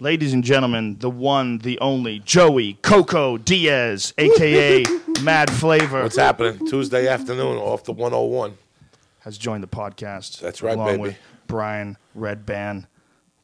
Ladies 0.00 0.32
and 0.32 0.44
gentlemen, 0.44 0.96
the 1.00 1.10
one, 1.10 1.58
the 1.58 1.78
only 1.80 2.20
Joey 2.20 2.74
Coco 2.82 3.36
Diaz, 3.36 4.14
aka 4.18 4.84
Mad 5.22 5.50
Flavor, 5.50 6.02
What's 6.04 6.16
happening? 6.16 6.64
Tuesday 6.68 7.08
afternoon 7.08 7.56
off 7.58 7.82
the 7.84 7.92
101. 7.92 8.56
has 9.20 9.36
joined 9.36 9.64
the 9.64 9.68
podcast. 9.68 10.38
That's 10.40 10.62
right, 10.62 10.74
along 10.76 10.86
baby. 10.86 11.00
with 11.02 11.16
Brian 11.48 11.96
Redban, 12.16 12.86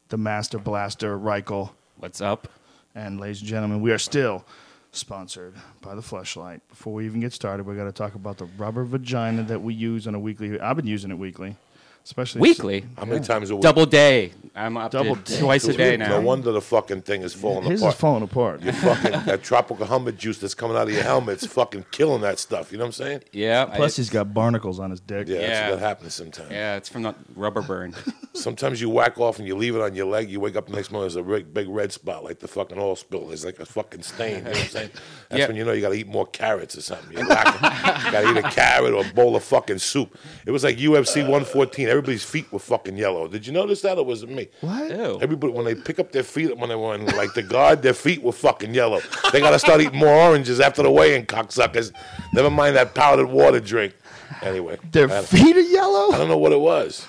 the 0.09 0.17
Master 0.17 0.57
Blaster 0.57 1.17
Reichel, 1.19 1.71
What's 1.97 2.21
up? 2.21 2.47
and 2.93 3.19
ladies 3.19 3.41
and 3.41 3.49
gentlemen, 3.49 3.81
we 3.81 3.91
are 3.91 3.97
still 3.97 4.45
sponsored 4.93 5.55
by 5.81 5.93
the 5.93 6.01
Fleshlight. 6.01 6.61
Before 6.69 6.93
we 6.93 7.05
even 7.05 7.19
get 7.19 7.33
started, 7.33 7.65
we 7.65 7.75
got 7.75 7.83
to 7.83 7.91
talk 7.91 8.15
about 8.15 8.37
the 8.37 8.45
rubber 8.57 8.85
vagina 8.85 9.43
that 9.43 9.61
we 9.61 9.73
use 9.73 10.07
on 10.07 10.15
a 10.15 10.19
weekly. 10.19 10.57
I've 10.57 10.77
been 10.77 10.87
using 10.87 11.11
it 11.11 11.17
weekly, 11.17 11.57
especially 12.05 12.41
Weekly. 12.41 12.85
How 12.97 13.03
many 13.05 13.19
times 13.25 13.49
a 13.49 13.55
week? 13.55 13.63
Double 13.63 13.85
day. 13.85 14.31
I'm 14.57 14.77
up 14.77 14.89
Double 14.91 15.17
to 15.17 15.21
day. 15.33 15.39
twice 15.41 15.65
a 15.65 15.73
day 15.73 15.97
now. 15.97 16.07
No 16.07 16.21
wonder 16.21 16.53
the 16.53 16.61
fucking 16.61 17.01
thing 17.01 17.23
is 17.23 17.33
falling 17.33 17.69
His 17.69 17.81
apart. 17.81 17.93
is 17.95 17.99
falling 17.99 18.23
apart. 18.23 18.61
Your 18.61 18.71
fucking 18.71 19.11
that 19.25 19.43
tropical 19.43 19.85
hummus 19.85 20.17
juice 20.17 20.37
that's 20.37 20.53
coming 20.53 20.77
out 20.77 20.87
of 20.87 20.93
your 20.93 21.03
helmet's 21.03 21.45
fucking 21.45 21.85
killing 21.91 22.21
that 22.21 22.39
stuff. 22.39 22.71
You 22.71 22.77
know 22.77 22.85
what 22.85 22.87
I'm 22.99 23.05
saying? 23.05 23.23
Yeah. 23.33 23.65
Plus, 23.65 23.97
I, 23.97 24.01
he's 24.01 24.09
got 24.09 24.33
barnacles 24.33 24.79
on 24.79 24.91
his 24.91 25.01
dick. 25.01 25.27
Yeah, 25.27 25.39
Yeah. 25.39 25.47
that's 25.49 25.71
what 25.71 25.79
happens 25.79 26.13
sometimes. 26.13 26.51
yeah, 26.51 26.77
it's 26.77 26.87
from 26.87 27.03
the 27.03 27.13
rubber 27.35 27.61
burn. 27.61 27.93
Sometimes 28.33 28.81
you 28.81 28.89
whack 28.89 29.17
off 29.17 29.39
and 29.39 29.47
you 29.47 29.55
leave 29.55 29.75
it 29.77 29.81
on 29.81 29.95
your 29.95 30.07
leg. 30.07 30.29
You 30.29 30.41
wake 30.41 30.57
up 30.57 30.67
the 30.67 30.73
next 30.73 30.91
morning, 30.91 31.05
there's 31.09 31.15
a 31.15 31.23
big, 31.23 31.53
big 31.53 31.69
red 31.69 31.93
spot 31.93 32.23
like 32.25 32.39
the 32.39 32.49
fucking 32.49 32.77
oil 32.77 32.97
spill. 32.97 33.27
There's 33.27 33.45
like 33.45 33.59
a 33.59 33.65
fucking 33.65 34.03
stain. 34.03 34.35
You 34.39 34.41
know 34.43 34.49
what 34.49 34.59
I'm 34.59 34.67
saying? 34.67 34.89
That's 35.29 35.39
Yeah. 35.39 35.47
when 35.47 35.55
you 35.55 35.63
know 35.63 35.71
you 35.71 35.79
got 35.81 35.89
to 35.89 35.95
eat 35.95 36.07
more 36.07 36.27
carrots 36.27 36.77
or 36.77 36.81
something. 36.81 37.17
You 37.17 37.25
got 37.25 38.11
to 38.11 38.29
eat 38.31 38.37
a 38.37 38.41
carrot 38.43 38.93
or 38.93 39.05
a 39.09 39.13
bowl 39.13 39.37
of 39.37 39.43
fucking 39.43 39.79
soup. 39.79 40.17
It 40.45 40.51
was 40.51 40.65
like 40.65 40.77
UFC 40.77 41.21
114. 41.21 41.87
Everybody's 41.95 42.25
feet 42.25 42.51
were 42.51 42.59
fucking 42.59 42.97
yellow. 42.97 43.27
Did 43.29 43.47
you 43.47 43.53
notice 43.53 43.79
that, 43.81 43.97
or 43.97 44.03
was 44.03 44.21
it 44.23 44.29
me? 44.29 44.49
What? 44.59 44.89
Ew. 44.91 45.17
Everybody, 45.21 45.53
when 45.53 45.63
they 45.63 45.75
pick 45.75 45.97
up 45.97 46.11
their 46.11 46.23
feet, 46.23 46.57
when 46.57 46.67
they 46.67 46.75
were 46.75 46.93
in, 46.93 47.05
like 47.15 47.33
the 47.33 47.41
guard, 47.41 47.81
their 47.81 47.93
feet 47.93 48.21
were 48.21 48.33
fucking 48.33 48.73
yellow. 48.73 48.99
They 49.31 49.39
got 49.39 49.51
to 49.51 49.59
start 49.59 49.79
eating 49.79 49.97
more 49.99 50.09
oranges 50.13 50.59
after 50.59 50.83
the 50.83 50.91
weigh-in, 50.91 51.25
cocksuckers. 51.25 51.93
Never 52.33 52.49
mind 52.49 52.75
that 52.75 52.93
powdered 52.95 53.27
water 53.27 53.61
drink. 53.61 53.93
Anyway, 54.41 54.77
Their 54.91 55.09
I, 55.09 55.21
feet 55.21 55.55
are 55.55 55.61
yellow. 55.61 56.11
I 56.13 56.17
don't 56.17 56.27
know 56.27 56.37
what 56.37 56.51
it 56.51 56.59
was. 56.59 57.07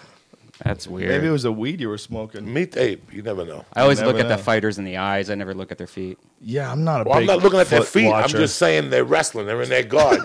That's 0.64 0.86
weird. 0.86 1.10
Maybe 1.10 1.26
it 1.26 1.30
was 1.30 1.44
a 1.44 1.52
weed 1.52 1.82
you 1.82 1.88
were 1.90 1.98
smoking. 1.98 2.50
Meat 2.50 2.78
ape, 2.78 3.12
you 3.12 3.20
never 3.22 3.44
know. 3.44 3.66
I 3.74 3.82
always 3.82 3.98
Never 3.98 4.12
look 4.12 4.20
at 4.20 4.28
know. 4.28 4.36
the 4.38 4.42
fighters 4.42 4.78
in 4.78 4.84
the 4.84 4.96
eyes. 4.96 5.28
I 5.28 5.34
never 5.34 5.52
look 5.52 5.70
at 5.70 5.76
their 5.76 5.86
feet. 5.86 6.18
Yeah, 6.40 6.72
I'm 6.72 6.82
not 6.82 7.02
a 7.02 7.04
Well, 7.10 7.18
I'm 7.18 7.26
not 7.26 7.42
looking 7.42 7.58
at 7.60 7.66
their 7.66 7.82
feet. 7.82 8.08
watcher. 8.08 8.36
I'm 8.36 8.40
just 8.40 8.56
saying 8.56 8.88
they're 8.88 9.04
wrestling. 9.04 9.46
They're 9.46 9.60
in 9.60 9.68
their 9.68 9.82
guard. 9.82 10.20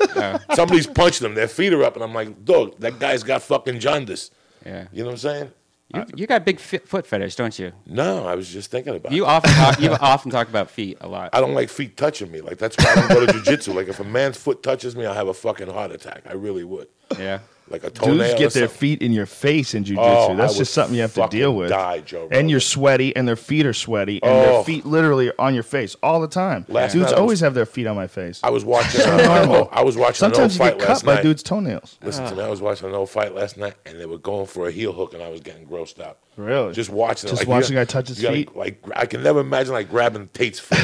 Somebody's 0.56 0.88
punching 0.88 1.26
them. 1.26 1.36
Their 1.36 1.50
feet 1.50 1.74
are 1.74 1.84
up, 1.84 1.96
and 1.96 2.04
I'm 2.04 2.14
like, 2.14 2.46
dog, 2.46 2.78
that 2.80 2.98
guy's 3.00 3.24
got 3.24 3.42
fucking 3.42 3.80
jaundice. 3.80 4.32
Yeah. 4.66 4.88
You 4.92 5.00
know 5.04 5.08
what 5.08 5.12
I'm 5.14 5.18
saying? 5.18 5.52
You, 5.94 6.06
you 6.16 6.28
got 6.28 6.46
big 6.46 6.60
fi- 6.62 6.78
foot 6.78 7.06
fetish, 7.06 7.36
don't 7.36 7.58
you? 7.60 7.74
No, 7.86 8.26
I 8.26 8.36
was 8.36 8.48
just 8.48 8.72
thinking 8.72 8.96
about 8.96 9.12
You 9.12 9.26
it. 9.26 9.28
often 9.28 9.52
talk, 9.52 9.80
you 9.82 9.92
often 10.00 10.32
talk 10.32 10.48
about 10.48 10.70
feet 10.70 10.98
a 11.02 11.08
lot. 11.10 11.32
I 11.34 11.42
don't 11.42 11.54
like 11.54 11.70
feet 11.70 11.98
touching 11.98 12.32
me. 12.32 12.40
Like 12.40 12.58
that's 12.60 12.78
why 12.78 12.94
I 12.94 12.96
don't 12.96 13.10
go 13.10 13.26
to 13.26 13.34
jujitsu. 13.34 13.76
Like 13.76 13.90
if 13.90 14.00
a 14.00 14.06
man's 14.06 14.38
foot 14.38 14.64
touches 14.64 14.96
me, 14.96 15.06
I'll 15.06 15.14
have 15.14 15.28
a 15.28 15.34
fucking 15.34 15.68
heart 15.70 15.92
attack. 15.92 16.24
I 16.30 16.34
really 16.34 16.64
would. 16.64 16.88
Yeah. 17.20 17.40
Like 17.72 17.84
a 17.84 17.90
toenail. 17.90 18.18
Dudes 18.18 18.40
get 18.40 18.54
their 18.54 18.68
feet 18.68 19.02
in 19.02 19.12
your 19.12 19.26
face 19.26 19.74
in 19.74 19.84
jujitsu. 19.84 19.98
Oh, 19.98 20.36
That's 20.36 20.56
I 20.56 20.58
just 20.60 20.74
something 20.74 20.96
you 20.96 21.02
have 21.02 21.14
to 21.14 21.28
deal 21.30 21.56
with. 21.56 21.70
die, 21.70 22.00
Joe 22.02 22.28
and 22.32 22.50
you're 22.52 22.60
sweaty, 22.60 23.16
and 23.16 23.28
their 23.28 23.36
feet 23.36 23.66
are 23.66 23.74
sweaty, 23.74 24.22
and 24.22 24.32
their 24.32 24.54
Oh. 24.54 24.64
feet 24.64 24.86
literally 24.86 25.30
are 25.30 25.36
on 25.40 25.54
your 25.54 25.64
face 25.64 25.96
all 26.04 26.20
the 26.22 26.28
time. 26.28 26.66
Last 26.68 26.94
Dudes 26.94 27.04
night 27.06 27.08
I 27.10 27.12
was- 27.14 27.20
always 27.22 27.40
have 27.40 27.54
their 27.54 27.66
feet 27.66 27.88
on 27.88 27.96
my 27.96 28.08
face. 28.08 28.40
I 28.44 28.50
was 28.50 28.66
watching. 28.66 29.02
Uh, 29.02 29.68
I 29.72 29.84
was 29.84 29.96
watching 29.98 30.16
Sometimes 30.16 30.56
an 30.56 30.62
you 30.62 30.72
old 30.72 30.80
get 30.80 30.80
fight 30.80 30.88
cut 30.88 30.90
last 30.90 31.06
by 31.06 31.22
dudes' 31.22 31.44
toenails. 31.44 31.98
Listen 32.04 32.26
to 32.26 32.36
me. 32.36 32.44
I 32.44 32.50
was 32.50 32.62
watching 32.62 32.90
an 32.90 32.96
old 32.96 33.10
fight 33.10 33.34
last 33.34 33.58
night, 33.58 33.76
and 33.86 34.00
they 34.00 34.06
were 34.06 34.18
going 34.18 34.46
for 34.48 34.68
a 34.68 34.72
heel 34.72 34.92
hook, 34.94 35.14
and 35.14 35.24
I 35.24 35.30
was 35.30 35.42
getting 35.42 35.66
grossed 35.66 36.02
out. 36.02 36.18
Really? 36.38 36.74
Just 36.74 36.90
watching. 36.90 37.28
it. 37.28 37.32
Just 37.32 37.42
Like, 37.44 37.48
watching 37.50 37.76
a 37.78 37.82
guy 37.82 37.86
touch 37.86 38.08
his 38.08 38.18
you 38.20 38.24
gotta, 38.24 38.38
feet? 38.38 38.56
Like 38.56 38.82
I 38.96 39.06
can 39.06 39.22
never 39.22 39.42
imagine 39.42 39.74
like 39.74 39.90
grabbing 39.90 40.30
Tate's 40.34 40.60
foot. 40.62 40.80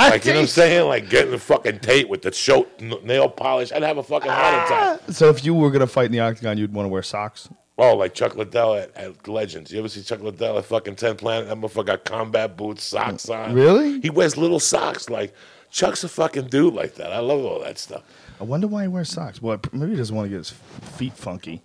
like 0.00 0.24
you 0.24 0.32
know 0.32 0.38
what 0.38 0.42
I'm 0.42 0.46
saying? 0.46 0.88
Like 0.88 1.10
getting 1.10 1.30
the 1.32 1.38
fucking 1.38 1.80
Tate 1.80 2.08
with 2.08 2.22
the 2.22 2.32
show, 2.32 2.66
nail 3.04 3.28
polish. 3.28 3.72
I'd 3.72 3.82
have 3.82 3.98
a 3.98 4.02
fucking 4.02 4.30
heart 4.30 4.66
attack. 4.66 5.00
So 5.12 5.28
if 5.28 5.44
you 5.44 5.52
were 5.54 5.70
gonna 5.70 5.86
fight 5.86 6.09
in 6.10 6.12
the 6.12 6.20
octagon, 6.20 6.58
you'd 6.58 6.72
want 6.74 6.84
to 6.86 6.90
wear 6.90 7.02
socks. 7.02 7.48
Oh, 7.78 7.96
like 7.96 8.12
Chuck 8.12 8.36
Liddell 8.36 8.74
at, 8.74 8.94
at 8.96 9.26
Legends. 9.28 9.72
You 9.72 9.78
ever 9.78 9.88
see 9.88 10.02
Chuck 10.02 10.20
Liddell 10.20 10.58
at 10.58 10.66
fucking 10.66 10.96
Ten 10.96 11.16
Planet? 11.16 11.48
That 11.48 11.56
motherfucker 11.56 11.86
got 11.86 12.04
combat 12.04 12.56
boots, 12.56 12.84
socks 12.84 13.28
on. 13.30 13.54
Really? 13.54 14.00
He 14.00 14.10
wears 14.10 14.36
little 14.36 14.60
socks. 14.60 15.08
Like 15.08 15.32
Chuck's 15.70 16.04
a 16.04 16.08
fucking 16.08 16.48
dude 16.48 16.74
like 16.74 16.96
that. 16.96 17.12
I 17.12 17.20
love 17.20 17.42
all 17.44 17.60
that 17.60 17.78
stuff. 17.78 18.02
I 18.38 18.44
wonder 18.44 18.66
why 18.66 18.82
he 18.82 18.88
wears 18.88 19.08
socks. 19.08 19.40
Well, 19.40 19.58
maybe 19.72 19.92
he 19.92 19.96
doesn't 19.96 20.14
want 20.14 20.26
to 20.26 20.30
get 20.30 20.38
his 20.38 20.50
feet 20.50 21.14
funky. 21.14 21.62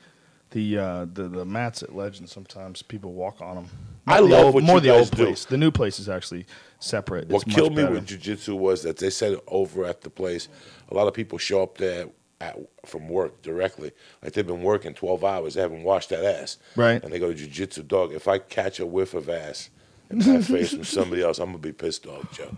The 0.52 0.78
uh, 0.78 1.06
the 1.14 1.28
the 1.28 1.44
mats 1.44 1.84
at 1.84 1.94
Legends 1.94 2.32
sometimes 2.32 2.82
people 2.82 3.12
walk 3.12 3.42
on 3.42 3.56
them. 3.56 3.68
I 4.08 4.22
the 4.22 4.28
love 4.28 4.46
old, 4.46 4.54
what 4.56 4.64
more 4.64 4.80
the 4.80 4.92
old 4.96 5.12
do. 5.12 5.26
place. 5.26 5.44
The 5.44 5.58
new 5.58 5.72
place 5.72 6.00
is 6.00 6.08
actually 6.08 6.46
separate. 6.80 7.28
What 7.28 7.40
It's 7.42 7.48
much 7.48 7.56
killed 7.56 7.76
me 7.76 7.84
better. 7.84 7.96
with 7.96 8.08
jujitsu 8.08 8.58
was 8.58 8.84
that 8.84 8.98
they 8.98 9.10
said 9.10 9.38
over 9.48 9.84
at 9.84 10.00
the 10.02 10.10
place, 10.10 10.48
a 10.90 10.94
lot 10.94 11.08
of 11.08 11.14
people 11.14 11.38
show 11.40 11.62
up 11.62 11.78
there 11.78 12.08
at, 12.42 12.58
from 12.86 13.08
work 13.10 13.42
directly. 13.42 13.92
Like 14.22 14.34
they've 14.34 14.46
been 14.46 14.64
working 14.64 14.94
12 14.94 15.24
hours, 15.24 15.54
they 15.56 15.62
haven't 15.62 15.84
washed 15.84 16.10
that 16.10 16.24
ass. 16.26 16.58
Right. 16.76 17.02
And 17.04 17.12
they 17.12 17.20
go 17.20 17.34
to 17.34 17.48
jujitsu. 17.48 17.88
Dog, 17.88 18.14
if 18.14 18.28
I 18.28 18.38
catch 18.40 18.80
a 18.80 18.86
whiff 18.86 19.14
of 19.14 19.30
ass 19.30 19.70
in 20.10 20.20
my 20.20 20.42
face 20.42 20.72
from 20.74 20.84
somebody 20.84 21.22
else, 21.24 21.40
I'm 21.40 21.46
going 21.52 21.58
to 21.62 21.68
be 21.68 21.74
pissed 21.74 22.06
off, 22.08 22.32
Joe. 22.36 22.56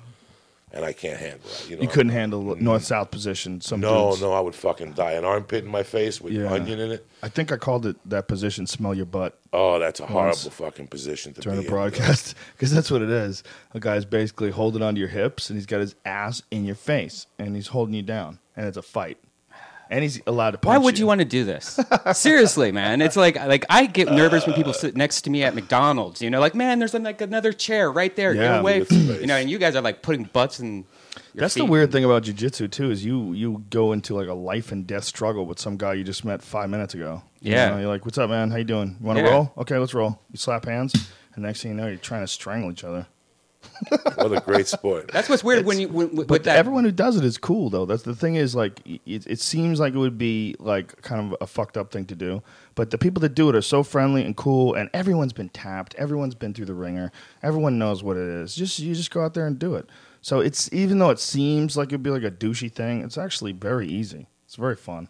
And 0.73 0.83
I 0.83 0.91
can't 0.91 1.17
handle 1.17 1.39
that. 1.47 1.69
You, 1.69 1.77
know? 1.77 1.81
You 1.83 1.87
couldn't 1.87 2.11
handle 2.11 2.55
north 2.57 2.83
south 2.83 3.09
position. 3.09 3.61
Some 3.61 3.79
No, 3.79 4.09
dudes. 4.09 4.21
no, 4.21 4.33
I 4.33 4.41
would 4.41 4.53
fucking 4.53 4.93
die. 4.93 5.13
An 5.13 5.23
armpit 5.23 5.63
in 5.63 5.71
my 5.71 5.81
face 5.81 6.19
with 6.19 6.33
Yeah. 6.33 6.51
onion 6.51 6.77
in 6.81 6.91
it. 6.91 7.07
I 7.23 7.29
think 7.29 7.53
I 7.53 7.57
called 7.57 7.85
it 7.85 7.95
that 8.09 8.27
position. 8.27 8.67
Smell 8.67 8.93
your 8.93 9.05
butt 9.05 9.39
Oh, 9.53 9.79
that's 9.79 10.01
a 10.01 10.05
horrible 10.05 10.27
Once. 10.27 10.45
fucking 10.49 10.87
position 10.87 11.33
to 11.35 11.41
during 11.41 11.61
be 11.61 11.67
a 11.67 11.69
broadcast 11.69 12.35
because 12.51 12.73
that's 12.73 12.91
what 12.91 13.01
it 13.01 13.09
is. 13.09 13.43
A 13.73 13.79
guy's 13.79 14.03
basically 14.03 14.51
holding 14.51 14.81
onto 14.83 14.99
your 14.99 15.07
hips 15.07 15.49
and 15.49 15.55
he's 15.57 15.65
got 15.65 15.79
his 15.79 15.95
ass 16.03 16.41
in 16.51 16.65
your 16.65 16.75
face 16.75 17.27
and 17.39 17.55
he's 17.55 17.67
holding 17.67 17.95
you 17.95 18.03
down 18.03 18.37
and 18.57 18.67
it's 18.67 18.77
a 18.77 18.81
fight. 18.81 19.17
And 19.89 20.03
he's 20.03 20.21
allowed 20.27 20.51
to. 20.51 20.57
Punch 20.57 20.67
Why 20.69 20.77
would 20.83 20.99
you 20.99 21.05
want 21.07 21.19
to 21.19 21.25
do 21.25 21.43
this? 21.43 21.79
Seriously, 22.13 22.71
man. 22.71 23.01
It's 23.01 23.15
like 23.15 23.35
like 23.35 23.65
I 23.69 23.85
get 23.85 24.11
nervous 24.11 24.45
when 24.45 24.55
people 24.55 24.73
sit 24.73 24.95
next 24.97 25.21
to 25.21 25.29
me 25.29 25.43
at 25.43 25.55
McDonald's. 25.55 26.21
You 26.21 26.29
know, 26.29 26.39
like 26.39 26.55
man, 26.55 26.79
there's 26.79 26.93
like 26.93 27.21
another 27.21 27.53
chair 27.53 27.91
right 27.91 28.15
there. 28.15 28.33
Yeah. 28.33 28.41
Get 28.41 28.59
away, 28.59 28.85
you 28.89 29.25
know. 29.27 29.35
And 29.35 29.49
you 29.49 29.57
guys 29.57 29.75
are 29.75 29.81
like 29.81 30.01
putting 30.01 30.23
butts 30.25 30.59
in. 30.59 30.85
Your 31.33 31.41
That's 31.41 31.53
the 31.55 31.61
feet. 31.61 31.69
weird 31.69 31.91
thing 31.91 32.03
about 32.03 32.23
jujitsu 32.23 32.69
too 32.71 32.89
is 32.91 33.03
you 33.05 33.33
you 33.33 33.63
go 33.69 33.91
into 33.91 34.15
like 34.15 34.27
a 34.27 34.33
life 34.33 34.71
and 34.71 34.85
death 34.87 35.03
struggle 35.03 35.45
with 35.45 35.59
some 35.59 35.77
guy 35.77 35.93
you 35.93 36.03
just 36.03 36.23
met 36.25 36.41
five 36.41 36.69
minutes 36.69 36.93
ago. 36.93 37.21
You 37.41 37.51
Yeah. 37.53 37.69
know, 37.69 37.77
you're 37.79 37.87
like, 37.89 38.05
"What's 38.05 38.17
up, 38.17 38.29
man? 38.29 38.49
How 38.51 38.57
you 38.57 38.63
doing? 38.63 38.97
You 38.99 39.05
want 39.05 39.19
to 39.19 39.25
Yeah. 39.25 39.31
roll? 39.31 39.53
Okay, 39.57 39.77
let's 39.77 39.93
roll." 39.93 40.19
You 40.31 40.37
slap 40.37 40.65
hands, 40.65 40.93
and 41.35 41.43
next 41.43 41.61
thing 41.61 41.71
you 41.71 41.77
know, 41.77 41.87
you're 41.87 41.97
trying 41.97 42.21
to 42.23 42.27
strangle 42.27 42.71
each 42.71 42.83
other. 42.83 43.07
What 44.15 44.31
a 44.35 44.41
great 44.41 44.67
sport. 44.67 45.09
That's 45.13 45.29
what's 45.29 45.43
weird 45.43 45.65
when 45.65 45.79
you 45.79 45.87
when, 45.87 46.15
with 46.15 46.27
But 46.27 46.43
that. 46.45 46.57
everyone 46.57 46.83
who 46.83 46.91
does 46.91 47.15
it 47.17 47.23
is 47.23 47.37
cool 47.37 47.69
though. 47.69 47.85
That's 47.85 48.03
the 48.03 48.15
thing 48.15 48.35
is 48.35 48.55
like 48.55 48.81
it, 48.85 49.27
it 49.27 49.39
seems 49.39 49.79
like 49.79 49.93
it 49.93 49.97
would 49.97 50.17
be 50.17 50.55
like 50.59 51.01
kind 51.03 51.21
of 51.31 51.37
a 51.41 51.47
fucked 51.47 51.77
up 51.77 51.91
thing 51.91 52.05
to 52.05 52.15
do, 52.15 52.41
but 52.75 52.89
the 52.89 52.97
people 52.97 53.21
that 53.21 53.35
do 53.35 53.47
it 53.49 53.55
are 53.55 53.61
so 53.61 53.83
friendly 53.83 54.23
and 54.23 54.35
cool, 54.35 54.73
and 54.73 54.89
everyone's 54.93 55.33
been 55.33 55.49
tapped, 55.49 55.93
everyone's 55.95 56.35
been 56.35 56.53
through 56.53 56.65
the 56.65 56.73
ringer, 56.73 57.11
everyone 57.43 57.77
knows 57.77 58.03
what 58.03 58.17
it 58.17 58.27
is. 58.27 58.55
Just 58.55 58.79
you 58.79 58.95
just 58.95 59.11
go 59.11 59.21
out 59.23 59.33
there 59.35 59.45
and 59.45 59.59
do 59.59 59.75
it. 59.75 59.87
So 60.21 60.39
it's 60.39 60.71
even 60.73 60.97
though 60.99 61.11
it 61.11 61.19
seems 61.19 61.77
like 61.77 61.89
it'd 61.89 62.03
be 62.03 62.09
like 62.09 62.23
a 62.23 62.31
douchey 62.31 62.71
thing, 62.71 63.01
it's 63.03 63.17
actually 63.17 63.51
very 63.53 63.87
easy. 63.87 64.27
It's 64.45 64.55
very 64.55 64.75
fun. 64.75 65.09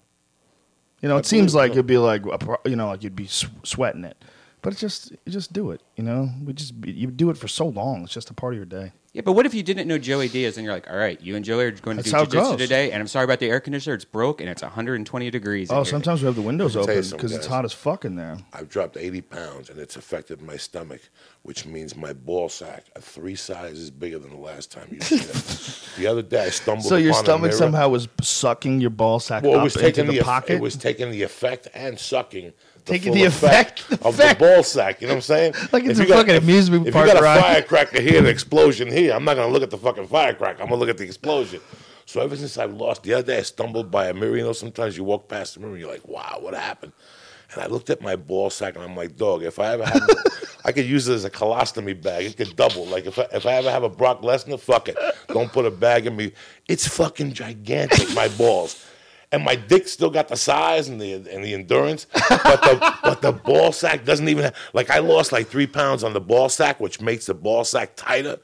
You 1.01 1.07
know, 1.09 1.17
it 1.17 1.25
seems 1.25 1.55
like 1.55 1.71
it'd 1.71 1.87
be 1.87 1.97
like 1.97 2.25
a 2.25 2.57
you 2.65 2.75
know 2.75 2.87
like 2.87 3.03
you'd 3.03 3.15
be 3.15 3.27
sw- 3.27 3.47
sweating 3.63 4.03
it, 4.03 4.17
but 4.61 4.73
it's 4.73 4.81
just 4.81 5.11
you 5.11 5.31
just 5.31 5.53
do 5.53 5.71
it. 5.71 5.81
You 5.95 6.03
know, 6.03 6.29
we 6.43 6.53
just 6.53 6.73
you 6.85 7.07
do 7.07 7.29
it 7.29 7.37
for 7.37 7.47
so 7.47 7.67
long. 7.67 8.03
It's 8.03 8.13
just 8.13 8.29
a 8.29 8.33
part 8.33 8.53
of 8.53 8.57
your 8.57 8.65
day. 8.65 8.91
yeah, 9.13 9.21
but 9.23 9.33
what 9.33 9.45
if 9.45 9.53
you 9.53 9.63
didn't 9.63 9.87
know 9.87 9.97
Joey 9.97 10.27
Diaz 10.27 10.57
and 10.57 10.65
you're 10.65 10.73
like, 10.73 10.89
all 10.89 10.97
right, 10.97 11.19
you 11.21 11.35
and 11.35 11.43
Joey 11.45 11.65
are 11.65 11.71
going 11.71 11.97
to 11.97 12.03
That's 12.03 12.11
do 12.11 12.17
how 12.17 12.23
it 12.23 12.29
jujitsu 12.29 12.51
goes. 12.51 12.57
today, 12.59 12.91
and 12.91 13.01
I'm 13.01 13.07
sorry 13.07 13.23
about 13.25 13.39
the 13.39 13.49
air 13.49 13.59
conditioner, 13.59 13.95
it's 13.95 14.05
broke 14.05 14.41
and 14.41 14.49
it's 14.49 14.61
120 14.61 15.31
degrees. 15.31 15.69
in 15.69 15.75
Oh, 15.75 15.79
here." 15.79 15.85
sometimes 15.85 16.21
we 16.21 16.25
have 16.27 16.35
the 16.35 16.41
windows 16.41 16.75
Let 16.75 16.81
me 16.81 16.85
tell 16.87 16.93
you 16.95 16.99
open 16.99 17.09
something, 17.09 17.17
because 17.27 17.31
it's 17.37 17.47
guys. 17.47 17.53
hot 17.55 17.65
as 17.65 17.73
fuck 17.73 18.05
in 18.05 18.15
there. 18.15 18.37
I've 18.53 18.69
dropped 18.69 18.97
80 18.97 19.21
pounds 19.21 19.69
and 19.69 19.79
it's 19.79 19.95
affected 19.95 20.41
my 20.41 20.57
stomach, 20.57 21.01
which 21.43 21.65
means 21.65 21.95
my 21.95 22.13
ball 22.13 22.49
sack 22.49 22.85
are 22.95 23.01
three 23.01 23.35
sizes 23.35 23.89
bigger 23.89 24.19
than 24.19 24.29
the 24.31 24.37
last 24.37 24.71
time 24.71 24.87
you 24.91 24.99
did 24.99 25.21
it. 25.21 25.79
The 25.97 26.05
other 26.07 26.21
day 26.21 26.45
I 26.45 26.49
stumbled 26.49 26.85
So 26.89 26.95
your 26.97 27.11
upon 27.11 27.21
a 27.21 27.25
stomach 27.25 27.41
mirror. 27.49 27.57
somehow 27.57 27.89
was 27.89 28.07
sucking 28.21 28.81
your 28.81 28.89
ball 28.91 29.19
sack 29.19 29.43
well, 29.43 29.53
up 29.53 29.59
it 29.61 29.63
was 29.63 29.75
into 29.75 29.87
taking 29.87 30.05
the, 30.07 30.11
the, 30.13 30.19
eff- 30.19 30.25
pocket. 30.25 30.51
It 30.55 30.61
was 30.61 30.75
taking 30.75 31.09
the 31.11 31.23
effect 31.23 31.67
and 31.73 31.97
sucking. 31.99 32.53
The 32.87 32.93
Taking 32.93 33.13
full 33.13 33.21
the 33.21 33.23
effect, 33.27 33.89
the 33.89 33.95
of 34.07 34.15
effect. 34.15 34.39
the 34.39 34.45
ball 34.45 34.63
sack. 34.63 35.01
You 35.01 35.07
know 35.07 35.13
what 35.13 35.17
I'm 35.17 35.21
saying? 35.21 35.53
Like 35.71 35.83
it's 35.85 35.99
If 35.99 35.99
a 35.99 36.01
you 36.03 36.07
got- 36.07 36.17
fucking 36.19 36.35
if- 36.35 36.43
amusement 36.43 36.87
if 36.87 36.93
park 36.93 37.07
you 37.07 37.13
got 37.13 37.21
a 37.21 37.23
ride. 37.23 37.41
firecracker 37.41 38.01
here, 38.01 38.19
an 38.19 38.27
explosion 38.27 38.89
here, 38.91 39.13
I'm 39.13 39.23
not 39.25 39.35
going 39.35 39.47
to 39.47 39.53
look 39.53 39.63
at 39.63 39.69
the 39.69 39.77
fucking 39.77 40.07
firecracker. 40.07 40.61
I'm 40.61 40.69
going 40.69 40.79
to 40.79 40.85
look 40.85 40.89
at 40.89 40.97
the 40.97 41.03
explosion. 41.03 41.59
So 42.05 42.21
ever 42.21 42.35
since 42.37 42.57
I've 42.57 42.73
lost, 42.73 43.03
the 43.03 43.13
other 43.15 43.27
day 43.27 43.39
I 43.39 43.41
stumbled 43.41 43.91
by 43.91 44.07
a 44.07 44.13
mirror. 44.13 44.37
You 44.37 44.43
know, 44.43 44.53
sometimes 44.53 44.95
you 44.97 45.03
walk 45.03 45.27
past 45.27 45.53
the 45.55 45.59
mirror 45.59 45.73
and 45.73 45.81
you're 45.81 45.91
like, 45.91 46.07
wow, 46.07 46.37
what 46.39 46.53
happened? 46.53 46.93
And 47.53 47.61
I 47.61 47.67
looked 47.67 47.89
at 47.89 48.01
my 48.01 48.15
ball 48.15 48.49
sack 48.49 48.75
and 48.75 48.83
I'm 48.83 48.95
like, 48.95 49.15
dog, 49.17 49.43
if 49.43 49.59
I 49.59 49.73
ever 49.73 49.85
have, 49.85 50.09
I 50.65 50.71
could 50.71 50.85
use 50.85 51.07
it 51.09 51.13
as 51.13 51.25
a 51.25 51.29
colostomy 51.29 52.01
bag. 52.01 52.25
It 52.25 52.37
could 52.37 52.55
double. 52.55 52.85
Like 52.85 53.05
if 53.05 53.19
I, 53.19 53.27
if 53.33 53.45
I 53.45 53.53
ever 53.55 53.69
have 53.71 53.83
a 53.83 53.89
Brock 53.89 54.21
Lesnar, 54.21 54.59
fuck 54.59 54.87
it. 54.89 54.97
Don't 55.27 55.51
put 55.51 55.65
a 55.65 55.71
bag 55.71 56.07
in 56.07 56.15
me. 56.15 56.31
It's 56.69 56.87
fucking 56.87 57.33
gigantic, 57.33 58.13
my 58.13 58.29
balls. 58.29 58.85
And 59.31 59.43
my 59.43 59.55
dick 59.55 59.87
still 59.87 60.09
got 60.09 60.27
the 60.29 60.37
size 60.37 60.87
and 60.89 60.99
the 61.01 61.13
and 61.13 61.43
the 61.43 61.53
endurance, 61.53 62.07
but 62.29 62.61
the 62.61 62.95
but 63.03 63.21
the 63.21 63.31
ball 63.31 63.71
sack 63.71 64.05
doesn't 64.05 64.27
even 64.29 64.45
have, 64.45 64.55
like 64.73 64.89
I 64.89 64.99
lost 64.99 65.31
like 65.31 65.47
three 65.47 65.67
pounds 65.67 66.03
on 66.03 66.13
the 66.13 66.21
ball 66.21 66.49
sack, 66.49 66.79
which 66.79 67.01
makes 67.01 67.25
the 67.25 67.33
ball 67.33 67.63
sack 67.63 67.95
tighter. 67.95 68.39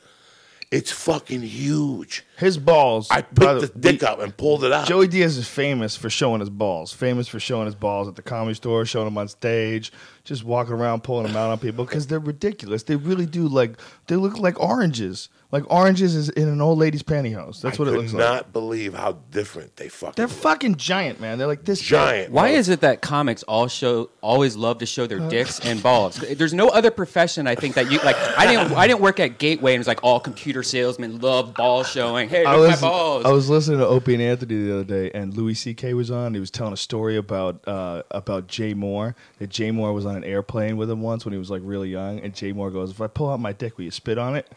It's 0.71 0.91
fucking 0.91 1.41
huge. 1.41 2.25
His 2.35 2.57
balls. 2.57 3.07
I 3.11 3.21
picked 3.21 3.61
the 3.61 3.71
dick 3.79 4.01
we- 4.01 4.07
up 4.07 4.19
and 4.19 4.35
pulled 4.35 4.63
it 4.63 4.71
out. 4.71 4.87
Joey 4.87 5.07
Diaz 5.07 5.37
is 5.37 5.47
famous 5.47 5.95
for 5.95 6.09
showing 6.09 6.39
his 6.39 6.49
balls. 6.49 6.91
Famous 6.91 7.27
for 7.27 7.39
showing 7.39 7.67
his 7.67 7.75
balls 7.75 8.07
at 8.07 8.15
the 8.15 8.23
comedy 8.23 8.55
store, 8.55 8.83
showing 8.83 9.05
them 9.05 9.19
on 9.19 9.27
stage, 9.27 9.91
just 10.23 10.43
walking 10.43 10.73
around 10.73 11.03
pulling 11.03 11.27
them 11.27 11.35
out 11.35 11.51
on 11.51 11.59
people 11.59 11.85
because 11.85 12.07
they're 12.07 12.17
ridiculous. 12.17 12.81
They 12.81 12.95
really 12.95 13.27
do 13.27 13.47
like 13.47 13.77
they 14.07 14.15
look 14.15 14.39
like 14.39 14.59
oranges, 14.59 15.29
like 15.53 15.69
oranges 15.71 16.15
is 16.15 16.29
in 16.29 16.49
an 16.49 16.59
old 16.61 16.79
lady's 16.79 17.03
pantyhose. 17.03 17.61
That's 17.61 17.79
I 17.79 17.83
what 17.83 17.87
it 17.87 17.91
could 17.91 17.99
looks 17.99 18.13
not 18.13 18.51
believe 18.53 18.95
how 18.95 19.19
different 19.29 19.75
they 19.75 19.87
fucking. 19.87 20.15
They're 20.15 20.25
look. 20.25 20.35
fucking 20.35 20.77
giant, 20.77 21.21
man. 21.21 21.37
They're 21.37 21.45
like 21.45 21.63
this 21.63 21.79
big. 21.79 21.89
giant. 21.89 22.31
Why 22.31 22.49
bro. 22.49 22.57
is 22.57 22.69
it 22.69 22.81
that 22.81 23.03
comics 23.03 23.43
all 23.43 23.67
show 23.67 24.09
always 24.19 24.55
love 24.55 24.79
to 24.79 24.87
show 24.87 25.05
their 25.05 25.19
dicks 25.29 25.59
and 25.59 25.81
balls? 25.83 26.15
There's 26.15 26.55
no 26.55 26.69
other 26.69 26.89
profession 26.89 27.45
I 27.45 27.53
think 27.53 27.75
that 27.75 27.91
you 27.91 27.99
like. 27.99 28.15
I 28.35 28.47
didn't 28.47 28.71
I 28.75 28.87
didn't 28.87 29.01
work 29.01 29.19
at 29.19 29.37
Gateway 29.37 29.75
and 29.75 29.79
it's 29.79 29.87
like 29.87 30.03
all 30.03 30.19
computer 30.19 30.63
salesmen 30.63 31.19
love 31.19 31.53
ball 31.53 31.83
showing. 31.83 32.29
Hey, 32.29 32.45
I 32.45 32.55
look 32.55 32.71
was, 32.71 32.81
my 32.81 32.87
balls. 32.87 33.25
I 33.25 33.31
was 33.31 33.47
listening 33.47 33.77
to 33.77 33.85
Opie 33.85 34.15
and 34.15 34.23
Anthony 34.23 34.55
the 34.55 34.73
other 34.73 34.83
day, 34.83 35.11
and 35.11 35.37
Louis 35.37 35.53
C.K. 35.53 35.93
was 35.93 36.09
on. 36.09 36.33
He 36.33 36.39
was 36.39 36.49
telling 36.49 36.73
a 36.73 36.77
story 36.77 37.15
about 37.15 37.61
uh, 37.67 38.01
about 38.09 38.47
Jay 38.47 38.73
Mohr. 38.73 39.13
That 39.37 39.51
Jay 39.51 39.69
Mohr 39.69 39.93
was 39.93 40.07
on 40.07 40.15
an 40.15 40.23
airplane 40.23 40.77
with 40.77 40.89
him 40.89 41.03
once 41.03 41.25
when 41.25 41.31
he 41.31 41.37
was 41.37 41.51
like 41.51 41.61
really 41.63 41.89
young, 41.89 42.21
and 42.21 42.33
Jay 42.33 42.53
Mohr 42.53 42.73
goes, 42.73 42.89
"If 42.89 43.01
I 43.01 43.05
pull 43.05 43.29
out 43.29 43.39
my 43.39 43.53
dick, 43.53 43.77
will 43.77 43.85
you 43.85 43.91
spit 43.91 44.17
on 44.17 44.35
it?" 44.35 44.51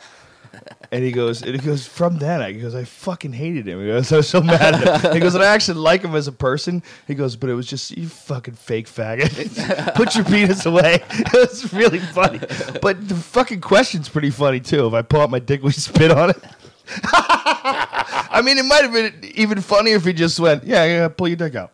And 0.92 1.02
he 1.04 1.10
goes, 1.10 1.42
and 1.42 1.52
he 1.52 1.58
goes, 1.58 1.86
from 1.86 2.18
then, 2.18 2.40
I 2.40 2.52
he 2.52 2.60
goes, 2.60 2.74
I 2.74 2.84
fucking 2.84 3.32
hated 3.32 3.66
him. 3.66 3.80
He 3.80 3.86
goes, 3.86 4.12
I 4.12 4.18
was 4.18 4.28
so 4.28 4.40
mad 4.40 4.74
at 4.74 5.04
him. 5.04 5.12
He 5.14 5.20
goes, 5.20 5.34
and 5.34 5.42
I 5.42 5.48
actually 5.48 5.80
like 5.80 6.02
him 6.02 6.14
as 6.14 6.28
a 6.28 6.32
person. 6.32 6.82
He 7.06 7.14
goes, 7.14 7.34
but 7.36 7.50
it 7.50 7.54
was 7.54 7.66
just 7.66 7.96
you 7.96 8.08
fucking 8.08 8.54
fake 8.54 8.86
faggot. 8.86 9.94
Put 9.94 10.14
your 10.14 10.24
penis 10.24 10.64
away. 10.66 11.02
It 11.10 11.32
was 11.32 11.72
really 11.72 11.98
funny. 11.98 12.38
But 12.80 13.08
the 13.08 13.14
fucking 13.16 13.60
question's 13.60 14.08
pretty 14.08 14.30
funny 14.30 14.60
too. 14.60 14.86
If 14.86 14.94
I 14.94 15.02
pull 15.02 15.20
out 15.20 15.30
my 15.30 15.38
dick, 15.40 15.62
we 15.62 15.72
spit 15.72 16.10
on 16.10 16.30
it? 16.30 16.42
I 17.12 18.42
mean, 18.44 18.58
it 18.58 18.64
might 18.64 18.82
have 18.82 18.92
been 18.92 19.32
even 19.34 19.60
funnier 19.60 19.96
if 19.96 20.04
he 20.04 20.12
just 20.12 20.38
went, 20.38 20.64
"Yeah, 20.64 20.84
yeah, 20.84 21.08
pull 21.08 21.28
your 21.28 21.36
dick 21.36 21.54
out." 21.56 21.72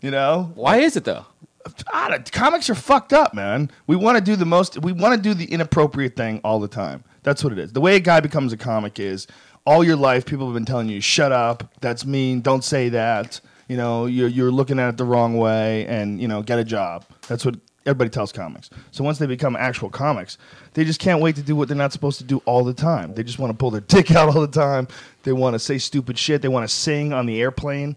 You 0.00 0.10
know, 0.10 0.50
Why 0.54 0.78
is 0.78 0.96
it 0.96 1.04
though? 1.04 1.26
Ah, 1.92 2.08
the 2.08 2.30
comics 2.30 2.70
are 2.70 2.74
fucked 2.74 3.12
up, 3.12 3.34
man. 3.34 3.70
We 3.86 3.96
want 3.96 4.16
to 4.16 4.24
do 4.24 4.34
the 4.34 4.46
most. 4.46 4.80
We 4.80 4.92
want 4.92 5.14
to 5.14 5.20
do 5.20 5.34
the 5.34 5.44
inappropriate 5.44 6.16
thing 6.16 6.40
all 6.42 6.58
the 6.58 6.68
time. 6.68 7.04
That's 7.22 7.44
what 7.44 7.52
it 7.52 7.58
is. 7.58 7.72
The 7.72 7.80
way 7.80 7.96
a 7.96 8.00
guy 8.00 8.20
becomes 8.20 8.52
a 8.52 8.56
comic 8.56 8.98
is 8.98 9.26
all 9.66 9.84
your 9.84 9.96
life 9.96 10.24
people 10.24 10.46
have 10.46 10.54
been 10.54 10.64
telling 10.64 10.88
you, 10.88 11.00
"Shut 11.00 11.32
up, 11.32 11.72
that's 11.80 12.04
mean, 12.04 12.40
don't 12.40 12.64
say 12.64 12.88
that." 12.90 13.40
You 13.68 13.76
know, 13.76 14.06
you're 14.06 14.28
you're 14.28 14.50
looking 14.50 14.78
at 14.78 14.88
it 14.88 14.96
the 14.96 15.04
wrong 15.04 15.36
way, 15.36 15.86
and 15.86 16.20
you 16.20 16.28
know, 16.28 16.42
get 16.42 16.58
a 16.58 16.64
job. 16.64 17.04
That's 17.28 17.44
what 17.44 17.56
everybody 17.86 18.10
tells 18.10 18.32
comics. 18.32 18.70
So 18.90 19.04
once 19.04 19.18
they 19.18 19.26
become 19.26 19.56
actual 19.56 19.90
comics, 19.90 20.38
they 20.74 20.84
just 20.84 21.00
can't 21.00 21.20
wait 21.20 21.36
to 21.36 21.42
do 21.42 21.56
what 21.56 21.68
they're 21.68 21.76
not 21.76 21.92
supposed 21.92 22.18
to 22.18 22.24
do 22.24 22.42
all 22.44 22.64
the 22.64 22.74
time. 22.74 23.14
They 23.14 23.22
just 23.22 23.38
want 23.38 23.50
to 23.52 23.56
pull 23.56 23.70
their 23.70 23.80
dick 23.96 24.10
out 24.10 24.34
all 24.34 24.40
the 24.40 24.48
time. 24.48 24.88
They 25.22 25.32
want 25.32 25.54
to 25.54 25.58
say 25.58 25.78
stupid 25.78 26.18
shit. 26.18 26.42
They 26.42 26.48
want 26.48 26.68
to 26.68 26.74
sing 26.74 27.12
on 27.12 27.26
the 27.26 27.40
airplane. 27.40 27.96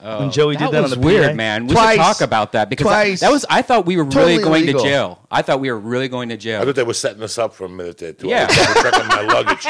When 0.00 0.10
oh. 0.10 0.30
Joey 0.30 0.56
Oh, 0.56 0.58
that 0.58 0.64
did 0.66 0.74
that 0.74 0.82
was 0.82 0.92
on 0.92 0.98
the 1.00 1.02
plane, 1.04 1.14
weird, 1.20 1.30
PA. 1.30 1.34
man. 1.34 1.66
We 1.66 1.74
Twice. 1.74 1.94
should 1.96 2.02
talk 2.02 2.20
about 2.20 2.52
that 2.52 2.70
because 2.70 2.86
that, 2.86 3.04
Twice. 3.04 3.20
that 3.20 3.30
was. 3.32 3.44
I 3.50 3.62
thought 3.62 3.84
we 3.86 3.96
were 3.96 4.04
Totally 4.04 4.32
really 4.38 4.42
going 4.44 4.62
illegal. 4.64 4.82
to 4.82 4.88
jail. 4.88 5.26
I 5.30 5.42
thought 5.42 5.60
we 5.60 5.70
were 5.70 5.78
really 5.78 6.08
going 6.08 6.28
to 6.28 6.36
jail. 6.36 6.56
I 6.56 6.58
jail. 6.60 6.66
thought 6.66 6.76
they 6.76 6.82
were 6.84 6.94
setting 6.94 7.22
us 7.22 7.36
up 7.38 7.54
for 7.54 7.64
a 7.64 7.68
minute 7.68 7.98
there 7.98 8.12
too. 8.12 8.28
Yeah. 8.28 8.46
I 8.46 8.46
was 8.46 8.56
double 8.56 8.90
checking 8.90 9.08
my 9.08 9.22
luggage. 9.22 9.66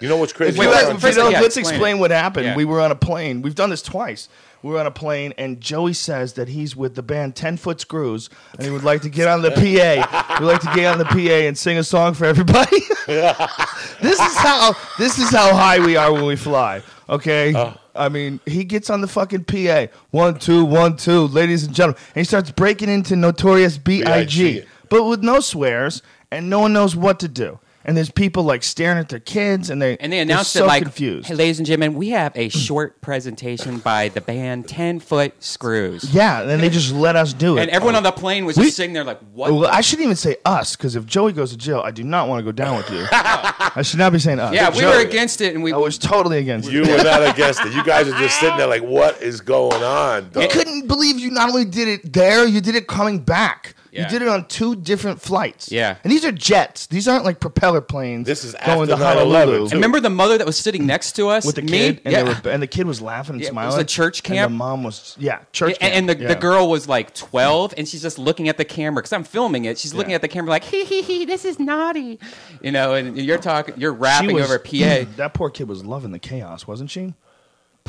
You 0.00 0.08
know 0.08 0.16
what's 0.16 0.32
crazy? 0.32 0.58
Wait, 0.58 0.64
You 0.64 0.70
wait, 0.70 0.76
guys- 0.76 0.86
wait, 0.86 0.94
if 0.96 1.00
first- 1.02 1.16
you 1.18 1.22
know, 1.24 1.28
yeah, 1.28 1.40
let's 1.40 1.56
explain 1.58 1.74
explain 1.76 1.98
what 1.98 2.10
happened. 2.10 2.46
Yeah. 2.46 2.56
We 2.56 2.64
were 2.64 2.80
on 2.80 2.90
a 2.90 2.94
plane. 2.94 3.42
We've 3.42 3.54
done 3.54 3.68
this 3.70 3.82
twice. 3.82 4.28
We 4.62 4.70
were 4.72 4.80
on 4.80 4.86
a 4.86 4.90
plane, 4.90 5.32
and 5.38 5.58
Joey 5.60 5.92
says 5.94 6.34
that 6.34 6.48
he's 6.48 6.76
with 6.76 6.94
the 6.94 7.02
band 7.02 7.34
Ten 7.34 7.56
Foot 7.56 7.80
Screws, 7.80 8.28
and 8.54 8.62
he 8.62 8.70
would 8.70 8.82
like 8.84 9.00
to 9.02 9.08
get 9.08 9.26
on 9.28 9.40
the 9.42 9.50
PA. 9.50 10.36
He'd 10.38 10.44
like 10.44 10.60
to 10.60 10.70
get 10.74 10.86
on 10.86 10.98
the 10.98 11.06
PA 11.06 11.46
and 11.46 11.56
sing 11.56 11.78
a 11.78 11.84
song 11.84 12.12
for 12.14 12.26
everybody. 12.26 12.78
this 13.06 14.18
is 14.20 14.36
how 14.36 14.74
this 14.98 15.18
is 15.18 15.30
how 15.30 15.54
high 15.54 15.78
we 15.84 15.96
are 15.96 16.12
when 16.12 16.24
we 16.26 16.36
fly. 16.36 16.82
Okay. 17.08 17.54
Uh, 17.54 17.72
I 17.94 18.08
mean, 18.08 18.40
he 18.46 18.64
gets 18.64 18.90
on 18.90 19.00
the 19.00 19.08
fucking 19.08 19.44
PA. 19.44 19.86
One, 20.10 20.38
two, 20.38 20.64
one, 20.64 20.96
two, 20.96 21.26
ladies 21.28 21.64
and 21.64 21.74
gentlemen. 21.74 22.00
And 22.14 22.20
he 22.20 22.24
starts 22.24 22.50
breaking 22.50 22.88
into 22.88 23.16
Notorious 23.16 23.78
B.I.G.. 23.78 24.64
but 24.88 25.04
with 25.04 25.22
no 25.22 25.40
swears, 25.40 26.02
and 26.30 26.48
no 26.48 26.60
one 26.60 26.72
knows 26.72 26.94
what 26.94 27.20
to 27.20 27.28
do. 27.28 27.58
And 27.82 27.96
there's 27.96 28.10
people 28.10 28.42
like 28.42 28.62
staring 28.62 28.98
at 28.98 29.08
their 29.08 29.20
kids, 29.20 29.70
and 29.70 29.80
they 29.80 29.96
and 29.96 30.12
they 30.12 30.16
they're 30.18 30.22
announced 30.24 30.52
so 30.52 30.64
it 30.64 30.68
like, 30.68 30.82
confused. 30.82 31.28
"Hey, 31.28 31.34
ladies 31.34 31.58
and 31.58 31.66
gentlemen, 31.66 31.94
we 31.94 32.10
have 32.10 32.30
a 32.36 32.50
short 32.50 33.00
presentation 33.00 33.78
by 33.78 34.10
the 34.10 34.20
band 34.20 34.68
Ten 34.68 35.00
Foot 35.00 35.32
Screws." 35.42 36.12
Yeah, 36.12 36.42
and 36.42 36.50
then 36.50 36.60
they 36.60 36.68
just 36.68 36.92
let 36.92 37.16
us 37.16 37.32
do 37.32 37.56
it. 37.56 37.62
And 37.62 37.70
everyone 37.70 37.94
on 37.96 38.02
the 38.02 38.12
plane 38.12 38.44
was 38.44 38.58
We- 38.58 38.64
just 38.64 38.76
sitting 38.76 38.92
there 38.92 39.02
like, 39.04 39.18
"What?" 39.32 39.50
Well, 39.52 39.66
I 39.66 39.80
shouldn't 39.80 40.04
even 40.04 40.16
say 40.16 40.36
us 40.44 40.76
because 40.76 40.94
if 40.94 41.06
Joey 41.06 41.32
goes 41.32 41.52
to 41.52 41.56
jail, 41.56 41.80
I 41.82 41.90
do 41.90 42.04
not 42.04 42.28
want 42.28 42.40
to 42.40 42.44
go 42.44 42.52
down 42.52 42.76
with 42.76 42.90
you. 42.90 43.06
I 43.12 43.80
should 43.82 43.98
not 43.98 44.12
be 44.12 44.18
saying 44.18 44.40
us. 44.40 44.52
yeah, 44.54 44.68
we 44.70 44.80
Joey- 44.80 44.96
were 44.96 45.00
against 45.02 45.40
it, 45.40 45.54
and 45.54 45.64
we 45.64 45.72
I 45.72 45.76
was 45.78 45.96
totally 45.96 46.36
against 46.38 46.70
You 46.70 46.82
it. 46.82 46.86
You 46.88 46.96
were 46.98 47.02
not 47.02 47.22
against 47.32 47.64
it. 47.64 47.72
You 47.72 47.82
guys 47.82 48.06
are 48.08 48.18
just 48.18 48.38
sitting 48.40 48.58
there 48.58 48.66
like, 48.66 48.82
what 48.82 49.22
is 49.22 49.40
going 49.40 49.82
on? 49.82 50.30
I 50.36 50.48
couldn't 50.48 50.86
believe 50.86 51.18
you 51.18 51.30
not 51.30 51.48
only 51.48 51.64
did 51.64 51.88
it 51.88 52.12
there, 52.12 52.46
you 52.46 52.60
did 52.60 52.74
it 52.74 52.86
coming 52.88 53.20
back. 53.20 53.74
Yeah. 53.92 54.04
You 54.04 54.08
did 54.08 54.22
it 54.22 54.28
on 54.28 54.46
two 54.46 54.76
different 54.76 55.20
flights. 55.20 55.70
Yeah. 55.72 55.96
and 56.04 56.12
these 56.12 56.24
are 56.24 56.32
jets. 56.32 56.86
These 56.86 57.08
aren't 57.08 57.24
like 57.24 57.40
propeller 57.40 57.80
planes. 57.80 58.26
This 58.26 58.44
is 58.44 58.54
going 58.64 58.90
after 58.90 58.96
to 58.96 59.02
9/11, 59.02 59.18
Honolulu 59.18 59.56
too. 59.58 59.62
And 59.64 59.72
remember 59.74 60.00
the 60.00 60.10
mother 60.10 60.38
that 60.38 60.46
was 60.46 60.56
sitting 60.56 60.86
next 60.86 61.12
to 61.16 61.28
us 61.28 61.44
with 61.44 61.56
the 61.56 61.62
Me? 61.62 61.68
kid, 61.70 62.00
and, 62.04 62.12
yeah. 62.12 62.22
they 62.22 62.30
were, 62.32 62.50
and 62.52 62.62
the 62.62 62.66
kid 62.66 62.86
was 62.86 63.00
laughing 63.02 63.34
and 63.36 63.42
Yeah, 63.44 63.50
it 63.50 63.54
was 63.66 63.76
a 63.78 63.84
church 63.84 64.20
And 64.20 64.26
camp? 64.36 64.50
the 64.52 64.56
mom 64.56 64.84
was 64.84 65.16
yeah, 65.18 65.40
church 65.52 65.76
and, 65.80 65.92
and 65.92 66.08
the, 66.08 66.16
yeah. 66.18 66.28
the 66.28 66.34
girl 66.36 66.68
was 66.70 66.88
like 66.88 67.14
12 67.14 67.74
and 67.76 67.88
she's 67.88 68.02
just 68.02 68.18
looking 68.18 68.48
at 68.48 68.56
the 68.56 68.64
camera 68.64 69.02
because 69.02 69.12
i'm 69.12 69.24
filming 69.24 69.64
it 69.64 69.78
she's 69.78 69.94
looking 69.94 70.10
Yeah. 70.10 70.16
at 70.16 70.22
the 70.22 70.28
camera 70.28 70.50
like 70.50 70.64
hee 70.64 70.84
hee 70.84 71.02
hee 71.02 71.24
this 71.24 71.44
is 71.44 71.58
naughty 71.58 72.18
you 72.62 72.70
know 72.72 72.94
and 72.94 73.16
you're 73.18 73.38
talking 73.38 73.74
you're 73.76 73.94
She 73.94 73.98
rapping 74.00 74.34
was- 74.36 74.44
over 74.44 74.58
pa 74.58 75.04
that 75.16 75.34
poor 75.34 75.50
kid 75.50 75.68
was 75.68 75.84
loving 75.84 76.12
the 76.12 76.18
chaos, 76.18 76.66
wasn't 76.66 76.90
she? 76.90 77.14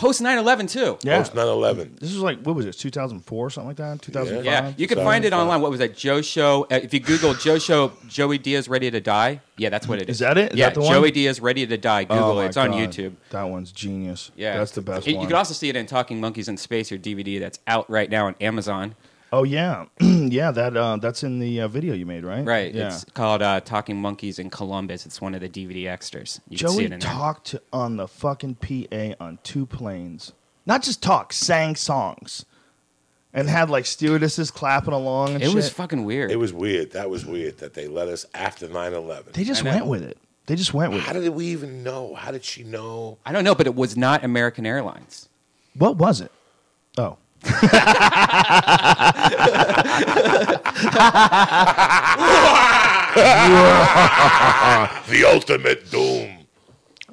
Post 0.02 0.20
9-11 0.22 0.68
too 0.70 0.98
Yeah. 1.04 1.20
Post 1.20 1.34
9/11. 1.36 2.00
This 2.00 2.12
was 2.14 2.24
like 2.24 2.42
what 2.42 2.56
was 2.56 2.66
it, 2.66 2.74
2004 2.74 3.46
or 3.46 3.50
something 3.50 3.68
like 3.70 3.78
that, 3.78 4.02
2005. 4.02 4.44
yeah 4.46 4.74
you 4.76 4.88
can 4.88 4.98
find 4.98 5.24
it 5.26 5.32
online 5.34 5.62
what 5.62 5.70
was 5.72 5.80
that 5.80 5.96
joe 5.96 6.22
show 6.22 6.64
uh, 6.72 6.80
if 6.84 6.94
you 6.94 7.00
google 7.00 7.34
joe 7.36 7.60
show 7.60 7.92
joey 8.08 8.38
diaz 8.40 8.68
ready 8.68 8.90
to 8.92 9.00
die 9.00 9.40
yeah 9.58 9.70
that's 9.70 9.88
what 9.88 10.00
it 10.02 10.10
is 10.10 10.16
Is 10.16 10.20
that 10.20 10.38
it? 10.38 10.54
Is 10.54 10.58
yeah 10.60 10.66
that 10.70 10.74
the 10.76 10.82
one? 10.82 10.94
joey 10.94 11.12
diaz 11.12 11.40
ready 11.40 11.66
to 11.68 11.78
die 11.78 12.04
google 12.06 12.24
Oh 12.24 12.32
it 12.32 12.36
my 12.42 12.46
it's 12.48 12.58
on 12.58 12.72
God. 12.72 12.80
youtube 12.80 13.14
That 13.30 13.44
one's 13.44 13.72
genius. 13.72 14.32
yeah 14.36 14.58
that's 14.58 14.72
the 14.72 14.82
best 14.82 15.08
It- 15.08 15.14
one. 15.16 15.22
you 15.22 15.28
can 15.28 15.38
also 15.38 15.54
see 15.54 15.70
it 15.70 15.76
in 15.76 15.86
talking 15.86 16.20
monkeys 16.20 16.50
in 16.50 16.58
space 16.58 16.90
your 16.92 17.00
dvd 17.00 17.40
that's 17.40 17.60
out 17.68 17.90
right 17.90 18.10
now 18.10 18.26
on 18.28 18.36
amazon 18.42 18.96
oh 19.32 19.44
yeah, 19.44 19.86
yeah. 20.02 20.52
That 20.52 20.76
uh, 20.76 20.98
that's 20.98 21.24
in 21.24 21.40
the 21.40 21.62
uh, 21.62 21.68
video 21.68 21.94
you 21.94 22.06
made, 22.06 22.24
right? 22.24 22.46
right 22.46 22.74
Yeah. 22.74 22.88
it's 22.88 23.06
called 23.06 23.42
uh, 23.42 23.60
talking 23.62 23.98
monkeys 24.00 24.40
in 24.40 24.50
columbus 24.50 25.06
it's 25.06 25.22
one 25.22 25.34
of 25.34 25.42
the 25.42 25.50
dvd 25.50 25.88
extras 25.88 26.40
you 26.50 26.58
can 26.58 26.68
see 26.70 26.76
Joey 26.76 26.84
it 26.86 26.92
in 26.94 27.00
there 27.00 27.10
talked 27.12 27.48
to, 27.48 27.62
on 27.74 27.98
the 27.98 28.08
fucking 28.08 28.56
PA 28.56 29.24
on 29.24 29.40
two 29.44 29.66
planes. 29.66 30.34
Not 30.66 30.84
just 30.84 31.02
talk, 31.02 31.34
sang 31.34 31.76
songs, 31.76 32.46
and 33.34 33.50
had 33.50 33.70
like 33.70 33.86
stewardesses 33.86 34.52
clapping 34.52 34.94
along. 34.94 35.36
And 35.36 35.44
it 35.44 35.54
was 35.54 35.70
fucking 35.70 36.06
weird 36.06 36.32
It 36.32 36.36
was 36.38 36.54
weird. 36.54 36.92
That 36.92 37.10
was 37.10 37.26
weird 37.26 37.58
that 37.60 37.74
they 37.74 37.88
let 37.88 38.08
us 38.08 38.26
after 38.34 38.68
9/11. 38.68 39.34
They 39.34 39.44
just 39.44 39.64
went 39.64 39.88
with 39.88 40.04
it. 40.04 40.18
They 40.48 40.56
just 40.56 40.74
went 40.74 40.92
with 40.92 41.02
How 41.04 41.12
it. 41.12 41.22
did 41.22 41.30
we 41.30 41.48
even 41.48 41.84
know? 41.84 42.14
How 42.16 42.32
did 42.32 42.44
she 42.44 42.64
know? 42.64 43.18
I 43.26 43.32
don't 43.32 43.44
know, 43.44 43.56
but 43.56 43.68
it 43.68 43.76
was 43.76 43.96
not 43.96 44.24
American 44.24 44.66
Airlines. 44.66 45.30
What 45.76 45.98
was 45.98 46.20
it? 46.20 46.32
Oh, 46.98 47.18
The 55.08 55.26
ultimate 55.28 55.90
doom. 55.92 56.46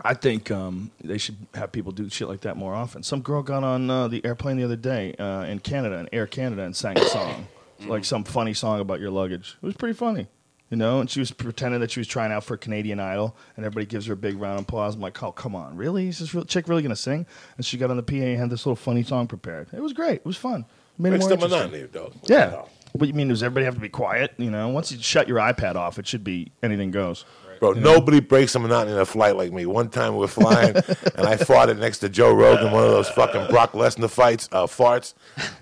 I 0.02 0.14
think 0.14 0.50
um, 0.50 0.90
they 1.02 1.18
should 1.18 1.36
have 1.54 1.72
people 1.72 1.90
do 1.90 2.08
shit 2.08 2.28
like 2.28 2.42
that 2.42 2.56
more 2.56 2.72
often. 2.74 3.02
Some 3.02 3.20
girl 3.20 3.42
got 3.42 3.64
on 3.64 3.90
uh, 3.90 4.06
the 4.08 4.24
airplane 4.24 4.56
the 4.56 4.64
other 4.64 4.76
day 4.76 5.14
uh, 5.18 5.42
in 5.44 5.58
Canada, 5.58 5.98
in 5.98 6.08
Air 6.12 6.26
Canada, 6.28 6.62
and 6.62 6.76
sang 6.76 6.96
a 6.98 7.04
song, 7.06 7.48
like 7.86 8.04
some 8.04 8.22
funny 8.22 8.54
song 8.54 8.78
about 8.80 9.00
your 9.00 9.10
luggage. 9.10 9.56
It 9.60 9.66
was 9.66 9.74
pretty 9.74 9.94
funny, 9.94 10.28
you 10.70 10.76
know. 10.76 11.00
And 11.00 11.10
she 11.10 11.20
was 11.20 11.30
pretending 11.30 11.80
that 11.80 11.90
she 11.90 12.00
was 12.00 12.06
trying 12.06 12.32
out 12.32 12.44
for 12.44 12.56
Canadian 12.56 13.00
Idol, 13.00 13.36
and 13.56 13.64
everybody 13.64 13.86
gives 13.86 14.06
her 14.06 14.12
a 14.14 14.16
big 14.16 14.40
round 14.40 14.58
of 14.58 14.64
applause. 14.64 14.94
I'm 14.94 15.00
like, 15.00 15.22
oh, 15.22 15.32
come 15.32 15.54
on, 15.54 15.76
really? 15.76 16.08
Is 16.08 16.18
this 16.18 16.34
real, 16.34 16.44
chick 16.44 16.68
really 16.68 16.82
gonna 16.82 16.96
sing? 16.96 17.26
And 17.56 17.64
she 17.66 17.76
got 17.78 17.90
on 17.90 17.96
the 17.96 18.02
PA 18.02 18.14
and 18.14 18.38
had 18.38 18.50
this 18.50 18.66
little 18.66 18.76
funny 18.76 19.02
song 19.02 19.26
prepared. 19.26 19.68
It 19.72 19.80
was 19.82 19.92
great. 19.92 20.16
It 20.16 20.26
was 20.26 20.36
fun. 20.36 20.64
Made 20.98 21.10
it 21.10 21.12
Makes 21.12 21.20
more 21.22 21.28
the 21.28 21.34
interesting. 21.44 21.70
monotony, 21.70 21.88
dog. 21.92 22.12
Yeah. 22.24 22.62
What 22.92 23.06
you 23.06 23.14
mean? 23.14 23.28
Does 23.28 23.42
everybody 23.42 23.64
have 23.66 23.74
to 23.74 23.80
be 23.80 23.88
quiet? 23.88 24.32
You 24.38 24.50
know, 24.50 24.68
once 24.68 24.90
you 24.90 24.98
shut 25.00 25.28
your 25.28 25.38
iPad 25.38 25.76
off, 25.76 25.98
it 25.98 26.06
should 26.06 26.24
be 26.24 26.50
anything 26.62 26.90
goes. 26.90 27.24
Bro, 27.60 27.72
nobody 27.72 28.20
breaks 28.20 28.54
a 28.54 28.58
monotony 28.58 28.92
in 28.92 29.00
a 29.00 29.04
flight 29.04 29.36
like 29.36 29.52
me. 29.52 29.66
One 29.66 29.88
time 29.88 30.14
we 30.14 30.20
were 30.20 30.28
flying, 30.28 30.76
and 30.76 31.26
I 31.26 31.36
farted 31.36 31.78
next 31.78 31.98
to 31.98 32.08
Joe 32.08 32.32
Rogan, 32.32 32.72
one 32.72 32.84
of 32.84 32.90
those 32.90 33.08
fucking 33.10 33.48
Brock 33.48 33.72
Lesnar 33.72 34.10
fights, 34.10 34.48
uh, 34.52 34.66
farts. 34.66 35.14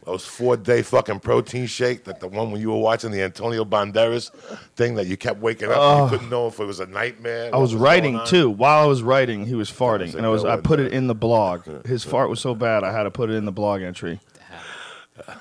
Those 0.05 0.25
four 0.25 0.57
day 0.57 0.83
fucking 0.83 1.21
protein 1.21 1.67
shake, 1.67 2.05
that 2.05 2.21
the 2.21 2.29
one 2.29 2.51
when 2.53 2.61
you 2.61 2.71
were 2.71 2.79
watching 2.79 3.11
the 3.11 3.23
Antonio 3.23 3.65
Banderas 3.65 4.31
thing 4.77 4.95
that 4.97 5.07
you 5.07 5.17
kept 5.17 5.41
waking 5.41 5.71
up 5.71 5.79
and 5.79 6.05
you 6.05 6.11
couldn't 6.17 6.31
know 6.31 6.47
if 6.47 6.61
it 6.61 6.65
was 6.65 6.81
a 6.81 6.87
nightmare. 6.87 7.47
I 7.47 7.57
what 7.57 7.61
was 7.63 7.73
going 7.73 7.83
writing 7.83 8.17
on. 8.17 8.27
too. 8.27 8.51
While 8.51 8.85
I 8.85 8.87
was 8.87 9.03
writing, 9.03 9.47
he 9.47 9.55
was 9.55 9.71
farting, 9.71 10.15
and 10.15 10.25
I 10.25 10.29
was 10.29 10.45
I 10.45 10.57
put 10.59 10.81
it 10.81 10.93
in 10.93 11.07
the 11.07 11.15
blog. 11.15 11.87
His 11.87 12.05
fart 12.05 12.31
was 12.31 12.41
so 12.41 12.55
bad, 12.55 12.85
I 12.85 12.93
had 12.93 13.05
to 13.05 13.11
put 13.11 13.31
it 13.31 13.35
in 13.35 13.45
the 13.45 13.53
blog 13.53 13.83
entry. 13.83 14.21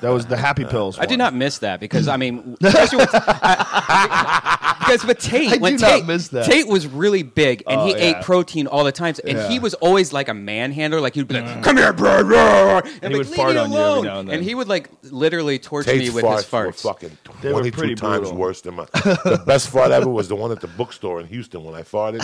That 0.01 0.10
was 0.10 0.25
the 0.25 0.38
happy 0.38 0.63
pills. 0.65 0.98
I 1.00 1.05
did 1.05 1.17
not 1.17 1.34
miss 1.34 1.60
that 1.60 1.79
because 1.79 2.08
I 2.08 2.17
mean, 2.17 2.55
especially 2.63 2.98
with, 3.00 3.10
I, 3.13 4.75
because 4.79 5.05
with 5.05 5.20
Tate, 5.20 5.53
I 5.53 5.58
when 5.58 5.75
do 5.75 5.82
not 5.82 5.89
Tate, 5.91 6.05
miss 6.05 6.27
that. 6.29 6.46
Tate 6.46 6.67
was 6.67 6.88
really 6.88 7.24
big 7.24 7.63
and 7.67 7.82
Oh, 7.82 7.86
he 7.86 7.91
yeah. 7.91 8.17
ate 8.17 8.22
protein 8.24 8.67
all 8.67 8.84
the 8.84 8.91
time, 8.91 9.15
and 9.27 9.38
Yeah. 9.38 9.48
he 9.50 9.60
was 9.60 9.74
always 9.75 10.13
like 10.13 10.29
a 10.29 10.34
manhandler. 10.34 11.01
Like 11.01 11.15
he'd 11.15 11.27
be 11.27 11.39
like, 11.41 11.63
"Come 11.63 11.77
here, 11.77 11.91
bro," 11.94 12.24
bro," 12.24 12.77
and, 12.79 12.88
he 12.88 13.00
I'm 13.03 13.12
would 13.13 13.27
like, 13.27 13.36
fart 13.36 13.55
"Leave 13.55 13.55
me 13.55 13.62
on 13.62 13.72
you 13.72 13.77
every 13.77 13.89
alone." 13.91 14.05
now 14.05 14.20
and 14.20 14.29
then. 14.29 14.44
he 14.44 14.55
would 14.55 14.67
like 14.67 14.89
literally 15.03 15.60
torture 15.60 15.91
Tate's 15.91 16.10
me 16.10 16.15
with 16.15 16.24
farts 16.24 16.44
his 16.44 16.51
were 16.51 16.60
farts. 16.72 16.82
fucking 16.82 17.17
They 17.41 17.50
were 17.50 17.60
22 17.62 17.77
pretty 17.77 17.96
times 17.96 18.20
brutal. 18.22 18.38
worse 18.38 18.62
than 18.62 18.75
my. 18.75 18.86
the 18.94 19.44
best 19.46 19.70
fart 19.70 19.91
ever 19.91 20.10
was 20.10 20.27
the 20.29 20.36
one 20.36 20.51
at 20.51 20.62
the 20.62 20.67
bookstore 20.67 21.20
in 21.20 21.27
Houston 21.27 21.63
when 21.63 21.75
I 21.75 21.82
farted 21.84 22.22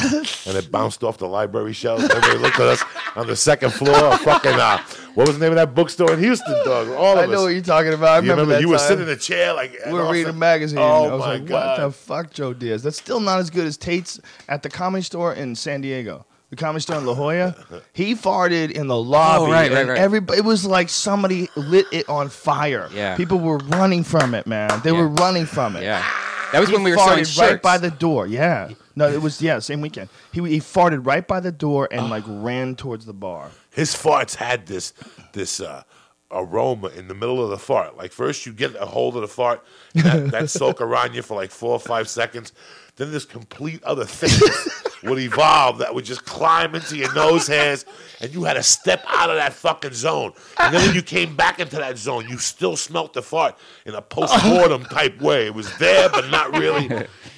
and 0.48 0.56
it 0.58 0.72
bounced 0.72 1.04
off 1.04 1.18
the 1.18 1.28
library 1.28 1.74
shelves. 1.74 2.04
Everybody 2.04 2.38
looked 2.38 2.60
at 2.60 2.68
us 2.68 2.84
on 3.16 3.28
the 3.28 3.36
second 3.36 3.72
floor. 3.74 4.18
Fucking, 4.20 4.54
uh, 4.54 4.78
what 5.16 5.28
was 5.28 5.38
the 5.38 5.44
name 5.46 5.52
of 5.52 5.58
that 5.58 5.74
bookstore 5.76 6.14
in 6.14 6.20
Houston, 6.20 6.54
dog? 6.66 6.90
All 6.90 7.14
of 7.14 7.20
I 7.20 7.24
us. 7.24 7.30
know 7.30 7.44
what 7.44 7.50
you're 7.50 7.62
talking 7.62 7.94
about. 7.94 8.10
I 8.10 8.16
you 8.18 8.22
remember, 8.32 8.42
remember 8.42 8.54
that 8.56 8.62
you 8.62 8.70
were 8.70 8.78
time. 8.78 8.88
sitting 8.88 9.04
in 9.04 9.10
a 9.10 9.16
chair 9.18 9.54
like 9.54 9.78
We 9.86 9.94
were 9.94 10.12
reading 10.12 10.30
a 10.30 10.34
magazine. 10.34 10.80
Oh 10.80 11.10
I 11.10 11.14
was 11.14 11.20
my 11.20 11.34
like, 11.34 11.46
god! 11.46 11.80
"What 11.80 11.86
the 11.88 11.92
fuck, 11.92 12.32
Joe 12.32 12.54
Diaz? 12.54 12.84
That's 12.84 12.98
still 12.98 13.20
not 13.20 13.40
as 13.40 13.50
good 13.50 13.66
as 13.66 13.78
Tate's 13.78 14.20
at 14.48 14.64
the 14.64 14.70
comedy 14.70 15.04
store 15.04 15.34
in 15.34 15.56
San 15.56 15.82
Diego." 15.82 16.26
The 16.50 16.58
comedy 16.58 16.82
store 16.82 16.98
in 16.98 17.06
La 17.06 17.14
Jolla. 17.14 17.56
He 17.94 18.14
farted 18.14 18.72
in 18.72 18.88
the 18.88 18.98
lobby. 18.98 19.46
Oh, 19.46 19.50
right, 19.52 19.72
right, 19.72 19.88
right. 19.88 19.98
Everybody, 19.98 20.40
it 20.40 20.44
was 20.44 20.66
like 20.66 20.90
somebody 20.90 21.48
lit 21.56 21.86
it 21.94 22.10
on 22.10 22.28
fire. 22.28 22.90
Yeah. 22.94 23.16
People 23.16 23.40
were 23.40 23.58
running 23.60 24.04
from 24.04 24.34
it, 24.34 24.46
man. 24.46 24.70
They 24.84 24.92
Yeah. 24.92 24.98
were 24.98 25.08
running 25.08 25.46
from 25.46 25.78
it. 25.78 25.84
Yeah, 25.84 26.04
that 26.52 26.60
was 26.60 26.68
He 26.68 26.76
when 26.76 26.84
we 26.84 26.92
were 26.92 26.98
farted 26.98 27.26
selling 27.26 27.54
right 27.54 27.62
by 27.62 27.78
the 27.78 27.90
door. 27.90 28.28
Yeah. 28.28 28.72
No, 28.96 29.08
it 29.08 29.22
was 29.22 29.42
yeah, 29.42 29.60
same 29.60 29.82
weekend. 29.82 30.10
He 30.32 30.42
he 30.42 30.60
farted 30.60 31.06
right 31.06 31.28
by 31.28 31.40
the 31.40 31.52
door 31.52 31.88
and 31.92 32.10
like 32.10 32.24
ran 32.28 32.76
towards 32.76 33.06
the 33.06 33.14
bar. 33.14 33.52
his 33.72 33.94
farts 33.94 34.36
had 34.36 34.68
this 34.68 34.94
this 35.34 35.60
uh, 35.60 35.84
aroma 36.32 36.88
in 36.90 37.08
the 37.08 37.14
middle 37.14 37.44
of 37.44 37.50
the 37.50 37.58
fart. 37.58 37.98
Like 37.98 38.12
first 38.12 38.46
you 38.46 38.54
get 38.54 38.76
a 38.76 38.86
hold 38.86 39.16
of 39.16 39.22
the 39.22 39.28
fart, 39.28 39.64
and 39.96 40.04
that, 40.06 40.32
that 40.32 40.50
soak 40.60 40.82
around 40.82 41.16
you 41.16 41.22
for 41.22 41.36
like 41.36 41.52
four 41.52 41.72
or 41.72 41.80
five 41.80 42.10
seconds. 42.10 42.54
Then 43.02 43.12
this 43.12 43.26
complete 43.26 43.84
other 43.84 44.06
thickness 44.06 44.84
would 45.04 45.18
evolve 45.18 45.80
that 45.80 45.96
would 45.96 46.06
just 46.06 46.24
climb 46.24 46.76
into 46.76 46.96
your 46.96 47.12
nose 47.16 47.48
hairs, 47.48 47.84
and 48.20 48.32
you 48.32 48.44
had 48.44 48.54
to 48.54 48.62
step 48.62 49.04
out 49.08 49.32
of 49.32 49.38
that 49.38 49.54
fucking 49.54 49.94
zone. 49.94 50.34
And 50.60 50.72
then 50.72 50.86
when 50.86 50.94
you 50.94 51.02
came 51.02 51.36
back 51.36 51.60
into 51.60 51.78
that 51.78 51.98
zone, 51.98 52.28
you 52.30 52.38
still 52.38 52.78
smelt 52.78 53.14
the 53.14 53.24
fart 53.24 53.58
in 53.88 53.96
a 53.96 54.04
post-mortem 54.04 54.86
type 54.86 55.20
way. 55.20 55.48
It 55.48 55.56
was 55.56 55.76
there, 55.80 56.10
but 56.10 56.30
not 56.30 56.56
really. 56.56 56.90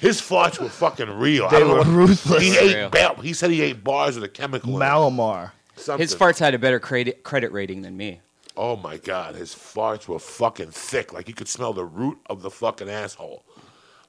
His 0.02 0.20
farts 0.20 0.60
were 0.60 0.68
fucking 0.68 1.08
real. 1.08 1.48
They 1.48 1.60
don't 1.60 1.68
know 1.68 1.76
were 1.76 2.06
ruthless. 2.06 2.42
He 2.42 2.50
Real. 2.50 2.84
ate. 2.84 2.90
Ba- 2.90 3.16
he 3.22 3.32
said 3.32 3.50
he 3.50 3.62
ate 3.62 3.82
bars 3.82 4.16
with 4.16 4.24
a 4.24 4.28
chemical. 4.28 4.68
in 4.68 4.76
it. 4.82 4.84
Malamar. 4.84 5.52
Something. 5.76 6.02
His 6.02 6.14
farts 6.14 6.40
had 6.40 6.52
a 6.52 6.58
better 6.58 6.78
credit 6.78 7.22
credit 7.24 7.52
rating 7.52 7.80
than 7.80 7.96
me. 7.96 8.20
Oh 8.54 8.76
my 8.76 8.98
god, 8.98 9.34
his 9.34 9.54
farts 9.54 10.06
were 10.08 10.18
fucking 10.18 10.72
thick. 10.72 11.14
Like 11.14 11.26
you 11.26 11.34
could 11.34 11.48
smell 11.48 11.72
the 11.72 11.86
root 11.86 12.18
of 12.26 12.42
the 12.42 12.50
fucking 12.50 12.90
asshole. 12.90 13.44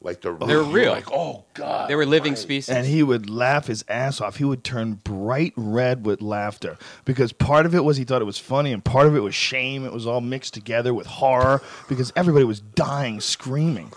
Like 0.06 0.22
the 0.22 0.34
root. 0.34 0.46
They're 0.46 0.62
real. 0.62 0.92
Like, 0.92 1.12
oh 1.12 1.46
god. 1.56 1.90
They 1.90 1.96
were 1.96 2.06
living 2.06 2.34
right. 2.34 2.38
species. 2.38 2.70
and 2.70 2.86
he 2.86 3.02
would 3.02 3.28
laugh 3.28 3.66
his 3.66 3.84
ass 3.88 4.22
off. 4.22 4.38
He 4.38 4.44
would 4.44 4.64
turn 4.64 5.02
bright 5.04 5.54
red 5.56 6.06
with 6.06 6.22
laughter 6.22 6.78
because 7.06 7.34
part 7.34 7.66
of 7.66 7.74
it 7.74 7.84
was 7.84 7.98
he 7.98 8.04
thought 8.04 8.22
it 8.22 8.26
was 8.26 8.38
funny, 8.38 8.72
and 8.72 8.86
part 8.86 9.08
of 9.08 9.16
it 9.16 9.22
was 9.22 9.34
shame. 9.34 9.84
It 9.84 9.92
was 9.92 10.06
all 10.06 10.22
mixed 10.22 10.54
together 10.54 10.94
with 10.94 11.08
horror 11.08 11.60
because 11.90 12.14
everybody 12.16 12.46
was 12.46 12.60
dying, 12.60 13.20
screaming. 13.20 13.92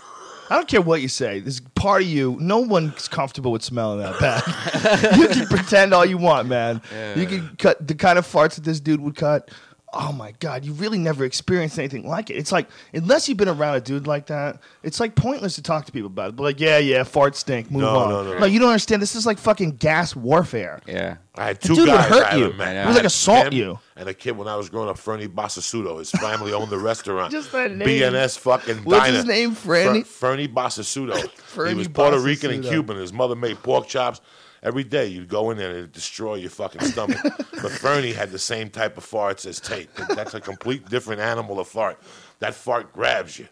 I 0.49 0.55
don't 0.55 0.67
care 0.67 0.81
what 0.81 1.01
you 1.01 1.07
say. 1.07 1.41
This 1.41 1.61
part 1.75 2.01
of 2.01 2.07
you, 2.07 2.35
no 2.41 2.57
one's 2.57 3.07
comfortable 3.07 3.51
with 3.51 3.63
smelling 3.63 3.99
that 3.99 4.19
bad. 4.19 5.15
you 5.19 5.27
can 5.27 5.45
pretend 5.45 5.93
all 5.93 6.03
you 6.03 6.17
want, 6.17 6.47
man. 6.47 6.81
You 7.15 7.27
can 7.27 7.55
cut 7.57 7.87
the 7.87 7.93
kind 7.93 8.17
of 8.17 8.25
farts 8.25 8.55
that 8.55 8.63
this 8.63 8.79
dude 8.79 8.99
would 8.99 9.15
cut. 9.15 9.51
Oh 9.91 10.11
my 10.11 10.33
god, 10.39 10.63
you 10.65 10.73
really 10.73 10.99
never 10.99 11.25
experienced 11.25 11.79
anything 11.79 12.07
like 12.07 12.29
it. 12.29 12.35
It's 12.35 12.51
like 12.51 12.67
unless 12.93 13.27
you've 13.27 13.37
been 13.39 13.47
around 13.49 13.75
a 13.75 13.81
dude 13.81 14.05
like 14.05 14.27
that, 14.27 14.59
it's 14.83 14.99
like 14.99 15.15
pointless 15.15 15.55
to 15.55 15.63
talk 15.63 15.85
to 15.87 15.91
people 15.91 16.07
about 16.07 16.29
it. 16.29 16.35
But 16.35 16.43
like, 16.43 16.59
yeah, 16.59 16.77
yeah, 16.77 16.99
farts 17.03 17.35
stink. 17.35 17.71
Move 17.71 17.81
No, 17.81 17.95
on. 17.97 18.09
no, 18.09 18.23
no, 18.23 18.33
no. 18.33 18.39
No, 18.39 18.45
you 18.45 18.59
don't 18.59 18.69
understand. 18.69 19.01
This 19.01 19.15
is 19.15 19.25
like 19.25 19.39
fucking 19.39 19.77
gas 19.77 20.15
warfare. 20.15 20.79
yeah. 20.87 21.17
I 21.35 21.45
had 21.45 21.61
The 21.61 21.69
two 21.69 21.75
dude 21.75 21.87
would 21.87 21.93
guys 21.95 22.09
hurt 22.09 22.25
I 22.33 22.35
you. 22.35 22.45
ever 22.45 22.53
met. 22.55 22.67
I 22.69 22.73
know. 22.73 22.79
Like 22.81 22.89
I 22.89 22.93
had 22.97 23.05
assault 23.05 23.45
him 23.47 23.53
you. 23.53 23.79
And 23.95 24.09
a 24.09 24.13
kid 24.13 24.31
when 24.37 24.47
I 24.49 24.55
was 24.57 24.69
growing 24.69 24.89
up, 24.89 24.97
Fernie 24.99 25.27
Bassasudo. 25.29 25.97
His 25.99 26.11
family 26.11 26.51
owned 26.53 26.69
the 26.69 26.77
restaurant. 26.77 27.31
Just 27.31 27.51
that 27.53 27.71
name. 27.71 27.87
BNS 27.87 28.37
fucking 28.39 28.77
What's 28.83 29.05
diner. 29.05 29.15
his 29.17 29.25
name? 29.25 29.55
Franny? 29.55 30.05
Fer- 30.05 30.27
Fernie 30.33 30.47
Bassasudo. 30.49 31.15
he 31.21 31.27
Fernie 31.37 31.75
was 31.75 31.87
Puerto 31.87 32.19
Rican 32.19 32.51
and 32.51 32.63
Bassasudo. 32.63 32.69
Cuban. 32.69 32.97
His 32.97 33.13
mother 33.13 33.35
made 33.35 33.61
pork 33.63 33.87
chops. 33.87 34.19
Every 34.61 34.83
day 34.83 35.07
you'd 35.07 35.29
go 35.29 35.51
in 35.51 35.57
there 35.57 35.69
and 35.69 35.77
it'd 35.79 35.91
destroy 35.91 36.35
your 36.35 36.49
fucking 36.49 36.81
stomach. 36.81 37.17
but 37.23 37.71
Fernie 37.71 38.11
had 38.11 38.31
the 38.31 38.39
same 38.39 38.69
type 38.69 38.97
of 38.97 39.05
farts 39.05 39.45
as 39.45 39.59
Tate. 39.59 39.89
That's 40.09 40.33
a 40.33 40.41
complete 40.41 40.89
different 40.89 41.21
animal 41.21 41.59
of 41.59 41.67
fart. 41.67 41.99
That 42.39 42.55
fart 42.55 42.93
grabs 42.93 43.37
you. 43.39 43.47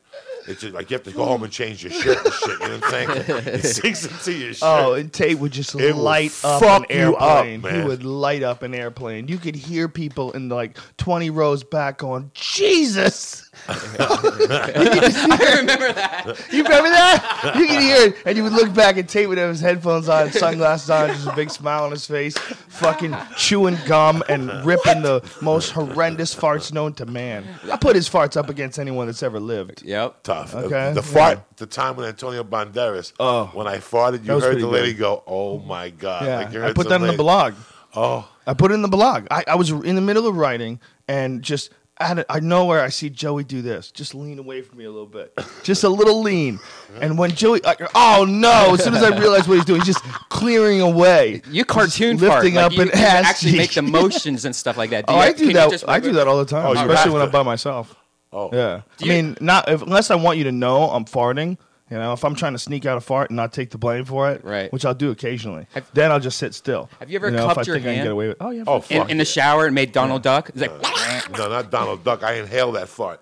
It's 0.48 0.62
just 0.62 0.74
like 0.74 0.90
you 0.90 0.96
have 0.96 1.04
to 1.04 1.12
go 1.12 1.26
home 1.26 1.44
and 1.44 1.52
change 1.52 1.84
your 1.84 1.92
shirt 1.92 2.24
and 2.24 2.34
shit. 2.34 2.48
You 2.48 2.68
know 2.68 2.78
what 2.78 2.84
I'm 2.86 2.90
saying? 2.92 3.48
It 3.48 3.64
sinks 3.66 4.06
into 4.06 4.32
your 4.32 4.50
oh, 4.50 4.54
shirt. 4.54 4.64
Oh, 4.64 4.94
and 4.94 5.12
Tate 5.12 5.40
would 5.40 5.52
just 5.52 5.76
It 5.76 5.94
would 5.94 5.96
light 6.02 6.32
up 6.44 6.62
fuck 6.62 6.90
an 6.90 6.98
you 6.98 7.16
up, 7.18 7.46
airplane. 7.46 7.62
he 7.62 7.68
man. 7.68 7.88
would 7.88 8.04
light 8.06 8.44
up 8.44 8.64
an 8.64 8.74
airplane. 8.74 9.28
You 9.28 9.38
could 9.40 9.56
hear 9.56 9.90
people 9.90 10.32
in 10.32 10.48
like 10.48 10.78
twenty 10.98 11.30
rows 11.30 11.64
back 11.66 11.98
going, 11.98 12.32
"Jesus!" 12.34 13.47
I 13.70 15.56
remember 15.58 15.92
that. 15.94 16.48
You 16.52 16.64
remember 16.64 16.90
that? 16.90 17.54
You 17.58 17.68
could 17.68 17.80
hear 17.80 17.98
it, 18.08 18.16
and 18.26 18.38
you 18.38 18.44
would 18.44 18.54
look 18.54 18.74
back, 18.74 18.98
at 18.98 19.08
Tate 19.10 19.28
would 19.28 19.38
have 19.38 19.50
his 19.50 19.60
headphones 19.62 20.10
on, 20.10 20.32
sunglasses 20.32 20.90
on, 20.90 21.10
just 21.10 21.28
a 21.28 21.36
big 21.36 21.50
smile 21.50 21.84
on 21.86 21.92
his 21.92 22.06
face, 22.06 22.38
fucking 22.38 23.16
chewing 23.36 23.78
gum 23.86 24.24
and 24.30 24.50
ripping 24.66 25.02
the 25.02 25.22
most 25.42 25.72
horrendous 25.72 26.34
farts 26.36 26.72
known 26.72 26.94
to 26.94 27.06
man. 27.06 27.46
I 27.72 27.78
put 27.78 27.96
his 27.96 28.10
farts 28.10 28.38
up 28.38 28.50
against 28.50 28.80
anyone 28.80 29.08
that's 29.08 29.24
ever 29.24 29.40
lived. 29.40 29.84
Yep. 29.84 30.24
tough. 30.24 30.56
Okay. 30.56 30.94
The 30.94 31.04
fart, 31.04 31.40
the 31.58 31.66
time 31.66 31.96
when 31.96 32.06
Antonio 32.08 32.44
Banderas, 32.44 33.14
Oh. 33.20 33.46
when 33.54 33.68
I 33.68 33.78
farted, 33.78 34.24
That 34.24 34.34
you 34.36 34.40
heard 34.40 34.60
the 34.60 34.68
lady 34.68 34.94
good. 34.94 35.00
go, 35.00 35.24
"Oh 35.28 35.60
my 35.60 35.90
god!" 35.90 36.26
Yeah, 36.26 36.38
Like, 36.38 36.54
you 36.54 36.64
I 36.64 36.74
put 36.74 36.90
that 36.90 37.02
in 37.02 37.08
the 37.08 37.14
blog. 37.14 37.54
Oh, 37.96 38.28
I 38.46 38.54
put 38.54 38.72
it 38.72 38.76
in 38.76 38.82
the 38.82 38.88
blog. 38.88 39.28
I, 39.32 39.44
I 39.48 39.56
was 39.56 39.72
in 39.72 39.96
the 39.96 40.02
middle 40.02 40.28
of 40.28 40.36
writing 40.38 40.80
and 41.08 41.42
just 41.42 41.72
out 42.00 42.20
of, 42.20 42.26
I 42.30 42.40
know 42.40 42.66
where 42.66 42.82
I 42.84 42.90
see 42.90 43.10
Joey 43.10 43.44
do 43.44 43.62
this. 43.62 43.92
Just 43.92 44.14
lean 44.14 44.40
away 44.40 44.62
from 44.62 44.78
me 44.78 44.86
a 44.86 44.90
little 44.92 45.08
bit. 45.08 45.34
Just 45.64 45.84
a 45.84 45.90
little 45.90 46.22
lean. 46.22 46.60
And 47.02 47.18
when 47.18 47.32
Joey, 47.32 47.60
like, 47.62 47.82
oh 47.96 48.26
no! 48.28 48.74
As 48.76 48.84
soon 48.84 48.94
as 48.94 49.04
I 49.04 49.18
realize 49.18 49.48
what 49.48 49.56
he's 49.56 49.66
doing, 49.66 49.82
he's 49.82 49.96
just 49.96 50.04
clearing 50.30 50.82
away. 50.82 51.42
You 51.50 51.66
cartoon 51.66 52.18
Just 52.18 52.30
fart. 52.30 52.44
lifting 52.44 52.56
like 52.56 52.66
up 52.66 52.72
you, 52.74 52.82
an 52.84 52.88
you 52.90 52.94
ass 52.94 53.26
actually 53.26 53.52
cheek. 53.52 53.60
make 53.60 53.72
the 53.74 53.82
motions 54.02 54.46
and 54.46 54.56
stuff 54.56 54.78
like 54.78 54.90
that. 54.92 55.06
Oh, 55.08 55.16
you- 55.16 55.22
I 55.22 55.28
can 55.34 55.38
do 55.40 55.46
you 55.48 55.54
that. 55.54 55.70
just 55.72 55.88
I 55.88 56.00
do 56.00 56.12
that 56.14 56.28
all 56.28 56.38
the 56.38 56.46
time, 56.46 56.66
Oh, 56.66 56.74
you 56.74 56.80
especially 56.80 56.96
have 57.04 57.14
when 57.14 57.22
I'm 57.24 57.32
by 57.32 57.44
myself. 57.44 57.96
oh, 58.32 58.50
Yeah. 58.54 58.82
Do 58.98 59.06
I 59.12 59.14
you- 59.16 59.24
mean, 59.24 59.38
not 59.42 59.70
if, 59.70 59.82
unless 59.82 60.12
I 60.12 60.16
want 60.16 60.38
you 60.38 60.44
to 60.46 60.52
know 60.52 60.90
I'm 60.90 61.06
farting. 61.06 61.58
You 61.90 61.98
know, 61.98 62.12
if 62.14 62.26
I'm 62.26 62.36
trying 62.36 62.52
to 62.54 62.60
sneak 62.60 62.86
out 62.86 62.98
a 62.98 63.02
fart 63.02 63.30
and 63.30 63.38
not 63.38 63.54
take 63.54 63.70
the 63.70 63.78
blame 63.78 64.04
for 64.04 64.30
it, 64.32 64.44
Right. 64.44 64.72
which 64.74 64.84
I'll 64.84 64.94
do 64.94 65.10
occasionally, 65.12 65.68
Have- 65.74 65.90
then 65.94 66.12
I'll 66.12 66.20
just 66.20 66.38
sit 66.38 66.54
still. 66.54 66.90
Have 67.00 67.10
you 67.10 67.16
ever 67.18 67.32
know, 67.32 67.48
if 67.50 67.56
cupped 67.56 67.60
I 67.60 67.72
your 67.72 67.76
think 67.78 67.86
I 67.86 67.90
can 67.90 67.96
hand? 67.96 68.06
get 68.08 68.12
away 68.12 68.28
with? 68.28 68.38
Oh 68.42 68.50
yeah. 68.50 68.64
Oh, 68.68 68.82
fuck 68.82 68.92
in, 69.06 69.12
in 69.12 69.18
the 69.20 69.26
shower 69.26 69.66
and 69.68 69.74
made 69.76 69.94
Donald 69.94 70.22
Duck. 70.22 70.50
It's 70.50 70.60
like, 70.60 70.72
uh, 70.72 71.38
No, 71.38 71.48
not 71.50 71.72
Donald 71.72 72.04
Duck. 72.04 72.24
I 72.24 72.34
inhale 72.34 72.74
that 72.74 72.90
fart. 72.90 73.22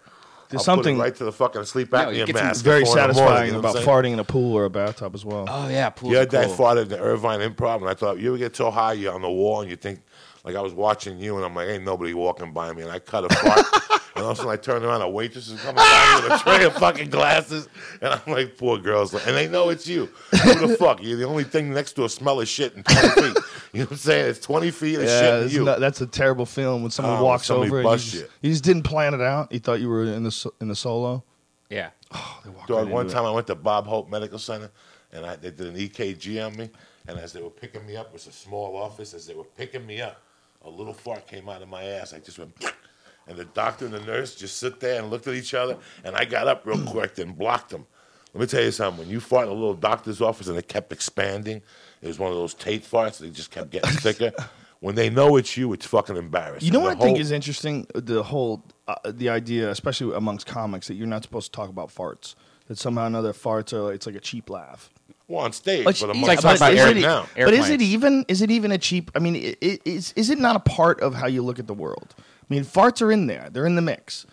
There's 0.50 0.62
I'll 0.68 0.76
put 0.78 0.84
something 0.86 0.98
it 0.98 1.02
right 1.02 1.16
to 1.16 1.26
the 1.26 1.32
fucking 1.32 1.64
sleep 1.66 1.92
No, 1.92 2.00
apnea 2.06 2.16
you 2.18 2.26
get 2.28 2.36
mask. 2.36 2.64
very 2.64 2.82
at 2.84 2.88
four 2.88 2.98
in 3.00 3.08
the 3.08 3.14
satisfying 3.14 3.30
morning, 3.34 3.46
you 3.48 3.52
know 3.54 3.60
about 3.60 3.68
what 3.70 3.78
I'm 3.80 3.84
saying? 3.86 3.98
farting 4.04 4.14
in 4.14 4.20
a 4.20 4.24
pool 4.24 4.54
or 4.56 4.66
a 4.66 4.70
bathtub 4.70 5.14
as 5.16 5.26
well. 5.26 5.46
oh 5.50 5.68
yeah, 5.70 5.90
pool. 5.90 6.12
You 6.12 6.18
had 6.18 6.30
that 6.32 6.48
cool. 6.48 6.56
fart 6.56 6.78
at 6.78 6.90
the 6.90 7.00
Irvine 7.00 7.40
Improv, 7.42 7.78
and 7.82 7.90
I 7.90 7.94
thought, 7.96 8.20
you 8.20 8.30
ever 8.30 8.38
get 8.38 8.56
so 8.56 8.70
high 8.72 8.94
you're 8.94 9.14
on 9.14 9.22
the 9.22 9.30
wall 9.30 9.62
and 9.62 9.70
you 9.70 9.76
think, 9.76 10.02
like 10.46 10.56
I 10.56 10.62
was 10.62 10.74
watching 10.74 11.18
you, 11.20 11.36
and 11.36 11.44
I'm 11.46 11.56
like, 11.56 11.68
ain't 11.70 11.84
nobody 11.84 12.14
walking 12.14 12.54
by 12.54 12.72
me, 12.74 12.84
and 12.84 12.92
I 12.92 13.00
cut 13.00 13.26
a 13.26 13.30
fart, 13.36 13.66
and 14.16 14.24
all 14.24 14.32
of 14.32 14.34
a 14.34 14.36
sudden 14.36 14.52
I 14.52 14.56
turn 14.58 14.84
around, 14.84 15.02
a 15.02 15.10
waitress 15.10 15.50
is 15.50 15.60
coming 15.62 15.76
by 15.76 16.22
with 16.24 16.34
a 16.34 16.44
tray 16.44 16.64
of 16.66 16.74
fucking 16.76 17.10
glasses, 17.10 17.68
and 18.02 18.14
I'm 18.14 18.32
like, 18.34 18.58
poor 18.58 18.78
girls, 18.78 19.14
and 19.14 19.36
they 19.36 19.48
know 19.48 19.70
it's 19.70 19.88
you. 19.88 20.06
Who 20.44 20.68
the 20.68 20.76
fuck? 20.80 21.02
You're 21.04 21.18
the 21.18 21.26
only 21.26 21.44
thing 21.44 21.74
next 21.74 21.94
to 21.94 22.06
a 22.06 22.10
smell 22.10 22.40
of 22.40 22.48
shit 22.48 22.74
in 22.76 22.84
20 22.84 23.10
feet. 23.10 23.44
You 23.74 23.80
know 23.80 23.86
what 23.88 23.92
I'm 23.92 23.98
saying? 23.98 24.30
It's 24.30 24.40
20 24.40 24.72
feet 24.72 24.96
of 24.96 25.04
yeah, 25.04 25.20
shit 25.20 25.44
in 25.44 25.50
you. 25.50 25.64
not- 25.66 25.80
that's 25.80 26.00
a 26.02 26.08
terrible 26.08 26.46
film 26.46 26.82
when 26.84 26.92
someone 26.92 27.18
Oh, 27.20 27.24
walks 27.26 27.48
somebody 27.48 27.70
over 27.70 27.80
and 27.80 27.86
you 27.86 27.92
busts 27.92 28.12
just, 28.12 28.24
you. 28.24 28.30
you 28.42 28.50
just 28.52 28.64
didn't 28.64 28.84
plan 28.84 29.14
it 29.14 29.22
out. 29.22 29.52
You 29.52 29.60
thought 29.60 29.82
you 29.82 29.90
were 29.90 30.04
in 30.06 30.24
the 30.24 30.52
in 30.62 30.68
the 30.70 30.76
solo. 30.76 31.24
Yeah. 31.70 31.90
Oh, 32.14 32.42
Dog, 32.68 32.88
one 32.90 33.02
into 33.06 33.14
time 33.16 33.26
I 33.26 33.32
went 33.32 33.48
to 33.48 33.56
Bob 33.56 33.88
Hope 33.88 34.10
Medical 34.10 34.38
Center, 34.40 34.70
and 35.12 35.26
I, 35.26 35.36
they 35.36 35.50
did 35.50 35.68
an 35.68 35.76
EKG 35.76 36.46
on 36.46 36.56
me. 36.56 36.70
And 37.08 37.20
as 37.20 37.34
they 37.34 37.42
were 37.42 37.50
picking 37.50 37.86
me 37.86 37.98
up, 37.98 38.08
it 38.08 38.14
was 38.14 38.28
a 38.28 38.32
small 38.32 38.78
office. 38.78 39.14
As 39.14 39.28
they 39.28 39.34
were 39.34 39.44
picking 39.44 39.86
me 39.86 40.02
up, 40.02 40.22
a 40.66 40.70
little 40.70 40.94
fart 40.94 41.28
came 41.28 41.48
out 41.48 41.62
of 41.62 41.70
my 41.70 41.84
ass. 41.84 42.14
I 42.14 42.20
just 42.20 42.40
went, 42.40 42.52
and 43.28 43.38
the 43.38 43.46
doctor 43.46 43.86
and 43.86 43.94
the 43.94 44.02
nurse 44.02 44.36
just 44.36 44.58
sit 44.58 44.80
there 44.80 45.00
and 45.02 45.10
looked 45.10 45.28
at 45.28 45.36
each 45.36 45.54
other. 45.54 45.78
And 46.04 46.16
I 46.16 46.26
got 46.26 46.48
up 46.48 46.66
real 46.66 46.84
quick 46.86 47.18
and 47.20 47.38
blocked 47.38 47.70
them, 47.70 47.86
Let 48.34 48.42
me 48.42 48.48
tell 48.48 48.64
you 48.64 48.72
something. 48.72 49.06
When 49.06 49.10
you 49.10 49.20
fart 49.20 49.46
in 49.46 49.52
a 49.52 49.56
little 49.56 49.76
doctor's 49.76 50.22
office 50.22 50.48
and 50.48 50.58
it 50.58 50.68
kept 50.68 50.92
expanding, 50.92 51.62
it 52.02 52.08
was 52.08 52.20
one 52.20 52.32
of 52.32 52.38
those 52.38 52.54
Tate 52.54 52.84
farts. 52.84 53.20
They 53.20 53.30
just 53.30 53.52
kept 53.52 53.70
getting 53.70 53.92
thicker. 53.92 54.32
When 54.82 54.94
they 54.94 55.10
know 55.10 55.38
it's 55.38 55.56
you, 55.58 55.74
it's 55.74 55.86
fucking 55.88 56.16
embarrassing. 56.16 56.64
You 56.68 56.72
know 56.72 56.80
The 56.82 56.86
what 56.86 56.98
I 56.98 57.00
think 57.00 57.16
whole- 57.18 57.22
is 57.22 57.32
interesting? 57.32 57.88
The 57.96 58.22
whole 58.22 58.62
uh, 58.88 58.96
the 59.06 59.30
idea, 59.30 59.72
especially 59.72 60.16
amongst 60.16 60.46
comics, 60.46 60.88
that 60.90 60.94
you're 60.96 61.08
not 61.08 61.24
supposed 61.24 61.52
to 61.52 61.56
talk 61.56 61.70
about 61.70 61.90
farts. 61.96 62.36
That 62.68 62.78
somehow 62.78 63.06
or 63.06 63.08
another 63.08 63.34
farts 63.34 63.74
are 63.74 63.92
it's 63.94 64.06
like 64.06 64.16
a 64.16 64.20
cheap 64.20 64.48
laugh. 64.50 64.92
Well 65.28 65.42
on 65.46 65.54
stage, 65.54 65.84
But 65.86 66.00
but 66.00 66.10
I'm 66.12 66.22
like 66.22 66.44
like, 66.44 66.58
talking 66.58 66.58
about 66.58 66.74
is 66.74 66.80
air- 66.80 66.98
it, 66.98 67.02
now. 67.02 67.26
but 67.36 67.54
is 67.54 67.70
it 67.70 67.82
even 67.82 68.26
is 68.28 68.42
it 68.42 68.52
even 68.52 68.72
a 68.72 68.78
cheap? 68.78 69.12
I 69.16 69.20
mean, 69.20 69.36
i- 69.36 69.56
i- 69.66 69.80
is 69.86 70.14
is 70.16 70.30
it 70.30 70.40
not 70.40 70.56
a 70.56 70.60
part 70.60 71.02
of 71.02 71.14
how 71.16 71.28
you 71.28 71.42
look 71.42 71.60
at 71.60 71.68
the 71.68 71.74
world? 71.74 72.14
I 72.18 72.22
mean, 72.54 72.64
farts 72.64 73.02
are 73.02 73.12
in 73.12 73.28
there; 73.28 73.50
they're 73.52 73.66
in 73.66 73.76
the 73.76 73.82
mix. 73.82 74.26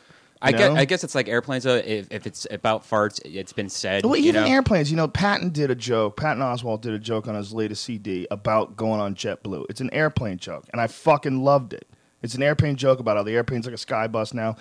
I 0.45 0.51
you 0.51 0.59
guess. 0.59 0.77
I 0.77 0.85
guess 0.85 1.05
it's 1.05 1.15
like 1.15 1.29
airplanes. 1.29 1.63
Though, 1.65 1.77
if, 1.77 2.11
if 2.11 2.27
it's 2.27 2.47
about 2.51 2.83
farts, 2.89 3.21
it's 3.25 3.53
been 3.53 3.69
said. 3.69 4.05
Well, 4.05 4.17
you 4.17 4.31
even 4.31 4.43
know? 4.43 4.49
airplanes. 4.51 4.91
You 4.91 4.97
know, 4.97 5.07
Patton 5.09 5.51
did 5.51 5.71
a 5.71 5.75
joke. 5.77 6.17
Patton 6.17 6.43
Oswalt 6.43 6.81
did 6.81 6.93
a 6.95 6.99
joke 6.99 7.29
on 7.29 7.37
his 7.37 7.53
latest 7.53 7.85
CD 7.85 8.27
about 8.31 8.77
going 8.77 9.01
on 9.01 9.15
JetBlue. 9.15 9.67
It's 9.71 9.81
an 9.81 9.89
airplane 9.95 10.39
joke, 10.39 10.65
and 10.73 10.81
I 10.81 10.89
fucking 10.89 11.43
loved 11.45 11.73
it. 11.75 11.87
It's 12.23 12.35
an 12.35 12.43
airplane 12.43 12.75
joke 12.77 12.99
about 13.01 13.17
how 13.17 13.23
the 13.23 13.35
airplane's 13.35 13.67
like 13.67 13.75
a 13.75 13.79
sky 13.79 14.09
bus 14.09 14.35
now. 14.35 14.57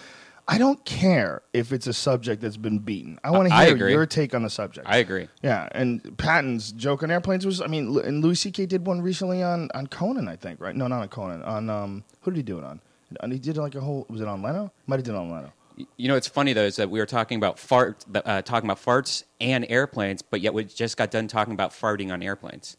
I 0.48 0.58
don't 0.58 0.84
care 0.86 1.42
if 1.54 1.72
it's 1.72 1.88
a 1.88 1.94
subject 1.94 2.42
that's 2.42 2.58
been 2.58 2.80
beaten. 2.80 3.20
I 3.24 3.32
want 3.32 3.48
to 3.50 3.54
I 3.56 3.66
hear 3.68 3.76
agree. 3.76 3.92
your 3.94 4.06
take 4.06 4.34
on 4.34 4.44
the 4.44 4.50
subject. 4.50 4.88
I 4.90 4.98
agree. 4.98 5.28
Yeah, 5.42 5.70
and 5.72 6.18
Patton's 6.18 6.72
joke 6.72 7.04
on 7.04 7.12
airplanes 7.12 7.46
was. 7.46 7.62
I 7.62 7.68
mean, 7.68 7.98
and 8.04 8.24
Louis 8.24 8.36
C.K. 8.36 8.66
did 8.66 8.86
one 8.86 9.02
recently 9.02 9.44
on 9.44 9.70
on 9.74 9.88
Conan, 9.88 10.28
I 10.28 10.36
think. 10.36 10.60
Right? 10.60 10.76
No, 10.76 10.88
not 10.88 11.02
on 11.02 11.08
Conan. 11.10 11.44
On 11.44 11.70
um, 11.70 12.04
who 12.22 12.32
did 12.32 12.38
he 12.38 12.44
do 12.44 12.58
it 12.58 12.64
on? 12.64 12.82
And 13.20 13.32
he 13.32 13.40
did 13.40 13.58
like 13.58 13.76
a 13.76 13.82
whole. 13.82 14.06
Was 14.10 14.22
it 14.22 14.28
on 14.28 14.42
Leno? 14.42 14.72
Might 14.88 14.98
have 14.98 15.06
done 15.06 15.16
it 15.16 15.20
on 15.20 15.32
Leno. 15.32 15.54
You 15.98 16.10
know, 16.10 16.16
it's 16.16 16.28
funny 16.28 16.54
though 16.54 16.66
is 16.66 16.76
that 16.76 16.90
we 16.90 17.00
were 17.00 17.06
talking 17.06 17.38
about 17.38 17.58
fart, 17.58 18.06
uh, 18.14 18.42
talking 18.42 18.70
about 18.70 18.84
farts 18.84 19.24
and 19.40 19.66
airplanes, 19.70 20.22
but 20.22 20.42
yet 20.42 20.54
we 20.54 20.66
just 20.66 20.98
got 20.98 21.12
done 21.12 21.28
talking 21.28 21.54
about 21.54 21.72
farting 21.72 22.12
on 22.12 22.22
airplanes. 22.22 22.78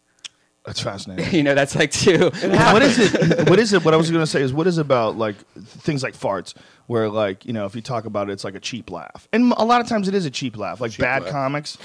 That's 0.65 0.81
fascinating. 0.81 1.33
You 1.33 1.43
know, 1.43 1.55
that's 1.55 1.75
like 1.75 1.91
two. 1.91 2.31
what 2.31 2.83
is 2.83 2.99
it? 2.99 3.49
What 3.51 3.59
is 3.59 3.73
it? 3.73 3.85
What 3.85 3.95
I 3.95 3.97
was 3.97 4.11
going 4.11 4.23
to 4.23 4.27
say 4.27 4.43
is, 4.43 4.53
what 4.53 4.67
is 4.67 4.79
it 4.79 4.83
about 4.83 5.17
like 5.17 5.37
things 5.57 6.03
like 6.03 6.15
farts, 6.15 6.55
where 6.93 7.09
like 7.09 7.47
you 7.47 7.55
know, 7.55 7.65
if 7.65 7.75
you 7.75 7.81
talk 7.81 8.05
about 8.05 8.29
it, 8.29 8.35
it's 8.35 8.45
like 8.45 8.55
a 8.55 8.61
cheap 8.61 8.91
laugh, 8.91 9.27
and 9.33 9.55
a 9.57 9.65
lot 9.65 9.81
of 9.81 9.89
times 9.89 10.09
it 10.09 10.15
is 10.15 10.27
a 10.27 10.31
cheap 10.31 10.59
laugh, 10.59 10.79
like 10.79 10.97
bad 10.99 11.23
laugh. 11.23 11.33
comics. 11.33 11.79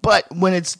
But 0.00 0.24
when 0.34 0.54
it's 0.54 0.78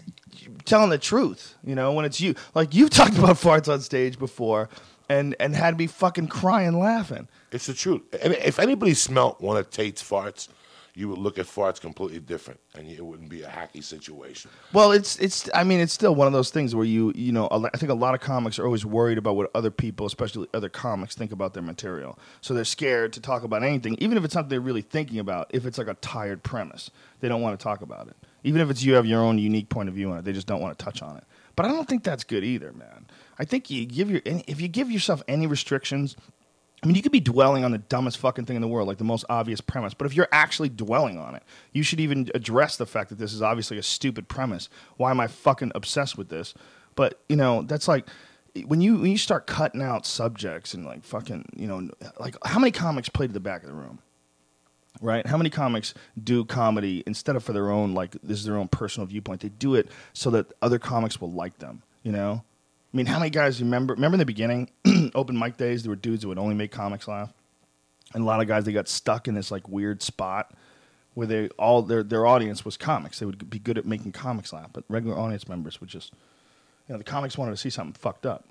telling 0.64 0.88
the 0.88 0.96
truth, 0.96 1.54
you 1.62 1.74
know, 1.74 1.92
when 1.92 2.06
it's 2.06 2.18
you, 2.18 2.34
like 2.54 2.74
you've 2.74 2.88
talked 3.00 3.18
about 3.18 3.36
farts 3.36 3.70
on 3.70 3.80
stage 3.80 4.18
before, 4.18 4.70
and 5.10 5.36
and 5.38 5.54
had 5.54 5.76
me 5.76 5.86
fucking 5.86 6.28
crying 6.28 6.78
laughing. 6.78 7.28
It's 7.52 7.66
the 7.66 7.74
truth. 7.74 8.00
And 8.22 8.32
if 8.32 8.58
anybody 8.58 8.94
smelt 8.94 9.42
one 9.42 9.58
of 9.58 9.68
Tate's 9.70 10.02
farts, 10.02 10.48
you 10.96 11.08
would 11.08 11.18
look 11.18 11.38
at 11.38 11.46
farts 11.46 11.80
completely 11.80 12.20
different, 12.20 12.60
and 12.76 12.88
it 12.88 13.04
wouldn't 13.04 13.28
be 13.28 13.42
a 13.42 13.48
hacky 13.48 13.82
situation. 13.82 14.50
Well, 14.72 14.92
it's 14.92 15.18
it's. 15.18 15.50
I 15.52 15.64
mean, 15.64 15.80
it's 15.80 15.92
still 15.92 16.14
one 16.14 16.28
of 16.28 16.32
those 16.32 16.50
things 16.50 16.74
where 16.74 16.84
you 16.84 17.12
you 17.16 17.32
know. 17.32 17.48
I 17.50 17.76
think 17.76 17.90
a 17.90 17.96
lot 17.96 18.14
of 18.14 18.20
comics 18.20 18.58
are 18.60 18.64
always 18.64 18.86
worried 18.86 19.18
about 19.18 19.34
what 19.34 19.50
other 19.54 19.72
people, 19.72 20.06
especially 20.06 20.46
other 20.54 20.68
comics, 20.68 21.16
think 21.16 21.32
about 21.32 21.52
their 21.52 21.62
material. 21.62 22.18
So 22.40 22.54
they're 22.54 22.64
scared 22.64 23.12
to 23.14 23.20
talk 23.20 23.42
about 23.42 23.64
anything, 23.64 23.96
even 23.98 24.16
if 24.16 24.24
it's 24.24 24.34
something 24.34 24.50
they're 24.50 24.60
really 24.60 24.82
thinking 24.82 25.18
about. 25.18 25.50
If 25.50 25.66
it's 25.66 25.78
like 25.78 25.88
a 25.88 25.94
tired 25.94 26.44
premise, 26.44 26.90
they 27.20 27.28
don't 27.28 27.42
want 27.42 27.58
to 27.58 27.62
talk 27.62 27.82
about 27.82 28.06
it. 28.06 28.16
Even 28.44 28.60
if 28.60 28.70
it's 28.70 28.84
you 28.84 28.94
have 28.94 29.06
your 29.06 29.20
own 29.20 29.38
unique 29.38 29.70
point 29.70 29.88
of 29.88 29.94
view 29.96 30.12
on 30.12 30.18
it, 30.18 30.24
they 30.24 30.32
just 30.32 30.46
don't 30.46 30.60
want 30.60 30.78
to 30.78 30.84
touch 30.84 31.02
on 31.02 31.16
it. 31.16 31.24
But 31.56 31.66
I 31.66 31.68
don't 31.68 31.88
think 31.88 32.04
that's 32.04 32.24
good 32.24 32.44
either, 32.44 32.72
man. 32.72 33.06
I 33.38 33.44
think 33.44 33.70
you 33.70 33.84
give 33.84 34.10
your 34.10 34.20
if 34.24 34.60
you 34.60 34.68
give 34.68 34.90
yourself 34.90 35.22
any 35.26 35.46
restrictions, 35.46 36.16
I 36.84 36.86
mean, 36.86 36.96
you 36.96 37.02
could 37.02 37.12
be 37.12 37.20
dwelling 37.20 37.64
on 37.64 37.70
the 37.70 37.78
dumbest 37.78 38.18
fucking 38.18 38.44
thing 38.44 38.56
in 38.56 38.62
the 38.62 38.68
world, 38.68 38.86
like 38.86 38.98
the 38.98 39.04
most 39.04 39.24
obvious 39.30 39.62
premise. 39.62 39.94
But 39.94 40.04
if 40.04 40.14
you're 40.14 40.28
actually 40.30 40.68
dwelling 40.68 41.16
on 41.16 41.34
it, 41.34 41.42
you 41.72 41.82
should 41.82 41.98
even 41.98 42.30
address 42.34 42.76
the 42.76 42.84
fact 42.84 43.08
that 43.08 43.18
this 43.18 43.32
is 43.32 43.40
obviously 43.40 43.78
a 43.78 43.82
stupid 43.82 44.28
premise. 44.28 44.68
Why 44.98 45.10
am 45.10 45.18
I 45.18 45.26
fucking 45.26 45.72
obsessed 45.74 46.18
with 46.18 46.28
this? 46.28 46.52
But 46.94 47.20
you 47.26 47.36
know, 47.36 47.62
that's 47.62 47.88
like 47.88 48.06
when 48.66 48.82
you 48.82 48.98
when 48.98 49.10
you 49.10 49.16
start 49.16 49.46
cutting 49.46 49.80
out 49.80 50.04
subjects 50.04 50.74
and 50.74 50.84
like 50.84 51.02
fucking, 51.04 51.46
you 51.56 51.66
know, 51.66 51.88
like 52.20 52.36
how 52.44 52.58
many 52.58 52.70
comics 52.70 53.08
play 53.08 53.26
to 53.28 53.32
the 53.32 53.40
back 53.40 53.62
of 53.62 53.70
the 53.70 53.74
room? 53.74 54.00
Right? 55.00 55.26
How 55.26 55.38
many 55.38 55.48
comics 55.48 55.94
do 56.22 56.44
comedy 56.44 57.02
instead 57.06 57.34
of 57.34 57.42
for 57.42 57.54
their 57.54 57.70
own 57.70 57.94
like 57.94 58.12
this 58.22 58.38
is 58.38 58.44
their 58.44 58.58
own 58.58 58.68
personal 58.68 59.06
viewpoint? 59.06 59.40
They 59.40 59.48
do 59.48 59.74
it 59.74 59.88
so 60.12 60.28
that 60.30 60.52
other 60.60 60.78
comics 60.78 61.18
will 61.18 61.32
like 61.32 61.60
them. 61.60 61.82
You 62.02 62.12
know? 62.12 62.44
I 62.94 62.96
mean, 62.96 63.06
how 63.06 63.18
many 63.18 63.30
guys 63.30 63.60
remember? 63.60 63.94
Remember 63.94 64.14
in 64.14 64.20
the 64.20 64.24
beginning, 64.24 64.70
open 65.16 65.36
mic 65.36 65.56
days, 65.56 65.82
there 65.82 65.90
were 65.90 65.96
dudes 65.96 66.22
that 66.22 66.28
would 66.28 66.38
only 66.38 66.54
make 66.54 66.70
comics 66.70 67.08
laugh, 67.08 67.32
and 68.14 68.22
a 68.22 68.26
lot 68.26 68.40
of 68.40 68.46
guys 68.46 68.64
they 68.64 68.72
got 68.72 68.86
stuck 68.86 69.26
in 69.26 69.34
this 69.34 69.50
like 69.50 69.68
weird 69.68 70.00
spot 70.00 70.54
where 71.14 71.26
they 71.26 71.48
all 71.58 71.82
their 71.82 72.04
their 72.04 72.24
audience 72.24 72.64
was 72.64 72.76
comics. 72.76 73.18
They 73.18 73.26
would 73.26 73.50
be 73.50 73.58
good 73.58 73.78
at 73.78 73.84
making 73.84 74.12
comics 74.12 74.52
laugh, 74.52 74.70
but 74.72 74.84
regular 74.88 75.18
audience 75.18 75.48
members 75.48 75.80
would 75.80 75.90
just, 75.90 76.12
you 76.88 76.92
know, 76.92 76.98
the 76.98 77.04
comics 77.04 77.36
wanted 77.36 77.50
to 77.50 77.56
see 77.56 77.68
something 77.70 77.94
fucked 77.94 78.26
up. 78.26 78.46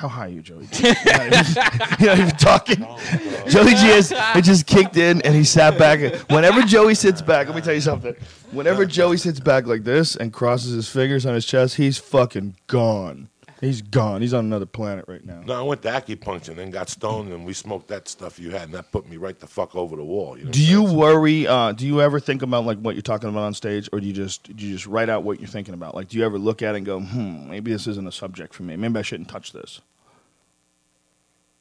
How 0.00 0.08
high 0.08 0.26
are 0.26 0.28
you, 0.30 0.40
Joey? 0.40 0.66
You're 0.80 0.94
not 0.94 1.26
even, 1.26 1.62
you're 2.00 2.08
not 2.08 2.18
even 2.18 2.36
talking. 2.36 2.86
Oh, 2.88 3.44
Joey 3.50 3.72
G 3.72 3.86
has 3.88 4.10
it 4.12 4.44
just 4.44 4.66
kicked 4.66 4.96
in 4.96 5.20
and 5.20 5.34
he 5.34 5.44
sat 5.44 5.76
back. 5.76 6.00
Whenever 6.30 6.62
Joey 6.62 6.94
sits 6.94 7.20
back, 7.20 7.48
let 7.48 7.54
me 7.54 7.60
tell 7.60 7.74
you 7.74 7.82
something. 7.82 8.16
Whenever 8.50 8.86
Joey 8.86 9.18
sits 9.18 9.40
back 9.40 9.66
like 9.66 9.84
this 9.84 10.16
and 10.16 10.32
crosses 10.32 10.72
his 10.72 10.88
fingers 10.88 11.26
on 11.26 11.34
his 11.34 11.44
chest, 11.44 11.76
he's 11.76 11.98
fucking 11.98 12.56
gone. 12.66 13.28
He's 13.60 13.82
gone. 13.82 14.22
He's 14.22 14.32
on 14.32 14.46
another 14.46 14.64
planet 14.64 15.04
right 15.06 15.22
now. 15.22 15.42
No, 15.44 15.52
I 15.58 15.62
went 15.62 15.82
to 15.82 15.88
acupuncture 15.90 16.48
and 16.48 16.58
then 16.58 16.70
got 16.70 16.88
stoned, 16.88 17.30
and 17.30 17.44
we 17.44 17.52
smoked 17.52 17.88
that 17.88 18.08
stuff 18.08 18.38
you 18.38 18.50
had, 18.50 18.62
and 18.62 18.72
that 18.74 18.90
put 18.90 19.06
me 19.06 19.18
right 19.18 19.38
the 19.38 19.46
fuck 19.46 19.76
over 19.76 19.96
the 19.96 20.04
wall. 20.04 20.38
You 20.38 20.46
know 20.46 20.50
Do 20.50 20.64
you 20.64 20.82
worry? 20.82 21.46
Uh, 21.46 21.72
do 21.72 21.86
you 21.86 22.00
ever 22.00 22.20
think 22.20 22.40
about 22.40 22.64
like 22.64 22.78
what 22.78 22.94
you're 22.94 23.02
talking 23.02 23.28
about 23.28 23.42
on 23.42 23.52
stage, 23.52 23.88
or 23.92 24.00
do 24.00 24.06
you 24.06 24.14
just 24.14 24.56
do 24.56 24.64
you 24.66 24.72
just 24.72 24.86
write 24.86 25.10
out 25.10 25.24
what 25.24 25.40
you're 25.40 25.48
thinking 25.48 25.74
about? 25.74 25.94
Like, 25.94 26.08
do 26.08 26.16
you 26.16 26.24
ever 26.24 26.38
look 26.38 26.62
at 26.62 26.74
it 26.74 26.78
and 26.78 26.86
go, 26.86 27.00
"Hmm, 27.00 27.50
maybe 27.50 27.70
this 27.70 27.86
isn't 27.86 28.08
a 28.08 28.12
subject 28.12 28.54
for 28.54 28.62
me. 28.62 28.76
Maybe 28.76 28.98
I 28.98 29.02
shouldn't 29.02 29.28
touch 29.28 29.52
this." 29.52 29.82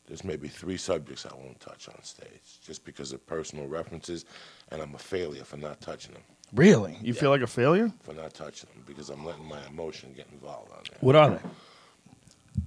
There's 0.07 0.23
maybe 0.23 0.47
three 0.47 0.77
subjects 0.77 1.25
I 1.25 1.35
won't 1.35 1.59
touch 1.59 1.87
on 1.89 2.01
stage 2.01 2.59
just 2.65 2.83
because 2.85 3.11
of 3.11 3.27
personal 3.27 3.67
references, 3.67 4.25
and 4.71 4.81
I'm 4.81 4.95
a 4.95 4.97
failure 4.97 5.43
for 5.43 5.57
not 5.57 5.81
touching 5.81 6.13
them. 6.13 6.23
Really? 6.53 6.97
You 7.01 7.13
feel 7.13 7.29
like 7.29 7.41
a 7.41 7.47
failure? 7.47 7.91
For 8.01 8.13
not 8.13 8.33
touching 8.33 8.69
them 8.73 8.83
because 8.87 9.09
I'm 9.09 9.23
letting 9.23 9.45
my 9.45 9.59
emotion 9.67 10.13
get 10.15 10.27
involved 10.31 10.71
on 10.71 10.79
there. 10.89 10.97
What 11.01 11.15
are 11.15 11.29
they? 11.31 11.39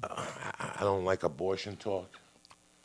I, 0.02 0.76
don't 0.80 1.04
like 1.04 1.22
abortion 1.22 1.76
talk. 1.76 2.10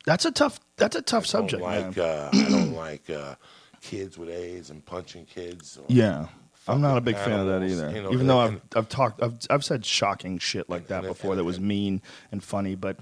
That's 0.04 0.24
a 0.24 0.30
tough. 0.32 0.60
That's 0.76 0.96
a 0.96 1.02
tough 1.02 1.24
I 1.24 1.26
subject, 1.26 1.62
like 1.62 1.98
uh, 1.98 2.30
I 2.32 2.46
don't 2.48 2.74
like 2.88 3.08
uh, 3.10 3.34
kids 3.82 4.16
with 4.18 4.30
AIDS 4.30 4.70
and 4.70 4.84
punching 4.84 5.26
kids. 5.26 5.76
Or 5.76 5.84
Yeah, 5.88 6.26
I'm 6.66 6.80
not 6.80 6.96
a 6.96 7.00
big 7.00 7.16
fan 7.16 7.40
of 7.40 7.46
that 7.46 7.62
either. 7.66 7.90
you 7.90 8.02
know, 8.02 8.12
Even 8.12 8.26
though 8.26 8.38
I've 8.38 8.60
I've 8.74 8.88
talked 8.88 9.22
I've 9.22 9.38
I've 9.50 9.64
said 9.64 9.84
shocking 9.84 10.38
shit 10.38 10.68
like 10.70 10.86
that 10.88 10.98
and- 11.04 11.08
before 11.08 11.34
that 11.36 11.44
was 11.44 11.60
mean 11.60 12.00
and 12.32 12.42
funny, 12.42 12.74
but 12.74 12.98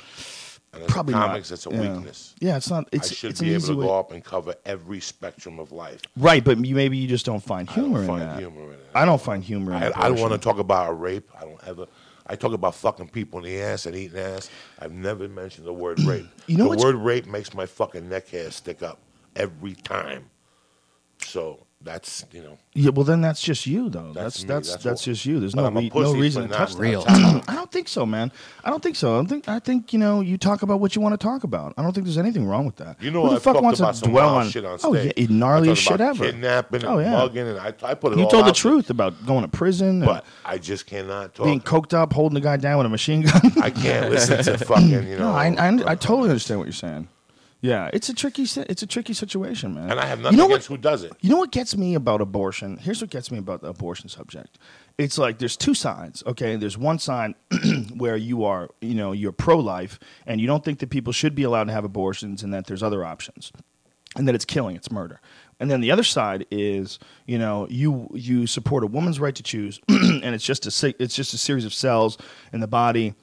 And 0.73 0.87
probably 0.89 1.15
comics, 1.15 1.51
not. 1.51 1.55
it's 1.55 1.67
a 1.67 1.71
yeah. 1.71 1.81
weakness. 1.95 2.35
Yeah, 2.41 2.57
it's 2.57 2.71
not. 2.71 2.89
It's 2.93 3.11
I 3.13 3.15
should 3.15 3.31
it's 3.33 3.41
be 3.41 3.55
able 3.55 3.67
to 3.67 3.77
way. 3.77 3.87
go 3.87 3.99
up 3.99 4.11
and 4.13 4.25
cover 4.25 4.55
every 4.65 5.01
spectrum 5.01 5.59
of 5.61 5.71
life. 5.73 6.01
Right, 6.17 6.43
but 6.43 6.65
you, 6.65 6.75
maybe 6.75 6.97
you 6.97 7.07
just 7.09 7.25
don't 7.27 7.43
find 7.43 7.69
I 7.71 7.75
don't 7.77 7.85
humor 7.85 8.01
in 8.01 8.07
find 8.07 8.23
that. 8.23 8.39
humor 8.39 8.65
in 8.73 8.79
it. 8.81 8.91
I 8.95 9.05
don't 9.05 9.21
find 9.23 9.45
humor 9.45 9.73
in 9.73 9.83
I, 9.83 9.87
it. 9.89 9.93
I 9.97 10.09
don't 10.09 10.19
want 10.21 10.33
to 10.33 10.39
talk 10.39 10.59
about 10.59 10.91
a 10.91 10.93
rape. 10.95 11.31
I 11.39 11.43
don't 11.45 11.61
ever. 11.69 11.87
I 12.29 12.37
talk 12.37 12.53
about 12.53 12.75
fucking 12.75 13.09
people 13.09 13.39
in 13.41 13.45
the 13.47 13.61
ass 13.63 13.87
and 13.87 13.97
eating 13.97 14.19
ass. 14.19 14.51
I've 14.79 14.93
never 14.93 15.29
mentioned 15.29 15.67
the 15.67 15.73
word 15.73 16.01
rape. 16.05 16.29
You 16.47 16.57
know 16.59 16.75
the 16.75 16.79
word 16.85 16.97
rape 16.97 17.27
makes 17.27 17.55
my 17.55 17.67
fucking 17.67 18.09
neck 18.09 18.29
hair 18.29 18.51
stick 18.51 18.83
up 18.83 18.99
every 19.37 19.75
time. 19.75 20.31
So 21.21 21.66
that's 21.87 22.27
you 22.33 22.43
know. 22.43 22.59
Yeah, 22.75 22.91
well, 22.91 23.05
then 23.05 23.23
that's 23.23 23.41
just 23.41 23.67
you, 23.67 23.89
though. 23.89 24.13
That's 24.13 24.43
That's 24.43 24.43
me. 24.43 24.49
that's 24.49 24.71
That's 24.73 24.85
that's, 24.85 25.05
just 25.05 25.25
you. 25.25 25.41
There's 25.41 25.57
no 25.57 25.71
re- 25.71 25.91
no 25.95 26.13
reason 26.15 26.49
to 26.49 26.55
touch 26.55 26.75
real. 26.75 27.03
I 27.09 27.43
don't 27.55 27.73
think 27.73 27.89
so, 27.89 28.05
man. 28.05 28.31
I 28.63 28.69
don't 28.69 28.83
think 28.83 28.97
so. 28.97 29.15
I 29.15 29.17
don't 29.17 29.27
think 29.29 29.49
I 29.49 29.59
think 29.61 29.95
you 29.95 29.99
know 29.99 30.21
you 30.21 30.37
talk 30.37 30.61
about 30.61 30.81
what 30.81 30.95
you 30.95 31.01
want 31.01 31.19
to 31.19 31.25
talk 31.25 31.43
about. 31.45 31.73
I 31.79 31.83
don't 31.83 31.95
think 31.95 32.05
there's 32.05 32.19
anything 32.19 32.47
wrong 32.47 32.67
with 32.67 32.77
that. 32.77 33.01
You 33.03 33.11
know, 33.11 33.23
Who 33.23 33.29
the 33.31 33.37
I've 33.37 33.43
fuck 33.43 33.63
wants 33.63 33.81
about 33.81 33.95
to 33.95 34.09
dwell 34.11 34.35
on 34.37 34.51
shit 34.51 34.65
on 34.67 34.79
Oh 34.85 34.95
stage. 34.95 35.15
yeah, 35.17 35.27
gnarliest 35.27 35.67
talked 35.69 35.79
shit 35.79 36.01
ever. 36.03 36.25
Kidnapping 36.27 36.83
and 36.83 36.91
Oh, 36.91 36.99
yeah. 36.99 37.13
mugging, 37.13 37.49
and 37.49 37.59
I, 37.59 37.73
I 37.83 37.95
put 37.95 38.13
it 38.13 38.19
You 38.19 38.29
told 38.29 38.47
the 38.47 38.53
truth 38.53 38.91
about 38.91 39.25
going 39.25 39.43
to 39.43 39.49
prison, 39.49 40.01
but 40.05 40.27
I 40.45 40.59
just 40.59 40.87
cannot 40.87 41.35
talk. 41.35 41.47
being 41.47 41.61
coked 41.63 41.95
up, 41.95 42.13
holding 42.13 42.35
the 42.35 42.41
guy 42.43 42.59
down 42.59 42.77
with 42.77 42.87
a 42.87 42.91
machine 42.91 43.23
gun. 43.23 43.41
I 43.63 43.71
can't 43.71 44.11
listen 44.11 44.43
to 44.45 44.59
fucking 44.59 44.91
you 44.91 45.01
know. 45.19 45.31
no, 45.31 45.33
I, 45.33 45.47
I, 45.47 45.93
I 45.93 45.95
totally 45.95 46.29
understand 46.29 46.59
what 46.61 46.67
you're 46.67 46.73
saying. 46.73 47.09
Yeah, 47.67 47.91
it's 47.93 48.09
a 48.09 48.15
tricky 48.15 48.43
it's 48.45 48.83
a 48.83 48.87
tricky 48.87 49.13
situation, 49.13 49.75
man. 49.75 49.91
and 49.91 49.99
I 50.01 50.07
have 50.07 50.19
You 50.19 50.25
nothing 50.25 50.39
know 50.39 50.45
what- 50.47 50.53
against 50.55 50.69
who 50.69 50.77
does 50.77 51.03
it. 51.03 51.13
You 51.21 51.31
know 51.31 51.39
what 51.39 51.51
gets 51.53 51.77
me 51.77 51.95
about 51.95 52.21
abortion? 52.21 52.77
Here's 52.77 53.01
what 53.01 53.11
gets 53.11 53.31
me 53.31 53.39
about 53.39 53.61
the 53.63 53.69
abortion 53.69 54.09
subject. 54.09 54.59
It's 54.99 55.19
like 55.19 55.39
there's 55.39 55.57
two 55.57 55.75
sides, 55.75 56.23
okay? 56.27 56.57
There's 56.57 56.79
one 56.79 56.99
side 56.99 57.35
where 57.97 58.17
you 58.17 58.45
are, 58.45 58.69
you 58.81 58.95
know, 58.95 59.13
you're 59.13 59.33
pro-life 59.33 59.99
and 60.27 60.41
you 60.41 60.47
don't 60.47 60.65
think 60.65 60.79
that 60.79 60.91
people 60.91 61.13
should 61.13 61.35
be 61.35 61.43
allowed 61.43 61.65
to 61.65 61.73
have 61.73 61.85
abortions 61.85 62.43
and 62.43 62.55
that 62.55 62.67
there's 62.67 62.83
other 62.83 63.05
options. 63.05 63.53
And 64.17 64.27
that 64.29 64.35
it's 64.35 64.47
killing, 64.47 64.77
it's 64.77 64.91
murder. 64.91 65.21
And 65.61 65.71
then 65.71 65.81
the 65.83 65.91
other 65.91 66.05
side 66.05 66.47
is, 66.51 66.99
you 67.27 67.39
know, 67.39 67.67
you 67.69 68.09
you 68.15 68.47
support 68.47 68.85
a 68.85 68.87
woman's 68.87 69.19
right 69.21 69.35
to 69.35 69.43
choose 69.43 69.81
and 69.89 70.35
it's 70.35 70.45
just 70.45 70.65
a 70.67 70.95
it's 71.03 71.15
just 71.15 71.35
a 71.35 71.39
series 71.39 71.65
of 71.67 71.75
cells 71.75 72.17
in 72.53 72.61
the 72.61 72.67
body. 72.69 73.15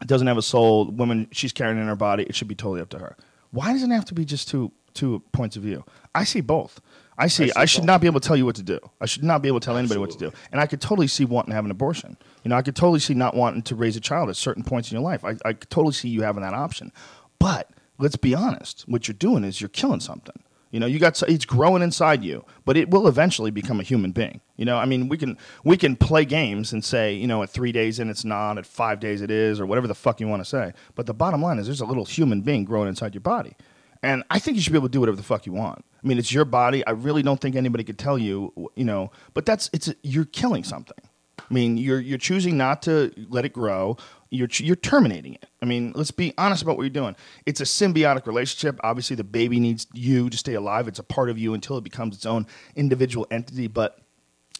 It 0.00 0.08
doesn't 0.08 0.26
have 0.26 0.38
a 0.38 0.42
soul. 0.42 0.90
Woman 0.90 1.28
she's 1.32 1.52
carrying 1.52 1.78
in 1.78 1.86
her 1.86 1.96
body, 1.96 2.24
it 2.24 2.34
should 2.34 2.48
be 2.48 2.54
totally 2.56 2.80
up 2.80 2.88
to 2.90 2.98
her. 2.98 3.16
Why 3.54 3.72
doesn't 3.72 3.90
it 3.90 3.94
have 3.94 4.04
to 4.06 4.14
be 4.14 4.24
just 4.24 4.48
two 4.48 4.72
two 4.94 5.22
points 5.32 5.56
of 5.56 5.62
view? 5.62 5.84
I 6.12 6.24
see 6.24 6.40
both. 6.40 6.80
I 7.16 7.28
see. 7.28 7.52
I 7.56 7.62
I, 7.62 7.64
should 7.66 7.82
both. 7.82 7.86
not 7.86 8.00
be 8.00 8.08
able 8.08 8.18
to 8.18 8.26
tell 8.26 8.36
you 8.36 8.44
what 8.44 8.56
to 8.56 8.64
do. 8.64 8.80
I 9.00 9.06
should 9.06 9.22
not 9.22 9.42
be 9.42 9.48
able 9.48 9.60
to 9.60 9.64
tell 9.64 9.76
anybody 9.76 10.00
what 10.00 10.10
to 10.10 10.18
do. 10.18 10.32
And 10.50 10.60
I 10.60 10.66
could 10.66 10.80
totally 10.80 11.06
see 11.06 11.24
wanting 11.24 11.50
to 11.50 11.54
have 11.54 11.64
an 11.64 11.70
abortion. 11.70 12.16
You 12.42 12.48
know, 12.48 12.56
I 12.56 12.62
could 12.62 12.74
totally 12.74 12.98
see 12.98 13.14
not 13.14 13.36
wanting 13.36 13.62
to 13.62 13.76
raise 13.76 13.96
a 13.96 14.00
child 14.00 14.28
at 14.28 14.34
certain 14.36 14.64
points 14.64 14.90
in 14.90 14.96
your 14.96 15.04
life. 15.04 15.24
I, 15.24 15.36
I 15.44 15.52
could 15.52 15.70
totally 15.70 15.92
see 15.94 16.08
you 16.08 16.22
having 16.22 16.42
that 16.42 16.54
option. 16.54 16.90
But 17.38 17.70
let's 17.98 18.16
be 18.16 18.34
honest. 18.34 18.84
What 18.88 19.06
you're 19.06 19.14
doing 19.14 19.44
is 19.44 19.60
you're 19.60 19.68
killing 19.68 20.00
something. 20.00 20.42
You 20.72 20.80
know, 20.80 20.86
you 20.86 20.98
got 20.98 21.22
it's 21.22 21.44
growing 21.44 21.82
inside 21.82 22.24
you, 22.24 22.44
but 22.64 22.76
it 22.76 22.90
will 22.90 23.06
eventually 23.06 23.52
become 23.52 23.78
a 23.78 23.84
human 23.84 24.10
being. 24.10 24.40
You 24.56 24.64
know, 24.64 24.76
I 24.76 24.84
mean, 24.84 25.08
we 25.08 25.18
can 25.18 25.36
we 25.64 25.76
can 25.76 25.96
play 25.96 26.24
games 26.24 26.72
and 26.72 26.84
say, 26.84 27.14
you 27.14 27.26
know, 27.26 27.42
at 27.42 27.50
three 27.50 27.72
days 27.72 27.98
in 27.98 28.08
it's 28.08 28.24
not, 28.24 28.56
at 28.56 28.66
five 28.66 29.00
days 29.00 29.20
it 29.20 29.30
is, 29.30 29.58
or 29.58 29.66
whatever 29.66 29.88
the 29.88 29.94
fuck 29.94 30.20
you 30.20 30.28
want 30.28 30.42
to 30.42 30.48
say. 30.48 30.72
But 30.94 31.06
the 31.06 31.14
bottom 31.14 31.42
line 31.42 31.58
is, 31.58 31.66
there's 31.66 31.80
a 31.80 31.86
little 31.86 32.04
human 32.04 32.42
being 32.42 32.64
growing 32.64 32.88
inside 32.88 33.14
your 33.14 33.20
body, 33.20 33.56
and 34.02 34.22
I 34.30 34.38
think 34.38 34.56
you 34.56 34.62
should 34.62 34.72
be 34.72 34.78
able 34.78 34.88
to 34.88 34.92
do 34.92 35.00
whatever 35.00 35.16
the 35.16 35.24
fuck 35.24 35.44
you 35.44 35.52
want. 35.52 35.84
I 36.02 36.06
mean, 36.06 36.18
it's 36.18 36.32
your 36.32 36.44
body. 36.44 36.86
I 36.86 36.90
really 36.90 37.22
don't 37.22 37.40
think 37.40 37.56
anybody 37.56 37.82
could 37.82 37.98
tell 37.98 38.18
you, 38.18 38.70
you 38.76 38.84
know. 38.84 39.10
But 39.32 39.46
that's 39.46 39.70
it's 39.72 39.92
you're 40.02 40.26
killing 40.26 40.62
something. 40.62 40.98
I 41.38 41.52
mean, 41.52 41.76
you're 41.76 42.00
you're 42.00 42.18
choosing 42.18 42.56
not 42.56 42.82
to 42.82 43.12
let 43.28 43.44
it 43.44 43.52
grow. 43.52 43.96
You're 44.30 44.48
you're 44.52 44.76
terminating 44.76 45.34
it. 45.34 45.46
I 45.62 45.66
mean, 45.66 45.92
let's 45.96 46.10
be 46.10 46.32
honest 46.38 46.62
about 46.62 46.76
what 46.76 46.82
you're 46.84 46.90
doing. 46.90 47.16
It's 47.46 47.60
a 47.60 47.64
symbiotic 47.64 48.26
relationship. 48.26 48.78
Obviously, 48.84 49.16
the 49.16 49.24
baby 49.24 49.58
needs 49.58 49.86
you 49.92 50.30
to 50.30 50.36
stay 50.36 50.54
alive. 50.54 50.88
It's 50.88 50.98
a 50.98 51.04
part 51.04 51.30
of 51.30 51.38
you 51.38 51.54
until 51.54 51.76
it 51.76 51.84
becomes 51.84 52.14
its 52.14 52.26
own 52.26 52.46
individual 52.76 53.26
entity. 53.30 53.66
But 53.66 53.98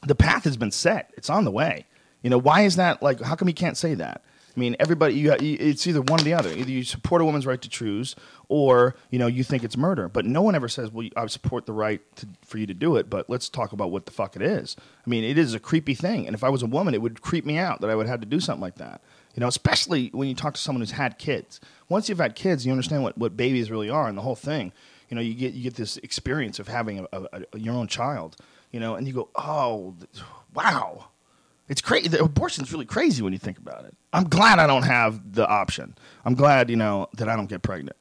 the 0.06 0.14
path 0.14 0.44
has 0.44 0.56
been 0.56 0.70
set. 0.70 1.12
It's 1.16 1.30
on 1.30 1.44
the 1.44 1.50
way. 1.50 1.86
You 2.22 2.30
know, 2.30 2.38
why 2.38 2.62
is 2.62 2.76
that? 2.76 3.02
Like, 3.02 3.20
how 3.20 3.34
come 3.34 3.48
you 3.48 3.54
can't 3.54 3.76
say 3.76 3.94
that? 3.94 4.22
I 4.56 4.60
mean, 4.60 4.76
everybody, 4.78 5.14
you, 5.14 5.34
it's 5.40 5.84
either 5.86 6.00
one 6.00 6.20
or 6.20 6.22
the 6.22 6.34
other. 6.34 6.50
Either 6.50 6.70
you 6.70 6.84
support 6.84 7.20
a 7.20 7.24
woman's 7.24 7.44
right 7.44 7.60
to 7.60 7.68
choose, 7.68 8.14
or 8.48 8.94
you 9.10 9.18
know, 9.18 9.26
you 9.26 9.42
think 9.42 9.64
it's 9.64 9.76
murder. 9.76 10.08
But 10.08 10.26
no 10.26 10.42
one 10.42 10.54
ever 10.54 10.68
says, 10.68 10.92
"Well, 10.92 11.08
I 11.16 11.26
support 11.26 11.66
the 11.66 11.72
right 11.72 12.00
to, 12.16 12.28
for 12.44 12.58
you 12.58 12.66
to 12.66 12.74
do 12.74 12.94
it." 12.96 13.10
But 13.10 13.28
let's 13.28 13.48
talk 13.48 13.72
about 13.72 13.90
what 13.90 14.06
the 14.06 14.12
fuck 14.12 14.36
it 14.36 14.42
is. 14.42 14.76
I 15.04 15.10
mean, 15.10 15.24
it 15.24 15.38
is 15.38 15.54
a 15.54 15.60
creepy 15.60 15.94
thing, 15.94 16.26
and 16.26 16.34
if 16.34 16.44
I 16.44 16.50
was 16.50 16.62
a 16.62 16.66
woman, 16.66 16.94
it 16.94 17.02
would 17.02 17.20
creep 17.20 17.44
me 17.44 17.58
out 17.58 17.80
that 17.80 17.90
I 17.90 17.96
would 17.96 18.06
have 18.06 18.20
to 18.20 18.26
do 18.26 18.38
something 18.38 18.62
like 18.62 18.76
that. 18.76 19.02
You 19.34 19.40
know, 19.40 19.48
especially 19.48 20.10
when 20.12 20.28
you 20.28 20.36
talk 20.36 20.54
to 20.54 20.60
someone 20.60 20.82
who's 20.82 20.92
had 20.92 21.18
kids. 21.18 21.60
Once 21.88 22.08
you've 22.08 22.18
had 22.18 22.36
kids, 22.36 22.64
you 22.64 22.70
understand 22.70 23.02
what, 23.02 23.18
what 23.18 23.36
babies 23.36 23.72
really 23.72 23.90
are 23.90 24.06
and 24.06 24.16
the 24.16 24.22
whole 24.22 24.36
thing. 24.36 24.72
You 25.08 25.16
know, 25.16 25.20
you 25.20 25.34
get 25.34 25.54
you 25.54 25.64
get 25.64 25.74
this 25.74 25.96
experience 25.98 26.60
of 26.60 26.68
having 26.68 27.00
a, 27.00 27.06
a, 27.12 27.42
a, 27.52 27.58
your 27.58 27.74
own 27.74 27.88
child. 27.88 28.36
You 28.74 28.80
know, 28.80 28.96
and 28.96 29.06
you 29.06 29.12
go, 29.12 29.28
"Oh, 29.36 29.94
wow." 30.52 31.10
It's 31.68 31.80
crazy. 31.80 32.08
The 32.08 32.24
abortion's 32.24 32.72
really 32.72 32.86
crazy 32.86 33.22
when 33.22 33.32
you 33.32 33.38
think 33.38 33.56
about 33.58 33.84
it. 33.84 33.94
I'm 34.12 34.24
glad 34.24 34.58
I 34.58 34.66
don't 34.66 34.82
have 34.82 35.32
the 35.32 35.46
option. 35.46 35.96
I'm 36.24 36.34
glad, 36.34 36.68
you 36.68 36.74
know, 36.74 37.06
that 37.14 37.28
I 37.28 37.36
don't 37.36 37.48
get 37.48 37.62
pregnant. 37.62 37.96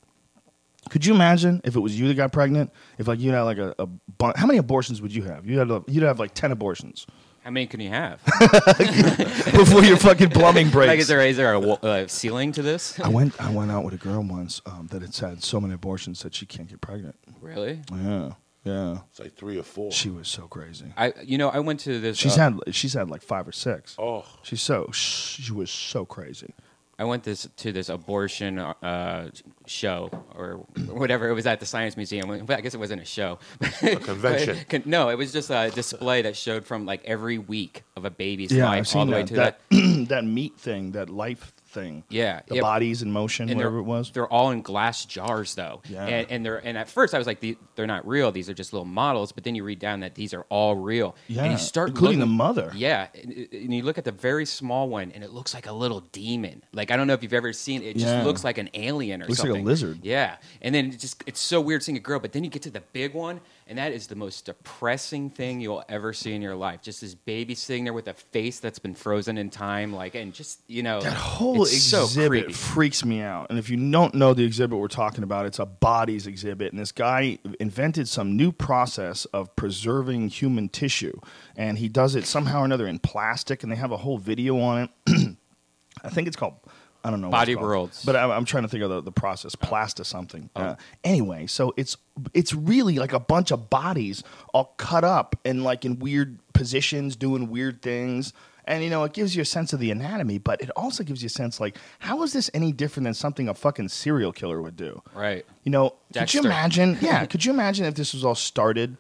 Could 0.90 1.06
you 1.06 1.14
imagine 1.14 1.62
if 1.64 1.76
it 1.76 1.80
was 1.80 1.98
you 1.98 2.08
that 2.08 2.16
got 2.16 2.32
pregnant? 2.32 2.72
If 2.98 3.08
like 3.08 3.20
you 3.20 3.32
had 3.32 3.44
like 3.44 3.60
a, 3.60 3.76
a 3.78 3.86
bun- 3.86 4.34
how 4.36 4.48
many 4.48 4.58
abortions 4.58 5.00
would 5.00 5.14
you 5.14 5.22
have? 5.24 5.46
You'd 5.46 5.60
have 5.60 5.84
you'd 5.88 6.04
have 6.04 6.20
like 6.20 6.34
ten 6.34 6.52
abortions 6.52 7.06
How 7.44 7.52
many 7.52 7.68
can 7.68 7.80
you 7.80 7.90
have? 7.90 8.20
before 9.54 9.84
your 9.84 9.98
fucking 9.98 10.32
plumbing 10.32 10.72
breaks. 10.72 10.88
like, 10.88 11.00
is 11.00 11.08
there 11.08 11.22
is 11.22 11.38
there 11.38 11.54
a 11.54 11.60
uh, 11.62 12.08
ceiling 12.08 12.52
to 12.54 12.64
this? 12.64 13.00
I 13.00 13.10
went 13.10 13.40
I 13.40 13.52
went 13.52 13.72
out 13.72 13.86
with 13.86 13.94
a 13.94 13.98
girl 13.98 14.24
once 14.24 14.60
um, 14.66 14.88
that 14.88 15.04
had 15.04 15.16
had 15.16 15.44
so 15.44 15.62
many 15.62 15.76
abortions 15.76 16.24
that 16.24 16.34
she 16.34 16.48
can't 16.48 16.68
get 16.68 16.82
pregnant. 16.82 17.16
Really? 17.40 17.82
Yeah, 17.92 18.32
yeah. 18.64 19.00
It's 19.10 19.20
like 19.20 19.36
three 19.36 19.58
or 19.60 19.64
four. 19.64 19.92
She 19.92 20.10
was 20.10 20.28
so 20.28 20.48
crazy. 20.48 20.94
I 20.98 21.14
you 21.24 21.38
know 21.38 21.50
I 21.50 21.60
went 21.60 21.82
to 21.82 22.00
this. 22.00 22.18
She's 22.18 22.38
uh, 22.38 22.52
had 22.66 22.76
she's 22.76 22.94
had 22.94 23.10
like 23.10 23.22
five 23.22 23.48
or 23.48 23.52
six. 23.52 23.96
oh, 24.00 24.26
She's 24.44 24.62
so 24.62 24.90
she 24.92 25.52
was 25.52 25.70
so 25.72 26.06
crazy. 26.06 26.54
I 27.00 27.06
went 27.06 27.24
this 27.24 27.48
to 27.58 27.72
this 27.72 27.90
abortion 27.90 28.60
uh, 28.60 29.32
show 29.66 30.12
or 30.36 30.58
whatever. 30.88 31.28
It 31.28 31.34
was 31.34 31.48
at 31.48 31.60
the 31.60 31.66
Science 31.66 31.98
Museum. 31.98 32.30
Well, 32.30 32.46
I 32.50 32.62
guess 32.62 32.76
it 32.76 32.80
wasn't 32.80 33.02
a 33.02 33.06
show. 33.06 33.40
a 33.82 33.96
convention. 33.96 34.58
Con- 34.70 34.84
no, 34.86 35.10
it 35.10 35.18
was 35.18 35.34
just 35.34 35.50
a 35.50 35.72
display 35.74 36.22
that 36.22 36.38
showed 36.38 36.66
from 36.66 36.86
like 36.86 37.04
every 37.04 37.40
week 37.40 37.84
of 37.98 38.06
a 38.06 38.12
baby's 38.12 38.52
Yeah, 38.52 38.66
life 38.66 38.78
I've 38.78 38.88
seen 38.88 39.00
all 39.00 39.06
the 39.08 39.12
way 39.14 39.22
that. 39.24 39.28
to 39.30 39.34
that. 39.36 39.60
That, 39.72 40.06
that 40.10 40.24
meat 40.26 40.56
thing, 40.60 40.92
that 40.92 41.10
life 41.10 41.52
thing. 41.74 42.04
Yeah, 42.10 42.42
the 42.48 42.56
yeah. 42.56 42.62
bodies 42.62 43.02
in 43.02 43.12
motion, 43.12 43.50
and 43.50 43.58
whatever 43.58 43.80
it 43.80 43.84
was. 43.84 44.12
They're 44.12 44.28
all 44.28 44.52
in 44.52 44.62
glass 44.62 45.06
jars, 45.06 45.56
though. 45.56 45.82
Yeah. 45.90 46.06
And, 46.06 46.32
and 46.32 46.46
they're 46.46 46.58
and 46.66 46.78
at 46.78 46.88
first 46.90 47.14
I 47.14 47.18
was 47.18 47.28
like, 47.28 47.44
they're 47.76 47.88
not 47.88 48.08
real. 48.08 48.32
These 48.32 48.50
are 48.50 48.54
just 48.54 48.72
little 48.74 48.86
models. 48.86 49.32
But 49.32 49.44
then 49.44 49.56
you 49.56 49.64
read 49.64 49.80
down 49.80 50.02
that 50.02 50.16
these 50.16 50.34
are 50.34 50.46
all 50.50 50.76
real. 50.76 51.16
Yeah, 51.28 51.44
And 51.44 51.52
you 51.54 51.58
start 51.58 51.90
including 51.90 52.20
looking- 52.20 52.32
the 52.32 52.36
mother. 52.38 52.72
Yeah. 52.76 53.08
And, 53.22 53.48
and 53.52 53.74
you 53.74 53.82
look 53.84 53.98
at 53.98 54.06
the 54.06 54.12
very 54.12 54.46
small 54.46 54.88
one, 54.90 55.12
and 55.12 55.24
it 55.24 55.32
looks 55.32 55.54
like 55.54 55.68
a 55.68 55.74
little 55.74 56.02
demon. 56.12 56.64
Like 56.74 56.92
I 56.92 56.96
don't 56.96 57.08
know 57.08 57.14
if 57.14 57.24
you've 57.24 57.34
ever 57.34 57.52
seen 57.54 57.82
it. 57.82 57.88
It 57.88 57.94
just 57.96 58.06
Yeah. 58.08 58.24
looks 58.24 58.44
like 58.44 58.58
an 58.58 58.70
alien 58.74 59.22
or 59.22 59.26
something. 59.26 59.46
Looks 59.46 59.54
like 59.54 59.62
a 59.62 59.66
lizard. 59.66 60.00
Yeah. 60.04 60.38
And 60.62 60.74
then 60.74 60.88
it 60.92 61.00
just 61.00 61.24
it's 61.26 61.40
so 61.40 61.60
weird 61.60 61.84
seeing 61.84 61.98
a 61.98 62.02
girl. 62.02 62.20
But 62.20 62.32
then 62.32 62.44
you 62.44 62.50
get 62.50 62.62
to 62.64 62.72
the 62.72 62.82
big 62.94 63.14
one, 63.14 63.42
and 63.68 63.78
that 63.78 63.92
is 63.92 64.08
the 64.08 64.16
most 64.16 64.46
depressing 64.46 65.30
thing 65.30 65.62
you'll 65.62 65.84
ever 65.90 66.14
see 66.14 66.34
in 66.34 66.42
your 66.42 66.56
life. 66.56 66.82
Just 66.82 67.02
this 67.02 67.16
baby 67.16 67.56
sitting 67.56 67.84
there 67.84 67.94
with 67.94 68.08
a 68.08 68.14
face 68.14 68.60
that's 68.60 68.80
been 68.80 68.96
frozen 68.96 69.38
in 69.38 69.50
time, 69.50 69.94
like 69.94 70.16
and 70.16 70.34
just 70.34 70.62
you 70.68 70.84
know 70.84 71.02
That 71.02 71.14
whole 71.14 71.64
it's 71.64 71.82
so 71.82 72.04
exhibit 72.04 72.46
creepy. 72.46 72.54
freaks 72.54 73.06
me 73.06 73.22
out. 73.22 73.48
And 73.50 73.58
if 73.60 73.70
you 73.70 73.78
don't 73.92 74.14
know 74.16 74.34
the 74.34 74.44
exhibit 74.46 74.78
we're 74.78 74.88
talking 74.88 75.24
about, 75.24 75.46
it's 75.46 75.60
a 75.60 75.66
bodies 75.66 76.28
exhibit. 76.28 76.72
And 76.72 76.80
this 76.80 76.92
guy 76.92 77.38
invented 77.60 78.08
some 78.08 78.36
new 78.36 78.52
process 78.52 79.26
of 79.26 79.56
preserving 79.56 80.30
human 80.30 80.70
tissue. 80.70 81.20
And 81.56 81.78
he 81.78 81.88
does 81.88 82.16
it 82.16 82.26
somehow 82.26 82.62
or 82.62 82.66
another 82.66 82.88
in 82.88 83.00
plastic. 83.00 83.64
And 83.64 83.72
they 83.72 83.76
have 83.78 83.92
a 83.92 83.98
whole 83.98 84.18
video 84.18 84.60
on 84.60 84.90
it. 85.08 85.38
I 86.04 86.10
think 86.10 86.28
it's 86.28 86.36
called. 86.38 86.56
I 87.04 87.10
don't 87.10 87.22
know. 87.22 87.30
Body. 87.30 87.56
Worlds. 87.56 88.04
But 88.06 88.16
I'm, 88.16 88.32
I'm 88.32 88.46
trying 88.46 88.64
to 88.64 88.70
think 88.70 88.84
of 88.84 88.90
the, 88.90 89.02
the 89.02 89.12
process. 89.12 89.56
Plasta 89.56 90.06
something. 90.06 90.50
Uh, 90.56 90.76
anyway, 91.04 91.48
so 91.48 91.74
it's 91.76 91.98
it's 92.34 92.54
really 92.54 92.96
like 92.96 93.14
a 93.14 93.20
bunch 93.20 93.52
of 93.52 93.70
bodies 93.70 94.24
all 94.54 94.74
cut 94.78 95.04
up 95.04 95.36
and 95.44 95.64
like 95.64 95.84
in 95.84 96.00
weird 96.00 96.40
positions, 96.54 97.16
doing 97.16 97.50
weird 97.50 97.82
things. 97.82 98.32
And 98.66 98.82
you 98.84 98.90
know, 98.90 99.04
it 99.04 99.12
gives 99.12 99.36
you 99.36 99.42
a 99.42 99.46
sense 99.46 99.74
of 99.74 99.80
the 99.80 99.92
anatomy, 99.92 100.38
but 100.38 100.62
it 100.62 100.70
also 100.78 101.04
gives 101.04 101.22
you 101.22 101.28
a 101.28 101.30
sense 101.30 101.60
like, 101.60 101.78
how 102.00 102.24
is 102.24 102.32
this 102.32 102.50
any 102.54 102.72
different 102.72 103.04
than 103.04 103.14
something 103.14 103.50
a 103.50 103.54
fucking 103.54 103.90
serial 103.90 104.32
killer 104.32 104.62
would 104.62 104.78
do? 104.78 105.02
Right. 105.14 105.46
You 105.64 105.72
know, 105.72 105.96
could 106.14 106.34
you 106.34 106.42
imagine? 106.42 106.98
Yeah, 107.02 107.26
could 107.26 107.44
you 107.44 107.52
imagine 107.52 107.86
if 107.86 107.96
this 107.96 108.14
was 108.14 108.24
all 108.24 108.36
started 108.36 108.96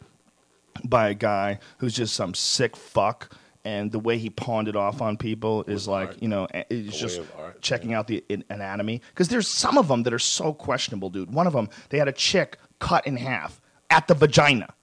by 0.83 1.09
a 1.09 1.13
guy 1.13 1.59
who's 1.77 1.93
just 1.93 2.13
some 2.15 2.33
sick 2.33 2.75
fuck, 2.75 3.33
and 3.65 3.91
the 3.91 3.99
way 3.99 4.17
he 4.17 4.29
pawned 4.29 4.67
it 4.67 4.75
off 4.75 5.01
on 5.01 5.15
people 5.17 5.63
is 5.63 5.87
like, 5.87 6.09
art. 6.09 6.17
you 6.21 6.27
know, 6.27 6.47
it's 6.53 6.95
A 6.95 6.99
just 6.99 7.21
art, 7.37 7.61
checking 7.61 7.93
out 7.93 8.07
the 8.07 8.23
anatomy. 8.49 9.01
Because 9.09 9.29
there's 9.29 9.47
some 9.47 9.77
of 9.77 9.87
them 9.87 10.03
that 10.03 10.13
are 10.13 10.19
so 10.19 10.53
questionable, 10.53 11.09
dude. 11.09 11.31
One 11.33 11.47
of 11.47 11.53
them, 11.53 11.69
they 11.89 11.97
had 11.97 12.07
a 12.07 12.11
chick 12.13 12.57
cut 12.79 13.07
in 13.07 13.15
half 13.17 13.61
at 13.89 14.07
the 14.07 14.13
vagina. 14.15 14.73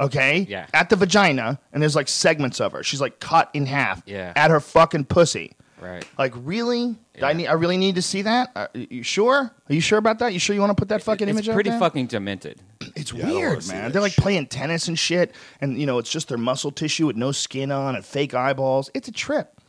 Okay? 0.00 0.46
Yeah. 0.48 0.66
At 0.74 0.90
the 0.90 0.96
vagina, 0.96 1.60
and 1.72 1.82
there's 1.82 1.94
like 1.96 2.08
segments 2.08 2.60
of 2.60 2.72
her. 2.72 2.82
She's 2.82 3.00
like 3.00 3.20
cut 3.20 3.48
in 3.54 3.66
half 3.66 4.02
Yeah. 4.06 4.32
at 4.36 4.50
her 4.50 4.60
fucking 4.60 5.04
pussy. 5.06 5.52
Right. 5.84 6.04
Like 6.18 6.32
really? 6.36 6.96
Do 7.18 7.24
I 7.26 7.32
need. 7.34 7.46
I 7.46 7.52
really 7.52 7.76
need 7.76 7.94
to 7.96 8.02
see 8.02 8.22
that. 8.22 8.50
Uh, 8.56 8.66
you 8.74 9.02
sure? 9.02 9.52
Are 9.68 9.74
you 9.74 9.80
sure 9.80 9.98
about 9.98 10.18
that? 10.20 10.32
You 10.32 10.38
sure 10.38 10.54
you 10.54 10.60
want 10.60 10.70
to 10.70 10.80
put 10.80 10.88
that 10.88 11.02
fucking 11.02 11.28
it's 11.28 11.34
image 11.36 11.48
out 11.48 11.54
pretty 11.54 11.70
there? 11.70 11.78
fucking 11.78 12.06
demented. 12.06 12.60
It's 12.96 13.12
Yeah, 13.12 13.18
I 13.18 13.26
don't 13.28 13.34
wanna 13.34 13.48
weird, 13.48 13.68
man. 13.68 13.92
They're 13.92 14.02
like 14.02 14.12
shit. 14.12 14.22
playing 14.22 14.46
tennis 14.46 14.88
and 14.88 14.98
shit, 14.98 15.34
and 15.60 15.78
you 15.78 15.86
know 15.86 15.98
it's 15.98 16.10
just 16.10 16.28
their 16.28 16.38
muscle 16.38 16.70
tissue 16.70 17.06
with 17.06 17.16
no 17.16 17.32
skin 17.32 17.70
on 17.70 17.94
and 17.96 18.04
fake 18.04 18.34
eyeballs. 18.34 18.90
It's 18.94 19.08
a 19.08 19.12
trip. 19.12 19.60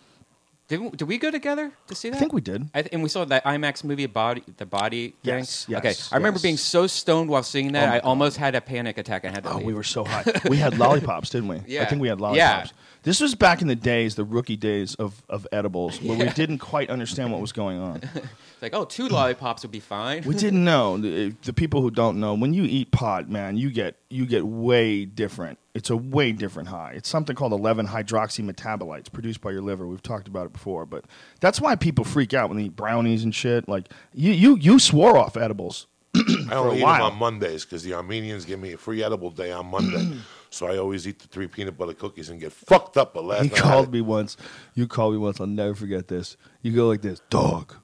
Did 0.68 0.80
we, 0.82 0.90
did 0.90 1.08
we 1.08 1.20
go 1.20 1.30
together 1.30 1.72
to 1.88 1.94
see 1.96 2.10
that? 2.10 2.16
I 2.16 2.20
think 2.20 2.34
we 2.34 2.42
did. 2.42 2.68
I 2.74 2.82
th- 2.82 2.92
and 2.92 3.04
we 3.04 3.10
saw 3.10 3.24
that 3.26 3.46
IMAX 3.46 3.84
movie, 3.84 4.08
body, 4.08 4.42
the 4.58 4.66
body. 4.66 5.10
thing. 5.10 5.16
Yes, 5.38 5.68
Okay. 5.70 5.90
yes, 5.90 6.12
I 6.12 6.16
remember 6.18 6.40
being 6.40 6.58
so 6.58 6.88
stoned 6.88 7.30
while 7.30 7.44
seeing 7.44 7.74
that, 7.74 7.88
Oh 7.88 7.92
I 7.98 8.00
almost 8.00 8.38
had 8.38 8.56
a 8.56 8.62
panic 8.62 8.98
attack. 8.98 9.26
I 9.26 9.30
had 9.30 9.44
to. 9.44 9.52
Oh, 9.52 9.58
leave. 9.58 9.66
we 9.68 9.74
were 9.76 9.84
so 9.84 10.04
high. 10.04 10.24
We 10.50 10.58
had 10.58 10.80
lollipops, 10.80 11.30
didn't 11.30 11.50
we? 11.50 11.62
Yeah. 11.68 11.84
I 11.84 11.86
think 11.86 12.02
we 12.02 12.08
had 12.08 12.20
Yeah. 12.34 12.66
This 13.06 13.22
was 13.22 13.36
back 13.36 13.62
in 13.62 13.68
the 13.68 13.76
days, 13.76 14.16
the 14.16 14.24
rookie 14.24 14.56
days 14.56 14.96
of, 14.96 15.22
of 15.30 15.46
edibles, 15.52 16.02
where 16.02 16.18
we 16.18 16.28
didn't 16.30 16.58
quite 16.58 16.90
understand 16.90 17.32
what 17.32 17.40
was 17.40 17.52
going 17.52 17.78
on. 17.80 17.98
It's 17.98 18.28
like, 18.64 18.74
oh, 18.74 18.84
two 18.84 19.08
lollipops 19.08 19.62
would 19.62 19.72
be 19.72 19.80
fine. 19.80 20.24
We 20.24 20.34
didn't 20.34 20.64
know. 20.66 20.98
The, 20.98 21.30
the 21.44 21.54
people 21.54 21.82
who 21.82 21.92
don't 21.92 22.20
know, 22.20 22.34
when 22.34 22.56
you 22.56 22.64
eat 22.64 22.90
pot, 22.90 23.30
man, 23.30 23.58
you 23.58 23.70
get 23.70 23.96
you 24.10 24.26
get 24.26 24.48
way 24.48 25.06
different. 25.06 25.60
It's 25.76 25.92
a 25.92 25.96
way 25.98 26.32
different 26.32 26.70
high. 26.70 26.94
It's 26.96 27.08
something 27.08 27.36
called 27.36 27.54
11 27.54 27.86
hydroxy 27.88 28.44
metabolites 28.50 29.12
produced 29.12 29.40
by 29.40 29.52
your 29.52 29.62
liver. 29.62 29.86
We've 29.86 30.02
talked 30.02 30.28
about 30.28 30.48
it 30.48 30.54
before, 30.54 30.88
but 30.88 31.06
that's 31.42 31.62
why 31.62 31.76
people 31.76 32.06
freak 32.06 32.34
out 32.34 32.50
when 32.50 32.58
they 32.58 32.64
eat 32.64 32.76
brownies 32.76 33.24
and 33.24 33.36
shit. 33.36 33.70
Like 33.70 33.92
you 34.16 34.32
you 34.32 34.58
you 34.58 34.80
swore 34.80 35.16
off 35.16 35.38
edibles. 35.38 35.86
I 36.48 36.50
for 36.50 36.56
only 36.56 36.76
a 36.78 36.80
eat 36.80 36.84
while. 36.84 37.04
them 37.10 37.14
on 37.14 37.20
Mondays 37.20 37.66
because 37.66 37.84
the 37.84 37.94
Armenians 37.94 38.46
give 38.46 38.60
me 38.60 38.74
a 38.74 38.78
free 38.78 39.04
edible 39.04 39.32
day 39.32 39.52
on 39.52 39.68
Monday. 39.68 40.18
so 40.50 40.68
I 40.68 40.78
always 40.78 41.08
eat 41.08 41.20
the 41.20 41.28
three 41.28 41.48
peanut 41.48 41.78
butter 41.78 41.94
cookies 41.94 42.30
and 42.30 42.40
get 42.40 42.52
fucked 42.52 42.98
up. 42.98 43.14
But 43.14 43.26
last 43.26 43.44
He 43.44 43.50
night 43.50 43.58
I 43.60 43.62
called 43.62 43.86
had- 43.86 43.94
me 43.94 44.02
once. 44.02 44.38
You 44.74 44.88
called 44.88 45.14
me 45.14 45.20
once. 45.20 45.40
I'll 45.40 45.48
never 45.48 45.76
forget 45.76 46.08
this. 46.08 46.38
You 46.62 46.72
go 46.74 46.88
like 46.88 47.02
this, 47.02 47.22
dog. 47.30 47.76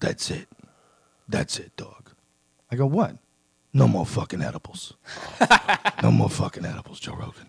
That's 0.00 0.30
it. 0.30 0.48
That's 1.28 1.58
it, 1.58 1.76
dog. 1.76 2.10
I 2.70 2.76
go, 2.76 2.86
what? 2.86 3.16
No 3.72 3.86
more 3.86 4.04
fucking 4.06 4.42
edibles. 4.42 4.94
no 6.02 6.10
more 6.10 6.28
fucking 6.30 6.64
edibles, 6.64 6.98
Joe 7.00 7.12
Rogan. 7.14 7.46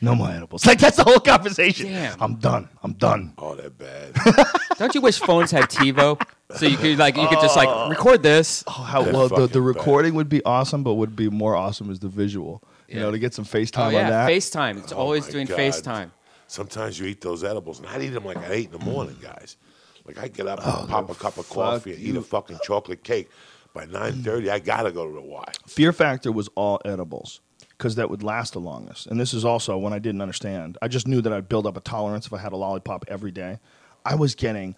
No 0.00 0.16
more 0.16 0.28
edibles. 0.30 0.66
Like 0.66 0.80
that's 0.80 0.96
the 0.96 1.04
whole 1.04 1.20
conversation. 1.20 1.86
Damn. 1.86 2.20
I'm 2.20 2.34
done. 2.36 2.68
I'm 2.82 2.94
done. 2.94 3.34
Oh, 3.38 3.54
that 3.54 3.78
bad. 3.78 4.16
Don't 4.78 4.92
you 4.96 5.00
wish 5.00 5.20
phones 5.20 5.52
had 5.52 5.64
TiVo 5.64 6.20
so 6.56 6.66
you 6.66 6.76
could 6.76 6.98
like 6.98 7.16
you 7.16 7.26
could 7.28 7.40
just 7.40 7.56
like 7.56 7.68
oh. 7.68 7.88
record 7.88 8.22
this? 8.22 8.64
Oh, 8.66 8.70
how 8.70 9.02
They're 9.02 9.12
well 9.12 9.22
the, 9.24 9.28
fucking 9.30 9.46
the 9.48 9.60
bad. 9.60 9.66
recording 9.66 10.14
would 10.14 10.28
be 10.28 10.44
awesome, 10.44 10.82
but 10.82 10.94
would 10.94 11.16
be 11.16 11.28
more 11.28 11.56
awesome 11.56 11.90
is 11.90 12.00
the 12.00 12.08
visual. 12.08 12.62
You 12.88 13.00
know, 13.00 13.10
to 13.10 13.18
get 13.18 13.32
some 13.32 13.46
FaceTime 13.46 13.86
Oh 13.86 13.88
yeah, 13.88 14.04
on 14.04 14.10
that. 14.10 14.30
FaceTime. 14.30 14.78
It's 14.78 14.92
Oh, 14.92 14.98
always 14.98 15.24
my 15.26 15.32
doing 15.32 15.46
God. 15.46 15.58
FaceTime. 15.58 16.10
Sometimes 16.46 16.98
you 16.98 17.06
eat 17.06 17.22
those 17.22 17.42
edibles, 17.42 17.78
and 17.78 17.88
I'd 17.88 18.02
eat 18.02 18.08
them 18.10 18.26
like 18.26 18.36
at 18.36 18.50
eight 18.50 18.66
in 18.66 18.72
the 18.72 18.78
mm. 18.78 18.92
morning, 18.92 19.16
guys. 19.22 19.56
Like 20.04 20.18
I 20.18 20.28
get 20.28 20.46
up 20.46 20.60
oh, 20.62 20.80
and 20.80 20.88
pop 20.90 21.08
a 21.08 21.14
cup 21.14 21.38
of 21.38 21.48
coffee 21.48 21.94
and 21.94 22.02
eat 22.02 22.16
a 22.16 22.22
fucking 22.22 22.58
chocolate 22.64 23.02
cake. 23.02 23.30
By 23.72 23.86
mm. 23.86 23.92
nine 23.92 24.22
thirty, 24.22 24.50
I 24.50 24.58
gotta 24.58 24.92
go 24.92 25.06
to 25.06 25.14
the 25.14 25.22
Y. 25.22 25.44
Fear 25.66 25.92
Factor 25.92 26.30
was 26.30 26.48
all 26.54 26.80
edibles 26.84 27.40
because 27.82 27.94
that 27.94 28.10
would 28.10 28.22
last 28.22 28.52
the 28.52 28.60
longest. 28.60 29.06
And 29.06 29.18
this 29.18 29.32
is 29.32 29.44
also 29.44 29.78
when 29.78 29.92
I 29.92 29.98
didn't 29.98 30.20
understand. 30.20 30.76
I 30.82 30.88
just 30.88 31.08
knew 31.08 31.22
that 31.22 31.32
I'd 31.32 31.48
build 31.48 31.66
up 31.66 31.76
a 31.76 31.80
tolerance 31.80 32.26
if 32.26 32.32
I 32.32 32.38
had 32.38 32.52
a 32.52 32.56
lollipop 32.56 33.04
every 33.08 33.30
day. 33.30 33.58
I 34.04 34.14
was 34.14 34.34
getting 34.34 34.76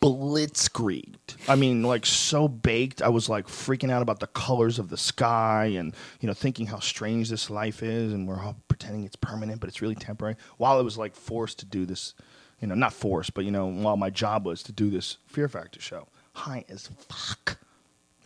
blitzkrieged. 0.00 1.16
I 1.48 1.56
mean, 1.56 1.82
like 1.82 2.06
so 2.06 2.48
baked. 2.48 3.02
I 3.02 3.08
was 3.08 3.28
like 3.28 3.46
freaking 3.46 3.90
out 3.90 4.02
about 4.02 4.20
the 4.20 4.26
colors 4.28 4.78
of 4.78 4.88
the 4.90 4.96
sky 4.96 5.66
and 5.76 5.94
you 6.20 6.26
know 6.26 6.34
thinking 6.34 6.66
how 6.66 6.78
strange 6.78 7.30
this 7.30 7.50
life 7.50 7.82
is, 7.82 8.12
and 8.12 8.26
we're 8.28 8.40
all 8.42 8.56
pretending 8.68 9.04
it's 9.04 9.16
permanent, 9.16 9.60
but 9.60 9.68
it's 9.68 9.82
really 9.82 9.94
temporary. 9.94 10.36
While 10.56 10.78
I 10.78 10.82
was 10.82 10.98
like 10.98 11.14
forced 11.14 11.58
to 11.60 11.66
do 11.66 11.86
this, 11.86 12.14
you 12.60 12.68
know, 12.68 12.74
not 12.74 12.92
forced, 12.92 13.34
but 13.34 13.44
you 13.44 13.50
know, 13.50 13.66
while 13.66 13.96
my 13.96 14.10
job 14.10 14.44
was 14.46 14.62
to 14.64 14.72
do 14.72 14.90
this 14.90 15.18
Fear 15.26 15.48
Factor 15.48 15.80
show, 15.80 16.06
high 16.34 16.64
as 16.68 16.88
fuck. 17.08 17.58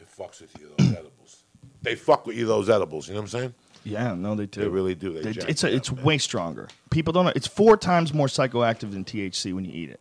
It 0.01 0.09
fucks 0.19 0.41
with 0.41 0.55
you 0.61 0.71
those 0.77 0.93
edibles. 0.93 1.43
They 1.83 1.95
fuck 1.97 2.27
with 2.27 2.37
you 2.37 2.47
those 2.47 2.69
edibles. 2.71 3.09
You 3.09 3.15
know 3.15 3.21
what 3.21 3.25
I'm 3.35 3.41
saying? 3.41 3.55
Yeah, 3.85 4.15
no, 4.15 4.37
they 4.37 4.47
do. 4.47 4.61
They 4.61 4.69
really 4.69 4.95
do. 4.95 5.13
They 5.21 5.33
They- 5.33 5.49
it's 5.49 5.65
a, 5.65 5.75
it's 5.75 5.91
man. 5.91 6.05
way 6.05 6.19
stronger. 6.19 6.69
People 6.91 7.13
don't 7.13 7.25
know. 7.25 7.33
It's 7.35 7.49
four 7.49 7.77
times 7.77 8.15
more 8.15 8.29
psychoactive 8.29 8.93
than 8.93 9.05
THC 9.05 9.53
when 9.53 9.65
you 9.65 9.73
eat 9.75 9.91
it. 9.91 10.01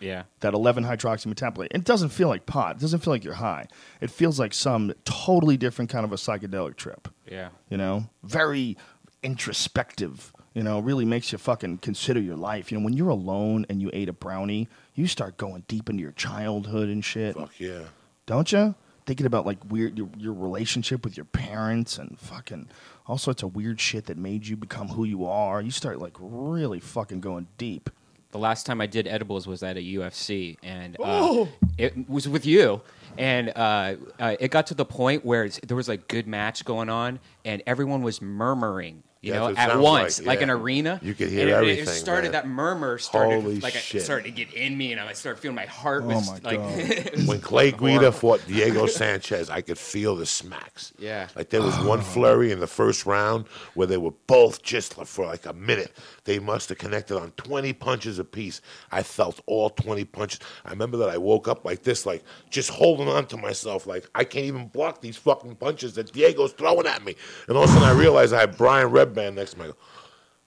Yeah. 0.00 0.24
That 0.40 0.54
11 0.54 0.84
hydroxy 0.84 1.32
metabolite. 1.32 1.68
It 1.70 1.84
doesn't 1.84 2.10
feel 2.10 2.28
like 2.28 2.46
pot. 2.46 2.76
It 2.76 2.80
doesn't 2.80 3.00
feel 3.00 3.12
like 3.12 3.24
you're 3.24 3.34
high. 3.34 3.66
It 4.00 4.10
feels 4.10 4.38
like 4.38 4.54
some 4.54 4.92
totally 5.04 5.56
different 5.56 5.90
kind 5.90 6.04
of 6.04 6.12
a 6.12 6.16
psychedelic 6.16 6.76
trip. 6.76 7.08
Yeah. 7.30 7.48
You 7.68 7.76
know, 7.76 8.08
very 8.22 8.76
introspective. 9.22 10.32
You 10.54 10.62
know, 10.64 10.80
really 10.80 11.04
makes 11.04 11.30
you 11.30 11.38
fucking 11.38 11.78
consider 11.78 12.20
your 12.20 12.36
life. 12.36 12.72
You 12.72 12.78
know, 12.78 12.84
when 12.84 12.94
you're 12.94 13.10
alone 13.10 13.64
and 13.68 13.80
you 13.80 13.90
ate 13.92 14.08
a 14.08 14.12
brownie, 14.12 14.68
you 14.94 15.06
start 15.06 15.36
going 15.36 15.64
deep 15.68 15.88
into 15.88 16.02
your 16.02 16.12
childhood 16.12 16.88
and 16.88 17.04
shit 17.04 17.36
Fuck 17.36 17.60
yeah. 17.60 17.82
don't 18.26 18.50
you? 18.50 18.74
Thinking 19.06 19.26
about 19.26 19.46
like 19.46 19.58
weird 19.70 19.96
your, 19.96 20.08
your 20.18 20.32
relationship 20.32 21.04
with 21.04 21.16
your 21.16 21.26
parents 21.26 21.96
and 21.96 22.18
fucking 22.18 22.68
all 23.06 23.18
sorts 23.18 23.42
of 23.42 23.54
weird 23.54 23.80
shit 23.80 24.06
that 24.06 24.16
made 24.18 24.46
you 24.46 24.56
become 24.56 24.88
who 24.88 25.04
you 25.04 25.24
are. 25.26 25.62
You 25.62 25.70
start 25.70 25.98
like 26.00 26.14
really 26.18 26.80
fucking 26.80 27.20
going 27.20 27.46
deep. 27.56 27.88
The 28.30 28.38
last 28.38 28.66
time 28.66 28.80
I 28.80 28.86
did 28.86 29.06
edibles 29.06 29.46
was 29.46 29.62
at 29.62 29.76
a 29.76 29.80
UFC, 29.80 30.58
and 30.62 30.96
uh, 31.00 31.02
Oh. 31.04 31.48
it 31.78 32.08
was 32.10 32.28
with 32.28 32.44
you. 32.44 32.82
And 33.16 33.48
uh, 33.56 33.94
uh, 34.20 34.36
it 34.38 34.50
got 34.50 34.66
to 34.68 34.74
the 34.74 34.84
point 34.84 35.24
where 35.24 35.48
there 35.66 35.76
was 35.76 35.88
a 35.88 35.96
good 35.96 36.26
match 36.26 36.64
going 36.64 36.88
on, 36.90 37.20
and 37.44 37.62
everyone 37.66 38.02
was 38.02 38.20
murmuring. 38.20 39.02
You 39.20 39.32
That's 39.32 39.56
know, 39.56 39.62
at 39.62 39.78
once, 39.80 40.18
like, 40.20 40.26
like, 40.28 40.38
yeah. 40.38 40.44
an 40.44 40.50
arena. 40.50 41.00
You 41.02 41.12
could 41.12 41.28
hear 41.28 41.40
and 41.40 41.50
it- 41.50 41.52
everything, 41.54 41.84
It 41.84 41.88
started 41.88 42.26
man. 42.30 42.32
that 42.32 42.46
murmur 42.46 42.98
started 42.98 43.42
Holy 43.42 43.58
like 43.58 43.74
shit. 43.74 44.00
it 44.00 44.04
started 44.04 44.26
to 44.26 44.30
get 44.30 44.54
in 44.54 44.78
me, 44.78 44.92
and 44.92 45.00
I 45.00 45.12
started 45.12 45.40
feeling 45.40 45.56
my 45.56 45.66
heart 45.66 46.04
Oh 46.04 46.08
was 46.08 46.30
my 46.30 46.38
like. 46.50 46.58
God. 46.58 47.10
When 47.26 47.40
Clay 47.40 47.72
Guida 47.72 48.12
fought 48.12 48.40
Diego 48.46 48.86
Sanchez, 49.02 49.50
I 49.50 49.60
could 49.60 49.76
feel 49.76 50.14
the 50.14 50.24
smacks. 50.24 50.92
Yeah. 51.00 51.26
Like 51.34 51.50
there 51.50 51.62
was 51.62 51.74
Oh. 51.78 51.88
one 51.88 52.00
flurry 52.00 52.52
in 52.52 52.60
the 52.60 52.68
first 52.68 53.06
round 53.06 53.46
where 53.74 53.88
they 53.88 53.96
were 53.96 54.12
both 54.28 54.62
just 54.62 54.94
for 54.94 55.26
like 55.26 55.46
a 55.46 55.52
minute. 55.52 55.96
They 56.22 56.38
must 56.38 56.68
have 56.68 56.78
connected 56.78 57.18
on 57.18 57.32
20 57.32 57.72
punches 57.72 58.20
apiece. 58.20 58.60
I 58.92 59.02
felt 59.02 59.40
all 59.46 59.70
20 59.70 60.04
punches. 60.04 60.38
I 60.64 60.70
remember 60.70 60.96
that 60.98 61.08
I 61.10 61.18
woke 61.18 61.48
up 61.48 61.64
like 61.64 61.82
this, 61.82 62.06
like 62.06 62.22
just 62.50 62.70
holding 62.70 63.08
on 63.08 63.26
to 63.26 63.36
myself, 63.36 63.84
like 63.86 64.08
I 64.14 64.22
can't 64.22 64.44
even 64.46 64.68
block 64.68 65.00
these 65.00 65.16
fucking 65.16 65.56
punches 65.56 65.94
that 65.94 66.12
Diego's 66.12 66.52
throwing 66.52 66.86
at 66.86 67.04
me. 67.04 67.16
And 67.48 67.56
all 67.56 67.64
of 67.64 67.70
a 67.70 67.72
sudden 67.72 67.88
I 67.88 67.92
realized 67.98 68.32
I 68.32 68.40
had 68.40 68.56
Brian 68.56 68.90
Redban 69.08 69.34
next 69.34 69.54
to 69.54 69.60
me. 69.60 69.70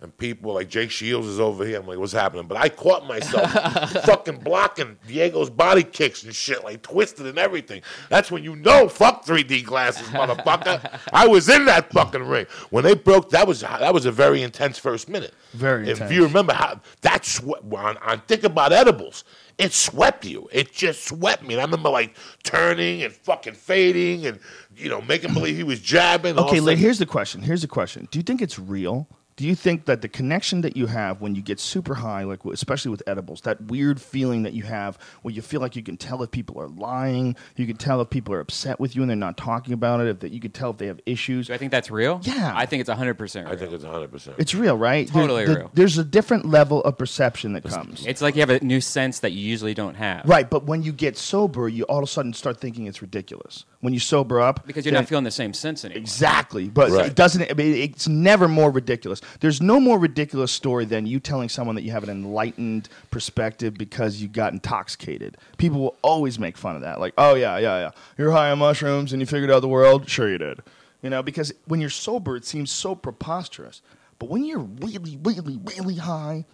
And 0.04 0.17
people 0.17 0.56
like 0.56 0.67
Jake 0.67 0.89
Shields 0.89 1.28
is 1.28 1.39
over 1.39 1.63
here. 1.63 1.80
I'm 1.80 1.86
like, 1.86 2.00
what's 2.00 2.12
happening? 2.12 2.47
But 2.47 2.58
I 2.58 2.69
caught 2.69 3.08
myself 3.08 3.52
fucking 4.04 4.39
blocking 4.39 4.97
Diego's 5.08 5.52
body 5.52 5.84
kicks 5.84 6.24
and 6.24 6.34
shit, 6.34 6.63
like 6.63 6.82
twisted 6.82 7.28
and 7.28 7.38
everything. 7.38 7.84
That's 8.10 8.32
when 8.32 8.43
you 8.43 8.56
know, 8.56 8.89
fuck 8.89 9.24
3D 9.24 9.63
glasses, 9.63 10.08
motherfucker. 10.08 11.00
I 11.13 11.28
was 11.28 11.50
in 11.50 11.65
that 11.65 11.91
fucking 11.91 12.24
ring 12.24 12.47
when 12.71 12.84
they 12.84 12.95
broke. 12.95 13.30
That 13.30 13.47
was 13.47 13.62
that 13.62 13.93
was 13.93 14.08
a 14.08 14.12
very 14.12 14.41
intense 14.41 14.80
first 14.80 15.08
minute. 15.08 15.36
Very 15.54 15.84
If 15.84 15.97
intense. 15.97 16.12
you 16.13 16.24
remember 16.24 16.54
how 16.54 16.82
that 17.02 17.24
sweat 17.24 17.62
on, 17.71 17.97
on 17.97 18.21
think 18.21 18.43
about 18.43 18.74
edibles. 18.74 19.24
It 19.60 19.71
swept 19.71 20.26
you. 20.26 20.50
It 20.52 20.71
just 20.71 21.06
swept 21.06 21.43
me. 21.43 21.54
And 21.54 21.62
I 21.62 21.65
remember 21.65 21.89
like 21.89 22.15
turning 22.41 23.04
and 23.04 23.13
fucking 23.13 23.54
fading 23.54 24.26
and 24.26 24.39
you 24.82 24.89
know 24.89 25.02
making 25.02 25.34
believe 25.34 25.56
he 25.56 25.63
was 25.63 25.80
jabbing. 25.80 26.38
Okay, 26.38 26.76
here's 26.76 27.00
the 27.00 27.06
question. 27.06 27.41
Here's 27.41 27.62
the 27.62 27.67
question. 27.67 28.08
Do 28.12 28.20
you 28.20 28.24
think 28.24 28.41
it's 28.41 28.58
real? 28.58 29.08
Do 29.38 29.48
you 29.48 29.56
think 29.56 29.86
that 29.86 30.02
the 30.02 30.08
connection 30.08 30.62
that 30.62 30.76
you 30.78 30.88
have 30.88 31.22
when 31.22 31.36
you 31.36 31.41
get 31.41 31.60
super 31.60 31.96
high, 31.96 32.24
like 32.24 32.44
especially 32.46 32.91
with 32.91 33.02
edibles, 33.08 33.41
that 33.41 33.62
weird 33.62 34.00
feeling 34.02 34.44
that 34.44 34.54
you 34.54 34.63
have 34.63 35.00
where 35.22 35.34
you 35.34 35.41
feel 35.41 35.62
like 35.62 35.76
you 35.76 35.82
can 35.84 35.98
tell 35.98 36.22
if 36.22 36.32
people 36.32 36.60
are 36.62 36.67
lying, 36.67 37.36
you 37.56 37.65
can 37.65 37.78
tell 37.78 38.02
if 38.02 38.10
people 38.10 38.34
are 38.34 38.39
upset 38.39 38.80
with 38.80 38.96
you 38.96 39.02
and 39.02 39.10
they're 39.10 39.15
not 39.15 39.38
talking 39.38 39.74
about 39.74 40.02
it, 40.02 40.08
if 40.08 40.20
that 40.20 40.32
you 40.32 40.39
can 40.39 40.52
tell 40.52 40.70
if 40.72 40.78
they 40.78 40.88
have 40.88 41.00
issues. 41.06 41.48
Do 41.48 41.54
I 41.54 41.58
think 41.58 41.72
that's 41.72 41.89
real? 41.89 42.20
Yeah. 42.24 42.54
I 42.56 42.65
think 42.65 42.82
it's 42.82 42.89
100% 42.89 43.20
real. 43.46 43.48
I 43.52 43.56
think 43.56 43.72
it's 43.74 43.84
100. 43.84 44.12
percent 44.12 44.36
It's 44.38 44.54
real, 44.54 44.78
right? 44.78 45.08
Totally 45.08 45.46
there- 45.46 45.56
real. 45.58 45.72
There's 45.74 45.98
a 45.98 46.04
different 46.04 46.46
level 46.46 46.84
of 46.84 46.98
perception 46.98 47.54
that 47.54 47.63
comes. 47.63 48.06
It's 48.06 48.22
like 48.22 48.36
you 48.36 48.41
have 48.41 48.50
a 48.50 48.60
new 48.63 48.82
sense 48.82 49.20
that 49.20 49.32
you 49.32 49.39
usually 49.39 49.74
don't 49.74 49.96
have. 49.96 50.26
Right, 50.26 50.50
but 50.50 50.65
when 50.65 50.84
you 50.84 50.91
get 50.91 51.17
sober, 51.17 51.67
you 51.70 51.84
all 51.86 52.00
of 52.00 52.04
a 52.04 52.08
sudden 52.08 52.34
start 52.34 52.60
thinking 52.60 52.86
it's 52.88 53.02
ridiculous. 53.02 53.65
When 53.80 53.94
you 53.94 54.00
sober 54.00 54.39
up, 54.39 54.67
Because 54.67 54.86
you're 54.86 54.94
not 54.94 55.08
feeling 55.08 55.24
the 55.24 55.32
same 55.32 55.54
sense 55.54 55.84
anymore. 55.86 56.02
Exactly, 56.02 56.70
but 56.70 56.91
Right. 56.91 57.08
it 57.08 57.15
doesn't. 57.15 57.50
I 57.50 57.54
mean, 57.56 57.74
it's 57.76 58.08
never 58.08 58.48
more 58.48 58.70
ridiculous. 58.70 59.20
There's 59.39 59.62
no 59.62 59.79
more 59.79 59.99
ridiculous 59.99 60.51
story 60.51 60.86
than 60.86 61.05
you 61.05 61.19
telling 61.19 61.49
someone 61.49 61.75
that 61.75 61.84
you 61.84 61.91
have 61.91 62.03
an 62.03 62.10
enlightened 62.10 62.89
perspective 63.10 63.75
because 63.75 64.21
you 64.21 64.27
got 64.27 64.53
intoxicated. 64.53 65.38
People 65.57 65.79
will 65.79 65.95
always 66.01 66.39
make 66.39 66.57
fun 66.57 66.75
of 66.75 66.81
that. 66.81 66.99
Like, 66.99 67.13
oh 67.17 67.36
yeah, 67.36 67.57
yeah, 67.57 67.79
yeah. 67.79 67.91
You're 68.17 68.31
high 68.31 68.51
on 68.51 68.60
mushrooms 68.60 69.13
and 69.13 69.21
you 69.21 69.25
figured 69.25 69.51
out 69.51 69.62
the 69.62 69.67
world. 69.67 70.10
Sure, 70.10 70.29
you 70.29 70.38
did. 70.38 70.60
You 71.01 71.10
know, 71.10 71.23
because 71.23 71.53
when 71.65 71.81
you're 71.81 71.89
sober, 71.89 72.36
it 72.36 72.45
seems 72.45 72.71
so 72.71 72.95
preposterous. 72.95 73.81
But 74.19 74.29
when 74.29 74.45
you're 74.45 74.60
really, 74.60 75.17
really, 75.23 75.60
really 75.63 75.95
high, 75.95 76.45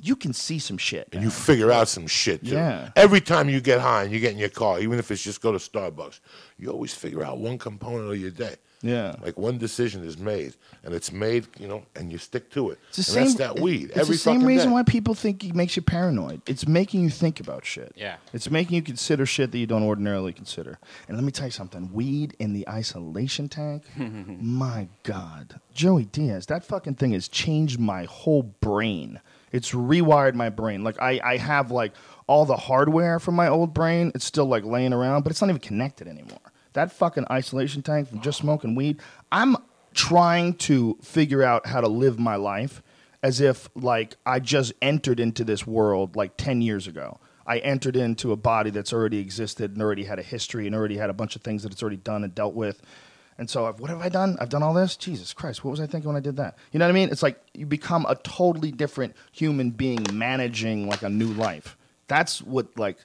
you 0.00 0.14
can 0.14 0.32
see 0.32 0.58
some 0.58 0.78
shit. 0.78 1.08
and 1.12 1.22
you 1.22 1.30
figure 1.30 1.72
out 1.72 1.88
some 1.88 2.06
shit. 2.06 2.44
Too. 2.44 2.52
Yeah. 2.52 2.90
Every 2.94 3.20
time 3.20 3.48
you 3.48 3.60
get 3.60 3.80
high 3.80 4.04
and 4.04 4.12
you 4.12 4.20
get 4.20 4.32
in 4.32 4.38
your 4.38 4.48
car, 4.48 4.78
even 4.78 4.98
if 4.98 5.10
it's 5.10 5.22
just 5.22 5.40
go 5.40 5.50
to 5.50 5.58
Starbucks, 5.58 6.20
you 6.58 6.70
always 6.70 6.94
figure 6.94 7.24
out 7.24 7.38
one 7.38 7.58
component 7.58 8.10
of 8.10 8.18
your 8.18 8.30
day. 8.30 8.56
Yeah. 8.82 9.16
Like 9.22 9.36
one 9.38 9.58
decision 9.58 10.04
is 10.04 10.18
made, 10.18 10.54
and 10.84 10.94
it's 10.94 11.10
made, 11.10 11.46
you 11.58 11.66
know, 11.66 11.84
and 11.96 12.12
you 12.12 12.18
stick 12.18 12.50
to 12.52 12.70
it. 12.70 12.78
It's 12.88 12.96
the 12.98 13.20
and 13.20 13.28
same. 13.30 13.36
that's 13.38 13.54
that 13.54 13.62
weed. 13.62 13.90
It's 13.90 13.98
Every 13.98 14.14
the 14.14 14.18
same 14.20 14.44
reason 14.44 14.68
day. 14.68 14.74
why 14.74 14.82
people 14.84 15.14
think 15.14 15.44
it 15.44 15.54
makes 15.54 15.74
you 15.76 15.82
paranoid. 15.82 16.42
It's 16.46 16.66
making 16.66 17.02
you 17.02 17.10
think 17.10 17.40
about 17.40 17.64
shit. 17.64 17.92
Yeah. 17.96 18.16
It's 18.32 18.50
making 18.50 18.76
you 18.76 18.82
consider 18.82 19.26
shit 19.26 19.50
that 19.50 19.58
you 19.58 19.66
don't 19.66 19.82
ordinarily 19.82 20.32
consider. 20.32 20.78
And 21.08 21.16
let 21.16 21.24
me 21.24 21.32
tell 21.32 21.46
you 21.46 21.52
something: 21.52 21.92
weed 21.92 22.36
in 22.38 22.52
the 22.52 22.68
isolation 22.68 23.48
tank. 23.48 23.84
my 23.96 24.88
God, 25.02 25.60
Joey 25.74 26.04
Diaz, 26.04 26.46
that 26.46 26.64
fucking 26.64 26.94
thing 26.94 27.12
has 27.12 27.26
changed 27.28 27.80
my 27.80 28.04
whole 28.04 28.42
brain. 28.44 29.20
It's 29.50 29.72
rewired 29.72 30.34
my 30.34 30.50
brain. 30.50 30.84
Like 30.84 31.00
I, 31.00 31.20
I 31.24 31.36
have 31.38 31.70
like 31.70 31.92
all 32.26 32.44
the 32.44 32.56
hardware 32.56 33.18
from 33.18 33.34
my 33.34 33.48
old 33.48 33.74
brain. 33.74 34.12
It's 34.14 34.24
still 34.24 34.46
like 34.46 34.64
laying 34.64 34.92
around, 34.92 35.22
but 35.22 35.30
it's 35.32 35.40
not 35.40 35.48
even 35.50 35.60
connected 35.60 36.06
anymore. 36.06 36.38
That 36.78 36.92
fucking 36.92 37.24
isolation 37.28 37.82
tank 37.82 38.08
from 38.08 38.20
just 38.20 38.38
smoking 38.38 38.76
weed. 38.76 39.00
I'm 39.32 39.56
trying 39.94 40.54
to 40.54 40.96
figure 41.02 41.42
out 41.42 41.66
how 41.66 41.80
to 41.80 41.88
live 41.88 42.20
my 42.20 42.36
life 42.36 42.84
as 43.20 43.40
if 43.40 43.68
like 43.74 44.14
I 44.24 44.38
just 44.38 44.72
entered 44.80 45.18
into 45.18 45.42
this 45.42 45.66
world 45.66 46.14
like 46.14 46.36
10 46.36 46.62
years 46.62 46.86
ago. 46.86 47.18
I 47.44 47.58
entered 47.58 47.96
into 47.96 48.30
a 48.30 48.36
body 48.36 48.70
that's 48.70 48.92
already 48.92 49.18
existed 49.18 49.72
and 49.72 49.82
already 49.82 50.04
had 50.04 50.20
a 50.20 50.22
history 50.22 50.68
and 50.68 50.76
already 50.76 50.98
had 50.98 51.10
a 51.10 51.12
bunch 51.12 51.34
of 51.34 51.42
things 51.42 51.64
that 51.64 51.72
it's 51.72 51.82
already 51.82 51.96
done 51.96 52.22
and 52.22 52.32
dealt 52.32 52.54
with. 52.54 52.80
And 53.38 53.50
so, 53.50 53.66
I've, 53.66 53.80
what 53.80 53.90
have 53.90 54.00
I 54.00 54.08
done? 54.08 54.36
I've 54.40 54.48
done 54.48 54.62
all 54.62 54.72
this? 54.72 54.96
Jesus 54.96 55.34
Christ, 55.34 55.64
what 55.64 55.72
was 55.72 55.80
I 55.80 55.88
thinking 55.88 56.06
when 56.06 56.16
I 56.16 56.20
did 56.20 56.36
that? 56.36 56.56
You 56.70 56.78
know 56.78 56.84
what 56.84 56.90
I 56.90 56.94
mean? 56.94 57.08
It's 57.08 57.24
like 57.24 57.42
you 57.54 57.66
become 57.66 58.06
a 58.08 58.14
totally 58.14 58.70
different 58.70 59.16
human 59.32 59.72
being 59.72 60.06
managing 60.12 60.88
like 60.88 61.02
a 61.02 61.08
new 61.08 61.32
life. 61.32 61.76
That's 62.06 62.40
what 62.40 62.78
like 62.78 62.98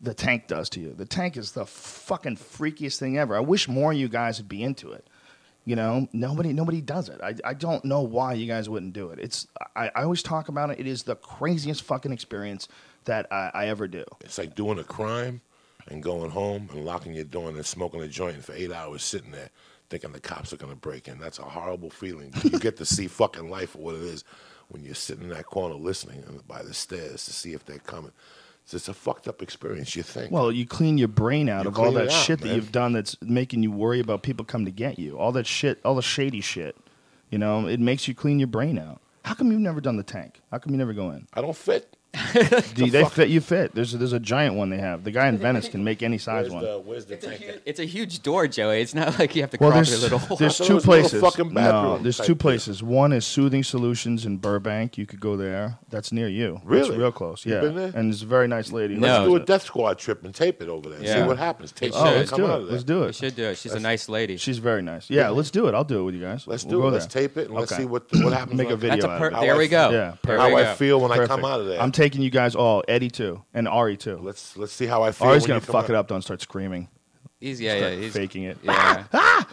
the 0.00 0.14
tank 0.14 0.46
does 0.46 0.68
to 0.70 0.80
you. 0.80 0.94
The 0.94 1.04
tank 1.04 1.36
is 1.36 1.52
the 1.52 1.66
fucking 1.66 2.36
freakiest 2.36 2.98
thing 2.98 3.18
ever. 3.18 3.36
I 3.36 3.40
wish 3.40 3.68
more 3.68 3.92
of 3.92 3.98
you 3.98 4.08
guys 4.08 4.38
would 4.38 4.48
be 4.48 4.62
into 4.62 4.92
it. 4.92 5.06
You 5.66 5.76
know, 5.76 6.08
nobody 6.12 6.52
nobody 6.52 6.80
does 6.80 7.08
it. 7.08 7.20
I, 7.22 7.34
I 7.44 7.54
don't 7.54 7.84
know 7.84 8.00
why 8.00 8.32
you 8.32 8.46
guys 8.46 8.68
wouldn't 8.68 8.94
do 8.94 9.10
it. 9.10 9.18
It's 9.18 9.46
I, 9.76 9.90
I 9.94 10.02
always 10.02 10.22
talk 10.22 10.48
about 10.48 10.70
it. 10.70 10.80
It 10.80 10.86
is 10.86 11.02
the 11.02 11.16
craziest 11.16 11.82
fucking 11.82 12.12
experience 12.12 12.66
that 13.04 13.30
I, 13.30 13.50
I 13.52 13.66
ever 13.68 13.86
do. 13.86 14.04
It's 14.22 14.38
like 14.38 14.54
doing 14.54 14.78
a 14.78 14.84
crime 14.84 15.42
and 15.88 16.02
going 16.02 16.30
home 16.30 16.70
and 16.72 16.84
locking 16.84 17.12
your 17.12 17.24
door 17.24 17.48
and 17.48 17.66
smoking 17.66 18.00
a 18.00 18.08
joint 18.08 18.42
for 18.42 18.54
eight 18.54 18.72
hours 18.72 19.02
sitting 19.02 19.32
there 19.32 19.50
thinking 19.90 20.12
the 20.12 20.20
cops 20.20 20.52
are 20.52 20.56
to 20.56 20.66
break 20.76 21.08
in. 21.08 21.18
That's 21.18 21.40
a 21.40 21.42
horrible 21.42 21.90
feeling. 21.90 22.32
You 22.44 22.58
get 22.58 22.76
to 22.78 22.86
see 22.86 23.06
fucking 23.08 23.50
life 23.50 23.70
for 23.70 23.78
what 23.78 23.96
it 23.96 24.02
is 24.02 24.24
when 24.68 24.84
you're 24.84 24.94
sitting 24.94 25.24
in 25.24 25.30
that 25.30 25.46
corner 25.46 25.74
listening 25.74 26.24
by 26.46 26.62
the 26.62 26.72
stairs 26.72 27.24
to 27.24 27.32
see 27.32 27.52
if 27.52 27.66
they're 27.66 27.78
coming. 27.80 28.12
It's 28.74 28.88
a 28.88 28.94
fucked 28.94 29.28
up 29.28 29.42
experience, 29.42 29.96
you 29.96 30.02
think. 30.02 30.30
Well, 30.30 30.50
you 30.52 30.66
clean 30.66 30.98
your 30.98 31.08
brain 31.08 31.48
out 31.48 31.64
You 31.64 31.70
of 31.70 31.78
all 31.78 31.92
that 31.92 32.06
out, 32.06 32.12
shit 32.12 32.40
that 32.40 32.54
you've 32.54 32.72
done 32.72 32.92
that's 32.92 33.16
making 33.20 33.62
you 33.62 33.70
worry 33.70 34.00
about 34.00 34.22
people 34.22 34.44
come 34.44 34.64
to 34.64 34.70
get 34.70 34.98
you. 34.98 35.18
All 35.18 35.32
that 35.32 35.46
shit, 35.46 35.80
all 35.84 35.94
the 35.94 36.02
shady 36.02 36.40
shit. 36.40 36.76
You 37.30 37.38
know, 37.38 37.66
it 37.66 37.80
makes 37.80 38.08
you 38.08 38.14
clean 38.14 38.38
your 38.38 38.48
brain 38.48 38.78
out. 38.78 39.00
How 39.24 39.34
come 39.34 39.52
you've 39.52 39.60
never 39.60 39.80
done 39.80 39.96
the 39.96 40.02
tank? 40.02 40.40
How 40.50 40.58
come 40.58 40.72
you 40.72 40.78
never 40.78 40.92
go 40.92 41.10
in? 41.10 41.26
I 41.34 41.40
don't 41.40 41.56
fit. 41.56 41.96
Do 42.74 42.90
they 42.90 43.04
fit? 43.04 43.28
You 43.28 43.40
fit. 43.40 43.72
There's 43.74 43.94
a, 43.94 43.98
there's 43.98 44.12
a 44.12 44.18
giant 44.18 44.56
one 44.56 44.68
they 44.70 44.78
have. 44.78 45.04
The 45.04 45.12
guy 45.12 45.28
in 45.28 45.38
Venice 45.38 45.68
can 45.68 45.84
make 45.84 46.02
any 46.02 46.18
size 46.18 46.50
Where's 46.50 46.52
one. 46.52 46.64
the, 46.64 46.78
where's 46.80 47.04
the 47.06 47.14
It's 47.14 47.24
a, 47.24 47.28
tank? 47.28 47.40
huge, 47.40 47.54
at? 47.54 47.62
it's 47.64 47.80
a 47.80 47.84
huge 47.84 48.22
door, 48.22 48.48
Joey. 48.48 48.80
It's 48.80 48.94
not 48.94 49.18
like 49.18 49.36
you 49.36 49.42
have 49.42 49.50
to 49.50 49.58
Well, 49.60 49.70
crawl 49.70 49.84
through 49.84 49.90
there's, 49.90 50.00
a 50.00 50.02
little 50.04 50.18
hole. 50.18 50.36
there's 50.38 50.60
I 50.60 50.64
thought 50.64 50.64
it 50.64 50.68
two 50.68 50.74
was 50.74 50.84
a 50.84 50.90
little 50.90 51.02
places. 51.02 51.20
fucking 51.22 51.54
no, 51.54 51.98
there's 51.98 52.16
two 52.18 52.24
deal. 52.26 52.34
places. 52.36 52.82
One 52.82 53.12
is 53.12 53.24
Soothing 53.24 53.62
Solutions 53.62 54.26
in 54.26 54.38
Burbank. 54.38 54.98
You 54.98 55.06
could 55.06 55.20
go 55.20 55.36
there. 55.36 55.78
That's 55.88 56.10
near 56.10 56.26
you. 56.28 56.56
It's 56.56 56.64
Really? 56.64 56.98
real 56.98 57.12
close. 57.12 57.46
Yeah, 57.46 57.60
been 57.60 57.76
there? 57.76 57.92
and 57.94 58.12
it's 58.12 58.22
a 58.22 58.26
very 58.26 58.48
nice 58.48 58.72
lady. 58.72 58.96
No. 58.96 59.06
Let's 59.06 59.24
do 59.28 59.36
a 59.36 59.40
death 59.40 59.62
squad 59.62 59.98
trip 59.98 60.24
and 60.24 60.34
tape 60.34 60.60
it 60.62 60.68
over 60.68 60.88
there. 60.90 61.22
See 61.22 61.26
what 61.26 61.38
happens. 61.38 61.70
Tape 61.72 61.92
Oh, 61.94 62.04
let's 62.04 62.32
do 62.32 62.44
it. 62.46 62.58
Let's 62.70 62.84
do 62.84 62.94
You 62.98 63.02
it. 63.04 63.14
should 63.14 63.36
do 63.36 63.44
it. 63.44 63.58
She's 63.58 63.72
a 63.74 63.80
nice 63.80 64.08
lady. 64.08 64.36
She's 64.36 64.58
very 64.58 64.82
nice. 64.82 65.08
Yeah, 65.10 65.28
let's 65.28 65.50
do 65.52 65.68
it. 65.68 65.74
I'll 65.74 65.84
do 65.84 66.00
it 66.00 66.02
with 66.04 66.14
you 66.16 66.22
guys. 66.22 66.46
Let's 66.46 66.64
We'll 66.64 66.80
do 66.82 66.88
it. 66.88 66.90
Let's 66.92 67.06
tape 67.06 67.36
it 67.36 67.46
and 67.48 67.54
let's 67.54 67.74
see 67.76 67.84
what 67.84 68.04
what 68.14 68.32
happens. 68.32 68.56
Make 68.58 68.70
a 68.70 68.76
video 68.76 68.96
That's 68.96 69.04
a 69.04 69.10
out 69.10 69.18
per- 69.20 69.26
of 69.28 69.32
it. 69.32 69.36
How 69.36 69.40
there 69.42 69.56
we 69.56 69.68
go. 69.68 69.90
Yeah, 69.90 70.14
How 70.26 70.56
I 70.56 70.74
feel 70.74 71.00
when 71.00 71.12
I 71.12 71.26
come 71.26 71.44
out 71.44 71.60
of 71.60 71.66
there. 71.66 71.80
I'm 72.00 72.04
taking 72.04 72.22
you 72.22 72.30
guys 72.30 72.54
all. 72.54 72.82
Eddie 72.88 73.10
too, 73.10 73.42
and 73.52 73.68
Ari 73.68 73.98
too. 73.98 74.18
let's 74.22 74.56
let's 74.56 74.72
see 74.72 74.86
how 74.86 75.02
I 75.02 75.12
feel. 75.12 75.28
Ari's 75.28 75.42
when 75.42 75.48
gonna 75.48 75.60
you 75.60 75.66
come 75.66 75.72
fuck 75.72 75.84
out. 75.84 75.90
it 75.90 75.96
up. 75.96 76.08
Don't 76.08 76.22
start 76.22 76.40
screaming. 76.40 76.88
He's 77.40 77.60
yeah, 77.60 77.76
Start 77.78 77.92
yeah. 77.92 77.98
He's 78.00 78.12
faking 78.12 78.44
it. 78.44 78.58
Yeah. 78.62 79.04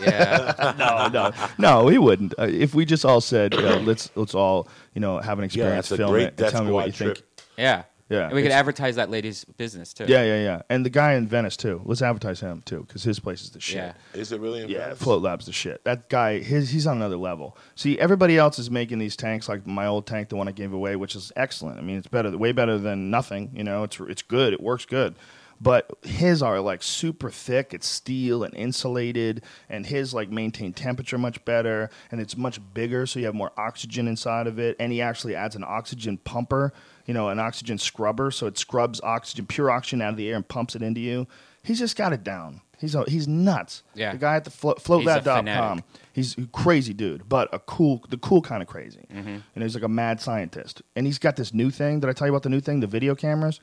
yeah. 0.00 0.74
no, 0.78 1.08
no, 1.08 1.32
no, 1.58 1.88
he 1.88 1.98
wouldn't. 1.98 2.34
Uh, 2.38 2.44
if 2.44 2.74
we 2.74 2.84
just 2.84 3.04
all 3.04 3.20
said, 3.20 3.54
you 3.54 3.62
know, 3.62 3.78
let's 3.78 4.10
let's 4.14 4.34
all 4.34 4.68
you 4.94 5.00
know 5.00 5.18
have 5.18 5.38
an 5.38 5.44
experience, 5.44 5.88
that's 5.88 5.92
a 5.92 5.96
film 5.96 6.12
great 6.12 6.22
it, 6.22 6.28
and 6.28 6.36
Death 6.36 6.52
tell 6.52 6.64
me 6.64 6.70
what 6.70 6.86
you 6.86 6.92
Squad 6.92 7.16
think. 7.16 7.26
Yeah. 7.56 7.82
Yeah, 8.08 8.26
And 8.26 8.34
we 8.34 8.42
could 8.42 8.52
advertise 8.52 8.96
that 8.96 9.10
lady's 9.10 9.44
business 9.44 9.92
too. 9.92 10.04
Yeah, 10.06 10.22
yeah, 10.22 10.40
yeah. 10.40 10.62
And 10.70 10.86
the 10.86 10.90
guy 10.90 11.14
in 11.14 11.26
Venice 11.26 11.56
too. 11.56 11.82
Let's 11.84 12.02
advertise 12.02 12.38
him 12.38 12.62
too, 12.64 12.84
because 12.86 13.02
his 13.02 13.18
place 13.18 13.42
is 13.42 13.50
the 13.50 13.60
shit. 13.60 13.76
Yeah. 13.76 13.92
Is 14.14 14.30
it 14.30 14.40
really? 14.40 14.62
In 14.62 14.68
Yeah, 14.68 14.84
Venice? 14.84 14.98
Float 15.02 15.22
Lab's 15.22 15.46
the 15.46 15.52
shit. 15.52 15.82
That 15.84 16.08
guy, 16.08 16.38
his, 16.38 16.70
he's 16.70 16.86
on 16.86 16.98
another 16.98 17.16
level. 17.16 17.56
See, 17.74 17.98
everybody 17.98 18.38
else 18.38 18.60
is 18.60 18.70
making 18.70 18.98
these 19.00 19.16
tanks 19.16 19.48
like 19.48 19.66
my 19.66 19.86
old 19.86 20.06
tank, 20.06 20.28
the 20.28 20.36
one 20.36 20.46
I 20.46 20.52
gave 20.52 20.72
away, 20.72 20.94
which 20.94 21.16
is 21.16 21.32
excellent. 21.34 21.78
I 21.78 21.82
mean, 21.82 21.96
it's 21.96 22.06
better, 22.06 22.36
way 22.36 22.52
better 22.52 22.78
than 22.78 23.10
nothing. 23.10 23.50
You 23.52 23.64
know, 23.64 23.82
it's 23.82 23.98
it's 24.00 24.22
good. 24.22 24.52
It 24.52 24.60
works 24.60 24.84
good. 24.84 25.16
But 25.60 25.90
his 26.04 26.42
are 26.42 26.60
like 26.60 26.82
super 26.82 27.30
thick. 27.30 27.72
It's 27.72 27.86
steel 27.86 28.44
and 28.44 28.54
insulated, 28.54 29.42
and 29.70 29.86
his 29.86 30.12
like 30.12 30.30
maintain 30.30 30.74
temperature 30.74 31.16
much 31.16 31.42
better, 31.46 31.88
and 32.10 32.20
it's 32.20 32.36
much 32.36 32.60
bigger, 32.74 33.06
so 33.06 33.18
you 33.20 33.24
have 33.26 33.34
more 33.34 33.52
oxygen 33.56 34.06
inside 34.06 34.46
of 34.46 34.58
it. 34.58 34.76
And 34.78 34.92
he 34.92 35.00
actually 35.00 35.34
adds 35.34 35.56
an 35.56 35.64
oxygen 35.66 36.18
pumper, 36.18 36.74
you 37.06 37.14
know, 37.14 37.28
an 37.28 37.38
oxygen 37.38 37.78
scrubber, 37.78 38.30
so 38.30 38.46
it 38.46 38.58
scrubs 38.58 39.00
oxygen, 39.00 39.46
pure 39.46 39.70
oxygen 39.70 40.02
out 40.02 40.10
of 40.10 40.16
the 40.16 40.28
air 40.28 40.36
and 40.36 40.46
pumps 40.46 40.74
it 40.74 40.82
into 40.82 41.00
you. 41.00 41.26
He's 41.62 41.78
just 41.78 41.96
got 41.96 42.12
it 42.12 42.22
down. 42.22 42.60
He's 42.78 42.94
a, 42.94 43.04
he's 43.08 43.26
nuts. 43.26 43.82
Yeah. 43.94 44.12
The 44.12 44.18
guy 44.18 44.36
at 44.36 44.44
the 44.44 44.50
flo- 44.50 44.74
floatlab.com. 44.74 45.82
He's 46.12 46.36
a 46.36 46.46
crazy 46.46 46.92
dude, 46.92 47.28
but 47.28 47.48
a 47.52 47.58
cool, 47.58 48.04
the 48.08 48.18
cool 48.18 48.42
kind 48.42 48.62
of 48.62 48.68
crazy. 48.68 49.06
Mm-hmm. 49.12 49.38
And 49.54 49.62
he's 49.62 49.74
like 49.74 49.84
a 49.84 49.88
mad 49.88 50.20
scientist. 50.20 50.82
And 50.94 51.06
he's 51.06 51.18
got 51.18 51.36
this 51.36 51.54
new 51.54 51.70
thing. 51.70 52.00
Did 52.00 52.10
I 52.10 52.12
tell 52.12 52.26
you 52.26 52.32
about 52.32 52.42
the 52.42 52.50
new 52.50 52.60
thing? 52.60 52.80
The 52.80 52.86
video 52.86 53.14
cameras. 53.14 53.60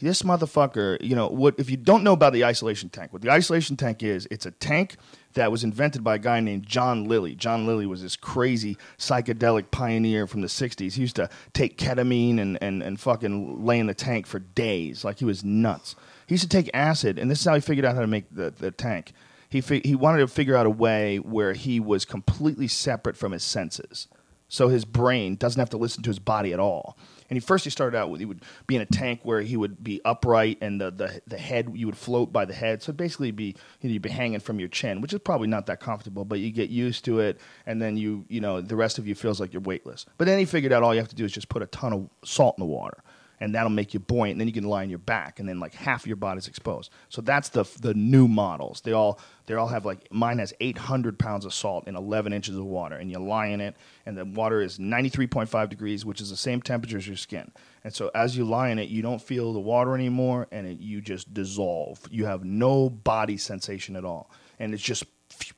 This 0.00 0.22
motherfucker, 0.22 1.02
you 1.02 1.16
know, 1.16 1.28
what 1.28 1.56
if 1.58 1.70
you 1.70 1.76
don't 1.76 2.04
know 2.04 2.12
about 2.12 2.32
the 2.32 2.44
isolation 2.44 2.88
tank? 2.88 3.12
What 3.12 3.22
the 3.22 3.30
isolation 3.30 3.76
tank 3.76 4.02
is, 4.02 4.28
it's 4.30 4.46
a 4.46 4.52
tank 4.52 4.96
that 5.34 5.50
was 5.50 5.64
invented 5.64 6.04
by 6.04 6.16
a 6.16 6.18
guy 6.18 6.38
named 6.40 6.66
John 6.66 7.04
Lilly. 7.04 7.34
John 7.34 7.66
Lilly 7.66 7.86
was 7.86 8.02
this 8.02 8.14
crazy 8.14 8.76
psychedelic 8.96 9.70
pioneer 9.70 10.26
from 10.26 10.40
the 10.40 10.46
60s. 10.46 10.92
He 10.92 11.00
used 11.00 11.16
to 11.16 11.28
take 11.52 11.78
ketamine 11.78 12.38
and, 12.38 12.58
and, 12.62 12.82
and 12.82 13.00
fucking 13.00 13.64
lay 13.64 13.80
in 13.80 13.86
the 13.86 13.94
tank 13.94 14.26
for 14.26 14.38
days. 14.38 15.04
Like 15.04 15.18
he 15.18 15.24
was 15.24 15.44
nuts. 15.44 15.96
He 16.26 16.34
used 16.34 16.44
to 16.44 16.48
take 16.48 16.70
acid, 16.72 17.18
and 17.18 17.30
this 17.30 17.40
is 17.40 17.46
how 17.46 17.54
he 17.54 17.60
figured 17.60 17.84
out 17.84 17.94
how 17.94 18.02
to 18.02 18.06
make 18.06 18.32
the, 18.34 18.50
the 18.50 18.70
tank. 18.70 19.12
He, 19.48 19.60
fi- 19.60 19.82
he 19.84 19.94
wanted 19.96 20.18
to 20.18 20.28
figure 20.28 20.56
out 20.56 20.66
a 20.66 20.70
way 20.70 21.18
where 21.18 21.54
he 21.54 21.80
was 21.80 22.04
completely 22.04 22.68
separate 22.68 23.16
from 23.16 23.32
his 23.32 23.42
senses. 23.42 24.06
So 24.48 24.68
his 24.68 24.84
brain 24.84 25.36
doesn't 25.36 25.58
have 25.58 25.70
to 25.70 25.76
listen 25.76 26.02
to 26.04 26.10
his 26.10 26.18
body 26.18 26.52
at 26.52 26.60
all. 26.60 26.96
And 27.30 27.36
he 27.36 27.40
first 27.40 27.64
he 27.64 27.70
started 27.70 27.96
out 27.96 28.10
with 28.10 28.20
he 28.20 28.26
would 28.26 28.42
be 28.66 28.76
in 28.76 28.82
a 28.82 28.86
tank 28.86 29.20
where 29.22 29.40
he 29.40 29.56
would 29.56 29.82
be 29.82 30.00
upright 30.04 30.58
and 30.60 30.80
the, 30.80 30.90
the, 30.90 31.20
the 31.26 31.38
head 31.38 31.70
you 31.74 31.86
would 31.86 31.96
float 31.96 32.32
by 32.32 32.44
the 32.44 32.54
head. 32.54 32.82
So 32.82 32.92
basically 32.92 33.30
be 33.30 33.56
you'd 33.80 34.02
be 34.02 34.08
hanging 34.08 34.40
from 34.40 34.58
your 34.58 34.68
chin, 34.68 35.00
which 35.00 35.12
is 35.12 35.20
probably 35.20 35.48
not 35.48 35.66
that 35.66 35.80
comfortable, 35.80 36.24
but 36.24 36.40
you 36.40 36.50
get 36.50 36.70
used 36.70 37.04
to 37.06 37.20
it 37.20 37.38
and 37.66 37.80
then 37.80 37.96
you 37.96 38.24
you 38.28 38.40
know 38.40 38.60
the 38.60 38.76
rest 38.76 38.98
of 38.98 39.06
you 39.06 39.14
feels 39.14 39.40
like 39.40 39.52
you're 39.52 39.62
weightless. 39.62 40.06
But 40.16 40.26
then 40.26 40.38
he 40.38 40.44
figured 40.44 40.72
out 40.72 40.82
all 40.82 40.94
you 40.94 41.00
have 41.00 41.08
to 41.08 41.16
do 41.16 41.24
is 41.24 41.32
just 41.32 41.48
put 41.48 41.62
a 41.62 41.66
ton 41.66 41.92
of 41.92 42.08
salt 42.24 42.56
in 42.58 42.62
the 42.62 42.66
water 42.66 43.02
and 43.40 43.54
that'll 43.54 43.70
make 43.70 43.94
you 43.94 44.00
buoyant. 44.00 44.32
And 44.32 44.40
then 44.40 44.48
you 44.48 44.54
can 44.54 44.64
lie 44.64 44.82
on 44.82 44.90
your 44.90 44.98
back, 44.98 45.38
and 45.38 45.48
then 45.48 45.60
like 45.60 45.74
half 45.74 46.06
your 46.06 46.16
body's 46.16 46.48
exposed. 46.48 46.90
So 47.08 47.20
that's 47.22 47.48
the 47.48 47.64
the 47.80 47.94
new 47.94 48.28
models. 48.28 48.80
They 48.80 48.92
all 48.92 49.20
they 49.46 49.54
all 49.54 49.68
have 49.68 49.84
like 49.84 50.12
mine 50.12 50.38
has 50.38 50.52
800 50.60 51.18
pounds 51.18 51.44
of 51.44 51.54
salt 51.54 51.88
in 51.88 51.96
11 51.96 52.32
inches 52.32 52.56
of 52.56 52.64
water, 52.64 52.96
and 52.96 53.10
you 53.10 53.18
lie 53.18 53.46
in 53.46 53.60
it, 53.60 53.76
and 54.06 54.16
the 54.16 54.24
water 54.24 54.60
is 54.60 54.78
93.5 54.78 55.68
degrees, 55.68 56.04
which 56.04 56.20
is 56.20 56.30
the 56.30 56.36
same 56.36 56.60
temperature 56.62 56.98
as 56.98 57.06
your 57.06 57.16
skin. 57.16 57.50
And 57.84 57.94
so 57.94 58.10
as 58.14 58.36
you 58.36 58.44
lie 58.44 58.70
in 58.70 58.78
it, 58.78 58.88
you 58.88 59.02
don't 59.02 59.22
feel 59.22 59.52
the 59.52 59.60
water 59.60 59.94
anymore, 59.94 60.46
and 60.50 60.66
it, 60.66 60.80
you 60.80 61.00
just 61.00 61.32
dissolve. 61.32 62.00
You 62.10 62.26
have 62.26 62.44
no 62.44 62.90
body 62.90 63.36
sensation 63.36 63.96
at 63.96 64.04
all, 64.04 64.30
and 64.58 64.74
it's 64.74 64.82
just 64.82 65.04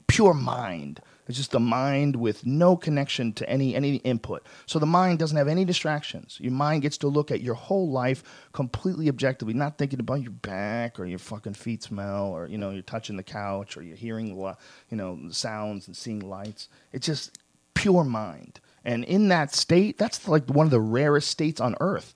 pure 0.07 0.35
mind. 0.35 1.01
It's 1.31 1.39
just 1.39 1.53
the 1.53 1.61
mind 1.61 2.17
with 2.17 2.45
no 2.45 2.77
connection 2.77 3.33
to 3.35 3.49
any 3.49 3.77
any 3.77 3.97
input. 3.97 4.45
So 4.67 4.81
the 4.81 4.87
mind 4.87 5.21
doesn't 5.21 5.37
have 5.37 5.47
any 5.47 5.65
distractions. 5.65 6.39
Your 6.41 6.51
mind 6.51 6.83
gets 6.83 6.99
to 6.99 7.09
look 7.09 7.31
at 7.31 7.41
your 7.41 7.55
whole 7.55 7.89
life 7.89 8.25
completely 8.53 9.09
objectively, 9.09 9.55
not 9.55 9.79
thinking 9.79 10.01
about 10.01 10.23
your 10.23 10.33
back 10.33 10.99
or 10.99 11.07
your 11.07 11.21
fucking 11.21 11.55
feet 11.55 11.85
smell 11.85 12.27
or 12.27 12.49
you 12.49 12.59
know 12.59 12.71
you're 12.71 12.83
touching 12.83 13.17
the 13.17 13.23
couch 13.23 13.77
or 13.77 13.83
you're 13.83 13.97
hearing 13.97 14.37
you 14.37 14.97
know 14.97 15.21
sounds 15.31 15.87
and 15.87 15.97
seeing 15.97 16.19
lights. 16.19 16.69
It's 16.93 17.07
just 17.07 17.39
pure 17.75 18.03
mind. 18.03 18.59
And 18.85 19.05
in 19.05 19.29
that 19.29 19.55
state, 19.55 19.99
that's 19.99 20.27
like 20.27 20.49
one 20.49 20.67
of 20.67 20.73
the 20.73 20.81
rarest 20.81 21.29
states 21.29 21.61
on 21.61 21.77
earth. 21.81 22.13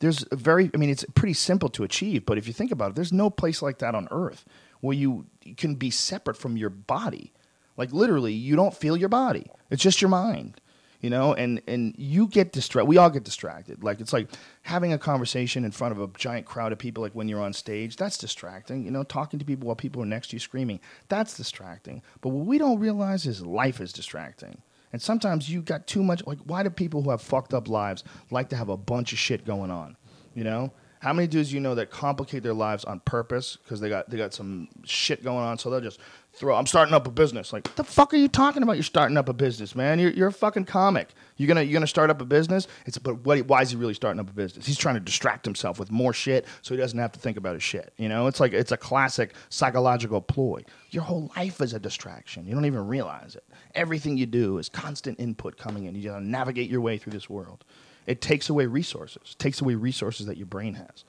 There's 0.00 0.24
a 0.32 0.36
very, 0.36 0.72
I 0.74 0.76
mean, 0.76 0.90
it's 0.90 1.04
pretty 1.14 1.34
simple 1.34 1.68
to 1.70 1.84
achieve, 1.84 2.26
but 2.26 2.36
if 2.36 2.48
you 2.48 2.52
think 2.52 2.72
about 2.72 2.90
it, 2.90 2.94
there's 2.96 3.12
no 3.12 3.30
place 3.30 3.62
like 3.62 3.78
that 3.78 3.94
on 3.94 4.08
earth 4.10 4.44
where 4.80 4.96
you 4.96 5.26
can 5.56 5.76
be 5.76 5.90
separate 5.90 6.36
from 6.36 6.56
your 6.56 6.70
body. 6.70 7.32
Like 7.76 7.92
literally, 7.92 8.32
you 8.32 8.56
don't 8.56 8.74
feel 8.74 8.96
your 8.96 9.08
body. 9.08 9.50
It's 9.70 9.82
just 9.82 10.00
your 10.00 10.08
mind, 10.08 10.60
you 11.00 11.10
know. 11.10 11.34
And 11.34 11.60
and 11.66 11.94
you 11.98 12.28
get 12.28 12.52
distracted. 12.52 12.88
We 12.88 12.96
all 12.96 13.10
get 13.10 13.24
distracted. 13.24 13.82
Like 13.82 14.00
it's 14.00 14.12
like 14.12 14.28
having 14.62 14.92
a 14.92 14.98
conversation 14.98 15.64
in 15.64 15.70
front 15.70 15.92
of 15.92 16.00
a 16.00 16.08
giant 16.18 16.46
crowd 16.46 16.72
of 16.72 16.78
people. 16.78 17.02
Like 17.02 17.12
when 17.12 17.28
you're 17.28 17.42
on 17.42 17.52
stage, 17.52 17.96
that's 17.96 18.18
distracting. 18.18 18.84
You 18.84 18.90
know, 18.90 19.02
talking 19.02 19.38
to 19.38 19.44
people 19.44 19.66
while 19.66 19.76
people 19.76 20.02
are 20.02 20.06
next 20.06 20.28
to 20.28 20.36
you 20.36 20.40
screaming, 20.40 20.80
that's 21.08 21.36
distracting. 21.36 22.02
But 22.20 22.30
what 22.30 22.46
we 22.46 22.58
don't 22.58 22.78
realize 22.78 23.26
is 23.26 23.44
life 23.44 23.80
is 23.80 23.92
distracting. 23.92 24.62
And 24.92 25.02
sometimes 25.02 25.50
you 25.50 25.62
got 25.62 25.86
too 25.86 26.02
much. 26.02 26.26
Like, 26.26 26.38
why 26.46 26.62
do 26.62 26.70
people 26.70 27.02
who 27.02 27.10
have 27.10 27.20
fucked 27.20 27.52
up 27.52 27.68
lives 27.68 28.04
like 28.30 28.48
to 28.50 28.56
have 28.56 28.68
a 28.68 28.76
bunch 28.76 29.12
of 29.12 29.18
shit 29.18 29.44
going 29.44 29.70
on? 29.70 29.96
You 30.34 30.44
know, 30.44 30.72
how 31.00 31.12
many 31.12 31.28
dudes 31.28 31.52
you 31.52 31.60
know 31.60 31.74
that 31.74 31.90
complicate 31.90 32.42
their 32.42 32.54
lives 32.54 32.84
on 32.84 33.00
purpose 33.00 33.56
because 33.56 33.80
they 33.80 33.88
got 33.88 34.08
they 34.08 34.16
got 34.16 34.32
some 34.32 34.68
shit 34.84 35.22
going 35.22 35.44
on, 35.44 35.58
so 35.58 35.70
they'll 35.70 35.80
just 35.80 36.00
throw. 36.36 36.54
I'm 36.54 36.66
starting 36.66 36.94
up 36.94 37.06
a 37.06 37.10
business. 37.10 37.52
Like, 37.52 37.66
what 37.66 37.76
the 37.76 37.84
fuck 37.84 38.12
are 38.14 38.16
you 38.16 38.28
talking 38.28 38.62
about? 38.62 38.76
You're 38.76 38.82
starting 38.82 39.16
up 39.16 39.28
a 39.28 39.32
business, 39.32 39.74
man. 39.74 39.98
You're, 39.98 40.10
you're 40.10 40.28
a 40.28 40.32
fucking 40.32 40.66
comic. 40.66 41.10
You're 41.36 41.48
gonna 41.48 41.62
you're 41.62 41.72
gonna 41.72 41.86
start 41.86 42.10
up 42.10 42.20
a 42.20 42.24
business. 42.24 42.68
It's 42.84 42.98
but 42.98 43.24
what, 43.24 43.40
why 43.46 43.62
is 43.62 43.70
he 43.70 43.76
really 43.76 43.94
starting 43.94 44.20
up 44.20 44.30
a 44.30 44.32
business? 44.32 44.66
He's 44.66 44.78
trying 44.78 44.94
to 44.94 45.00
distract 45.00 45.44
himself 45.44 45.78
with 45.78 45.90
more 45.90 46.12
shit 46.12 46.46
so 46.62 46.74
he 46.74 46.80
doesn't 46.80 46.98
have 46.98 47.12
to 47.12 47.18
think 47.18 47.36
about 47.36 47.54
his 47.54 47.62
shit. 47.62 47.92
You 47.96 48.08
know, 48.08 48.26
it's 48.26 48.40
like 48.40 48.52
it's 48.52 48.72
a 48.72 48.76
classic 48.76 49.34
psychological 49.48 50.20
ploy. 50.20 50.62
Your 50.90 51.02
whole 51.02 51.30
life 51.36 51.60
is 51.60 51.72
a 51.72 51.80
distraction. 51.80 52.46
You 52.46 52.54
don't 52.54 52.66
even 52.66 52.86
realize 52.86 53.36
it. 53.36 53.44
Everything 53.74 54.16
you 54.16 54.26
do 54.26 54.58
is 54.58 54.68
constant 54.68 55.18
input 55.18 55.56
coming 55.56 55.84
in. 55.86 55.94
You 55.94 56.10
gotta 56.10 56.24
navigate 56.24 56.70
your 56.70 56.80
way 56.80 56.98
through 56.98 57.12
this 57.12 57.28
world. 57.30 57.64
It 58.06 58.20
takes 58.20 58.48
away 58.48 58.66
resources. 58.66 59.34
takes 59.38 59.60
away 59.60 59.74
resources 59.74 60.26
that 60.26 60.36
your 60.36 60.46
brain 60.46 60.74
has. 60.74 61.04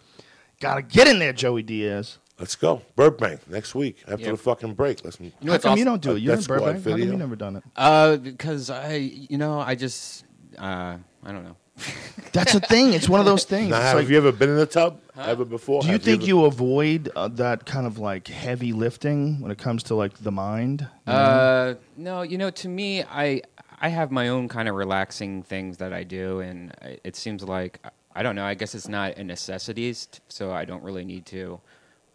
Gotta 0.59 0.81
get 0.81 1.07
in 1.07 1.19
there, 1.19 1.33
Joey 1.33 1.61
Diaz. 1.61 2.17
Let's 2.39 2.55
go. 2.55 2.81
Burbank 2.95 3.49
next 3.49 3.73
week 3.73 3.97
after 4.07 4.25
Yeah. 4.25 4.31
the 4.31 4.37
fucking 4.37 4.73
break. 4.75 5.03
Let's. 5.03 5.19
You 5.19 5.27
know 5.27 5.31
How 5.43 5.51
what's 5.53 5.63
come 5.63 5.77
you 5.77 5.83
awesome? 5.83 5.93
don't 5.93 6.01
do 6.03 6.15
it? 6.17 6.21
You're 6.21 6.33
in 6.33 6.37
Death 6.37 6.43
Squad 6.43 6.59
Burbank. 6.59 6.83
How 6.85 6.91
come 6.91 6.99
you 6.99 7.15
never 7.15 7.35
done 7.35 7.55
it? 7.55 7.63
Uh, 7.75 8.17
because 8.17 8.69
I, 8.69 8.95
you 8.95 9.37
know, 9.39 9.59
I 9.59 9.73
just, 9.75 10.23
uh, 10.57 10.97
I 11.23 11.31
don't 11.31 11.43
know. 11.43 11.55
That's 12.33 12.53
a 12.53 12.59
thing. 12.59 12.93
It's 12.93 13.09
one 13.09 13.19
of 13.19 13.25
those 13.25 13.43
things. 13.43 13.69
Now, 13.71 13.77
It's 13.77 13.85
have 13.87 13.95
like- 13.97 14.09
you 14.09 14.17
ever 14.17 14.31
been 14.31 14.49
in 14.49 14.57
the 14.57 14.65
tub 14.67 14.99
ever 15.17 15.45
before? 15.45 15.81
do 15.81 15.87
you 15.87 15.93
Have 15.93 16.03
think 16.03 16.21
ever- 16.21 16.27
you 16.27 16.45
avoid 16.45 17.11
uh, 17.15 17.27
that 17.29 17.65
kind 17.65 17.87
of 17.87 17.97
like 17.97 18.27
heavy 18.27 18.71
lifting 18.71 19.39
when 19.41 19.51
it 19.51 19.57
comes 19.57 19.81
to 19.83 19.95
like 19.95 20.17
the 20.19 20.31
mind? 20.31 20.87
Uh, 21.07 21.75
no, 21.95 22.21
you 22.21 22.37
know, 22.37 22.49
to 22.51 22.67
me, 22.69 23.03
I 23.03 23.41
I 23.79 23.89
have 23.89 24.09
my 24.11 24.27
own 24.29 24.47
kind 24.47 24.67
of 24.67 24.73
relaxing 24.75 25.43
things 25.43 25.77
that 25.77 25.93
I 25.93 26.03
do, 26.03 26.39
and 26.39 26.71
I- 26.83 26.99
it 27.03 27.15
seems 27.15 27.43
like 27.43 27.79
I 28.15 28.23
don't 28.23 28.35
know. 28.35 28.45
I 28.45 28.55
guess 28.55 28.73
it's 28.75 28.87
not 28.87 29.17
a 29.17 29.23
necessity, 29.23 29.95
so 30.29 30.51
I 30.51 30.65
don't 30.65 30.83
really 30.83 31.05
need 31.05 31.25
to 31.27 31.59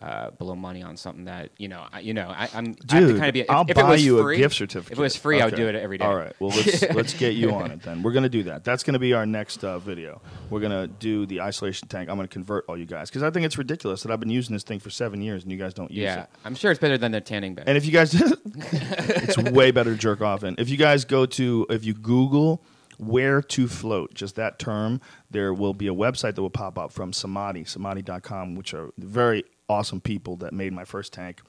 uh, 0.02 0.30
blow 0.30 0.56
money 0.56 0.82
on 0.82 0.96
something 0.96 1.26
that 1.26 1.50
you 1.58 1.68
know, 1.68 1.86
I, 1.92 2.00
you 2.00 2.12
know, 2.12 2.28
I, 2.28 2.48
I 2.52 2.62
to 2.62 2.72
Dude, 2.72 3.16
kind 3.16 3.28
of 3.28 3.32
be. 3.34 3.40
If, 3.40 3.50
I'll 3.50 3.64
if 3.68 3.76
buy 3.76 3.94
you 3.94 4.20
free, 4.22 4.36
a 4.36 4.38
gift 4.38 4.56
certificate. 4.56 4.92
If 4.92 4.98
it 4.98 5.02
was 5.02 5.16
free, 5.16 5.40
I 5.40 5.44
would 5.44 5.54
do 5.54 5.68
it 5.68 5.74
every 5.76 5.98
day. 5.98 6.04
All 6.04 6.16
right. 6.16 6.34
Well, 6.40 6.50
let's 6.50 6.82
let's 6.94 7.14
get 7.14 7.34
you 7.34 7.52
on 7.52 7.70
it 7.70 7.82
then. 7.82 8.02
We're 8.02 8.12
gonna 8.12 8.28
do 8.28 8.42
that. 8.44 8.64
That's 8.64 8.82
gonna 8.82 8.98
be 8.98 9.12
our 9.12 9.26
next 9.26 9.62
uh, 9.64 9.78
video. 9.78 10.20
We're 10.50 10.60
gonna 10.60 10.88
do 10.88 11.24
the 11.26 11.40
isolation 11.40 11.88
tank. 11.88 12.10
I'm 12.10 12.16
gonna 12.16 12.28
convert 12.28 12.64
all 12.68 12.76
you 12.76 12.86
guys 12.86 13.10
because 13.10 13.22
I 13.22 13.30
think 13.30 13.46
it's 13.46 13.58
ridiculous 13.58 14.02
that 14.02 14.10
I've 14.10 14.20
been 14.20 14.30
using 14.30 14.54
this 14.54 14.64
thing 14.64 14.80
for 14.80 14.90
seven 14.90 15.22
years 15.22 15.44
and 15.44 15.52
you 15.52 15.58
guys 15.58 15.72
don't 15.72 15.90
use 15.90 16.02
Yeah, 16.02 16.14
it. 16.14 16.16
Yeah, 16.18 16.26
I'm 16.44 16.54
sure 16.54 16.70
it's 16.72 16.80
better 16.80 16.98
than 16.98 17.12
the 17.12 17.20
tanning 17.20 17.54
bed. 17.54 17.64
And 17.68 17.76
if 17.76 17.86
you 17.86 17.92
guys, 17.92 18.14
it's 18.54 19.38
way 19.38 19.70
better 19.70 19.92
to 19.92 19.98
jerk 19.98 20.20
off 20.20 20.42
in. 20.42 20.56
If 20.58 20.68
you 20.68 20.76
guys 20.76 21.04
go 21.04 21.26
to, 21.26 21.66
if 21.70 21.84
you 21.84 21.94
Google 21.94 22.64
where 22.98 23.42
to 23.42 23.66
float, 23.68 24.14
just 24.14 24.36
that 24.36 24.58
term, 24.58 25.00
there 25.30 25.52
will 25.52 25.74
be 25.74 25.88
a 25.88 25.94
website 25.94 26.34
that 26.34 26.42
will 26.42 26.50
pop 26.50 26.78
up 26.78 26.92
from 26.92 27.12
Samadhi, 27.12 27.64
samadhi.com, 27.64 28.54
which 28.54 28.74
are 28.74 28.90
very 28.98 29.44
awesome 29.72 30.00
people 30.00 30.36
that 30.36 30.52
made 30.52 30.72
my 30.72 30.84
first 30.84 31.12
tank. 31.12 31.40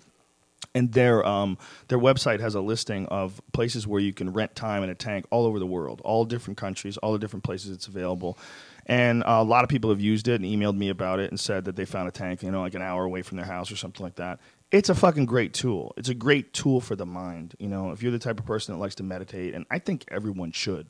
And 0.76 0.92
their 0.92 1.24
um, 1.26 1.58
their 1.90 2.00
website 2.00 2.40
has 2.40 2.56
a 2.56 2.62
listing 2.62 3.06
of 3.08 3.42
places 3.52 3.86
where 3.86 4.02
you 4.02 4.14
can 4.14 4.32
rent 4.34 4.56
time 4.56 4.82
in 4.82 4.90
a 4.90 4.96
tank 4.96 5.26
all 5.30 5.46
over 5.46 5.60
the 5.60 5.68
world, 5.68 6.02
all 6.04 6.26
different 6.26 6.58
countries, 6.58 6.98
all 6.98 7.12
the 7.12 7.20
different 7.20 7.44
places 7.44 7.70
it's 7.72 7.88
available. 7.88 8.38
And 8.86 9.24
a 9.26 9.44
lot 9.44 9.64
of 9.64 9.70
people 9.70 9.90
have 9.92 10.02
used 10.02 10.28
it 10.28 10.42
and 10.42 10.46
emailed 10.46 10.78
me 10.78 10.90
about 10.90 11.20
it 11.20 11.30
and 11.30 11.40
said 11.40 11.66
that 11.66 11.76
they 11.76 11.86
found 11.86 12.08
a 12.08 12.12
tank, 12.12 12.44
you 12.44 12.52
know, 12.52 12.62
like 12.62 12.74
an 12.74 12.82
hour 12.82 13.04
away 13.04 13.22
from 13.22 13.38
their 13.38 13.46
house 13.46 13.72
or 13.72 13.76
something 13.76 14.04
like 14.04 14.16
that. 14.16 14.40
It's 14.72 14.90
a 14.90 14.96
fucking 14.96 15.26
great 15.26 15.54
tool. 15.54 15.94
It's 15.98 16.10
a 16.10 16.16
great 16.16 16.54
tool 16.54 16.82
for 16.82 16.96
the 16.96 17.06
mind. 17.06 17.56
You 17.60 17.68
know, 17.68 17.92
if 17.92 18.02
you're 18.02 18.12
the 18.12 18.20
type 18.20 18.40
of 18.40 18.46
person 18.46 18.74
that 18.74 18.80
likes 18.80 18.96
to 18.96 19.04
meditate, 19.04 19.54
and 19.54 19.66
I 19.70 19.80
think 19.80 20.06
everyone 20.10 20.52
should. 20.52 20.88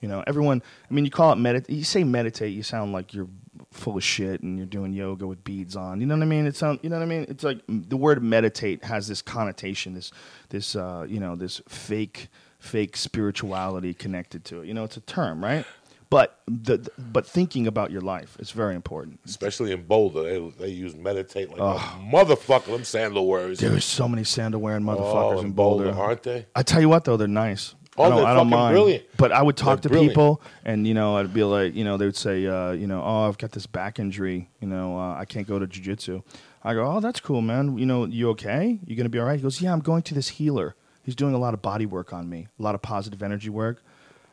You 0.00 0.08
know, 0.08 0.22
everyone. 0.26 0.62
I 0.88 0.94
mean, 0.94 1.04
you 1.04 1.10
call 1.10 1.32
it 1.32 1.36
meditate. 1.36 1.74
You 1.74 1.84
say 1.84 2.04
meditate, 2.04 2.52
you 2.54 2.62
sound 2.62 2.92
like 2.92 3.12
you're 3.14 3.28
full 3.76 3.96
of 3.96 4.04
shit 4.04 4.42
and 4.42 4.56
you're 4.56 4.66
doing 4.66 4.92
yoga 4.92 5.26
with 5.26 5.44
beads 5.44 5.76
on. 5.76 6.00
You 6.00 6.06
know 6.06 6.16
what 6.16 6.22
I 6.22 6.26
mean? 6.26 6.46
It 6.46 6.56
sound. 6.56 6.80
You 6.82 6.90
know 6.90 6.96
what 6.96 7.02
I 7.02 7.06
mean? 7.06 7.26
It's 7.28 7.44
like 7.44 7.60
the 7.68 7.96
word 7.96 8.22
meditate 8.22 8.84
has 8.84 9.06
this 9.08 9.22
connotation, 9.22 9.94
this 9.94 10.10
this 10.48 10.74
uh, 10.76 11.06
you 11.08 11.20
know 11.20 11.36
this 11.36 11.60
fake 11.68 12.28
fake 12.58 12.96
spirituality 12.96 13.94
connected 13.94 14.44
to 14.46 14.62
it. 14.62 14.66
You 14.66 14.74
know, 14.74 14.84
it's 14.84 14.96
a 14.96 15.00
term, 15.02 15.42
right? 15.42 15.64
But 16.08 16.38
the, 16.46 16.76
the- 16.78 16.90
but 16.98 17.26
thinking 17.26 17.66
about 17.66 17.90
your 17.90 18.00
life 18.00 18.36
is 18.38 18.52
very 18.52 18.74
important. 18.76 19.18
Especially 19.24 19.72
in 19.72 19.82
Boulder, 19.82 20.22
they, 20.22 20.50
they 20.50 20.68
use 20.68 20.94
meditate 20.94 21.50
like 21.50 21.58
a 21.58 21.78
motherfucker. 21.98 22.66
Them 22.66 22.84
sandal 22.84 23.26
words. 23.26 23.58
There's 23.60 23.84
so 23.84 24.08
many 24.08 24.22
sandal 24.22 24.60
wearing 24.60 24.88
oh, 24.88 24.92
motherfuckers 24.94 25.42
in 25.42 25.52
Boulder. 25.52 25.90
aren't 25.90 26.22
they? 26.22 26.46
I 26.54 26.62
tell 26.62 26.80
you 26.80 26.88
what, 26.88 27.04
though, 27.04 27.16
they're 27.16 27.26
nice. 27.26 27.74
Oh, 27.98 28.04
I 28.04 28.08
don't, 28.10 28.24
I 28.26 28.34
don't 28.34 28.48
mind. 28.48 28.72
brilliant. 28.74 29.04
But 29.16 29.32
I 29.32 29.42
would 29.42 29.56
talk 29.56 29.80
They're 29.80 29.82
to 29.82 29.88
brilliant. 29.90 30.12
people, 30.12 30.42
and 30.64 30.86
you 30.86 30.94
know, 30.94 31.16
I'd 31.16 31.32
be 31.32 31.42
like, 31.44 31.74
you 31.74 31.84
know, 31.84 31.96
they 31.96 32.04
would 32.06 32.16
say, 32.16 32.46
uh, 32.46 32.72
you 32.72 32.86
know, 32.86 33.02
oh, 33.02 33.28
I've 33.28 33.38
got 33.38 33.52
this 33.52 33.66
back 33.66 33.98
injury. 33.98 34.48
You 34.60 34.68
know, 34.68 34.98
uh, 34.98 35.14
I 35.16 35.24
can't 35.24 35.46
go 35.46 35.58
to 35.58 35.66
jujitsu. 35.66 36.22
I 36.62 36.74
go, 36.74 36.84
oh, 36.90 37.00
that's 37.00 37.20
cool, 37.20 37.40
man. 37.42 37.78
You 37.78 37.86
know, 37.86 38.04
you 38.06 38.28
okay? 38.30 38.78
You 38.86 38.96
gonna 38.96 39.08
be 39.08 39.18
all 39.18 39.26
right? 39.26 39.36
He 39.36 39.42
goes, 39.42 39.60
yeah, 39.62 39.72
I'm 39.72 39.80
going 39.80 40.02
to 40.02 40.14
this 40.14 40.28
healer. 40.28 40.74
He's 41.02 41.14
doing 41.14 41.34
a 41.34 41.38
lot 41.38 41.54
of 41.54 41.62
body 41.62 41.86
work 41.86 42.12
on 42.12 42.28
me, 42.28 42.48
a 42.58 42.62
lot 42.62 42.74
of 42.74 42.82
positive 42.82 43.22
energy 43.22 43.48
work. 43.50 43.82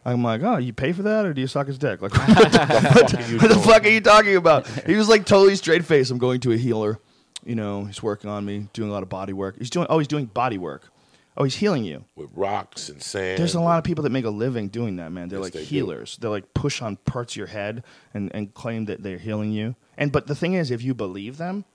I'm 0.06 0.22
like, 0.24 0.42
oh, 0.44 0.58
you 0.58 0.74
pay 0.74 0.92
for 0.92 1.04
that, 1.04 1.26
or 1.26 1.34
do 1.34 1.40
you 1.40 1.48
suck 1.48 1.68
his 1.68 1.78
dick? 1.78 2.02
Like, 2.02 2.12
what 2.18 2.28
the, 2.52 2.60
what 2.96 3.10
the- 3.10 3.38
what 3.38 3.50
the 3.50 3.60
fuck 3.60 3.86
are 3.86 3.90
you 3.90 4.02
talking 4.02 4.36
about? 4.36 4.68
He 4.86 4.96
was 4.96 5.08
like 5.08 5.26
totally 5.26 5.56
straight 5.56 5.86
face. 5.86 6.10
I'm 6.12 6.18
going 6.18 6.40
to 6.42 6.52
a 6.52 6.58
healer. 6.58 7.00
You 7.46 7.56
know, 7.56 7.86
he's 7.86 8.02
working 8.02 8.30
on 8.30 8.44
me, 8.46 8.68
doing 8.74 8.90
a 8.90 8.94
lot 8.94 9.04
of 9.04 9.10
body 9.10 9.34
work. 9.34 9.56
He's 9.58 9.70
doing, 9.70 9.86
oh, 9.90 10.00
he's 10.00 10.08
doing 10.08 10.26
body 10.26 10.58
work. 10.58 10.90
Oh, 11.36 11.44
he's 11.44 11.56
healing 11.56 11.84
you. 11.84 12.06
With 12.16 12.30
rocks 12.34 12.90
and 12.90 13.02
sand. 13.02 13.40
There's 13.40 13.56
a 13.56 13.60
lot 13.62 13.78
of 13.80 13.84
people 13.84 14.04
that 14.04 14.12
make 14.12 14.26
a 14.26 14.30
living 14.30 14.68
doing 14.70 14.98
that, 14.98 15.12
man. 15.12 15.30
They're 15.30 15.40
Yes, 15.40 15.44
like 15.46 15.54
they 15.54 15.60
do. 15.62 15.66
healers. 15.66 16.18
They're 16.22 16.30
like 16.30 16.54
push 16.54 16.82
on 16.82 16.98
parts 16.98 17.34
of 17.34 17.38
your 17.38 17.48
head 17.48 17.84
and, 18.14 18.30
and 18.36 18.54
claim 18.54 18.86
that 18.86 19.02
they're 19.02 19.18
healing 19.18 19.52
you. 19.52 19.76
And 19.98 20.12
but 20.12 20.28
the 20.28 20.36
thing 20.36 20.54
is, 20.54 20.70
if 20.70 20.84
you 20.84 20.94
believe 20.94 21.38
them, 21.38 21.66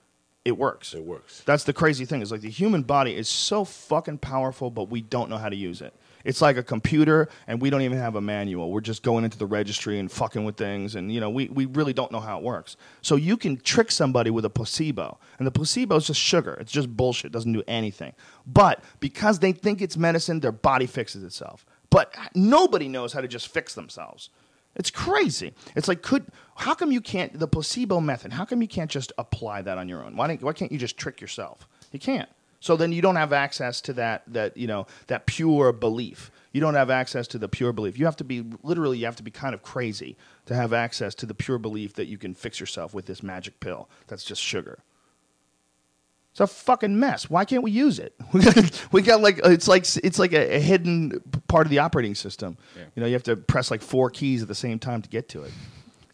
it 0.45 0.57
works. 0.57 0.93
It 0.93 1.03
works. 1.03 1.41
That's 1.45 1.65
the 1.65 1.73
crazy 1.73 2.05
thing. 2.05 2.21
Is 2.21 2.31
like 2.31 2.41
the 2.41 2.49
human 2.49 2.83
body 2.83 3.15
is 3.15 3.27
so 3.27 3.65
fucking 3.65 4.19
powerful, 4.19 4.71
but 4.71 4.89
we 4.89 5.01
don't 5.01 5.29
know 5.29 5.37
how 5.37 5.49
to 5.49 5.55
use 5.55 5.81
it. 5.81 5.93
It's 6.23 6.41
like 6.41 6.57
a 6.57 6.63
computer, 6.63 7.29
and 7.47 7.61
we 7.61 7.69
don't 7.69 7.81
even 7.81 7.97
have 7.97 8.15
a 8.15 8.21
manual. 8.21 8.71
We're 8.71 8.81
just 8.81 9.03
going 9.03 9.23
into 9.23 9.37
the 9.37 9.45
registry 9.45 9.99
and 9.99 10.11
fucking 10.11 10.43
with 10.43 10.57
things, 10.57 10.95
and 10.95 11.11
you 11.11 11.19
know, 11.19 11.29
we, 11.29 11.47
we 11.47 11.65
really 11.65 11.93
don't 11.93 12.11
know 12.11 12.19
how 12.19 12.37
it 12.37 12.43
works. 12.43 12.75
So 13.01 13.15
you 13.15 13.37
can 13.37 13.57
trick 13.57 13.91
somebody 13.91 14.29
with 14.29 14.45
a 14.45 14.49
placebo, 14.49 15.17
and 15.37 15.47
the 15.47 15.51
placebo 15.51 15.95
is 15.95 16.07
just 16.07 16.19
sugar. 16.19 16.57
It's 16.59 16.71
just 16.71 16.95
bullshit. 16.95 17.27
It 17.27 17.33
doesn't 17.33 17.53
do 17.53 17.63
anything. 17.67 18.13
But 18.45 18.83
because 18.99 19.39
they 19.39 19.51
think 19.51 19.81
it's 19.81 19.97
medicine, 19.97 20.39
their 20.39 20.51
body 20.51 20.85
fixes 20.85 21.23
itself. 21.23 21.65
But 21.89 22.13
nobody 22.35 22.87
knows 22.87 23.13
how 23.13 23.21
to 23.21 23.27
just 23.27 23.47
fix 23.47 23.73
themselves. 23.73 24.29
It's 24.75 24.91
crazy. 24.91 25.53
It's 25.75 25.87
like, 25.87 26.01
could 26.01 26.25
how 26.55 26.73
come 26.75 26.91
you 26.91 27.01
can't 27.01 27.37
the 27.37 27.47
placebo 27.47 27.99
method? 27.99 28.33
How 28.33 28.45
come 28.45 28.61
you 28.61 28.67
can't 28.67 28.91
just 28.91 29.11
apply 29.17 29.63
that 29.63 29.77
on 29.77 29.89
your 29.89 30.03
own? 30.03 30.15
Why 30.15 30.35
why 30.35 30.53
can't 30.53 30.71
you 30.71 30.77
just 30.77 30.97
trick 30.97 31.19
yourself? 31.21 31.67
You 31.91 31.99
can't. 31.99 32.29
So 32.59 32.75
then 32.75 32.91
you 32.91 33.01
don't 33.01 33.15
have 33.15 33.31
access 33.31 33.79
to 33.81 33.93
that 33.93 34.23
that 34.27 34.57
you 34.57 34.67
know 34.67 34.87
that 35.07 35.25
pure 35.25 35.71
belief. 35.71 36.31
You 36.51 36.61
don't 36.61 36.73
have 36.73 36.89
access 36.89 37.27
to 37.29 37.37
the 37.37 37.47
pure 37.47 37.71
belief. 37.71 37.97
You 37.97 38.05
have 38.05 38.17
to 38.17 38.23
be 38.23 38.43
literally 38.63 38.97
you 38.97 39.05
have 39.05 39.15
to 39.17 39.23
be 39.23 39.31
kind 39.31 39.53
of 39.53 39.61
crazy 39.61 40.17
to 40.45 40.55
have 40.55 40.73
access 40.73 41.15
to 41.15 41.25
the 41.25 41.33
pure 41.33 41.57
belief 41.57 41.93
that 41.93 42.07
you 42.07 42.17
can 42.17 42.33
fix 42.33 42.59
yourself 42.59 42.93
with 42.93 43.05
this 43.05 43.23
magic 43.23 43.59
pill 43.59 43.89
that's 44.07 44.23
just 44.23 44.41
sugar. 44.41 44.79
It's 46.31 46.39
a 46.39 46.47
fucking 46.47 46.99
mess. 46.99 47.29
Why 47.29 47.43
can't 47.43 47.63
we 47.63 47.71
use 47.71 47.99
it? 47.99 48.13
We 48.33 48.41
got, 48.45 48.87
we 48.91 49.01
got 49.01 49.21
like 49.21 49.39
it's 49.43 49.67
like 49.67 49.85
it's 50.03 50.19
like 50.19 50.33
a, 50.33 50.55
a 50.55 50.59
hidden 50.59 51.21
part 51.47 51.65
of 51.65 51.71
the 51.71 51.79
operating 51.79 52.15
system. 52.15 52.57
Yeah. 52.75 52.83
You 52.95 53.01
know, 53.01 53.07
you 53.07 53.13
have 53.13 53.23
to 53.23 53.35
press 53.35 53.71
like 53.71 53.81
four 53.81 54.09
keys 54.09 54.41
at 54.41 54.47
the 54.47 54.55
same 54.55 54.79
time 54.79 55.01
to 55.01 55.09
get 55.09 55.29
to 55.29 55.43
it. 55.43 55.51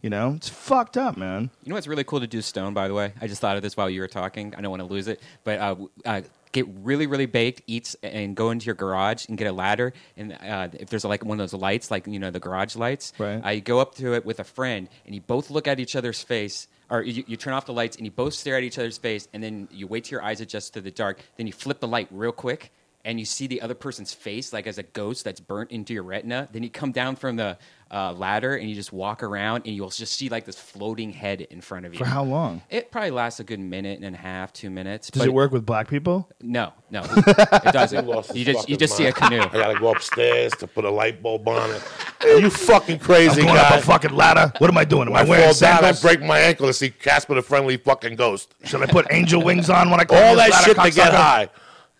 You 0.05 0.11
know, 0.11 0.33
it's 0.35 0.49
fucked 0.49 0.97
up, 0.97 1.17
man. 1.17 1.49
You 1.63 1.69
know 1.71 1.77
what's 1.77 1.87
really 1.87 2.03
cool 2.03 2.19
to 2.19 2.27
do 2.27 2.39
stone, 2.43 2.75
by 2.75 2.87
the 2.87 2.93
way? 2.93 3.13
I 3.19 3.25
just 3.25 3.41
thought 3.41 3.55
of 3.57 3.63
this 3.63 3.75
while 3.75 3.89
you 3.89 4.01
were 4.01 4.07
talking. 4.07 4.53
I 4.55 4.61
don't 4.61 4.69
want 4.69 4.81
to 4.81 4.85
lose 4.85 5.07
it, 5.07 5.19
but 5.43 5.57
uh, 5.57 5.75
uh, 6.05 6.21
get 6.51 6.67
really, 6.83 7.07
really 7.07 7.25
baked, 7.25 7.63
eat, 7.65 7.95
and 8.03 8.35
go 8.35 8.51
into 8.51 8.67
your 8.67 8.75
garage 8.75 9.27
and 9.27 9.35
get 9.35 9.47
a 9.47 9.51
ladder. 9.51 9.93
And 10.15 10.33
uh, 10.33 10.67
if 10.73 10.91
there's 10.91 11.05
like 11.05 11.25
one 11.25 11.39
of 11.39 11.49
those 11.49 11.59
lights, 11.59 11.89
like 11.89 12.05
you 12.05 12.19
know 12.19 12.29
the 12.29 12.39
garage 12.39 12.75
lights, 12.75 13.13
Right. 13.17 13.43
uh, 13.43 13.59
go 13.61 13.79
up 13.79 13.95
to 13.95 14.13
it 14.13 14.23
with 14.27 14.39
a 14.39 14.43
friend, 14.43 14.89
and 15.07 15.15
you 15.15 15.21
both 15.21 15.49
look 15.49 15.67
at 15.67 15.79
each 15.79 15.95
other's 15.95 16.21
face. 16.21 16.67
Or 16.91 17.01
you, 17.01 17.23
you 17.25 17.35
turn 17.35 17.53
off 17.53 17.65
the 17.65 17.73
lights 17.73 17.97
and 17.97 18.05
you 18.05 18.11
both 18.11 18.35
stare 18.35 18.57
at 18.57 18.63
each 18.63 18.77
other's 18.77 18.99
face, 18.99 19.27
and 19.33 19.41
then 19.41 19.67
you 19.71 19.87
wait 19.87 20.03
till 20.03 20.17
your 20.17 20.23
eyes 20.23 20.39
adjust 20.39 20.75
to 20.75 20.81
the 20.81 20.91
dark. 20.91 21.19
Then 21.35 21.47
you 21.47 21.53
flip 21.53 21.79
the 21.79 21.87
light 21.87 22.09
real 22.11 22.31
quick, 22.31 22.71
and 23.05 23.19
you 23.19 23.25
see 23.25 23.45
the 23.47 23.61
other 23.61 23.75
person's 23.75 24.13
face 24.13 24.51
like 24.51 24.65
as 24.67 24.77
a 24.79 24.83
ghost 24.83 25.23
that's 25.23 25.39
burnt 25.39 25.71
into 25.71 25.93
your 25.93 26.03
retina. 26.03 26.49
Then 26.51 26.63
you 26.63 26.69
come 26.69 26.91
down 26.91 27.15
from 27.15 27.35
the 27.35 27.57
uh, 27.91 28.11
ladder 28.13 28.55
and 28.55 28.67
you 28.67 28.73
just 28.73 28.91
walk 28.91 29.21
around, 29.21 29.63
and 29.65 29.75
you'll 29.75 29.89
just 29.89 30.13
see 30.13 30.27
like 30.27 30.43
this 30.43 30.59
floating 30.59 31.11
head 31.11 31.41
in 31.41 31.61
front 31.61 31.85
of 31.85 31.93
you. 31.93 31.99
For 31.99 32.05
how 32.05 32.23
long? 32.23 32.63
It 32.69 32.91
probably 32.91 33.11
lasts 33.11 33.39
a 33.39 33.43
good 33.43 33.59
minute 33.59 34.01
and 34.01 34.15
a 34.15 34.17
half, 34.17 34.51
two 34.51 34.71
minutes. 34.71 35.11
Does 35.11 35.21
but 35.21 35.27
it 35.27 35.33
work 35.33 35.51
with 35.51 35.65
black 35.65 35.87
people? 35.87 36.27
No, 36.41 36.73
no, 36.89 37.03
it 37.15 37.73
doesn't. 37.73 38.05
He 38.05 38.11
lost 38.11 38.29
his 38.29 38.37
you 38.37 38.45
just 38.45 38.67
you 38.67 38.75
fucking 38.75 38.77
just 38.79 38.97
see 38.97 39.05
a 39.05 39.13
canoe. 39.13 39.41
I 39.41 39.47
gotta 39.49 39.79
go 39.79 39.91
upstairs 39.91 40.53
to 40.53 40.67
put 40.67 40.83
a 40.83 40.89
light 40.89 41.21
bulb 41.21 41.47
on 41.47 41.69
it. 41.69 41.83
Are 42.23 42.39
you 42.39 42.49
fucking 42.49 42.99
crazy, 42.99 43.41
I'm 43.41 43.47
going 43.47 43.55
guy? 43.55 43.69
up 43.69 43.83
a 43.83 43.85
fucking 43.85 44.13
ladder. 44.13 44.51
What 44.57 44.69
am 44.71 44.77
I 44.79 44.83
doing? 44.83 45.07
Am 45.07 45.13
I, 45.13 45.19
I 45.19 45.23
wearing 45.23 45.53
fall 45.53 45.59
down, 45.59 45.85
I 45.85 45.91
break 45.91 46.21
my 46.21 46.39
ankle 46.39 46.65
to 46.65 46.73
see 46.73 46.89
Casper 46.89 47.35
the 47.35 47.43
Friendly 47.43 47.77
Fucking 47.77 48.15
Ghost. 48.15 48.55
Should 48.63 48.81
I 48.81 48.87
put 48.87 49.05
angel 49.11 49.43
wings 49.43 49.69
on 49.69 49.91
when 49.91 49.99
I 49.99 50.05
climb 50.05 50.23
All 50.23 50.35
this 50.35 50.45
that 50.45 50.51
ladder, 50.51 50.65
shit 50.65 50.77
to 50.77 50.91
get 50.91 51.13
high. 51.13 51.49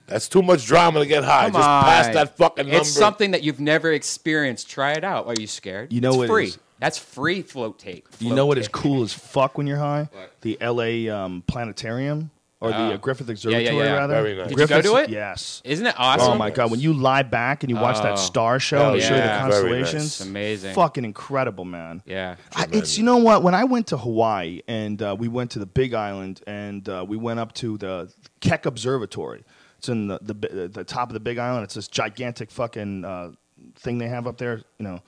That's 0.08 0.28
too 0.28 0.42
much 0.44 0.66
drama 0.66 1.00
to 1.00 1.06
get 1.06 1.24
high. 1.24 1.46
Come 1.46 1.54
Just 1.54 1.68
on. 1.68 1.84
pass 1.84 2.14
that 2.14 2.38
fucking 2.38 2.66
number. 2.68 2.80
It's 2.82 2.90
something 2.92 3.32
that 3.32 3.44
you've 3.44 3.60
never 3.60 3.92
experienced. 3.92 4.70
Try 4.70 4.92
it 4.94 5.04
out. 5.04 5.28
Are 5.28 5.36
you 5.40 5.48
scared? 5.48 5.92
You 5.92 6.02
know 6.02 6.10
it's 6.10 6.18
what 6.18 6.24
it 6.26 6.30
free. 6.30 6.44
is? 6.46 6.58
That's 6.80 6.98
free 6.98 7.42
float 7.42 7.80
tape. 7.80 8.08
You 8.20 8.36
know 8.36 8.46
what 8.46 8.58
is 8.58 8.66
tape. 8.68 8.74
cool 8.74 9.04
as 9.04 9.14
fuck 9.14 9.58
when 9.58 9.66
you're 9.66 9.78
high? 9.78 10.10
What? 10.12 10.32
The 10.42 10.58
L.A. 10.62 11.10
Um, 11.10 11.44
planetarium 11.48 12.30
or 12.62 12.70
the 12.70 12.76
Oh. 12.78 12.92
uh, 12.92 12.98
Griffith 12.98 13.28
Yeah, 13.28 13.34
Observatory, 13.34 13.64
yeah, 13.66 13.72
yeah. 13.84 13.94
rather. 13.94 14.14
Very 14.14 14.36
nice. 14.38 14.50
Did 14.50 14.60
you 14.60 14.68
go 14.68 14.82
to 14.82 14.96
it? 14.98 15.10
Yes. 15.10 15.62
Isn't 15.66 15.88
it 15.88 15.96
awesome? 15.98 16.34
Oh 16.34 16.36
my 16.36 16.52
god! 16.52 16.72
When 16.72 16.80
you 16.80 16.94
lie 16.94 17.24
back 17.24 17.64
and 17.64 17.70
you 17.70 17.76
watch 17.78 17.98
Oh. 18.00 18.04
that 18.04 18.20
star 18.20 18.60
show 18.60 18.78
Hell 18.78 18.92
and 18.94 19.02
they 19.02 19.06
show 19.06 19.16
you 19.16 19.22
the 19.22 19.26
yeah. 19.28 19.48
Very 19.48 19.52
nice. 19.52 19.62
constellations, 19.62 20.06
It's 20.06 20.22
amazing. 20.22 20.74
fucking 20.76 21.06
incredible, 21.06 21.66
man. 21.66 22.02
Yeah. 22.06 22.36
I, 22.56 22.68
it's 22.72 22.98
you 22.98 23.04
know 23.04 23.18
what? 23.18 23.42
When 23.42 23.56
I 23.56 23.64
went 23.64 23.88
to 23.88 23.98
Hawaii 23.98 24.62
and 24.68 25.02
uh, 25.02 25.16
we 25.18 25.28
went 25.28 25.52
to 25.52 25.60
the 25.60 25.66
Big 25.66 25.94
Island 25.94 26.42
and 26.46 26.88
uh, 26.88 27.06
we 27.08 27.18
went 27.18 27.40
up 27.40 27.54
to 27.56 27.78
the 27.78 28.12
Keck 28.42 28.66
Observatory. 28.66 29.44
It's 29.86 29.90
in 29.90 30.08
the, 30.08 30.18
the 30.20 30.68
the 30.68 30.84
top 30.84 31.10
of 31.10 31.14
the 31.14 31.20
Big 31.20 31.38
Island. 31.38 31.64
It's 31.64 31.76
this 31.76 31.88
gigantic 31.88 32.50
fucking 32.50 33.06
uh, 33.06 33.34
thing 33.76 34.00
they 34.00 34.08
have 34.08 34.26
up 34.26 34.40
there. 34.40 34.62
You 34.80 34.84
know, 34.84 35.00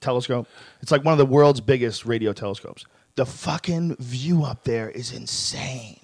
telescope. 0.00 0.46
It's 0.80 0.92
like 0.92 1.04
one 1.04 1.10
of 1.10 1.18
the 1.18 1.26
world's 1.26 1.60
biggest 1.60 2.06
radio 2.06 2.32
telescopes. 2.32 2.84
The 3.16 3.26
fucking 3.26 3.96
view 3.96 4.44
up 4.44 4.62
there 4.62 4.88
is 4.88 5.12
insane. 5.12 5.98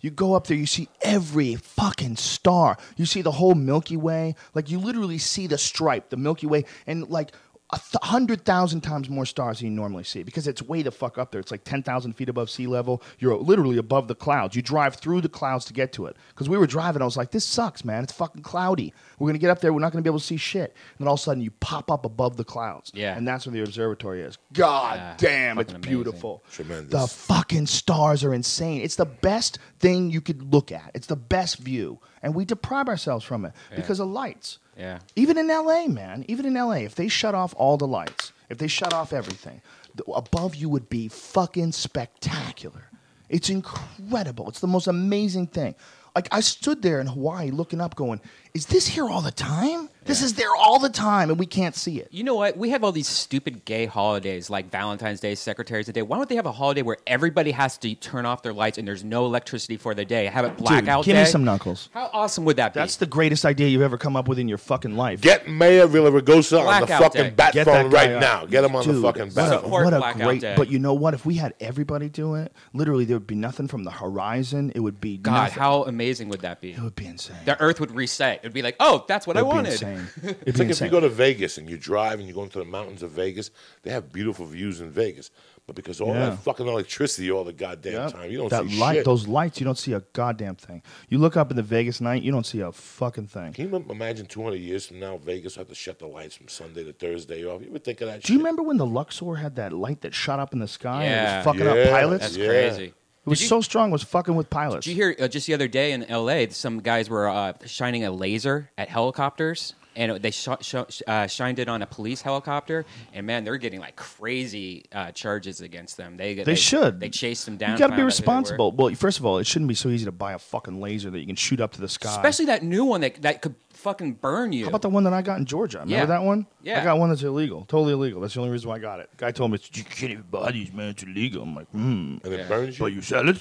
You 0.00 0.10
go 0.12 0.34
up 0.34 0.46
there, 0.46 0.56
you 0.56 0.66
see 0.66 0.88
every 1.02 1.56
fucking 1.56 2.16
star. 2.16 2.78
You 2.96 3.04
see 3.04 3.22
the 3.22 3.32
whole 3.32 3.56
Milky 3.56 3.96
Way. 3.96 4.36
Like 4.54 4.70
you 4.70 4.78
literally 4.78 5.18
see 5.18 5.48
the 5.48 5.58
stripe, 5.58 6.10
the 6.10 6.16
Milky 6.16 6.46
Way, 6.46 6.66
and 6.86 7.08
like 7.08 7.32
a 7.72 7.78
th- 7.78 8.02
hundred 8.02 8.44
thousand 8.44 8.82
times 8.82 9.10
more 9.10 9.26
stars 9.26 9.58
than 9.58 9.68
you 9.68 9.72
normally 9.74 10.04
see 10.04 10.22
because 10.22 10.46
it's 10.46 10.62
way 10.62 10.82
the 10.82 10.92
fuck 10.92 11.18
up 11.18 11.32
there. 11.32 11.40
It's 11.40 11.50
like 11.50 11.64
ten 11.64 11.82
thousand 11.82 12.12
feet 12.12 12.28
above 12.28 12.48
sea 12.48 12.66
level. 12.68 13.02
You're 13.18 13.36
literally 13.36 13.78
above 13.78 14.06
the 14.06 14.14
clouds. 14.14 14.54
You 14.54 14.62
drive 14.62 14.94
through 14.96 15.20
the 15.22 15.28
clouds 15.28 15.64
to 15.66 15.72
get 15.72 15.92
to 15.94 16.06
it. 16.06 16.16
Because 16.28 16.48
we 16.48 16.58
were 16.58 16.68
driving, 16.68 17.02
I 17.02 17.04
was 17.04 17.16
like, 17.16 17.32
"This 17.32 17.44
sucks, 17.44 17.84
man. 17.84 18.04
It's 18.04 18.12
fucking 18.12 18.42
cloudy. 18.42 18.94
We're 19.18 19.28
gonna 19.28 19.38
get 19.38 19.50
up 19.50 19.60
there. 19.60 19.72
We're 19.72 19.80
not 19.80 19.92
gonna 19.92 20.02
be 20.02 20.08
able 20.08 20.18
to 20.18 20.24
see 20.24 20.36
shit." 20.36 20.70
And 20.98 21.00
then 21.00 21.08
all 21.08 21.14
of 21.14 21.20
a 21.20 21.22
sudden, 21.22 21.42
you 21.42 21.50
pop 21.52 21.90
up 21.90 22.04
above 22.04 22.36
the 22.36 22.44
clouds. 22.44 22.90
Yeah. 22.94 23.16
and 23.16 23.26
that's 23.26 23.46
where 23.46 23.52
the 23.52 23.62
observatory 23.62 24.20
is. 24.22 24.36
God 24.52 24.96
Yeah, 24.98 25.14
damn, 25.16 25.58
it's 25.58 25.70
fucking 25.72 25.84
amazing. 25.86 26.02
beautiful. 26.04 26.42
Tremendous. 26.50 26.90
The 27.00 27.06
fucking 27.06 27.66
stars 27.66 28.24
are 28.24 28.34
insane. 28.34 28.82
It's 28.82 28.96
the 28.96 29.06
best 29.06 29.58
thing 29.80 30.10
you 30.10 30.20
could 30.20 30.52
look 30.52 30.70
at. 30.72 30.90
It's 30.94 31.06
the 31.06 31.16
best 31.16 31.58
view, 31.58 31.98
and 32.22 32.34
we 32.34 32.44
deprive 32.44 32.88
ourselves 32.88 33.24
from 33.24 33.44
it 33.44 33.52
because 33.74 34.00
of 34.00 34.08
lights. 34.08 34.58
Yeah. 34.76 34.98
Even 35.16 35.38
in 35.38 35.48
LA, 35.48 35.86
man, 35.86 36.24
even 36.28 36.44
in 36.44 36.54
LA, 36.54 36.80
if 36.84 36.94
they 36.94 37.08
shut 37.08 37.34
off 37.34 37.54
all 37.56 37.76
the 37.78 37.86
lights, 37.86 38.32
if 38.50 38.58
they 38.58 38.66
shut 38.68 38.92
off 38.92 39.12
everything, 39.14 39.62
the, 39.94 40.04
above 40.12 40.54
you 40.54 40.68
would 40.68 40.90
be 40.90 41.08
fucking 41.08 41.72
spectacular. 41.72 42.90
It's 43.28 43.48
incredible. 43.50 44.48
It's 44.48 44.60
the 44.60 44.66
most 44.66 44.86
amazing 44.86 45.48
thing. 45.48 45.74
Like 46.14 46.28
I 46.30 46.40
stood 46.40 46.82
there 46.82 47.00
in 47.00 47.06
Hawaii 47.06 47.50
looking 47.50 47.80
up, 47.80 47.94
going, 47.94 48.20
"Is 48.56 48.64
this 48.64 48.86
here 48.86 49.06
all 49.06 49.20
the 49.20 49.30
time? 49.30 49.90
This 50.06 50.22
is 50.22 50.34
there 50.34 50.54
all 50.56 50.78
the 50.78 50.88
time, 50.88 51.30
and 51.30 51.38
we 51.38 51.46
can't 51.46 51.74
see 51.74 51.98
it." 51.98 52.08
You 52.10 52.24
know 52.24 52.34
what? 52.34 52.56
We 52.56 52.70
have 52.70 52.84
all 52.84 52.92
these 52.92 53.08
stupid 53.08 53.64
gay 53.64 53.86
holidays 53.86 54.48
like 54.48 54.70
Valentine's 54.70 55.20
Day, 55.20 55.34
Secretary's 55.34 55.86
Day. 55.86 56.02
Why 56.02 56.16
don't 56.16 56.28
they 56.28 56.36
have 56.36 56.46
a 56.46 56.52
holiday 56.52 56.82
where 56.82 56.96
everybody 57.06 57.50
has 57.52 57.76
to 57.78 57.94
turn 57.94 58.24
off 58.26 58.42
their 58.42 58.52
lights 58.52 58.78
and 58.78 58.86
there's 58.86 59.04
no 59.04 59.26
electricity 59.26 59.76
for 59.76 59.94
the 59.94 60.04
day? 60.04 60.26
Have 60.26 60.44
it 60.44 60.56
blackout 60.56 61.04
give 61.04 61.14
day. 61.14 61.22
me 61.22 61.28
some 61.28 61.44
knuckles. 61.44 61.88
How 61.92 62.10
awesome 62.12 62.44
would 62.44 62.56
that 62.56 62.74
be? 62.74 62.80
That's 62.80 62.96
the 62.96 63.06
greatest 63.06 63.44
idea 63.44 63.68
you've 63.68 63.82
ever 63.82 63.98
come 63.98 64.16
up 64.16 64.28
with 64.28 64.38
in 64.38 64.48
your 64.48 64.58
fucking 64.58 64.96
life. 64.96 65.20
Get 65.20 65.48
Mayor 65.48 65.86
Villaraigosa 65.86 66.60
on 66.60 66.80
the 66.80 66.86
Blackout 66.86 67.02
fucking 67.02 67.22
day. 67.22 67.30
bat 67.30 67.52
Get 67.52 67.64
phone 67.66 67.90
that 67.90 67.92
guy 67.92 68.06
right 68.06 68.14
on. 68.14 68.20
now. 68.20 68.46
Get 68.46 68.64
him 68.64 68.76
on 68.76 68.84
Dude, 68.84 68.96
the 68.96 69.02
fucking 69.02 69.22
what 69.26 69.34
bat 69.34 69.48
a, 69.48 69.50
phone. 69.54 69.60
Support 69.64 69.84
what 69.84 69.94
a 69.94 69.98
Blackout 69.98 70.22
great! 70.22 70.40
Day. 70.40 70.54
But 70.56 70.70
you 70.70 70.78
know 70.78 70.94
what? 70.94 71.14
If 71.14 71.26
we 71.26 71.34
had 71.34 71.54
everybody 71.60 72.08
do 72.08 72.34
it, 72.36 72.52
literally 72.72 73.04
there 73.04 73.16
would 73.16 73.26
be 73.26 73.34
nothing 73.34 73.66
from 73.68 73.84
the 73.84 73.90
horizon. 73.90 74.72
It 74.74 74.80
would 74.80 75.00
be 75.00 75.16
God, 75.18 75.32
nothing. 75.32 75.58
how 75.58 75.82
amazing 75.84 76.28
would 76.28 76.40
that 76.40 76.60
be? 76.60 76.72
it 76.72 76.80
would 76.80 76.94
be 76.96 77.06
insane. 77.06 77.36
The 77.44 77.60
Earth 77.60 77.80
would 77.80 77.90
reset. 77.90 78.36
It 78.38 78.42
would 78.44 78.52
be 78.52 78.62
like, 78.62 78.76
oh, 78.80 79.04
that's 79.08 79.26
what 79.26 79.36
It'd 79.36 79.46
I 79.46 79.50
be 79.50 79.54
wanted. 79.56 79.72
insane. 79.72 79.95
It'd 80.22 80.36
It's 80.46 80.58
be 80.58 80.64
like 80.64 80.70
if 80.72 80.80
you 80.80 80.88
go 80.88 81.00
to 81.00 81.08
Vegas 81.08 81.58
and 81.58 81.68
you 81.68 81.76
drive 81.76 82.18
and 82.18 82.28
you 82.28 82.34
go 82.34 82.42
into 82.42 82.58
the 82.58 82.64
mountains 82.64 83.02
of 83.02 83.10
Vegas, 83.12 83.50
they 83.82 83.90
have 83.90 84.12
beautiful 84.12 84.46
views 84.46 84.80
in 84.80 84.90
Vegas. 84.90 85.30
But 85.66 85.74
because 85.74 86.00
all 86.00 86.14
Yeah. 86.14 86.30
that 86.30 86.38
fucking 86.38 86.66
electricity 86.68 87.30
all 87.30 87.42
the 87.42 87.52
goddamn 87.52 87.92
Yep. 87.94 88.12
time, 88.12 88.30
you 88.30 88.38
don't 88.38 88.50
that 88.50 88.66
see 88.68 88.78
light, 88.78 88.94
shit. 88.96 89.04
those 89.04 89.26
lights, 89.26 89.58
you 89.60 89.64
don't 89.64 89.78
see 89.78 89.92
a 89.94 90.00
goddamn 90.12 90.54
thing. 90.54 90.80
You 91.08 91.18
look 91.18 91.36
up 91.36 91.50
in 91.50 91.56
the 91.56 91.62
Vegas 91.64 92.00
night, 92.00 92.22
you 92.22 92.30
don't 92.30 92.46
see 92.46 92.60
a 92.60 92.70
fucking 92.70 93.26
thing. 93.26 93.52
Can 93.52 93.70
you 93.70 93.84
imagine 93.90 94.26
200 94.26 94.56
years 94.60 94.86
from 94.86 95.00
now, 95.00 95.16
Vegas 95.16 95.56
will 95.56 95.62
have 95.62 95.68
to 95.68 95.74
shut 95.74 95.98
the 95.98 96.06
lights 96.06 96.36
from 96.36 96.46
Sunday 96.48 96.84
to 96.84 96.92
Thursday 96.92 97.44
off? 97.44 97.62
You 97.62 97.68
ever 97.70 97.78
think 97.80 98.00
of 98.00 98.06
that 98.08 98.22
Do 98.22 98.32
you 98.32 98.38
remember 98.38 98.62
when 98.62 98.76
the 98.76 98.86
Luxor 98.86 99.34
had 99.36 99.56
that 99.56 99.72
light 99.72 100.02
that 100.02 100.14
shot 100.14 100.38
up 100.38 100.52
in 100.52 100.60
the 100.60 100.68
sky 100.68 101.04
and 101.04 101.14
it 101.14 101.36
was 101.36 101.44
fucking 101.44 101.60
Yeah. 101.76 101.82
up 101.84 101.90
pilots? 101.90 102.22
That's 102.24 102.36
Yeah. 102.36 102.46
crazy. 102.46 102.84
it 102.84 103.30
was 103.30 103.42
you- 103.42 103.48
so 103.48 103.60
strong, 103.60 103.88
it 103.88 103.92
was 103.92 104.04
fucking 104.04 104.36
with 104.36 104.48
pilots. 104.48 104.84
Did 104.84 104.90
you 104.92 104.96
hear 105.02 105.16
uh, 105.18 105.26
just 105.26 105.48
the 105.48 105.54
other 105.54 105.66
day 105.66 105.90
in 105.90 106.04
L.A. 106.04 106.48
Some 106.50 106.78
guys 106.80 107.10
were 107.10 107.28
uh, 107.28 107.54
shining 107.66 108.04
a 108.04 108.12
laser 108.12 108.70
at 108.78 108.88
helicopters, 108.88 109.74
and 109.96 110.12
it- 110.12 110.22
they 110.22 110.30
sh- 110.30 110.48
sh- 110.60 111.02
uh, 111.06 111.26
shined 111.26 111.58
it 111.58 111.68
on 111.68 111.82
a 111.82 111.86
police 111.86 112.22
helicopter. 112.22 112.84
And 113.12 113.26
man, 113.26 113.44
they're 113.44 113.56
getting 113.56 113.80
like 113.80 113.96
crazy 113.96 114.84
uh, 114.92 115.10
charges 115.12 115.60
against 115.60 115.96
them. 115.96 116.16
They 116.16 116.34
They 116.34 116.54
should. 116.54 117.00
They 117.00 117.08
chased 117.08 117.44
them 117.46 117.56
down. 117.56 117.72
You 117.72 117.78
got 117.78 117.86
to 117.88 117.90
be 117.90 117.94
out 117.94 117.96
who 117.96 117.96
they 117.96 118.02
were. 118.02 118.06
responsible. 118.06 118.72
Well, 118.72 118.94
first 118.94 119.18
of 119.18 119.24
all, 119.26 119.38
it 119.38 119.46
shouldn't 119.46 119.68
be 119.68 119.74
so 119.74 119.88
easy 119.88 120.04
to 120.04 120.12
buy 120.12 120.32
a 120.34 120.38
fucking 120.38 120.80
laser 120.80 121.10
that 121.10 121.18
you 121.18 121.26
can 121.26 121.36
shoot 121.36 121.60
up 121.60 121.72
to 121.72 121.80
the 121.80 121.88
sky. 121.88 122.10
Especially 122.10 122.46
that 122.46 122.62
new 122.62 122.84
one 122.84 123.00
that 123.00 123.22
that 123.22 123.42
could 123.42 123.54
fucking 123.70 124.14
burn 124.14 124.52
you. 124.52 124.64
How 124.64 124.68
about 124.70 124.82
the 124.82 124.88
one 124.88 125.04
that 125.04 125.12
I 125.12 125.22
got 125.22 125.38
in 125.38 125.44
Georgia? 125.44 125.78
Remember 125.78 125.94
Yeah. 125.96 126.06
that 126.06 126.22
one? 126.22 126.46
Yeah. 126.62 126.80
I 126.80 126.84
got 126.84 126.98
one 126.98 127.08
that's 127.10 127.22
illegal, 127.22 127.64
totally 127.66 127.92
illegal. 127.92 128.20
That's 128.20 128.34
the 128.34 128.40
only 128.40 128.52
reason 128.52 128.68
why 128.70 128.76
I 128.76 128.78
got 128.78 129.00
it. 129.00 129.10
Guy 129.16 129.30
told 129.32 129.50
me 129.52 129.58
you 129.74 129.84
can't 129.84 130.12
even 130.12 130.24
buy 130.30 130.50
these, 130.52 130.72
man. 130.72 130.88
It's 130.88 131.02
illegal. 131.02 131.42
I'm 131.42 131.54
like, 131.54 131.68
hmm. 131.70 132.16
And 132.24 132.32
it 132.32 132.40
Yeah. 132.40 132.48
burns 132.48 132.78
you? 132.78 132.84
But 132.84 132.92
you 132.92 133.02
sell 133.02 133.28
it? 133.28 133.38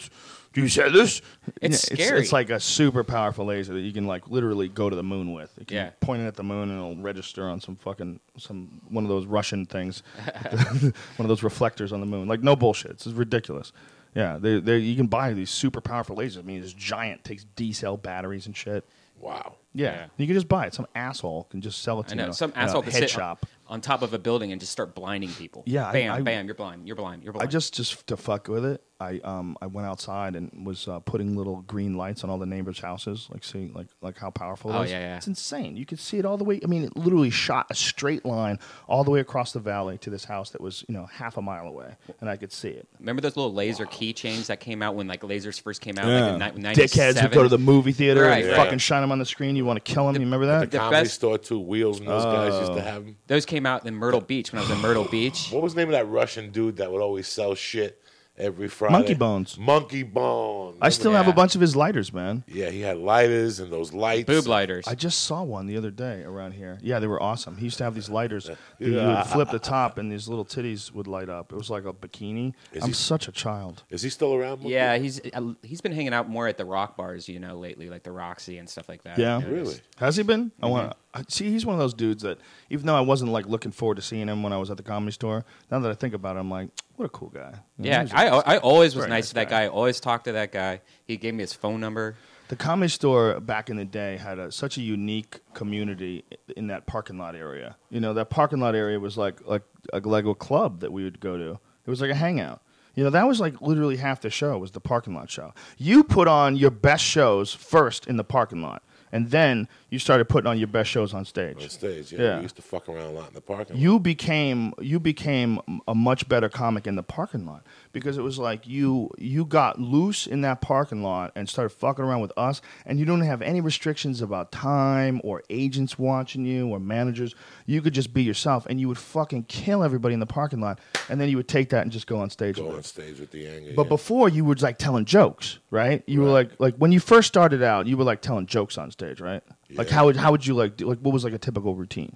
Do 0.56 0.62
you 0.62 0.68
sell 0.70 0.90
this? 0.90 1.22
It's 1.62 1.88
Yeah, 1.92 1.96
scary. 1.98 2.22
It's, 2.22 2.32
like 2.32 2.50
a 2.50 2.60
super 2.60 3.04
powerful 3.04 3.46
laser 3.46 3.74
that 3.74 3.82
you 3.82 3.92
can 3.94 4.08
like 4.08 4.28
literally 4.30 4.68
go 4.70 4.90
to 4.90 4.96
the 4.96 5.04
moon 5.04 5.34
with. 5.34 5.54
You 5.60 5.66
can 5.66 5.76
Yeah. 5.78 5.90
point 6.00 6.22
it 6.24 6.26
at 6.26 6.36
the 6.36 6.44
moon 6.44 6.70
and 6.70 6.80
it'll 6.80 6.96
register 7.04 7.44
on 7.48 7.60
some 7.62 7.76
fucking 7.76 8.20
some 8.38 8.82
one 8.90 9.04
of 9.04 9.10
those 9.10 9.26
Russian 9.26 9.66
things, 9.66 10.02
one 10.52 10.94
of 11.20 11.28
those 11.28 11.44
reflectors 11.44 11.92
on 11.92 12.00
the 12.00 12.06
moon. 12.06 12.28
Like 12.28 12.42
no 12.42 12.56
bullshit. 12.56 12.92
It's 12.92 13.08
ridiculous. 13.08 13.72
Yeah, 14.16 14.38
they 14.40 14.60
they 14.62 14.78
you 14.78 14.96
can 14.96 15.08
buy 15.08 15.34
these 15.34 15.50
super 15.50 15.82
powerful 15.82 16.16
lasers. 16.16 16.40
I 16.40 16.42
mean, 16.44 16.64
it's 16.64 16.74
giant, 16.74 17.24
takes 17.26 17.44
D 17.56 17.74
cell 17.74 17.98
batteries 17.98 18.46
and 18.48 18.56
shit. 18.56 18.86
wow. 19.20 19.56
Yeah. 19.78 19.92
Yeah. 19.94 20.06
you 20.16 20.26
can 20.26 20.36
just 20.36 20.48
buy 20.48 20.68
it. 20.68 20.74
Some 20.74 20.88
asshole 20.96 21.48
can 21.52 21.60
just 21.60 21.82
sell 21.84 22.00
it 22.00 22.08
to 22.08 22.12
I 22.12 22.16
you. 22.16 22.22
know 22.22 22.28
in 22.28 22.34
some 22.34 22.52
in 22.52 22.56
asshole 22.56 22.84
can 22.84 22.94
head 22.94 23.00
sit 23.02 23.10
shop. 23.10 23.46
on, 23.68 23.74
on 23.76 23.82
top 23.82 24.04
of 24.04 24.14
a 24.14 24.18
building 24.18 24.54
and 24.54 24.62
just 24.62 24.72
start 24.72 24.96
blinding 24.96 25.32
people. 25.34 25.64
Yeah, 25.66 25.88
I- 25.90 25.92
bam, 25.92 26.14
I- 26.14 26.22
bam, 26.22 26.46
you're 26.46 26.56
blind, 26.56 26.88
you're 26.88 26.96
blind, 26.96 27.26
you're 27.26 27.34
blind. 27.34 27.46
I 27.46 27.52
just 27.52 27.74
just 27.74 28.08
to 28.08 28.16
fuck 28.16 28.48
with 28.48 28.64
it. 28.64 28.82
I 29.00 29.20
um 29.26 29.58
I 29.62 29.66
went 29.68 29.86
outside 29.88 30.36
and 30.38 30.66
was 30.66 30.88
uh, 30.88 31.00
putting 31.00 31.36
little 31.36 31.62
green 31.68 31.96
lights 31.98 32.24
on 32.24 32.30
all 32.30 32.38
the 32.38 32.46
neighbors' 32.46 32.80
houses, 32.80 33.28
like 33.30 33.44
see 33.44 33.70
like 33.76 33.88
like 34.02 34.18
how 34.18 34.30
powerful 34.30 34.72
it 34.72 34.76
Oh, 34.78 34.82
is. 34.84 34.92
yeah, 34.92 35.00
yeah. 35.00 35.18
It's 35.18 35.28
insane. 35.28 35.76
You 35.76 35.86
could 35.86 36.00
see 36.00 36.18
it 36.18 36.26
all 36.26 36.38
the 36.38 36.46
way. 36.46 36.62
I 36.64 36.68
mean, 36.68 36.84
it 36.86 36.96
literally 36.96 37.30
shot 37.30 37.68
a 37.70 37.76
straight 37.76 38.24
line 38.24 38.58
all 38.88 39.04
the 39.04 39.12
way 39.12 39.20
across 39.20 39.52
the 39.52 39.60
valley 39.60 39.98
to 39.98 40.10
this 40.10 40.24
house 40.24 40.52
that 40.52 40.62
was 40.62 40.86
you 40.88 40.94
know 40.94 41.08
half 41.08 41.36
a 41.36 41.42
mile 41.42 41.68
away, 41.68 41.96
and 42.22 42.30
I 42.30 42.38
could 42.38 42.54
see 42.54 42.70
it. 42.70 42.88
Remember 43.00 43.22
those 43.22 43.36
little 43.36 43.54
laser 43.54 43.86
keychains 43.86 44.46
that 44.46 44.62
came 44.62 44.82
out 44.82 44.96
when 44.96 45.08
like 45.08 45.22
lasers 45.22 45.60
first 45.60 45.82
came 45.82 45.98
out? 45.98 46.08
Yeah. 46.08 46.36
Like 46.38 46.56
in 46.56 46.62
ni- 46.62 46.74
Dickheads 46.74 47.22
would 47.22 47.34
go 47.34 47.44
to 47.44 47.50
the 47.50 47.58
movie 47.58 47.92
theater 47.92 48.22
Right, 48.24 48.44
and 48.46 48.54
right. 48.54 48.58
fucking 48.64 48.80
shine 48.80 49.02
them 49.02 49.12
on 49.12 49.20
the 49.20 49.26
screen. 49.26 49.58
You 49.58 49.66
want 49.66 49.84
to 49.84 49.92
kill 49.94 50.06
them? 50.06 50.16
You 50.16 50.22
remember 50.22 50.46
that? 50.46 50.72
The 50.72 50.78
comedy 50.78 51.04
best- 51.04 51.16
store, 51.16 51.38
too. 51.38 51.60
Wheels 51.60 52.00
and 52.00 52.08
those 52.08 52.24
guys 52.24 52.54
used 52.62 52.74
to 52.74 52.82
have 52.82 53.04
them. 53.04 53.18
Those 53.28 53.46
came 53.46 53.66
out 53.66 53.86
in 53.86 53.94
Myrtle 53.94 54.22
Beach 54.22 54.54
when 54.54 54.60
I 54.60 54.62
was 54.62 54.72
in 54.72 54.80
Myrtle 54.82 55.04
Beach. 55.04 55.50
What 55.52 55.62
was 55.64 55.74
the 55.74 55.82
name 55.82 55.90
of 55.90 55.94
that 55.94 56.08
Russian 56.08 56.52
dude 56.52 56.78
that 56.78 56.90
would 56.90 57.02
always 57.02 57.28
sell 57.28 57.56
shit 57.56 58.02
every 58.38 58.68
Friday? 58.68 58.94
Monkey 58.94 59.14
Bones. 59.14 59.58
Monkey 59.58 60.04
Bone. 60.04 60.78
I 60.82 60.90
still 60.90 61.12
have 61.14 61.26
a 61.28 61.30
Yeah. 61.30 61.36
bunch 61.36 61.56
of 61.56 61.62
his 61.62 61.76
lighters, 61.76 62.12
man. 62.14 62.44
Yeah, 62.48 62.70
he 62.70 62.82
had 62.82 62.98
lighters 62.98 63.60
and 63.60 63.72
those 63.72 63.94
lights. 63.94 64.26
Boob 64.28 64.46
lighters. 64.48 64.86
I 64.88 64.96
just 64.96 65.24
saw 65.24 65.44
one 65.44 65.68
the 65.68 65.78
other 65.78 65.92
day 65.92 66.24
around 66.24 66.54
here. 66.54 66.78
Yeah, 66.82 67.00
they 67.00 67.08
were 67.08 67.22
awesome. 67.22 67.58
He 67.58 67.66
used 67.66 67.78
to 67.78 67.84
have 67.84 67.96
these 67.96 68.10
lighters. 68.10 68.46
that 68.48 68.58
You 68.80 68.96
would 68.96 69.26
flip 69.28 69.50
the 69.52 69.60
top, 69.60 69.98
and 69.98 70.12
these 70.12 70.28
little 70.28 70.46
titties 70.46 70.92
would 70.94 71.08
light 71.08 71.30
up. 71.30 71.52
It 71.52 71.56
was 71.56 71.70
like 71.70 71.86
a 71.86 71.94
bikini. 71.94 72.54
Is 72.74 72.84
I'm 72.84 72.90
he- 72.90 72.94
such 72.94 73.28
a 73.28 73.32
child. 73.32 73.84
Is 73.90 74.02
he 74.02 74.10
still 74.10 74.34
around? 74.34 74.60
Monkey? 74.60 74.70
yeah, 74.70 74.98
he's 74.98 75.22
uh, 75.34 75.54
he's 75.64 75.82
been 75.82 75.92
hanging 75.94 76.14
out 76.14 76.30
more 76.30 76.48
at 76.48 76.58
the 76.58 76.66
rock 76.66 76.98
bars, 76.98 77.28
you 77.30 77.40
know, 77.40 77.58
lately, 77.58 77.90
like 77.90 78.04
the 78.04 78.12
Roxy 78.12 78.58
and 78.58 78.70
stuff 78.70 78.90
like 78.90 79.04
that. 79.04 79.18
Yeah. 79.18 79.40
You 79.40 79.46
know, 79.46 79.52
Really? 79.52 79.76
Has 79.98 80.18
he 80.18 80.24
been? 80.24 80.52
I 80.62 80.68
want 80.68 80.90
Mm-hmm. 81.16 81.24
to 81.24 81.32
see. 81.32 81.50
He's 81.50 81.66
one 81.66 81.74
of 81.76 81.80
those 81.80 81.94
dudes 81.94 82.24
that, 82.24 82.38
even 82.70 82.86
though 82.86 82.96
I 82.96 83.02
wasn't 83.02 83.32
like 83.32 83.46
looking 83.48 83.72
forward 83.72 83.96
to 83.96 84.02
seeing 84.02 84.28
him 84.28 84.44
when 84.44 84.52
I 84.52 84.58
was 84.58 84.70
at 84.70 84.76
the 84.78 84.84
comedy 84.84 85.12
store, 85.14 85.46
now 85.72 85.80
that 85.80 85.90
I 85.90 85.94
think 85.94 86.14
about 86.14 86.36
it, 86.36 86.40
I'm 86.40 86.52
like, 86.52 86.70
what 86.96 87.06
a 87.06 87.10
cool 87.10 87.30
guy. 87.30 87.52
You 87.78 87.86
know, 87.86 87.90
Yeah, 87.90 88.08
I, 88.14 88.26
a- 88.26 88.36
I, 88.36 88.54
I 88.56 88.58
always 88.58 88.96
was 88.96 89.06
nice 89.06 89.10
nice 89.10 89.28
to 89.30 89.36
that 89.36 89.50
guy. 89.50 89.62
guy. 89.62 89.64
I 89.66 89.68
always 89.68 90.00
talked 90.00 90.26
to 90.26 90.32
that 90.34 90.52
guy. 90.52 90.82
He 91.06 91.18
gave 91.18 91.34
me 91.34 91.42
his 91.44 91.54
phone 91.54 91.80
number. 91.80 92.16
The 92.48 92.56
comedy 92.56 92.90
store 92.90 93.40
back 93.40 93.70
in 93.72 93.76
the 93.78 93.86
day 93.86 94.18
had 94.18 94.38
a, 94.38 94.52
such 94.52 94.78
a 94.78 94.82
unique 94.82 95.40
community 95.56 96.24
in 96.56 96.68
that 96.68 96.86
parking 96.86 97.18
lot 97.18 97.36
area. 97.36 97.76
You 97.90 98.00
know, 98.00 98.14
that 98.14 98.30
parking 98.30 98.60
lot 98.60 98.76
area 98.76 99.00
was 99.00 99.18
like 99.18 99.46
like 99.48 99.64
a 99.94 100.00
Lego 100.00 100.34
club 100.36 100.82
that 100.82 100.92
we 100.92 101.04
would 101.04 101.20
go 101.20 101.38
to. 101.38 101.52
It 101.86 101.90
was 101.90 102.02
like 102.02 102.12
a 102.12 102.16
hangout. 102.16 102.62
You 102.94 103.04
know, 103.04 103.10
that 103.10 103.28
was 103.28 103.40
like 103.42 103.60
literally 103.62 103.98
half 103.98 104.22
the 104.22 104.30
show 104.30 104.58
was 104.58 104.72
the 104.72 104.80
parking 104.80 105.14
lot 105.16 105.30
show. 105.30 105.54
You 105.78 106.04
put 106.04 106.28
on 106.28 106.56
your 106.56 106.72
best 106.72 107.04
shows 107.04 107.54
first 107.54 108.06
in 108.08 108.16
the 108.18 108.24
parking 108.24 108.62
lot, 108.62 108.84
and 109.12 109.32
then 109.32 109.68
you 109.96 110.00
started 110.00 110.26
putting 110.28 110.48
on 110.48 110.58
your 110.58 110.68
best 110.68 110.90
shows 110.90 111.14
on 111.14 111.24
stage. 111.24 111.64
On 111.64 111.70
stage, 111.70 112.12
yeah. 112.12 112.22
Yeah. 112.22 112.36
We 112.38 112.42
used 112.44 112.58
to 112.58 112.62
fuck 112.62 112.90
around 112.90 113.08
a 113.08 113.12
lot 113.12 113.30
in 113.30 113.34
the 113.34 113.40
parking 113.42 113.76
lot. 113.78 113.82
you 113.82 113.98
became 114.00 114.74
you 114.82 115.00
became 115.00 115.60
a 115.88 115.96
much 115.96 116.28
better 116.28 116.50
comic 116.50 116.86
in 116.86 116.96
the 116.98 117.04
parking 117.04 117.46
lot 117.46 117.62
because 117.94 118.18
it 118.18 118.22
was 118.22 118.38
like 118.38 118.68
you 118.68 119.10
you 119.18 119.46
got 119.46 119.80
loose 119.80 120.28
in 120.28 120.42
that 120.42 120.60
parking 120.60 121.02
lot 121.02 121.32
and 121.38 121.48
started 121.48 121.70
fucking 121.70 122.04
around 122.04 122.20
with 122.20 122.34
us 122.36 122.62
and 122.86 123.00
you 123.00 123.06
don't 123.06 123.22
have 123.22 123.42
any 123.42 123.62
restrictions 123.62 124.22
about 124.22 124.52
time 124.52 125.22
or 125.24 125.42
agents 125.50 125.98
watching 125.98 126.44
you 126.46 126.68
or 126.68 126.80
managers 126.80 127.34
you 127.66 127.82
could 127.82 127.94
just 127.94 128.14
be 128.14 128.22
yourself 128.24 128.66
and 128.70 128.80
you 128.82 128.88
would 128.90 128.98
fucking 128.98 129.44
kill 129.44 129.82
everybody 129.82 130.14
in 130.14 130.20
the 130.20 130.26
parking 130.26 130.60
lot 130.60 130.78
and 131.10 131.22
then 131.22 131.30
you 131.30 131.38
would 131.38 131.48
take 131.48 131.70
that 131.70 131.84
and 131.84 131.92
just 131.92 132.06
go 132.08 132.18
on 132.20 132.30
stage 132.30 132.58
Go 132.58 132.72
on 132.72 132.80
it. 132.80 132.86
stage 132.86 133.20
with 133.20 133.32
the 133.32 133.48
anger. 133.48 133.72
But 133.76 133.84
yeah. 133.84 133.90
before 133.90 134.28
you 134.30 134.44
were 134.44 134.56
like 134.56 134.78
telling 134.78 135.06
jokes, 135.06 135.60
right? 135.72 136.04
You 136.06 136.20
were 136.22 136.30
like 136.30 136.52
like 136.60 136.76
when 136.78 136.92
you 136.92 137.00
first 137.00 137.28
started 137.30 137.64
out, 137.64 137.88
you 137.88 137.96
were 137.98 138.04
like 138.04 138.22
telling 138.22 138.46
jokes 138.46 138.78
on 138.78 138.92
stage, 138.92 139.22
right? 139.22 139.42
Like 139.78 139.90
how 139.90 140.06
would 140.06 140.16
how 140.16 140.32
would 140.32 140.46
you 140.46 140.54
like 140.54 140.78
do, 140.78 140.88
like 140.88 141.00
what 141.00 141.14
was 141.14 141.24
like 141.24 141.34
a 141.34 141.38
typical 141.38 141.76
routine? 141.76 142.16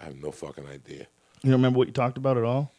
I 0.00 0.04
have 0.04 0.16
no 0.16 0.30
fucking 0.30 0.66
idea. 0.66 1.06
You 1.42 1.50
don't 1.50 1.52
remember 1.52 1.78
what 1.78 1.88
you 1.88 1.92
talked 1.92 2.18
about 2.18 2.36
at 2.36 2.44
all? 2.44 2.72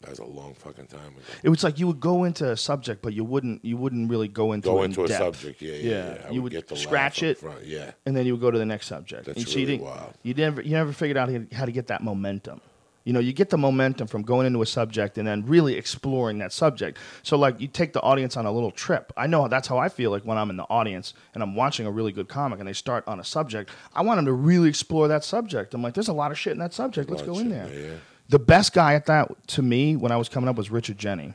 That 0.00 0.10
was 0.10 0.18
a 0.18 0.24
long 0.24 0.54
fucking 0.54 0.86
time 0.86 1.08
ago. 1.08 1.20
It 1.42 1.48
was 1.48 1.64
like 1.64 1.78
you 1.78 1.86
would 1.86 2.00
go 2.00 2.24
into 2.24 2.50
a 2.50 2.56
subject, 2.56 3.00
but 3.00 3.14
you 3.14 3.24
wouldn't 3.24 3.64
you 3.64 3.76
wouldn't 3.76 4.10
really 4.10 4.28
go 4.28 4.52
into 4.52 4.68
Go 4.68 4.82
into 4.82 5.00
in 5.00 5.06
a 5.06 5.08
depth. 5.08 5.36
subject, 5.38 5.62
yeah, 5.62 5.72
yeah. 5.72 5.80
Yeah, 5.90 6.18
yeah. 6.24 6.30
You 6.30 6.42
would 6.42 6.52
the 6.52 6.76
scratch 6.76 7.22
it. 7.22 7.38
Front. 7.38 7.64
Yeah. 7.64 7.92
and 8.04 8.14
then 8.14 8.26
you 8.26 8.34
would 8.34 8.40
go 8.42 8.50
to 8.50 8.58
the 8.58 8.66
next 8.66 8.86
subject. 8.86 9.24
That's 9.24 9.38
And 9.38 9.48
so 9.48 9.58
you 9.58 9.66
really 9.66 9.78
wild. 9.78 10.12
You 10.22 10.34
never 10.34 10.60
you 10.60 10.72
never 10.72 10.92
figured 10.92 11.16
out 11.16 11.30
how 11.52 11.64
to 11.64 11.72
get 11.72 11.86
that 11.86 12.02
momentum. 12.02 12.60
You 13.04 13.12
know, 13.12 13.20
you 13.20 13.34
get 13.34 13.50
the 13.50 13.58
momentum 13.58 14.06
from 14.06 14.22
going 14.22 14.46
into 14.46 14.62
a 14.62 14.66
subject 14.66 15.18
and 15.18 15.28
then 15.28 15.44
really 15.44 15.76
exploring 15.76 16.38
that 16.38 16.52
subject. 16.52 16.98
So, 17.22 17.36
like, 17.36 17.60
you 17.60 17.68
take 17.68 17.92
the 17.92 18.00
audience 18.00 18.36
on 18.36 18.46
a 18.46 18.50
little 18.50 18.70
trip. 18.70 19.12
I 19.16 19.26
know 19.26 19.46
that's 19.46 19.68
how 19.68 19.76
I 19.76 19.90
feel 19.90 20.10
like 20.10 20.22
when 20.22 20.38
I'm 20.38 20.48
in 20.48 20.56
the 20.56 20.64
audience 20.64 21.12
and 21.34 21.42
I'm 21.42 21.54
watching 21.54 21.86
a 21.86 21.90
really 21.90 22.12
good 22.12 22.28
comic 22.28 22.60
and 22.60 22.68
they 22.68 22.72
start 22.72 23.06
on 23.06 23.20
a 23.20 23.24
subject. 23.24 23.70
I 23.94 24.00
want 24.02 24.16
them 24.18 24.24
to 24.24 24.32
really 24.32 24.70
explore 24.70 25.06
that 25.08 25.22
subject. 25.22 25.74
I'm 25.74 25.82
like, 25.82 25.92
there's 25.92 26.08
a 26.08 26.14
lot 26.14 26.30
of 26.30 26.38
shit 26.38 26.54
in 26.54 26.58
that 26.60 26.72
subject. 26.72 27.10
Let's 27.10 27.22
go 27.22 27.38
in 27.38 27.50
there. 27.50 27.68
yeah. 27.72 27.96
The 28.30 28.38
best 28.38 28.72
guy 28.72 28.94
at 28.94 29.04
that 29.06 29.30
to 29.48 29.62
me 29.62 29.96
when 29.96 30.10
I 30.10 30.16
was 30.16 30.30
coming 30.30 30.48
up 30.48 30.56
was 30.56 30.70
Richard 30.70 30.96
Jeni. 30.96 31.34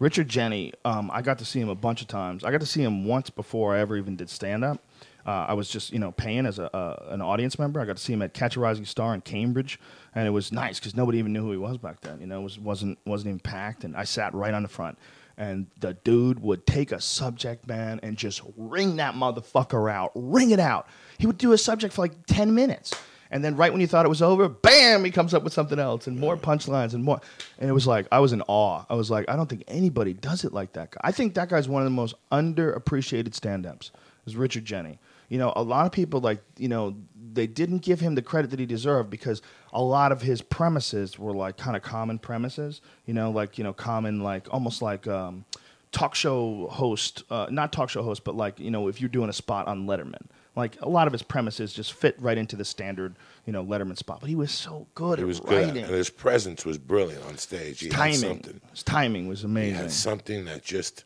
Richard 0.00 0.28
Jeni, 0.28 0.72
um, 0.84 1.10
I 1.12 1.22
got 1.22 1.38
to 1.38 1.44
see 1.44 1.60
him 1.60 1.68
a 1.68 1.74
bunch 1.74 2.02
of 2.02 2.08
times. 2.08 2.44
I 2.44 2.50
got 2.50 2.60
to 2.60 2.66
see 2.66 2.82
him 2.82 3.04
once 3.04 3.30
before 3.30 3.74
I 3.74 3.80
ever 3.80 3.96
even 3.96 4.16
did 4.16 4.30
stand 4.30 4.64
up. 4.64 4.82
Uh, 5.28 5.44
I 5.50 5.52
was 5.52 5.68
just 5.68 5.92
you 5.92 5.98
know 5.98 6.10
paying 6.10 6.46
as 6.46 6.58
a 6.58 6.74
uh, 6.74 7.08
an 7.10 7.20
audience 7.20 7.58
member. 7.58 7.80
I 7.80 7.84
got 7.84 7.98
to 7.98 8.02
see 8.02 8.14
him 8.14 8.22
at 8.22 8.32
Catch 8.32 8.56
a 8.56 8.60
Rising 8.60 8.86
Star 8.86 9.12
in 9.14 9.20
Cambridge, 9.20 9.78
and 10.14 10.26
it 10.26 10.30
was 10.30 10.52
nice 10.52 10.80
because 10.80 10.96
nobody 10.96 11.18
even 11.18 11.34
knew 11.34 11.42
who 11.42 11.50
he 11.50 11.58
was 11.58 11.76
back 11.76 12.00
then. 12.00 12.18
You 12.18 12.26
know, 12.26 12.40
it 12.40 12.44
was 12.44 12.58
wasn't 12.58 12.98
wasn't 13.04 13.28
even 13.28 13.40
packed, 13.40 13.84
and 13.84 13.94
I 13.94 14.04
sat 14.04 14.32
right 14.32 14.54
on 14.54 14.62
the 14.62 14.70
front. 14.70 14.98
And 15.36 15.66
the 15.80 15.92
dude 15.92 16.40
would 16.40 16.66
take 16.66 16.92
a 16.92 17.00
subject, 17.00 17.68
man, 17.68 18.00
and 18.02 18.16
just 18.16 18.40
ring 18.56 18.96
that 18.96 19.14
motherfucker 19.14 19.92
out, 19.92 20.12
ring 20.14 20.50
it 20.50 20.60
out. 20.60 20.88
He 21.18 21.26
would 21.26 21.36
do 21.36 21.52
a 21.52 21.58
subject 21.58 21.92
for 21.92 22.00
like 22.00 22.14
ten 22.26 22.54
minutes, 22.54 22.94
and 23.30 23.44
then 23.44 23.54
right 23.54 23.70
when 23.70 23.82
you 23.82 23.86
thought 23.86 24.06
it 24.06 24.08
was 24.08 24.22
over, 24.22 24.48
bam, 24.48 25.04
he 25.04 25.10
comes 25.10 25.34
up 25.34 25.42
with 25.42 25.52
something 25.52 25.78
else 25.78 26.06
and 26.06 26.18
more 26.18 26.38
punchlines 26.38 26.94
and 26.94 27.04
more. 27.04 27.20
And 27.58 27.68
it 27.68 27.74
was 27.74 27.86
like 27.86 28.06
I 28.10 28.20
was 28.20 28.32
in 28.32 28.40
awe. 28.48 28.86
I 28.88 28.94
was 28.94 29.10
like, 29.10 29.28
I 29.28 29.36
don't 29.36 29.48
think 29.48 29.64
anybody 29.68 30.14
does 30.14 30.44
it 30.44 30.54
like 30.54 30.72
that 30.72 30.92
guy. 30.92 31.00
I 31.04 31.12
think 31.12 31.34
that 31.34 31.50
guy's 31.50 31.68
one 31.68 31.82
of 31.82 31.86
the 31.86 31.90
most 31.90 32.14
underappreciated 32.32 33.34
stand-ups. 33.34 33.90
Is 34.26 34.36
Richard 34.36 34.66
Jeni. 34.66 34.98
You 35.28 35.38
know, 35.38 35.52
a 35.56 35.62
lot 35.62 35.86
of 35.86 35.92
people 35.92 36.20
like 36.20 36.42
you 36.56 36.68
know 36.68 36.96
they 37.32 37.46
didn't 37.46 37.78
give 37.78 38.00
him 38.00 38.14
the 38.14 38.22
credit 38.22 38.50
that 38.50 38.58
he 38.58 38.66
deserved 38.66 39.10
because 39.10 39.42
a 39.72 39.82
lot 39.82 40.10
of 40.12 40.22
his 40.22 40.40
premises 40.42 41.18
were 41.18 41.32
like 41.34 41.56
kind 41.56 41.76
of 41.76 41.82
common 41.82 42.18
premises. 42.18 42.80
You 43.06 43.14
know, 43.14 43.30
like 43.30 43.58
you 43.58 43.64
know 43.64 43.72
common 43.72 44.20
like 44.22 44.46
almost 44.52 44.82
like. 44.82 45.06
Um, 45.06 45.44
talk 45.90 46.14
show 46.14 46.68
host, 46.70 47.22
uh, 47.30 47.46
not 47.50 47.72
talk 47.72 47.88
show 47.88 48.02
host, 48.02 48.22
but 48.22 48.34
like 48.36 48.60
you 48.60 48.70
know, 48.70 48.88
if 48.88 49.00
you're 49.00 49.08
doing 49.08 49.30
a 49.30 49.32
spot 49.32 49.66
on 49.66 49.86
Letterman, 49.86 50.20
like 50.54 50.78
a 50.82 50.88
lot 50.88 51.06
of 51.06 51.14
his 51.14 51.22
premises 51.22 51.72
just 51.72 51.94
fit 51.94 52.14
right 52.20 52.36
into 52.36 52.56
the 52.56 52.64
standard, 52.64 53.16
you 53.46 53.54
know, 53.54 53.64
Letterman 53.64 53.96
spot. 53.96 54.20
But 54.20 54.28
he 54.28 54.36
was 54.36 54.50
so 54.50 54.86
good 54.94 55.18
He 55.18 55.22
at 55.22 55.26
was 55.26 55.40
good, 55.40 55.66
writing. 55.68 55.84
and 55.84 55.94
his 55.94 56.10
presence 56.10 56.66
was 56.66 56.76
brilliant 56.76 57.24
on 57.24 57.38
stage. 57.38 57.80
He 57.80 57.86
his 57.86 57.94
had 57.94 58.00
timing, 58.02 58.16
something. 58.20 58.60
his 58.70 58.82
timing 58.82 59.28
was 59.28 59.44
amazing. 59.44 59.74
He 59.76 59.80
had 59.80 59.90
something 59.90 60.44
that 60.44 60.62
just, 60.62 61.04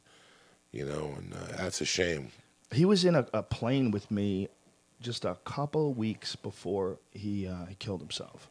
you 0.73 0.85
know, 0.85 1.15
and 1.17 1.33
uh, 1.33 1.57
that's 1.59 1.81
a 1.81 1.85
shame. 1.85 2.33
He 2.75 2.85
was 2.85 3.05
in 3.05 3.15
a, 3.15 3.27
a 3.33 3.43
plane 3.43 3.91
with 3.91 4.11
me 4.11 4.49
just 5.01 5.25
a 5.25 5.37
couple 5.45 5.93
weeks 5.95 6.37
before 6.37 6.99
he 7.11 7.47
uh, 7.47 7.67
he 7.67 7.75
killed 7.75 8.01
himself. 8.01 8.49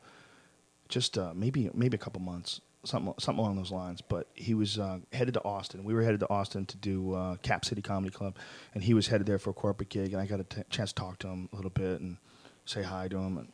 Just 0.89 1.17
uh, 1.17 1.33
maybe 1.33 1.69
maybe 1.73 1.95
a 1.95 1.97
couple 1.97 2.21
months, 2.21 2.61
something 2.83 3.13
something 3.19 3.39
along 3.39 3.55
those 3.55 3.71
lines. 3.71 4.01
But 4.01 4.27
he 4.33 4.53
was 4.53 4.77
uh, 4.77 4.99
headed 5.13 5.33
to 5.35 5.43
Austin. 5.43 5.83
We 5.83 5.93
were 5.93 6.03
headed 6.03 6.19
to 6.19 6.29
Austin 6.29 6.65
to 6.65 6.77
do 6.77 7.13
uh, 7.13 7.35
Cap 7.37 7.65
City 7.65 7.81
Comedy 7.81 8.11
Club, 8.11 8.35
and 8.73 8.83
he 8.83 8.93
was 8.93 9.07
headed 9.07 9.25
there 9.25 9.39
for 9.39 9.51
a 9.51 9.53
corporate 9.53 9.89
gig. 9.89 10.11
And 10.11 10.21
I 10.21 10.25
got 10.25 10.39
a 10.39 10.43
t- 10.43 10.63
chance 10.69 10.91
to 10.91 11.01
talk 11.01 11.19
to 11.19 11.27
him 11.27 11.49
a 11.53 11.55
little 11.55 11.71
bit 11.71 12.01
and 12.01 12.17
say 12.65 12.83
hi 12.83 13.07
to 13.07 13.17
him. 13.17 13.37
And 13.37 13.47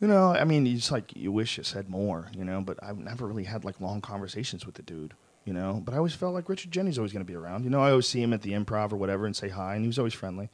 you 0.00 0.06
know, 0.06 0.32
I 0.32 0.44
mean, 0.44 0.66
it's 0.66 0.90
like 0.90 1.14
you 1.16 1.32
wish 1.32 1.58
you 1.58 1.64
said 1.64 1.88
more, 1.88 2.30
you 2.36 2.44
know. 2.44 2.60
But 2.60 2.78
I've 2.82 2.98
never 2.98 3.26
really 3.26 3.44
had 3.44 3.64
like 3.64 3.80
long 3.80 4.00
conversations 4.00 4.64
with 4.64 4.76
the 4.76 4.82
dude, 4.82 5.14
you 5.50 5.54
know. 5.54 5.82
But 5.84 5.94
I 5.94 5.96
always 5.96 6.14
felt 6.14 6.32
like 6.32 6.48
Richard 6.48 6.70
Jeni's 6.70 6.96
always 6.96 7.12
going 7.12 7.26
to 7.26 7.30
be 7.30 7.34
around. 7.34 7.64
You 7.64 7.70
know, 7.70 7.80
I 7.80 7.90
always 7.90 8.06
see 8.06 8.22
him 8.22 8.32
at 8.32 8.42
the 8.42 8.52
Improv 8.52 8.92
or 8.92 8.96
whatever 8.96 9.26
and 9.26 9.34
say 9.34 9.48
hi, 9.48 9.74
and 9.74 9.82
he 9.82 9.88
was 9.88 9.98
always 9.98 10.14
friendly. 10.14 10.48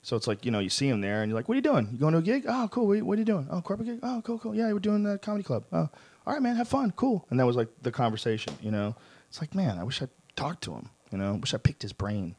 So 0.00 0.16
it's 0.16 0.26
like 0.26 0.46
you 0.46 0.50
know, 0.50 0.58
you 0.58 0.70
see 0.70 0.88
him 0.88 1.02
there, 1.02 1.22
and 1.22 1.28
you're 1.30 1.38
like, 1.38 1.48
"What 1.50 1.52
are 1.52 1.56
you 1.56 1.62
doing? 1.62 1.90
You 1.92 1.98
going 1.98 2.14
to 2.14 2.18
a 2.20 2.22
gig? 2.22 2.46
Oh, 2.48 2.66
cool. 2.72 2.86
What, 2.88 3.02
what 3.02 3.18
are 3.18 3.20
you 3.20 3.26
doing? 3.26 3.46
Oh, 3.50 3.60
corporate 3.60 3.88
gig. 3.88 3.98
Oh, 4.02 4.22
cool, 4.24 4.38
cool. 4.38 4.54
Yeah, 4.54 4.72
we're 4.72 4.78
doing 4.78 5.02
the 5.02 5.18
comedy 5.18 5.44
club. 5.44 5.64
Oh, 5.70 5.88
all 6.26 6.32
right, 6.32 6.40
man. 6.42 6.56
Have 6.56 6.68
fun. 6.68 6.92
Cool." 6.96 7.26
And 7.28 7.38
that 7.38 7.44
was 7.46 7.56
like 7.56 7.68
the 7.82 7.92
conversation. 7.92 8.54
You 8.62 8.70
know, 8.70 8.96
it's 9.28 9.40
like, 9.42 9.54
man, 9.54 9.78
I 9.78 9.84
wish 9.84 10.00
I 10.02 10.08
talked 10.34 10.62
to 10.64 10.72
him. 10.72 10.88
You 11.12 11.18
know, 11.18 11.34
wish 11.34 11.52
I 11.52 11.58
picked 11.58 11.82
his 11.82 11.92
brain. 11.92 12.36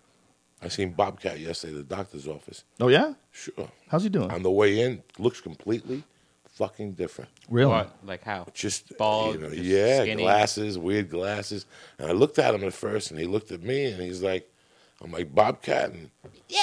I 0.63 0.67
seen 0.69 0.93
Bobcat 0.93 1.39
yesterday 1.39 1.77
at 1.77 1.87
the 1.89 1.95
doctor's 1.95 2.27
office. 2.27 2.63
Oh 2.79 2.87
yeah, 2.87 3.13
Sure. 3.31 3.69
how's 3.89 4.03
he 4.03 4.09
doing? 4.09 4.31
On 4.31 4.41
the 4.43 4.49
way 4.51 4.79
in, 4.79 5.03
looks 5.19 5.39
completely 5.41 6.03
fucking 6.53 6.93
different. 6.93 7.29
really? 7.49 7.71
What? 7.71 7.95
Like 8.05 8.23
how? 8.23 8.47
Just 8.53 8.97
Bald, 8.97 9.35
you 9.35 9.41
know, 9.41 9.49
just 9.49 9.61
yeah, 9.61 10.01
skinny. 10.03 10.23
glasses, 10.23 10.77
weird 10.77 11.09
glasses. 11.09 11.65
And 11.99 12.09
I 12.09 12.13
looked 12.13 12.39
at 12.39 12.53
him 12.53 12.63
at 12.63 12.73
first, 12.73 13.11
and 13.11 13.19
he 13.19 13.25
looked 13.25 13.51
at 13.51 13.61
me, 13.63 13.85
and 13.85 14.01
he's 14.01 14.21
like, 14.21 14.49
"I'm 15.01 15.11
like 15.11 15.33
Bobcat." 15.33 15.91
And, 15.91 16.09
yeah, 16.49 16.61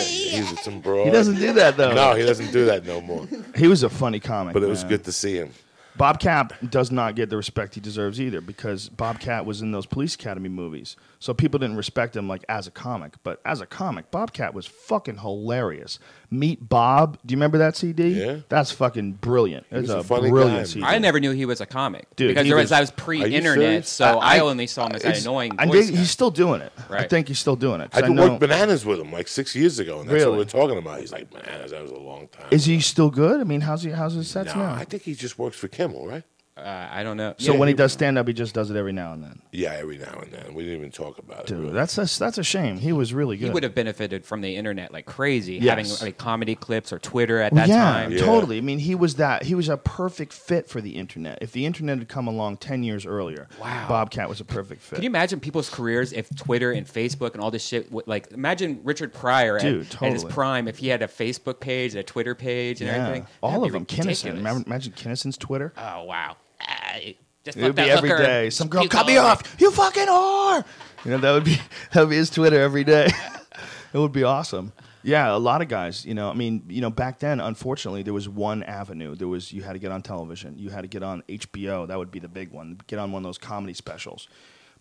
he's 0.00 0.60
some 0.60 0.80
broad. 0.80 1.04
He 1.06 1.10
doesn't 1.10 1.36
do 1.36 1.52
that 1.54 1.76
though. 1.76 1.94
No, 1.94 2.14
he 2.14 2.24
doesn't 2.24 2.52
do 2.52 2.64
that 2.66 2.84
no 2.84 3.00
more. 3.00 3.26
He 3.56 3.68
was 3.68 3.82
a 3.84 3.88
funny 3.90 4.18
comic, 4.20 4.52
But 4.54 4.62
it 4.62 4.68
was 4.68 4.82
man. 4.82 4.90
good 4.90 5.04
to 5.04 5.12
see 5.12 5.36
him. 5.36 5.50
Bobcat 5.96 6.72
does 6.72 6.90
not 6.90 7.14
get 7.14 7.30
the 7.30 7.36
respect 7.36 7.76
he 7.76 7.80
deserves 7.80 8.20
either 8.20 8.40
because 8.40 8.88
Bobcat 8.88 9.46
was 9.46 9.62
in 9.62 9.70
those 9.70 9.86
Police 9.86 10.16
Academy 10.16 10.48
movies. 10.48 10.96
So 11.20 11.32
people 11.32 11.60
didn't 11.60 11.76
respect 11.76 12.16
him 12.16 12.26
like 12.26 12.44
as 12.48 12.66
a 12.66 12.72
comic. 12.72 13.14
But 13.22 13.40
as 13.44 13.60
a 13.60 13.66
comic, 13.66 14.10
Bobcat 14.10 14.54
was 14.54 14.66
fucking 14.66 15.18
hilarious. 15.18 16.00
Meat 16.38 16.68
Bob. 16.68 17.18
Do 17.24 17.32
you 17.32 17.36
remember 17.36 17.58
that 17.58 17.76
CD? 17.76 18.08
Yeah. 18.08 18.38
That's 18.48 18.70
fucking 18.72 19.12
brilliant. 19.12 19.66
It's 19.70 19.82
was 19.82 19.90
a, 19.90 19.98
a 19.98 20.02
funny 20.02 20.30
brilliant 20.30 20.58
guy, 20.60 20.64
CD. 20.64 20.84
I 20.84 20.98
never 20.98 21.20
knew 21.20 21.30
he 21.32 21.46
was 21.46 21.60
a 21.60 21.66
comic 21.66 22.06
Dude, 22.16 22.28
because 22.28 22.44
he 22.44 22.50
there 22.50 22.56
was, 22.56 22.64
was- 22.64 22.72
I 22.72 22.80
was 22.80 22.90
pre-internet, 22.90 23.86
so 23.86 24.04
I- 24.18 24.36
I, 24.36 24.38
only 24.40 24.66
saw 24.66 24.86
him 24.86 24.96
as 24.96 25.02
that 25.02 25.08
It's- 25.08 25.22
annoying 25.24 25.52
I 25.58 25.66
voice 25.66 25.74
think 25.86 25.92
guy. 25.92 25.98
he's 26.00 26.10
still 26.10 26.30
doing 26.30 26.60
it. 26.60 26.72
I 26.90 27.04
think 27.06 27.28
he's 27.28 27.38
still 27.38 27.56
doing 27.56 27.80
it. 27.80 27.90
I 27.92 27.98
I 27.98 28.00
did 28.02 28.10
know- 28.12 28.30
work 28.30 28.40
bananas 28.40 28.84
with 28.84 29.00
him 29.00 29.12
like 29.12 29.28
six 29.28 29.54
years 29.54 29.78
ago, 29.78 30.00
and 30.00 30.08
that's 30.08 30.14
Really? 30.14 30.30
what 30.30 30.38
we're 30.54 30.60
talking 30.60 30.78
about. 30.78 31.00
He's 31.00 31.12
like 31.12 31.30
bananas. 31.30 31.70
That 31.70 31.82
was 31.82 31.90
a 31.90 31.96
long 31.98 32.28
time. 32.28 32.46
Is 32.50 32.64
he 32.64 32.80
still 32.80 33.10
good? 33.10 33.40
I 33.40 33.44
mean, 33.44 33.60
how's 33.62 33.82
he? 33.82 33.90
How's 33.90 34.14
his 34.14 34.28
sets 34.28 34.54
No, 34.54 34.62
now? 34.62 34.74
I 34.74 34.84
think 34.84 35.02
he 35.04 35.14
just 35.14 35.38
works 35.38 35.56
for 35.56 35.68
Kimmel, 35.68 36.06
right? 36.06 36.22
Uh, 36.56 36.88
I 36.88 37.02
don't 37.02 37.16
know. 37.16 37.34
so 37.36 37.52
Yeah, 37.52 37.58
when 37.58 37.66
he 37.66 37.72
he- 37.72 37.76
does 37.76 37.92
stand 37.92 38.16
up, 38.16 38.28
he 38.28 38.32
just 38.32 38.54
does 38.54 38.70
it 38.70 38.76
every 38.76 38.92
now 38.92 39.12
and 39.12 39.24
then. 39.24 39.42
Yeah, 39.50 39.72
every 39.72 39.98
now 39.98 40.20
and 40.22 40.30
then. 40.30 40.54
We 40.54 40.62
didn't 40.62 40.78
even 40.78 40.92
talk 40.92 41.18
about 41.18 41.40
it. 41.40 41.46
Dude, 41.48 41.58
really. 41.58 41.72
that's 41.72 41.98
a, 41.98 42.18
that's 42.18 42.38
a 42.38 42.44
shame. 42.44 42.78
He 42.78 42.92
was 42.92 43.12
really 43.12 43.36
good. 43.36 43.46
he 43.46 43.50
would 43.50 43.64
have 43.64 43.74
benefited 43.74 44.24
from 44.24 44.40
the 44.40 44.54
internet 44.54 44.92
like 44.92 45.04
crazy, 45.04 45.54
Yes. 45.54 45.68
having 45.90 46.06
like 46.06 46.16
comedy 46.16 46.54
clips 46.54 46.92
or 46.92 47.00
Twitter 47.00 47.40
at 47.40 47.52
that 47.54 47.66
yeah, 47.66 47.74
time. 47.82 48.12
Yeah. 48.12 48.18
totally. 48.18 48.58
I 48.58 48.60
mean, 48.60 48.78
he 48.78 48.94
was 48.94 49.16
that. 49.16 49.42
He 49.42 49.56
was 49.56 49.68
a 49.68 49.76
perfect 49.76 50.32
fit 50.32 50.68
for 50.68 50.80
the 50.80 50.90
internet. 50.96 51.38
If 51.42 51.50
the 51.50 51.66
internet 51.66 51.98
had 51.98 52.08
come 52.08 52.28
along 52.28 52.58
ten 52.58 52.84
years 52.84 53.04
earlier, 53.04 53.48
Wow. 53.60 53.86
Bobcat 53.88 54.28
was 54.28 54.40
a 54.40 54.44
perfect 54.44 54.80
fit. 54.80 54.94
Can 54.94 55.02
you 55.02 55.10
imagine 55.10 55.40
people's 55.40 55.68
careers 55.68 56.12
if 56.12 56.28
Twitter 56.36 56.70
and 56.70 56.86
Facebook 56.86 57.32
and 57.34 57.42
all 57.42 57.50
this 57.50 57.64
shit? 57.66 57.90
would- 57.90 58.06
Like, 58.06 58.30
imagine 58.30 58.78
Richard 58.84 59.12
Pryor 59.12 59.56
at, 59.56 59.62
Dude, 59.62 59.88
at 60.00 60.12
his 60.12 60.22
prime 60.22 60.68
if 60.68 60.78
he 60.78 60.86
had 60.86 61.02
a 61.02 61.08
Facebook 61.08 61.58
page, 61.58 61.96
a 61.96 62.04
Twitter 62.04 62.36
page, 62.36 62.80
and 62.80 62.88
yeah, 62.88 63.06
everything. 63.08 63.26
all 63.42 63.60
That'd 63.62 63.66
of 63.66 63.72
them. 63.72 63.86
Kinison. 63.86 63.98
ridiculous. 64.06 64.24
Imagine, 64.24 64.62
imagine 64.66 64.92
Kinison's 64.92 65.36
Twitter. 65.36 65.72
Oh 65.76 66.04
wow! 66.04 66.36
Ah, 66.66 66.98
just 67.44 67.58
It 67.58 67.62
would 67.62 67.74
be 67.74 67.82
every 67.82 68.08
day. 68.08 68.50
Some 68.50 68.68
girl 68.68 68.86
cut 68.88 69.06
me 69.06 69.16
off. 69.16 69.56
You 69.60 69.70
fucking 69.70 70.06
whore. 70.06 70.64
You 71.04 71.10
know 71.12 71.18
that 71.18 71.32
would 71.32 71.44
be 71.44 71.60
that 71.92 72.00
would 72.00 72.10
be 72.10 72.16
his 72.16 72.30
Twitter 72.30 72.60
every 72.60 72.84
day. 72.84 73.06
it 73.92 73.98
would 73.98 74.12
be 74.12 74.24
awesome. 74.24 74.72
Yeah, 75.02 75.34
a 75.34 75.36
lot 75.36 75.60
of 75.60 75.68
guys. 75.68 76.06
You 76.06 76.14
know, 76.14 76.30
I 76.30 76.32
mean, 76.32 76.64
you 76.68 76.80
know, 76.80 76.88
back 76.88 77.18
then, 77.18 77.38
unfortunately, 77.38 78.02
there 78.02 78.14
was 78.14 78.26
one 78.26 78.62
avenue. 78.62 79.14
There 79.14 79.28
was 79.28 79.52
you 79.52 79.62
had 79.62 79.74
to 79.74 79.78
get 79.78 79.92
on 79.92 80.00
television. 80.00 80.58
You 80.58 80.70
had 80.70 80.80
to 80.80 80.88
get 80.88 81.02
on 81.02 81.22
HBO. 81.28 81.86
That 81.86 81.98
would 81.98 82.10
be 82.10 82.20
the 82.20 82.28
big 82.28 82.50
one. 82.50 82.80
Get 82.86 82.98
on 82.98 83.12
one 83.12 83.20
of 83.22 83.28
those 83.28 83.36
comedy 83.36 83.74
specials. 83.74 84.28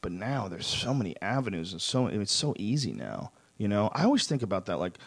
But 0.02 0.14
now 0.14 0.48
there's 0.48 0.68
so 0.68 0.94
many 0.94 1.16
avenues 1.22 1.74
and 1.74 1.82
so 1.82 2.08
it's 2.08 2.32
so 2.32 2.54
easy 2.58 2.94
now. 2.94 3.32
You 3.58 3.68
know, 3.68 3.90
I 3.94 4.04
always 4.04 4.26
think 4.26 4.42
about 4.42 4.66
that. 4.68 4.80
Like, 4.80 4.98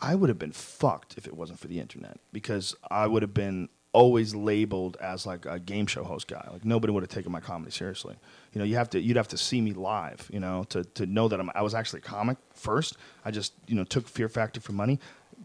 I 0.00 0.14
would 0.14 0.28
have 0.28 0.38
been 0.38 0.52
fucked 0.52 1.16
if 1.16 1.26
it 1.26 1.36
wasn't 1.36 1.58
for 1.58 1.68
the 1.68 1.80
internet 1.80 2.18
because 2.32 2.74
I 2.90 3.06
would 3.06 3.22
have 3.22 3.34
been 3.34 3.68
always 3.96 4.34
labeled 4.34 4.98
as 5.00 5.24
like 5.24 5.46
a 5.46 5.58
game 5.58 5.86
show 5.86 6.04
host 6.04 6.28
guy. 6.28 6.46
Like 6.52 6.66
nobody 6.66 6.92
would 6.92 7.02
have 7.02 7.08
taken 7.08 7.32
my 7.32 7.40
comedy 7.40 7.70
seriously. 7.70 8.14
You 8.52 8.58
know, 8.58 8.66
you 8.66 8.76
have 8.76 8.90
to 8.90 9.00
you'd 9.00 9.16
have 9.16 9.28
to 9.28 9.38
see 9.38 9.62
me 9.62 9.72
live, 9.72 10.28
you 10.30 10.38
know, 10.38 10.64
to 10.68 10.84
to 10.84 11.06
know 11.06 11.28
that 11.28 11.40
I'm, 11.40 11.50
I 11.54 11.62
was 11.62 11.74
actually 11.74 12.00
a 12.00 12.02
comic 12.02 12.36
first. 12.52 12.98
I 13.24 13.30
just, 13.30 13.54
you 13.66 13.74
know, 13.74 13.84
took 13.84 14.06
Fear 14.06 14.28
Factor 14.28 14.60
for 14.60 14.72
money. 14.72 15.00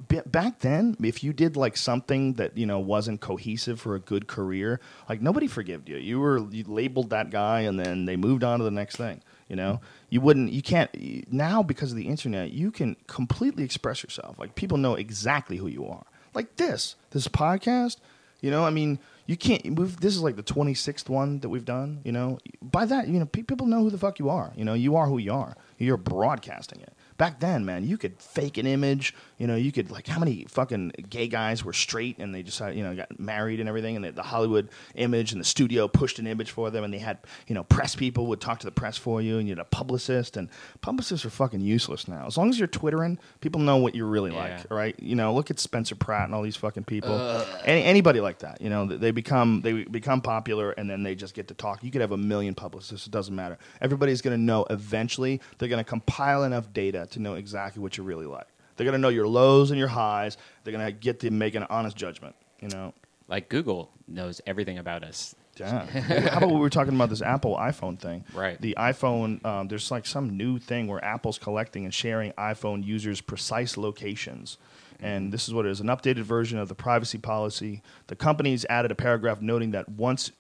B- 0.10 0.22
back 0.26 0.60
then, 0.60 0.98
if 1.02 1.24
you 1.24 1.32
did 1.32 1.56
like 1.56 1.78
something 1.78 2.34
that, 2.34 2.58
you 2.58 2.66
know, 2.66 2.80
wasn't 2.80 3.22
cohesive 3.22 3.80
for 3.80 3.96
a 3.96 4.00
good 4.00 4.28
career, 4.28 4.82
like 5.08 5.22
nobody 5.22 5.48
forgave 5.48 5.88
you. 5.88 5.96
You 5.96 6.20
were 6.20 6.40
you 6.52 6.66
labeled 6.66 7.10
that 7.12 7.30
guy 7.30 7.62
and 7.62 7.80
then 7.80 8.04
they 8.04 8.18
moved 8.18 8.44
on 8.44 8.60
to 8.60 8.66
the 8.66 8.72
next 8.72 8.98
thing. 8.98 9.22
You 9.48 9.56
know, 9.56 9.80
you 10.10 10.20
wouldn't, 10.20 10.52
you 10.52 10.62
can't 10.62 10.90
now 11.32 11.64
because 11.64 11.92
of 11.92 11.98
the 11.98 12.08
internet. 12.08 12.52
You 12.52 12.70
can 12.72 12.98
completely 13.08 13.64
express 13.64 14.04
yourself. 14.04 14.38
Like 14.38 14.56
people 14.56 14.78
know 14.78 14.96
exactly 14.96 15.56
who 15.56 15.68
you 15.68 15.88
are. 15.88 16.06
Like 16.34 16.58
this, 16.58 16.96
this 17.12 17.28
podcast. 17.30 17.98
You 18.42 18.52
know, 18.52 18.66
I 18.66 18.72
mean, 18.72 19.00
you 19.28 19.38
can't. 19.38 19.64
We've, 19.76 19.96
this 20.00 20.16
is 20.16 20.22
like 20.22 20.36
the 20.36 20.44
twenty 20.44 20.74
sixth 20.74 21.10
one 21.10 21.40
that 21.40 21.50
we've 21.50 21.66
done. 21.66 22.02
You 22.04 22.12
know, 22.12 22.40
by 22.62 22.86
that, 22.86 23.08
you 23.08 23.20
know, 23.20 23.26
pe- 23.26 23.44
people 23.44 23.68
know 23.68 23.80
who 23.84 23.90
the 23.90 23.98
fuck 23.98 24.20
you 24.20 24.30
are. 24.30 24.52
You 24.56 24.66
know, 24.66 24.74
you 24.74 24.96
are 24.96 25.08
who 25.08 25.20
you 25.20 25.34
are. 25.34 25.56
You're 25.78 25.98
broadcasting 25.98 26.82
it. 26.82 26.94
Back 27.22 27.40
then, 27.40 27.64
man, 27.64 27.84
you 27.84 28.00
could 28.00 28.20
fake 28.20 28.58
an 28.58 28.66
image. 28.66 29.14
You 29.38 29.46
know, 29.46 29.56
you 29.56 29.72
could 29.72 29.92
like 29.92 30.08
how 30.08 30.18
many 30.20 30.46
fucking 30.50 30.92
gay 31.08 31.28
guys 31.28 31.64
were 31.64 31.72
straight 31.72 32.18
and 32.18 32.34
they 32.34 32.42
decided, 32.42 32.74
uh, 32.74 32.78
you 32.78 32.84
know, 32.84 32.96
got 32.96 33.20
married 33.20 33.60
and 33.60 33.70
everything, 33.70 33.96
and 33.96 34.04
the, 34.04 34.12
the 34.12 34.24
Hollywood 34.24 34.70
image 34.96 35.32
and 35.32 35.40
the 35.40 35.46
studio 35.46 35.88
pushed 35.88 36.18
an 36.18 36.26
image 36.26 36.50
for 36.50 36.72
them, 36.72 36.84
and 36.84 36.92
they 36.92 36.98
had, 36.98 37.20
you 37.48 37.54
know, 37.54 37.64
press 37.64 37.96
people 37.96 38.26
would 38.26 38.42
talk 38.42 38.58
to 38.62 38.66
the 38.66 38.72
press 38.72 38.98
for 38.98 39.22
you, 39.22 39.38
and 39.38 39.48
you 39.48 39.52
had 39.52 39.60
a 39.60 39.66
publicist, 39.66 40.36
and 40.36 40.50
publicists 40.82 41.24
are 41.24 41.30
fucking 41.30 41.62
useless 41.62 42.08
now. 42.08 42.26
As 42.26 42.38
long 42.38 42.50
as 42.50 42.58
you're 42.58 42.68
twittering, 42.68 43.20
people 43.40 43.62
know 43.62 43.78
what 43.78 43.94
you're 43.94 44.08
really 44.08 44.32
Yeah. 44.32 44.38
like, 44.58 44.72
right? 44.72 44.96
You 45.00 45.16
know, 45.16 45.32
look 45.32 45.52
at 45.52 45.60
Spencer 45.60 45.94
Pratt 45.94 46.26
and 46.26 46.34
all 46.34 46.42
these 46.42 46.56
fucking 46.56 46.86
people. 46.86 47.16
Any, 47.64 47.84
anybody 47.84 48.20
like 48.20 48.40
that, 48.40 48.62
you 48.62 48.70
know, 48.72 48.88
they 48.88 49.12
become 49.12 49.62
they 49.62 49.84
become 49.84 50.22
popular, 50.22 50.72
and 50.72 50.90
then 50.90 51.04
they 51.04 51.14
just 51.14 51.36
get 51.36 51.48
to 51.50 51.54
talk. 51.54 51.84
You 51.84 51.92
could 51.92 52.02
have 52.02 52.14
a 52.14 52.18
million 52.18 52.56
publicists; 52.56 53.06
it 53.06 53.12
doesn't 53.12 53.36
matter. 53.36 53.60
Everybody's 53.80 54.22
going 54.24 54.36
to 54.36 54.44
know 54.44 54.66
eventually. 54.72 55.40
They're 55.60 55.70
going 55.70 55.84
to 55.84 55.90
compile 55.90 56.44
enough 56.44 56.74
data 56.74 57.06
to 57.12 57.20
know 57.20 57.36
exactly 57.36 57.82
what 57.82 57.98
you're 57.98 58.06
really 58.06 58.26
like. 58.26 58.48
They're 58.76 58.86
going 58.86 58.94
to 58.94 59.02
know 59.02 59.10
your 59.10 59.28
lows 59.28 59.72
and 59.72 59.78
your 59.78 59.88
highs. 59.90 60.38
They're 60.64 60.74
going 60.74 60.86
to 60.86 60.92
get 60.92 61.20
to 61.22 61.32
make 61.32 61.56
an 61.56 61.64
honest 61.70 61.96
judgment. 61.96 62.36
You 62.62 62.70
know. 62.70 62.94
Like 63.28 63.48
Google 63.48 63.90
knows 64.10 64.42
everything 64.46 64.78
about 64.78 65.04
us. 65.04 65.36
Yeah. 65.58 65.86
How 65.86 66.38
about 66.38 66.52
we 66.52 66.60
were 66.60 66.70
talking 66.70 66.94
about 66.94 67.10
this 67.10 67.22
Apple 67.22 67.56
iPhone 67.56 67.98
thing? 68.00 68.26
Right. 68.34 68.60
The 68.60 68.76
iPhone, 68.78 69.46
um, 69.46 69.68
there's 69.68 69.90
like 69.90 70.06
some 70.06 70.36
new 70.36 70.60
thing 70.60 70.88
where 70.88 71.04
Apple's 71.04 71.38
collecting 71.38 71.86
and 71.86 71.94
sharing 71.94 72.32
iPhone 72.34 72.86
users' 72.86 73.22
precise 73.22 73.78
locations. 73.78 74.58
And 75.00 75.32
this 75.32 75.48
is 75.48 75.54
what 75.54 75.66
it 75.66 75.70
is 75.70 75.80
an 75.80 75.88
updated 75.88 76.24
version 76.24 76.60
of 76.60 76.68
the 76.68 76.76
privacy 76.76 77.18
policy. 77.18 77.82
The 78.08 78.16
company's 78.16 78.66
added 78.70 78.92
a 78.92 78.96
paragraph 78.96 79.42
noting 79.42 79.72
that 79.72 79.88
once 79.88 80.32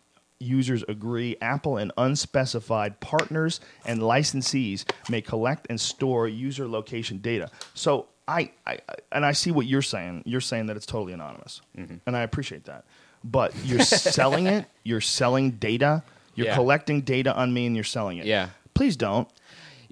users 0.41 0.83
agree, 0.87 1.37
Apple 1.41 1.77
and 1.77 1.91
unspecified 1.97 2.99
partners 2.99 3.59
and 3.85 3.99
licensees 3.99 4.85
may 5.09 5.21
collect 5.21 5.67
and 5.69 5.79
store 5.79 6.27
user 6.27 6.67
location 6.67 7.19
data. 7.19 7.49
So 7.73 8.07
I, 8.27 8.51
I 8.65 8.79
and 9.11 9.25
I 9.25 9.31
see 9.33 9.51
what 9.51 9.65
you're 9.65 9.81
saying. 9.81 10.23
You're 10.25 10.41
saying 10.41 10.67
that 10.67 10.77
it's 10.77 10.85
totally 10.85 11.13
anonymous, 11.13 11.61
Mm-hmm. 11.77 11.95
and 12.05 12.15
I 12.17 12.21
appreciate 12.21 12.65
that. 12.65 12.85
But 13.23 13.53
you're 13.65 13.81
selling 13.81 14.47
it. 14.47 14.65
You're 14.83 14.99
selling 15.01 15.51
data. 15.51 16.01
You're 16.33 16.47
Yeah. 16.47 16.55
collecting 16.55 17.01
data 17.01 17.35
on 17.35 17.53
me, 17.53 17.67
and 17.67 17.75
you're 17.75 17.83
selling 17.83 18.17
it. 18.17 18.25
Yeah. 18.25 18.49
Please 18.73 18.95
don't. 18.95 19.27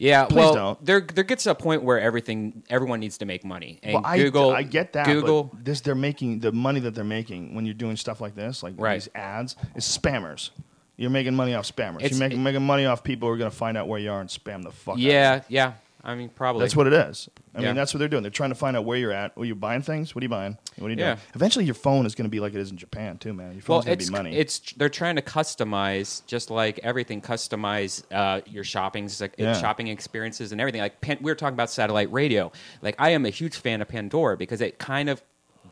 Yeah, 0.01 0.25
Please 0.25 0.35
well, 0.37 0.53
don't. 0.53 0.85
there 0.85 1.01
there 1.01 1.25
gets 1.25 1.43
to 1.43 1.51
a 1.51 1.55
point 1.55 1.83
where 1.83 1.99
everything 1.99 2.63
everyone 2.69 3.01
needs 3.01 3.17
to 3.17 3.25
make 3.25 3.43
money, 3.43 3.79
and 3.83 3.95
well, 3.95 4.03
I, 4.05 4.17
Google, 4.17 4.51
I 4.51 4.63
get 4.63 4.93
that. 4.93 5.05
Google, 5.05 5.43
but 5.45 5.65
this 5.65 5.81
they're 5.81 5.93
making 5.93 6.39
the 6.39 6.53
money 6.53 6.79
that 6.79 6.95
they're 6.95 7.03
making 7.03 7.53
when 7.53 7.65
you're 7.65 7.73
doing 7.73 7.97
stuff 7.97 8.21
like 8.21 8.33
this, 8.33 8.63
like 8.63 8.75
Right. 8.77 8.93
these 8.95 9.09
ads, 9.13 9.57
is 9.75 9.83
spammers. 9.85 10.51
You're 10.95 11.09
making 11.09 11.35
money 11.35 11.53
off 11.53 11.65
spammers. 11.65 11.97
It's- 11.97 12.11
you're 12.11 12.19
making, 12.29 12.41
making 12.43 12.61
money 12.65 12.85
off 12.85 13.03
people 13.03 13.27
who 13.27 13.33
are 13.33 13.37
going 13.37 13.51
to 13.51 13.55
find 13.55 13.77
out 13.77 13.87
where 13.89 13.99
you 13.99 14.09
are 14.11 14.21
and 14.21 14.29
spam 14.29 14.63
the 14.63 14.71
fuck. 14.71 14.93
out 14.93 14.99
of 14.99 15.01
yeah, 15.01 15.35
you. 15.35 15.41
yeah. 15.49 15.73
I 16.01 16.15
mean, 16.15 16.29
probably 16.29 16.61
That's 16.61 16.77
what 16.77 16.87
it 16.87 16.93
is. 16.93 17.27
I 17.53 17.59
Yeah. 17.59 17.67
mean, 17.67 17.75
that's 17.75 17.93
what 17.93 17.99
they're 17.99 18.07
doing. 18.07 18.23
They're 18.23 18.31
trying 18.31 18.51
to 18.51 18.55
find 18.55 18.77
out 18.77 18.85
where 18.85 18.97
you're 18.97 19.11
at. 19.11 19.33
Are 19.37 19.43
you 19.43 19.53
buying 19.55 19.81
things? 19.81 20.15
What 20.15 20.21
are 20.21 20.25
you 20.25 20.29
buying? 20.29 20.57
What 20.79 20.87
are 20.87 20.93
you 20.93 20.99
Yeah. 20.99 21.15
doing? 21.15 21.17
Eventually, 21.35 21.65
your 21.65 21.75
phone 21.75 22.05
is 22.05 22.15
going 22.15 22.25
to 22.25 22.29
be 22.29 22.39
like 22.39 22.53
it 22.53 22.59
is 22.59 22.71
in 22.71 22.77
Japan 22.77 23.17
too, 23.17 23.33
man. 23.33 23.53
Your 23.53 23.61
Well, 23.67 23.81
phone's 23.81 23.85
going 23.85 23.99
to 23.99 24.05
be 24.05 24.11
money. 24.11 24.35
it's 24.37 24.59
they're 24.77 24.89
trying 24.89 25.15
to 25.17 25.21
customize 25.21 26.25
just 26.25 26.49
like 26.49 26.79
everything, 26.83 27.21
customize 27.21 28.03
uh, 28.11 28.41
your 28.47 28.63
shopping 28.63 29.09
Yeah. 29.37 29.53
shopping 29.59 29.87
experiences 29.87 30.51
and 30.51 30.61
everything. 30.61 30.81
Like 30.81 31.01
Pan- 31.01 31.17
we 31.21 31.31
were 31.31 31.35
talking 31.35 31.53
about 31.55 31.69
satellite 31.69 32.11
radio. 32.11 32.51
Like 32.81 32.95
I 32.99 33.09
am 33.11 33.25
a 33.25 33.29
huge 33.29 33.57
fan 33.57 33.81
of 33.81 33.87
Pandora 33.87 34.37
because 34.37 34.61
it 34.61 34.77
kind 34.79 35.09
of 35.09 35.21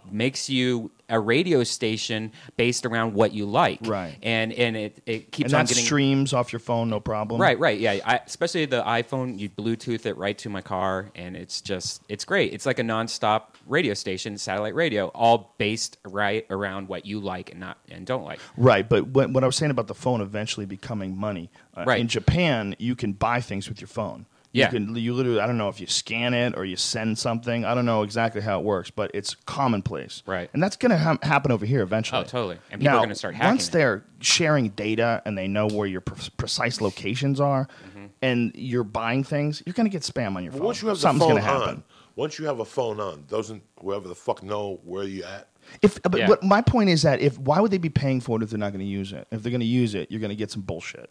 makes 0.10 0.50
you 0.50 0.90
a 1.10 1.20
radio 1.20 1.64
station 1.66 2.32
based 2.56 2.86
around 2.86 3.14
what 3.14 3.34
you 3.34 3.46
like, 3.46 3.80
Right. 3.84 4.16
And 4.24 4.54
and 4.54 4.78
it, 4.78 5.02
it 5.06 5.32
keeps 5.34 5.52
and 5.52 5.60
on 5.62 5.66
getting 5.66 5.84
streams 5.84 6.34
off 6.34 6.54
your 6.54 6.62
phone, 6.62 6.90
no 6.90 7.02
problem. 7.02 7.42
Right, 7.42 7.60
right, 7.60 7.78
yeah. 7.78 8.00
I, 8.06 8.22
especially 8.26 8.66
the 8.68 8.84
iPhone, 8.84 9.38
you 9.38 9.50
Bluetooth 9.50 10.06
it 10.06 10.16
right 10.18 10.38
to 10.40 10.50
my 10.50 10.62
car, 10.62 11.12
and 11.16 11.36
it's 11.36 11.60
just 11.60 12.04
it's 12.08 12.24
great. 12.24 12.54
It's 12.54 12.66
like 12.66 12.80
a 12.80 12.84
nonstop 12.84 13.44
radio 13.68 13.94
station, 13.94 14.38
satellite 14.38 14.76
radio, 14.76 15.08
all 15.08 15.54
based 15.58 15.98
right 16.06 16.46
around 16.50 16.88
what 16.88 17.06
you 17.06 17.20
like 17.20 17.52
and 17.52 17.60
not 17.60 17.78
and 17.90 18.06
don't 18.06 18.24
like. 18.24 18.40
Right, 18.58 18.88
but 18.88 19.08
what, 19.08 19.30
what 19.32 19.44
I 19.44 19.48
was 19.48 19.56
saying 19.56 19.72
about 19.72 19.88
the 19.88 19.96
phone 19.96 20.22
eventually 20.22 20.66
becoming 20.66 21.18
money. 21.18 21.50
Uh, 21.76 21.84
Right. 21.88 22.00
In 22.02 22.08
Japan, 22.08 22.76
you 22.80 22.96
can 22.96 23.14
buy 23.14 23.42
things 23.42 23.70
with 23.70 23.80
your 23.82 23.88
phone. 23.88 24.26
Yeah. 24.54 24.72
You 24.72 24.72
can 24.72 24.96
you 24.96 25.14
literally 25.14 25.40
I 25.40 25.46
don't 25.46 25.58
know 25.58 25.70
if 25.70 25.80
you 25.80 25.86
scan 25.88 26.34
it 26.34 26.58
or 26.58 26.66
you 26.66 26.78
send 26.78 27.20
something. 27.20 27.64
I 27.66 27.76
don't 27.76 27.86
know 27.86 28.02
exactly 28.02 28.42
how 28.42 28.60
it 28.60 28.64
works, 28.66 28.90
but 28.90 29.12
it's 29.14 29.36
commonplace. 29.46 30.24
Right. 30.26 30.50
And 30.54 30.64
that's 30.64 30.78
going 30.78 30.90
to 30.92 30.98
ha- 30.98 31.18
happen 31.22 31.52
over 31.52 31.66
here 31.66 31.82
eventually. 31.82 32.22
Oh, 32.22 32.24
totally. 32.24 32.58
And 32.72 32.80
people 32.82 32.96
are 32.98 33.02
gonna 33.02 33.14
start 33.14 33.36
hacking 33.36 33.50
Once 33.50 33.68
they're 33.70 34.04
sharing 34.20 34.70
data 34.70 35.22
and 35.26 35.38
they 35.38 35.48
know 35.48 35.68
where 35.68 35.86
your 35.86 36.02
pre- 36.02 36.30
precise 36.38 36.80
locations 36.82 37.40
are 37.40 37.68
Mm-hmm. 37.90 38.06
and 38.22 38.52
you're 38.56 38.86
buying 38.86 39.24
things, 39.24 39.62
you're 39.66 39.74
going 39.74 39.86
to 39.86 39.92
get 39.92 40.02
spam 40.02 40.36
on 40.38 40.44
your 40.44 40.52
But 40.54 40.60
phone. 40.60 40.66
once 40.68 40.82
you 40.82 40.88
have 40.88 40.98
Something's 40.98 41.28
gonna 41.30 41.42
happen. 41.42 41.70
on, 41.70 41.84
once 42.18 42.38
you 42.38 42.46
have 42.46 42.60
a 42.60 42.66
phone 42.66 43.00
on, 43.00 43.24
doesn't 43.30 43.64
whoever 43.82 44.10
the 44.10 44.16
fuck 44.16 44.44
know 44.44 44.82
where 44.84 45.06
you 45.06 45.24
at? 45.24 45.48
If, 45.82 46.02
but 46.02 46.18
Yeah. 46.18 46.28
what 46.30 46.44
my 46.44 46.62
point 46.62 46.90
is 46.90 47.04
that 47.04 47.22
if 47.22 47.38
why 47.40 47.60
would 47.62 47.72
they 47.72 47.78
be 47.78 47.90
paying 47.90 48.20
for 48.20 48.38
it 48.38 48.44
if 48.44 48.50
they're 48.50 48.60
not 48.60 48.72
going 48.74 48.80
to 48.86 48.92
use 48.92 49.14
it? 49.14 49.28
If 49.32 49.44
they're 49.44 49.52
going 49.52 49.62
to 49.62 49.66
use 49.66 49.96
it, 49.96 50.12
you're 50.12 50.20
going 50.20 50.30
to 50.30 50.36
get 50.36 50.52
some 50.52 50.62
bullshit. 50.64 51.10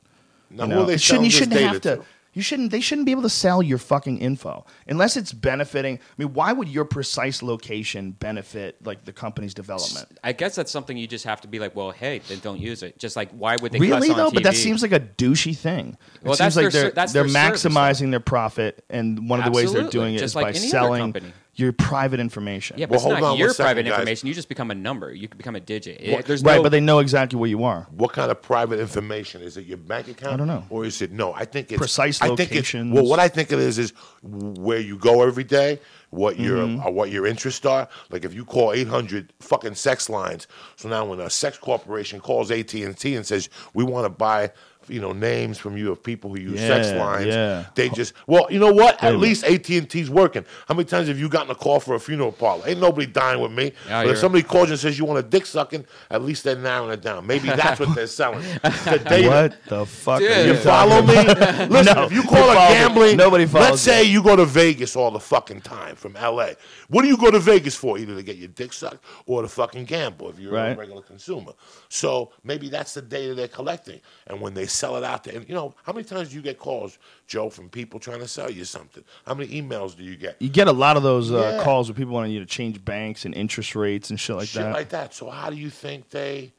Now, 0.50 0.64
You 0.64 0.70
who 0.70 0.76
know? 0.76 0.82
are 0.82 0.86
they 0.86 0.94
It 0.94 1.00
shouldn't, 1.00 1.24
you 1.24 1.30
shouldn't 1.30 1.60
have 1.60 1.80
to. 1.82 1.96
to? 1.96 2.04
You 2.36 2.42
shouldn't. 2.42 2.70
They 2.70 2.82
shouldn't 2.82 3.06
be 3.06 3.12
able 3.12 3.22
to 3.22 3.30
sell 3.30 3.62
your 3.62 3.78
fucking 3.78 4.18
info 4.18 4.66
unless 4.86 5.16
it's 5.16 5.32
benefiting. 5.32 5.96
I 5.96 6.22
mean, 6.22 6.34
why 6.34 6.52
would 6.52 6.68
your 6.68 6.84
precise 6.84 7.42
location 7.42 8.10
benefit 8.10 8.76
like 8.84 9.06
the 9.06 9.12
company's 9.14 9.54
development? 9.54 10.18
I 10.22 10.32
guess 10.34 10.54
that's 10.54 10.70
something 10.70 10.98
you 10.98 11.06
just 11.06 11.24
have 11.24 11.40
to 11.40 11.48
be 11.48 11.58
like, 11.58 11.74
well, 11.74 11.92
hey, 11.92 12.18
then 12.28 12.40
don't 12.40 12.60
use 12.60 12.82
it. 12.82 12.98
Just 12.98 13.16
like 13.16 13.30
why 13.30 13.56
would 13.56 13.72
they 13.72 13.78
Really 13.78 14.12
though, 14.12 14.30
but 14.30 14.42
that 14.42 14.54
seems 14.54 14.82
like 14.82 14.92
a 14.92 15.00
douchey 15.00 15.56
thing. 15.56 15.96
Well, 16.22 16.34
it 16.34 16.38
that's 16.38 16.56
seems 16.56 16.64
like 16.66 16.72
their 16.74 16.82
they're 16.82 16.90
that's 16.90 17.14
they're 17.14 17.22
their 17.22 17.54
service, 17.54 17.64
maximizing 17.64 18.10
their 18.10 18.20
profit, 18.20 18.84
and 18.90 19.30
one 19.30 19.38
of 19.38 19.46
the 19.46 19.52
ways 19.52 19.72
they're 19.72 19.88
doing 19.88 20.14
it 20.14 20.18
just 20.18 20.32
is 20.32 20.36
like 20.36 20.46
by 20.48 20.52
selling 20.52 21.00
company. 21.00 21.32
Your 21.56 21.72
private 21.72 22.20
information. 22.20 22.78
yeah, 22.78 22.86
but 22.86 22.90
Well, 22.90 22.96
it's 22.96 23.02
hold 23.04 23.14
not 23.14 23.22
on 23.22 23.30
one 23.30 23.38
your 23.38 23.48
second, 23.50 23.64
private 23.64 23.82
guys. 23.84 23.92
information. 23.94 24.28
You 24.28 24.34
just 24.34 24.48
become 24.48 24.70
a 24.70 24.74
number. 24.74 25.12
You 25.12 25.26
can 25.26 25.38
become 25.38 25.56
a 25.56 25.60
digit. 25.60 25.98
It- 26.00 26.26
there's 26.26 26.42
right, 26.42 26.56
no, 26.56 26.62
but 26.62 26.68
they 26.70 26.80
know 26.80 26.98
exactly 26.98 27.38
where 27.38 27.48
you 27.48 27.64
are. 27.64 27.86
What 27.90 28.12
kind 28.12 28.30
of 28.30 28.40
private 28.42 28.78
information 28.78 29.40
is 29.42 29.56
it? 29.56 29.64
Your 29.66 29.78
bank 29.78 30.08
account? 30.08 30.34
I 30.34 30.36
don't 30.36 30.46
know. 30.46 30.64
Or 30.70 30.84
is 30.84 31.00
it 31.02 31.12
no? 31.12 31.32
I 31.32 31.44
think 31.46 31.72
it's 31.72 31.78
Precise 31.78 32.20
I 32.20 32.28
think 32.28 32.40
it's, 32.40 32.50
locations. 32.52 32.92
well, 32.92 33.06
what 33.06 33.18
I 33.20 33.28
think 33.28 33.50
it 33.52 33.58
is 33.58 33.78
is 33.78 33.92
where 34.22 34.80
you 34.80 34.96
go 34.98 35.22
every 35.22 35.44
day, 35.44 35.80
what 36.10 36.38
your 36.38 36.58
Mm-hmm. 36.58 36.86
uh, 36.86 36.90
what 36.90 37.10
your 37.10 37.26
interests 37.26 37.64
are. 37.66 37.88
Like 38.10 38.24
if 38.24 38.34
you 38.34 38.44
call 38.44 38.72
eight 38.72 38.88
hundred 38.88 39.32
fucking 39.40 39.74
sex 39.74 40.08
lines, 40.10 40.46
so 40.76 40.88
now 40.88 41.04
when 41.06 41.20
a 41.20 41.30
sex 41.30 41.58
corporation 41.58 42.20
calls 42.20 42.50
AT 42.50 42.74
and 42.74 42.96
T 42.96 43.14
and 43.16 43.26
says 43.26 43.48
we 43.74 43.82
want 43.84 44.04
to 44.04 44.10
buy. 44.10 44.52
You 44.88 45.00
know 45.00 45.12
names 45.12 45.58
from 45.58 45.76
you 45.76 45.90
of 45.92 46.02
people 46.02 46.30
who 46.34 46.40
use 46.40 46.60
sex 46.60 46.92
lines. 46.92 47.26
yeah. 47.26 47.66
They 47.74 47.88
just 47.88 48.12
well, 48.26 48.46
you 48.50 48.58
know 48.58 48.72
what? 48.72 49.02
At 49.02 49.12
Wait. 49.14 49.20
least 49.20 49.44
AT 49.44 49.68
and 49.70 49.88
T's 49.88 50.08
working. 50.10 50.44
How 50.68 50.74
many 50.74 50.84
times 50.86 51.08
have 51.08 51.18
you 51.18 51.28
gotten 51.28 51.50
a 51.50 51.54
call 51.54 51.80
for 51.80 51.94
a 51.94 52.00
funeral 52.00 52.32
parlor? 52.32 52.64
Ain't 52.66 52.80
nobody 52.80 53.06
dying 53.06 53.40
with 53.40 53.52
me. 53.52 53.72
Yeah, 53.88 54.04
but 54.04 54.10
if 54.12 54.18
somebody 54.18 54.42
calls 54.42 54.68
you 54.68 54.72
and 54.72 54.80
says 54.80 54.98
you 54.98 55.04
want 55.04 55.18
a 55.18 55.22
dick 55.28 55.46
sucking, 55.46 55.84
at 56.10 56.22
least 56.22 56.44
they're 56.44 56.56
narrowing 56.56 56.92
it 56.92 57.02
down. 57.02 57.26
Maybe 57.26 57.48
that's 57.48 57.80
what 57.80 57.94
they're 57.94 58.06
selling. 58.06 58.42
The 58.62 59.02
data. 59.08 59.28
What 59.28 59.64
the 59.68 59.86
fuck? 59.86 60.20
Dude. 60.20 60.46
You 60.46 60.52
you 60.52 60.58
follow 60.58 61.02
me? 61.02 61.14
Listen, 61.14 61.94
No, 61.96 62.04
if 62.04 62.12
you 62.12 62.22
call 62.22 62.50
it 62.50 62.54
follows 62.54 62.68
me? 62.70 62.74
gambling, 62.74 63.16
Nobody 63.16 63.46
follows 63.46 63.70
let's 63.70 63.82
say 63.82 64.04
you 64.04 64.22
go 64.22 64.36
to 64.36 64.44
Vegas 64.44 64.96
all 64.96 65.10
the 65.10 65.20
fucking 65.20 65.60
time 65.62 65.96
from 65.96 66.14
LA. 66.14 66.50
What 66.88 67.02
do 67.02 67.08
you 67.08 67.16
go 67.16 67.30
to 67.30 67.38
Vegas 67.38 67.74
for? 67.74 67.98
Either 67.98 68.14
to 68.14 68.22
get 68.22 68.36
your 68.36 68.48
dick 68.48 68.72
sucked 68.72 69.04
or 69.26 69.42
to 69.42 69.48
fucking 69.48 69.84
gamble 69.84 70.30
if 70.30 70.38
you're 70.38 70.54
a 70.56 70.74
regular 70.74 71.02
consumer. 71.02 71.52
So 71.88 72.32
maybe 72.44 72.68
that's 72.68 72.94
the 72.94 73.02
data 73.02 73.34
they're 73.34 73.48
collecting. 73.48 74.00
And 74.26 74.40
when 74.40 74.54
they 74.54 74.66
sell 74.76 74.96
it 74.96 75.04
out 75.04 75.24
there, 75.24 75.36
and 75.36 75.48
you 75.48 75.54
know, 75.54 75.74
how 75.84 75.92
many 75.92 76.04
times 76.04 76.28
do 76.30 76.36
you 76.36 76.42
get 76.42 76.58
calls, 76.58 76.98
Joe, 77.26 77.50
from 77.50 77.68
people 77.68 77.98
trying 77.98 78.20
to 78.20 78.28
sell 78.28 78.50
you 78.50 78.64
something? 78.64 79.02
How 79.26 79.34
many 79.34 79.60
emails 79.60 79.96
do 79.96 80.04
you 80.04 80.16
get? 80.16 80.36
You 80.40 80.48
get 80.48 80.68
a 80.68 80.72
lot 80.72 80.96
of 80.96 81.02
those 81.02 81.32
uh, 81.32 81.56
Yeah. 81.58 81.64
calls 81.64 81.88
where 81.88 81.96
people 81.96 82.14
want 82.14 82.30
you 82.30 82.40
to 82.40 82.46
change 82.46 82.84
banks 82.84 83.24
and 83.24 83.34
interest 83.34 83.74
rates 83.74 84.10
and 84.10 84.20
shit 84.20 84.36
like 84.36 84.42
that. 84.48 84.48
Shit 84.48 84.62
that. 84.62 84.72
like 84.74 84.88
that. 84.90 85.14
So 85.14 85.30
how 85.30 85.50
do 85.50 85.56
you 85.56 85.70
think 85.70 86.10
they, 86.10 86.52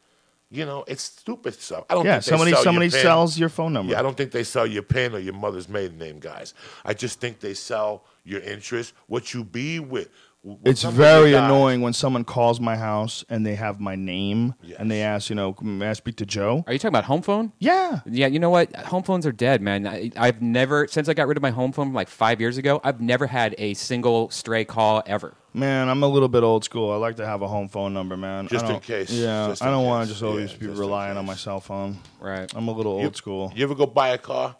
you 0.49 0.65
know, 0.65 0.83
it's 0.87 1.03
stupid 1.03 1.53
stuff. 1.53 1.85
I 1.89 1.93
don't 1.93 2.05
yeah, 2.05 2.13
think 2.19 2.25
they 2.25 2.29
somebody 2.29 2.51
sell 2.51 2.59
your 2.59 2.63
somebody 2.63 2.89
pin. 2.89 3.01
sells 3.01 3.37
your 3.39 3.49
phone 3.49 3.73
number. 3.73 3.91
Yeah, 3.93 3.99
I 3.99 4.01
don't 4.01 4.15
think 4.17 4.31
they 4.31 4.43
sell 4.43 4.65
your 4.67 4.83
pin 4.83 5.13
or 5.13 5.19
your 5.19 5.33
mother's 5.33 5.67
maiden 5.69 5.97
name, 5.97 6.19
guys. 6.19 6.53
I 6.85 6.93
just 6.93 7.19
think 7.19 7.39
they 7.39 7.53
sell 7.53 8.03
your 8.23 8.41
interest, 8.41 8.93
what 9.07 9.33
you 9.33 9.43
be 9.43 9.79
with. 9.79 10.09
What 10.43 10.59
it's 10.65 10.81
some 10.81 10.89
of 10.93 10.97
your 10.97 11.05
very 11.05 11.31
guys- 11.31 11.43
annoying 11.45 11.81
when 11.81 11.93
someone 11.93 12.23
calls 12.23 12.59
my 12.61 12.77
house 12.77 13.25
and 13.27 13.45
they 13.45 13.55
have 13.55 13.79
my 13.81 13.95
name 13.95 14.53
and 14.77 14.89
they 14.89 15.01
ask, 15.01 15.29
you 15.29 15.35
know, 15.35 15.55
may 15.61 15.89
I 15.89 15.93
speak 15.93 16.15
to 16.17 16.25
Joe? 16.25 16.63
Are 16.67 16.73
you 16.73 16.79
talking 16.79 16.89
about 16.89 17.03
home 17.05 17.21
phone? 17.21 17.51
Yeah. 17.59 17.99
Yeah, 18.05 18.27
you 18.27 18.39
know 18.39 18.49
what? 18.51 18.73
Home 18.75 19.03
phones 19.03 19.25
are 19.25 19.31
dead, 19.31 19.61
man. 19.61 19.85
I, 19.87 20.11
I've 20.15 20.41
never, 20.41 20.87
since 20.87 21.09
I 21.09 21.13
got 21.15 21.27
rid 21.27 21.37
of 21.37 21.41
my 21.41 21.49
home 21.49 21.71
phone 21.73 21.91
like 21.91 22.07
five 22.07 22.39
years 22.39 22.57
ago, 22.57 22.79
I've 22.83 23.01
never 23.01 23.27
had 23.27 23.55
a 23.57 23.73
single 23.73 24.29
stray 24.29 24.63
call 24.63 25.03
ever. 25.05 25.33
Man, 25.53 25.89
I'm 25.89 26.03
a 26.03 26.07
little 26.07 26.29
bit 26.29 26.43
old 26.43 26.63
school. 26.63 26.91
I 26.91 26.97
like 26.97 27.15
to 27.17 27.25
have 27.25 27.41
a 27.41 27.47
home 27.47 27.67
phone 27.67 27.93
number, 27.93 28.15
man. 28.15 28.47
Just 28.47 28.67
in 28.67 28.79
case. 28.79 29.09
Yeah, 29.11 29.47
Just 29.47 29.63
I 29.63 29.71
don't 29.71 29.85
want 29.85 30.05
to 30.07 30.13
just 30.13 30.23
always 30.23 30.51
Yeah, 30.53 30.57
be 30.59 30.65
just 30.67 30.79
relying 30.79 31.17
on 31.17 31.25
my 31.25 31.35
cell 31.35 31.59
phone. 31.59 31.97
Right. 32.21 32.49
I'm 32.55 32.67
a 32.67 32.71
little 32.71 32.99
You- 32.99 33.05
old 33.05 33.15
school. 33.17 33.51
You 33.55 33.63
ever 33.65 33.75
go 33.75 33.87
buy 33.87 34.09
a 34.09 34.17
car 34.19 34.55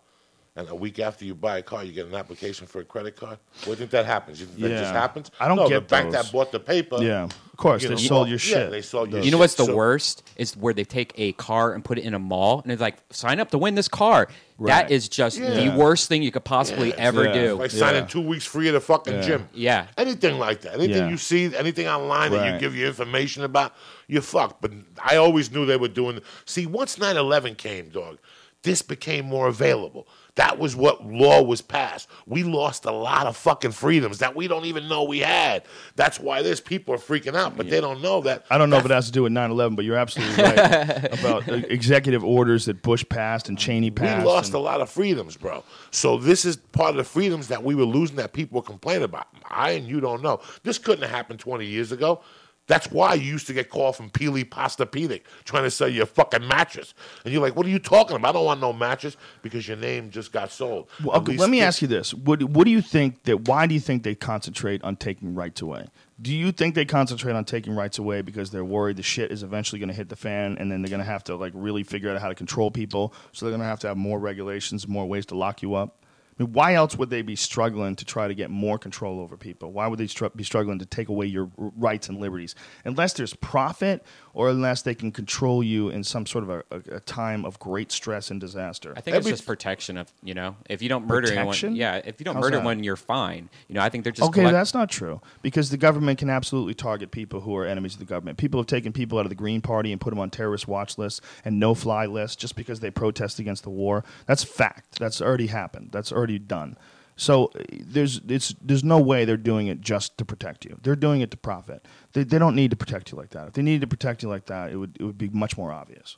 and 0.57 0.67
a 0.69 0.75
week 0.75 0.97
after 0.99 1.23
you 1.23 1.35
buy 1.35 1.59
a 1.59 1.61
car, 1.61 1.83
you 1.83 1.93
get 1.93 2.07
an 2.07 2.15
application 2.15 2.65
for 2.65 2.79
a 2.81 2.83
credit 2.83 3.15
card. 3.15 3.37
What 3.59 3.63
do 3.65 3.69
you 3.69 3.75
think 3.75 3.91
that 3.91 4.05
happens? 4.07 4.39
You 4.39 4.47
think 4.47 4.59
that 4.61 4.69
just 4.81 4.91
happens? 4.93 5.29
I 5.39 5.47
don't 5.47 5.57
no, 5.57 5.69
get 5.69 5.75
the 5.75 5.81
bank 5.81 6.11
those. 6.11 6.23
that 6.25 6.31
bought 6.31 6.51
the 6.51 6.59
paper. 6.59 6.97
Yeah, 6.99 7.25
of 7.25 7.57
course, 7.57 7.83
they 7.83 7.89
know, 7.89 7.95
sold 7.95 8.27
your 8.27 8.33
yeah, 8.37 8.39
shit. 8.39 8.71
they 8.71 8.81
sold 8.81 9.11
your 9.11 9.21
You 9.21 9.29
know 9.29 9.35
shit. 9.35 9.39
what's 9.39 9.53
the 9.53 9.65
So- 9.65 9.75
worst 9.75 10.23
is 10.35 10.57
where 10.57 10.73
they 10.73 10.83
take 10.83 11.13
a 11.15 11.33
car 11.33 11.73
and 11.73 11.85
put 11.85 11.99
it 11.99 12.05
in 12.05 12.15
a 12.15 12.19
mall 12.19 12.61
and 12.63 12.71
it's 12.71 12.81
like 12.81 12.95
sign 13.11 13.39
up 13.39 13.51
to 13.51 13.57
win 13.59 13.75
this 13.75 13.87
car. 13.87 14.27
Right. 14.57 14.87
That 14.87 14.91
is 14.91 15.07
just 15.07 15.37
Yeah. 15.37 15.51
the 15.51 15.77
worst 15.77 16.07
thing 16.09 16.23
you 16.23 16.31
could 16.31 16.43
possibly 16.43 16.89
Yeah. 16.89 16.95
ever 16.97 17.25
Yeah. 17.25 17.33
do. 17.33 17.53
Like 17.55 17.71
Yeah. 17.71 17.79
signing 17.79 18.07
two 18.07 18.21
weeks 18.21 18.45
free 18.45 18.67
at 18.67 18.73
a 18.73 18.79
fucking 18.81 19.13
Yeah. 19.13 19.21
gym. 19.21 19.49
Yeah. 19.53 19.85
Anything 19.95 20.39
like 20.39 20.61
that. 20.61 20.73
Anything 20.73 21.03
Yeah. 21.03 21.09
you 21.09 21.17
see, 21.17 21.55
anything 21.55 21.87
online 21.87 22.31
that 22.31 22.51
you 22.51 22.59
give 22.59 22.75
you 22.75 22.87
information 22.87 23.43
about, 23.43 23.73
you're 24.07 24.23
fucked. 24.23 24.59
But 24.59 24.71
I 25.03 25.17
always 25.17 25.51
knew 25.51 25.67
they 25.67 25.77
were 25.77 25.87
doing. 25.87 26.21
See, 26.45 26.65
once 26.65 26.97
9 26.97 27.15
11 27.17 27.53
came, 27.53 27.89
dog, 27.89 28.17
this 28.63 28.81
became 28.81 29.25
more 29.25 29.47
available. 29.47 30.07
That 30.38 30.59
was 30.59 30.75
what 30.75 31.03
law 31.03 31.41
was 31.41 31.61
passed. 31.61 32.07
We 32.27 32.43
lost 32.43 32.85
a 32.85 32.91
lot 32.91 33.25
of 33.25 33.35
fucking 33.35 33.71
freedoms 33.71 34.19
that 34.19 34.35
we 34.35 34.47
don't 34.47 34.65
even 34.65 34.88
know 34.88 35.03
we 35.03 35.19
had. 35.19 35.63
That's 35.95 36.19
why 36.19 36.43
there's 36.43 36.61
people 36.61 36.93
are 36.93 36.99
freaking 36.99 37.35
out, 37.35 37.57
but 37.57 37.71
they 37.71 37.81
don't 37.81 38.03
know 38.03 38.21
that. 38.21 38.45
I 38.51 38.59
don't 38.59 38.69
know 38.69 38.77
if 38.77 38.85
it 38.85 38.91
has 38.91 39.07
to 39.07 39.11
do 39.11 39.23
with 39.23 39.31
9/11, 39.33 39.75
but 39.75 39.83
you're 39.83 39.97
absolutely 39.97 40.43
right 40.43 41.11
about 41.19 41.47
executive 41.47 42.23
orders 42.23 42.65
that 42.65 42.83
Bush 42.83 43.03
passed 43.09 43.49
and 43.49 43.57
Cheney 43.57 43.89
passed. 43.89 44.23
We 44.25 44.31
lost 44.31 44.53
a 44.53 44.59
lot 44.59 44.79
of 44.79 44.91
freedoms, 44.91 45.35
bro. 45.35 45.63
So 45.89 46.17
this 46.17 46.45
is 46.45 46.57
part 46.57 46.91
of 46.91 46.97
the 46.97 47.03
freedoms 47.03 47.47
that 47.47 47.63
we 47.63 47.73
were 47.73 47.85
losing 47.85 48.17
that 48.17 48.33
people 48.33 48.57
were 48.57 48.65
complaining 48.65 49.03
about. 49.03 49.27
I 49.49 49.71
and 49.71 49.88
you 49.88 49.99
don't 49.99 50.21
know. 50.21 50.41
This 50.61 50.77
couldn't 50.77 51.01
have 51.01 51.11
happened 51.11 51.39
20 51.39 51.65
years 51.65 51.91
ago. 51.91 52.21
That's 52.68 52.91
why 52.91 53.13
you 53.15 53.24
used 53.24 53.47
to 53.47 53.53
get 53.53 53.70
called 53.70 53.95
from 53.95 54.11
Sealy 54.15 54.43
Posturepedic 54.43 55.22
trying 55.45 55.63
to 55.63 55.72
sell 55.72 55.88
you 55.88 56.03
a 56.03 56.05
fucking 56.05 56.47
mattress. 56.47 56.93
And 57.24 57.34
you're 57.34 57.41
like, 57.41 57.55
what 57.55 57.65
are 57.65 57.70
you 57.70 57.80
talking 57.80 58.15
about? 58.15 58.30
I 58.30 58.32
don't 58.34 58.45
want 58.45 58.61
no 58.61 58.74
mattress 58.74 59.18
because 59.41 59.68
your 59.68 59.78
name 59.78 60.09
just 60.09 60.32
got 60.32 60.51
sold. 60.51 60.89
Well, 61.03 61.18
okay, 61.18 61.38
let 61.38 61.49
me 61.49 61.61
ask 61.61 61.82
you 61.82 61.88
this: 61.88 62.13
what, 62.13 62.43
what 62.43 62.65
do 62.65 62.72
you 62.72 62.82
think 62.82 63.24
that? 63.24 63.47
Why 63.47 63.68
do 63.68 63.74
you 63.74 63.80
think 63.80 64.03
they 64.03 64.15
concentrate 64.15 64.84
on 64.84 64.97
taking 64.97 65.34
rights 65.34 65.61
away? 65.61 65.88
Do 66.22 66.34
you 66.34 66.51
think 66.51 66.74
they 66.76 66.86
concentrate 66.86 67.34
on 67.34 67.45
taking 67.45 67.76
rights 67.76 67.99
away 67.99 68.22
because 68.22 68.49
they're 68.49 68.65
worried 68.65 68.97
the 68.97 69.03
shit 69.03 69.32
is 69.32 69.43
eventually 69.43 69.80
going 69.80 69.89
to 69.89 69.95
hit 69.95 70.09
the 70.09 70.15
fan, 70.15 70.57
and 70.57 70.72
then 70.72 70.82
they're 70.82 70.89
going 70.89 70.99
to 70.99 71.05
have 71.05 71.24
to 71.26 71.36
like 71.36 71.53
really 71.55 71.84
figure 71.84 72.09
out 72.09 72.20
how 72.20 72.28
to 72.28 72.36
control 72.36 72.72
people? 72.72 73.13
So 73.32 73.45
they're 73.45 73.51
going 73.51 73.61
to 73.61 73.68
have 73.68 73.80
to 73.82 73.88
have 73.88 73.97
more 73.97 74.20
regulations, 74.20 74.88
more 74.88 75.05
ways 75.05 75.26
to 75.28 75.36
lock 75.36 75.61
you 75.61 75.76
up. 75.76 76.03
I 76.39 76.43
mean, 76.43 76.53
why 76.53 76.73
else 76.75 76.95
would 76.97 77.09
they 77.09 77.21
be 77.21 77.35
struggling 77.35 77.95
to 77.95 78.05
try 78.05 78.27
to 78.27 78.33
get 78.35 78.49
more 78.49 78.77
control 78.77 79.19
over 79.19 79.38
people? 79.38 79.71
Why 79.71 79.88
would 79.88 79.99
they 79.99 80.07
str- 80.07 80.27
be 80.35 80.43
struggling 80.43 80.79
to 80.79 80.85
take 80.85 81.09
away 81.09 81.25
your 81.25 81.49
r- 81.57 81.71
rights 81.75 82.09
and 82.09 82.19
liberties? 82.19 82.53
Unless 82.85 83.13
there's 83.13 83.33
profit, 83.33 84.05
or 84.33 84.49
unless 84.49 84.83
they 84.83 84.93
can 84.93 85.11
control 85.11 85.63
you 85.63 85.89
in 85.89 86.03
some 86.03 86.27
sort 86.27 86.43
of 86.43 86.49
a, 86.51 86.63
a, 86.69 86.97
a 86.97 86.99
time 86.99 87.43
of 87.43 87.57
great 87.57 87.91
stress 87.91 88.29
and 88.29 88.39
disaster. 88.39 88.93
I 88.95 89.01
think 89.01 89.15
Every- 89.17 89.31
it's 89.31 89.39
just 89.39 89.47
protection 89.47 89.97
of 89.97 90.11
you 90.21 90.35
know 90.35 90.55
if 90.69 90.81
you 90.83 90.89
don't 90.89 91.07
murder 91.07 91.27
Protection? 91.29 91.69
anyone, 91.69 91.75
yeah, 91.79 92.01
if 92.05 92.19
you 92.19 92.23
don't 92.25 92.35
How's 92.35 92.43
murder 92.43 92.57
that? 92.57 92.61
anyone, 92.61 92.83
you're 92.83 92.95
fine. 92.95 93.49
You 93.67 93.73
know, 93.75 93.81
I 93.81 93.89
think 93.89 94.03
they're 94.03 94.13
just 94.13 94.27
Okay, 94.29 94.41
collect- 94.41 94.53
that's 94.53 94.73
not 94.75 94.89
true 94.91 95.21
because 95.41 95.71
the 95.71 95.77
government 95.77 96.19
can 96.19 96.29
absolutely 96.29 96.75
target 96.75 97.09
people 97.09 97.41
who 97.41 97.55
are 97.55 97.65
enemies 97.65 97.93
of 97.93 97.99
the 97.99 98.05
government. 98.05 98.38
People 98.38 98.59
have 98.59 98.67
taken 98.67 98.93
people 98.93 99.17
out 99.17 99.25
of 99.25 99.29
the 99.29 99.35
Green 99.35 99.61
Party 99.61 99.91
and 99.91 99.99
put 99.99 100.11
them 100.11 100.19
on 100.19 100.29
terrorist 100.29 100.67
watch 100.67 100.99
lists 100.99 101.19
and 101.43 101.59
no-fly 101.59 102.05
lists 102.05 102.35
just 102.35 102.55
because 102.55 102.79
they 102.79 102.91
protest 102.91 103.39
against 103.39 103.63
the 103.63 103.69
war. 103.71 104.03
That's 104.27 104.43
fact. 104.43 104.99
That's 104.99 105.19
already 105.19 105.47
happened. 105.47 105.89
That's 105.91 106.11
already 106.11 106.26
done. 106.36 106.78
So 107.17 107.45
uh, 107.45 107.63
there's 107.71 108.21
it's 108.28 108.55
there's 108.61 108.84
no 108.84 108.99
way 108.99 109.25
they're 109.25 109.38
doing 109.38 109.67
it 109.67 109.82
just 109.82 110.17
to 110.19 110.25
protect 110.25 110.65
you. 110.65 110.78
They're 110.84 110.95
doing 110.95 111.21
it 111.21 111.32
to 111.32 111.38
profit. 111.38 111.86
They, 112.13 112.23
they 112.23 112.38
don't 112.38 112.55
need 112.55 112.69
to 112.71 112.78
protect 112.78 113.11
you 113.11 113.17
like 113.17 113.32
that. 113.32 113.47
If 113.47 113.53
they 113.53 113.63
needed 113.63 113.82
to 113.82 113.88
protect 113.88 114.23
you 114.23 114.30
like 114.30 114.45
that, 114.45 114.71
it 114.71 114.78
would 114.78 114.97
it 114.99 115.03
would 115.03 115.17
be 115.17 115.30
much 115.30 115.57
more 115.57 115.71
obvious. 115.71 116.17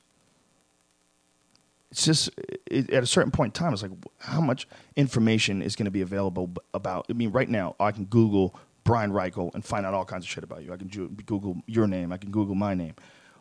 It's 1.91 2.05
just 2.05 2.29
it, 2.69 2.91
at 2.91 3.01
a 3.01 3.07
certain 3.07 3.31
point 3.31 3.57
in 3.57 3.63
time, 3.63 3.73
it's 3.73 3.81
like 3.81 3.91
how 4.19 4.41
much 4.41 4.67
information 4.95 5.61
is 5.61 5.75
going 5.75 5.85
to 5.85 5.91
be 5.91 6.01
available 6.01 6.51
about. 6.73 7.05
I 7.09 7.13
mean, 7.13 7.31
right 7.31 7.49
now 7.49 7.75
I 7.79 7.91
can 7.91 8.05
Google 8.05 8.59
Brian 8.83 9.11
Reichel 9.11 9.53
and 9.55 9.63
find 9.63 9.85
out 9.85 9.93
all 9.93 10.05
kinds 10.05 10.25
of 10.25 10.29
shit 10.29 10.43
about 10.43 10.63
you. 10.63 10.73
I 10.73 10.77
can 10.77 10.87
Google 10.87 11.61
your 11.65 11.87
name. 11.87 12.11
I 12.11 12.17
can 12.17 12.31
Google 12.31 12.55
my 12.55 12.73
name. 12.73 12.93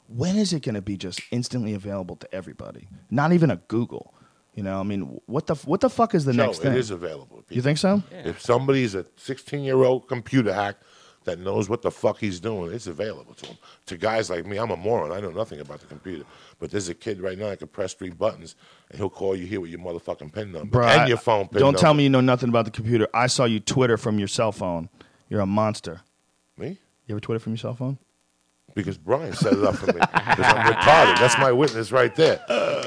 When 0.07 0.37
is 0.37 0.53
it 0.53 0.63
going 0.63 0.75
to 0.75 0.83
be 0.83 0.97
just 0.97 1.21
instantly 1.31 1.75
available 1.75 2.17
to 2.17 2.35
everybody? 2.35 2.89
Not 3.11 3.33
even 3.33 3.51
a 3.51 3.57
Google. 3.57 4.15
You 4.55 4.63
know, 4.65 4.81
I 4.81 4.83
mean, 4.83 5.21
what 5.27 5.47
the 5.47 5.55
what 5.55 5.81
the 5.81 5.91
fuck 5.91 6.15
is 6.15 6.25
the 6.25 6.33
Joe, 6.33 6.47
next 6.47 6.59
thing? 6.59 6.73
is 6.73 6.91
available. 6.91 7.45
you 7.49 7.63
think 7.63 7.79
so? 7.79 8.03
If 8.11 8.41
somebody's 8.41 8.95
a 8.95 9.07
16 9.17 9.63
year 9.63 9.85
old 9.85 10.09
computer 10.09 10.53
hack 10.53 10.77
that 11.25 11.39
knows 11.39 11.69
what 11.69 11.83
the 11.83 11.91
fuck 11.91 12.19
he's 12.19 12.41
doing, 12.41 12.73
it's 12.73 12.87
available 12.89 13.35
to 13.35 13.47
him. 13.47 13.59
To 13.87 13.97
guys 13.97 14.31
like 14.31 14.47
me, 14.47 14.57
I'm 14.57 14.71
a 14.71 14.77
moron. 14.77 15.13
I 15.13 15.21
know 15.21 15.31
nothing 15.31 15.61
about 15.61 15.81
the 15.81 15.87
computer. 15.87 16.25
But 16.59 16.71
there's 16.73 16.89
a 16.89 16.95
kid 16.95 17.21
right 17.21 17.39
now 17.39 17.51
that 17.51 17.59
can 17.61 17.69
press 17.69 17.93
three 17.95 18.11
buttons 18.11 18.57
and 18.91 18.99
he'll 18.99 19.11
call 19.11 19.37
you 19.37 19.47
here 19.47 19.61
with 19.61 19.71
your 19.71 19.79
motherfucking 19.81 20.33
pin 20.33 20.51
number 20.53 20.71
Bro, 20.71 20.87
and 20.89 21.03
I- 21.03 21.07
your 21.07 21.19
phone 21.19 21.47
pin 21.49 21.61
Don't 21.61 21.67
number. 21.75 21.79
tell 21.79 21.95
me 21.95 22.03
you 22.05 22.11
know 22.11 22.21
nothing 22.23 22.49
about 22.49 22.65
the 22.65 22.71
computer. 22.73 23.07
I 23.15 23.27
saw 23.29 23.45
you 23.45 23.61
Twitter 23.61 23.97
from 23.97 24.19
your 24.19 24.29
cell 24.29 24.51
phone. 24.51 24.89
You're 25.29 25.41
a 25.41 25.47
monster. 25.47 26.01
Me? 26.57 26.79
You 27.07 27.15
ever 27.15 27.21
Twitter 27.21 27.39
from 27.39 27.53
your 27.53 27.59
cell 27.59 27.75
phone? 27.75 27.99
Because 28.75 28.97
Brian 28.97 29.33
set 29.33 29.55
it 29.55 29.65
up 29.65 29.75
for 29.77 29.87
me. 29.87 29.95
Because 29.95 30.45
I'm 30.47 30.73
retarded. 30.73 31.19
That's 31.19 31.37
my 31.39 31.51
witness 31.51 31.91
right 31.91 32.15
there. 32.15 32.41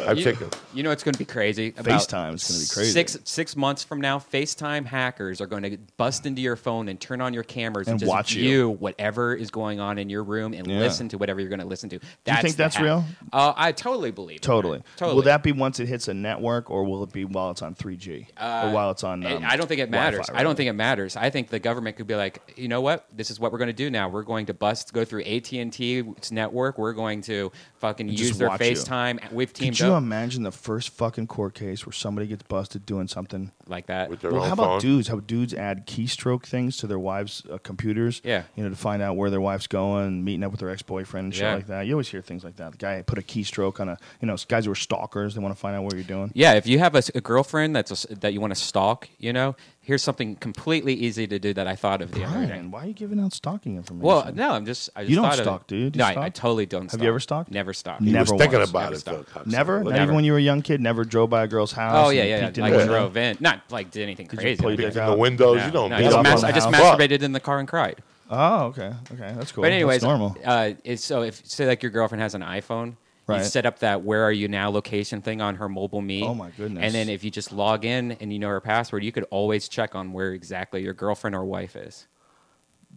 I've 0.07 0.17
You, 0.17 0.23
taken. 0.23 0.49
you 0.73 0.83
know 0.83 0.91
it's 0.91 1.03
going 1.03 1.13
to 1.13 1.19
be 1.19 1.25
crazy. 1.25 1.73
About 1.77 1.85
FaceTime 2.01 2.33
is 2.35 2.47
gonna 2.47 2.59
be 2.61 2.67
crazy. 2.73 2.91
Six 2.91 3.17
six 3.25 3.55
months 3.57 3.83
from 3.83 3.99
now, 3.99 4.17
FaceTime 4.19 4.85
hackers 4.85 5.41
are 5.41 5.47
going 5.47 5.63
to 5.63 5.77
bust 5.97 6.25
into 6.25 6.41
your 6.41 6.55
phone 6.55 6.87
and 6.87 6.99
turn 6.99 7.19
on 7.19 7.33
your 7.33 7.43
cameras 7.43 7.87
and, 7.87 7.93
And 7.93 7.99
just 7.99 8.09
watch 8.09 8.33
you. 8.33 8.69
whatever 8.69 9.35
is 9.35 9.51
going 9.51 9.79
on 9.81 9.97
in 9.97 10.09
your 10.09 10.23
room 10.23 10.53
and 10.53 10.65
Yeah. 10.65 10.79
listen 10.79 11.09
to 11.09 11.17
whatever 11.17 11.39
you're 11.41 11.49
going 11.49 11.59
to 11.59 11.65
listen 11.65 11.89
to. 11.89 11.99
That's 12.23 12.37
you 12.37 12.43
think 12.49 12.55
that's 12.55 12.75
hack. 12.75 12.83
real? 12.85 13.03
Uh, 13.33 13.53
I 13.57 13.71
totally 13.73 14.11
believe. 14.11 14.39
Totally. 14.41 14.77
man. 14.77 14.83
Totally. 14.97 15.15
Will 15.15 15.23
that 15.23 15.43
be 15.43 15.51
once 15.51 15.79
it 15.81 15.87
hits 15.87 16.07
a 16.07 16.13
network, 16.13 16.69
or 16.71 16.83
will 16.85 17.03
it 17.03 17.11
be 17.11 17.25
while 17.25 17.51
it's 17.51 17.61
on 17.61 17.75
3G, 17.75 18.27
or 18.39 18.71
while 18.71 18.91
it's 18.91 19.03
on? 19.03 19.25
Um, 19.25 19.43
I 19.45 19.57
don't 19.57 19.67
think 19.67 19.81
it 19.81 19.91
Wi-Fi, 19.91 20.11
matters. 20.11 20.29
I 20.33 20.43
don't 20.43 20.55
think 20.55 20.69
it 20.69 20.73
matters. 20.73 21.15
I 21.17 21.29
think 21.29 21.49
the 21.49 21.59
government 21.59 21.97
could 21.97 22.07
be 22.07 22.15
like, 22.15 22.53
you 22.55 22.67
know 22.69 22.81
what? 22.81 23.05
This 23.13 23.29
is 23.29 23.39
what 23.39 23.51
we're 23.51 23.57
going 23.57 23.67
to 23.67 23.73
do 23.73 23.89
now. 23.89 24.07
We're 24.07 24.23
going 24.23 24.45
to 24.45 24.53
bust, 24.53 24.93
go 24.93 25.03
through 25.03 25.23
AT 25.23 25.51
and 25.51 25.70
T's 25.71 26.31
network. 26.31 26.77
We're 26.77 26.93
going 26.93 27.21
to 27.23 27.51
fucking 27.79 28.09
And 28.09 28.19
use 28.19 28.37
their 28.37 28.49
watch 28.49 28.61
you. 28.61 28.67
FaceTime. 28.75 29.31
We've 29.31 29.51
teamed 29.51 29.77
Could 29.77 29.85
you 29.85 29.93
up 29.93 30.03
imagine 30.03 30.43
the 30.43 30.51
first 30.51 30.89
fucking 30.91 31.27
court 31.27 31.53
case 31.55 31.85
where 31.85 31.93
somebody 31.93 32.27
gets 32.27 32.43
busted 32.43 32.85
doing 32.85 33.07
something? 33.07 33.51
like 33.67 33.85
that. 33.85 34.09
With 34.09 34.19
their 34.19 34.31
Well, 34.31 34.41
own 34.41 34.47
how 34.49 34.53
about 34.53 34.65
phone. 34.65 34.79
dudes? 34.81 35.07
How 35.07 35.21
dudes 35.21 35.53
add 35.53 35.87
keystroke 35.87 36.43
things 36.43 36.75
to 36.77 36.87
their 36.87 36.99
wives' 36.99 37.41
uh, 37.49 37.57
computers? 37.59 38.21
Yeah. 38.23 38.43
you 38.55 38.63
know, 38.63 38.69
to 38.69 38.75
find 38.75 39.01
out 39.01 39.15
where 39.15 39.29
their 39.29 39.39
wife's 39.39 39.67
going, 39.67 40.25
meeting 40.25 40.43
up 40.43 40.51
with 40.51 40.59
their 40.59 40.69
ex-boyfriend 40.69 41.25
and 41.25 41.33
shit 41.33 41.43
Yeah. 41.43 41.55
like 41.55 41.67
that. 41.67 41.85
You 41.87 41.93
always 41.93 42.09
hear 42.09 42.21
things 42.21 42.43
like 42.43 42.57
that. 42.57 42.71
The 42.73 42.77
guy 42.77 43.01
put 43.01 43.17
a 43.17 43.21
keystroke 43.21 43.79
on 43.79 43.87
a, 43.87 43.97
you 44.19 44.27
know, 44.27 44.35
guys 44.49 44.65
who 44.65 44.71
are 44.71 44.75
stalkers. 44.75 45.35
They 45.35 45.41
want 45.41 45.55
to 45.55 45.59
find 45.59 45.73
out 45.75 45.83
what 45.85 45.93
you're 45.93 46.03
doing. 46.03 46.31
Yeah, 46.35 46.53
if 46.55 46.67
you 46.67 46.79
have 46.79 46.95
a, 46.95 46.97
s- 46.97 47.11
a 47.15 47.21
girlfriend 47.21 47.73
that's 47.75 47.91
a 47.91 47.93
s 47.93 48.05
that 48.19 48.33
you 48.33 48.41
want 48.41 48.51
to 48.53 48.59
stalk, 48.59 49.07
you 49.19 49.31
know, 49.31 49.55
here's 49.83 50.03
something 50.03 50.35
completely 50.35 50.93
easy 50.93 51.25
to 51.27 51.39
do 51.39 51.53
that 51.53 51.67
I 51.67 51.75
thought 51.75 52.01
of 52.01 52.11
the 52.11 52.23
other 52.23 52.45
day. 52.45 52.59
Why 52.61 52.83
are 52.83 52.87
you 52.87 52.93
giving 52.93 53.19
out 53.19 53.33
stalking 53.33 53.75
information? 53.77 54.05
Well, 54.07 54.31
no, 54.33 54.51
I'm 54.51 54.65
just. 54.65 54.89
I 54.95 55.01
just 55.01 55.09
You 55.09 55.15
don't 55.17 55.25
thought 55.25 55.39
of 55.39 55.43
stalk, 55.45 55.61
it. 55.61 55.67
dude. 55.67 55.95
You 55.95 55.99
No, 55.99 56.05
I, 56.05 56.11
stalk? 56.11 56.23
I 56.23 56.29
totally 56.29 56.65
don't. 56.65 56.81
Have 56.83 56.91
Stalk. 56.91 57.01
you 57.01 57.07
ever 57.09 57.19
stalked? 57.19 57.51
Never 57.51 57.73
stalked. 57.73 58.01
Never 58.01 58.11
He 58.17 58.19
was 58.21 58.29
thinking 58.41 58.59
once. 58.59 58.69
about 58.69 58.79
Never 58.83 58.93
it. 58.95 58.99
stopped. 58.99 59.33
though, 59.33 59.39
cocksucker. 59.41 59.47
Never, 59.47 59.83
not 59.83 59.93
at 59.93 60.01
even 60.03 60.15
when 60.15 60.23
you 60.23 60.31
were 60.33 60.37
a 60.37 60.41
young 60.41 60.61
kid. 60.61 60.81
Never 60.81 61.03
drove 61.03 61.29
by 61.29 61.43
a 61.43 61.47
girl's 61.47 61.71
house. 61.71 62.07
Oh 62.07 62.09
yeah, 62.11 62.23
yeah, 62.23 62.37
yeah. 62.37 62.45
peeked 62.47 62.57
in 62.59 62.63
Like 62.63 62.73
Yeah. 62.73 62.85
drove 62.85 63.17
in, 63.17 63.37
not 63.39 63.61
like 63.71 63.91
did 63.91 64.03
anything 64.03 64.27
Did 64.27 64.39
crazy. 64.39 64.61
pull 64.61 64.71
your 64.71 64.77
but- 64.77 64.93
dick 64.93 65.03
In 65.03 65.09
the 65.09 65.17
windows, 65.17 65.57
No, 65.57 65.65
you 65.65 65.71
don't 65.71 65.89
no, 65.89 65.97
beat 65.97 66.03
I 66.03 66.05
just, 66.07 66.17
up 66.17 66.23
mas- 66.23 66.43
on 66.43 66.49
I 66.49 66.51
just 66.53 66.71
house. 66.73 66.95
masturbated 66.99 67.21
in 67.23 67.31
the 67.33 67.39
car 67.39 67.59
and 67.59 67.67
cried. 67.67 67.97
Oh, 68.29 68.65
okay, 68.67 68.93
okay, 69.13 69.33
that's 69.35 69.51
cool. 69.51 69.63
But 69.63 69.71
anyways, 69.73 70.01
that's 70.01 70.03
normal. 70.09 70.37
Uh, 70.45 70.71
it's, 70.85 71.03
so 71.03 71.23
if 71.23 71.45
say 71.45 71.65
like 71.67 71.83
your 71.83 71.91
girlfriend 71.91 72.21
has 72.21 72.33
an 72.33 72.41
iPhone, 72.41 72.95
Right. 73.27 73.37
you 73.39 73.43
set 73.45 73.65
up 73.65 73.79
that 73.79 74.03
"Where 74.03 74.23
are 74.23 74.31
you 74.31 74.47
now" 74.47 74.69
location 74.69 75.21
thing 75.21 75.41
on 75.41 75.55
her 75.55 75.69
MobileMe. 75.69 76.23
Oh, 76.23 76.33
my 76.33 76.49
goodness. 76.51 76.83
And 76.83 76.93
then 76.93 77.07
if 77.07 77.23
you 77.23 77.31
just 77.31 77.51
log 77.51 77.85
in 77.85 78.13
and 78.13 78.33
you 78.33 78.39
know 78.39 78.49
her 78.49 78.59
password, 78.61 79.03
you 79.03 79.11
could 79.11 79.25
always 79.29 79.67
check 79.69 79.95
on 79.95 80.11
where 80.11 80.31
exactly 80.33 80.81
your 80.83 80.93
girlfriend 80.93 81.35
or 81.35 81.45
wife 81.45 81.75
is. 81.75 82.07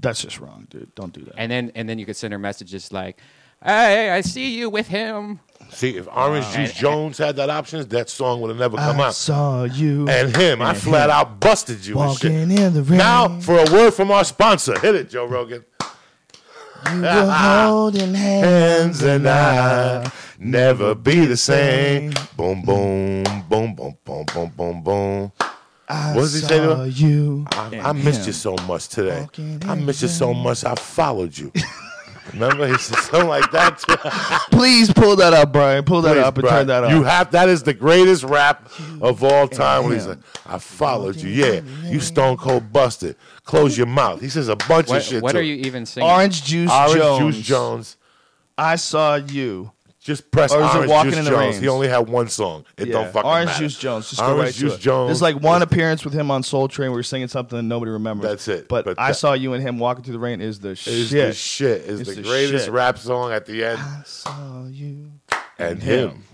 That's 0.01 0.23
just 0.23 0.41
wrong, 0.41 0.67
dude. 0.71 0.93
Don't 0.95 1.13
do 1.13 1.23
that. 1.25 1.35
And 1.37 1.53
then 1.53 1.71
and 1.75 1.89
then 1.89 1.99
you 1.99 2.07
could 2.07 2.17
send 2.17 2.33
her 2.33 2.39
messages 2.39 2.91
like, 2.91 3.21
"Hey, 3.63 4.11
I 4.11 4.23
see 4.23 4.57
you 4.59 4.69
with 4.71 4.89
him." 4.89 5.39
See, 5.71 5.97
if 5.97 6.09
Orange 6.09 6.47
uh, 6.47 6.57
Juice 6.57 6.73
Jones 6.75 7.17
had 7.19 7.37
that 7.37 7.49
option, 7.49 7.87
that 7.89 8.11
song 8.11 8.41
would 8.41 8.49
have 8.49 8.59
never 8.59 8.77
come 8.77 9.01
I 9.01 9.05
out. 9.07 9.15
saw 9.15 9.65
you 9.65 10.09
And 10.09 10.35
him, 10.37 10.61
I 10.61 10.75
flat 10.75 11.11
him 11.11 11.17
out 11.17 11.39
busted 11.41 11.87
you 11.87 11.95
and 11.95 12.09
walking 12.09 12.31
shit. 12.49 12.59
in 12.61 12.75
the 12.75 12.83
rain. 12.83 12.99
Now, 12.99 13.39
for 13.41 13.57
a 13.59 13.73
word 13.73 13.93
from 13.93 14.11
our 14.11 14.25
sponsor, 14.25 14.79
hit 14.81 14.95
it, 14.97 15.11
Joe 15.11 15.27
Rogan. 15.27 15.65
You 16.93 17.01
were 17.01 17.09
ah, 17.09 17.29
ah. 17.31 17.67
holding 17.69 18.15
hands, 18.15 19.01
Hands 19.01 19.03
and 19.03 19.29
I 19.29 20.11
never 20.39 20.95
be 20.95 21.25
the 21.27 21.37
same. 21.37 22.13
Boom, 22.37 22.63
boom, 22.63 23.25
boom, 23.49 23.75
boom, 23.75 23.99
boom, 24.05 24.25
boom, 24.33 24.53
boom, 24.57 24.83
boom. 24.83 25.33
I 25.89 26.15
What 26.15 26.23
does 26.23 26.35
he 26.35 26.41
say 26.41 26.59
saw 26.59 26.77
her? 26.77 26.87
you. 26.87 27.47
I, 27.53 27.79
I 27.85 27.93
missed 27.93 28.27
you 28.27 28.33
so 28.33 28.57
much 28.67 28.89
today. 28.89 29.29
I 29.67 29.75
missed 29.75 30.03
you 30.03 30.09
so 30.09 30.33
much. 30.35 30.65
I 30.65 30.75
followed 30.75 31.37
you. 31.37 31.53
Remember, 32.35 32.67
he 32.67 32.77
said 32.79 32.99
something 32.99 33.29
like 33.29 33.51
that. 33.53 33.79
too. 33.79 33.97
Please 34.57 34.93
pull 34.93 35.17
that 35.17 35.33
up, 35.33 35.53
Brian. 35.53 35.85
Pull 35.85 36.03
that 36.03 36.15
Please, 36.15 36.23
up 36.25 36.37
and 36.37 36.43
Brian. 36.43 36.59
turn 36.61 36.67
that 36.69 36.85
up. 36.85 36.91
You 36.91 37.03
have 37.05 37.31
that 37.33 37.49
is 37.49 37.63
the 37.63 37.75
greatest 37.75 38.25
rap 38.25 38.69
of 39.01 39.23
all 39.25 39.49
time. 39.49 39.85
When 39.85 39.93
he's 39.95 40.07
like, 40.07 40.19
"I 40.47 40.59
followed 40.59 41.17
you, 41.17 41.31
yeah, 41.31 41.61
you 41.85 42.01
stone 42.01 42.37
cold 42.37 42.73
busted. 42.73 43.17
Close 43.45 43.77
your 43.79 43.87
mouth." 43.87 44.21
He 44.21 44.29
says 44.29 44.49
a 44.49 44.57
bunch 44.57 44.89
What, 44.89 44.99
of 44.99 45.03
shit. 45.03 45.23
what 45.23 45.33
to 45.33 45.39
are 45.39 45.43
you 45.43 45.55
even 45.57 45.87
singing? 45.87 46.09
Orange 46.11 46.45
Juice 46.45 46.71
Orange 46.71 46.95
Jones. 46.97 47.37
Juice 47.37 47.47
Jones. 47.47 47.97
I 48.59 48.77
saw 48.77 49.17
you. 49.17 49.73
Just 50.05 50.31
press 50.31 50.53
Or 50.53 50.61
is 50.63 50.71
it 50.71 50.77
Orange 50.77 50.91
Walking 50.91 51.11
Juice 51.13 51.19
in 51.21 51.25
the 51.25 51.31
Jones. 51.31 51.41
Rains? 51.41 51.59
He 51.63 51.69
only 51.69 51.89
had 51.89 52.07
one 52.11 52.29
song. 52.29 52.67
It 52.77 52.85
don't 52.93 53.11
fucking 53.11 53.29
Orange 53.31 53.47
matter. 53.47 53.59
Juice 53.61 53.79
Jones. 53.79 54.11
Just 54.11 54.21
Orange 54.21 54.37
go 54.37 54.43
right 54.43 54.53
Juice 54.55 54.73
to 54.75 54.79
it. 54.79 54.81
Jones. 54.83 55.09
There's 55.09 55.23
like 55.23 55.37
one 55.43 55.63
appearance 55.63 56.05
with 56.05 56.13
him 56.13 56.31
on 56.31 56.43
Soul 56.43 56.69
Train. 56.69 56.91
where 56.91 56.97
We 56.97 57.01
are 57.01 57.05
singing 57.05 57.29
something 57.29 57.59
and 57.59 57.71
nobody 57.71 57.91
remembers. 57.91 58.29
That's 58.29 58.47
it. 58.49 58.69
But, 58.69 58.85
But 58.85 58.99
I 59.01 59.09
that- 59.09 59.15
saw 59.15 59.33
you 59.33 59.55
and 59.55 59.63
him 59.67 59.79
walking 59.79 60.05
through 60.05 60.13
the 60.13 60.19
rain 60.19 60.43
is 60.43 60.61
the 60.61 60.77
shit. 60.77 60.93
Is 60.93 61.09
shit. 61.09 61.27
the 61.29 61.33
shit. 61.33 61.81
Is 61.87 62.01
It's 62.01 62.11
the, 62.11 62.17
the 62.17 62.23
greatest 62.23 62.67
shit. 62.67 62.75
rap 62.75 62.99
song 62.99 63.33
at 63.33 63.47
the 63.47 63.65
end. 63.65 63.79
I 63.81 64.03
saw 64.05 64.67
you 64.67 65.11
And 65.59 65.83
him. 65.83 66.11
him. 66.11 66.25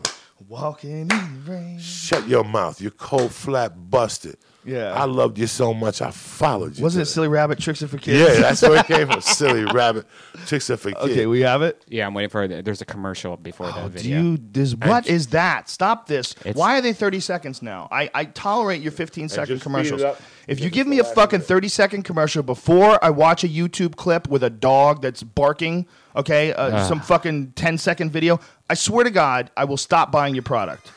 walking 0.48 0.90
in 1.02 1.06
the 1.08 1.30
rain. 1.46 1.78
Shut 1.78 2.26
your 2.26 2.42
mouth. 2.42 2.80
You're 2.80 2.90
cold, 2.90 3.32
flat, 3.32 3.88
busted. 3.88 4.36
Yeah. 4.64 4.92
I 4.92 5.04
loved 5.04 5.38
you 5.38 5.46
so 5.46 5.72
much. 5.72 6.02
I 6.02 6.11
followed 6.11 6.76
you. 6.76 6.84
Wasn't 6.84 7.02
it. 7.02 7.06
Silly 7.06 7.28
Rabbit 7.28 7.58
Tricks 7.58 7.80
It 7.82 7.88
for 7.88 7.96
Kids? 7.96 8.18
Yeah, 8.18 8.40
that's 8.40 8.61
where 8.62 8.76
it 8.80 8.86
came 8.86 9.06
from. 9.08 9.20
Silly 9.22 9.64
rabbit. 9.64 10.06
Tricks 10.46 10.68
are 10.68 10.76
for 10.76 10.90
kids. 10.92 11.00
okay, 11.11 11.26
we 11.26 11.40
have 11.40 11.62
it. 11.62 11.82
Yeah, 11.88 12.06
I'm 12.06 12.12
waiting 12.14 12.28
for. 12.30 12.46
The, 12.46 12.62
there's 12.62 12.80
a 12.82 12.84
commercial 12.84 13.36
before 13.36 13.70
Oh, 13.74 13.88
the 13.88 13.88
do 13.88 13.88
video. 14.02 14.22
you, 14.22 14.38
this, 14.52 14.74
what 14.74 15.06
is 15.06 15.28
that? 15.28 15.68
Stop 15.70 16.06
this. 16.06 16.34
Why 16.52 16.76
are 16.76 16.80
they 16.82 16.92
30 16.92 17.20
seconds 17.20 17.62
now? 17.62 17.88
I, 17.90 18.11
I 18.14 18.24
tolerate 18.26 18.82
your 18.82 18.92
15 18.92 19.28
second 19.30 19.46
just 19.56 19.62
commercials. 19.62 20.02
If 20.46 20.58
you 20.58 20.64
Give 20.64 20.72
give 20.72 20.86
me 20.88 20.98
a 20.98 21.04
fucking 21.04 21.40
30 21.40 21.68
second 21.68 22.02
commercial 22.02 22.42
before 22.42 23.02
I 23.04 23.11
watch 23.11 23.44
a 23.44 23.48
YouTube 23.48 23.96
clip 23.96 24.28
with 24.28 24.42
a 24.42 24.50
dog 24.50 25.00
that's 25.00 25.22
barking, 25.22 25.86
okay, 26.16 26.52
uh, 26.52 26.84
some 26.86 27.00
fucking 27.00 27.52
10 27.52 27.78
second 27.78 28.11
video, 28.11 28.40
I 28.68 28.74
swear 28.74 29.04
to 29.04 29.11
God, 29.11 29.50
I 29.56 29.64
will 29.64 29.76
stop 29.76 30.11
buying 30.11 30.34
your 30.34 30.42
product. 30.42 30.90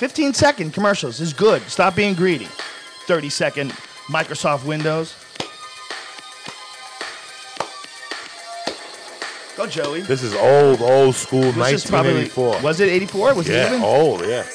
15 0.00 0.32
second 0.32 0.72
commercials 0.72 1.20
is 1.20 1.34
good. 1.34 1.60
Stop 1.68 1.94
being 1.94 2.14
greedy. 2.14 2.46
30 3.04 3.28
second 3.28 3.70
Microsoft 4.08 4.64
Windows. 4.64 5.14
Go, 9.58 9.66
Joey. 9.66 10.00
This 10.00 10.22
is 10.22 10.34
old, 10.36 10.80
old 10.80 11.14
school, 11.14 11.52
This 11.52 11.84
is 11.84 11.90
probably 11.90 12.14
1984. 12.14 12.62
was 12.62 12.80
it 12.80 12.88
84? 12.88 13.34
Was 13.34 13.46
it 13.46 13.52
yeah, 13.52 13.66
even? 13.68 13.82
old, 13.82 14.20
yeah. 14.24 14.46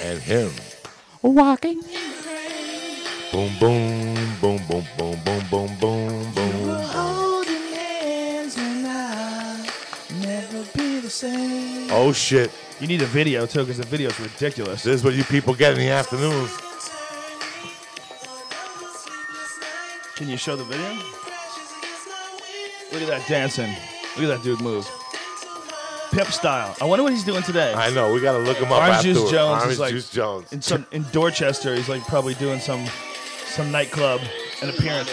And 0.00 0.20
him. 0.20 0.52
Walking. 1.22 1.80
Boom, 3.32 3.50
boom, 3.58 4.14
boom, 4.40 4.60
boom, 4.68 4.86
boom, 4.96 5.16
boom, 5.24 5.42
boom, 5.50 5.76
boom, 5.80 6.32
boom. 6.32 6.80
Holding 6.84 7.74
hands 7.74 8.56
and 8.56 8.86
I 8.86 9.68
never 10.20 10.64
be 10.76 11.00
the 11.00 11.10
same. 11.10 11.88
Oh 11.90 12.12
shit! 12.12 12.52
You 12.80 12.86
need 12.86 13.02
a 13.02 13.06
video 13.06 13.44
too, 13.44 13.60
because 13.60 13.76
the 13.76 13.84
video's 13.84 14.18
ridiculous. 14.18 14.82
This 14.82 14.96
is 14.96 15.04
what 15.04 15.12
you 15.12 15.22
people 15.24 15.54
get 15.54 15.72
in 15.74 15.78
the 15.78 15.90
afternoons. 15.90 16.50
Can 20.16 20.28
you 20.28 20.38
show 20.38 20.56
the 20.56 20.64
video? 20.64 20.88
Look 22.92 23.02
at 23.02 23.08
that 23.08 23.28
dancing. 23.28 23.70
Look 24.16 24.30
at 24.30 24.36
that 24.36 24.42
dude 24.42 24.60
move. 24.60 24.90
Pimp 26.10 26.28
style. 26.28 26.74
I 26.80 26.86
wonder 26.86 27.02
what 27.02 27.12
he's 27.12 27.22
doing 27.22 27.42
today. 27.42 27.72
I 27.74 27.90
know. 27.90 28.12
We 28.12 28.20
gotta 28.20 28.38
look 28.38 28.56
him 28.56 28.72
up 28.72 28.82
Orange. 28.82 29.02
Juice 29.02 29.30
Jones 29.30 29.62
Orange 29.62 29.72
is 29.72 29.78
like 29.78 29.90
Juice 29.92 30.10
Jones. 30.10 30.52
in 30.52 30.62
some 30.62 30.86
in 30.90 31.04
Dorchester. 31.12 31.74
He's 31.74 31.88
like 31.88 32.02
probably 32.04 32.34
doing 32.34 32.60
some 32.60 32.86
some 33.46 33.70
nightclub 33.70 34.20
an 34.62 34.70
appearance. 34.70 35.08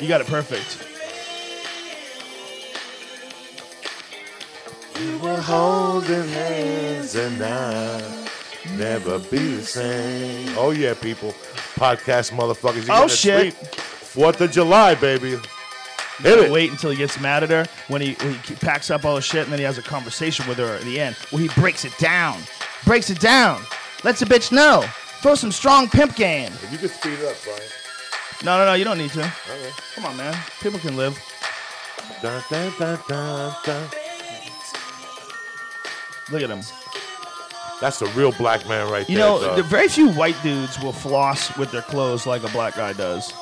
You 0.00 0.08
got 0.08 0.20
it 0.20 0.26
perfect. 0.26 0.95
We're 5.22 5.40
holding 5.40 6.26
hands 6.28 7.14
and 7.16 7.42
I 7.42 8.28
never 8.76 9.18
be 9.18 9.56
the 9.56 9.62
same. 9.62 10.54
Oh 10.56 10.70
yeah, 10.70 10.94
people. 10.94 11.32
Podcast 11.74 12.32
motherfuckers. 12.32 12.86
You 12.86 12.94
Oh, 12.94 13.06
shit. 13.06 13.52
Fourth 13.54 14.40
of 14.40 14.50
July, 14.50 14.94
baby. 14.94 15.36
Hit 16.20 16.38
it. 16.38 16.50
Wait 16.50 16.70
until 16.70 16.90
he 16.90 16.96
gets 16.96 17.20
mad 17.20 17.42
at 17.42 17.50
her 17.50 17.66
when 17.88 18.00
he, 18.00 18.14
when 18.14 18.34
he 18.36 18.54
packs 18.54 18.90
up 18.90 19.04
all 19.04 19.16
his 19.16 19.24
shit 19.26 19.42
and 19.42 19.52
then 19.52 19.58
he 19.58 19.64
has 19.66 19.76
a 19.76 19.82
conversation 19.82 20.48
with 20.48 20.56
her 20.56 20.74
at 20.76 20.82
the 20.82 20.98
end 20.98 21.14
where 21.30 21.42
he 21.42 21.48
breaks 21.60 21.84
it 21.84 21.92
down. 21.98 22.40
Breaks 22.86 23.10
it 23.10 23.20
down. 23.20 23.60
Lets 24.02 24.22
a 24.22 24.26
bitch 24.26 24.50
know. 24.50 24.82
Throw 25.20 25.34
some 25.34 25.52
strong 25.52 25.88
pimp 25.88 26.14
game. 26.16 26.52
If 26.62 26.72
you 26.72 26.78
could 26.78 26.90
speed 26.90 27.18
it 27.20 27.26
up, 27.26 27.36
Brian. 27.44 27.60
No, 28.44 28.58
no, 28.58 28.64
no, 28.64 28.74
you 28.74 28.84
don't 28.84 28.98
need 28.98 29.10
to. 29.10 29.20
Okay. 29.20 29.70
Come 29.94 30.06
on, 30.06 30.16
man. 30.16 30.34
People 30.62 30.78
can 30.78 30.96
live. 30.96 31.18
Dun, 32.22 32.42
dun, 32.48 32.72
dun, 32.78 32.98
dun, 33.08 33.54
dun. 33.64 33.88
Look 36.30 36.42
at 36.42 36.50
him. 36.50 36.60
That's 37.80 38.00
a 38.02 38.06
real 38.12 38.32
black 38.32 38.66
man 38.66 38.90
right 38.90 39.08
You 39.08 39.16
there. 39.18 39.32
You 39.32 39.40
know, 39.40 39.56
the 39.56 39.62
very 39.62 39.88
few 39.88 40.10
white 40.10 40.36
dudes 40.42 40.80
will 40.80 40.92
floss 40.92 41.56
with 41.58 41.70
their 41.70 41.82
clothes 41.82 42.26
like 42.26 42.42
a 42.42 42.48
black 42.48 42.74
guy 42.74 42.92
does. 42.94 43.32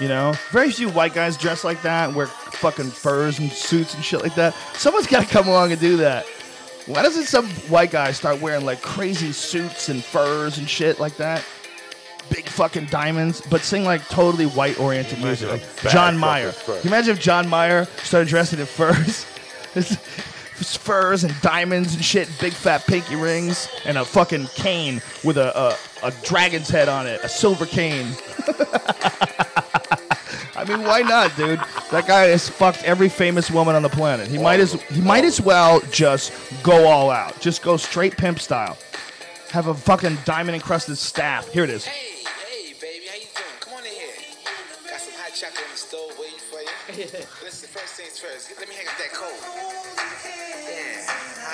You 0.00 0.08
know, 0.08 0.34
very 0.50 0.70
few 0.70 0.88
white 0.90 1.12
guys 1.12 1.36
dress 1.36 1.64
like 1.64 1.82
that, 1.82 2.08
and 2.08 2.16
wear 2.16 2.26
fucking 2.26 2.90
furs 2.90 3.38
and 3.38 3.52
suits 3.52 3.94
and 3.94 4.04
shit 4.04 4.22
like 4.22 4.34
that. 4.36 4.54
Someone's 4.74 5.06
got 5.06 5.24
to 5.24 5.28
come 5.28 5.48
along 5.48 5.72
and 5.72 5.80
do 5.80 5.96
that. 5.98 6.26
Why 6.86 7.02
doesn't 7.02 7.24
some 7.26 7.46
white 7.68 7.90
guy 7.90 8.12
start 8.12 8.40
wearing 8.40 8.64
like 8.64 8.82
crazy 8.82 9.32
suits 9.32 9.88
and 9.88 10.02
furs 10.02 10.58
and 10.58 10.68
shit 10.68 10.98
like 10.98 11.16
that? 11.18 11.44
Big 12.30 12.46
fucking 12.48 12.86
diamonds, 12.86 13.40
but 13.50 13.60
sing 13.60 13.84
like 13.84 14.06
totally 14.08 14.46
white 14.46 14.80
oriented 14.80 15.18
music. 15.18 15.50
Like 15.50 15.92
John 15.92 16.18
Mayer. 16.18 16.52
Can 16.52 16.74
you 16.74 16.80
imagine 16.84 17.12
if 17.16 17.20
John 17.20 17.48
Mayer 17.50 17.84
started 18.02 18.28
dressing 18.28 18.58
in 18.60 18.66
furs? 18.66 19.26
His 20.62 20.76
furs 20.76 21.24
and 21.24 21.34
diamonds 21.40 21.96
and 21.96 22.04
shit, 22.04 22.28
big 22.40 22.52
fat 22.52 22.86
pinky 22.86 23.16
rings, 23.16 23.68
and 23.84 23.98
a 23.98 24.04
fucking 24.04 24.46
cane 24.54 25.02
with 25.24 25.36
a, 25.36 25.58
a, 25.58 25.76
a 26.06 26.12
dragon's 26.22 26.68
head 26.68 26.88
on 26.88 27.08
it, 27.08 27.20
a 27.24 27.28
silver 27.28 27.66
cane. 27.66 28.06
I 30.54 30.64
mean, 30.64 30.84
why 30.84 31.00
not, 31.00 31.34
dude? 31.34 31.58
That 31.90 32.06
guy 32.06 32.26
has 32.26 32.48
fucked 32.48 32.84
every 32.84 33.08
famous 33.08 33.50
woman 33.50 33.74
on 33.74 33.82
the 33.82 33.88
planet. 33.88 34.28
He 34.28 34.38
might 34.38 34.60
as 34.60 34.74
he 34.82 35.00
might 35.00 35.24
as 35.24 35.40
well 35.40 35.80
just 35.90 36.32
go 36.62 36.86
all 36.86 37.10
out, 37.10 37.40
just 37.40 37.60
go 37.62 37.76
straight 37.76 38.16
pimp 38.16 38.38
style. 38.38 38.78
Have 39.50 39.66
a 39.66 39.74
fucking 39.74 40.18
diamond 40.24 40.54
encrusted 40.54 40.96
staff. 40.96 41.48
Here 41.48 41.64
it 41.64 41.70
is. 41.70 41.84
Hey, 41.84 42.22
hey, 42.48 42.74
baby, 42.80 43.06
how 43.10 43.16
you 43.16 43.26
doing? 43.34 43.58
Come 43.58 43.74
on 43.74 43.80
in 43.84 43.90
here. 43.90 44.14
Got 44.88 45.00
some 45.00 45.14
hot 45.14 45.34
chocolate 45.34 45.64
on 45.64 45.72
the 45.72 45.76
stove 45.76 46.16
waiting 46.20 46.38
for 46.38 46.60
you. 46.60 46.68
Listen, 47.42 47.68
first 47.68 47.94
things 47.94 48.20
first. 48.20 48.56
Let 48.60 48.68
me 48.68 48.76
hang 48.76 48.86
up 48.86 48.96
that 48.98 49.12
coat. 49.12 49.81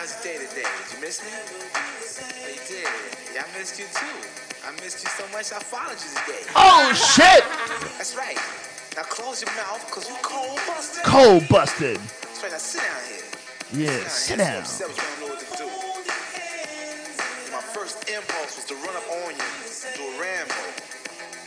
How's 0.09 0.25
your 0.25 0.33
day 0.33 0.41
today? 0.41 0.65
Did 0.65 0.89
you 0.97 1.05
miss 1.05 1.21
me? 1.21 1.29
Oh, 1.29 1.37
did. 2.65 2.89
Yeah, 3.35 3.45
I 3.45 3.47
missed 3.59 3.79
you 3.79 3.85
too. 3.93 4.07
I 4.65 4.71
missed 4.81 5.05
you 5.05 5.11
so 5.11 5.23
much 5.37 5.53
I 5.53 5.59
followed 5.61 5.99
you 6.01 6.09
today. 6.25 6.49
Oh 6.57 6.97
shit! 6.97 7.45
That's 8.01 8.17
right. 8.17 8.41
Now 8.97 9.03
close 9.03 9.43
your 9.43 9.53
mouth, 9.53 9.85
cause 9.91 10.09
you 10.09 10.17
cold 10.23 10.59
busted. 10.67 11.05
Cold 11.05 11.47
busted. 11.51 11.99
That's 11.99 12.43
right. 12.43 12.53
Now 12.53 12.57
sit 12.57 12.81
down 12.81 12.97
here. 13.05 13.23
Yeah, 13.85 14.09
sit 14.09 14.39
down. 14.39 14.65
So 14.65 14.87
upset, 14.87 14.89
but 14.89 14.97
you 14.97 15.03
don't 15.13 15.21
know 15.21 15.29
what 15.29 15.41
to. 15.45 15.69
My 17.53 17.61
first 17.77 18.09
impulse 18.09 18.57
was 18.57 18.65
to 18.65 18.77
run 18.81 18.97
up 18.97 19.05
on 19.13 19.37
you, 19.37 19.45
do 19.93 20.09
a 20.09 20.17
Rambo. 20.17 20.73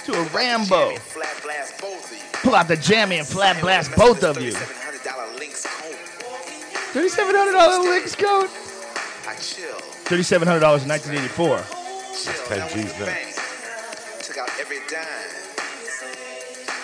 To 0.05 0.14
a 0.14 0.22
Rambo. 0.38 1.01
Flat 1.09 1.34
blast 1.41 1.82
both 1.82 2.05
of 2.05 2.14
you. 2.16 2.22
Pull 2.43 2.53
out 2.53 2.68
the 2.68 2.78
jammy 2.78 3.18
and 3.18 3.28
flat 3.28 3.59
blast 3.59 3.89
both 3.95 4.24
of 4.24 4.39
you. 4.39 4.51
$3,700 4.51 5.39
Lynx 5.39 5.66
coat. 5.66 6.11
Thirty-seven 6.92 7.34
hundred 7.36 7.54
dollar 7.54 7.80
Lynx 7.88 8.16
coat. 8.16 8.50
I 9.28 9.36
chill. 9.39 9.80
Thirty-seven 10.12 10.48
hundred 10.48 10.60
dollars 10.60 10.82
in 10.84 10.89
nineteen 10.89 11.14
eighty-four. 11.16 11.58
Chill. 12.12 12.34
10 12.52 12.60
Then 12.60 12.68
G's 12.76 12.94
to 13.00 13.06
now. 13.08 13.16
Took 14.20 14.38
out 14.38 14.52
every 14.60 14.84
dime. 14.92 15.08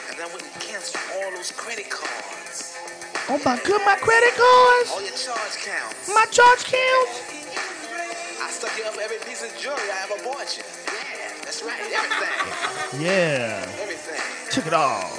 And 0.07 0.15
then 0.15 0.23
I 0.23 0.29
went 0.31 0.47
and 0.47 0.55
canceled 0.63 1.03
all 1.19 1.29
those 1.35 1.51
credit 1.51 1.89
cards. 1.91 2.79
Oh 3.27 3.35
my 3.43 3.59
god, 3.59 3.81
my 3.83 3.99
credit 3.99 4.31
cards, 4.39 4.87
All 4.95 5.03
your 5.03 5.11
charge 5.11 5.59
counts. 5.59 6.07
my 6.07 6.23
charge 6.31 6.63
counts. 6.63 7.15
I 8.39 8.47
stuck 8.47 8.71
you 8.79 8.85
up 8.87 8.95
every 9.03 9.19
piece 9.27 9.43
of 9.43 9.51
jewelry 9.59 9.83
I 9.91 10.07
ever 10.07 10.23
bought 10.23 10.47
you. 10.55 10.63
Yeah, 10.87 11.35
that's 11.43 11.59
right. 11.67 11.75
Everything. 11.75 13.03
Yeah, 13.03 13.67
Everything. 13.83 14.23
took 14.55 14.65
it 14.67 14.73
all. 14.73 15.11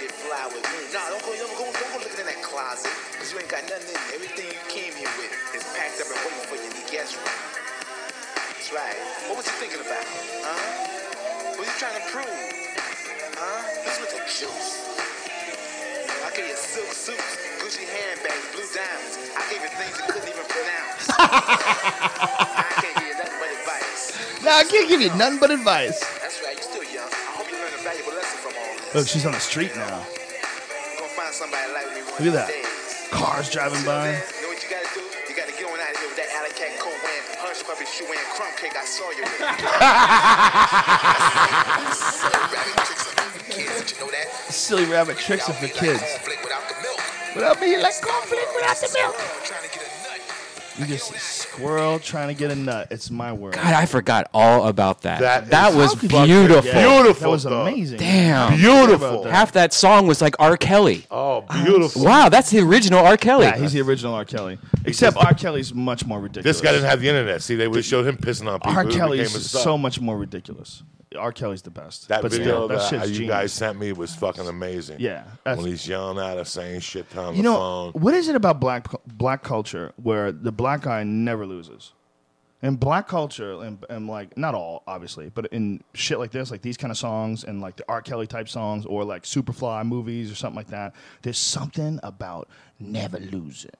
Get 0.00 0.08
fly 0.16 0.48
with 0.48 0.64
me. 0.64 0.88
Nah, 0.96 1.12
don't 1.12 1.20
go, 1.20 1.36
don't 1.36 1.52
go, 1.60 1.68
don't 1.68 1.92
go 1.92 1.98
looking 2.00 2.24
in 2.24 2.26
that 2.32 2.40
closet. 2.40 2.88
You 3.32 3.40
ain't 3.40 3.48
got 3.48 3.64
nothing 3.64 3.88
in 3.88 3.96
there. 3.96 4.12
Everything 4.20 4.44
you 4.52 4.60
came 4.68 4.92
here 4.92 5.08
with 5.16 5.32
is 5.56 5.64
packed 5.72 5.96
up 6.04 6.12
and 6.12 6.20
waiting 6.20 6.44
for 6.52 6.60
you 6.60 6.68
in 6.68 6.76
the 6.76 6.84
guest 6.92 7.16
room. 7.16 7.32
That's 8.52 8.68
right. 8.76 8.92
What 9.24 9.40
was 9.40 9.48
you 9.48 9.56
thinking 9.56 9.80
about? 9.80 10.04
Huh? 10.44 11.56
What 11.56 11.64
are 11.64 11.72
you 11.72 11.78
trying 11.80 11.96
to 11.96 12.04
prove? 12.12 12.28
Huh? 12.28 13.64
This 13.88 13.96
was 14.04 14.12
the 14.12 14.20
juice. 14.28 14.84
I 14.84 16.28
gave 16.36 16.44
you 16.44 16.60
silk 16.60 16.92
suits, 16.92 17.40
Gucci 17.56 17.88
handbags, 17.88 18.52
blue 18.52 18.68
diamonds. 18.68 19.16
I 19.32 19.42
gave 19.48 19.64
you 19.64 19.72
things 19.80 19.96
you 19.96 20.04
couldn't 20.12 20.28
even 20.28 20.46
pronounce. 20.52 21.00
I 21.16 22.68
can't 22.84 22.96
give 23.00 23.08
you 23.08 23.16
nothing 23.16 23.40
but 23.40 23.48
advice. 23.48 24.12
Now 24.44 24.60
I 24.60 24.64
can't 24.68 24.88
give 24.92 25.00
you 25.00 25.08
nothing 25.16 25.40
but 25.40 25.48
advice. 25.48 26.04
That's 26.20 26.36
right. 26.44 26.60
You're 26.60 26.68
still 26.68 26.84
young. 26.84 27.08
I 27.08 27.40
hope 27.40 27.48
you 27.48 27.56
learned 27.56 27.80
a 27.80 27.80
valuable 27.80 28.12
lesson 28.12 28.44
from 28.44 28.52
all 28.60 28.76
this. 28.76 28.92
Look, 28.92 29.08
she's 29.08 29.24
on 29.24 29.32
the 29.32 29.40
street 29.40 29.72
now. 29.72 30.04
You're 31.00 31.08
find 31.16 31.32
somebody 31.32 31.72
like 31.72 31.88
me 31.96 32.04
one 32.12 32.20
Look 32.20 32.36
at 32.36 32.44
that. 32.44 32.52
days. 32.52 32.81
Cars 33.12 33.50
driving 33.50 33.84
by. 33.84 34.08
You 34.08 34.16
know 34.42 34.48
what 34.48 34.62
you 34.64 34.70
gotta 34.72 34.88
do? 34.96 35.04
You 35.28 35.36
gotta 35.36 35.52
get 35.52 35.68
on 35.68 35.76
out 35.76 35.92
of 35.92 36.00
here 36.00 36.08
with 36.08 36.16
that 36.16 36.32
alley 36.32 36.48
cat 36.56 36.72
coat 36.80 36.96
wearing, 37.04 37.22
hush 37.36 37.60
strawberry 37.60 37.84
shoe 37.84 38.08
and 38.08 38.16
crumb 38.32 38.48
cake 38.56 38.72
I 38.72 38.88
saw 38.88 39.12
you. 39.12 39.28
Silly 41.92 42.40
rabbit 42.48 42.76
tricks 42.88 43.04
are 43.12 43.28
for 43.28 43.44
kids, 43.52 43.76
did 43.84 43.92
you 43.92 43.98
know 44.00 44.10
that? 44.10 44.26
Silly 44.48 44.86
rabbit 44.86 45.18
tricks 45.18 45.48
are 45.48 45.52
for 45.52 45.68
Without 47.36 47.60
me. 47.60 47.76
Like 47.76 48.00
cornflake 48.00 48.54
without 48.56 48.80
the 48.80 48.88
milk. 48.96 49.16
You 50.78 50.86
just 50.86 51.12
squirrel 51.20 51.98
trying 51.98 52.28
to 52.28 52.34
get 52.34 52.50
a 52.50 52.54
nut. 52.54 52.88
It's 52.90 53.10
my 53.10 53.32
word. 53.32 53.52
God, 53.54 53.74
I 53.74 53.84
forgot 53.84 54.30
all 54.32 54.68
about 54.68 55.02
that. 55.02 55.20
That 55.20 55.50
That, 55.50 55.70
is- 55.70 55.76
was 55.76 55.92
How 55.94 56.00
could 56.00 56.12
you 56.12 56.18
beautiful. 56.24 56.62
forget? 56.62 56.74
Beautiful, 56.88 57.20
That 57.22 57.28
was 57.30 57.44
dog. 57.44 57.68
amazing. 57.68 57.98
Damn. 57.98 58.56
Beautiful. 58.56 59.24
Half 59.24 59.52
that 59.52 59.74
song 59.74 60.06
was 60.06 60.22
like 60.22 60.34
R. 60.38 60.56
Kelly. 60.56 61.04
Oh, 61.10 61.42
beautiful. 61.64 62.04
Wow, 62.04 62.28
that's 62.30 62.50
the 62.50 62.60
original 62.60 63.04
R. 63.04 63.16
Kelly. 63.18 63.46
Yeah, 63.46 63.58
he's 63.58 63.72
the 63.74 63.82
original 63.82 64.14
R. 64.14 64.24
Kelly. 64.24 64.58
Except 64.86 65.16
R. 65.18 65.34
Kelly's 65.34 65.74
much 65.74 66.06
more 66.06 66.20
ridiculous. 66.20 66.56
This 66.56 66.60
guy 66.62 66.72
didn't 66.72 66.88
have 66.88 67.00
the 67.00 67.08
internet. 67.08 67.42
See, 67.42 67.54
they 67.54 67.68
would 67.68 67.76
have 67.76 67.84
showed 67.84 68.06
him 68.06 68.16
pissing 68.16 68.50
on 68.50 68.58
people. 68.60 68.72
R. 68.72 68.82
It 68.82 68.86
became 68.86 68.98
Kelly's 69.00 69.34
a 69.34 69.40
star. 69.40 69.62
so 69.62 69.76
much 69.78 70.00
more 70.00 70.16
ridiculous. 70.16 70.82
R. 71.16 71.32
Kelly's 71.32 71.62
the 71.62 71.70
best. 71.70 72.08
That 72.08 72.22
but 72.22 72.30
video 72.32 72.66
still, 72.66 72.68
that 72.68 72.90
that 72.90 73.08
you 73.08 73.14
genius. 73.14 73.30
guys 73.30 73.52
sent 73.52 73.78
me 73.78 73.92
was 73.92 74.14
fucking 74.14 74.46
amazing. 74.46 74.98
Yeah, 75.00 75.24
when 75.44 75.60
he's 75.60 75.86
yelling 75.86 76.18
at 76.18 76.38
us, 76.38 76.50
saying 76.50 76.80
shit 76.80 77.14
on 77.16 77.34
You 77.34 77.42
the 77.42 77.48
know 77.50 77.56
phone. 77.92 77.92
what 78.02 78.14
is 78.14 78.28
it 78.28 78.36
about 78.36 78.60
black 78.60 78.88
black 79.06 79.42
culture 79.42 79.92
where 80.02 80.32
the 80.32 80.52
black 80.52 80.82
guy 80.82 81.02
never 81.04 81.46
loses? 81.46 81.92
In 82.62 82.76
black 82.76 83.08
culture, 83.08 83.60
and, 83.62 83.84
and 83.90 84.06
like 84.06 84.36
not 84.38 84.54
all 84.54 84.84
obviously, 84.86 85.28
but 85.30 85.46
in 85.46 85.82
shit 85.94 86.20
like 86.20 86.30
this, 86.30 86.50
like 86.52 86.62
these 86.62 86.76
kind 86.76 86.92
of 86.92 86.96
songs, 86.96 87.42
and 87.42 87.60
like 87.60 87.74
the 87.76 87.84
R. 87.88 88.00
Kelly 88.02 88.28
type 88.28 88.48
songs, 88.48 88.86
or 88.86 89.04
like 89.04 89.24
Superfly 89.24 89.84
movies 89.84 90.30
or 90.30 90.36
something 90.36 90.56
like 90.56 90.68
that, 90.68 90.94
there's 91.22 91.38
something 91.38 91.98
about 92.04 92.48
never 92.78 93.18
losing. 93.18 93.70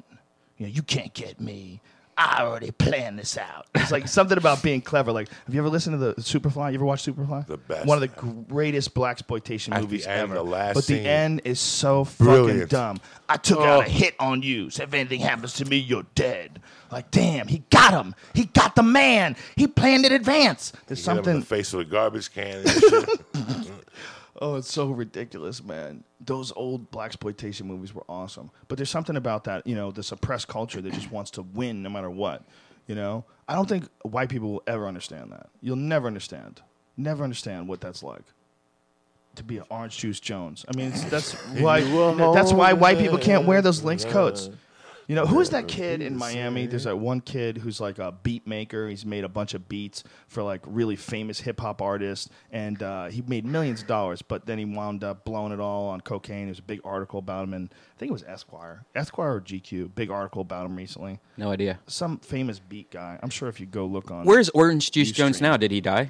You 0.59 0.66
know, 0.66 0.72
you 0.72 0.83
can't 0.83 1.14
get 1.14 1.41
me. 1.41 1.80
I 2.25 2.43
already 2.43 2.70
planned 2.70 3.18
this 3.18 3.37
out. 3.37 3.66
It's 3.75 3.91
like 3.91 4.07
something 4.07 4.39
about 4.39 4.62
being 4.62 4.81
clever. 4.81 5.12
Like, 5.12 5.29
have 5.29 5.55
you 5.55 5.61
ever 5.61 5.68
listened 5.68 5.99
to 5.99 5.99
the 5.99 6.14
Superfly? 6.20 6.70
You 6.70 6.77
ever 6.77 6.85
watched 6.85 7.07
Superfly? 7.07 7.47
The 7.47 7.57
best. 7.59 7.87
One 7.87 8.01
of 8.01 8.03
the 8.03 8.45
greatest 8.49 8.95
black 8.95 9.12
exploitation 9.12 9.73
At 9.73 9.77
the 9.79 9.83
movies 9.83 10.07
end, 10.07 10.20
ever. 10.23 10.35
the 10.35 10.43
last 10.45 10.75
but 10.75 10.87
the 10.87 10.95
scene. 10.99 11.07
end 11.07 11.43
is 11.45 11.59
so 11.59 12.05
fucking 12.05 12.66
dumb. 12.66 13.01
I 13.29 13.37
took 13.39 13.59
Oh. 13.59 13.64
out 13.64 13.83
a 13.85 13.87
oh. 13.87 13.91
hit 13.91 14.14
on 14.20 14.43
you. 14.43 14.70
So 14.70 14.85
if 14.85 14.95
anything 14.95 15.20
happens 15.20 15.55
to 15.55 15.64
me, 15.64 15.77
you're 15.79 16.07
dead. 16.14 16.61
Like, 16.91 17.11
damn, 17.11 17.49
he 17.49 17.64
got 17.70 17.93
him. 17.95 18.14
He 18.35 18.45
got 18.45 18.77
the 18.77 18.83
man. 18.83 19.35
He 19.57 19.66
planned 19.66 20.05
in 20.07 20.12
advance. 20.12 20.73
There's 20.87 21.05
Hit 21.05 21.11
him 21.12 21.18
in 21.18 21.25
something. 21.25 21.41
the 21.41 21.47
face 21.47 21.73
with 21.73 21.87
a 21.89 21.91
garbage 21.91 22.33
can. 22.33 22.64
Oh, 24.43 24.57
it's 24.57 24.72
so 24.72 24.88
ridiculous, 24.88 25.62
man. 25.62 26.03
Those 26.20 26.51
old 26.57 26.90
black 26.90 27.07
exploitation 27.07 27.68
movies 27.68 27.95
were 27.95 28.03
awesome. 28.09 28.51
But 28.66 28.76
there's 28.76 28.90
something 28.90 29.14
about 29.14 29.45
that, 29.45 29.64
you 29.68 29.76
know, 29.76 29.93
this 29.93 30.11
oppressed 30.11 30.49
culture 30.49 30.80
that 30.80 30.93
just 30.93 31.12
wants 31.12 31.30
to 31.32 31.43
win 31.43 31.80
no 31.80 31.88
matter 31.88 32.11
what. 32.11 32.43
You 32.88 32.97
know, 32.97 33.24
I 33.47 33.55
don't 33.55 33.68
think 33.68 33.84
white 34.03 34.28
people 34.28 34.51
will 34.51 34.62
ever 34.66 34.88
understand 34.88 35.30
that. 35.30 35.47
You'll 35.61 35.76
never 35.76 36.09
understand. 36.09 36.61
Never 36.97 37.22
understand 37.22 37.68
what 37.68 37.80
that's 37.80 38.03
like. 38.03 38.24
To 39.36 39.45
be 39.45 39.59
an 39.59 39.64
orange 39.70 39.97
juice 39.99 40.18
Jones. 40.18 40.64
I 40.68 40.76
mean, 40.76 40.90
that's 41.09 41.34
why. 41.61 41.82
That's 42.34 42.53
why 42.53 42.72
white 42.72 42.99
people 42.99 43.18
can't 43.18 43.47
wear 43.47 43.62
those 43.62 43.84
lynx 43.84 44.05
coats. 44.05 44.51
You 45.09 45.17
know, 45.17 45.27
who 45.27 45.41
is 45.41 45.51
that 45.51 45.69
kid 45.69 46.01
in 46.01 46.17
Miami? 46.17 46.67
There's 46.67 46.85
that 46.85 46.97
one 46.99 47.21
kid 47.21 47.59
who's 47.59 47.81
like 47.81 47.99
a 47.99 48.13
beat 48.23 48.47
maker. 48.47 48.89
He's 48.89 49.05
made 49.05 49.25
a 49.25 49.29
bunch 49.29 49.55
of 49.55 49.69
beats 49.69 50.05
for 50.29 50.43
like 50.43 50.61
really 50.65 50.97
famous 50.97 51.41
hip 51.41 51.61
hop 51.61 51.83
artists, 51.83 52.29
and 52.51 52.83
uh, 52.83 53.07
he 53.07 53.23
made 53.23 53.45
millions 53.45 53.83
of 53.83 53.89
dollars. 53.89 54.23
But 54.23 54.47
then 54.47 54.59
he 54.59 54.65
wound 54.65 55.03
up 55.05 55.25
blowing 55.25 55.53
it 55.53 55.61
all 55.61 55.89
on 55.89 56.01
cocaine. 56.01 56.47
There's 56.47 56.61
a 56.61 56.63
big 56.63 56.81
article 56.85 57.19
about 57.19 57.45
him, 57.45 57.55
and 57.55 57.69
I 57.73 57.99
think 57.99 58.11
it 58.11 58.13
was 58.13 58.23
Esquire, 58.25 58.85
Esquire 58.95 59.37
or 59.37 59.41
GQ. 59.41 59.95
Big 59.95 60.11
article 60.11 60.43
about 60.43 60.67
him 60.67 60.77
recently. 60.77 61.19
no 61.37 61.51
idea. 61.51 61.81
Some 61.87 62.19
famous 62.19 62.59
beat 62.59 62.91
guy. 62.91 63.19
I'm 63.23 63.31
sure 63.31 63.49
if 63.49 63.59
you 63.61 63.67
go 63.67 63.87
look 63.87 64.11
on. 64.11 64.25
Where's 64.25 64.49
Orange 64.51 64.91
Juice 64.93 65.11
Ustream. 65.11 65.15
Jones 65.17 65.41
now? 65.41 65.57
Did 65.57 65.71
he 65.73 65.81
die? 65.81 66.09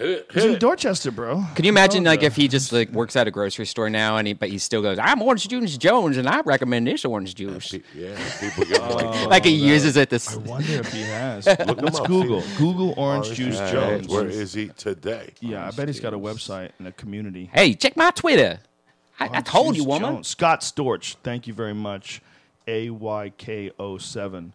Hit 0.00 0.30
He's 0.32 0.44
in. 0.44 0.58
Dorchester, 0.58 1.10
bro. 1.10 1.44
Can 1.54 1.64
you 1.64 1.68
imagine 1.70 2.04
like 2.04 2.22
if 2.22 2.36
he 2.36 2.48
just 2.48 2.72
like 2.72 2.90
works 2.90 3.16
at 3.16 3.28
a 3.28 3.30
grocery 3.30 3.66
store 3.66 3.88
now 3.90 4.16
and 4.16 4.26
he 4.26 4.34
but 4.34 4.48
he 4.48 4.58
still 4.58 4.82
goes, 4.82 4.98
I'm 4.98 5.22
Orange 5.22 5.48
Juice 5.48 5.76
Jones 5.76 6.16
and 6.16 6.28
I 6.28 6.40
recommend 6.40 6.86
this 6.86 7.04
orange 7.04 7.34
juice. 7.34 7.72
Yeah, 7.94 8.16
people 8.40 8.64
get 8.64 8.82
like, 8.90 9.26
Like 9.28 9.44
he 9.44 9.52
uses 9.52 9.96
it 9.96 10.10
this 10.10 10.34
I 10.34 10.38
wonder 10.38 10.72
if 10.72 10.92
he 10.92 11.02
has. 11.02 11.46
him 11.46 11.76
Let's 11.78 12.00
Google. 12.00 12.42
Google 12.58 12.94
Orange 12.96 13.26
Orange 13.26 13.36
Juice 13.36 13.58
Juice 13.58 13.70
Jones. 13.70 14.08
Where 14.08 14.26
is 14.26 14.52
he 14.52 14.68
today? 14.68 15.34
Yeah, 15.40 15.66
I 15.66 15.70
bet 15.70 15.88
he's 15.88 16.00
got 16.00 16.14
a 16.14 16.18
website 16.18 16.70
and 16.78 16.88
a 16.88 16.92
community. 16.92 17.50
Hey, 17.52 17.74
check 17.74 17.96
my 17.96 18.10
Twitter. 18.10 18.60
I, 19.18 19.28
I 19.34 19.40
told 19.42 19.76
you, 19.76 19.84
woman. 19.84 20.14
Jones. 20.14 20.28
Scott 20.28 20.60
Storch. 20.60 21.16
Thank 21.22 21.46
you 21.46 21.52
very 21.52 21.74
much. 21.74 22.22
A 22.66 22.90
Y 22.90 23.32
K 23.36 23.70
O 23.78 23.98
seven. 23.98 24.54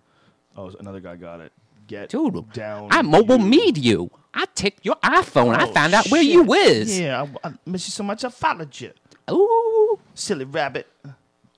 Oh, 0.57 0.71
another 0.79 0.99
guy 0.99 1.15
got 1.15 1.41
it. 1.41 1.51
Get 1.87 2.09
Dude, 2.09 2.51
down. 2.51 2.87
I 2.91 3.01
mobile 3.01 3.39
you. 3.39 3.45
meet 3.45 3.77
you. 3.77 4.09
I 4.33 4.45
take 4.55 4.77
your 4.83 4.95
iPhone. 4.97 5.55
I 5.55 5.63
Oh, 5.65 5.71
found 5.71 5.93
out 5.93 6.07
where 6.09 6.21
shit. 6.23 6.31
you 6.31 6.43
was. 6.43 6.99
Yeah, 6.99 7.27
I, 7.43 7.47
I 7.49 7.53
miss 7.65 7.87
you 7.87 7.91
so 7.91 8.03
much. 8.03 8.23
I 8.25 8.29
followed 8.29 8.79
you. 8.79 8.91
Ooh. 9.31 9.99
Silly 10.13 10.45
rabbit. 10.45 10.87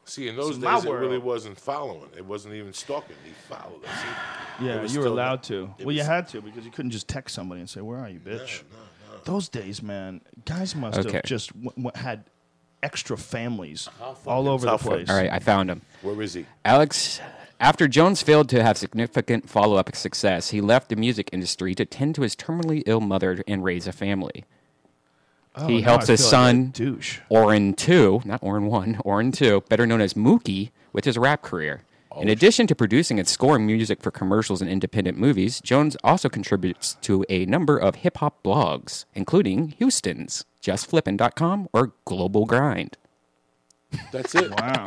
See, 0.06 0.28
in 0.28 0.36
those 0.36 0.52
It's 0.52 0.60
days, 0.60 0.86
it 0.86 0.90
world. 0.90 1.02
really 1.02 1.18
wasn't 1.18 1.60
following. 1.60 2.10
It 2.16 2.26
wasn't 2.26 2.54
even 2.56 2.72
stalking. 2.74 3.16
He 3.26 3.32
followed 3.54 3.84
us. 3.84 3.92
He- 4.60 4.66
Yeah, 4.68 4.82
It 4.84 4.92
you 4.92 5.00
were 5.02 5.06
allowed 5.08 5.44
to. 5.44 5.74
it 5.78 5.86
Well, 5.86 5.96
you 5.96 6.04
had 6.04 6.28
to 6.30 6.42
because 6.42 6.66
you 6.66 6.72
couldn't 6.72 6.92
just 6.92 7.08
text 7.08 7.36
somebody 7.36 7.60
and 7.62 7.70
say, 7.70 7.82
"Where 7.82 8.00
are 8.00 8.10
you, 8.10 8.20
bitch?" 8.20 8.64
Those 9.26 9.50
days, 9.50 9.82
man, 9.84 10.22
guys 10.46 10.76
must 10.76 11.00
Okay. 11.00 11.12
have 11.14 11.24
just 11.24 11.50
w- 11.54 11.72
w- 11.72 11.92
had 11.94 12.24
extra 12.82 13.18
families 13.18 13.90
all 14.26 14.48
over 14.48 14.66
the 14.66 14.78
place. 14.78 15.10
All 15.10 15.16
right, 15.18 15.32
I 15.32 15.40
found 15.40 15.70
him. 15.70 15.82
Where 16.02 16.22
is 16.22 16.34
he? 16.36 16.46
Alex, 16.64 17.20
after 17.60 17.88
Jones 17.88 18.22
failed 18.22 18.50
to 18.50 18.64
have 18.64 18.78
significant 18.78 19.50
follow 19.50 19.78
up 19.78 19.96
success, 19.96 20.50
he 20.50 20.62
left 20.62 20.90
the 20.90 20.96
music 20.96 21.30
industry 21.32 21.74
to 21.76 21.86
tend 21.86 22.16
to 22.16 22.22
his 22.22 22.36
terminally 22.36 22.84
ill 22.86 23.02
mother 23.02 23.44
and 23.48 23.64
raise 23.64 23.88
a 23.88 23.92
family. 23.92 24.46
Oh, 25.56 25.68
he 25.68 25.82
helps 25.82 26.08
I 26.08 26.14
his 26.14 26.22
feel 26.22 26.40
like 26.40 26.74
son. 26.76 27.14
Oran 27.30 27.74
2, 27.74 28.22
not 28.26 28.44
Oran 28.44 28.68
1, 28.68 29.02
Orin 29.06 29.32
2, 29.32 29.62
better 29.70 29.88
known 29.88 30.02
as 30.02 30.14
Mookie, 30.14 30.70
with 30.94 31.06
his 31.06 31.18
rap 31.18 31.42
career. 31.42 31.82
Oh, 32.12 32.22
In 32.22 32.30
addition 32.30 32.68
to 32.68 32.76
producing 32.76 33.18
and 33.18 33.28
scoring 33.28 33.66
music 33.66 34.02
for 34.02 34.12
commercials 34.12 34.62
and 34.62 34.70
independent 34.70 35.18
movies, 35.18 35.60
Jones 35.62 35.98
also 36.04 36.30
contributes 36.30 36.96
to 37.02 37.26
a 37.28 37.46
number 37.48 37.78
of 37.78 37.96
hip 37.96 38.18
hop 38.18 38.44
blogs, 38.44 39.06
including 39.16 39.70
Houston's, 39.80 40.46
JustFlippin.com, 40.62 41.70
or 41.74 41.94
Global 42.06 42.46
Grind. 42.46 42.98
That's 44.12 44.36
it. 44.36 44.52
Wow. 44.52 44.86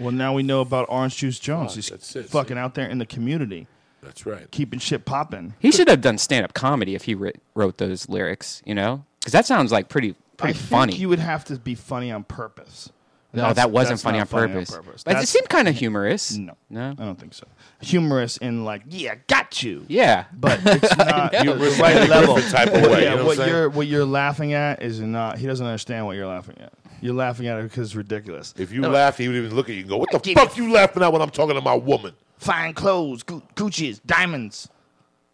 well, 0.00 0.12
now 0.12 0.32
we 0.34 0.42
know 0.42 0.60
about 0.60 0.86
Orange 0.88 1.16
Juice 1.16 1.38
Jones. 1.38 1.74
He's 1.74 1.88
that's 1.88 2.16
it, 2.16 2.26
fucking 2.28 2.56
see? 2.56 2.60
out 2.60 2.74
there 2.74 2.88
in 2.88 2.98
the 2.98 3.06
community, 3.06 3.66
That's 4.02 4.24
right. 4.26 4.50
keeping 4.50 4.78
shit 4.80 5.04
popping. 5.04 5.54
He 5.58 5.70
should 5.72 5.88
have 5.88 6.00
done 6.00 6.18
stand 6.18 6.44
up 6.44 6.54
comedy 6.54 6.94
if 6.94 7.04
he 7.04 7.14
writ- 7.14 7.40
wrote 7.54 7.78
those 7.78 8.08
lyrics, 8.08 8.62
you 8.64 8.74
know? 8.74 9.04
Because 9.20 9.32
that 9.32 9.46
sounds 9.46 9.70
like 9.72 9.88
pretty 9.88 10.14
pretty 10.36 10.54
I 10.58 10.62
funny. 10.62 10.92
Think 10.92 11.00
you 11.00 11.08
would 11.10 11.18
have 11.18 11.44
to 11.46 11.58
be 11.58 11.74
funny 11.74 12.10
on 12.12 12.24
purpose. 12.24 12.90
no, 13.34 13.42
That's- 13.42 13.56
that 13.56 13.70
wasn't 13.70 13.94
that's 13.96 14.02
funny, 14.04 14.18
not 14.18 14.32
on, 14.32 14.48
purpose. 14.64 15.02
But 15.04 15.16
it 15.16 15.28
seemed 15.28 15.48
kind 15.48 15.68
of 15.68 15.74
humorous. 15.78 16.36
no, 16.36 16.54
No? 16.70 16.90
I 16.98 17.04
don't 17.04 17.18
think 17.18 17.34
so. 17.34 17.46
Humorous 17.82 18.38
in 18.38 18.64
like, 18.64 18.82
yeah, 18.88 19.16
got 19.26 19.62
you. 19.62 19.84
Yeah. 19.88 20.24
but 20.32 20.58
it's 20.64 20.96
not 20.96 21.32
know. 21.32 21.56
the 21.56 21.76
right 21.82 22.08
level. 22.08 22.36
Type 22.40 22.68
of 22.68 22.82
way, 22.90 23.04
yeah, 23.04 23.10
you 23.10 23.16
know 23.16 23.16
what 23.16 23.24
what 23.26 23.30
I'm 23.32 23.36
saying? 23.36 23.48
you're 23.50 23.68
what 23.68 23.86
you're 23.86 24.04
laughing 24.06 24.52
at 24.54 24.82
is 24.82 25.00
not. 25.00 25.38
He 25.38 25.46
doesn't 25.46 25.64
understand 25.66 26.06
what 26.06 26.16
you're 26.16 26.26
laughing 26.26 26.56
at. 26.60 26.72
You're 27.00 27.14
laughing 27.14 27.46
at 27.46 27.58
it 27.58 27.64
because 27.64 27.88
it's 27.88 27.94
ridiculous. 27.94 28.54
If 28.58 28.72
you 28.72 28.80
No, 28.80 28.90
laughed, 28.90 29.18
he 29.18 29.28
would 29.28 29.36
even 29.36 29.54
look 29.54 29.68
at 29.68 29.74
you 29.74 29.80
and 29.82 29.88
go, 29.88 29.96
"What 29.98 30.10
the 30.10 30.18
Give 30.18 30.34
fuck 30.34 30.56
you 30.56 30.72
laughing 30.72 31.02
at 31.02 31.12
when 31.12 31.22
I'm 31.22 31.30
talking 31.30 31.54
to 31.54 31.60
my 31.60 31.74
woman?" 31.74 32.14
fine 32.38 32.72
clothes, 32.74 33.22
Gu- 33.24 33.42
Gucci's, 33.56 33.98
diamonds, 34.00 34.68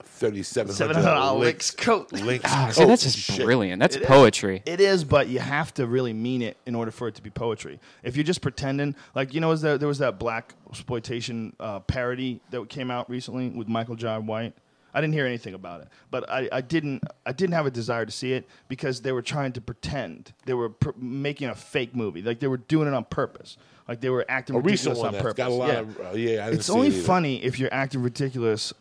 Thirty-seven 0.03 0.73
seven 0.73 0.95
hundred 0.95 1.09
hundred 1.09 1.21
dollars 1.21 1.41
Lynx 1.45 1.71
coat. 1.73 2.13
Links. 2.13 2.45
Ah, 2.49 2.67
coat 2.67 2.75
see, 2.75 2.85
that's 2.85 3.03
just 3.03 3.19
shit. 3.19 3.45
brilliant. 3.45 3.81
That's 3.81 3.97
It 3.97 4.03
is. 4.03 4.09
poetry. 4.09 4.63
It 4.65 4.81
is, 4.81 5.03
but 5.05 5.27
you 5.29 5.41
have 5.41 5.75
to 5.75 5.87
really 5.87 6.13
mean 6.13 6.41
it 6.41 6.57
in 6.67 6.75
order 6.77 6.91
for 6.93 7.09
it 7.09 7.15
to 7.17 7.23
be 7.23 7.31
poetry. 7.31 7.81
If 8.05 8.17
you're 8.17 8.25
just 8.25 8.41
pretending, 8.41 8.95
like 9.15 9.35
you 9.35 9.41
know, 9.41 9.49
was 9.49 9.61
there 9.63 9.77
there 9.77 9.89
was 9.89 9.99
that 9.99 10.19
black 10.19 10.55
exploitation 10.71 11.55
uh, 11.59 11.81
parody 11.81 12.41
that 12.51 12.69
came 12.69 12.91
out 12.91 13.11
recently 13.11 13.49
with 13.49 13.67
Michael 13.69 13.97
Jai 13.97 14.19
White. 14.19 14.55
I 14.95 15.01
didn't 15.01 15.15
hear 15.15 15.27
anything 15.27 15.55
about 15.55 15.81
it, 15.83 15.89
but 16.11 16.29
I, 16.31 16.49
I 16.53 16.61
didn't 16.61 17.03
I 17.27 17.33
didn't 17.33 17.55
have 17.55 17.67
a 17.67 17.71
desire 17.71 18.07
to 18.07 18.13
see 18.13 18.33
it 18.33 18.49
because 18.69 19.01
they 19.03 19.13
were 19.13 19.23
trying 19.23 19.53
to 19.53 19.61
pretend 19.61 20.33
they 20.47 20.55
were 20.55 20.71
pr- 20.71 20.91
making 20.97 21.49
a 21.49 21.55
fake 21.55 21.95
movie, 21.97 22.23
like 22.23 22.39
they 22.41 22.47
were 22.47 22.59
doing 22.59 22.87
it 22.89 22.95
on 22.95 23.05
purpose, 23.05 23.57
like 23.89 24.01
they 24.01 24.11
were 24.11 24.25
acting 24.29 24.55
A 24.57 24.61
recent 24.61 24.95
ridiculous 24.95 24.99
one 24.99 25.07
on 25.09 25.13
that's 25.15 25.23
purpose. 25.23 25.37
got 25.37 25.51
a 25.51 25.55
lot 25.55 25.69
yeah. 25.69 25.79
of. 25.81 25.99
Uh, 26.01 26.03
yeah, 26.17 26.43
I 26.43 26.45
didn't 26.47 26.55
it's 26.61 26.67
see 26.67 26.73
only 26.73 26.89
it 26.89 26.95
either. 26.95 27.03
funny 27.03 27.45
if 27.45 27.59
you're 27.59 27.75
acting 27.75 28.03
ridiculous 28.03 28.73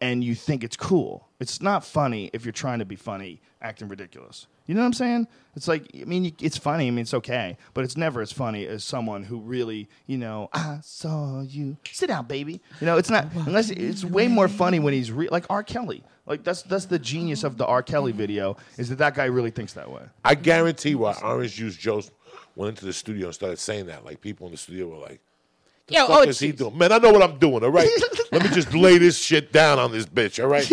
and 0.00 0.22
you 0.22 0.34
think 0.34 0.62
it's 0.62 0.76
cool. 0.76 1.28
It's 1.40 1.62
not 1.62 1.84
funny 1.84 2.28
if 2.34 2.44
you're 2.44 2.52
trying 2.52 2.80
to 2.80 2.84
be 2.84 2.96
funny 2.96 3.40
acting 3.62 3.88
ridiculous. 3.88 4.46
You 4.66 4.74
know 4.74 4.80
what 4.80 4.86
I'm 4.86 4.92
saying? 4.94 5.28
It's 5.56 5.68
like 5.68 5.90
I 6.00 6.04
mean, 6.04 6.34
it's 6.40 6.56
funny. 6.56 6.88
I 6.88 6.90
mean, 6.90 7.00
it's 7.00 7.14
okay, 7.14 7.56
but 7.74 7.84
it's 7.84 7.96
never 7.96 8.20
as 8.20 8.32
funny 8.32 8.66
as 8.66 8.82
someone 8.82 9.22
who 9.22 9.38
really, 9.40 9.88
you 10.06 10.18
know, 10.18 10.48
I 10.52 10.78
saw 10.82 11.42
you. 11.42 11.76
Sit 11.92 12.08
down, 12.08 12.26
baby. 12.26 12.60
You 12.80 12.86
know, 12.86 12.96
it's 12.96 13.10
not 13.10 13.28
unless 13.46 13.70
it's 13.70 14.04
way 14.04 14.26
more 14.26 14.48
funny 14.48 14.78
when 14.78 14.94
he's 14.94 15.12
re- 15.12 15.28
like 15.28 15.44
R. 15.50 15.62
Kelly. 15.62 16.02
Like 16.26 16.42
that's 16.42 16.62
that's 16.62 16.86
the 16.86 16.98
genius 16.98 17.44
of 17.44 17.58
the 17.58 17.66
R. 17.66 17.82
Kelly 17.82 18.12
oh. 18.12 18.16
video 18.16 18.56
is 18.78 18.88
that 18.88 18.98
that 18.98 19.14
guy 19.14 19.26
really 19.26 19.50
thinks 19.50 19.74
that 19.74 19.90
way. 19.90 20.02
I 20.24 20.34
guarantee 20.34 20.94
why 20.94 21.14
Orange 21.22 21.54
Juice 21.54 21.76
Jones 21.76 22.10
went 22.56 22.70
into 22.70 22.86
the 22.86 22.92
studio 22.92 23.26
and 23.26 23.34
started 23.34 23.58
saying 23.58 23.86
that. 23.86 24.04
Like 24.04 24.20
people 24.20 24.46
in 24.46 24.52
the 24.52 24.58
studio 24.58 24.88
were 24.88 24.98
like, 24.98 25.20
The 25.86 25.94
Yo, 25.94 26.06
fuck 26.06 26.18
oh, 26.18 26.22
is 26.22 26.38
he 26.38 26.52
doing? 26.52 26.76
Man, 26.76 26.90
I 26.90 26.98
know 26.98 27.12
what 27.12 27.22
I'm 27.22 27.38
doing, 27.38 27.62
all 27.62 27.70
right? 27.70 27.88
Let 28.32 28.42
me 28.42 28.48
just 28.48 28.74
lay 28.74 28.98
this 28.98 29.18
shit 29.18 29.52
down 29.52 29.78
on 29.78 29.92
this 29.92 30.06
bitch, 30.06 30.42
all 30.42 30.48
right? 30.48 30.68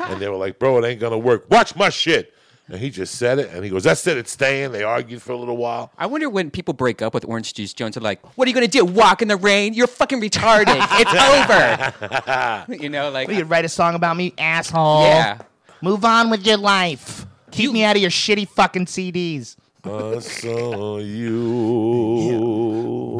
and 0.10 0.20
they 0.20 0.28
were 0.28 0.36
like, 0.36 0.58
bro, 0.58 0.78
it 0.78 0.86
ain't 0.86 1.00
gonna 1.00 1.18
work. 1.18 1.46
Watch 1.50 1.74
my 1.74 1.88
shit. 1.88 2.32
And 2.68 2.80
he 2.80 2.90
just 2.90 3.14
said 3.14 3.38
it, 3.38 3.50
and 3.52 3.62
he 3.62 3.70
goes, 3.70 3.84
that's 3.84 4.04
it, 4.08 4.16
it's 4.16 4.32
staying. 4.32 4.72
They 4.72 4.82
argued 4.82 5.22
for 5.22 5.30
a 5.30 5.36
little 5.36 5.56
while. 5.56 5.92
I 5.96 6.06
wonder 6.06 6.28
when 6.28 6.50
people 6.50 6.74
break 6.74 7.00
up 7.00 7.14
with 7.14 7.24
Orange 7.24 7.54
Juice 7.54 7.72
Jones, 7.72 7.96
are 7.96 8.00
like, 8.00 8.18
"What 8.36 8.46
are 8.46 8.48
you 8.48 8.54
gonna 8.54 8.66
do? 8.66 8.84
Walk 8.84 9.22
in 9.22 9.28
the 9.28 9.36
rain? 9.36 9.72
You're 9.72 9.86
fucking 9.86 10.20
retarded. 10.20 10.76
It's 10.98 12.66
over." 12.68 12.82
you 12.82 12.88
know, 12.88 13.10
like 13.10 13.28
You 13.28 13.44
write 13.44 13.64
a 13.64 13.68
song 13.68 13.94
about 13.94 14.16
me, 14.16 14.34
asshole. 14.36 15.02
Yeah. 15.04 15.38
Move 15.80 16.04
on 16.04 16.28
with 16.28 16.44
your 16.44 16.56
life. 16.56 17.24
Keep 17.52 17.62
You- 17.66 17.72
me 17.72 17.84
out 17.84 17.94
of 17.94 18.02
your 18.02 18.10
shitty 18.10 18.48
fucking 18.48 18.86
CDs. 18.86 19.54
I 19.84 20.18
saw 20.18 20.98
you. 20.98 22.36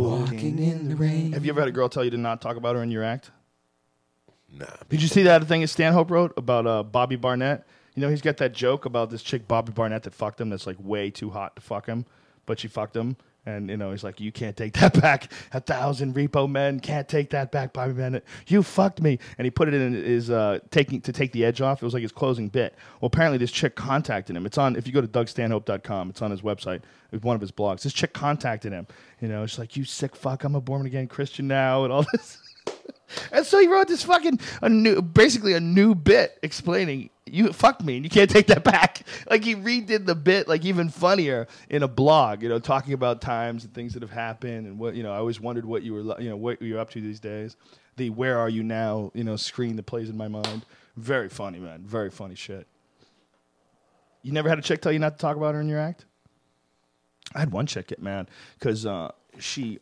walking 0.00 0.58
in 0.58 0.88
the 0.88 0.96
rain. 0.96 1.32
Have 1.32 1.44
you 1.44 1.52
ever 1.52 1.60
had 1.60 1.68
a 1.68 1.72
girl 1.72 1.88
tell 1.88 2.04
you 2.04 2.10
to 2.10 2.16
not 2.18 2.40
talk 2.40 2.56
about 2.56 2.74
her 2.76 2.82
in 2.82 2.90
your 2.90 3.04
act? 3.04 3.30
Nah, 4.52 4.66
Did 4.88 5.02
you 5.02 5.08
see 5.08 5.22
that 5.24 5.44
thing 5.44 5.60
that 5.60 5.68
Stanhope 5.68 6.10
wrote 6.10 6.32
about 6.36 6.66
uh, 6.66 6.82
Bobby 6.82 7.16
Barnett? 7.16 7.66
You 7.96 8.02
know, 8.02 8.10
he's 8.10 8.20
got 8.20 8.36
that 8.36 8.52
joke 8.52 8.84
about 8.84 9.10
this 9.10 9.22
chick, 9.22 9.48
Bobby 9.48 9.72
Barnett, 9.72 10.04
that 10.04 10.14
fucked 10.14 10.40
him 10.40 10.50
that's 10.50 10.66
like 10.66 10.76
way 10.78 11.10
too 11.10 11.30
hot 11.30 11.56
to 11.56 11.62
fuck 11.62 11.86
him, 11.86 12.04
but 12.44 12.60
she 12.60 12.68
fucked 12.68 12.94
him. 12.94 13.16
And, 13.46 13.70
you 13.70 13.76
know, 13.76 13.92
he's 13.92 14.02
like, 14.02 14.20
you 14.20 14.32
can't 14.32 14.56
take 14.56 14.72
that 14.74 15.00
back. 15.00 15.32
A 15.52 15.60
thousand 15.60 16.14
repo 16.14 16.50
men 16.50 16.80
can't 16.80 17.08
take 17.08 17.30
that 17.30 17.52
back, 17.52 17.72
Bobby 17.72 17.92
Barnett. 17.92 18.24
You 18.48 18.62
fucked 18.64 19.00
me. 19.00 19.20
And 19.38 19.46
he 19.46 19.50
put 19.50 19.68
it 19.68 19.74
in 19.74 19.92
his, 19.94 20.30
uh, 20.30 20.58
taking, 20.72 21.00
to 21.02 21.12
take 21.12 21.30
the 21.30 21.44
edge 21.44 21.60
off. 21.60 21.80
It 21.80 21.84
was 21.84 21.94
like 21.94 22.02
his 22.02 22.12
closing 22.12 22.48
bit. 22.48 22.74
Well, 23.00 23.06
apparently 23.06 23.38
this 23.38 23.52
chick 23.52 23.76
contacted 23.76 24.36
him. 24.36 24.46
It's 24.46 24.58
on, 24.58 24.74
if 24.74 24.86
you 24.86 24.92
go 24.92 25.00
to 25.00 25.06
dougstanhope.com, 25.08 26.10
it's 26.10 26.22
on 26.22 26.32
his 26.32 26.42
website. 26.42 26.82
It's 27.12 27.22
one 27.22 27.36
of 27.36 27.40
his 27.40 27.52
blogs. 27.52 27.82
This 27.82 27.92
chick 27.92 28.12
contacted 28.12 28.72
him. 28.72 28.88
You 29.20 29.28
know, 29.28 29.46
she's 29.46 29.60
like, 29.60 29.76
you 29.76 29.84
sick 29.84 30.16
fuck, 30.16 30.42
I'm 30.42 30.56
a 30.56 30.60
born 30.60 30.84
again 30.84 31.06
Christian 31.06 31.46
now, 31.46 31.84
and 31.84 31.92
all 31.92 32.04
this. 32.12 32.38
And 33.32 33.46
so 33.46 33.58
he 33.58 33.68
wrote 33.68 33.88
this 33.88 34.02
fucking 34.02 34.40
a 34.62 34.68
new, 34.68 35.02
basically 35.02 35.54
a 35.54 35.60
new 35.60 35.94
bit 35.94 36.38
explaining 36.42 37.10
you 37.26 37.52
fucked 37.52 37.82
me 37.82 37.96
and 37.96 38.04
you 38.04 38.10
can't 38.10 38.30
take 38.36 38.46
that 38.46 38.64
back. 38.64 39.02
Like 39.28 39.44
he 39.44 39.54
redid 39.54 40.06
the 40.06 40.14
bit 40.14 40.48
like 40.48 40.64
even 40.64 40.88
funnier 40.88 41.46
in 41.68 41.82
a 41.82 41.88
blog, 41.88 42.42
you 42.42 42.48
know, 42.48 42.58
talking 42.58 42.92
about 42.92 43.20
times 43.20 43.64
and 43.64 43.74
things 43.74 43.94
that 43.94 44.02
have 44.02 44.10
happened 44.10 44.66
and 44.66 44.78
what 44.78 44.94
you 44.94 45.02
know. 45.02 45.12
I 45.12 45.16
always 45.16 45.40
wondered 45.40 45.64
what 45.64 45.82
you 45.82 45.94
were, 45.94 46.20
you 46.20 46.30
know, 46.30 46.36
what 46.36 46.62
you're 46.62 46.78
up 46.78 46.90
to 46.90 47.00
these 47.00 47.20
days. 47.20 47.56
The 47.96 48.10
"Where 48.10 48.38
are 48.38 48.48
you 48.48 48.62
now?" 48.62 49.10
you 49.14 49.24
know 49.24 49.36
screen 49.36 49.76
that 49.76 49.84
plays 49.86 50.08
in 50.08 50.16
my 50.16 50.28
mind. 50.28 50.64
Very 50.96 51.28
funny, 51.28 51.58
man. 51.58 51.82
Very 51.84 52.10
funny 52.10 52.34
shit. 52.34 52.66
You 54.22 54.32
never 54.32 54.48
had 54.48 54.58
a 54.58 54.62
chick 54.62 54.80
tell 54.80 54.92
you 54.92 54.98
not 54.98 55.18
to 55.18 55.18
talk 55.18 55.36
about 55.36 55.54
her 55.54 55.60
in 55.60 55.68
your 55.68 55.78
act? 55.78 56.04
I 57.34 57.40
had 57.40 57.52
one 57.52 57.66
chick 57.66 57.88
get 57.88 58.00
mad 58.00 58.28
because 58.58 58.86
uh, 58.86 59.12
she 59.38 59.78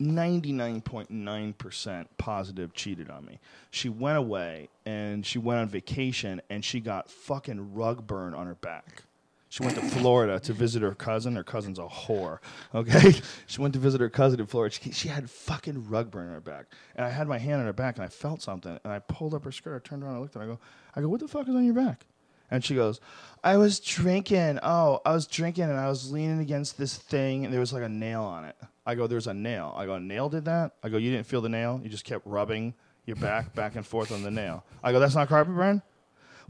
99.9% 0.00 2.06
positive 2.18 2.72
cheated 2.72 3.10
on 3.10 3.24
me. 3.24 3.40
She 3.70 3.88
went 3.88 4.16
away 4.16 4.68
and 4.86 5.26
she 5.26 5.38
went 5.38 5.60
on 5.60 5.68
vacation 5.68 6.40
and 6.48 6.64
she 6.64 6.80
got 6.80 7.10
fucking 7.10 7.74
rug 7.74 8.06
burn 8.06 8.34
on 8.34 8.46
her 8.46 8.54
back. 8.54 9.02
She 9.50 9.62
went 9.62 9.76
to 9.76 9.82
Florida 9.82 10.38
to 10.40 10.52
visit 10.52 10.82
her 10.82 10.94
cousin. 10.94 11.34
Her 11.34 11.42
cousin's 11.42 11.78
a 11.78 11.86
whore. 11.86 12.38
Okay, 12.74 13.14
she 13.46 13.60
went 13.60 13.72
to 13.74 13.80
visit 13.80 14.00
her 14.00 14.10
cousin 14.10 14.40
in 14.40 14.46
Florida. 14.46 14.74
She, 14.74 14.92
she 14.92 15.08
had 15.08 15.30
fucking 15.30 15.88
rug 15.88 16.10
burn 16.10 16.28
on 16.28 16.34
her 16.34 16.40
back, 16.40 16.66
and 16.94 17.06
I 17.06 17.08
had 17.08 17.26
my 17.26 17.38
hand 17.38 17.60
on 17.60 17.66
her 17.66 17.72
back, 17.72 17.96
and 17.96 18.04
I 18.04 18.08
felt 18.08 18.42
something, 18.42 18.78
and 18.84 18.92
I 18.92 18.98
pulled 18.98 19.32
up 19.32 19.44
her 19.44 19.52
skirt. 19.52 19.74
I 19.74 19.88
turned 19.88 20.02
around, 20.02 20.16
I 20.16 20.18
looked 20.18 20.36
at, 20.36 20.42
her, 20.42 20.44
I 20.44 20.48
go, 20.48 20.58
I 20.96 21.00
go, 21.00 21.08
what 21.08 21.20
the 21.20 21.28
fuck 21.28 21.48
is 21.48 21.54
on 21.54 21.64
your 21.64 21.72
back? 21.72 22.04
And 22.50 22.64
she 22.64 22.74
goes, 22.74 23.00
I 23.44 23.56
was 23.56 23.80
drinking. 23.80 24.58
Oh, 24.62 25.00
I 25.04 25.12
was 25.12 25.26
drinking 25.26 25.64
and 25.64 25.78
I 25.78 25.88
was 25.88 26.10
leaning 26.10 26.40
against 26.40 26.78
this 26.78 26.96
thing 26.96 27.44
and 27.44 27.52
there 27.52 27.60
was 27.60 27.72
like 27.72 27.82
a 27.82 27.88
nail 27.88 28.22
on 28.22 28.46
it. 28.46 28.56
I 28.88 28.94
go, 28.94 29.06
there's 29.06 29.26
a 29.26 29.34
nail. 29.34 29.74
I 29.76 29.84
go, 29.84 29.96
a 29.96 30.00
nail 30.00 30.30
did 30.30 30.46
that? 30.46 30.72
I 30.82 30.88
go, 30.88 30.96
you 30.96 31.10
didn't 31.10 31.26
feel 31.26 31.42
the 31.42 31.50
nail? 31.50 31.78
You 31.84 31.90
just 31.90 32.06
kept 32.06 32.26
rubbing 32.26 32.72
your 33.04 33.16
back 33.16 33.54
back 33.54 33.76
and 33.76 33.86
forth 33.86 34.10
on 34.10 34.22
the 34.22 34.30
nail. 34.30 34.64
I 34.82 34.92
go, 34.92 34.98
that's 34.98 35.14
not 35.14 35.28
carpet 35.28 35.54
burn? 35.54 35.82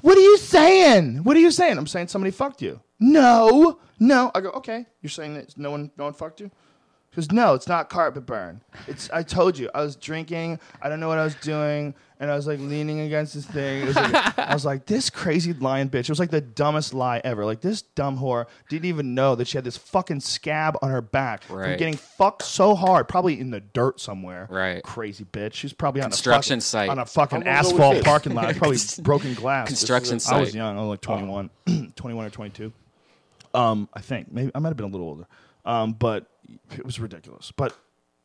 What 0.03 0.17
are 0.17 0.21
you 0.21 0.39
saying? 0.39 1.25
What 1.25 1.37
are 1.37 1.41
you 1.41 1.51
saying? 1.51 1.77
I'm 1.77 1.89
saying 1.89 2.07
somebody 2.07 2.31
fucked 2.31 2.63
you. 2.63 2.81
No, 3.01 3.81
no. 3.99 4.31
I 4.37 4.41
go, 4.41 4.51
okay. 4.51 4.87
You're 5.03 5.11
saying 5.11 5.35
that 5.35 5.59
no 5.59 5.73
one, 5.73 5.91
no 5.99 6.05
one 6.05 6.13
fucked 6.13 6.39
you? 6.39 6.53
She 7.11 7.17
goes, 7.17 7.33
no, 7.33 7.55
it's 7.55 7.67
not 7.67 7.89
carpet 7.89 8.27
burn. 8.27 8.61
It's 8.87 9.11
I 9.11 9.23
told 9.23 9.59
you, 9.59 9.71
I 9.75 9.81
was 9.83 9.97
drinking. 9.97 10.61
I 10.83 10.89
don't 10.91 11.01
know 11.01 11.09
what 11.09 11.19
I 11.19 11.25
was 11.25 11.35
doing, 11.37 11.95
and 12.21 12.31
I 12.31 12.37
was 12.37 12.47
like 12.47 12.61
leaning 12.61 13.01
against 13.01 13.33
this 13.35 13.47
thing. 13.47 13.83
It 13.83 13.87
was 13.87 13.97
like, 13.97 14.39
I 14.39 14.53
was 14.53 14.65
like, 14.67 14.85
this 14.85 15.09
crazy 15.09 15.55
lying 15.55 15.89
bitch. 15.89 16.01
It 16.01 16.11
was 16.11 16.19
like 16.21 16.31
the 16.31 16.43
dumbest 16.43 16.93
lie 16.93 17.23
ever. 17.25 17.47
Like 17.47 17.63
this 17.63 17.81
dumb 17.83 18.19
whore 18.19 18.45
didn't 18.69 18.85
even 18.85 19.15
know 19.15 19.35
that 19.37 19.49
she 19.49 19.57
had 19.57 19.65
this 19.65 19.79
fucking 19.79 20.21
scab 20.21 20.77
on 20.83 20.91
her 20.91 21.01
back 21.01 21.45
from 21.45 21.57
Right. 21.57 21.79
getting 21.79 21.97
fucked 21.97 22.43
so 22.43 22.75
hard, 22.75 23.09
probably 23.09 23.41
in 23.41 23.51
the 23.51 23.61
dirt 23.61 24.01
somewhere. 24.01 24.47
Right. 24.51 24.83
Crazy 24.83 25.25
bitch. 25.25 25.55
She's 25.55 25.73
probably 25.73 26.03
on 26.03 26.11
Construction 26.11 26.59
a 26.59 26.61
fucking, 26.61 26.61
site. 26.61 26.91
on 26.91 26.99
a 26.99 27.07
fucking 27.07 27.41
How 27.43 27.47
long 27.47 27.59
ago 27.59 27.63
was 27.63 27.73
asphalt 27.73 27.95
this? 27.95 28.05
parking 28.05 28.35
lot. 28.35 28.55
Probably 28.57 28.79
broken 29.03 29.35
glass. 29.35 29.67
Construction 29.67 30.21
site. 30.21 30.37
I 30.37 30.41
was 30.41 30.49
site. 30.51 30.57
young. 30.57 30.77
I 30.77 30.81
was 30.83 30.89
like 30.91 31.01
21, 31.01 31.51
21 31.97 32.27
or 32.27 32.31
22. 32.31 32.73
Um, 33.55 33.89
I 33.95 34.01
think 34.03 34.31
maybe 34.31 34.51
I 34.55 34.59
might 34.59 34.69
have 34.69 34.77
been 34.77 34.87
a 34.87 34.91
little 34.91 35.07
older. 35.09 35.27
Um, 35.65 35.93
but 35.95 36.27
it 36.73 36.85
was 36.85 37.01
ridiculous. 37.01 37.53
But 37.57 37.77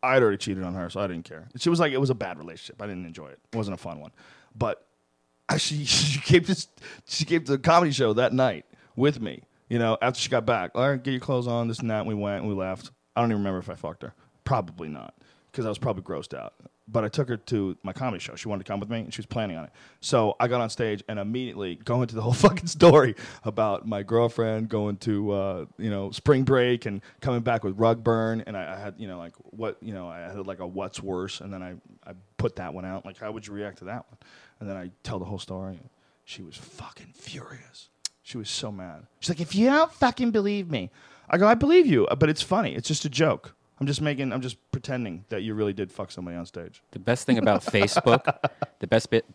I 0.02 0.14
had 0.14 0.24
already 0.24 0.38
cheated 0.38 0.64
on 0.64 0.74
her, 0.76 0.90
so 0.90 1.00
I 1.00 1.08
didn't 1.08 1.26
care. 1.26 1.48
She 1.58 1.70
was 1.70 1.80
like, 1.80 1.94
it 1.94 2.00
was 2.00 2.10
a 2.10 2.16
bad 2.16 2.38
relationship. 2.38 2.82
I 2.82 2.88
didn't 2.88 3.06
enjoy 3.06 3.28
it. 3.28 3.40
It 3.52 3.56
wasn't 3.56 3.76
a 3.76 3.82
fun 3.82 4.00
one. 4.00 4.12
But 4.56 4.86
she 5.58 5.86
she 5.86 6.20
came 6.20 6.44
to 6.44 6.68
she 7.06 7.26
came 7.26 7.44
to 7.46 7.54
the 7.54 7.58
comedy 7.58 7.92
show 7.92 8.14
that 8.14 8.34
night 8.34 8.66
with 8.96 9.22
me. 9.22 9.44
You 9.70 9.80
know, 9.80 9.98
after 10.02 10.20
she 10.20 10.30
got 10.30 10.46
back, 10.46 10.72
all 10.76 10.88
right, 10.88 11.02
get 11.02 11.12
your 11.12 11.20
clothes 11.20 11.48
on. 11.48 11.68
This 11.68 11.80
and 11.80 11.90
that. 11.90 12.00
And 12.00 12.08
we 12.08 12.14
went 12.14 12.42
and 12.42 12.50
we 12.50 12.56
left. 12.56 12.92
I 13.16 13.22
don't 13.22 13.32
even 13.32 13.40
remember 13.40 13.60
if 13.60 13.70
I 13.70 13.76
fucked 13.76 14.04
her. 14.04 14.14
Probably 14.44 14.88
not, 14.88 15.16
because 15.52 15.66
I 15.66 15.70
was 15.70 15.78
probably 15.78 16.04
grossed 16.04 16.38
out. 16.38 16.54
But 16.88 17.06
I 17.06 17.08
took 17.08 17.30
her 17.30 17.38
to 17.38 17.78
my 17.82 17.94
comedy 17.94 18.20
show. 18.20 18.36
She 18.36 18.50
wanted 18.50 18.66
to 18.66 18.72
come 18.72 18.80
with 18.82 18.90
me, 18.90 19.00
and 19.00 19.14
she 19.14 19.20
was 19.20 19.26
planning 19.26 19.56
on 19.56 19.64
it. 19.64 19.70
So 20.02 20.36
I 20.40 20.50
got 20.50 20.60
on 20.60 20.70
stage 20.70 21.02
and 21.08 21.18
immediately 21.18 21.76
go 21.76 22.02
into 22.02 22.14
the 22.14 22.22
whole 22.22 22.34
fucking 22.48 22.68
story 22.68 23.16
about 23.46 23.88
my 23.88 24.04
girlfriend 24.04 24.68
going 24.68 24.98
to 24.98 25.32
uh, 25.32 25.66
you 25.78 25.90
know 25.90 26.12
spring 26.12 26.44
break 26.44 26.86
and 26.86 27.02
coming 27.22 27.42
back 27.42 27.64
with 27.64 27.80
rug 27.80 28.04
burn, 28.04 28.44
and 28.46 28.58
I, 28.58 28.74
I 28.74 28.78
had 28.78 28.96
you 28.98 29.08
know 29.08 29.18
like 29.18 29.34
what 29.52 29.78
you 29.82 29.94
know 29.94 30.10
I 30.10 30.20
had 30.20 30.46
like 30.46 30.60
a 30.60 30.68
what's 30.68 31.02
worse, 31.02 31.40
and 31.42 31.54
then 31.54 31.64
I 31.64 31.76
I 32.06 32.14
put 32.38 32.58
that 32.58 32.74
one 32.74 32.86
out. 32.86 33.06
Like 33.06 33.18
how 33.18 33.32
would 33.32 33.48
you 33.48 33.54
react 33.54 33.78
to 33.80 33.86
that 33.86 34.06
one? 34.10 34.18
And 34.60 34.70
then 34.70 34.78
I 34.78 34.92
tell 35.04 35.20
the 35.20 35.26
whole 35.26 35.40
story. 35.40 35.80
She 36.26 36.42
was 36.42 36.56
fucking 36.56 37.14
furious. 37.14 37.90
She 38.24 38.38
was 38.38 38.50
so 38.50 38.72
mad. 38.72 39.06
She's 39.20 39.30
like, 39.30 39.42
if 39.42 39.54
you 39.54 39.68
don't 39.70 39.92
fucking 39.92 40.32
believe 40.32 40.72
me, 40.72 40.90
I 41.30 41.38
go, 41.38 41.48
I 41.48 41.56
believe 41.56 41.86
you, 41.86 42.08
but 42.18 42.30
it's 42.30 42.42
funny. 42.42 42.74
It's 42.74 42.88
just 42.88 43.04
a 43.04 43.10
joke. 43.10 43.54
I'm 43.84 43.88
just 43.88 44.00
making. 44.00 44.32
I'm 44.32 44.40
just 44.40 44.56
pretending 44.72 45.26
that 45.28 45.42
you 45.42 45.54
really 45.54 45.74
did 45.74 45.92
fuck 45.92 46.10
somebody 46.10 46.38
on 46.38 46.46
stage. 46.46 46.82
The 46.92 47.00
best 47.00 47.26
thing 47.26 47.38
about 47.38 47.66
Facebook, 47.66 48.24
the 48.80 48.88
best 48.88 49.10
bit, 49.10 49.26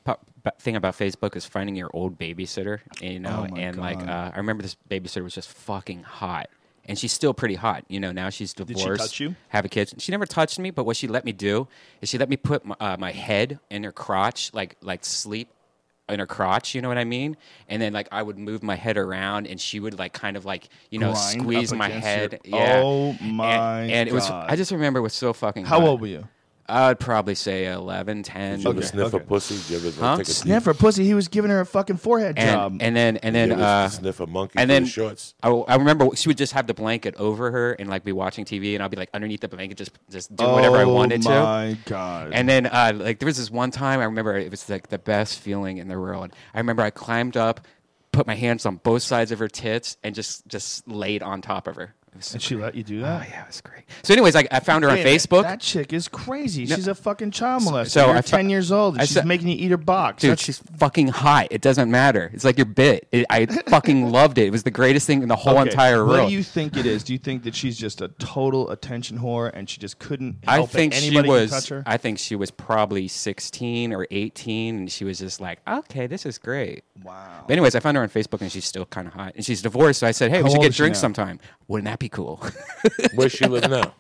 thing 0.59 0.75
about 0.75 0.97
Facebook 0.97 1.37
is 1.37 1.45
finding 1.45 1.77
your 1.77 1.91
old 1.93 2.19
babysitter. 2.19 2.81
You 3.03 3.21
know, 3.21 3.47
Oh 3.51 3.55
and 3.55 3.77
like 3.77 3.99
uh, 3.99 4.31
I 4.33 4.39
remember 4.39 4.63
this 4.63 4.75
babysitter 4.89 5.23
was 5.23 5.35
just 5.35 5.51
fucking 5.51 6.03
hot, 6.03 6.49
and 6.87 6.99
she's 6.99 7.13
still 7.13 7.35
pretty 7.35 7.57
hot. 7.57 7.85
You 7.89 8.01
know, 8.01 8.11
now 8.11 8.31
she's 8.31 8.55
she 8.57 8.65
divorced. 8.65 9.03
touch 9.03 9.21
you? 9.21 9.37
Have 9.49 9.67
a 9.67 9.69
kid. 9.69 9.93
She 10.01 10.13
never 10.13 10.25
touched 10.25 10.59
me, 10.59 10.71
but 10.71 10.85
what 10.85 10.97
she 10.97 11.09
let 11.09 11.27
me 11.27 11.33
do 11.33 11.69
is 12.01 12.09
she 12.09 12.17
let 12.17 12.31
me 12.31 12.39
put 12.39 12.65
my, 12.65 12.75
uh, 12.81 12.97
my 12.99 13.13
head 13.13 13.61
in 13.69 13.85
her 13.85 13.93
crotch, 13.93 14.55
like 14.55 14.77
like 14.81 15.05
sleep 15.05 15.51
in 16.09 16.19
her 16.21 16.27
crotch. 16.27 16.75
You 16.75 16.83
know 16.83 16.89
what 16.89 16.99
I 16.99 17.05
mean? 17.05 17.37
And 17.69 17.81
then 17.83 17.93
like 17.93 18.09
I 18.13 18.23
would 18.23 18.39
move 18.39 18.63
my 18.63 18.75
head 18.77 18.97
around, 18.97 19.47
and 19.47 19.61
she 19.61 19.81
would 19.81 19.99
like 19.99 20.13
kind 20.13 20.37
of 20.37 20.45
like 20.45 20.69
you 20.91 20.99
know 20.99 21.13
Grind 21.13 21.41
squeeze 21.43 21.73
my 21.73 21.89
head. 21.89 22.41
your- 22.45 22.59
yeah. 22.61 22.83
Oh 22.85 23.17
And- 23.21 23.33
my 23.37 23.83
And, 23.83 24.09
it 24.09 24.13
was. 24.13 24.29
God. 24.29 24.51
I 24.51 24.57
just 24.57 24.71
remember 24.73 24.99
it 25.01 25.03
was 25.03 25.15
so 25.15 25.33
fucking. 25.33 25.65
How 25.65 25.81
hot. 25.81 25.89
old 25.89 26.01
were 26.01 26.07
you? 26.07 26.29
I'd 26.71 27.01
probably 27.01 27.35
say 27.35 27.67
11, 27.73 28.25
10. 28.25 28.51
Did 28.59 28.63
you 28.65 28.71
ever 28.71 28.79
Okay, 28.79 28.87
sniff 28.87 29.07
okay. 29.15 29.17
a 29.17 29.27
pussy? 29.27 29.57
Did 29.57 29.71
you 29.83 29.89
ever 29.89 30.01
Huh? 30.01 30.17
take 30.19 30.29
a 30.29 30.31
Sniff 30.31 30.65
her 30.67 30.75
pussy. 30.75 31.05
He 31.05 31.15
was 31.15 31.29
giving 31.29 31.51
her 31.51 31.61
a 31.61 31.67
fucking 31.67 31.97
forehead 31.97 32.37
job. 32.37 32.73
and, 32.73 32.83
and 32.83 32.97
then 32.97 33.17
and 33.19 33.35
then 33.35 33.53
uh, 33.53 33.89
sniff 33.89 34.21
a 34.21 34.27
monkey 34.27 34.59
and 34.59 34.69
through 34.69 34.75
then 34.75 34.83
the 34.85 34.89
shorts? 34.91 35.35
I, 35.43 35.49
I 35.49 35.77
remember 35.77 36.09
she 36.15 36.29
would 36.29 36.37
just 36.37 36.53
have 36.53 36.67
the 36.67 36.75
blanket 36.75 37.15
over 37.17 37.51
her 37.51 37.73
and 37.73 37.89
like 37.89 38.05
be 38.05 38.13
watching 38.13 38.45
TV 38.45 38.75
and 38.75 38.83
I'd 38.83 38.91
be 38.91 38.97
like 38.99 39.11
underneath 39.15 39.41
the 39.41 39.49
blanket 39.49 39.79
just 39.79 39.93
just 40.11 40.35
do 40.37 40.45
whatever 40.45 40.77
I 40.77 40.83
Oh 40.83 40.93
wanted 40.93 41.23
to. 41.23 41.31
Oh 41.35 41.43
my 41.43 41.79
god. 41.87 42.33
And 42.35 42.49
then 42.49 42.67
uh, 42.67 42.93
like 42.95 43.19
there 43.19 43.27
was 43.27 43.39
this 43.39 43.51
one 43.51 43.71
time 43.71 44.01
I 44.01 44.05
remember 44.05 44.37
it 44.37 44.51
was 44.51 44.69
like 44.69 44.89
the 44.89 44.99
best 44.99 45.39
feeling 45.41 45.79
in 45.79 45.89
the 45.89 45.99
world. 45.99 46.33
I 46.53 46.59
remember 46.59 46.83
I 46.83 46.91
climbed 46.91 47.37
up, 47.39 47.67
put 48.13 48.27
my 48.27 48.35
hands 48.35 48.67
on 48.67 48.77
both 48.77 49.03
sides 49.03 49.33
of 49.33 49.39
her 49.39 49.49
tits 49.49 49.97
and 50.03 50.15
just 50.15 50.47
just 50.49 50.87
laid 50.87 51.23
on 51.23 51.41
top 51.41 51.67
of 51.67 51.77
her. 51.77 51.95
So 52.21 52.35
and 52.35 52.43
she 52.43 52.57
let 52.57 52.75
you 52.75 52.83
do 52.83 53.01
oh, 53.01 53.03
that? 53.03 53.23
Oh 53.23 53.31
yeah, 53.31 53.43
it 53.43 53.47
was 53.47 53.61
great. 53.61 53.85
So, 54.03 54.13
anyways, 54.13 54.37
I, 54.37 54.47
I 54.51 54.61
found 54.61 54.85
her 54.85 54.91
on 54.91 54.97
Wait 54.97 55.05
minute, 55.05 55.21
Facebook. 55.21 55.43
That 55.43 55.61
chick 55.61 55.93
is 55.93 56.09
crazy. 56.09 56.67
She's 56.67 56.89
a 56.89 56.95
fucking 56.95 57.31
child 57.31 57.63
molester. 57.63 57.91
so 57.91 58.07
You're 58.07 58.17
I 58.17 58.21
fo- 58.23 58.37
10 58.37 58.51
years 58.51 58.73
old 58.73 58.95
and 58.95 59.03
I 59.03 59.05
she's 59.05 59.15
said- 59.15 59.27
making 59.27 59.49
you 59.49 59.57
eat 59.57 59.71
her 59.71 59.77
box. 59.77 60.21
Dude, 60.23 60.33
That's- 60.33 60.45
she's 60.45 60.59
fucking 60.77 61.09
hot. 61.09 61.49
It 61.51 61.61
doesn't 61.61 61.91
matter. 61.91 62.31
It's 62.35 62.45
like 62.45 62.59
your 62.59 62.67
bit. 62.67 63.09
It, 63.13 63.27
I 63.31 63.47
fucking 63.69 64.11
loved 64.11 64.39
it. 64.39 64.47
It 64.47 64.51
was 64.51 64.63
the 64.63 64.71
greatest 64.71 65.07
thing 65.07 65.23
in 65.23 65.29
the 65.29 65.37
whole 65.37 65.59
Okay, 65.59 65.71
entire 65.71 66.05
world. 66.05 66.21
What 66.23 66.29
do 66.29 66.35
you 66.35 66.43
think 66.43 66.77
it 66.77 66.87
is? 66.87 67.03
Do 67.05 67.13
you 67.13 67.19
think 67.19 67.45
that 67.45 67.55
she's 67.55 67.79
just 67.79 68.01
a 68.01 68.09
total 68.09 68.71
attention 68.71 69.19
whore 69.19 69.51
and 69.55 69.69
she 69.69 69.79
just 69.81 69.99
couldn't 69.99 70.39
I 70.47 70.65
think 70.67 70.95
she 70.95 71.21
was. 71.21 71.51
touch 71.51 71.69
her? 71.69 71.83
I 71.87 71.97
think 71.97 72.19
she 72.19 72.37
was 72.37 72.51
probably 72.51 73.09
16 73.09 73.93
or 73.93 74.07
18, 74.11 74.77
and 74.77 74.91
she 74.91 75.05
was 75.05 75.19
just 75.19 75.41
like, 75.41 75.61
"Okay, 75.69 76.07
this 76.07 76.27
is 76.27 76.39
great." 76.39 76.85
wow. 77.03 77.45
But 77.47 77.53
anyways, 77.53 77.75
I 77.75 77.81
found 77.81 77.97
her 77.97 78.03
on 78.03 78.09
Facebook, 78.09 78.41
and 78.41 78.51
she's 78.51 78.65
still 78.65 78.85
kind 78.87 79.07
of 79.07 79.15
hot, 79.15 79.33
and 79.37 79.45
she's 79.45 79.63
divorced. 79.63 80.01
So 80.01 80.07
I 80.07 80.11
said, 80.11 80.31
"Hey, 80.31 80.39
How 80.39 80.45
we 80.45 80.51
should 80.51 80.63
get 80.63 80.73
drinks 80.75 80.99
sometime. 80.99 81.39
Wouldn't 81.69 81.87
that 81.87 81.99
be 81.99 82.08
cool?" 82.09 82.45
Where 83.15 83.29
she 83.29 83.47
live 83.47 83.71
now? 83.71 83.95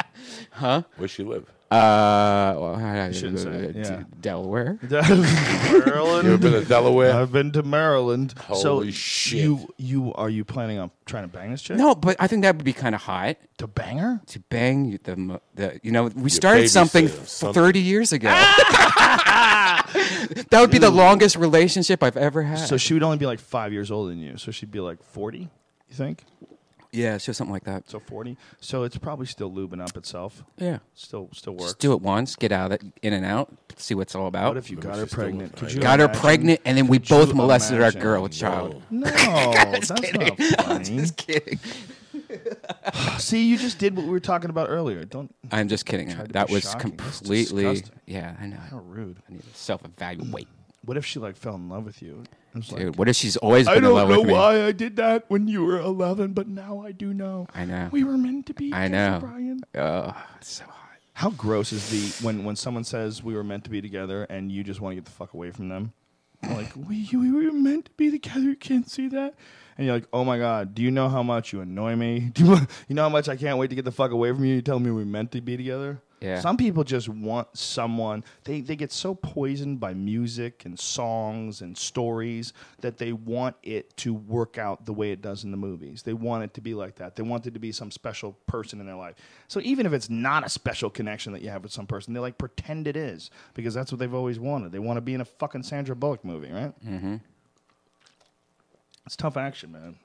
Huh? 0.50 0.82
Where 0.96 1.08
she 1.08 1.22
live? 1.22 1.46
Uh, 1.70 2.54
well, 2.56 2.76
i 2.76 3.12
shouldn't 3.12 3.40
say 3.40 3.50
it, 3.50 3.76
yeah. 3.76 4.04
Delaware. 4.22 4.78
You 4.88 4.96
ever 4.96 6.38
been 6.38 6.52
to 6.52 6.64
Delaware? 6.64 7.12
I've 7.14 7.30
been 7.30 7.52
to 7.52 7.62
Maryland. 7.62 8.32
so 8.48 8.54
Holy 8.54 8.90
shit. 8.90 9.40
You 9.42 9.68
you 9.76 10.14
are 10.14 10.30
you 10.30 10.44
planning 10.46 10.78
on 10.78 10.90
trying 11.04 11.24
to 11.24 11.28
bang 11.28 11.50
this 11.50 11.60
chick? 11.60 11.76
No, 11.76 11.94
but 11.94 12.16
I 12.18 12.26
think 12.26 12.42
that 12.42 12.56
would 12.56 12.64
be 12.64 12.72
kind 12.72 12.94
of 12.94 13.02
hot 13.02 13.36
To 13.58 13.66
bang 13.66 13.98
her? 13.98 14.20
to 14.28 14.40
bang 14.48 14.98
the 15.04 15.16
mo- 15.16 15.42
the. 15.54 15.78
You 15.82 15.92
know, 15.92 16.06
we 16.06 16.30
started 16.30 16.64
babysitter, 16.64 16.70
something 16.70 17.08
something. 17.08 17.52
thirty 17.62 17.80
years 17.80 18.12
ago. 18.12 18.28
that 19.88 20.58
would 20.60 20.70
be 20.70 20.78
the 20.78 20.90
longest 20.90 21.36
relationship 21.36 22.02
I've 22.02 22.16
ever 22.16 22.42
had. 22.42 22.66
So 22.66 22.76
she 22.78 22.94
would 22.94 23.02
only 23.02 23.18
be 23.18 23.26
like 23.26 23.40
five 23.40 23.72
years 23.74 23.90
older 23.90 24.08
than 24.10 24.20
you. 24.20 24.38
So 24.38 24.50
she'd 24.50 24.70
be 24.70 24.80
like 24.80 25.02
forty. 25.02 25.50
You 25.88 25.94
think? 25.94 26.24
Yeah, 26.92 27.18
so 27.18 27.32
something 27.32 27.52
like 27.52 27.64
that. 27.64 27.88
So 27.90 27.98
forty. 28.00 28.36
So 28.60 28.82
it's 28.84 28.96
probably 28.98 29.26
still 29.26 29.50
lubing 29.50 29.82
up 29.82 29.96
itself. 29.96 30.42
Yeah. 30.56 30.78
Still 30.94 31.28
still 31.32 31.52
works. 31.54 31.64
Just 31.72 31.78
do 31.80 31.92
it 31.92 32.00
once, 32.00 32.34
get 32.36 32.50
out 32.52 32.72
of 32.72 32.80
it, 32.80 32.92
in 33.02 33.12
and 33.12 33.24
out, 33.26 33.52
see 33.76 33.94
what 33.94 34.02
it's 34.02 34.14
all 34.14 34.26
about. 34.26 34.48
What 34.48 34.56
if 34.56 34.70
you 34.70 34.76
got 34.76 34.96
her 34.96 35.06
pregnant? 35.06 35.56
Could 35.56 35.72
you 35.72 35.80
got 35.80 35.98
her 35.98 36.06
imagine- 36.06 36.20
pregnant, 36.20 36.60
and 36.64 36.78
then 36.78 36.86
we 36.86 36.98
could 36.98 37.08
both 37.08 37.28
you 37.28 37.34
molested 37.34 37.74
our 37.76 37.82
imagine- 37.82 38.00
girl 38.00 38.28
child. 38.28 38.82
No, 38.90 39.00
that's 39.10 39.90
not 39.90 40.04
funny. 40.64 40.84
Just 40.84 41.16
kidding. 41.16 41.58
See, 43.18 43.48
you 43.48 43.58
just 43.58 43.78
did 43.78 43.96
what 43.96 44.04
we 44.04 44.10
were 44.10 44.20
talking 44.20 44.50
about 44.50 44.68
earlier. 44.68 45.04
Don't. 45.04 45.34
I'm 45.52 45.68
just 45.68 45.86
kidding. 45.86 46.10
Tried 46.12 46.26
to 46.28 46.32
That 46.32 46.48
be 46.48 46.54
was 46.54 46.64
shocking. 46.64 46.96
That's 46.96 47.18
completely. 47.20 47.62
disgusting. 47.64 48.00
Yeah, 48.06 48.34
I 48.40 48.46
know. 48.46 48.56
How 48.56 48.78
rude. 48.78 49.18
I 49.28 49.32
need 49.32 49.42
to 49.42 49.58
self-evaluate, 49.58 50.48
What 50.84 50.96
if 50.96 51.04
she 51.04 51.18
like 51.18 51.36
fell 51.36 51.54
in 51.56 51.68
love 51.68 51.84
with 51.84 52.00
you? 52.02 52.22
Was 52.54 52.72
like, 52.72 52.80
dude. 52.80 52.96
What 52.96 53.08
if 53.08 53.16
she's 53.16 53.36
always 53.36 53.66
been 53.66 53.74
I 53.74 53.76
in 53.76 53.82
don't 53.82 53.94
love 53.94 54.08
know 54.08 54.18
with 54.20 54.28
me? 54.28 54.32
why 54.32 54.64
I 54.64 54.72
did 54.72 54.96
that 54.96 55.24
when 55.28 55.48
you 55.48 55.64
were 55.64 55.78
11, 55.78 56.32
but 56.32 56.48
now 56.48 56.80
I 56.80 56.92
do 56.92 57.12
know. 57.12 57.46
I 57.54 57.64
know. 57.64 57.88
We 57.92 58.04
were 58.04 58.16
meant 58.16 58.46
to 58.46 58.54
be. 58.54 58.72
I 58.72 58.84
together, 58.86 59.10
know. 59.10 59.18
Brian. 59.20 59.60
Oh, 59.74 60.24
it's 60.36 60.48
so 60.52 60.64
hot. 60.64 60.74
How 61.14 61.30
gross 61.30 61.72
is 61.72 61.90
the 61.90 62.24
when 62.24 62.44
when 62.44 62.56
someone 62.56 62.84
says 62.84 63.22
we 63.22 63.34
were 63.34 63.44
meant 63.44 63.64
to 63.64 63.70
be 63.70 63.80
together 63.82 64.24
and 64.24 64.50
you 64.52 64.62
just 64.64 64.80
want 64.80 64.92
to 64.92 64.96
get 64.96 65.04
the 65.04 65.10
fuck 65.10 65.34
away 65.34 65.50
from 65.50 65.68
them? 65.68 65.92
Like 66.48 66.70
we 66.76 67.08
we 67.12 67.32
were 67.32 67.52
meant 67.52 67.86
to 67.86 67.90
be 67.96 68.12
together. 68.12 68.40
You 68.40 68.54
can't 68.56 68.88
see 68.88 69.08
that. 69.08 69.34
And 69.76 69.86
you're 69.86 69.96
like, 69.96 70.06
oh 70.12 70.24
my 70.24 70.38
god, 70.38 70.72
do 70.74 70.82
you 70.82 70.90
know 70.92 71.08
how 71.08 71.22
much 71.24 71.52
you 71.52 71.60
annoy 71.60 71.96
me? 71.96 72.20
Do 72.34 72.44
you, 72.44 72.56
you 72.88 72.94
know 72.94 73.02
how 73.02 73.08
much 73.08 73.28
I 73.28 73.36
can't 73.36 73.58
wait 73.58 73.70
to 73.70 73.76
get 73.76 73.84
the 73.84 73.92
fuck 73.92 74.10
away 74.12 74.30
from 74.32 74.44
you? 74.44 74.54
You 74.56 74.62
tell 74.62 74.78
me 74.80 74.90
we're 74.92 75.04
meant 75.04 75.32
to 75.32 75.40
be 75.40 75.56
together. 75.56 76.00
Yeah. 76.20 76.40
Some 76.40 76.56
people 76.56 76.84
just 76.84 77.08
want 77.08 77.56
someone. 77.56 78.24
They 78.44 78.60
they 78.60 78.76
get 78.76 78.92
so 78.92 79.14
poisoned 79.14 79.78
by 79.78 79.94
music 79.94 80.64
and 80.64 80.78
songs 80.78 81.60
and 81.60 81.76
stories 81.76 82.52
that 82.80 82.98
they 82.98 83.12
want 83.12 83.56
it 83.62 83.96
to 83.98 84.14
work 84.14 84.58
out 84.58 84.84
the 84.84 84.92
way 84.92 85.12
it 85.12 85.22
does 85.22 85.44
in 85.44 85.50
the 85.50 85.56
movies. 85.56 86.02
They 86.02 86.12
want 86.12 86.44
it 86.44 86.54
to 86.54 86.60
be 86.60 86.74
like 86.74 86.96
that. 86.96 87.16
They 87.16 87.22
want 87.22 87.46
it 87.46 87.54
to 87.54 87.60
be 87.60 87.70
some 87.72 87.90
special 87.90 88.32
person 88.46 88.80
in 88.80 88.86
their 88.86 88.96
life. 88.96 89.14
So 89.46 89.60
even 89.60 89.86
if 89.86 89.92
it's 89.92 90.10
not 90.10 90.44
a 90.44 90.48
special 90.48 90.90
connection 90.90 91.32
that 91.34 91.42
you 91.42 91.50
have 91.50 91.62
with 91.62 91.72
some 91.72 91.86
person, 91.86 92.14
they 92.14 92.20
like 92.20 92.38
pretend 92.38 92.88
it 92.88 92.96
is 92.96 93.30
because 93.54 93.74
that's 93.74 93.92
what 93.92 93.98
they've 93.98 94.14
always 94.14 94.40
wanted. 94.40 94.72
They 94.72 94.78
want 94.80 94.96
to 94.96 95.02
be 95.02 95.14
in 95.14 95.20
a 95.20 95.24
fucking 95.24 95.62
Sandra 95.62 95.94
Bullock 95.94 96.24
movie, 96.24 96.50
right? 96.50 96.72
Mm-hmm. 96.84 97.16
It's 99.06 99.16
tough 99.16 99.36
action, 99.36 99.72
man. 99.72 99.96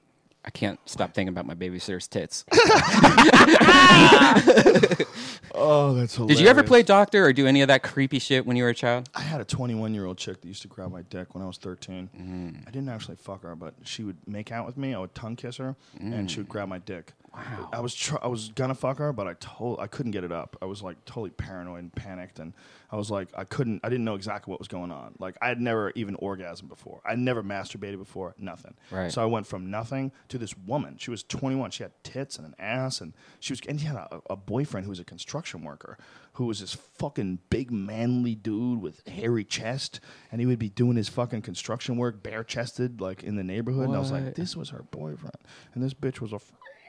I 0.44 0.50
can't 0.50 0.78
stop 0.84 1.14
thinking 1.14 1.28
about 1.28 1.46
my 1.46 1.54
babysitter's 1.54 2.06
tits. 2.06 2.44
Oh, 5.54 5.94
that's 5.94 6.16
hilarious. 6.16 6.38
Did 6.38 6.42
you 6.42 6.50
ever 6.50 6.64
play 6.64 6.82
doctor 6.82 7.24
or 7.24 7.32
do 7.32 7.46
any 7.46 7.62
of 7.62 7.68
that 7.68 7.82
creepy 7.82 8.18
shit 8.18 8.44
when 8.44 8.56
you 8.56 8.64
were 8.64 8.70
a 8.70 8.74
child? 8.74 9.08
I 9.14 9.20
had 9.20 9.40
a 9.40 9.44
21 9.44 9.94
year 9.94 10.04
old 10.04 10.18
chick 10.18 10.40
that 10.40 10.48
used 10.48 10.62
to 10.62 10.68
grab 10.68 10.90
my 10.90 11.02
dick 11.02 11.34
when 11.34 11.44
I 11.44 11.46
was 11.46 11.58
13. 11.58 12.10
Mm. 12.18 12.66
I 12.66 12.70
didn't 12.70 12.88
actually 12.88 13.16
fuck 13.16 13.42
her, 13.42 13.54
but 13.54 13.74
she 13.84 14.02
would 14.02 14.16
make 14.26 14.50
out 14.50 14.66
with 14.66 14.76
me. 14.76 14.94
I 14.94 14.98
would 14.98 15.14
tongue 15.14 15.36
kiss 15.36 15.58
her, 15.58 15.76
and 16.00 16.30
she 16.30 16.40
would 16.40 16.48
grab 16.48 16.68
my 16.68 16.78
dick. 16.78 17.12
Wow. 17.34 17.68
I 17.72 17.80
was 17.80 17.94
tr- 17.94 18.16
I 18.22 18.28
was 18.28 18.50
gonna 18.54 18.74
fuck 18.74 18.98
her, 18.98 19.12
but 19.12 19.26
I 19.26 19.34
told 19.34 19.80
I 19.80 19.86
couldn't 19.86 20.12
get 20.12 20.24
it 20.24 20.32
up. 20.32 20.56
I 20.62 20.66
was 20.66 20.82
like 20.82 21.04
totally 21.04 21.30
paranoid 21.30 21.82
and 21.82 21.92
panicked, 21.94 22.38
and 22.38 22.52
I 22.90 22.96
was 22.96 23.10
like 23.10 23.28
I 23.36 23.44
couldn't. 23.44 23.80
I 23.82 23.88
didn't 23.88 24.04
know 24.04 24.14
exactly 24.14 24.50
what 24.50 24.60
was 24.60 24.68
going 24.68 24.90
on. 24.92 25.14
Like 25.18 25.36
I 25.42 25.48
had 25.48 25.60
never 25.60 25.90
even 25.94 26.16
orgasmed 26.16 26.68
before. 26.68 27.00
I'd 27.04 27.18
never 27.18 27.42
masturbated 27.42 27.98
before. 27.98 28.34
Nothing. 28.38 28.74
Right. 28.90 29.10
So 29.10 29.22
I 29.22 29.26
went 29.26 29.46
from 29.46 29.70
nothing 29.70 30.12
to 30.28 30.38
this 30.38 30.56
woman. 30.56 30.96
She 30.98 31.10
was 31.10 31.22
21. 31.24 31.72
She 31.72 31.82
had 31.82 31.92
tits 32.04 32.36
and 32.36 32.46
an 32.46 32.54
ass, 32.58 33.00
and 33.00 33.12
she 33.40 33.52
was 33.52 33.60
and 33.68 33.80
she 33.80 33.86
had 33.86 33.96
a, 33.96 34.20
a 34.30 34.36
boyfriend 34.36 34.84
who 34.84 34.90
was 34.90 35.00
a 35.00 35.04
construction 35.04 35.62
worker, 35.64 35.98
who 36.34 36.46
was 36.46 36.60
this 36.60 36.74
fucking 36.74 37.40
big 37.50 37.70
manly 37.72 38.34
dude 38.34 38.80
with 38.80 39.06
hairy 39.08 39.44
chest, 39.44 40.00
and 40.30 40.40
he 40.40 40.46
would 40.46 40.58
be 40.58 40.68
doing 40.68 40.96
his 40.96 41.08
fucking 41.08 41.42
construction 41.42 41.96
work 41.96 42.22
bare 42.22 42.44
chested 42.44 43.00
like 43.00 43.24
in 43.24 43.36
the 43.36 43.44
neighborhood. 43.44 43.86
And 43.88 43.96
I 43.96 43.98
was 43.98 44.12
like, 44.12 44.34
this 44.34 44.56
was 44.56 44.70
her 44.70 44.84
boyfriend, 44.90 45.36
and 45.74 45.82
this 45.82 45.94
bitch 45.94 46.20
was 46.20 46.32
a 46.32 46.38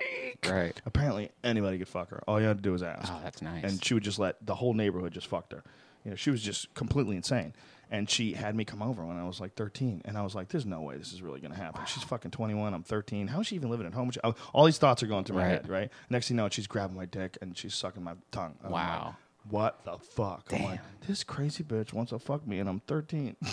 freak. 0.10 0.50
Right. 0.52 0.82
Apparently, 0.86 1.32
anybody 1.44 1.78
could 1.78 1.88
fuck 1.88 2.10
her. 2.10 2.24
All 2.28 2.40
you 2.40 2.48
had 2.48 2.58
to 2.58 2.64
do 2.64 2.72
was 2.72 2.84
ask. 2.84 3.12
Oh, 3.12 3.20
that's 3.24 3.42
nice. 3.42 3.64
And 3.64 3.84
she 3.84 3.94
would 3.94 4.04
just 4.04 4.20
let 4.20 4.44
the 4.46 4.56
whole 4.56 4.74
neighborhood 4.74 5.14
just 5.14 5.28
fucked 5.28 5.52
her. 5.54 5.64
You 6.04 6.12
know, 6.12 6.16
she 6.16 6.30
was 6.30 6.42
just 6.42 6.74
completely 6.76 7.16
insane. 7.16 7.54
And 7.92 8.10
she 8.10 8.34
had 8.34 8.56
me 8.56 8.66
come 8.66 8.82
over 8.82 9.06
when 9.06 9.18
I 9.18 9.26
was 9.26 9.40
like 9.40 9.54
13, 9.56 10.02
and 10.06 10.18
I 10.18 10.24
was 10.24 10.34
like, 10.34 10.50
"There's 10.50 10.66
no 10.66 10.82
way 10.82 10.98
this 10.98 11.14
is 11.14 11.22
really 11.22 11.40
gonna 11.40 11.56
happen." 11.56 11.86
She's 11.86 12.02
fucking 12.04 12.32
21. 12.32 12.74
I'm 12.74 12.82
13. 12.82 13.28
How 13.28 13.42
is 13.42 13.48
she 13.48 13.56
even 13.56 13.70
living 13.70 13.86
at 13.86 13.94
home? 13.94 14.10
She- 14.10 14.20
All 14.54 14.66
these 14.66 14.80
thoughts 14.80 15.04
are 15.04 15.08
going 15.08 15.24
through 15.24 15.36
my 15.38 15.44
Right. 15.44 15.52
head, 15.52 15.70
right? 15.70 15.92
Next 16.10 16.28
thing 16.28 16.38
you 16.38 16.44
know, 16.44 16.50
she's 16.50 16.66
grabbing 16.68 16.96
my 16.98 17.06
dick 17.06 17.38
and 17.42 17.56
she's 17.56 17.76
sucking 17.76 18.04
my 18.04 18.16
tongue. 18.32 18.56
I'm 18.64 18.72
like, 18.72 18.88
Wow. 18.88 19.16
what 19.50 19.86
the 19.86 20.00
fuck? 20.00 20.52
I'm 20.52 20.64
like, 20.64 20.80
Damn. 20.82 21.08
this 21.08 21.24
crazy 21.24 21.64
bitch 21.64 21.94
wants 21.94 22.10
to 22.10 22.18
fuck 22.20 22.46
me, 22.48 22.58
and 22.60 22.68
I'm 22.68 22.80
13. 22.82 23.36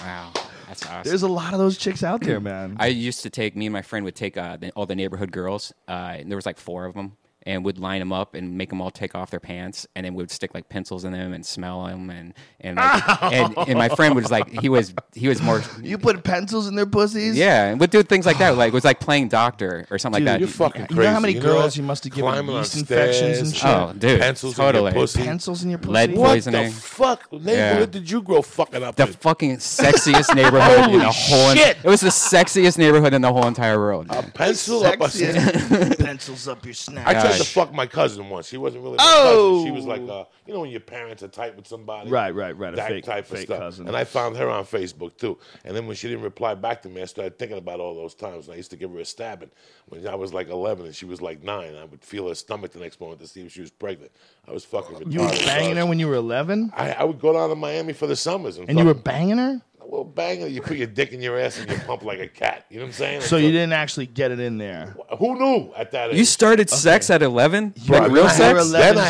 Wow. 0.00 0.32
That's 0.68 0.86
awesome. 0.86 1.02
There's 1.04 1.22
a 1.22 1.28
lot 1.28 1.52
of 1.52 1.58
those 1.58 1.78
chicks 1.78 2.02
out 2.02 2.20
there, 2.20 2.40
man. 2.40 2.76
I 2.78 2.86
used 2.88 3.22
to 3.22 3.30
take 3.30 3.56
me 3.56 3.66
and 3.66 3.72
my 3.72 3.82
friend 3.82 4.04
would 4.04 4.14
take 4.14 4.36
uh, 4.36 4.56
the, 4.56 4.70
all 4.72 4.86
the 4.86 4.94
neighborhood 4.94 5.32
girls. 5.32 5.72
Uh, 5.88 6.16
and 6.18 6.30
there 6.30 6.36
was 6.36 6.46
like 6.46 6.58
four 6.58 6.86
of 6.86 6.94
them, 6.94 7.16
and 7.46 7.64
would 7.64 7.78
line 7.78 7.98
them 8.00 8.12
up 8.12 8.34
and 8.34 8.56
make 8.56 8.70
them 8.70 8.80
all 8.80 8.90
take 8.90 9.14
off 9.14 9.30
their 9.30 9.40
pants, 9.40 9.86
and 9.94 10.06
then 10.06 10.14
we 10.14 10.22
would 10.22 10.30
stick 10.30 10.54
like 10.54 10.68
pencils 10.68 11.04
in 11.04 11.12
them 11.12 11.32
and 11.32 11.44
smell 11.44 11.84
them, 11.84 12.08
and 12.10 12.32
and, 12.60 12.76
like, 12.76 13.22
and 13.32 13.58
and 13.68 13.78
my 13.78 13.88
friend 13.90 14.14
was 14.14 14.30
like 14.30 14.48
he 14.60 14.68
was 14.68 14.94
he 15.14 15.28
was 15.28 15.42
more 15.42 15.62
you 15.82 15.98
put 15.98 16.22
pencils 16.24 16.66
in 16.68 16.74
their 16.74 16.86
pussies? 16.86 17.36
yeah, 17.36 17.66
and 17.66 17.80
would 17.80 17.90
do 17.90 18.02
things 18.02 18.24
like 18.26 18.38
that. 18.38 18.56
Like 18.56 18.68
it 18.68 18.74
was 18.74 18.84
like 18.84 19.00
playing 19.00 19.28
doctor 19.28 19.86
or 19.90 19.98
something 19.98 20.20
Dude, 20.20 20.26
like 20.26 20.34
that. 20.34 20.40
You're 20.40 20.48
fucking 20.48 20.82
You 20.82 20.86
crazy. 20.88 21.02
know 21.02 21.12
how 21.12 21.20
many 21.20 21.34
know 21.34 21.40
girls 21.40 21.76
you 21.76 21.82
must 21.82 22.04
have 22.04 22.12
given 22.14 22.30
Climbing 22.30 22.54
on 22.54 22.62
yeast 22.62 22.76
infections 22.78 23.38
and 23.38 23.48
oh, 23.48 23.52
shit? 23.52 23.64
Oh, 23.66 23.92
dude, 23.98 24.20
pencils 24.20 24.54
totally. 24.56 24.88
in 24.88 24.94
your 24.94 25.02
pussy. 25.02 25.22
Pencils 25.22 25.62
in 25.64 25.70
your 25.70 25.78
pussy? 25.78 25.92
Lead 25.92 26.14
What 26.16 26.28
poisoning. 26.28 26.66
the 26.66 26.72
fuck 26.72 27.30
neighborhood 27.32 27.80
Yeah. 27.80 27.86
did 27.86 28.10
you 28.10 28.22
grow 28.22 28.40
fucking 28.42 28.82
up 28.82 28.96
the 28.96 29.06
in? 29.06 29.12
fucking 29.12 29.56
sexiest 29.58 30.34
neighborhood 30.34 30.90
in 30.90 30.98
the 30.98 31.10
whole. 31.12 31.54
shit. 31.54 31.76
It 31.82 31.88
was 31.88 32.00
the 32.00 32.08
sexiest 32.08 32.78
neighborhood 32.78 33.12
in 33.14 33.22
the 33.22 33.32
whole 33.32 33.46
entire 33.46 33.78
world. 33.78 34.06
a 34.10 34.22
pencil 34.22 34.84
up 34.84 34.94
a 34.94 35.94
pencils 35.98 36.48
up 36.48 36.64
your 36.64 36.74
snatch. 36.74 37.06
I 37.06 37.14
tried 37.36 37.44
to 37.44 37.50
fuck 37.50 37.72
my 37.72 37.86
cousin 37.86 38.28
once. 38.28 38.48
She 38.48 38.56
wasn't 38.56 38.82
really 38.84 38.96
my 38.96 39.04
Oh! 39.06 39.50
cousin. 39.62 39.66
She 39.66 39.70
was 39.72 39.84
like, 39.86 40.02
uh, 40.08 40.24
you 40.46 40.54
know, 40.54 40.60
when 40.60 40.70
your 40.70 40.80
parents 40.80 41.22
are 41.22 41.28
tight 41.28 41.56
with 41.56 41.66
somebody. 41.66 42.10
Right, 42.10 42.34
right, 42.34 42.56
right, 42.56 42.72
a 42.72 42.76
That 42.76 42.88
fake- 42.90 43.04
type 43.04 43.30
of 43.32 43.38
stuff. 43.38 43.58
cousin. 43.58 43.88
And 43.88 43.96
I 43.96 44.04
found 44.04 44.36
her 44.36 44.48
on 44.50 44.64
Facebook 44.64 45.16
too. 45.16 45.38
And 45.64 45.76
then 45.76 45.86
when 45.86 45.96
she 45.96 46.08
didn't 46.08 46.24
reply 46.24 46.54
back 46.54 46.82
to 46.82 46.88
me, 46.88 47.02
I 47.02 47.06
started 47.06 47.38
thinking 47.38 47.58
about 47.58 47.80
all 47.80 47.94
those 47.94 48.14
times. 48.14 48.46
And 48.46 48.54
I 48.54 48.56
used 48.56 48.70
to 48.70 48.76
give 48.76 48.90
her 48.92 48.98
a 48.98 49.04
stabbing 49.04 49.50
when 49.88 50.06
I 50.06 50.14
was 50.14 50.32
like 50.32 50.48
11 50.48 50.86
and 50.86 50.94
she 50.94 51.04
was 51.06 51.20
like 51.22 51.42
nine. 51.42 51.74
I 51.74 51.84
would 51.84 52.02
feel 52.04 52.28
her 52.28 52.34
stomach 52.34 52.72
the 52.72 52.80
next 52.80 53.00
moment 53.00 53.20
to 53.20 53.26
see 53.26 53.42
if 53.42 53.52
she 53.52 53.60
was 53.60 53.70
pregnant. 53.70 54.12
I 54.46 54.52
was 54.52 54.64
fucking 54.64 54.96
retarded. 54.96 55.12
You 55.12 55.20
were 55.22 55.28
banging 55.30 55.76
her 55.76 55.86
when 55.86 55.98
you 55.98 56.08
were 56.08 56.14
11? 56.14 56.72
I, 56.76 56.92
I 56.92 57.04
would 57.04 57.18
go 57.20 57.32
down 57.32 57.48
to 57.48 57.54
Miami 57.54 57.92
for 57.92 58.06
the 58.06 58.16
summers 58.16 58.58
and, 58.58 58.68
And 58.68 58.78
you 58.78 58.84
were 58.84 58.94
banging 58.94 59.38
her? 59.38 59.62
Well 59.86 60.04
banging. 60.04 60.42
her, 60.42 60.48
You 60.48 60.60
put 60.62 60.76
your 60.76 60.86
dick 60.86 61.12
in 61.12 61.20
your 61.20 61.38
ass 61.38 61.58
and 61.58 61.70
you 61.70 61.76
pump 61.78 62.02
like 62.04 62.18
a 62.20 62.28
cat. 62.28 62.66
You 62.70 62.78
know 62.78 62.84
what 62.84 62.88
I'm 62.88 62.92
saying? 62.94 63.20
So 63.22 63.36
you 63.36 63.50
didn't 63.52 63.72
actually 63.72 64.06
get 64.06 64.30
it 64.30 64.40
in 64.40 64.58
there. 64.58 64.96
Who 65.18 65.38
knew 65.38 65.72
at 65.76 65.90
that 65.92 66.10
age? 66.10 66.16
You 66.18 66.24
started 66.24 66.68
sex 66.70 67.10
at 67.10 67.22
eleven, 67.22 67.74
Bro, 67.86 67.98
like 67.98 68.10
I 68.10 68.12
real 68.12 68.26
remember 68.28 68.60
sex. 68.60 68.68
11. 68.70 68.72
Then 68.72 68.98
I 68.98 69.08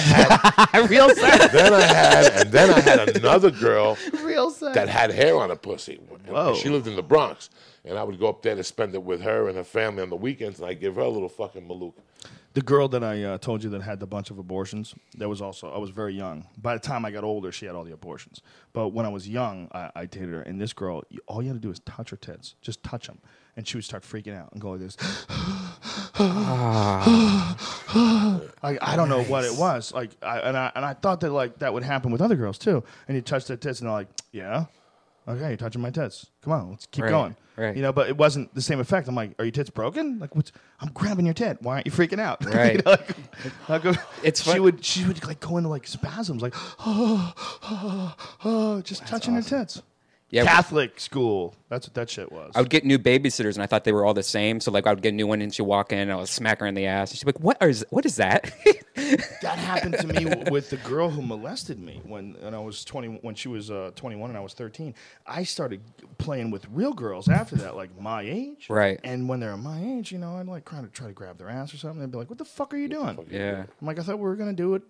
had 0.72 0.90
real 0.90 1.09
sex. 1.14 1.52
then 1.52 1.72
I 1.72 1.80
had 1.82 2.32
and 2.32 2.52
then 2.52 2.70
I 2.70 2.80
had 2.80 3.16
another 3.16 3.51
girl 3.51 3.96
Real 4.22 4.51
sex. 4.51 4.74
that 4.74 4.88
had 4.88 5.10
hair 5.10 5.36
on 5.38 5.48
her 5.51 5.56
pussy. 5.56 5.96
Whoa. 6.28 6.55
She 6.55 6.68
lived 6.68 6.86
in 6.86 6.96
the 6.96 7.02
Bronx. 7.02 7.51
And 7.86 7.98
I 7.98 8.02
would 8.02 8.18
go 8.18 8.28
up 8.30 8.40
there 8.40 8.55
to 8.55 8.64
spend 8.64 8.94
it 8.94 9.02
with 9.02 9.20
her 9.20 9.46
and 9.48 9.59
her 9.59 9.62
family 9.64 10.02
on 10.02 10.09
the 10.09 10.16
weekends, 10.16 10.59
and 10.59 10.64
I 10.64 10.70
would 10.70 10.80
give 10.80 10.94
her 10.94 11.02
a 11.02 11.09
little 11.09 11.28
fucking 11.28 11.68
malouk. 11.68 11.92
The 12.55 12.62
girl 12.62 12.86
that 12.89 13.02
I 13.02 13.22
uh, 13.24 13.39
told 13.39 13.64
you 13.64 13.70
that 13.70 13.82
had 13.82 13.98
the 13.98 14.06
bunch 14.06 14.31
of 14.31 14.39
abortions, 14.39 14.94
that 15.18 15.28
was 15.28 15.43
also, 15.43 15.68
I 15.72 15.78
was 15.78 15.90
very 15.90 16.14
young. 16.14 16.47
By 16.56 16.74
the 16.74 16.81
time 16.81 17.05
I 17.05 17.10
got 17.10 17.24
older, 17.24 17.51
she 17.51 17.66
had 17.66 17.74
all 17.74 17.82
the 17.85 17.93
abortions. 17.93 18.40
But 18.72 18.90
when 18.90 19.05
I 19.05 19.09
was 19.09 19.28
young, 19.28 19.68
I, 19.72 19.90
I 19.97 20.06
dated 20.06 20.28
her. 20.31 20.43
And 20.43 20.60
this 20.60 20.72
girl, 20.72 21.02
you- 21.10 21.20
all 21.26 21.43
you 21.43 21.48
had 21.48 21.60
to 21.60 21.60
do 21.60 21.72
is 21.72 21.81
touch 21.81 22.10
her 22.10 22.16
tits. 22.16 22.55
Just 22.62 22.82
touch 22.85 23.09
them. 23.09 23.18
And 23.56 23.66
she 23.66 23.76
would 23.76 23.85
start 23.85 24.05
freaking 24.05 24.36
out 24.36 24.52
and 24.52 24.60
go 24.60 24.70
like 24.70 24.81
this. 24.81 24.97
I, 28.62 28.78
I 28.81 28.97
don't 28.97 29.09
know 29.09 29.22
what 29.24 29.44
it 29.44 29.55
was. 29.56 29.93
Like, 29.93 30.10
I, 30.22 30.39
and 30.40 30.56
I 30.56 30.72
and 30.74 30.85
I 30.85 30.94
thought 30.94 31.20
that 31.20 31.31
like 31.31 31.59
that 31.59 31.72
would 31.72 31.82
happen 31.82 32.10
with 32.12 32.20
other 32.20 32.36
girls 32.36 32.59
too. 32.59 32.82
And 33.09 33.14
you 33.16 33.22
touch 33.22 33.47
their 33.47 33.56
tits, 33.56 33.81
and 33.81 33.86
they're 33.89 33.94
like, 33.94 34.09
"Yeah, 34.32 34.66
okay, 35.28 35.48
you're 35.48 35.56
touching 35.56 35.80
my 35.82 35.90
tits. 35.90 36.26
Come 36.42 36.52
on, 36.52 36.70
let's 36.70 36.86
keep 36.86 37.05
Right, 37.05 37.10
going." 37.10 37.36
right. 37.56 37.76
You 37.76 37.82
know, 37.82 37.92
but 37.92 38.09
it 38.09 38.16
wasn't 38.16 38.55
the 38.55 38.60
same 38.62 38.80
effect. 38.80 39.09
I'm 39.09 39.14
like, 39.14 39.34
"Are 39.38 39.44
your 39.44 39.52
tits 39.52 39.70
broken? 39.70 40.18
Like, 40.18 40.34
what's? 40.36 40.52
I'm 40.80 40.90
grabbing 40.92 41.24
your 41.26 41.34
tit. 41.34 41.59
Why 41.62 41.74
aren't 41.74 41.86
you 41.86 41.92
freaking 41.92 42.20
out?" 42.20 42.42
You 42.44 42.51
Right. 42.51 42.84
know, 42.84 42.96
like, 43.68 43.96
It's 44.22 44.42
she 44.44 44.51
fun- 44.51 44.62
would 44.62 44.84
she 44.84 45.05
would 45.06 45.24
like 45.26 45.40
go 45.40 45.56
into 45.56 45.68
like 45.68 45.86
spasms, 45.86 46.42
like, 46.42 46.55
oh, 46.80 47.32
oh, 47.62 48.14
oh, 48.44 48.80
just 48.82 49.06
touching 49.06 49.34
her 49.34 49.42
tits. 49.42 49.82
Yeah, 50.35 50.44
Catholic 50.44 50.98
school. 50.98 51.55
That's 51.69 51.86
what 51.86 51.94
that 51.94 52.11
shit 52.11 52.32
was. 52.32 52.52
I 52.56 52.61
would 52.61 52.70
get 52.70 52.85
new 52.85 52.98
babysitters, 52.98 53.55
and 53.55 53.62
I 53.62 53.66
thought 53.66 53.85
they 53.85 53.93
were 53.93 54.05
all 54.05 54.15
the 54.15 54.23
same. 54.24 54.59
So 54.61 54.73
like, 54.73 54.85
I 54.86 54.90
would 54.90 55.01
get 55.01 55.12
a 55.12 55.16
new 55.16 55.28
one, 55.28 55.40
and 55.40 55.55
she'd 55.55 55.62
walk 55.62 55.93
in, 55.93 55.98
and 55.98 56.12
I 56.12 56.16
would 56.16 56.28
smack 56.28 56.59
her 56.59 56.66
in 56.66 56.74
the 56.74 56.86
ass, 56.86 57.11
and 57.12 57.19
she'd 57.19 57.24
be 57.24 57.32
like, 57.32 57.40
"What 57.40 57.56
is 57.62 57.86
what 57.90 58.05
is 58.05 58.16
that?" 58.16 58.51
That 59.43 59.59
happened 59.59 59.98
to 59.98 60.06
me 60.06 60.24
w- 60.24 60.52
with 60.52 60.70
the 60.70 60.77
girl 60.78 61.11
who 61.11 61.20
molested 61.20 61.78
me 61.81 62.01
when, 62.05 62.36
when 62.40 62.55
I 62.55 62.59
was 62.61 62.85
twenty. 62.85 63.09
When 63.09 63.35
she 63.35 63.48
was 63.48 63.70
uh, 63.70 63.90
twenty-one 63.97 64.31
and 64.31 64.36
I 64.36 64.40
was 64.40 64.55
thirteen, 64.55 64.94
I 65.27 65.43
started 65.43 65.81
playing 66.19 66.51
with 66.51 66.66
real 66.70 66.93
girls 66.93 67.28
after 67.28 67.56
that, 67.56 67.77
like 67.77 67.98
my 68.01 68.23
age. 68.23 68.66
Right. 68.70 69.01
And 69.05 69.28
when 69.28 69.40
they're 69.40 69.56
my 69.56 69.82
age, 69.85 70.11
you 70.12 70.19
know, 70.19 70.36
I'd 70.36 70.47
like 70.47 70.65
try 70.69 70.81
to 70.81 70.86
try 70.89 71.09
to 71.09 71.12
grab 71.12 71.39
their 71.39 71.51
ass 71.51 71.74
or 71.74 71.77
something. 71.77 72.01
They'd 72.01 72.11
be 72.11 72.19
like, 72.19 72.31
"What 72.31 72.39
the 72.39 72.44
fuck 72.44 72.73
are 72.73 72.77
you 72.77 72.89
doing?" 72.89 73.19
yeah, 73.31 73.65
I'm 73.81 73.86
like, 73.86 73.98
"I 73.98 74.02
thought 74.02 74.16
we 74.19 74.24
were 74.24 74.36
gonna 74.36 74.52
do 74.52 74.70
what 74.70 74.82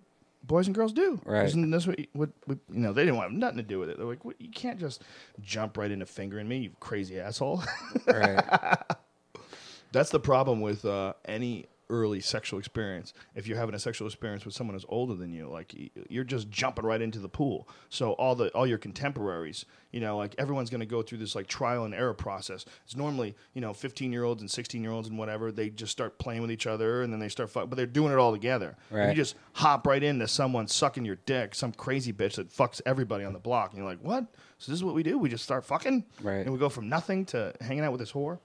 boys 0.45 0.67
and 0.67 0.75
girls 0.75 0.93
do." 0.93 1.19
Right. 1.25 1.45
Isn't 1.45 1.69
this 1.71 1.87
what, 1.87 1.99
you- 1.99 2.07
what, 2.13 2.29
what 2.45 2.57
you 2.71 2.79
know? 2.79 2.93
They 2.93 3.03
didn't 3.03 3.17
want 3.17 3.33
nothing 3.33 3.57
to 3.57 3.63
do 3.63 3.79
with 3.79 3.89
it. 3.89 3.97
They're 3.97 4.05
like, 4.05 4.23
what, 4.25 4.39
"You 4.39 4.49
can't 4.49 4.79
just 4.79 5.01
jump 5.41 5.77
right 5.77 5.91
into 5.91 6.05
fingering 6.05 6.47
me, 6.47 6.57
you 6.57 6.71
crazy 6.79 7.19
asshole." 7.19 7.63
right. 8.07 8.77
That's 9.91 10.09
the 10.09 10.19
problem 10.19 10.59
with 10.61 10.83
uh, 10.83 11.13
any 11.25 11.67
early 11.89 12.19
sexual 12.19 12.59
experience. 12.59 13.13
If 13.35 13.47
you're 13.47 13.57
having 13.57 13.75
a 13.75 13.79
sexual 13.79 14.07
experience 14.07 14.45
with 14.45 14.53
someone 14.53 14.73
who's 14.75 14.85
older 14.89 15.13
than 15.15 15.31
you, 15.31 15.47
like 15.47 15.73
you're 16.09 16.23
just 16.23 16.49
jumping 16.49 16.85
right 16.85 17.01
into 17.01 17.19
the 17.19 17.29
pool. 17.29 17.67
So 17.89 18.13
all 18.13 18.35
the 18.35 18.49
all 18.49 18.65
your 18.65 18.77
contemporaries, 18.77 19.65
you 19.91 19.99
know, 19.99 20.17
like 20.17 20.35
everyone's 20.37 20.69
going 20.69 20.79
to 20.79 20.85
go 20.85 21.01
through 21.01 21.19
this 21.19 21.35
like 21.35 21.47
trial 21.47 21.85
and 21.85 21.93
error 21.93 22.13
process. 22.13 22.65
It's 22.83 22.95
normally 22.95 23.35
you 23.53 23.61
know 23.61 23.73
15 23.73 24.11
year 24.11 24.23
olds 24.23 24.41
and 24.41 24.49
16 24.49 24.81
year 24.81 24.91
olds 24.91 25.07
and 25.07 25.17
whatever. 25.17 25.51
They 25.51 25.69
just 25.69 25.91
start 25.91 26.17
playing 26.19 26.41
with 26.41 26.51
each 26.51 26.67
other 26.67 27.01
and 27.01 27.11
then 27.13 27.19
they 27.19 27.29
start 27.29 27.49
fuck, 27.49 27.69
but 27.69 27.75
they're 27.75 27.85
doing 27.85 28.11
it 28.11 28.17
all 28.17 28.31
together. 28.31 28.75
And 28.89 28.99
You 29.15 29.15
just 29.15 29.35
hop 29.53 29.85
right 29.87 30.01
into 30.03 30.27
someone 30.27 30.67
sucking 30.67 31.05
your 31.05 31.17
dick, 31.25 31.55
some 31.55 31.71
crazy 31.71 32.11
bitch 32.13 32.35
that 32.35 32.49
fucks 32.49 32.81
everybody 32.85 33.23
on 33.23 33.33
the 33.33 33.39
block, 33.39 33.71
and 33.71 33.77
you're 33.79 33.87
like, 33.87 33.99
what? 34.01 34.25
So 34.57 34.71
this 34.71 34.79
is 34.79 34.83
what 34.83 34.95
we 34.95 35.03
do? 35.03 35.17
We 35.17 35.29
just 35.29 35.43
start 35.43 35.65
fucking, 35.65 36.05
Right. 36.21 36.37
And 36.45 36.51
we 36.51 36.57
go 36.57 36.69
from 36.69 36.87
nothing 36.89 37.25
to 37.25 37.53
hanging 37.61 37.83
out 37.83 37.91
with 37.91 37.99
this 37.99 38.11
whore. 38.13 38.39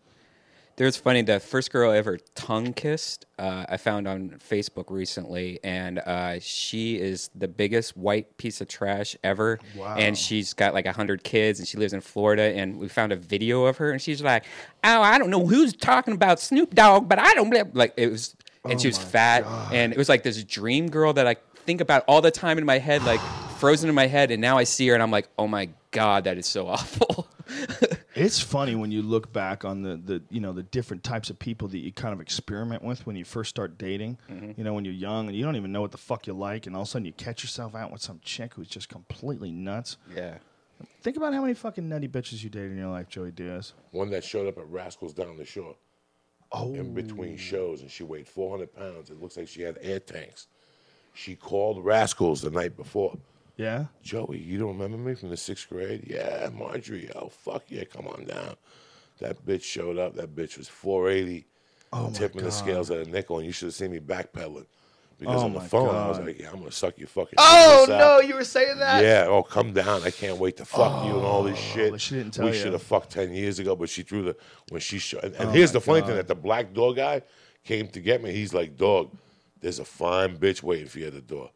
There's 0.80 0.96
funny. 0.96 1.20
The 1.20 1.40
first 1.40 1.72
girl 1.72 1.90
I 1.90 1.98
ever 1.98 2.16
tongue 2.34 2.72
kissed, 2.72 3.26
uh, 3.38 3.66
I 3.68 3.76
found 3.76 4.08
on 4.08 4.30
Facebook 4.38 4.86
recently, 4.88 5.60
and 5.62 5.98
uh, 5.98 6.40
she 6.40 6.98
is 6.98 7.28
the 7.34 7.48
biggest 7.48 7.98
white 7.98 8.34
piece 8.38 8.62
of 8.62 8.68
trash 8.68 9.14
ever. 9.22 9.58
Wow. 9.76 9.96
And 9.98 10.16
she's 10.16 10.54
got 10.54 10.72
like 10.72 10.86
hundred 10.86 11.22
kids, 11.22 11.58
and 11.58 11.68
she 11.68 11.76
lives 11.76 11.92
in 11.92 12.00
Florida. 12.00 12.44
And 12.44 12.78
we 12.78 12.88
found 12.88 13.12
a 13.12 13.16
video 13.16 13.66
of 13.66 13.76
her, 13.76 13.90
and 13.90 14.00
she's 14.00 14.22
like, 14.22 14.46
"Oh, 14.82 15.02
I 15.02 15.18
don't 15.18 15.28
know 15.28 15.46
who's 15.46 15.74
talking 15.74 16.14
about 16.14 16.40
Snoop 16.40 16.74
Dogg, 16.74 17.10
but 17.10 17.18
I 17.18 17.34
don't." 17.34 17.50
blah-" 17.50 17.64
Like 17.74 17.92
it 17.98 18.10
was, 18.10 18.34
and 18.64 18.80
she 18.80 18.88
was 18.88 18.96
fat, 18.96 19.44
and 19.70 19.92
it 19.92 19.98
was 19.98 20.08
like 20.08 20.22
this 20.22 20.42
dream 20.44 20.88
girl 20.88 21.12
that 21.12 21.26
I 21.26 21.36
think 21.66 21.82
about 21.82 22.04
all 22.08 22.22
the 22.22 22.30
time 22.30 22.56
in 22.56 22.64
my 22.64 22.78
head, 22.78 23.04
like 23.04 23.20
frozen 23.58 23.90
in 23.90 23.94
my 23.94 24.06
head. 24.06 24.30
And 24.30 24.40
now 24.40 24.56
I 24.56 24.64
see 24.64 24.88
her, 24.88 24.94
and 24.94 25.02
I'm 25.02 25.10
like, 25.10 25.28
"Oh 25.38 25.46
my 25.46 25.68
god, 25.90 26.24
that 26.24 26.38
is 26.38 26.46
so 26.46 26.68
awful." 26.68 27.28
It's 28.20 28.40
funny 28.40 28.74
when 28.74 28.90
you 28.90 29.02
look 29.02 29.32
back 29.32 29.64
on 29.64 29.82
the, 29.82 29.96
the 29.96 30.22
you 30.30 30.40
know 30.40 30.52
the 30.52 30.62
different 30.62 31.02
types 31.02 31.30
of 31.30 31.38
people 31.38 31.68
that 31.68 31.78
you 31.78 31.92
kind 31.92 32.12
of 32.12 32.20
experiment 32.20 32.82
with 32.82 33.06
when 33.06 33.16
you 33.16 33.24
first 33.24 33.50
start 33.50 33.78
dating. 33.78 34.18
Mm-hmm. 34.30 34.52
You 34.56 34.64
know, 34.64 34.74
when 34.74 34.84
you're 34.84 34.94
young 34.94 35.28
and 35.28 35.36
you 35.36 35.42
don't 35.44 35.56
even 35.56 35.72
know 35.72 35.80
what 35.80 35.92
the 35.92 35.98
fuck 35.98 36.26
you 36.26 36.34
like, 36.34 36.66
and 36.66 36.76
all 36.76 36.82
of 36.82 36.88
a 36.88 36.90
sudden 36.90 37.06
you 37.06 37.12
catch 37.12 37.42
yourself 37.42 37.74
out 37.74 37.90
with 37.90 38.02
some 38.02 38.20
chick 38.22 38.54
who's 38.54 38.68
just 38.68 38.88
completely 38.88 39.50
nuts. 39.50 39.96
yeah. 40.14 40.38
Think 41.02 41.18
about 41.18 41.34
how 41.34 41.42
many 41.42 41.52
fucking 41.52 41.86
nutty 41.86 42.08
bitches 42.08 42.42
you 42.42 42.48
dated 42.48 42.72
in 42.72 42.78
your 42.78 42.88
life, 42.88 43.08
Joey 43.08 43.32
Diaz. 43.32 43.74
One 43.90 44.08
that 44.10 44.24
showed 44.24 44.48
up 44.48 44.56
at 44.56 44.66
Rascals 44.66 45.12
down 45.12 45.36
the 45.36 45.44
shore 45.44 45.76
Oh, 46.52 46.74
in 46.74 46.94
between 46.94 47.36
shows, 47.36 47.82
and 47.82 47.90
she 47.90 48.02
weighed 48.02 48.26
400 48.26 48.74
pounds. 48.74 49.10
It 49.10 49.20
looks 49.20 49.36
like 49.36 49.46
she 49.46 49.62
had 49.62 49.78
air 49.82 50.00
tanks. 50.00 50.48
She 51.14 51.36
called 51.36 51.84
Rascals 51.84 52.40
the 52.40 52.50
night 52.50 52.76
before. 52.76 53.16
Yeah. 53.60 53.84
Joey, 54.02 54.38
you 54.38 54.58
don't 54.58 54.78
remember 54.78 54.96
me 54.96 55.14
from 55.14 55.28
the 55.28 55.36
sixth 55.36 55.68
grade? 55.68 56.04
Yeah, 56.06 56.48
Marjorie. 56.54 57.10
Oh, 57.14 57.28
fuck 57.28 57.64
yeah, 57.68 57.84
come 57.84 58.06
on 58.06 58.24
down. 58.24 58.56
That 59.18 59.44
bitch 59.44 59.62
showed 59.62 59.98
up. 59.98 60.14
That 60.14 60.34
bitch 60.34 60.56
was 60.56 60.66
480, 60.68 61.46
Oh 61.92 62.10
tipping 62.10 62.42
the 62.42 62.50
scales 62.50 62.90
at 62.90 63.06
a 63.06 63.10
nickel, 63.10 63.36
and 63.36 63.46
you 63.46 63.52
should 63.52 63.66
have 63.66 63.74
seen 63.74 63.90
me 63.90 64.00
backpedaling. 64.00 64.64
Because 65.18 65.42
Oh 65.42 65.44
on 65.44 65.52
the 65.52 65.60
phone, 65.60 65.94
I 65.94 66.08
was 66.08 66.18
like, 66.18 66.40
yeah, 66.40 66.48
I'm 66.48 66.56
going 66.60 66.70
to 66.70 66.74
suck 66.74 66.96
your 66.96 67.08
fucking 67.08 67.34
Oh 67.36 67.84
penis 67.84 67.94
out. 67.94 67.98
no, 67.98 68.26
you 68.26 68.34
were 68.34 68.44
saying 68.44 68.78
that? 68.78 69.04
Yeah, 69.04 69.26
oh, 69.28 69.42
come 69.42 69.74
down. 69.74 70.02
I 70.02 70.10
can't 70.10 70.38
wait 70.38 70.56
to 70.56 70.64
fuck 70.64 71.04
you 71.04 71.14
and 71.14 71.26
all 71.26 71.42
this 71.42 71.58
oh, 71.58 71.74
shit. 71.74 72.00
she 72.00 72.14
didn't 72.14 72.32
tell 72.32 72.46
we 72.46 72.52
you. 72.52 72.56
should 72.56 72.72
have 72.72 72.82
fucked 72.82 73.10
10 73.10 73.34
years 73.34 73.58
ago, 73.58 73.76
but 73.76 73.90
she 73.90 74.02
threw 74.02 74.22
the, 74.22 74.36
when 74.70 74.80
she, 74.80 74.98
sh- 74.98 75.16
and, 75.22 75.34
and 75.34 75.50
Oh 75.50 75.52
here's 75.52 75.72
the 75.72 75.80
funny 75.82 76.00
thing 76.00 76.16
that 76.16 76.28
the 76.28 76.34
black 76.34 76.72
door 76.72 76.94
guy 76.94 77.20
came 77.64 77.88
to 77.88 78.00
get 78.00 78.22
me. 78.22 78.32
He's 78.32 78.54
like, 78.54 78.78
dog, 78.78 79.10
there's 79.60 79.78
a 79.78 79.84
fine 79.84 80.38
bitch 80.38 80.62
waiting 80.62 80.86
for 80.86 81.00
you 81.00 81.08
at 81.08 81.12
the 81.12 81.20
door. 81.20 81.50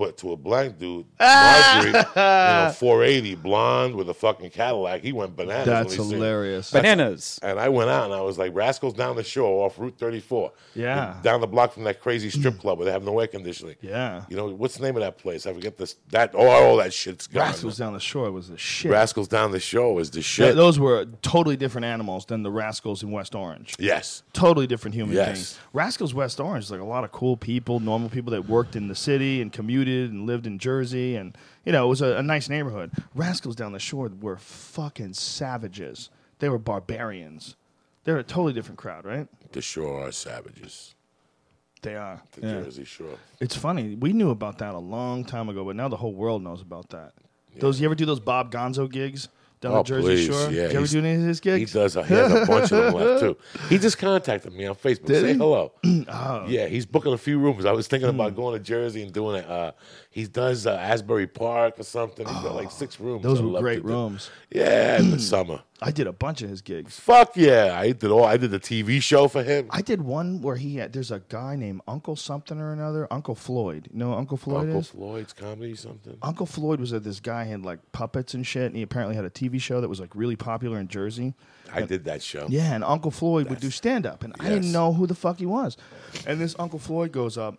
But 0.00 0.16
to 0.18 0.32
a 0.32 0.36
black 0.36 0.78
dude, 0.78 1.04
Marjorie, 1.20 1.88
you 1.88 1.92
know, 1.92 2.72
480, 2.74 3.34
blonde 3.34 3.94
with 3.94 4.08
a 4.08 4.14
fucking 4.14 4.48
Cadillac, 4.48 5.02
he 5.02 5.12
went 5.12 5.36
bananas. 5.36 5.66
when 5.66 5.74
That's 5.76 5.92
he 5.94 6.02
seen- 6.02 6.10
hilarious. 6.12 6.70
Bananas. 6.70 7.38
and 7.42 7.60
I 7.60 7.68
went 7.68 7.90
out 7.90 8.06
and 8.06 8.14
I 8.14 8.22
was 8.22 8.38
like, 8.38 8.54
Rascals 8.54 8.94
down 8.94 9.16
the 9.16 9.22
shore 9.22 9.66
off 9.66 9.78
Route 9.78 9.98
34. 9.98 10.52
Yeah. 10.74 11.16
Down 11.22 11.42
the 11.42 11.46
block 11.46 11.74
from 11.74 11.84
that 11.84 12.00
crazy 12.00 12.30
strip 12.30 12.58
club 12.58 12.78
where 12.78 12.86
they 12.86 12.92
have 12.92 13.04
no 13.04 13.18
air 13.18 13.26
conditioning. 13.26 13.76
Yeah. 13.82 14.24
You 14.30 14.36
know, 14.38 14.46
what's 14.46 14.78
the 14.78 14.84
name 14.84 14.96
of 14.96 15.02
that 15.02 15.18
place? 15.18 15.46
I 15.46 15.52
forget 15.52 15.76
this. 15.76 15.96
That, 16.12 16.30
oh, 16.34 16.46
all 16.48 16.76
that 16.78 16.94
shit's 16.94 17.26
gone. 17.26 17.42
Rascals 17.42 17.76
down 17.76 17.92
the 17.92 18.00
shore 18.00 18.32
was 18.32 18.48
the 18.48 18.56
shit. 18.56 18.90
Rascals 18.90 19.28
down 19.28 19.52
the 19.52 19.60
shore 19.60 20.00
is 20.00 20.08
the 20.08 20.14
Th- 20.14 20.24
shit. 20.24 20.56
those 20.56 20.78
were 20.78 21.04
totally 21.20 21.58
different 21.58 21.84
animals 21.84 22.24
than 22.24 22.42
the 22.42 22.50
Rascals 22.50 23.02
in 23.02 23.10
West 23.10 23.34
Orange. 23.34 23.74
yes. 23.78 24.22
totally 24.32 24.66
different 24.66 24.94
human 24.94 25.14
Yes. 25.14 25.26
beings. 25.28 25.58
Rascals 25.74 26.14
West 26.14 26.40
Orange 26.40 26.64
is 26.64 26.70
like 26.70 26.80
a 26.80 26.84
lot 26.84 27.04
of 27.04 27.12
cool 27.12 27.36
people, 27.36 27.80
normal 27.80 28.08
people 28.08 28.30
that 28.30 28.48
worked 28.48 28.76
in 28.76 28.88
the 28.88 28.94
city 28.94 29.42
and 29.42 29.52
commuted 29.52 29.89
and 29.90 30.26
lived 30.26 30.46
in 30.46 30.58
Jersey, 30.58 31.16
and 31.16 31.36
you 31.64 31.72
know 31.72 31.84
it 31.84 31.88
was 31.88 32.00
a, 32.02 32.16
a 32.16 32.22
nice 32.22 32.48
neighborhood. 32.48 32.90
Rascals 33.14 33.56
down 33.56 33.72
the 33.72 33.78
shore 33.78 34.10
were 34.20 34.36
fucking 34.36 35.14
savages. 35.14 36.10
They 36.38 36.48
were 36.48 36.58
barbarians. 36.58 37.56
They're 38.04 38.18
a 38.18 38.22
totally 38.22 38.52
different 38.52 38.78
crowd, 38.78 39.04
right? 39.04 39.28
The 39.52 39.60
shore 39.60 40.06
are 40.08 40.12
savages. 40.12 40.94
They 41.82 41.96
are. 41.96 42.22
The 42.32 42.46
Yeah. 42.46 42.52
Jersey 42.62 42.84
Shore. 42.84 43.16
It's 43.40 43.56
funny. 43.56 43.94
We 43.94 44.12
knew 44.12 44.30
about 44.30 44.58
that 44.58 44.74
a 44.74 44.78
long 44.78 45.24
time 45.24 45.48
ago, 45.48 45.64
but 45.64 45.76
now 45.76 45.88
the 45.88 45.96
whole 45.96 46.12
world 46.14 46.42
knows 46.42 46.60
about 46.60 46.90
that. 46.90 47.12
Those 47.58 47.80
you 47.80 47.86
ever 47.86 47.94
do 47.94 48.04
those 48.06 48.20
Bob 48.20 48.52
Gonzo 48.52 48.90
gigs 48.90 49.28
down 49.60 49.72
Oh, 49.72 49.76
the 49.78 49.82
Jersey 49.84 50.06
please. 50.06 50.26
Shore? 50.26 50.50
Yeah, 50.50 50.62
Did 50.62 50.72
you 50.72 50.78
ever 50.78 50.86
do 50.86 50.98
any 51.00 51.14
of 51.14 51.22
his 51.22 51.38
He 51.40 51.42
gigs? 51.42 51.72
does. 51.72 51.94
He 51.94 52.00
has 52.00 52.32
a 52.32 52.46
bunch 52.46 52.64
of 52.64 52.70
them 52.70 52.94
left 52.94 53.20
too. 53.20 53.36
He 53.68 53.78
just 53.78 53.98
contacted 53.98 54.52
me 54.52 54.66
on 54.66 54.74
Facebook. 54.74 55.06
Did 55.06 55.20
Say 55.22 55.32
he? 55.32 55.38
hello. 55.38 55.72
Oh. 56.08 56.44
Yeah, 56.48 56.66
he's 56.66 56.86
booking 56.86 57.12
a 57.12 57.18
few 57.18 57.38
rooms. 57.38 57.64
I 57.64 57.72
was 57.72 57.86
thinking 57.86 58.08
Hmm. 58.08 58.14
about 58.20 58.34
going 58.36 58.58
to 58.58 58.64
Jersey 58.64 59.02
and 59.02 59.12
doing 59.12 59.36
it. 59.36 59.48
Uh, 59.48 59.72
he 60.10 60.24
does 60.26 60.66
uh, 60.66 60.72
Asbury 60.72 61.26
Park 61.26 61.78
or 61.78 61.82
something. 61.84 62.26
He's 62.26 62.36
got 62.42 62.54
like 62.54 62.70
six 62.70 62.98
rooms. 62.98 63.22
Those 63.22 63.40
were 63.42 63.60
great 63.60 63.76
to 63.76 63.82
do. 63.82 63.88
rooms. 63.88 64.30
Yeah, 64.50 64.98
in 64.98 65.10
the 65.10 65.18
summer. 65.32 65.60
I 65.82 65.90
did 65.90 66.06
a 66.06 66.12
bunch 66.12 66.42
of 66.42 66.50
his 66.50 66.60
gigs. 66.60 67.00
Fuck 67.00 67.36
yeah! 67.36 67.74
I 67.78 67.92
did 67.92 68.10
all. 68.10 68.24
I 68.24 68.36
did 68.36 68.50
the 68.50 68.60
TV 68.60 69.00
show 69.02 69.28
for 69.28 69.42
him. 69.42 69.66
I 69.70 69.80
did 69.80 70.02
one 70.02 70.42
where 70.42 70.56
he 70.56 70.76
had, 70.76 70.92
there's 70.92 71.10
a 71.10 71.20
guy 71.28 71.56
named 71.56 71.80
Uncle 71.88 72.16
something 72.16 72.60
or 72.60 72.72
another, 72.72 73.08
Uncle 73.10 73.34
Floyd. 73.34 73.88
You 73.92 73.98
know 73.98 74.12
Uncle 74.12 74.36
Floyd 74.36 74.66
Uncle 74.66 74.80
is? 74.80 74.88
Floyd's 74.88 75.32
comedy 75.32 75.74
something. 75.74 76.18
Uncle 76.22 76.44
Floyd 76.46 76.80
was 76.80 76.90
that 76.90 77.02
this 77.04 77.18
guy 77.20 77.44
had 77.44 77.64
like 77.64 77.78
puppets 77.92 78.34
and 78.34 78.46
shit, 78.46 78.64
and 78.66 78.76
he 78.76 78.82
apparently 78.82 79.16
had 79.16 79.24
a 79.24 79.30
TV 79.30 79.60
show 79.60 79.80
that 79.80 79.88
was 79.88 80.00
like 80.00 80.14
really 80.14 80.36
popular 80.36 80.78
in 80.78 80.88
Jersey. 80.88 81.34
I 81.72 81.82
did 81.82 82.04
that 82.04 82.22
show. 82.22 82.46
Yeah, 82.50 82.74
and 82.74 82.84
Uncle 82.84 83.10
Floyd 83.10 83.48
would 83.48 83.60
do 83.60 83.70
stand 83.70 84.04
up, 84.04 84.22
and 84.24 84.34
I 84.40 84.44
didn't 84.48 84.64
Yes. 84.64 84.72
know 84.72 84.92
who 84.92 85.06
the 85.06 85.14
fuck 85.14 85.38
he 85.38 85.46
was. 85.46 85.76
And 86.26 86.40
this 86.40 86.54
Uncle 86.58 86.78
Floyd 86.78 87.12
goes 87.12 87.38
up 87.38 87.58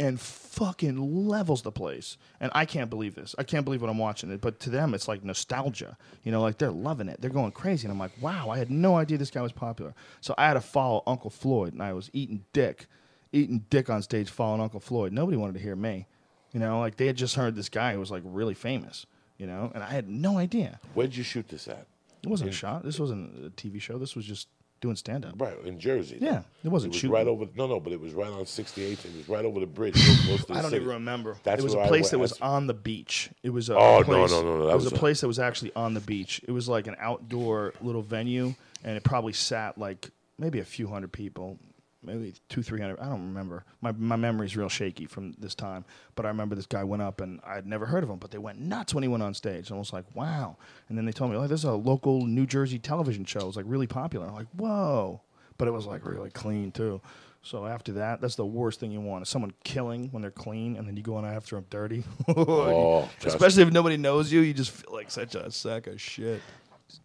and 0.00 0.18
fucking 0.18 1.28
levels 1.28 1.60
the 1.60 1.70
place. 1.70 2.16
And 2.40 2.50
I 2.54 2.64
can't 2.64 2.88
believe 2.88 3.14
this. 3.14 3.34
I 3.38 3.44
can't 3.44 3.66
believe 3.66 3.82
what 3.82 3.90
I'm 3.90 3.98
watching 3.98 4.30
it. 4.30 4.40
But 4.40 4.58
to 4.60 4.70
them, 4.70 4.94
it's 4.94 5.06
like 5.06 5.22
nostalgia. 5.22 5.98
You 6.24 6.32
know, 6.32 6.40
like 6.40 6.56
they're 6.56 6.70
loving 6.70 7.08
it. 7.08 7.20
They're 7.20 7.30
going 7.30 7.52
crazy. 7.52 7.86
And 7.86 7.92
I'm 7.92 7.98
like, 7.98 8.12
wow, 8.20 8.48
I 8.48 8.56
had 8.56 8.70
no 8.70 8.96
idea 8.96 9.18
this 9.18 9.30
guy 9.30 9.42
was 9.42 9.52
popular. 9.52 9.94
So 10.22 10.34
I 10.38 10.48
had 10.48 10.54
to 10.54 10.62
follow 10.62 11.02
Uncle 11.06 11.28
Floyd, 11.28 11.74
and 11.74 11.82
I 11.82 11.92
was 11.92 12.10
eating 12.14 12.44
dick, 12.54 12.86
eating 13.30 13.66
dick 13.68 13.90
on 13.90 14.00
stage, 14.02 14.30
following 14.30 14.62
Uncle 14.62 14.80
Floyd. 14.80 15.12
Nobody 15.12 15.36
wanted 15.36 15.52
to 15.52 15.60
hear 15.60 15.76
me. 15.76 16.06
You 16.52 16.60
know, 16.60 16.80
like 16.80 16.96
they 16.96 17.06
had 17.06 17.16
just 17.16 17.36
heard 17.36 17.54
this 17.54 17.68
guy 17.68 17.92
who 17.92 18.00
was 18.00 18.10
like 18.10 18.22
really 18.24 18.54
famous. 18.54 19.04
You 19.36 19.46
know, 19.46 19.70
and 19.74 19.82
I 19.82 19.90
had 19.90 20.08
no 20.08 20.38
idea. 20.38 20.80
Where'd 20.94 21.14
you 21.14 21.22
shoot 21.22 21.48
this 21.48 21.68
at? 21.68 21.86
It 22.22 22.28
wasn't 22.28 22.50
a 22.50 22.52
shot. 22.54 22.84
This 22.84 22.98
wasn't 22.98 23.46
a 23.46 23.50
TV 23.50 23.80
show. 23.80 23.98
This 23.98 24.16
was 24.16 24.24
just 24.24 24.48
doing 24.80 24.96
stand 24.96 25.24
up. 25.26 25.34
Right 25.38 25.54
in 25.64 25.78
Jersey. 25.78 26.18
Yeah, 26.20 26.42
it 26.64 26.68
wasn't 26.68 26.92
It 26.92 26.96
was 26.96 27.00
shooting. 27.00 27.10
right 27.14 27.26
over. 27.26 27.46
No, 27.56 27.66
no, 27.66 27.80
but 27.80 27.92
it 27.92 28.00
was 28.00 28.12
right 28.14 28.30
on 28.30 28.44
68th. 28.44 29.04
It 29.04 29.16
was 29.16 29.28
right 29.28 29.44
over 29.44 29.60
the 29.60 29.66
bridge. 29.66 29.94
close 30.26 30.40
to 30.40 30.46
the 30.46 30.52
I 30.54 30.62
don't 30.62 30.70
city. 30.70 30.76
even 30.82 30.88
remember. 30.94 31.36
That's 31.42 31.60
it 31.60 31.64
was 31.64 31.74
a 31.74 31.84
place 31.86 32.10
that 32.10 32.18
was 32.18 32.32
on 32.40 32.66
the 32.66 32.74
beach. 32.74 33.30
It 33.42 33.50
was 33.50 33.68
a 33.70 33.76
Oh, 33.76 33.98
no, 33.98 34.04
place, 34.04 34.30
no, 34.30 34.42
no, 34.42 34.58
no, 34.58 34.66
that 34.66 34.72
It 34.72 34.74
was, 34.76 34.84
was 34.84 34.92
a 34.92 34.96
a- 34.96 34.98
place 34.98 35.20
that 35.20 35.28
was 35.28 35.38
actually 35.38 35.72
on 35.76 35.94
the 35.94 36.00
beach. 36.00 36.40
It 36.46 36.52
was 36.52 36.68
like 36.68 36.86
an 36.86 36.96
outdoor 36.98 37.74
little 37.82 38.02
venue, 38.02 38.54
and 38.84 38.96
it 38.96 39.04
probably 39.04 39.32
sat 39.34 39.76
like 39.78 40.10
maybe 40.38 40.58
a 40.60 40.64
few 40.64 40.88
hundred 40.88 41.12
people, 41.12 41.58
maybe 42.02 42.34
two, 42.48 42.62
three 42.62 42.80
hundred. 42.80 43.00
I 43.00 43.08
don't 43.08 43.22
remember. 43.28 43.64
My 43.80 43.92
my 43.92 44.16
memory's 44.16 44.56
real 44.56 44.68
shaky 44.68 45.06
from 45.06 45.32
this 45.38 45.54
time, 45.54 45.84
but 46.14 46.24
I 46.26 46.28
remember 46.28 46.54
this 46.54 46.66
guy 46.66 46.84
went 46.84 47.02
up, 47.02 47.20
and 47.20 47.40
I'd 47.46 47.66
never 47.66 47.86
heard 47.86 48.02
of 48.04 48.10
him, 48.10 48.18
but 48.18 48.30
they 48.30 48.38
went 48.38 48.60
nuts 48.60 48.94
when 48.94 49.02
he 49.02 49.08
went 49.08 49.22
on 49.22 49.34
stage. 49.34 49.70
I 49.70 49.74
was 49.76 49.92
like, 49.92 50.04
wow. 50.14 50.56
And 50.88 50.96
then 50.98 51.04
they 51.04 51.12
told 51.12 51.30
me, 51.30 51.36
oh, 51.36 51.46
there's 51.46 51.64
a 51.64 51.72
local 51.72 52.26
New 52.26 52.46
Jersey 52.46 52.78
television 52.78 53.24
show. 53.24 53.40
It 53.40 53.46
was 53.46 53.56
like 53.56 53.66
really 53.68 53.86
popular. 53.86 54.26
I'm 54.26 54.34
like, 54.34 54.48
whoa. 54.56 55.20
but 55.58 55.68
it 55.68 55.72
was 55.72 55.86
like 55.86 56.06
really 56.06 56.30
clean 56.30 56.72
too. 56.72 57.00
So 57.42 57.64
after 57.64 57.92
that, 57.92 58.20
that's 58.20 58.34
the 58.34 58.44
worst 58.44 58.80
thing 58.80 58.90
you 58.92 59.00
want. 59.00 59.22
Is 59.22 59.30
someone 59.30 59.54
killing 59.64 60.08
when 60.10 60.20
they're 60.20 60.30
clean, 60.30 60.76
and 60.76 60.86
then 60.86 60.94
you 60.96 61.02
go 61.02 61.16
on 61.16 61.24
after 61.24 61.56
them 61.56 61.64
dirty. 61.70 62.04
Oh, 62.36 63.08
Especially 63.24 63.62
if 63.62 63.72
nobody 63.72 63.96
knows 63.96 64.30
you, 64.30 64.40
you 64.40 64.52
just 64.52 64.70
feel 64.72 64.92
like 64.92 65.10
such 65.10 65.34
a 65.34 65.50
sack 65.50 65.86
of 65.86 65.98
shit. 66.00 66.42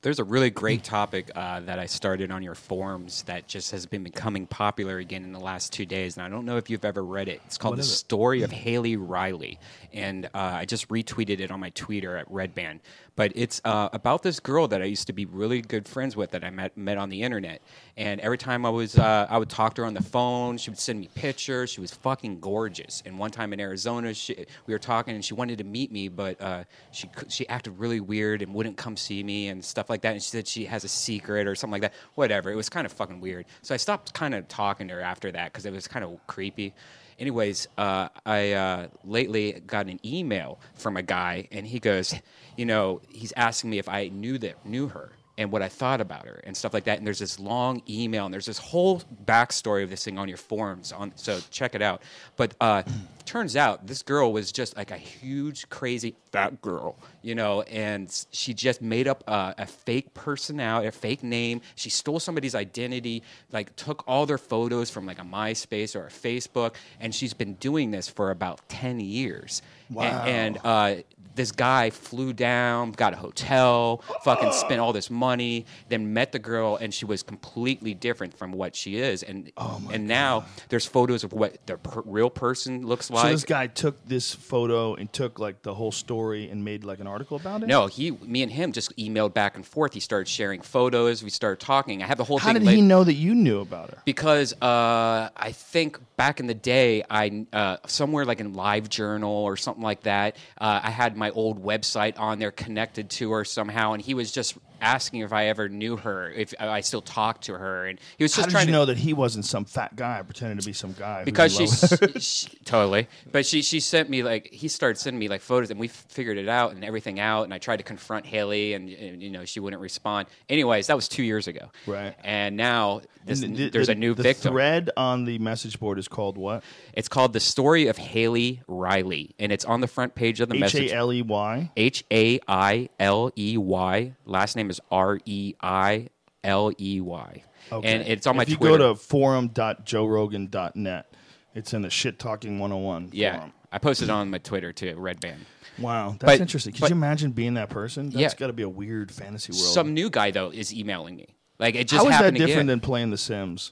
There's 0.01 0.19
a 0.19 0.23
really 0.23 0.49
great 0.49 0.83
topic 0.83 1.31
uh, 1.35 1.61
that 1.61 1.79
I 1.79 1.85
started 1.85 2.31
on 2.31 2.43
your 2.43 2.55
forums 2.55 3.23
that 3.23 3.47
just 3.47 3.71
has 3.71 3.85
been 3.85 4.03
becoming 4.03 4.47
popular 4.47 4.97
again 4.97 5.23
in 5.23 5.31
the 5.31 5.39
last 5.39 5.73
two 5.73 5.85
days, 5.85 6.17
and 6.17 6.25
I 6.25 6.29
don't 6.29 6.45
know 6.45 6.57
if 6.57 6.69
you've 6.69 6.85
ever 6.85 7.03
read 7.03 7.27
it. 7.27 7.41
It's 7.45 7.57
called 7.57 7.73
What 7.73 7.77
"The 7.77 7.81
is 7.81 7.91
it? 7.91 7.95
Story 7.95 8.41
of 8.43 8.51
Hailey 8.51 8.97
Reiley," 8.97 9.57
and 9.93 10.25
uh, 10.27 10.29
I 10.33 10.65
just 10.65 10.87
retweeted 10.89 11.39
it 11.39 11.51
on 11.51 11.59
my 11.59 11.69
Twitter 11.71 12.17
at 12.17 12.29
Redban. 12.31 12.79
But 13.15 13.31
it's 13.35 13.61
uh, 13.63 13.89
about 13.93 14.23
this 14.23 14.39
girl 14.41 14.67
that 14.67 14.81
I 14.81 14.85
used 14.85 15.07
to 15.07 15.13
be 15.13 15.25
really 15.25 15.61
good 15.61 15.87
friends 15.87 16.17
with 16.17 16.31
that 16.31 16.43
I 16.43 16.49
met 16.49 16.75
met 16.75 16.97
on 16.97 17.09
the 17.09 17.21
internet, 17.23 17.61
and 17.95 18.19
every 18.19 18.37
time 18.37 18.65
I 18.65 18.69
was 18.69 18.97
uh, 18.97 19.27
I 19.29 19.37
would 19.37 19.49
talk 19.49 19.73
to 19.75 19.83
her 19.83 19.87
on 19.87 19.93
the 19.93 20.03
phone, 20.03 20.57
she 20.57 20.69
would 20.69 20.79
send 20.79 20.99
me 20.99 21.09
pictures. 21.15 21.69
She 21.69 21.79
was 21.79 21.93
fucking 21.93 22.41
gorgeous. 22.41 23.01
And 23.05 23.17
one 23.17 23.31
time 23.31 23.53
in 23.53 23.59
Arizona, 23.61 24.13
she, 24.13 24.45
we 24.67 24.73
were 24.73 24.79
talking, 24.79 25.15
and 25.15 25.23
she 25.23 25.33
wanted 25.33 25.59
to 25.59 25.63
meet 25.63 25.91
me, 25.91 26.09
but 26.09 26.41
uh, 26.41 26.63
she 26.91 27.09
she 27.29 27.47
acted 27.47 27.79
really 27.79 28.01
weird 28.01 28.41
and 28.41 28.53
wouldn't 28.53 28.75
come 28.75 28.97
see 28.97 29.23
me 29.23 29.47
and 29.47 29.63
stuff 29.63 29.89
like 29.89 30.01
that. 30.01 30.13
And 30.13 30.21
she 30.21 30.29
said 30.29 30.47
she 30.47 30.65
has 30.65 30.83
a 30.83 30.89
secret 30.89 31.47
or 31.47 31.55
something 31.55 31.81
like 31.81 31.83
that. 31.83 31.93
Whatever. 32.15 32.51
It 32.51 32.55
was 32.55 32.67
kind 32.69 32.85
of 32.85 32.91
fucking 32.91 33.21
weird. 33.21 33.45
So 33.61 33.73
I 33.73 33.77
stopped 33.77 34.13
kind 34.13 34.35
of 34.35 34.47
talking 34.49 34.89
to 34.89 34.95
her 34.95 35.01
after 35.01 35.31
that 35.31 35.53
because 35.53 35.65
it 35.65 35.71
was 35.71 35.87
kind 35.87 36.03
of 36.03 36.19
creepy. 36.27 36.73
Anyways, 37.17 37.67
uh, 37.77 38.09
I 38.25 38.51
uh, 38.53 38.87
lately 39.03 39.63
got 39.65 39.87
an 39.87 39.99
email 40.05 40.59
from 40.73 40.97
a 40.97 41.01
guy, 41.01 41.47
and 41.51 41.65
he 41.65 41.79
goes, 41.79 42.13
you 42.57 42.65
know, 42.65 43.01
he's 43.09 43.33
asking 43.37 43.69
me 43.69 43.77
if 43.77 43.87
I 43.87 44.09
knew 44.09 44.37
that 44.39 44.65
knew 44.65 44.87
her 44.89 45.13
and 45.37 45.51
what 45.51 45.61
I 45.61 45.69
thought 45.69 46.01
about 46.01 46.25
her 46.25 46.41
and 46.43 46.55
stuff 46.55 46.73
like 46.73 46.85
that. 46.85 46.97
And 46.97 47.05
there's 47.05 47.19
this 47.19 47.39
long 47.39 47.81
email 47.89 48.25
and 48.25 48.33
there's 48.33 48.45
this 48.45 48.57
whole 48.57 49.01
backstory 49.25 49.83
of 49.83 49.89
this 49.89 50.03
thing 50.05 50.17
on 50.17 50.27
your 50.27 50.37
forums. 50.37 50.91
On 50.91 51.11
so 51.15 51.39
check 51.51 51.75
it 51.75 51.81
out. 51.81 52.01
But 52.37 52.53
uh, 52.61 52.83
turns 53.25 53.55
out 53.55 53.87
this 53.87 54.01
girl 54.01 54.31
was 54.31 54.51
just 54.51 54.77
like 54.77 54.91
a 54.91 54.97
huge, 54.97 55.67
crazy 55.69 56.15
fat 56.31 56.61
girl, 56.61 56.97
you 57.21 57.35
know, 57.35 57.63
and 57.63 58.25
she 58.31 58.53
just 58.53 58.81
made 58.81 59.07
up 59.07 59.23
a, 59.27 59.55
a 59.57 59.65
fake 59.65 60.13
personality, 60.13 60.87
a 60.87 60.91
fake 60.91 61.23
name. 61.23 61.61
She 61.75 61.89
stole 61.89 62.19
somebody's 62.19 62.55
identity, 62.55 63.23
like 63.51 63.75
took 63.75 64.03
all 64.07 64.25
their 64.25 64.37
photos 64.37 64.89
from 64.89 65.05
like 65.05 65.19
a 65.19 65.25
MySpace 65.25 65.95
or 65.95 66.07
a 66.07 66.09
Facebook, 66.09 66.75
and 66.99 67.13
she's 67.13 67.33
been 67.33 67.55
doing 67.55 67.91
this 67.91 68.07
for 68.07 68.31
about 68.31 68.61
ten 68.69 68.99
years. 68.99 69.61
Wow. 69.89 70.23
And, 70.23 70.57
and 70.57 70.59
uh, 70.63 71.01
this 71.35 71.51
guy 71.51 71.89
flew 71.89 72.33
down, 72.33 72.91
got 72.91 73.13
a 73.13 73.17
hotel, 73.17 73.97
fucking 74.23 74.51
spent 74.53 74.79
all 74.79 74.93
this 74.93 75.09
money, 75.09 75.65
then 75.89 76.13
met 76.13 76.31
the 76.31 76.39
girl, 76.39 76.77
and 76.77 76.93
she 76.93 77.05
was 77.05 77.23
completely 77.23 77.93
different 77.93 78.37
from 78.37 78.51
what 78.53 78.75
she 78.75 78.97
is. 78.97 79.21
And 79.23 79.51
oh 79.57 79.81
and 79.91 80.07
now 80.07 80.45
there's 80.69 80.85
photos 80.85 81.23
of 81.23 81.33
what 81.33 81.57
the 81.67 81.77
per- 81.77 82.01
real 82.05 82.29
person 82.29 82.85
looks 82.87 83.09
like. 83.09 83.25
So 83.25 83.31
this 83.31 83.43
guy 83.43 83.67
took 83.67 84.03
this 84.07 84.33
photo 84.33 84.95
and 84.95 85.11
took 85.11 85.39
like 85.39 85.61
the 85.61 85.73
whole 85.73 85.91
story 85.91 86.49
and 86.49 86.63
made 86.63 86.83
like 86.83 86.99
an 86.99 87.07
article 87.07 87.37
about 87.37 87.63
it. 87.63 87.67
no, 87.67 87.87
he, 87.87 88.11
me 88.11 88.41
and 88.43 88.51
him 88.51 88.71
just 88.71 88.95
emailed 88.97 89.33
back 89.33 89.55
and 89.55 89.65
forth. 89.65 89.93
He 89.93 89.99
started 89.99 90.27
sharing 90.27 90.61
photos. 90.61 91.23
We 91.23 91.29
started 91.29 91.59
talking. 91.65 92.01
I 92.01 92.07
have 92.07 92.17
the 92.17 92.23
whole 92.23 92.37
How 92.39 92.47
thing. 92.53 92.61
did 92.61 92.63
laid- 92.67 92.75
he 92.77 92.81
know 92.81 93.03
that 93.03 93.13
you 93.13 93.35
knew 93.35 93.59
about 93.59 93.89
her? 93.91 93.97
because 94.05 94.53
uh, 94.61 95.29
I 95.35 95.51
think 95.51 95.99
back 96.17 96.39
in 96.39 96.47
the 96.47 96.53
day, 96.53 97.03
I 97.09 97.45
uh, 97.51 97.77
somewhere 97.87 98.25
like 98.25 98.39
in 98.39 98.53
LiveJournal 98.53 99.27
or 99.27 99.57
something 99.57 99.83
like 99.83 100.01
that, 100.03 100.35
uh, 100.59 100.79
I 100.83 100.89
had 100.91 101.17
my 101.17 101.24
old 101.31 101.63
website 101.63 102.19
on 102.19 102.39
there 102.39 102.51
connected 102.51 103.09
to 103.11 103.31
her 103.31 103.45
somehow, 103.45 103.93
and 103.93 104.01
he 104.01 104.13
was 104.13 104.31
just 104.31 104.57
asking 104.81 105.21
if 105.21 105.31
I 105.33 105.47
ever 105.47 105.69
knew 105.69 105.97
her, 105.97 106.29
if 106.31 106.53
I 106.59 106.81
still 106.81 107.01
talked 107.01 107.43
to 107.45 107.53
her, 107.53 107.85
and 107.87 107.99
he 108.17 108.23
was 108.23 108.33
How 108.35 108.41
just 108.43 108.49
did 108.49 108.53
trying 108.53 108.67
you 108.67 108.73
to 108.73 108.79
know 108.79 108.85
that 108.85 108.97
he 108.97 109.13
wasn't 109.13 109.45
some 109.45 109.65
fat 109.65 109.95
guy 109.95 110.21
pretending 110.23 110.57
to 110.57 110.65
be 110.65 110.73
some 110.73 110.93
guy? 110.93 111.23
because 111.23 111.55
she's 111.55 111.91
love 112.01 112.21
she, 112.21 112.47
totally 112.65 113.07
but 113.31 113.45
she 113.45 113.61
she 113.61 113.79
sent 113.79 114.09
me 114.09 114.23
like 114.23 114.47
he 114.51 114.67
started 114.67 114.97
sending 114.99 115.19
me 115.19 115.27
like 115.27 115.41
photos 115.41 115.69
and 115.71 115.79
we 115.79 115.87
figured 115.87 116.37
it 116.37 116.47
out 116.47 116.73
and 116.73 116.83
everything 116.83 117.19
out 117.19 117.43
and 117.43 117.53
i 117.53 117.57
tried 117.57 117.77
to 117.77 117.83
confront 117.83 118.25
hailey 118.25 118.73
and, 118.73 118.89
and, 118.89 119.21
you 119.21 119.29
know 119.29 119.45
she 119.45 119.59
wouldn't 119.59 119.81
respond 119.81 120.27
anyways 120.49 120.87
that 120.87 120.95
was 120.95 121.07
two 121.07 121.23
years 121.23 121.47
ago 121.47 121.71
Right. 121.87 122.15
and 122.23 122.55
now 122.57 123.01
this, 123.25 123.41
And 123.41 123.55
the- 123.55 123.69
there's 123.69 123.87
the- 123.87 123.93
a 123.93 123.95
new 123.95 124.13
the 124.13 124.23
victim 124.23 124.53
thread 124.53 124.91
on 124.97 125.25
the 125.25 125.39
message 125.39 125.79
board 125.79 125.97
is 125.99 126.07
called 126.07 126.37
what? 126.37 126.63
it's 126.93 127.07
called 127.09 127.33
the 127.33 127.39
story 127.39 127.87
of 127.87 127.97
hailey 127.97 128.61
reiley 128.69 129.31
and 129.39 129.51
it's 129.51 129.65
on 129.65 129.81
the 129.81 129.87
front 129.87 130.15
page 130.15 130.39
of 130.41 130.49
the 130.49 130.55
H 130.55 130.61
message 130.61 130.91
A 130.91 130.95
L 130.95 131.11
E 131.13 131.21
Y. 131.21 131.71
H 131.77 132.03
A 132.11 132.39
I 132.47 132.89
L 132.99 133.31
E 133.37 133.57
Y. 133.57 134.13
Last 134.25 134.55
name 134.55 134.69
is 134.69 134.74
R 134.91 135.19
E 135.25 135.55
I 135.61 136.09
L 136.43 136.71
E 136.79 137.01
Y. 137.01 137.43
And 137.71 138.03
it's 138.07 138.27
on 138.27 138.37
my 138.37 138.43
if 138.43 138.49
you 138.49 138.57
Twitter. 138.57 138.77
go 138.77 138.93
to 138.93 138.99
forum.joerogan.net, 138.99 141.13
it's 141.53 141.73
in 141.73 141.81
the 141.81 141.89
shit 141.89 142.19
talking 142.19 142.59
101 142.59 143.09
yeah, 143.13 143.37
forum. 143.37 143.53
I 143.71 143.77
posted 143.79 144.09
it 144.09 144.11
on 144.11 144.29
my 144.29 144.37
Twitter 144.37 144.71
too, 144.73 144.95
Redban. 144.95 145.37
Wow, 145.79 146.11
that's 146.19 146.23
But- 146.23 146.41
interesting. 146.41 146.73
Could 146.73 146.81
but- 146.81 146.89
you 146.89 146.95
imagine 146.95 147.31
being 147.31 147.55
that 147.55 147.69
person? 147.69 148.09
That's 148.09 148.33
Yeah. 148.33 148.37
got 148.37 148.47
to 148.47 148.53
be 148.53 148.63
a 148.63 148.69
weird 148.69 149.11
fantasy 149.11 149.51
world. 149.51 149.73
Some 149.73 149.93
new 149.93 150.09
guy 150.09 150.31
though 150.31 150.49
is 150.51 150.73
emailing 150.73 151.15
me. 151.15 151.27
Like 151.59 151.75
it 151.75 151.87
just 151.87 152.03
How 152.03 152.09
is 152.11 152.19
that 152.19 152.33
different 152.33 152.51
again. 152.51 152.65
than 152.67 152.79
playing 152.81 153.09
The 153.11 153.17
Sims? 153.17 153.71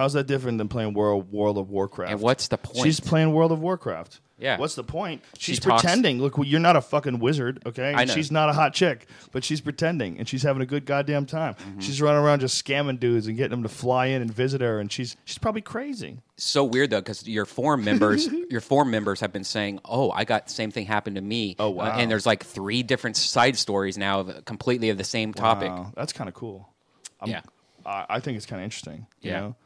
How's 0.00 0.14
that 0.14 0.26
different 0.26 0.56
than 0.56 0.68
playing 0.68 0.94
World 0.94 1.30
World 1.30 1.58
of 1.58 1.68
Warcraft? 1.68 2.12
And 2.12 2.20
what's 2.22 2.48
the 2.48 2.56
point? 2.56 2.78
She's 2.84 3.00
playing 3.00 3.32
World 3.34 3.52
of 3.52 3.60
Warcraft. 3.60 4.20
Yeah. 4.38 4.56
What's 4.56 4.74
the 4.74 4.82
point? 4.82 5.22
She 5.36 5.52
She's 5.52 5.60
talks- 5.60 5.82
pretending. 5.82 6.18
Look, 6.22 6.38
well, 6.38 6.46
you're 6.46 6.58
not 6.60 6.74
a 6.74 6.80
fucking 6.80 7.18
wizard, 7.18 7.62
okay? 7.66 7.92
I 7.94 8.06
know. 8.06 8.14
She's 8.14 8.30
not 8.30 8.48
a 8.48 8.54
hot 8.54 8.72
chick, 8.72 9.06
but 9.32 9.44
she's 9.44 9.60
pretending, 9.60 10.18
and 10.18 10.26
she's 10.26 10.42
having 10.42 10.62
a 10.62 10.66
good 10.66 10.86
goddamn 10.86 11.26
time. 11.26 11.56
Mm-hmm. 11.56 11.80
She's 11.80 12.00
running 12.00 12.22
around 12.22 12.40
just 12.40 12.64
scamming 12.64 12.98
dudes 12.98 13.26
and 13.26 13.36
getting 13.36 13.50
them 13.50 13.62
to 13.64 13.68
fly 13.68 14.06
in 14.06 14.22
and 14.22 14.32
visit 14.32 14.62
her, 14.62 14.80
and 14.80 14.90
she's 14.90 15.14
she's 15.26 15.36
probably 15.36 15.60
crazy. 15.60 16.20
so 16.38 16.64
weird 16.64 16.88
though 16.88 17.02
because 17.02 17.28
your 17.28 17.44
forum 17.44 17.84
members, 17.84 18.26
your 18.50 18.62
forum 18.62 18.90
members 18.90 19.20
have 19.20 19.30
been 19.34 19.44
saying, 19.44 19.78
"Oh, 19.84 20.10
I 20.10 20.24
got 20.24 20.46
the 20.46 20.54
same 20.54 20.70
thing 20.70 20.86
happened 20.86 21.16
to 21.16 21.22
me." 21.22 21.54
Oh, 21.58 21.66
Uh, 21.66 21.70
wow. 21.72 21.98
and 21.98 22.10
there's 22.10 22.24
like 22.24 22.42
three 22.42 22.82
different 22.82 23.18
side 23.18 23.58
stories 23.58 23.98
now, 23.98 24.20
of, 24.20 24.46
completely 24.46 24.88
of 24.88 24.96
the 24.96 25.04
same 25.04 25.34
topic. 25.34 25.68
Wow, 25.68 25.92
that's 25.94 26.14
kind 26.14 26.28
of 26.28 26.34
cool. 26.34 26.66
I'm- 27.20 27.30
Yeah. 27.30 27.42
I, 27.84 28.06
I 28.08 28.20
think 28.20 28.36
it's 28.38 28.46
kind 28.46 28.60
of 28.60 28.64
interesting. 28.64 29.06
You 29.20 29.30
Yeah. 29.32 29.40
know? 29.40 29.56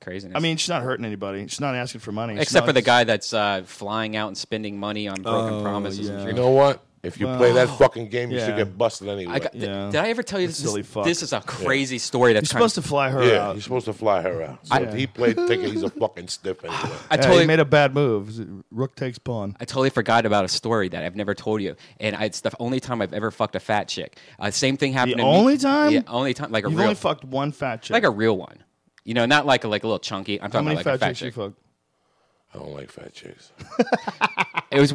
Craziness. 0.00 0.36
I 0.36 0.40
mean, 0.40 0.56
she's 0.58 0.68
not 0.68 0.82
hurting 0.82 1.04
anybody. 1.06 1.46
She's 1.46 1.60
not 1.60 1.74
asking 1.74 2.00
for 2.02 2.12
money. 2.12 2.34
She's 2.34 2.42
except 2.42 2.64
not- 2.64 2.68
for 2.68 2.72
the 2.74 2.82
guy 2.82 3.04
that's 3.04 3.32
uh, 3.32 3.62
flying 3.64 4.16
out 4.16 4.28
and 4.28 4.36
spending 4.36 4.78
money 4.78 5.08
on 5.08 5.22
broken 5.22 5.54
Oh, 5.54 5.62
promises. 5.62 6.08
and 6.08 6.18
yeah. 6.18 6.24
You 6.24 6.28
shit. 6.30 6.36
know 6.36 6.50
what? 6.50 6.82
If 7.02 7.20
you 7.20 7.26
play 7.26 7.52
that 7.52 7.68
fucking 7.68 8.08
game, 8.08 8.30
you 8.30 8.38
Yeah. 8.38 8.46
should 8.46 8.56
get 8.56 8.78
busted 8.78 9.08
anyway. 9.08 9.34
I 9.34 9.38
got, 9.38 9.52
th- 9.52 9.62
Yeah. 9.64 9.90
Did 9.90 9.96
I 10.00 10.08
ever 10.08 10.22
tell 10.22 10.40
you 10.40 10.46
this? 10.46 10.56
Silly 10.56 10.80
Is, 10.80 10.86
fuck. 10.86 11.04
this 11.04 11.22
is 11.22 11.34
a 11.34 11.40
crazy 11.42 11.98
story. 11.98 12.32
That's 12.32 12.50
You're 12.50 12.60
kind 12.60 12.70
supposed 12.70 12.86
to 12.86 12.88
fly 12.88 13.10
her 13.10 13.22
yeah, 13.22 13.42
out. 13.48 13.54
you're 13.56 13.62
supposed 13.62 13.84
to 13.84 13.92
fly 13.92 14.22
her 14.22 14.42
out. 14.42 14.66
So 14.66 14.74
I- 14.74 14.78
if 14.80 14.94
he 14.94 15.06
played 15.06 15.36
ticket, 15.36 15.70
he's 15.70 15.82
a 15.82 15.90
fucking 15.90 16.28
stiff 16.28 16.64
anyway. 16.64 16.78
I 17.10 17.16
Yeah, 17.16 17.20
totally 17.20 17.40
he 17.42 17.46
made 17.46 17.60
a 17.60 17.66
bad 17.66 17.92
move. 17.94 18.64
Rook 18.70 18.96
takes 18.96 19.18
pawn. 19.18 19.54
I 19.60 19.66
totally 19.66 19.90
forgot 19.90 20.24
about 20.24 20.46
a 20.46 20.48
story 20.48 20.88
that 20.88 21.04
I've 21.04 21.14
never 21.16 21.34
told 21.34 21.60
you, 21.60 21.76
and 22.00 22.16
I, 22.16 22.24
it's 22.24 22.40
the 22.40 22.52
only 22.58 22.80
time 22.80 23.02
I've 23.02 23.12
ever 23.12 23.30
fucked 23.30 23.54
a 23.54 23.60
fat 23.60 23.86
chick. 23.88 24.18
Uh, 24.38 24.50
same 24.50 24.78
thing 24.78 24.94
happened. 24.94 25.14
The 25.14 25.16
to 25.18 25.22
me- 25.24 25.28
only 25.28 25.58
time? 25.58 25.92
Yeah, 25.92 26.02
only 26.08 26.32
time. 26.32 26.52
Like 26.52 26.64
a 26.64 26.70
You've 26.70 26.78
real, 26.78 26.84
only 26.88 26.94
fucked 26.94 27.24
one 27.24 27.52
fat 27.52 27.82
chick. 27.82 27.92
like 27.92 28.04
a 28.04 28.10
real 28.10 28.36
one. 28.36 28.64
You 29.04 29.14
know, 29.14 29.26
not 29.26 29.46
like 29.46 29.64
a 29.64 29.68
like 29.68 29.84
a 29.84 29.86
little 29.86 29.98
chunky. 29.98 30.40
I'm 30.40 30.50
How 30.50 30.60
talking 30.60 30.64
many 30.66 30.80
about 30.80 30.86
like 30.86 30.86
fat 30.86 30.94
a 30.94 30.98
fat 30.98 31.08
chicks 31.16 31.20
you 31.20 31.26
chick. 31.28 31.34
fucked? 31.34 31.58
I 32.54 32.58
don't 32.58 32.72
like 32.74 32.90
fat 32.90 33.12
chicks. 33.12 33.52
It 34.70 34.80
was 34.80 34.92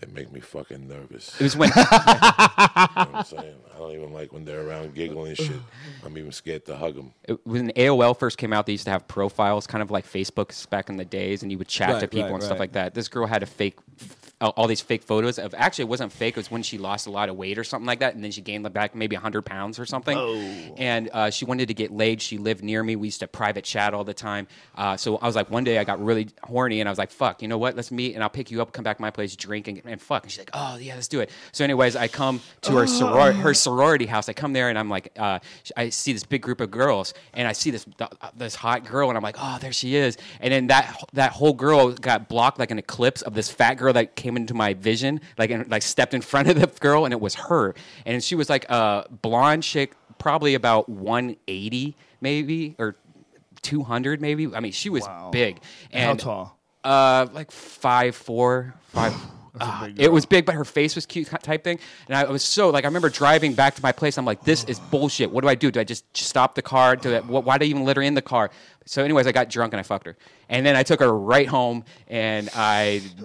They 0.00 0.08
make 0.12 0.32
me 0.32 0.40
fucking 0.40 0.88
nervous. 0.88 1.40
it 1.40 1.44
was 1.44 1.56
when 1.56 1.68
You 1.68 1.76
know 1.76 1.84
what 1.90 3.14
I'm 3.14 3.24
saying? 3.24 3.54
I 3.72 3.78
don't 3.78 3.92
even 3.92 4.12
like 4.12 4.32
when 4.32 4.44
they're 4.44 4.66
around 4.66 4.94
giggling 4.94 5.28
and 5.28 5.36
shit. 5.36 5.56
I'm 6.04 6.18
even 6.18 6.32
scared 6.32 6.64
to 6.66 6.76
hug 6.76 6.96
them. 6.96 7.12
it- 7.28 7.38
when 7.46 7.70
AOL 7.76 8.18
first 8.18 8.36
came 8.36 8.52
out, 8.52 8.66
they 8.66 8.72
used 8.72 8.84
to 8.86 8.90
have 8.90 9.06
profiles, 9.06 9.66
kind 9.68 9.80
of 9.82 9.90
like 9.92 10.04
Facebook 10.04 10.68
back 10.70 10.88
in 10.88 10.96
the 10.96 11.04
days, 11.04 11.42
and 11.42 11.52
you 11.52 11.58
would 11.58 11.68
chat 11.68 12.00
to 12.00 12.08
people 12.08 12.24
right, 12.24 12.34
and 12.34 12.42
stuff 12.42 12.52
right. 12.54 12.60
like 12.60 12.72
that. 12.72 12.94
This 12.94 13.06
girl 13.08 13.26
had 13.26 13.42
a 13.44 13.46
fake, 13.46 13.76
all 13.78 14.06
all 14.50 14.66
these 14.66 14.80
fake 14.80 15.02
photos 15.02 15.38
of. 15.38 15.54
Actually, 15.54 15.82
it 15.82 15.88
wasn't 15.88 16.12
fake. 16.12 16.34
It 16.34 16.40
was 16.40 16.50
when 16.50 16.62
she 16.62 16.78
lost 16.78 17.06
a 17.06 17.10
lot 17.10 17.28
of 17.28 17.36
weight 17.36 17.58
or 17.58 17.64
something 17.64 17.86
like 17.86 18.00
that, 18.00 18.14
and 18.14 18.22
then 18.22 18.30
she 18.30 18.40
gained 18.40 18.70
back 18.72 18.94
maybe 18.94 19.16
hundred 19.16 19.42
pounds 19.42 19.78
or 19.78 19.86
something. 19.86 20.16
Oh. 20.16 20.74
And 20.76 21.10
uh, 21.12 21.30
she 21.30 21.44
wanted 21.44 21.68
to 21.68 21.74
get 21.74 21.90
laid. 21.90 22.22
She 22.22 22.38
lived 22.38 22.62
near 22.62 22.82
me. 22.82 22.96
We 22.96 23.08
used 23.08 23.20
to 23.20 23.28
private 23.28 23.64
chat 23.64 23.94
all 23.94 24.04
the 24.04 24.14
time. 24.14 24.46
Uh, 24.74 24.96
so 24.96 25.16
I 25.16 25.26
was 25.26 25.36
like, 25.36 25.50
one 25.50 25.64
day 25.64 25.78
I 25.78 25.84
got 25.84 26.02
really 26.02 26.28
horny, 26.42 26.80
and 26.80 26.88
I 26.88 26.92
was 26.92 26.98
like, 26.98 27.10
"Fuck, 27.10 27.42
you 27.42 27.48
know 27.48 27.58
what? 27.58 27.76
Let's 27.76 27.90
meet, 27.90 28.14
and 28.14 28.22
I'll 28.22 28.30
pick 28.30 28.50
you 28.50 28.62
up, 28.62 28.72
come 28.72 28.84
back 28.84 28.96
to 28.96 29.02
my 29.02 29.10
place, 29.10 29.36
drink, 29.36 29.68
and, 29.68 29.80
and 29.84 30.00
fuck." 30.00 30.24
And 30.24 30.32
she's 30.32 30.40
like, 30.40 30.50
"Oh 30.52 30.76
yeah, 30.76 30.94
let's 30.94 31.08
do 31.08 31.20
it." 31.20 31.30
So, 31.52 31.64
anyways, 31.64 31.96
I 31.96 32.08
come 32.08 32.40
to 32.62 32.72
her 32.72 32.84
soror- 32.84 33.34
her 33.34 33.54
sorority 33.54 34.06
house. 34.06 34.28
I 34.28 34.32
come 34.32 34.52
there, 34.52 34.68
and 34.68 34.78
I'm 34.78 34.88
like, 34.88 35.12
uh, 35.18 35.38
I 35.76 35.88
see 35.90 36.12
this 36.12 36.24
big 36.24 36.42
group 36.42 36.60
of 36.60 36.70
girls, 36.70 37.14
and 37.34 37.46
I 37.46 37.52
see 37.52 37.70
this 37.70 37.86
this 38.36 38.54
hot 38.54 38.84
girl, 38.84 39.08
and 39.08 39.16
I'm 39.16 39.22
like, 39.22 39.36
"Oh, 39.38 39.58
there 39.60 39.72
she 39.72 39.96
is." 39.96 40.16
And 40.40 40.52
then 40.52 40.66
that 40.68 41.02
that 41.12 41.32
whole 41.32 41.52
girl 41.52 41.92
got 41.92 42.28
blocked 42.28 42.58
like 42.58 42.70
an 42.70 42.78
eclipse 42.78 43.22
of 43.22 43.34
this 43.34 43.50
fat 43.50 43.74
girl 43.74 43.92
that 43.92 44.16
came 44.16 44.31
into 44.36 44.54
my 44.54 44.74
vision, 44.74 45.20
like 45.38 45.50
and, 45.50 45.70
like 45.70 45.82
stepped 45.82 46.14
in 46.14 46.20
front 46.22 46.48
of 46.48 46.60
the 46.60 46.66
girl, 46.80 47.04
and 47.04 47.12
it 47.12 47.20
was 47.20 47.34
her, 47.34 47.74
and 48.06 48.22
she 48.22 48.34
was 48.34 48.48
like 48.50 48.64
a 48.68 49.06
blonde 49.22 49.62
chick, 49.62 49.94
probably 50.18 50.54
about 50.54 50.88
180 50.88 51.96
maybe 52.20 52.74
or 52.78 52.96
200 53.62 54.20
maybe. 54.20 54.54
I 54.54 54.60
mean, 54.60 54.72
she 54.72 54.90
was 54.90 55.04
Wow. 55.04 55.30
big. 55.32 55.58
How 55.92 55.98
And 56.10 56.18
tall? 56.18 56.58
uh, 56.84 57.26
like 57.32 57.50
five 57.50 58.16
four, 58.16 58.74
five. 58.88 59.12
Big 59.84 60.00
it 60.00 60.10
was 60.10 60.24
big, 60.24 60.46
but 60.46 60.54
her 60.54 60.64
face 60.64 60.94
was 60.94 61.04
cute 61.04 61.28
type 61.42 61.62
thing. 61.62 61.78
And 62.08 62.16
I 62.16 62.24
was 62.24 62.42
so 62.42 62.70
like, 62.70 62.84
I 62.84 62.88
remember 62.88 63.10
driving 63.10 63.52
back 63.52 63.74
to 63.74 63.82
my 63.82 63.92
place. 63.92 64.16
I'm 64.16 64.24
like, 64.24 64.42
this 64.44 64.64
is 64.64 64.80
bullshit. 64.90 65.30
What 65.30 65.42
do 65.42 65.48
I 65.48 65.54
do? 65.54 65.70
Do 65.70 65.78
I 65.78 65.84
just 65.84 66.04
stop 66.16 66.54
the 66.54 66.62
car? 66.62 66.96
Do 66.96 67.14
I, 67.16 67.20
why 67.20 67.58
do 67.58 67.66
I 67.66 67.68
even 67.68 67.84
let 67.84 67.98
her 67.98 68.02
in 68.02 68.14
the 68.14 68.22
car? 68.22 68.50
So, 68.86 69.04
anyways, 69.04 69.26
I 69.26 69.32
got 69.32 69.50
drunk 69.50 69.74
and 69.74 69.80
I 69.80 69.82
fucked 69.82 70.06
her. 70.06 70.16
And 70.48 70.64
then 70.64 70.74
I 70.74 70.82
took 70.82 71.00
her 71.00 71.12
right 71.12 71.46
home 71.46 71.84
and 72.08 72.48
I 72.54 73.02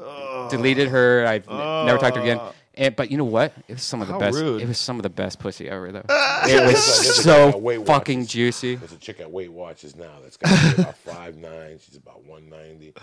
deleted 0.49 0.89
her. 0.89 1.25
I've 1.25 1.47
n- 1.49 1.85
never 1.85 1.97
talked 1.97 2.15
to 2.15 2.21
her 2.21 2.25
again. 2.25 2.39
Oh. 2.41 2.53
And, 2.79 2.95
but 2.95 3.09
you 3.09 3.17
know 3.17 3.23
what? 3.23 3.53
It 3.67 3.73
was 3.73 3.81
some 3.83 4.01
of 4.03 4.07
the 4.07 4.13
How 4.13 4.19
best. 4.19 4.37
rude. 4.39 4.61
It 4.61 4.67
was 4.67 4.77
some 4.77 4.97
of 4.97 5.03
the 5.03 5.09
best 5.09 5.39
pussy 5.39 5.67
ever, 5.67 5.91
though. 5.91 6.03
it 6.09 6.63
was 6.63 7.03
there's 7.03 7.25
a 7.25 7.27
guy 7.27 7.47
at 7.49 7.61
Weight 7.61 7.79
so 7.79 7.85
fucking 7.85 8.19
Watchers. 8.19 8.31
juicy. 8.31 8.75
There's 8.75 8.91
a 8.91 8.97
chick 8.97 9.19
at 9.19 9.31
Weight 9.31 9.51
Watchers 9.51 9.95
now 9.95 10.13
that's 10.21 10.37
got 10.37 10.77
about 10.79 10.95
five 10.99 11.37
nine. 11.37 11.79
She's 11.83 11.95
about 11.97 12.23
one 12.25 12.49
ninety. 12.49 12.93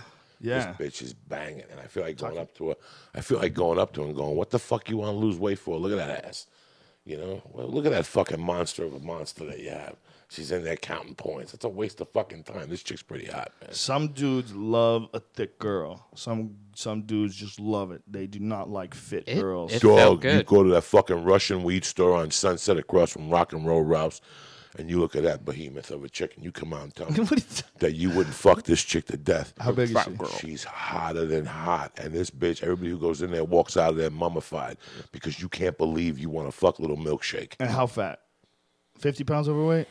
Yeah. 0.41 0.75
This 0.79 0.99
bitch 0.99 1.03
is 1.03 1.13
banging, 1.15 1.65
and 1.71 1.81
I 1.81 1.87
feel 1.87 2.03
like 2.05 2.19
going 2.19 2.39
up 2.39 2.55
to 2.57 2.69
her. 2.71 2.75
I 3.15 3.21
feel 3.21 3.39
like 3.39 3.55
going 3.55 3.79
up 3.81 3.93
to 3.95 4.03
her 4.03 4.07
and 4.07 4.17
going, 4.17 4.37
"What 4.37 4.51
the 4.51 4.59
fuck 4.61 4.89
you 4.91 4.99
want 4.99 5.11
to 5.13 5.17
lose 5.17 5.39
weight 5.39 5.59
for? 5.59 5.77
Look 5.79 5.91
at 5.93 5.97
that 5.99 6.25
ass." 6.25 6.47
You 7.05 7.17
know, 7.19 7.43
well, 7.53 7.67
look 7.67 7.85
at 7.85 7.93
that 7.93 8.07
fucking 8.07 8.41
monster 8.41 8.85
of 8.85 8.95
a 8.95 9.01
monster 9.01 9.45
that 9.47 9.59
you 9.59 9.71
have. 9.71 9.97
She's 10.35 10.51
in 10.51 10.65
there 10.65 10.77
counting 10.77 11.15
points. 11.15 11.55
It's 11.55 11.65
a 11.65 11.69
waste 11.69 12.01
of 12.01 12.09
fucking 12.11 12.45
time. 12.45 12.69
This 12.69 12.83
chick's 12.83 13.03
pretty 13.03 13.27
hot, 13.27 13.53
man. 13.61 13.73
Some 13.73 14.09
dudes 14.09 14.55
love 14.55 15.09
a 15.15 15.21
thick 15.21 15.59
girl. 15.59 16.07
Some 16.15 16.57
some 16.75 17.03
dudes 17.03 17.37
just 17.37 17.61
love 17.61 17.93
it. 17.93 18.03
They 18.11 18.27
do 18.27 18.41
not 18.41 18.69
like 18.69 18.95
fit 18.95 19.25
It- 19.29 19.41
girls. 19.41 19.73
it- 19.73 19.81
felt 19.83 19.97
Dog, 19.97 20.25
you 20.25 20.31
good. 20.31 20.47
go 20.47 20.63
to 20.65 20.71
that 20.71 20.83
fucking 20.83 21.23
Russian 21.25 21.63
weed 21.63 21.85
store 21.85 22.17
on 22.17 22.31
Sunset 22.33 22.77
across 22.79 23.13
from 23.13 23.31
Rock 23.31 23.53
and 23.53 23.65
Roll 23.65 23.83
Ralph's, 23.83 24.21
and 24.77 24.91
you 24.91 24.99
look 24.99 25.15
at 25.15 25.23
that 25.23 25.45
behemoth 25.45 25.93
of 25.93 26.03
a 26.03 26.09
chick, 26.09 26.35
and 26.35 26.45
you 26.45 26.51
come 26.51 26.73
out 26.73 26.83
and 26.83 26.95
tell 26.97 27.09
me 27.13 27.21
What 27.21 27.39
is- 27.39 27.63
that 27.79 27.95
you 27.95 28.11
wouldn't 28.11 28.35
fuck 28.35 28.65
this 28.65 28.83
chick 28.83 29.05
to 29.07 29.17
death. 29.17 29.55
How 29.61 29.71
big 29.71 29.91
is 29.97 30.03
she? 30.03 30.11
girl. 30.11 30.29
She's 30.41 30.65
hotter 30.65 31.27
than 31.27 31.47
hot, 31.47 31.93
and 31.97 32.13
this 32.13 32.31
bitch, 32.31 32.61
everybody 32.65 32.91
who 32.91 32.99
goes 32.99 33.23
in 33.23 33.31
there 33.31 33.45
walks 33.45 33.77
out 33.77 33.91
of 33.91 33.97
there 33.99 34.11
mummified 34.11 34.79
because 35.13 35.41
you 35.41 35.49
can't 35.49 35.79
believe 35.79 36.19
you 36.19 36.29
want 36.29 36.49
to 36.49 36.53
fuck 36.53 36.81
little 36.81 36.97
milkshake. 36.99 37.53
And 37.61 37.71
how 37.71 37.87
fat? 37.87 38.19
Fifty 38.99 39.23
pounds 39.23 39.49
overweight. 39.49 39.87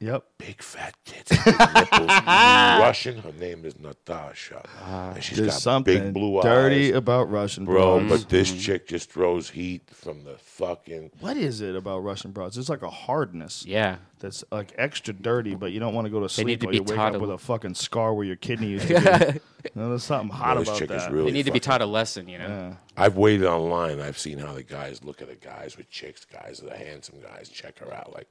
Yep. 0.00 0.24
Big 0.38 0.62
fat 0.62 0.94
tits, 1.04 1.30
big 1.30 1.46
nipples. 1.46 2.08
Russian. 2.08 3.18
Her 3.18 3.32
name 3.32 3.64
is 3.64 3.78
Natasha, 3.78 4.62
ah, 4.82 5.12
and 5.12 5.22
she's 5.22 5.38
There's 5.38 5.50
got 5.52 5.60
something 5.60 6.02
big 6.04 6.14
blue 6.14 6.42
dirty 6.42 6.88
eyes, 6.88 6.96
about 6.96 7.30
Russian 7.30 7.64
bro. 7.64 7.98
broads. 7.98 8.22
But 8.22 8.30
this 8.30 8.50
mm-hmm. 8.50 8.60
chick 8.60 8.88
just 8.88 9.10
throws 9.10 9.50
heat 9.50 9.88
from 9.90 10.24
the 10.24 10.36
fucking. 10.38 11.12
what 11.20 11.36
is 11.36 11.60
it 11.60 11.76
about 11.76 12.00
Russian 12.00 12.32
broads? 12.32 12.58
It's 12.58 12.68
like 12.68 12.82
a 12.82 12.90
hardness. 12.90 13.64
Yeah. 13.66 13.96
That's 14.18 14.44
like 14.52 14.72
extra 14.76 15.12
dirty, 15.12 15.56
but 15.56 15.72
you 15.72 15.80
don't 15.80 15.94
want 15.94 16.06
to 16.06 16.10
go 16.10 16.20
to 16.20 16.28
sleep 16.28 16.46
need 16.46 16.60
to 16.60 16.66
while 16.66 16.70
be 16.70 16.76
you 16.76 16.82
wake 16.84 16.96
taught 16.96 17.14
up 17.14 17.20
a- 17.20 17.24
with 17.24 17.30
a 17.30 17.38
fucking 17.38 17.74
scar 17.74 18.14
where 18.14 18.24
your 18.24 18.36
kidney 18.36 18.68
used 18.68 18.86
to 18.86 18.94
be. 18.94 19.70
no, 19.74 19.88
there's 19.88 20.04
something 20.04 20.30
hot 20.30 20.54
Bro, 20.54 20.60
this 20.60 20.68
about 20.68 20.78
chick 20.78 20.90
is 20.92 21.02
that. 21.02 21.12
really 21.12 21.26
They 21.26 21.32
need 21.32 21.46
to 21.46 21.50
be 21.50 21.58
fucking- 21.58 21.70
taught 21.72 21.82
a 21.82 21.86
lesson, 21.86 22.28
you 22.28 22.38
know? 22.38 22.46
Yeah. 22.46 22.74
I've 22.96 23.16
waited 23.16 23.46
online. 23.46 24.00
I've 24.00 24.18
seen 24.18 24.38
how 24.38 24.52
the 24.52 24.62
guys 24.62 25.02
look 25.02 25.22
at 25.22 25.28
the 25.28 25.34
guys 25.34 25.76
with 25.76 25.90
chicks, 25.90 26.24
guys 26.24 26.60
the 26.60 26.76
handsome 26.76 27.20
guys, 27.20 27.48
check 27.48 27.80
her 27.80 27.92
out. 27.92 28.14
Like, 28.14 28.28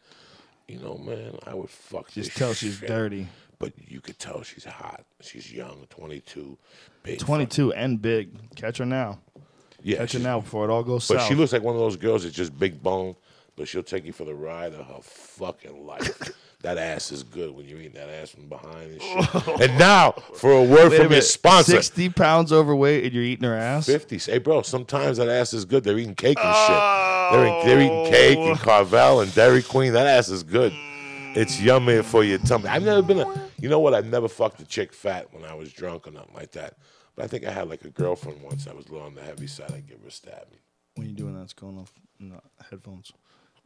you 0.72 0.80
know, 0.80 0.98
man, 0.98 1.38
I 1.46 1.54
would 1.54 1.70
fuck. 1.70 2.12
Just 2.12 2.36
tell 2.38 2.54
she's 2.56 2.78
shit. 2.78 2.88
dirty. 2.88 3.28
But 3.60 3.74
you 3.88 4.02
could 4.02 4.18
tell 4.18 4.42
she's 4.42 4.64
hot. 4.64 5.04
She's 5.22 5.52
young, 5.54 5.86
22, 5.92 6.58
big. 7.04 7.20
22 7.20 7.74
and 7.74 8.02
big. 8.02 8.56
Catch 8.56 8.80
her 8.80 8.86
now. 8.86 9.20
Yeah, 9.84 9.98
Catch 9.98 10.14
her 10.14 10.20
now 10.20 10.40
before 10.40 10.68
it 10.68 10.72
all 10.72 10.84
goes 10.84 11.08
But 11.08 11.20
south. 11.20 11.28
she 11.28 11.36
looks 11.36 11.54
like 11.54 11.62
one 11.62 11.76
of 11.76 11.82
those 11.82 11.96
girls 11.96 12.24
that's 12.24 12.36
just 12.36 12.58
big 12.58 12.82
bone, 12.82 13.16
but 13.56 13.68
she'll 13.68 13.84
take 13.84 14.06
you 14.06 14.14
for 14.14 14.26
the 14.26 14.34
ride 14.34 14.74
of 14.74 14.86
her 14.88 15.02
fucking 15.02 15.86
life. 15.86 16.32
That 16.64 16.78
ass 16.78 17.12
is 17.12 17.24
good 17.24 17.56
when 17.56 17.66
you're 17.68 17.80
eating 17.80 17.94
that 17.94 18.10
ass 18.10 18.30
from 18.30 18.48
behind 18.48 18.92
and 18.92 19.02
shit. 19.02 19.48
and 19.70 19.80
now 19.80 20.12
for 20.12 20.52
a 20.52 20.64
word 20.64 20.70
Wait 20.70 20.86
a 20.86 20.90
from 20.90 20.98
your 20.98 21.10
minute, 21.10 21.24
sponsor. 21.24 21.72
60 21.72 22.10
pounds 22.10 22.52
overweight 22.52 23.04
and 23.06 23.14
you're 23.14 23.24
eating 23.24 23.48
her 23.48 23.56
ass? 23.56 23.86
50. 23.86 24.18
Hey, 24.20 24.38
bro, 24.38 24.62
sometimes 24.62 25.18
that 25.18 25.30
ass 25.30 25.54
is 25.54 25.66
good. 25.66 25.84
They're 25.84 25.98
eating 25.98 26.16
cake 26.16 26.38
and 26.40 26.56
shit. 26.56 27.32
They're, 27.32 27.48
eating- 27.48 27.66
they're 27.68 27.82
eating 27.82 28.12
cake 28.12 28.38
and 28.38 28.60
Carvel 28.60 29.22
and 29.22 29.34
Dairy 29.34 29.64
Queen. 29.64 29.94
That 29.94 30.08
ass 30.08 30.30
is 30.30 30.44
good. 30.44 30.74
It's 31.34 31.62
yummy 31.62 32.02
for 32.04 32.24
your 32.24 32.40
tummy. 32.40 32.68
I've 32.68 32.84
never 32.84 33.02
been 33.02 33.20
a, 33.20 33.50
you 33.58 33.70
know 33.70 33.80
what? 33.80 33.94
I've 33.94 34.06
never 34.06 34.28
fucked 34.28 34.60
a 34.60 34.66
chick 34.66 34.92
fat 34.92 35.34
when 35.34 35.46
I 35.46 35.54
was 35.54 35.72
drunk 35.72 36.08
or 36.08 36.12
nothing 36.12 36.34
like 36.36 36.52
that. 36.52 36.76
But 37.16 37.24
I 37.26 37.28
think 37.28 37.46
I 37.46 37.52
had 37.52 37.70
like 37.70 37.86
a 37.86 37.90
girlfriend 37.90 38.42
once. 38.42 38.68
I 38.68 38.74
was 38.74 38.86
a 38.88 38.92
little 38.92 39.08
on 39.08 39.16
the 39.16 39.22
heavy 39.22 39.48
side. 39.48 39.72
I'd 39.72 39.88
give 39.88 40.02
her 40.02 40.08
a 40.10 40.12
stab. 40.12 40.48
When 40.96 41.08
you're 41.08 41.16
doing 41.16 41.36
that, 41.36 41.44
it's 41.44 41.54
going 41.54 41.78
off 41.78 41.94
in 42.20 42.30
the 42.30 42.42
headphones. 42.70 43.14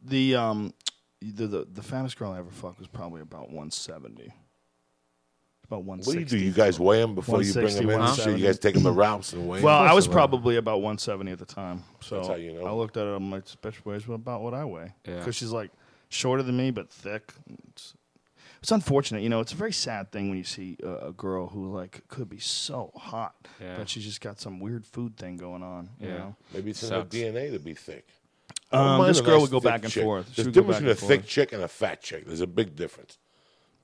The 0.04 0.36
um, 0.36 0.74
the, 1.20 1.46
the 1.46 1.64
the 1.72 1.82
fattest 1.82 2.18
girl 2.18 2.32
I 2.32 2.38
ever 2.38 2.50
fucked 2.50 2.78
was 2.78 2.88
probably 2.88 3.20
about 3.22 3.44
170. 3.50 4.32
About 5.64 5.82
What 5.82 6.00
do 6.04 6.18
you 6.18 6.24
do? 6.24 6.38
You 6.38 6.52
guys 6.52 6.78
weigh 6.78 7.00
them 7.00 7.16
before 7.16 7.42
you 7.42 7.52
bring 7.52 7.66
them 7.74 7.90
in? 7.90 8.00
and 8.00 8.08
shit? 8.14 8.26
170. 8.28 8.40
You 8.40 8.46
guys 8.46 8.58
take 8.60 8.74
them 8.74 8.84
to 8.84 8.92
routes 8.92 9.32
and 9.32 9.48
weigh 9.48 9.58
'em? 9.58 9.64
Well, 9.64 9.76
I 9.78 9.92
was 9.94 10.06
I 10.06 10.08
will. 10.10 10.14
probably 10.14 10.56
about 10.56 10.76
170 10.76 11.32
at 11.32 11.38
the 11.40 11.44
time. 11.44 11.82
So 12.00 12.16
That's 12.16 12.28
how 12.28 12.34
you 12.36 12.52
know. 12.52 12.64
I 12.66 12.70
looked 12.70 12.96
at 12.96 13.02
her. 13.04 13.14
I'm 13.14 13.32
like, 13.32 13.48
special 13.48 13.82
weighs 13.90 14.06
about 14.08 14.42
what 14.42 14.54
I 14.54 14.64
weigh. 14.64 14.92
Yeah. 15.08 15.18
Because 15.18 15.34
she's 15.34 15.50
like 15.50 15.72
shorter 16.08 16.44
than 16.44 16.56
me, 16.56 16.70
but 16.70 16.88
thick. 16.88 17.32
It's, 17.70 17.94
it's 18.62 18.70
unfortunate. 18.70 19.22
You 19.24 19.28
know, 19.28 19.40
it's 19.40 19.52
a 19.52 19.56
very 19.56 19.72
sad 19.72 20.12
thing 20.12 20.28
when 20.28 20.38
you 20.38 20.44
see 20.44 20.76
a, 20.84 21.08
a 21.08 21.12
girl 21.12 21.48
who 21.48 21.72
like 21.74 22.06
could 22.06 22.28
be 22.28 22.38
so 22.38 22.92
hot, 22.94 23.34
Yeah. 23.60 23.76
but 23.76 23.88
she's 23.88 24.04
just 24.04 24.20
got 24.20 24.38
some 24.38 24.60
weird 24.60 24.86
food 24.86 25.16
thing 25.16 25.36
going 25.36 25.64
on. 25.64 25.88
You 26.00 26.08
Yeah. 26.08 26.16
know? 26.18 26.36
Maybe 26.54 26.70
it's 26.70 26.78
Sucks. 26.86 27.12
in 27.12 27.34
the 27.34 27.40
DNA 27.40 27.50
to 27.52 27.58
be 27.58 27.74
thick. 27.74 28.06
Um, 28.72 29.06
this 29.06 29.20
girl 29.20 29.40
would 29.40 29.50
go 29.50 29.60
back 29.60 29.84
and 29.84 29.92
chick. 29.92 30.02
forth. 30.02 30.28
She 30.34 30.42
There's 30.42 30.46
a 30.46 30.48
would 30.48 30.54
go 30.54 30.60
difference 30.60 30.78
back 30.78 30.80
between 30.80 30.88
a 30.88 30.90
and 30.90 30.98
thick 30.98 31.20
forth. 31.20 31.28
chick 31.30 31.52
and 31.52 31.62
a 31.62 31.68
fat 31.68 32.02
chick. 32.02 32.26
There's 32.26 32.40
a 32.40 32.46
big 32.46 32.74
difference. 32.76 33.18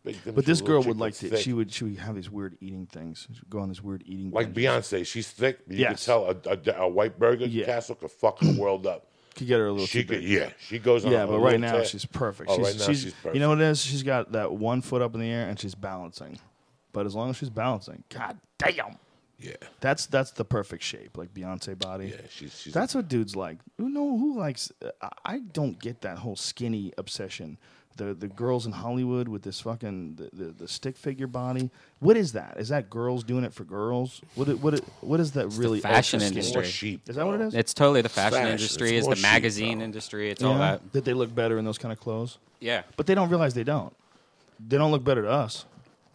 Big 0.04 0.16
difference 0.16 0.34
But 0.34 0.44
this 0.46 0.60
between 0.60 0.66
a 0.66 0.72
girl 0.72 0.78
little 0.80 0.88
would 0.90 0.94
chick 0.96 1.00
like 1.00 1.12
that's 1.12 1.20
to. 1.20 1.28
thick. 1.30 1.44
She 1.44 1.52
would. 1.52 1.72
She 1.72 1.84
would 1.84 1.98
have 1.98 2.14
these 2.16 2.30
weird 2.30 2.56
eating 2.60 2.86
things. 2.86 3.28
She'd 3.32 3.48
go 3.48 3.60
on 3.60 3.68
this 3.68 3.82
weird 3.82 4.02
eating. 4.04 4.30
Like. 4.32 4.52
Beyonce, 4.52 5.06
she's 5.06 5.30
thick. 5.30 5.60
You 5.68 5.78
Yes. 5.78 6.04
can 6.04 6.14
tell 6.14 6.26
a, 6.26 6.72
a, 6.76 6.82
a 6.84 6.88
white 6.88 7.18
burger 7.18 7.46
Yeah. 7.46 7.66
castle 7.66 7.94
could 7.94 8.10
fuck 8.10 8.40
the 8.40 8.58
world 8.60 8.86
up. 8.86 9.06
Could 9.34 9.46
get 9.46 9.60
her 9.60 9.68
a 9.68 9.72
little 9.72 9.86
She 9.86 10.02
too 10.02 10.08
could, 10.08 10.20
big. 10.20 10.28
yeah. 10.28 10.50
She 10.60 10.78
goes 10.78 11.06
on. 11.06 11.10
Yeah, 11.12 11.22
a 11.22 11.26
but 11.26 11.30
little 11.32 11.46
right 11.46 11.58
now 11.58 11.72
tear. 11.72 11.84
she's 11.86 12.04
perfect. 12.04 12.50
Oh, 12.50 12.56
she's, 12.58 12.66
right 12.66 12.78
now 12.80 12.84
she's, 12.86 13.00
she's 13.00 13.12
perfect. 13.14 13.34
You 13.34 13.40
know 13.40 13.48
what 13.48 13.62
it 13.62 13.64
is? 13.64 13.80
She's 13.82 14.02
got 14.02 14.32
that 14.32 14.52
one 14.52 14.82
foot 14.82 15.00
up 15.00 15.14
in 15.14 15.20
the 15.20 15.30
air 15.30 15.48
and 15.48 15.58
she's 15.58 15.74
balancing. 15.74 16.38
But 16.92 17.06
as 17.06 17.14
long 17.14 17.30
as 17.30 17.38
she's 17.38 17.48
balancing, 17.48 18.04
god 18.10 18.38
damn, 18.58 18.98
Yeah, 19.42 19.56
that's 19.80 20.06
that's 20.06 20.30
the 20.30 20.44
perfect 20.44 20.82
shape, 20.82 21.16
like 21.16 21.34
Beyonce 21.34 21.78
body. 21.78 22.06
yeah. 22.08 22.16
She's 22.30 22.58
she's. 22.60 22.72
That's 22.72 22.94
what 22.94 23.08
dudes 23.08 23.34
like. 23.34 23.58
You 23.78 23.88
know 23.88 24.16
who 24.16 24.38
likes? 24.38 24.70
Uh, 24.84 24.90
I- 25.02 25.08
I 25.34 25.38
don't 25.40 25.78
get 25.80 26.00
that 26.02 26.18
whole 26.18 26.36
skinny 26.36 26.92
obsession. 26.98 27.58
The 27.96 28.14
the 28.14 28.28
girls 28.28 28.64
in 28.64 28.72
Hollywood 28.72 29.28
with 29.28 29.42
this 29.42 29.60
fucking 29.60 30.14
the, 30.14 30.30
the, 30.32 30.52
the 30.52 30.68
stick 30.68 30.96
figure 30.96 31.26
body. 31.26 31.70
What 32.00 32.16
is 32.16 32.32
that? 32.32 32.56
Is 32.58 32.68
that 32.70 32.88
girls 32.88 33.22
doing 33.24 33.44
it 33.44 33.52
for 33.52 33.64
girls? 33.64 34.22
What 34.34 34.48
it- 34.48 34.60
what 34.60 34.74
it- 34.74 34.84
what 35.02 35.20
is 35.20 35.32
that 35.32 35.48
really? 35.48 35.80
fashion 35.80 36.20
ultra 36.22 36.32
more 36.34 36.38
industry. 36.44 36.64
sheep. 36.64 37.08
Is 37.08 37.16
that 37.16 37.26
what 37.26 37.34
it 37.34 37.38
bro. 37.38 37.46
is? 37.48 37.54
It's 37.54 37.74
totally 37.74 38.00
the 38.00 38.08
fashion, 38.08 38.38
fashion. 38.38 38.52
industry, 38.52 38.96
It's 38.96 39.06
it's 39.06 39.08
the 39.08 39.16
chic, 39.16 39.22
magazine 39.22 39.78
bro. 39.78 39.84
industry, 39.84 40.30
it's 40.30 40.42
all 40.42 40.56
that. 40.58 40.92
That 40.92 41.04
they 41.04 41.12
look 41.12 41.34
better 41.34 41.58
in 41.58 41.64
those 41.66 41.76
kind 41.78 41.92
of 41.92 42.00
clothes, 42.00 42.38
Yeah. 42.60 42.82
but 42.96 43.06
they 43.06 43.14
don't 43.14 43.28
realize 43.28 43.52
they 43.54 43.64
don't. 43.64 43.94
They 44.68 44.78
don't 44.78 44.90
look 44.92 45.04
better 45.04 45.22
to 45.22 45.30
us, 45.30 45.64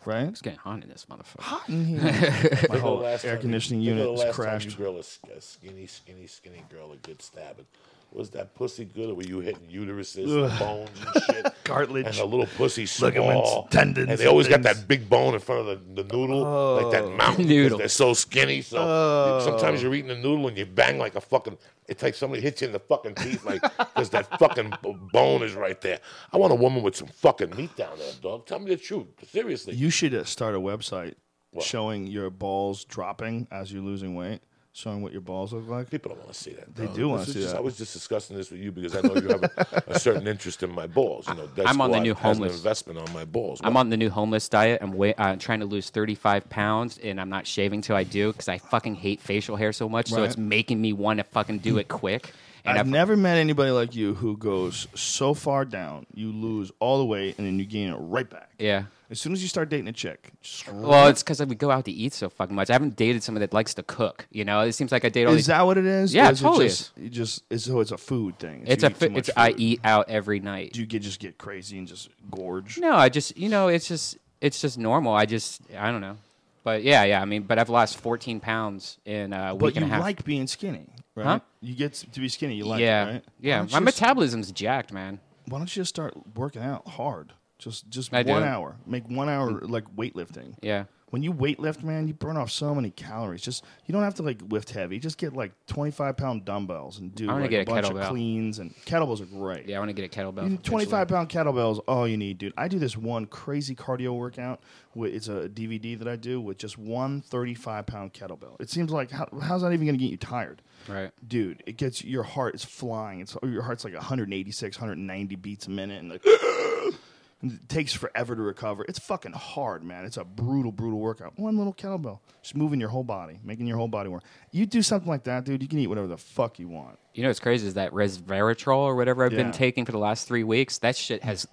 right? 0.08 0.28
It's 0.30 0.42
getting 0.42 0.60
hot 0.60 0.82
in 0.84 0.90
this 0.90 1.06
motherfucker. 1.12 1.42
hot 1.42 1.70
in 1.70 1.86
here. 1.86 2.00
My 2.02 2.12
Think 2.12 2.54
of 2.64 2.72
the 2.72 2.80
whole 2.80 3.06
air 3.06 3.38
conditioning 3.38 3.82
unit 3.82 4.08
is 4.10 4.20
last 4.22 4.36
crashed. 4.36 4.70
Time 4.70 4.72
you 4.72 4.78
grill 4.78 4.96
a, 4.96 5.00
s- 5.00 5.20
a 5.36 5.42
skinny, 5.42 5.86
skinny, 5.86 6.26
skinny 6.28 6.64
girl 6.72 6.92
a 6.94 6.96
good 6.98 7.22
stabbing. 7.22 7.66
Was 8.12 8.30
that 8.32 8.56
pussy 8.56 8.86
good, 8.86 9.10
or 9.10 9.16
were 9.16 9.24
you 9.24 9.40
hitting 9.42 9.68
uteruses, 9.70 10.26
and 10.50 10.58
bones, 10.60 10.90
and 11.14 11.24
shit? 11.26 11.54
Cartilage. 11.66 12.06
and 12.08 12.18
a 12.18 12.26
little 12.26 12.48
pussy 12.58 12.86
small, 12.86 13.68
tendons, 13.68 14.10
and 14.10 14.18
they 14.18 14.26
always 14.26 14.48
got 14.48 14.64
that 14.64 14.88
big 14.88 15.08
bone 15.10 15.34
in 15.36 15.40
front 15.40 15.68
of 15.68 15.96
the, 15.96 16.02
the 16.04 16.16
noodle, 16.16 16.42
like 16.82 16.92
that 16.94 17.12
mountain. 17.16 17.48
Noodle. 17.48 17.78
They're 17.78 17.90
so 17.90 18.14
skinny, 18.14 18.62
so 18.62 18.78
Oh. 18.80 19.42
sometimes 19.44 19.84
you're 19.84 19.94
eating 19.94 20.08
the 20.08 20.16
noodle 20.16 20.48
and 20.48 20.58
you 20.58 20.66
bang 20.66 20.98
like 20.98 21.16
a 21.16 21.22
fucking. 21.22 21.58
It's 21.88 22.02
like 22.02 22.16
somebody 22.16 22.42
hits 22.42 22.62
you 22.62 22.68
in 22.68 22.74
the 22.74 22.80
fucking 22.80 23.16
teeth, 23.16 23.46
like 23.46 23.62
because 23.78 24.10
that 24.12 24.40
fucking 24.40 24.74
bone 25.12 25.44
is 25.44 25.54
right 25.54 25.80
there. 25.82 26.00
I 26.34 26.38
want 26.38 26.54
a 26.54 26.56
woman 26.56 26.82
with 26.84 26.96
some 26.96 27.08
fucking 27.10 27.56
meat 27.56 27.76
down 27.76 28.00
there, 28.00 28.14
dog. 28.22 28.46
Tell 28.48 28.60
me 28.60 28.70
the 28.70 28.78
truth, 28.78 29.08
seriously. 29.30 29.76
You 29.76 29.90
should 29.90 30.16
uh, 30.16 30.24
start 30.24 30.56
a 30.56 30.60
website 30.60 31.16
What? 31.52 31.66
showing 31.66 32.08
your 32.08 32.30
balls 32.30 32.84
dropping 32.86 33.48
as 33.52 33.72
you're 33.72 33.84
losing 33.84 34.16
weight, 34.16 34.40
showing 34.78 35.02
what 35.02 35.12
your 35.12 35.22
balls 35.22 35.54
look 35.54 35.68
like. 35.68 35.90
People 35.90 36.10
don't 36.10 36.20
want 36.20 36.34
to 36.34 36.40
see 36.40 36.52
that. 36.52 36.74
They 36.76 36.86
dog. 36.86 36.96
do 36.96 37.10
wanna 37.10 37.26
see 37.26 37.34
just- 37.34 37.54
that. 37.54 37.58
I 37.58 37.62
was 37.62 37.78
just 37.78 37.94
discussing 37.94 38.38
this 38.38 38.52
with 38.52 38.60
you 38.60 38.72
because 38.72 38.96
I 38.96 39.02
know 39.02 39.16
you 39.16 39.28
have 39.30 39.44
a, 39.44 39.84
a 39.88 40.00
certain 40.00 40.28
interest 40.28 40.62
in 40.62 40.72
my 40.72 40.86
balls. 40.86 41.28
You 41.28 41.34
know, 41.34 41.48
that's 41.56 41.68
I'm 41.68 41.82
on 41.82 41.92
the 41.92 42.00
new 42.00 42.12
it 42.12 42.18
has 42.18 42.38
an 42.38 42.44
homeless- 42.44 42.58
investment 42.58 43.00
on 43.00 43.12
my 43.12 43.26
balls. 43.26 43.60
I'm 43.64 43.76
on 43.76 43.90
the 43.90 43.98
new 43.98 44.10
homeless 44.12 44.48
diet. 44.48 44.80
I'm 44.82 44.92
wait, 44.94 45.16
uh, 45.18 45.36
trying 45.38 45.62
to 45.62 45.66
lose 45.66 45.90
35 45.90 46.48
pounds, 46.50 47.00
and 47.00 47.20
I'm 47.20 47.30
not 47.30 47.48
shaving 47.48 47.82
till 47.82 47.96
I 47.96 48.04
do 48.04 48.32
because 48.32 48.48
I 48.48 48.60
fucking 48.60 48.96
hate 48.96 49.20
facial 49.20 49.56
hair 49.56 49.74
so 49.74 49.90
much. 49.90 50.10
So 50.10 50.24
it's 50.24 50.38
making 50.38 50.80
me 50.80 50.94
want 50.94 51.18
to 51.18 51.24
fucking 51.24 51.60
do 51.60 51.80
it 51.80 51.88
quick. 51.88 52.34
And 52.68 52.78
I've 52.78 52.86
I've- 52.86 52.90
never 52.92 53.16
met 53.18 53.38
anybody 53.38 53.72
like 53.72 53.96
you 53.96 54.14
who 54.16 54.38
goes 54.38 54.88
so 54.96 55.34
far 55.34 55.66
down, 55.66 56.06
you 56.14 56.32
lose 56.32 56.72
all 56.80 56.98
the 57.00 57.06
weight, 57.06 57.36
and 57.38 57.48
then 57.48 57.58
you 57.60 57.66
gain 57.66 57.90
it 57.90 57.96
right 57.98 58.30
back. 58.30 58.52
yeah. 58.60 58.84
As 59.10 59.22
soon 59.22 59.32
as 59.32 59.42
you 59.42 59.48
start 59.48 59.70
dating 59.70 59.88
a 59.88 59.94
chick, 59.94 60.32
just- 60.42 60.68
Well, 60.70 61.08
it's 61.08 61.24
because 61.24 61.40
we 61.46 61.56
go 61.56 61.72
out 61.72 61.86
to 61.86 61.92
eat 61.92 62.12
so 62.14 62.28
fucking 62.30 62.54
much. 62.54 62.70
I 62.70 62.74
haven't 62.74 62.98
dated 62.98 63.24
someone 63.24 63.40
that 63.40 63.54
likes 63.54 63.74
to 63.76 63.84
cook. 63.84 64.28
You 64.32 64.44
know, 64.44 64.60
it 64.62 64.74
seems 64.74 64.92
like 64.92 65.06
I 65.06 65.10
date 65.10 65.24
all 65.28 65.32
is 65.32 65.38
these. 65.38 65.46
that 65.46 65.66
what 65.66 65.78
it 65.78 65.86
is? 65.86 66.14
Yeah, 66.14 66.28
it 66.28 66.34
is 66.34 66.42
totally 66.42 66.66
it 66.66 66.70
just, 66.70 66.92
You 66.98 67.10
just 67.10 67.44
it's, 67.50 67.64
so 67.64 67.80
it's 67.80 67.92
a 67.92 67.98
food 67.98 68.38
thing. 68.38 68.64
it's 68.68 68.84
you 68.84 68.88
a. 68.90 68.92
eat 68.92 69.00
too 69.00 69.06
fi- 69.08 69.14
much 69.14 69.30
It's 69.30 69.38
I 69.38 69.52
eat 69.56 69.80
out 69.86 70.10
every 70.10 70.42
night. 70.42 70.74
Do 70.74 70.82
you 70.82 70.86
get 70.86 71.04
just 71.04 71.22
get 71.22 71.38
crazy 71.38 71.78
and 71.78 71.88
just 71.88 72.10
gorge? 72.30 72.80
No, 72.80 72.96
I 72.96 73.08
just 73.08 73.38
you 73.38 73.48
know 73.48 73.70
it's 73.70 73.88
just 73.88 74.18
it's 74.42 74.60
just 74.60 74.78
normal. 74.78 75.14
I 75.14 75.26
just 75.26 75.62
I 75.80 75.90
don't 75.90 76.02
know. 76.02 76.18
But 76.66 76.84
yeah, 76.84 77.06
yeah. 77.06 77.22
I 77.22 77.26
mean, 77.26 77.44
but 77.44 77.58
I've 77.60 77.70
lost 77.70 77.98
14 78.00 78.42
pounds 78.42 78.98
in 79.06 79.32
a 79.32 79.54
week 79.56 79.60
But 79.62 79.76
you 79.76 79.84
and 79.84 79.90
a 79.90 79.96
half. 79.96 80.02
like 80.02 80.26
being 80.26 80.48
skinny, 80.48 80.86
right? 81.18 81.26
Huh? 81.26 81.40
You 81.62 81.76
get 81.76 81.94
to 81.94 82.20
be 82.20 82.30
skinny. 82.30 82.56
You 82.56 82.66
like 82.66 82.80
yeah, 82.80 83.06
it, 83.06 83.12
right? 83.12 83.24
yeah. 83.42 83.60
Why 83.62 83.66
don't 83.66 83.72
My 83.72 83.80
you 83.80 83.86
just- 83.86 84.02
metabolism's 84.02 84.52
jacked, 84.52 84.94
man. 84.94 85.20
Why 85.48 85.58
don't 85.60 85.76
you 85.76 85.82
just 85.82 85.90
start 85.90 86.14
working 86.36 86.62
out 86.62 86.88
hard? 86.88 87.34
Just 87.58 87.90
just 87.90 88.14
I 88.14 88.18
one 88.24 88.44
do. 88.44 88.48
hour. 88.48 88.76
Make 88.86 89.10
one 89.10 89.30
hour 89.30 89.52
like 89.62 89.86
weightlifting. 89.96 90.56
Yeah. 90.62 90.86
When 91.10 91.24
you 91.24 91.32
weightlift, 91.32 91.84
man, 91.84 92.10
you 92.10 92.14
burn 92.14 92.36
off 92.36 92.52
so 92.52 92.76
many 92.76 92.92
calories. 92.92 93.42
Just 93.42 93.64
you 93.86 93.94
don't 93.94 94.04
have 94.04 94.16
to 94.16 94.24
like 94.24 94.42
lift 94.50 94.72
heavy. 94.72 95.00
Just 95.00 95.18
get 95.18 95.32
like 95.34 95.54
twenty 95.66 95.90
five 95.90 96.18
pound 96.18 96.44
dumbbells 96.44 97.00
and 97.00 97.16
do 97.16 97.30
I 97.30 97.32
wanna 97.32 97.42
like, 97.46 97.50
get 97.50 97.68
a 97.68 97.72
bunch 97.72 97.88
of 97.88 97.94
kettlebell. 97.94 98.10
cleans 98.10 98.60
and 98.60 98.76
kettlebells 98.86 99.22
are 99.22 99.26
great. 99.26 99.68
Yeah, 99.70 99.78
I 99.78 99.80
want 99.80 99.90
to 99.90 99.94
get 99.94 100.04
a 100.06 100.10
kettlebell. 100.10 100.44
You 100.44 100.50
need 100.50 100.60
eventually. 100.60 100.86
25 100.86 101.08
pound 101.08 101.30
kettlebells, 101.30 101.80
all 101.88 102.08
you 102.08 102.18
need, 102.18 102.38
dude. 102.40 102.54
I 102.58 102.68
do 102.68 102.78
this 102.78 102.98
one 102.98 103.26
crazy 103.26 103.74
cardio 103.74 104.16
workout. 104.18 104.60
With, 104.94 105.14
it's 105.16 105.30
a 105.30 105.48
DVD 105.48 105.98
that 105.98 106.10
I 106.10 106.18
do 106.18 106.42
with 106.42 106.58
just 106.58 106.78
one 106.78 107.22
35 107.22 107.86
pound 107.86 108.14
kettlebell. 108.14 108.60
It 108.60 108.70
seems 108.70 108.92
like, 108.92 109.10
how, 109.10 109.28
how's 109.42 109.62
that 109.62 109.72
even 109.72 109.88
going 109.88 109.98
to 109.98 110.04
get 110.04 110.12
you 110.12 110.18
tired? 110.18 110.62
Right. 110.88 111.12
Dude, 111.28 111.64
it 111.66 111.78
gets 111.78 112.04
your 112.04 112.24
heart 112.24 112.56
is 112.56 112.64
flying. 112.64 113.20
It's 113.22 113.36
your 113.44 113.64
heart's 113.64 113.84
like 113.84 113.94
186, 113.94 114.78
190 114.78 115.36
beats 115.36 115.68
a 115.68 115.70
minute, 115.70 116.00
and 116.00 116.10
like 116.10 116.26
and 117.42 117.52
it 117.52 117.70
takes 117.70 117.94
forever 117.94 118.36
to 118.36 118.42
recover. 118.42 118.86
It's 118.88 119.00
fucking 119.00 119.34
hard, 119.34 119.84
man. 119.84 120.06
It's 120.06 120.18
a 120.18 120.24
brutal, 120.24 120.72
brutal 120.72 121.00
workout. 121.00 121.38
One 121.38 121.58
little 121.58 121.74
kettlebell, 121.74 122.20
just 122.42 122.56
moving 122.56 122.80
your 122.80 122.90
whole 122.90 123.04
body, 123.04 123.40
making 123.44 123.68
your 123.68 123.78
whole 123.78 123.88
body 123.88 124.10
work. 124.10 124.24
You 124.52 124.66
do 124.66 124.82
something 124.82 125.10
like 125.10 125.26
that, 125.26 125.44
dude. 125.44 125.62
You 125.62 125.68
can 125.68 125.80
eat 125.80 125.88
whatever 125.88 126.08
the 126.08 126.18
fuck 126.18 126.60
you 126.60 126.68
want. 126.68 126.98
You 127.18 127.24
know 127.24 127.30
what's 127.30 127.40
crazy 127.40 127.66
is 127.68 127.74
that 127.74 127.92
resveratrol 127.94 128.78
or 128.78 128.96
whatever 128.96 129.26
I've 129.26 129.34
Yeah. 129.34 129.42
been 129.42 129.52
taking 129.52 129.86
for 129.86 129.92
the 129.92 129.98
last 129.98 130.28
three 130.28 130.44
weeks. 130.44 130.78
That 130.78 130.96
shit 130.96 131.24
has 131.24 131.48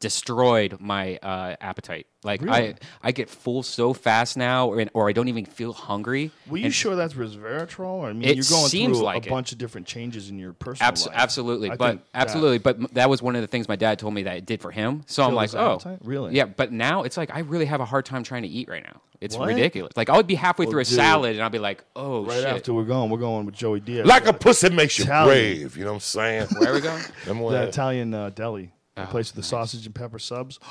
destroyed 0.00 0.76
my 0.80 1.16
uh, 1.22 1.56
appetite. 1.60 2.06
Like 2.24 2.42
Really? 2.42 2.52
I, 2.70 2.74
I 3.02 3.12
get 3.12 3.30
full 3.30 3.62
so 3.62 3.92
fast 3.94 4.36
now, 4.36 4.68
or, 4.68 4.84
or 4.92 5.08
I 5.08 5.12
don't 5.12 5.28
even 5.28 5.44
feel 5.44 5.72
hungry. 5.72 6.30
Were 6.48 6.58
you 6.58 6.64
And- 6.66 6.74
sure 6.74 6.96
that's 6.96 7.14
resveratrol? 7.14 8.04
I 8.04 8.12
mean, 8.12 8.22
you're 8.34 8.44
going 8.48 8.68
through 8.68 9.02
like 9.02 9.24
a 9.24 9.28
it. 9.28 9.30
bunch 9.30 9.52
of 9.52 9.58
different 9.58 9.86
changes 9.86 10.30
in 10.30 10.38
your 10.38 10.52
personal 10.52 10.88
Abs- 10.88 11.06
life. 11.06 11.14
absolutely, 11.16 11.70
I 11.70 11.76
but 11.76 11.88
think 11.90 12.00
that- 12.12 12.20
absolutely, 12.20 12.58
but 12.58 12.94
that 12.94 13.08
was 13.08 13.22
one 13.22 13.36
of 13.36 13.40
the 13.40 13.46
things 13.48 13.68
my 13.68 13.76
dad 13.76 13.98
told 13.98 14.14
me 14.14 14.24
that 14.24 14.36
it 14.36 14.46
did 14.46 14.60
for 14.60 14.70
him. 14.72 15.02
So 15.06 15.22
I'm 15.22 15.34
like, 15.34 15.54
oh, 15.54 15.74
appetite? 15.74 16.00
Really? 16.02 16.34
Yeah, 16.34 16.46
but 16.46 16.72
now 16.72 17.04
it's 17.04 17.16
like 17.16 17.30
I 17.34 17.38
really 17.40 17.66
have 17.66 17.80
a 17.80 17.84
hard 17.86 18.04
time 18.04 18.24
trying 18.24 18.42
to 18.42 18.48
eat 18.48 18.68
right 18.68 18.82
now. 18.82 19.00
It's 19.24 19.36
What? 19.36 19.48
ridiculous. 19.48 19.96
Like 19.96 20.10
I 20.10 20.16
would 20.16 20.26
be 20.26 20.34
halfway 20.34 20.66
Well, 20.66 20.72
through 20.72 20.80
a 20.82 20.84
dude, 20.84 20.94
salad 20.96 21.34
and 21.36 21.42
I'd 21.44 21.50
be 21.52 21.58
like, 21.58 21.82
oh 21.96 22.24
shit. 22.24 22.28
Right 22.30 22.36
shit. 22.42 22.56
after 22.56 22.74
we're 22.74 22.84
gone, 22.84 23.10
we're 23.10 23.18
going 23.18 23.46
with 23.46 23.54
Joey 23.54 23.80
Diaz. 23.80 24.06
Like 24.06 24.26
a 24.26 24.32
pussy 24.32 24.70
makes 24.70 24.98
you 24.98 25.04
Italian. 25.04 25.28
brave. 25.58 25.76
You 25.76 25.84
know 25.84 25.90
what 25.90 25.94
I'm 25.96 26.00
saying? 26.00 26.48
Where 26.58 26.70
are 26.70 26.74
we 26.74 26.80
going? 26.80 27.02
Remember 27.26 27.44
when 27.44 27.54
the 27.54 27.68
Italian 27.68 28.12
uh, 28.14 28.30
deli, 28.30 28.72
the 28.96 29.02
Oh, 29.02 29.06
place 29.06 29.30
with 29.34 29.36
the 29.42 29.48
sausage 29.48 29.86
and 29.86 29.94
pepper 29.94 30.18
subs. 30.18 30.58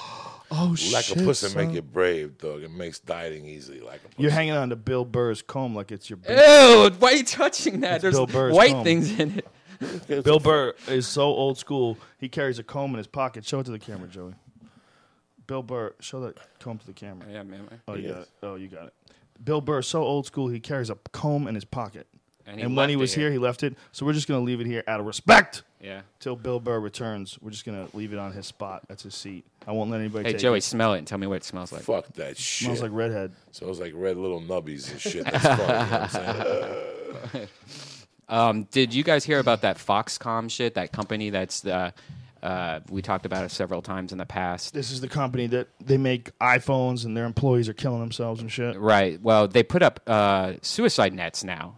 Oh 0.55 0.75
shit! 0.75 0.93
like 0.93 1.09
a 1.09 1.15
pussy 1.15 1.47
son. 1.47 1.65
make 1.65 1.73
you 1.75 1.81
brave, 1.81 2.37
dog. 2.37 2.61
It 2.61 2.69
makes 2.69 2.99
dieting 2.99 3.45
easy. 3.45 3.79
Like 3.79 4.01
a 4.05 4.07
pussy. 4.09 4.21
You're 4.21 4.29
hanging 4.29 4.53
on 4.53 4.69
to 4.69 4.75
Bill 4.75 5.03
Burr's 5.03 5.41
comb 5.41 5.73
like 5.73 5.91
it's 5.91 6.07
your. 6.11 6.19
Ew! 6.29 6.91
Why 6.99 7.11
are 7.13 7.15
you 7.15 7.23
touching 7.23 7.79
that? 7.79 7.95
It's 7.95 8.01
There's 8.03 8.13
Bill 8.13 8.27
Burr's 8.27 8.53
white 8.53 8.73
comb. 8.73 8.83
things 8.83 9.19
in 9.19 9.39
it. 9.79 10.23
Bill 10.23 10.37
Burr 10.39 10.75
is 10.89 11.07
so 11.07 11.23
old 11.23 11.57
school. 11.57 11.97
He 12.19 12.29
carries 12.29 12.59
a 12.59 12.63
comb 12.63 12.91
in 12.91 12.97
his 12.97 13.07
pocket. 13.07 13.45
Show 13.45 13.61
it 13.61 13.63
to 13.63 13.71
the 13.71 13.79
camera, 13.79 14.07
Joey. 14.07 14.35
Bill 15.47 15.63
Burr, 15.63 15.93
show 15.99 16.21
that 16.21 16.37
comb 16.59 16.77
to 16.77 16.85
the 16.85 16.93
camera. 16.93 17.27
Yeah, 17.31 17.43
man. 17.43 17.67
Oh, 17.87 17.95
you 17.95 18.09
got 18.09 18.21
it. 18.21 18.29
Oh, 18.41 18.55
you 18.55 18.67
got 18.67 18.87
it. 18.87 18.93
Bill 19.43 19.61
Burr, 19.61 19.81
so 19.81 20.03
old 20.03 20.25
school. 20.25 20.47
He 20.47 20.59
carries 20.59 20.89
a 20.89 20.95
comb 21.11 21.47
in 21.47 21.55
his 21.55 21.65
pocket. 21.65 22.07
And 22.45 22.59
And, 22.59 22.71
he 22.71 22.75
when 22.75 22.89
he 22.89 22.93
it 22.95 22.97
was 22.97 23.13
here. 23.13 23.25
here, 23.25 23.31
he 23.31 23.37
left 23.37 23.63
it. 23.63 23.75
So 23.93 24.05
we're 24.05 24.13
just 24.13 24.27
gonna 24.27 24.43
leave 24.43 24.59
it 24.59 24.67
here 24.67 24.83
out 24.85 24.99
of 24.99 25.05
respect 25.05 25.63
Yeah. 25.81 26.01
till 26.19 26.35
Bill 26.35 26.59
Burr 26.59 26.77
returns. 26.79 27.37
We're 27.41 27.51
just 27.51 27.65
gonna 27.65 27.87
leave 27.93 28.11
it 28.11 28.19
on 28.19 28.33
his 28.33 28.45
spot. 28.47 28.83
That's 28.89 29.03
his 29.03 29.15
seat. 29.15 29.45
I 29.65 29.71
won't 29.71 29.89
let 29.91 30.01
anybody. 30.01 30.25
Hey 30.25 30.33
take 30.33 30.41
Joey, 30.41 30.57
It. 30.57 30.63
smell 30.63 30.93
it 30.93 30.97
and 30.99 31.07
tell 31.07 31.17
me 31.17 31.25
what 31.27 31.37
it 31.37 31.45
smells 31.45 31.71
like. 31.71 31.83
Fuck 31.83 32.07
that 32.15 32.37
shit. 32.37 32.65
Smells 32.65 32.81
like 32.81 32.91
redhead. 32.93 33.31
Smells 33.51 33.79
like 33.79 33.93
red 33.95 34.17
little 34.17 34.41
nubbies 34.41 34.91
and 34.91 34.99
shit. 34.99 35.23
That's 35.31 35.43
fun. 35.45 35.57
You 35.59 35.65
know 35.67 35.73
what 35.89 36.01
I'm 36.01 37.29
saying? 37.31 37.47
Um, 38.29 38.63
did 38.71 38.93
you 38.93 39.03
guys 39.03 39.25
hear 39.25 39.39
about 39.39 39.61
that 39.61 39.77
Foxconn 39.77 40.49
shit? 40.49 40.75
That 40.75 40.91
company 40.91 41.29
that's 41.29 41.65
uh, 41.65 41.91
uh, 42.43 42.81
we 42.89 43.01
talked 43.01 43.25
about 43.25 43.45
it 43.45 43.51
several 43.51 43.81
times 43.81 44.11
in 44.11 44.17
the 44.17 44.25
past. 44.25 44.73
This 44.73 44.91
is 44.91 44.99
the 44.99 45.07
company 45.07 45.47
that 45.47 45.69
they 45.79 45.97
make 45.97 46.37
iPhones 46.39 47.05
and 47.05 47.15
their 47.15 47.25
employees 47.25 47.69
are 47.69 47.73
killing 47.73 48.01
themselves 48.01 48.41
and 48.41 48.51
shit. 48.51 48.77
Right. 48.77 49.19
Well, 49.21 49.47
they 49.47 49.63
put 49.63 49.81
up 49.81 50.01
uh, 50.05 50.53
suicide 50.61 51.13
nets 51.13 51.45
now. 51.45 51.77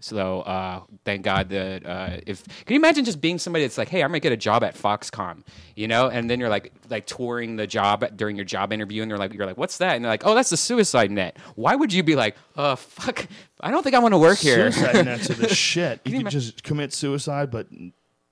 So 0.00 0.42
uh, 0.42 0.82
thank 1.06 1.24
God 1.24 1.48
that 1.48 1.86
uh, 1.86 2.18
if 2.26 2.44
can 2.66 2.74
you 2.74 2.76
imagine 2.78 3.06
just 3.06 3.22
being 3.22 3.38
somebody 3.38 3.64
that's 3.64 3.78
like, 3.78 3.88
hey, 3.88 4.02
I'm 4.02 4.10
gonna 4.10 4.20
get 4.20 4.32
a 4.32 4.36
job 4.36 4.62
at 4.62 4.74
Foxconn, 4.74 5.42
you 5.76 5.88
know, 5.88 6.08
and 6.08 6.28
then 6.28 6.38
you're 6.38 6.50
like 6.50 6.74
like 6.90 7.06
touring 7.06 7.56
the 7.56 7.66
job 7.66 8.04
during 8.14 8.36
your 8.36 8.44
job 8.44 8.70
interview, 8.74 9.00
and 9.00 9.10
they're 9.10 9.16
like, 9.16 9.32
you're 9.32 9.46
like, 9.46 9.56
what's 9.56 9.78
that? 9.78 9.96
And 9.96 10.04
they're 10.04 10.12
like, 10.12 10.26
oh, 10.26 10.34
that's 10.34 10.50
the 10.50 10.58
suicide 10.58 11.10
net. 11.10 11.38
Why 11.54 11.74
would 11.74 11.90
you 11.90 12.02
be 12.02 12.16
like, 12.16 12.36
uh, 12.54 12.76
fuck, 12.76 13.26
I 13.60 13.70
don't 13.70 13.82
think 13.82 13.94
I 13.94 14.00
want 14.00 14.12
to 14.12 14.18
work 14.18 14.36
here. 14.36 14.70
Suicide 14.70 15.04
nets 15.06 15.30
are 15.30 15.34
the 15.34 15.48
shit. 15.48 16.00
You 16.04 16.10
you 16.10 16.18
could 16.18 16.20
ima- 16.22 16.30
just 16.30 16.62
commit 16.62 16.92
suicide, 16.92 17.50
but 17.50 17.68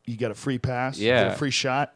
you 0.05 0.17
get 0.17 0.31
a 0.31 0.35
free 0.35 0.59
pass. 0.59 0.99
you 0.99 1.09
Yeah. 1.09 1.25
get 1.25 1.35
a 1.35 1.37
free 1.39 1.51
shot. 1.51 1.95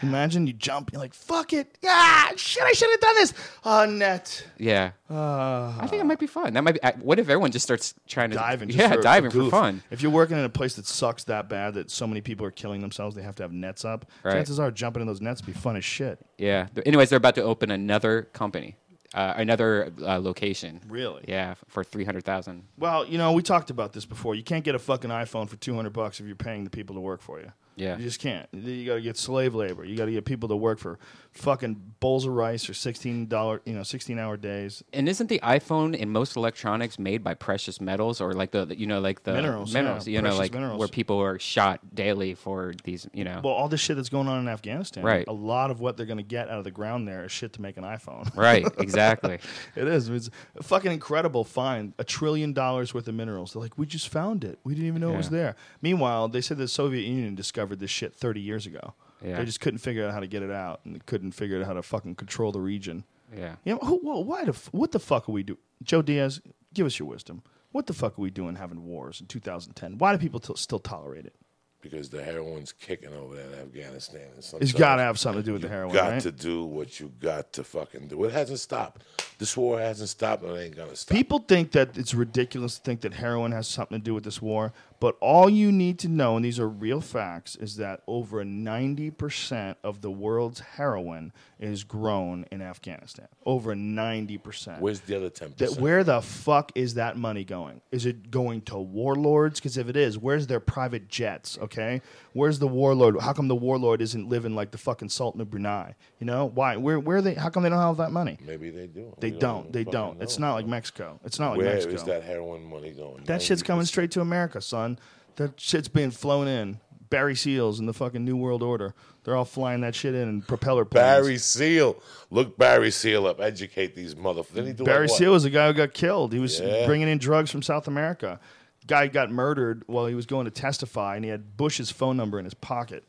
Imagine 0.00 0.46
you 0.46 0.52
jump. 0.52 0.90
You're 0.92 1.00
like, 1.00 1.12
fuck 1.12 1.52
it. 1.52 1.76
Yeah, 1.82 2.28
shit. 2.36 2.62
I 2.62 2.70
should 2.70 2.88
have 2.90 3.00
done 3.00 3.14
this. 3.16 3.34
Uh, 3.64 3.86
net. 3.86 4.46
yeah. 4.56 4.92
Uh, 5.10 5.74
I 5.80 5.88
think 5.88 6.00
it 6.00 6.04
might 6.06 6.20
be 6.20 6.28
fun. 6.28 6.52
That 6.54 6.62
might 6.62 6.74
be. 6.74 6.82
I- 6.84 6.92
What 7.00 7.18
if 7.18 7.24
everyone 7.28 7.50
just 7.50 7.64
starts 7.64 7.92
trying 8.06 8.30
to 8.30 8.36
diving. 8.36 8.68
Just 8.68 8.78
yeah, 8.78 8.92
for, 8.94 9.02
diving 9.02 9.32
for, 9.32 9.38
goof. 9.38 9.50
fun. 9.50 9.82
If 9.90 10.00
you're 10.00 10.12
working 10.12 10.38
in 10.38 10.44
a 10.44 10.48
place 10.48 10.74
that 10.76 10.86
sucks 10.86 11.24
that 11.24 11.48
bad 11.48 11.74
that 11.74 11.90
so 11.90 12.06
many 12.06 12.20
people 12.20 12.46
are 12.46 12.52
killing 12.52 12.80
themselves, 12.80 13.16
they 13.16 13.22
have 13.22 13.34
to 13.36 13.42
have 13.42 13.50
nets 13.52 13.84
up. 13.84 14.06
Right. 14.22 14.34
Chances 14.34 14.60
are 14.60 14.70
jumping 14.70 15.00
in 15.00 15.08
those 15.08 15.20
nets 15.20 15.42
would 15.44 15.52
be 15.52 15.60
fun 15.60 15.74
as 15.76 15.84
shit. 15.84 16.20
Yeah. 16.38 16.68
Anyways, 16.86 17.08
they're 17.10 17.16
about 17.16 17.34
to 17.34 17.42
open 17.42 17.72
another 17.72 18.22
company, 18.32 18.76
uh, 19.14 19.34
another 19.36 19.92
uh, 20.02 20.18
location. 20.18 20.80
Really? 20.88 21.24
Yeah, 21.28 21.54
for 21.68 21.84
three 21.84 22.04
hundred 22.04 22.24
thousand. 22.24 22.64
Well, 22.78 23.06
you 23.06 23.18
know, 23.18 23.32
we 23.32 23.42
talked 23.42 23.70
about 23.70 23.92
this 23.92 24.04
before. 24.04 24.34
You 24.34 24.42
can't 24.42 24.64
get 24.64 24.74
a 24.74 24.78
fucking 24.78 25.10
iPhone 25.10 25.48
for 25.48 25.56
200 25.56 25.92
bucks 25.92 26.20
if 26.20 26.26
you're 26.26 26.36
paying 26.36 26.64
the 26.64 26.70
people 26.70 26.94
to 26.96 27.00
work 27.00 27.20
for 27.20 27.40
you. 27.40 27.52
Yeah. 27.76 27.96
You 27.96 28.04
just 28.04 28.20
can't. 28.20 28.46
You 28.52 28.86
got 28.86 28.94
to 28.94 29.00
get 29.00 29.16
slave 29.16 29.54
labor. 29.54 29.84
You 29.84 29.96
got 29.96 30.06
to 30.06 30.12
get 30.12 30.24
people 30.24 30.48
to 30.50 30.56
work 30.56 30.78
for 30.78 30.98
fucking 31.32 31.80
bowls 32.00 32.26
of 32.26 32.32
rice 32.34 32.68
or 32.68 32.74
$16, 32.74 33.60
you 33.64 33.72
know, 33.72 33.82
16 33.82 34.18
hour 34.18 34.36
days. 34.36 34.82
And 34.92 35.08
isn't 35.08 35.28
the 35.28 35.38
iPhone 35.42 35.98
and 36.00 36.10
most 36.10 36.36
electronics 36.36 36.98
made 36.98 37.24
by 37.24 37.34
precious 37.34 37.80
metals 37.80 38.20
or 38.20 38.32
like 38.34 38.50
the 38.50 38.74
you 38.76 38.86
know 38.86 39.00
like 39.00 39.22
the 39.22 39.32
Minerals, 39.32 39.72
minerals 39.72 40.06
yeah, 40.06 40.16
you 40.16 40.22
know 40.22 40.36
like 40.36 40.52
minerals. 40.52 40.78
where 40.78 40.88
people 40.88 41.18
are 41.20 41.38
shot 41.38 41.80
daily 41.94 42.34
for 42.34 42.74
these 42.84 43.08
you 43.14 43.24
know 43.24 43.40
Well, 43.42 43.54
all 43.54 43.68
this 43.68 43.80
shit 43.80 43.96
that's 43.96 44.10
going 44.10 44.28
on 44.28 44.40
in 44.40 44.48
Afghanistan, 44.48 45.02
Right. 45.04 45.26
a 45.26 45.32
lot 45.32 45.70
of 45.70 45.80
what 45.80 45.96
they're 45.96 46.04
going 46.06 46.18
to 46.18 46.22
get 46.22 46.48
out 46.50 46.58
of 46.58 46.64
the 46.64 46.70
ground 46.70 47.08
there 47.08 47.24
is 47.24 47.32
shit 47.32 47.54
to 47.54 47.62
make 47.62 47.76
an 47.78 47.84
iPhone. 47.84 48.34
right 48.36 48.66
exactly 48.78 49.38
It 49.74 49.88
is. 49.88 50.10
It's 50.10 50.28
a 50.56 50.62
fucking 50.62 50.92
incredible 50.92 51.44
find. 51.44 51.94
A 51.98 52.04
trillion 52.04 52.52
dollars 52.52 52.92
worth 52.92 53.08
of 53.08 53.14
minerals. 53.14 53.52
They're 53.54 53.62
like, 53.62 53.78
we 53.78 53.86
just 53.86 54.08
found 54.08 54.44
it. 54.44 54.58
We 54.64 54.74
didn't 54.74 54.88
even 54.88 55.00
know 55.00 55.14
it 55.14 55.16
was 55.16 55.30
there. 55.30 55.56
Meanwhile, 55.80 56.28
they 56.28 56.40
said 56.42 56.58
the 56.58 56.68
Soviet 56.68 57.06
Union 57.06 57.34
discovered 57.34 57.61
this 57.76 57.90
shit 57.90 58.14
30 58.14 58.40
years 58.40 58.66
ago. 58.66 58.94
Yeah. 59.24 59.38
They 59.38 59.44
just 59.44 59.60
couldn't 59.60 59.78
figure 59.78 60.06
out 60.06 60.12
how 60.12 60.20
to 60.20 60.26
get 60.26 60.42
it 60.42 60.50
out, 60.50 60.80
and 60.84 60.94
they 60.96 61.00
couldn't 61.06 61.32
figure 61.32 61.60
out 61.60 61.66
how 61.66 61.74
to 61.74 61.82
fucking 61.82 62.16
control 62.16 62.50
the 62.52 62.60
region. 62.60 63.04
yeah 63.36 63.56
You 63.64 63.74
know, 63.74 63.78
who, 63.80 63.96
whoa, 63.98 64.20
why 64.20 64.44
the, 64.44 64.50
f- 64.50 64.68
what 64.72 64.90
the 64.92 64.98
fuck 64.98 65.28
are 65.28 65.32
we 65.32 65.42
doing? 65.44 65.58
Joe 65.82 66.02
Diaz, 66.02 66.40
give 66.74 66.86
us 66.86 66.98
your 66.98 67.08
wisdom. 67.08 67.42
What 67.70 67.86
the 67.86 67.92
fuck 67.94 68.18
are 68.18 68.22
we 68.22 68.30
doing 68.30 68.56
having 68.56 68.84
wars 68.84 69.20
in 69.20 69.26
2010? 69.28 69.98
Why 69.98 70.12
do 70.12 70.18
people 70.18 70.40
t- 70.40 70.52
still 70.56 70.78
tolerate 70.80 71.24
it? 71.26 71.34
because 71.80 72.10
the 72.10 72.22
heroin's 72.22 72.70
kicking 72.70 73.12
over 73.12 73.34
there 73.34 73.48
in 73.48 73.54
Afghanistan. 73.58 74.20
And 74.28 74.38
It's 74.38 74.46
sometimes 74.50 74.72
got 74.72 74.96
to 74.96 75.02
have 75.02 75.18
something 75.18 75.42
to 75.42 75.44
do 75.46 75.52
with 75.54 75.62
the 75.62 75.68
heroin, 75.68 75.92
got 75.92 76.10
right? 76.12 76.22
to 76.22 76.30
do 76.30 76.64
what 76.64 77.00
you 77.00 77.10
got 77.18 77.52
to 77.54 77.64
fucking 77.64 78.06
do. 78.06 78.22
It 78.22 78.30
hasn't 78.32 78.60
stopped. 78.60 79.02
This 79.38 79.56
war 79.56 79.80
hasn't 79.80 80.08
stopped, 80.08 80.44
and 80.44 80.56
it 80.56 80.60
ain't 80.60 80.76
gonna 80.76 80.94
stop. 80.94 81.12
People 81.16 81.40
think 81.40 81.72
that 81.72 81.98
it's 81.98 82.14
ridiculous 82.14 82.76
to 82.76 82.82
think 82.82 83.00
that 83.00 83.14
heroin 83.14 83.50
has 83.50 83.66
something 83.66 83.98
to 83.98 84.04
do 84.04 84.14
with 84.14 84.22
this 84.22 84.40
war, 84.40 84.72
but 85.02 85.16
all 85.20 85.50
you 85.50 85.72
need 85.72 85.98
to 85.98 86.08
know, 86.08 86.36
and 86.36 86.44
these 86.44 86.60
are 86.60 86.68
real 86.68 87.00
facts, 87.00 87.56
is 87.56 87.74
that 87.78 88.02
over 88.06 88.44
90% 88.44 89.74
of 89.82 90.00
the 90.00 90.12
world's 90.12 90.60
heroin 90.60 91.32
is 91.58 91.82
grown 91.82 92.46
in 92.52 92.62
Afghanistan. 92.62 93.26
Over 93.44 93.74
90%. 93.74 94.78
Where's 94.78 95.00
the 95.00 95.16
other 95.16 95.28
ten 95.28 95.48
that 95.50 95.58
percent? 95.58 95.80
where 95.80 96.04
the 96.04 96.20
fuck 96.20 96.70
is 96.76 96.94
that 96.94 97.16
money 97.16 97.42
going? 97.42 97.80
Is 97.90 98.06
it 98.06 98.30
going 98.30 98.62
to 98.62 98.78
warlords? 98.78 99.58
Because 99.58 99.76
if 99.76 99.88
it 99.88 99.96
is, 99.96 100.18
where's 100.18 100.46
their 100.46 100.60
private 100.60 101.08
jets? 101.08 101.58
Okay, 101.60 102.00
where's 102.32 102.60
the 102.60 102.68
warlord? 102.68 103.20
How 103.20 103.32
come 103.32 103.48
the 103.48 103.56
warlord 103.56 104.02
isn't 104.02 104.28
living 104.28 104.54
like 104.54 104.70
the 104.70 104.78
fucking 104.78 105.08
Sultan 105.08 105.40
of 105.40 105.50
Brunei? 105.50 105.94
You 106.20 106.26
know 106.26 106.46
why? 106.46 106.76
Where 106.76 107.00
where 107.00 107.16
are 107.16 107.22
they? 107.22 107.34
How 107.34 107.48
come 107.48 107.62
they 107.64 107.68
don't 107.68 107.78
have 107.78 107.96
that 107.96 108.12
money? 108.12 108.38
Maybe 108.44 108.70
they 108.70 108.86
do. 108.86 109.14
They 109.18 109.30
We 109.32 109.38
don't. 109.38 109.60
even 109.60 109.72
They 109.72 109.84
don't. 109.84 110.22
It's 110.22 110.38
not 110.38 110.54
like 110.54 110.66
Mexico. 110.66 111.18
It's 111.24 111.38
not 111.38 111.50
like 111.50 111.58
Where 111.58 111.74
Mexico. 111.74 111.94
is 111.94 112.04
that 112.04 112.22
heroin 112.22 112.68
money 112.68 112.92
going? 112.92 113.24
That 113.24 113.42
shit's 113.42 113.62
coming 113.62 113.84
straight 113.84 114.10
to 114.12 114.20
America, 114.20 114.60
son. 114.60 114.91
That 115.36 115.58
shit's 115.60 115.88
being 115.88 116.10
flown 116.10 116.48
in. 116.48 116.80
Barry 117.10 117.34
Seals 117.34 117.78
and 117.78 117.86
the 117.88 117.92
fucking 117.92 118.24
New 118.24 118.36
World 118.36 118.62
Order. 118.62 118.94
They're 119.24 119.36
all 119.36 119.44
flying 119.44 119.82
that 119.82 119.94
shit 119.94 120.14
in 120.14 120.28
and 120.28 120.46
propeller 120.48 120.84
planes. 120.86 121.04
Barry 121.04 121.38
Seal. 121.38 121.96
Look 122.30 122.56
Barry 122.56 122.90
Seal 122.90 123.26
up. 123.26 123.38
Educate 123.40 123.94
these 123.94 124.14
motherfuckers. 124.14 124.54
Didn't 124.54 124.66
he 124.68 124.72
do 124.72 124.84
Barry 124.84 125.06
like? 125.08 125.16
Seal 125.18 125.32
was 125.32 125.42
the 125.42 125.50
guy 125.50 125.66
who 125.68 125.74
got 125.74 125.92
killed. 125.92 126.32
He 126.32 126.38
was 126.38 126.58
Yeah. 126.58 126.86
bringing 126.86 127.08
in 127.08 127.18
drugs 127.18 127.50
from 127.50 127.62
South 127.62 127.86
America. 127.86 128.40
Guy 128.86 129.06
got 129.08 129.30
murdered 129.30 129.84
while 129.86 130.06
he 130.06 130.14
was 130.14 130.26
going 130.26 130.44
to 130.46 130.50
testify, 130.50 131.14
and 131.16 131.24
he 131.24 131.30
had 131.30 131.56
Bush's 131.56 131.90
phone 131.90 132.16
number 132.16 132.38
in 132.38 132.44
his 132.44 132.54
pocket. 132.54 133.04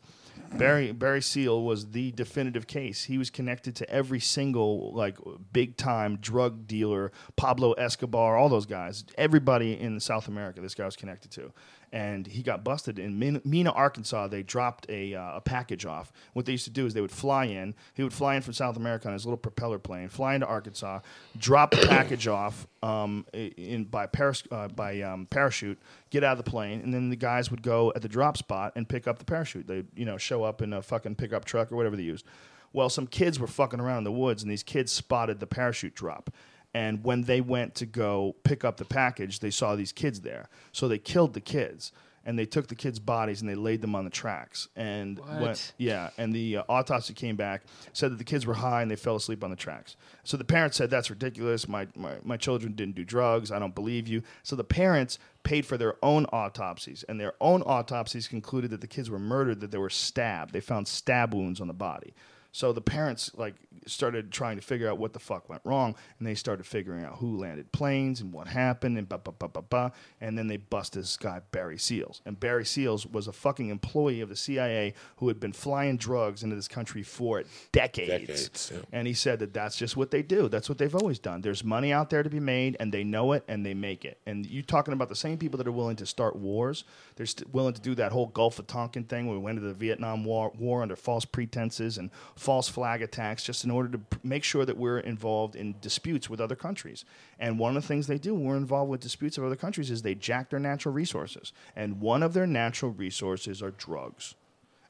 Barry 0.57 0.91
Barry 0.91 1.21
Seal 1.21 1.63
was 1.63 1.91
the 1.91 2.11
definitive 2.11 2.67
case. 2.67 3.03
He 3.03 3.17
was 3.17 3.29
connected 3.29 3.75
to 3.77 3.89
every 3.89 4.19
single 4.19 4.93
like 4.93 5.17
big 5.51 5.77
time 5.77 6.17
drug 6.17 6.67
dealer, 6.67 7.11
Pablo 7.35 7.73
Escobar, 7.73 8.37
all 8.37 8.49
those 8.49 8.65
guys. 8.65 9.03
Everybody 9.17 9.79
in 9.79 9.99
South 9.99 10.27
America, 10.27 10.61
this 10.61 10.75
guy 10.75 10.85
was 10.85 10.95
connected 10.95 11.31
to. 11.31 11.51
And 11.93 12.25
he 12.25 12.41
got 12.41 12.63
busted 12.63 12.97
in 12.97 13.19
Mena, 13.45 13.71
Arkansas. 13.71 14.27
They 14.27 14.41
dropped 14.41 14.89
a, 14.89 15.13
uh, 15.13 15.37
a 15.37 15.41
package 15.41 15.85
off. 15.85 16.11
What 16.33 16.47
they 16.47 16.53
used 16.53 16.63
to 16.63 16.71
do 16.71 16.87
is 16.87 16.95
they 16.95 17.01
would 17.01 17.11
fly 17.11 17.45
in. 17.45 17.75
He 17.93 18.01
would 18.01 18.13
fly 18.13 18.35
in 18.35 18.41
from 18.41 18.53
South 18.53 18.77
America 18.77 19.07
on 19.07 19.13
his 19.13 19.25
little 19.25 19.37
propeller 19.37 19.77
plane, 19.77 20.09
fly 20.09 20.33
into 20.33 20.47
Arkansas, 20.47 21.01
drop 21.37 21.69
the 21.69 21.85
package 21.87 22.27
off 22.27 22.65
um, 22.81 23.27
in 23.31 23.83
by 23.85 24.07
paras- 24.07 24.43
uh, 24.51 24.69
by 24.69 25.01
um, 25.01 25.27
parachute, 25.27 25.79
get 26.09 26.23
out 26.23 26.39
of 26.39 26.43
the 26.43 26.49
plane, 26.49 26.81
and 26.81 26.91
then 26.91 27.11
the 27.11 27.15
guys 27.15 27.51
would 27.51 27.61
go 27.61 27.93
at 27.95 28.01
the 28.01 28.09
drop 28.09 28.37
spot 28.37 28.73
and 28.75 28.89
pick 28.89 29.07
up 29.07 29.19
the 29.19 29.25
parachute. 29.25 29.67
They 29.67 29.83
you 29.95 30.05
know 30.05 30.17
show 30.17 30.43
up 30.43 30.63
in 30.63 30.73
a 30.73 30.81
fucking 30.81 31.13
pickup 31.13 31.45
truck 31.45 31.71
or 31.71 31.75
whatever 31.75 31.95
they 31.95 32.01
used. 32.01 32.25
Well, 32.73 32.89
some 32.89 33.05
kids 33.05 33.39
were 33.39 33.45
fucking 33.45 33.79
around 33.79 33.99
in 33.99 34.03
the 34.05 34.11
woods, 34.11 34.41
and 34.41 34.51
these 34.51 34.63
kids 34.63 34.91
spotted 34.91 35.39
the 35.39 35.45
parachute 35.45 35.93
drop. 35.93 36.31
And 36.73 37.03
when 37.03 37.23
they 37.23 37.41
went 37.41 37.75
to 37.75 37.85
go 37.85 38.35
pick 38.43 38.63
up 38.65 38.77
the 38.77 38.85
package, 38.85 39.39
they 39.39 39.51
saw 39.51 39.75
these 39.75 39.91
kids 39.91 40.21
there. 40.21 40.49
So 40.71 40.87
they 40.87 40.97
killed 40.97 41.33
the 41.33 41.41
kids, 41.41 41.91
and 42.25 42.39
they 42.39 42.45
took 42.45 42.67
the 42.67 42.75
kids' 42.75 42.99
bodies 42.99 43.41
and 43.41 43.49
they 43.49 43.55
laid 43.55 43.81
them 43.81 43.95
on 43.95 44.05
the 44.05 44.09
tracks. 44.09 44.69
And 44.75 45.19
What? 45.19 45.73
yeah, 45.77 46.09
and 46.17 46.33
the 46.33 46.57
uh, 46.57 46.63
autopsy 46.69 47.13
came 47.13 47.35
back, 47.35 47.63
said 47.91 48.11
that 48.11 48.17
the 48.17 48.23
kids 48.23 48.45
were 48.45 48.53
high 48.53 48.81
and 48.81 48.89
they 48.89 48.95
fell 48.95 49.15
asleep 49.17 49.43
on 49.43 49.49
the 49.49 49.55
tracks. 49.55 49.97
So 50.23 50.37
the 50.37 50.45
parents 50.45 50.77
said, 50.77 50.89
That's 50.89 51.09
ridiculous. 51.09 51.67
My, 51.67 51.87
my, 51.95 52.15
my 52.23 52.37
children 52.37 52.73
didn't 52.73 52.95
do 52.95 53.03
drugs. 53.03 53.51
I 53.51 53.59
don't 53.59 53.75
believe 53.75 54.07
you. 54.07 54.23
So 54.41 54.55
the 54.55 54.63
parents 54.63 55.19
paid 55.43 55.65
for 55.65 55.77
their 55.77 55.95
own 56.01 56.25
autopsies, 56.27 57.03
and 57.09 57.19
their 57.19 57.33
own 57.41 57.61
autopsies 57.63 58.27
concluded 58.27 58.71
that 58.71 58.79
the 58.81 58.87
kids 58.87 59.09
were 59.09 59.19
murdered, 59.19 59.59
that 59.59 59.71
they 59.71 59.77
were 59.77 59.89
stabbed. 59.89 60.53
They 60.53 60.61
found 60.61 60.87
stab 60.87 61.33
wounds 61.33 61.59
on 61.59 61.67
the 61.67 61.73
body. 61.73 62.13
So 62.53 62.71
the 62.71 62.81
parents 62.81 63.31
like 63.35 63.55
started 63.87 64.31
trying 64.31 64.57
to 64.57 64.61
figure 64.61 64.87
out 64.87 64.99
what 64.99 65.13
the 65.13 65.19
fuck 65.19 65.49
went 65.49 65.63
wrong, 65.65 65.95
and 66.19 66.27
they 66.27 66.35
started 66.35 66.65
figuring 66.67 67.03
out 67.03 67.17
who 67.17 67.35
landed 67.35 67.71
planes 67.71 68.21
and 68.21 68.31
what 68.31 68.47
happened, 68.47 68.95
and 68.95 69.09
ba 69.09 69.17
ba 69.17 69.31
ba 69.31 69.47
ba 69.47 69.63
ba. 69.63 69.91
And 70.21 70.37
then 70.37 70.47
they 70.47 70.57
bust 70.57 70.93
this 70.93 71.17
guy 71.17 71.41
Barry 71.51 71.79
Seals, 71.79 72.21
and 72.25 72.39
Barry 72.39 72.63
Seals 72.63 73.07
was 73.07 73.27
a 73.27 73.33
fucking 73.33 73.69
employee 73.69 74.21
of 74.21 74.29
the 74.29 74.35
CIA 74.35 74.93
who 75.17 75.29
had 75.29 75.39
been 75.39 75.51
flying 75.51 75.97
drugs 75.97 76.43
into 76.43 76.55
this 76.55 76.67
country 76.67 77.01
for 77.01 77.43
decades. 77.71 78.09
Decades, 78.09 78.71
yeah. 78.71 78.81
And 78.91 79.07
he 79.07 79.15
said 79.15 79.39
that 79.39 79.53
that's 79.53 79.75
just 79.75 79.97
what 79.97 80.11
they 80.11 80.21
do. 80.21 80.47
That's 80.47 80.69
what 80.69 80.77
they've 80.77 80.95
always 80.95 81.17
done. 81.17 81.41
There's 81.41 81.63
money 81.63 81.91
out 81.91 82.11
there 82.11 82.21
to 82.21 82.29
be 82.29 82.39
made, 82.39 82.77
and 82.79 82.93
they 82.93 83.03
know 83.03 83.33
it, 83.33 83.43
and 83.47 83.65
they 83.65 83.73
make 83.73 84.05
it. 84.05 84.19
And 84.27 84.45
you 84.45 84.61
talking 84.61 84.93
about 84.93 85.09
the 85.09 85.15
same 85.15 85.39
people 85.39 85.57
that 85.57 85.67
are 85.67 85.71
willing 85.71 85.95
to 85.95 86.05
start 86.05 86.35
wars? 86.35 86.83
They're 87.15 87.25
st- 87.25 87.51
willing 87.51 87.73
to 87.73 87.81
do 87.81 87.95
that 87.95 88.11
whole 88.11 88.27
Gulf 88.27 88.59
of 88.59 88.67
Tonkin 88.67 89.05
thing. 89.05 89.25
where 89.25 89.35
We 89.35 89.43
went 89.43 89.57
to 89.57 89.65
the 89.65 89.73
Vietnam 89.73 90.23
War, 90.23 90.51
war 90.55 90.83
under 90.83 90.95
false 90.95 91.25
pretenses 91.25 91.97
and 91.97 92.11
false 92.43 92.67
flag 92.67 93.01
attacks, 93.01 93.43
just 93.43 93.63
in 93.63 93.71
order 93.71 93.89
to 93.89 93.97
p- 93.97 94.17
make 94.23 94.43
sure 94.43 94.65
that 94.65 94.77
we're 94.77 94.99
involved 94.99 95.55
in 95.55 95.75
disputes 95.81 96.29
with 96.29 96.41
other 96.41 96.55
countries. 96.55 97.05
And 97.39 97.57
one 97.57 97.75
of 97.75 97.81
the 97.81 97.87
things 97.87 98.07
they 98.07 98.17
do 98.17 98.35
when 98.35 98.43
we're 98.43 98.57
involved 98.57 98.91
with 98.91 98.99
disputes 98.99 99.37
of 99.37 99.45
other 99.45 99.55
countries 99.55 99.89
is 99.89 100.01
they 100.01 100.15
jack 100.15 100.49
their 100.49 100.59
natural 100.59 100.93
resources. 100.93 101.53
And 101.75 102.01
one 102.01 102.21
of 102.21 102.33
their 102.33 102.45
natural 102.45 102.91
resources 102.91 103.61
are 103.63 103.71
drugs. 103.71 104.35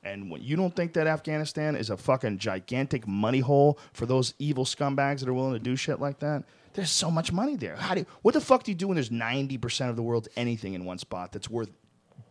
And 0.03 0.29
when 0.29 0.41
you 0.41 0.55
don't 0.55 0.75
think 0.75 0.93
that 0.93 1.07
Afghanistan 1.07 1.75
is 1.75 1.89
a 1.89 1.95
fucking 1.95 2.39
gigantic 2.39 3.07
money 3.07 3.39
hole 3.39 3.79
for 3.93 4.05
those 4.05 4.33
evil 4.39 4.65
scumbags 4.65 5.19
that 5.19 5.29
are 5.29 5.33
willing 5.33 5.53
to 5.53 5.59
do 5.59 5.75
shit 5.75 6.01
like 6.01 6.19
that, 6.19 6.43
there's 6.73 6.91
so 6.91 7.09
much 7.09 7.31
money 7.31 7.55
there. 7.55 7.75
How 7.75 7.93
do 7.93 8.01
you, 8.01 8.05
what 8.23 8.33
the 8.33 8.41
fuck 8.41 8.63
do 8.63 8.71
you 8.71 8.75
do 8.75 8.87
when 8.87 8.95
there's 8.95 9.11
90% 9.11 9.89
of 9.89 9.95
the 9.95 10.01
world's 10.01 10.27
anything 10.35 10.73
in 10.73 10.83
one 10.85 10.97
spot 10.97 11.31
that's 11.31 11.49
worth 11.49 11.69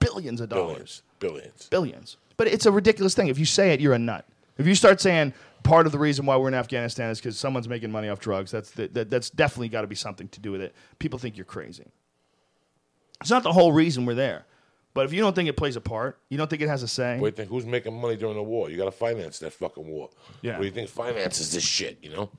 billions 0.01 0.41
of 0.41 0.49
dollars? 0.49 1.03
Billions. 1.21 1.69
Billions. 1.69 1.69
Billions. 1.69 2.17
But 2.37 2.49
it's 2.49 2.67
a 2.67 2.73
ridiculous 2.73 3.15
thing. 3.15 3.29
If 3.29 3.39
you 3.39 3.47
say 3.47 3.73
it, 3.73 3.81
you're 3.81 3.95
a 3.95 3.99
nut. 3.99 4.27
If 4.59 4.67
you 4.67 4.75
start 4.75 5.01
saying 5.01 5.33
part 5.63 5.87
of 5.87 5.93
the 5.93 5.99
reason 5.99 6.27
why 6.27 6.37
we're 6.37 6.49
in 6.49 6.55
Afghanistan 6.55 7.11
is 7.11 7.19
because 7.19 7.39
someone's 7.39 7.69
making 7.69 7.91
money 7.91 8.09
off 8.09 8.19
drugs, 8.21 8.51
that's, 8.51 8.71
the, 8.73 8.89
that, 8.89 9.11
that's 9.11 9.31
definitely 9.31 9.69
got 9.69 9.83
to 9.83 9.87
be 9.87 9.95
something 9.95 10.29
to 10.29 10.41
do 10.41 10.53
with 10.53 10.61
it. 10.61 10.75
People 10.99 11.19
think 11.19 11.37
you're 11.37 11.45
crazy. 11.45 11.87
It's 13.21 13.31
not 13.31 13.43
the 13.43 13.53
whole 13.53 13.73
reason 13.73 14.05
we're 14.05 14.15
there. 14.15 14.47
But 14.95 15.07
if 15.07 15.13
you 15.13 15.21
don't 15.21 15.35
think 15.35 15.49
it 15.49 15.57
plays 15.57 15.77
a 15.77 15.81
part, 15.81 16.19
you 16.29 16.37
don't 16.37 16.51
think 16.51 16.61
it 16.61 16.69
has 16.69 16.83
a 16.83 16.89
say. 16.89 17.19
What 17.19 17.21
do 17.21 17.27
you 17.27 17.37
think? 17.37 17.49
Who's 17.49 17.65
making 17.65 17.99
money 17.99 18.17
during 18.17 18.37
the 18.37 18.43
war? 18.43 18.69
You 18.69 18.77
got 18.77 18.85
to 18.87 18.91
finance 18.91 19.39
that 19.39 19.53
fucking 19.55 19.87
war. 19.87 20.11
Yeah. 20.43 20.53
What 20.53 20.61
do 20.61 20.65
you 20.67 20.73
think 20.73 20.91
finances 20.91 21.53
this 21.53 21.63
shit? 21.65 21.99
You 22.03 22.11
know. 22.11 22.31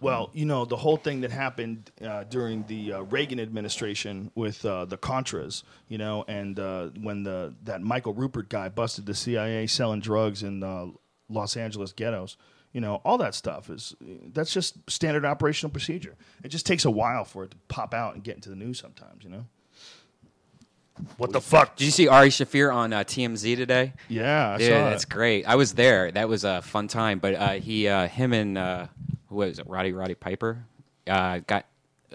Well, 0.00 0.30
you 0.32 0.46
know, 0.46 0.64
the 0.64 0.76
whole 0.76 0.96
thing 0.96 1.20
that 1.20 1.30
happened 1.30 1.92
uh, 2.04 2.24
during 2.24 2.64
the 2.66 2.94
uh, 2.94 3.02
Reagan 3.02 3.38
administration 3.38 4.32
with 4.34 4.64
uh, 4.64 4.84
the 4.84 4.98
Contras, 4.98 5.62
you 5.86 5.96
know, 5.96 6.24
and 6.26 6.58
uh, 6.58 6.88
when 7.00 7.22
the 7.22 7.54
that 7.62 7.82
Michael 7.82 8.12
Ruppert 8.12 8.48
guy 8.48 8.68
busted 8.68 9.06
the 9.06 9.14
CIA 9.14 9.68
selling 9.68 10.00
drugs 10.00 10.42
in 10.42 10.64
uh, 10.64 10.86
Los 11.32 11.56
Angeles 11.56 11.92
ghettos, 11.92 12.36
you 12.72 12.80
know, 12.80 12.96
all 13.04 13.18
that 13.18 13.34
stuff 13.34 13.70
is 13.70 13.94
that's 14.32 14.52
just 14.52 14.78
standard 14.90 15.24
operational 15.24 15.70
procedure. 15.70 16.16
It 16.42 16.48
just 16.48 16.66
takes 16.66 16.84
a 16.84 16.90
while 16.90 17.24
for 17.24 17.44
it 17.44 17.52
to 17.52 17.56
pop 17.68 17.94
out 17.94 18.14
and 18.14 18.22
get 18.22 18.36
into 18.36 18.48
the 18.48 18.56
news 18.56 18.78
sometimes, 18.78 19.24
you 19.24 19.30
know. 19.30 19.46
What 21.16 21.32
the 21.32 21.40
fuck? 21.40 21.76
Did 21.76 21.86
you 21.86 21.90
see 21.90 22.06
Ari 22.06 22.28
Shaffir 22.28 22.72
on 22.72 22.92
uh, 22.92 23.00
TMZ 23.00 23.56
today? 23.56 23.94
Yeah, 24.08 24.50
I 24.52 24.58
Dude, 24.58 24.68
that's 24.70 25.06
great. 25.06 25.46
I 25.46 25.56
was 25.56 25.72
there. 25.72 26.12
That 26.12 26.28
was 26.28 26.44
a 26.44 26.60
fun 26.62 26.86
time. 26.86 27.18
But 27.18 27.34
uh, 27.34 27.50
he, 27.52 27.88
uh, 27.88 28.08
him, 28.08 28.32
and 28.32 28.58
uh, 28.58 28.86
who 29.28 29.36
was 29.36 29.58
it? 29.58 29.66
Roddy 29.66 29.92
Roddy 29.92 30.14
Piper 30.14 30.64
uh, 31.06 31.40
got 31.46 31.66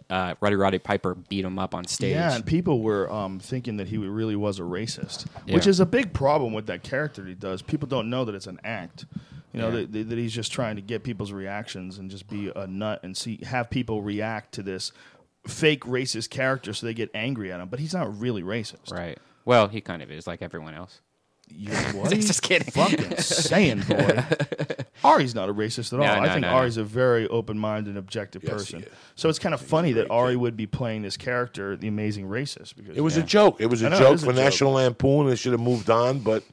uh, 0.10 0.36
Roddy 0.40 0.56
Roddy 0.56 0.80
Piper 0.80 1.16
beat 1.16 1.46
him 1.46 1.58
up 1.60 1.74
on 1.76 1.86
stage. 1.86 2.12
Yeah, 2.12 2.34
and 2.36 2.46
people 2.46 2.82
were 2.82 3.12
um, 3.12 3.40
thinking 3.40 3.78
that 3.78 3.88
he 3.88 3.98
really 3.98 4.36
was 4.36 4.60
a 4.60 4.64
racist, 4.64 5.26
which 5.48 5.68
is 5.68 5.80
a 5.80 5.86
big 5.86 6.14
problem 6.14 6.54
with 6.54 6.68
that 6.68 6.84
character 6.84 7.26
he 7.26 7.34
does. 7.34 7.62
People 7.62 7.88
don't 7.88 8.10
know 8.10 8.26
that 8.26 8.36
it's 8.36 8.48
an 8.48 8.60
act. 8.64 9.06
You 9.54 9.62
know 9.62 9.70
Yeah. 9.70 9.76
that, 9.78 9.92
that, 9.94 10.10
that 10.10 10.18
he's 10.18 10.34
just 10.34 10.52
trying 10.52 10.76
to 10.76 10.82
get 10.82 11.04
people's 11.04 11.32
reactions 11.32 11.98
and 11.98 12.12
just 12.12 12.28
be 12.28 12.52
a 12.56 12.68
nut 12.68 13.00
and 13.04 13.16
see 13.16 13.40
have 13.44 13.70
people 13.70 14.02
react 14.02 14.54
to 14.54 14.64
this 14.64 14.92
fake 15.48 15.86
racist 15.86 16.30
character 16.30 16.74
so 16.74 16.86
they 16.86 16.94
get 16.94 17.10
angry 17.14 17.52
at 17.52 17.60
him. 17.60 17.70
But 17.70 17.80
he's 17.80 17.94
not 17.94 18.20
really 18.20 18.44
racist. 18.44 18.92
Right. 18.92 19.18
Well, 19.46 19.70
he 19.70 19.80
kind 19.82 20.02
of 20.02 20.12
is 20.12 20.28
like 20.28 20.42
everyone 20.42 20.74
else. 20.74 21.00
You, 21.50 21.72
what 21.94 22.12
Just 22.12 22.42
kidding. 22.42 22.70
Fucking 22.72 23.18
saying, 23.18 23.82
boy. 23.88 24.26
Ari's 25.08 25.34
not 25.36 25.50
a 25.50 25.54
racist 25.54 25.94
at 25.94 26.00
all. 26.00 26.06
No, 26.06 26.22
I 26.24 26.30
think 26.30 26.42
no, 26.42 26.50
Ari's 26.50 26.78
a 26.78 26.84
very 26.84 27.28
open-minded 27.28 27.90
and 27.90 27.98
objective 27.98 28.44
Yes, 28.44 28.52
he 28.52 28.58
person. 28.58 28.84
is. 28.84 28.90
So 29.16 29.30
it's 29.30 29.40
kind 29.40 29.54
of 29.56 29.62
funny 29.62 29.94
that 29.94 30.10
Ari 30.10 30.34
kid. 30.34 30.38
would 30.38 30.58
be 30.58 30.68
playing 30.68 31.02
this 31.04 31.18
character, 31.18 31.76
the 31.76 31.88
amazing 31.88 32.28
racist. 32.28 32.76
Because 32.76 32.96
It 32.98 33.02
was 33.02 33.18
yeah. 33.18 33.24
a 33.24 33.26
joke. 33.26 33.58
It 33.60 33.68
was 33.68 33.84
I 33.84 33.88
a 33.88 33.90
know, 33.92 33.96
it 33.96 34.00
joke 34.00 34.14
is 34.16 34.24
a 34.24 34.26
for 34.28 34.32
joke. 34.34 34.44
National 34.44 34.72
Lampoon. 34.74 35.30
It 35.30 35.38
should 35.38 35.52
have 35.54 35.62
moved 35.62 35.90
on, 35.90 36.20
but 36.20 36.44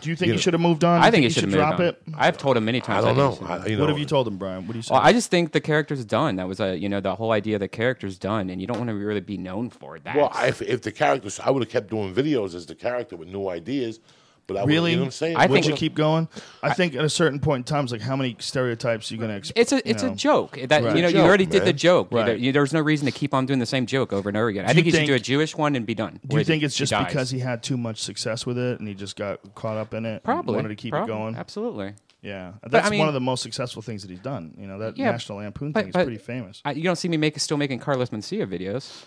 Do 0.00 0.10
you 0.10 0.16
think 0.16 0.26
You 0.28 0.32
he 0.34 0.38
should 0.38 0.52
have 0.52 0.60
moved 0.60 0.84
on? 0.84 1.00
I 1.00 1.06
You 1.06 1.10
think 1.12 1.22
he 1.22 1.28
he 1.28 1.32
should 1.32 1.44
have 1.44 1.52
drop 1.52 1.78
moved 1.78 1.96
it. 2.08 2.14
I've 2.14 2.36
told 2.36 2.56
him 2.58 2.64
many 2.66 2.80
times. 2.82 3.04
I 3.06 3.08
times. 3.08 3.16
don't 3.18 3.36
think 3.38 3.48
know. 3.48 3.56
should- 3.56 3.64
I, 3.64 3.66
you 3.70 3.76
know 3.76 3.80
What 3.84 3.88
have 3.88 3.98
you 3.98 4.04
told 4.04 4.28
him, 4.28 4.36
Brian? 4.36 4.66
What 4.66 4.72
do 4.74 4.78
you 4.78 4.82
say? 4.82 4.92
Well, 4.92 5.02
I 5.02 5.12
just 5.14 5.30
think 5.30 5.52
the 5.52 5.60
character's 5.62 6.04
done. 6.04 6.36
That 6.36 6.46
was 6.46 6.60
a 6.60 6.76
you 6.76 6.88
know 6.90 7.00
the 7.00 7.14
whole 7.14 7.32
idea 7.32 7.56
of 7.56 7.60
the 7.60 7.68
character's 7.68 8.18
done, 8.18 8.50
and 8.50 8.60
you 8.60 8.66
don't 8.66 8.76
want 8.76 8.88
to 8.90 8.94
really 8.94 9.20
be 9.20 9.38
known 9.38 9.70
for 9.70 9.98
that. 10.00 10.14
Well, 10.14 10.30
if, 10.42 10.60
if 10.60 10.82
the 10.82 10.92
characters, 10.92 11.40
I 11.40 11.48
would 11.50 11.62
have 11.62 11.70
kept 11.70 11.88
doing 11.88 12.14
videos 12.14 12.54
as 12.54 12.66
the 12.66 12.74
character 12.74 13.16
with 13.16 13.28
new 13.28 13.48
ideas. 13.48 13.98
But 14.46 14.56
I 14.58 14.60
would've- 14.60 14.68
really? 14.74 14.90
you 14.90 14.96
know 14.96 15.02
what 15.02 15.06
I'm 15.06 15.10
saying? 15.12 15.36
I 15.36 15.46
Would 15.46 15.52
think- 15.62 15.66
you 15.68 15.74
keep 15.74 15.94
going? 15.94 16.28
I 16.62 16.74
think 16.74 16.94
at 16.94 17.04
a 17.04 17.08
certain 17.08 17.40
point 17.40 17.60
in 17.60 17.64
time, 17.64 17.84
it's 17.84 17.92
like 17.92 18.02
how 18.02 18.14
many 18.16 18.36
stereotypes 18.40 19.10
are 19.10 19.14
you 19.14 19.20
going 19.20 19.40
to? 19.40 19.52
it's 19.56 19.72
a 19.72 19.88
it's 19.88 20.02
a 20.02 20.10
joke 20.10 20.58
that 20.68 20.84
Right. 20.84 20.96
you 20.96 21.02
know 21.02 21.08
you 21.08 21.14
Joke, 21.14 21.26
already 21.26 21.46
did 21.46 21.62
the 21.62 21.66
man. 21.66 21.76
joke. 21.76 22.08
You- 22.10 22.16
Right. 22.18 22.26
there- 22.26 22.36
you- 22.36 22.52
there's 22.52 22.72
no 22.72 22.80
reason 22.80 23.06
to 23.06 23.12
keep 23.12 23.32
on 23.34 23.46
doing 23.46 23.58
the 23.58 23.66
same 23.66 23.86
joke 23.86 24.12
over 24.12 24.28
and 24.28 24.36
over 24.36 24.48
again. 24.48 24.64
I 24.66 24.68
you 24.68 24.74
think 24.74 24.86
he 24.86 24.92
should 24.92 25.06
do 25.06 25.14
a 25.14 25.18
Jewish 25.18 25.56
one 25.56 25.74
and 25.76 25.86
be 25.86 25.94
done. 25.94 26.20
Do 26.26 26.36
you 26.38 26.44
think 26.44 26.62
it's 26.62 26.76
just 26.76 26.90
dies. 26.90 27.06
because 27.06 27.30
he 27.30 27.38
had 27.38 27.62
too 27.62 27.76
much 27.76 28.02
success 28.02 28.44
with 28.46 28.58
it 28.58 28.78
and 28.78 28.86
he 28.88 28.94
just 28.94 29.16
got 29.16 29.40
caught 29.54 29.76
up 29.76 29.94
in 29.94 30.04
it? 30.04 30.10
and 30.14 30.22
probably 30.22 30.56
wanted 30.56 30.68
to 30.68 30.74
keep 30.76 30.92
probably, 30.92 31.12
it 31.12 31.16
going. 31.16 31.36
Absolutely. 31.36 31.92
Yeah, 32.22 32.52
that's 32.66 32.86
I 32.86 32.90
mean- 32.90 33.00
one 33.00 33.08
of 33.08 33.14
the 33.14 33.20
most 33.20 33.42
successful 33.42 33.82
things 33.82 34.00
that 34.02 34.10
he's 34.10 34.18
done. 34.20 34.54
You 34.58 34.66
know 34.66 34.78
that 34.78 34.96
Yeah, 34.96 35.10
National 35.10 35.38
Lampoon 35.38 35.72
but- 35.72 35.80
thing 35.80 35.88
is 35.90 35.92
but- 35.92 36.04
pretty 36.04 36.18
famous. 36.18 36.62
I, 36.64 36.72
you 36.72 36.82
don't 36.82 36.96
see 36.96 37.08
me 37.08 37.16
make 37.18 37.38
still 37.38 37.56
making 37.58 37.80
Carlos 37.80 38.10
Mencia 38.10 38.46
videos. 38.46 39.04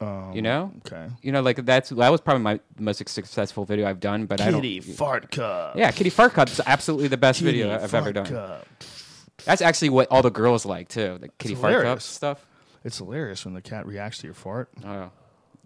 Um, 0.00 0.32
you 0.32 0.40
know. 0.40 0.72
okay. 0.86 1.08
You 1.22 1.30
know, 1.32 1.42
like 1.42 1.64
that's 1.64 1.90
that 1.90 2.08
was 2.08 2.20
probably 2.20 2.42
my 2.42 2.60
most 2.78 3.06
successful 3.08 3.64
video 3.64 3.86
I've 3.86 4.00
done. 4.00 4.26
But 4.26 4.40
I 4.40 4.50
don't. 4.50 4.62
Kitty 4.62 4.80
fart 4.80 5.30
cup. 5.30 5.76
Yeah, 5.76 5.90
Kitty 5.90 6.10
Fart 6.10 6.32
Cup's 6.32 6.60
absolutely 6.64 7.08
the 7.08 7.18
best 7.18 7.40
Kitty 7.40 7.58
video 7.58 7.74
I've 7.74 7.92
ever 7.92 8.12
done. 8.12 8.26
cup. 8.26 8.66
That's 9.44 9.62
actually 9.62 9.90
what 9.90 10.08
all 10.10 10.22
the 10.22 10.30
girls 10.30 10.64
like 10.64 10.88
too. 10.88 11.18
The 11.20 11.28
Kitty 11.38 11.54
Fart 11.54 11.82
Cup 11.82 12.00
stuff. 12.00 12.46
It's 12.82 12.96
hilarious 12.96 13.44
when 13.44 13.52
the 13.52 13.60
cat 13.60 13.86
reacts 13.86 14.18
to 14.18 14.26
your 14.26 14.34
fart. 14.34 14.70
Oh, 14.84 15.10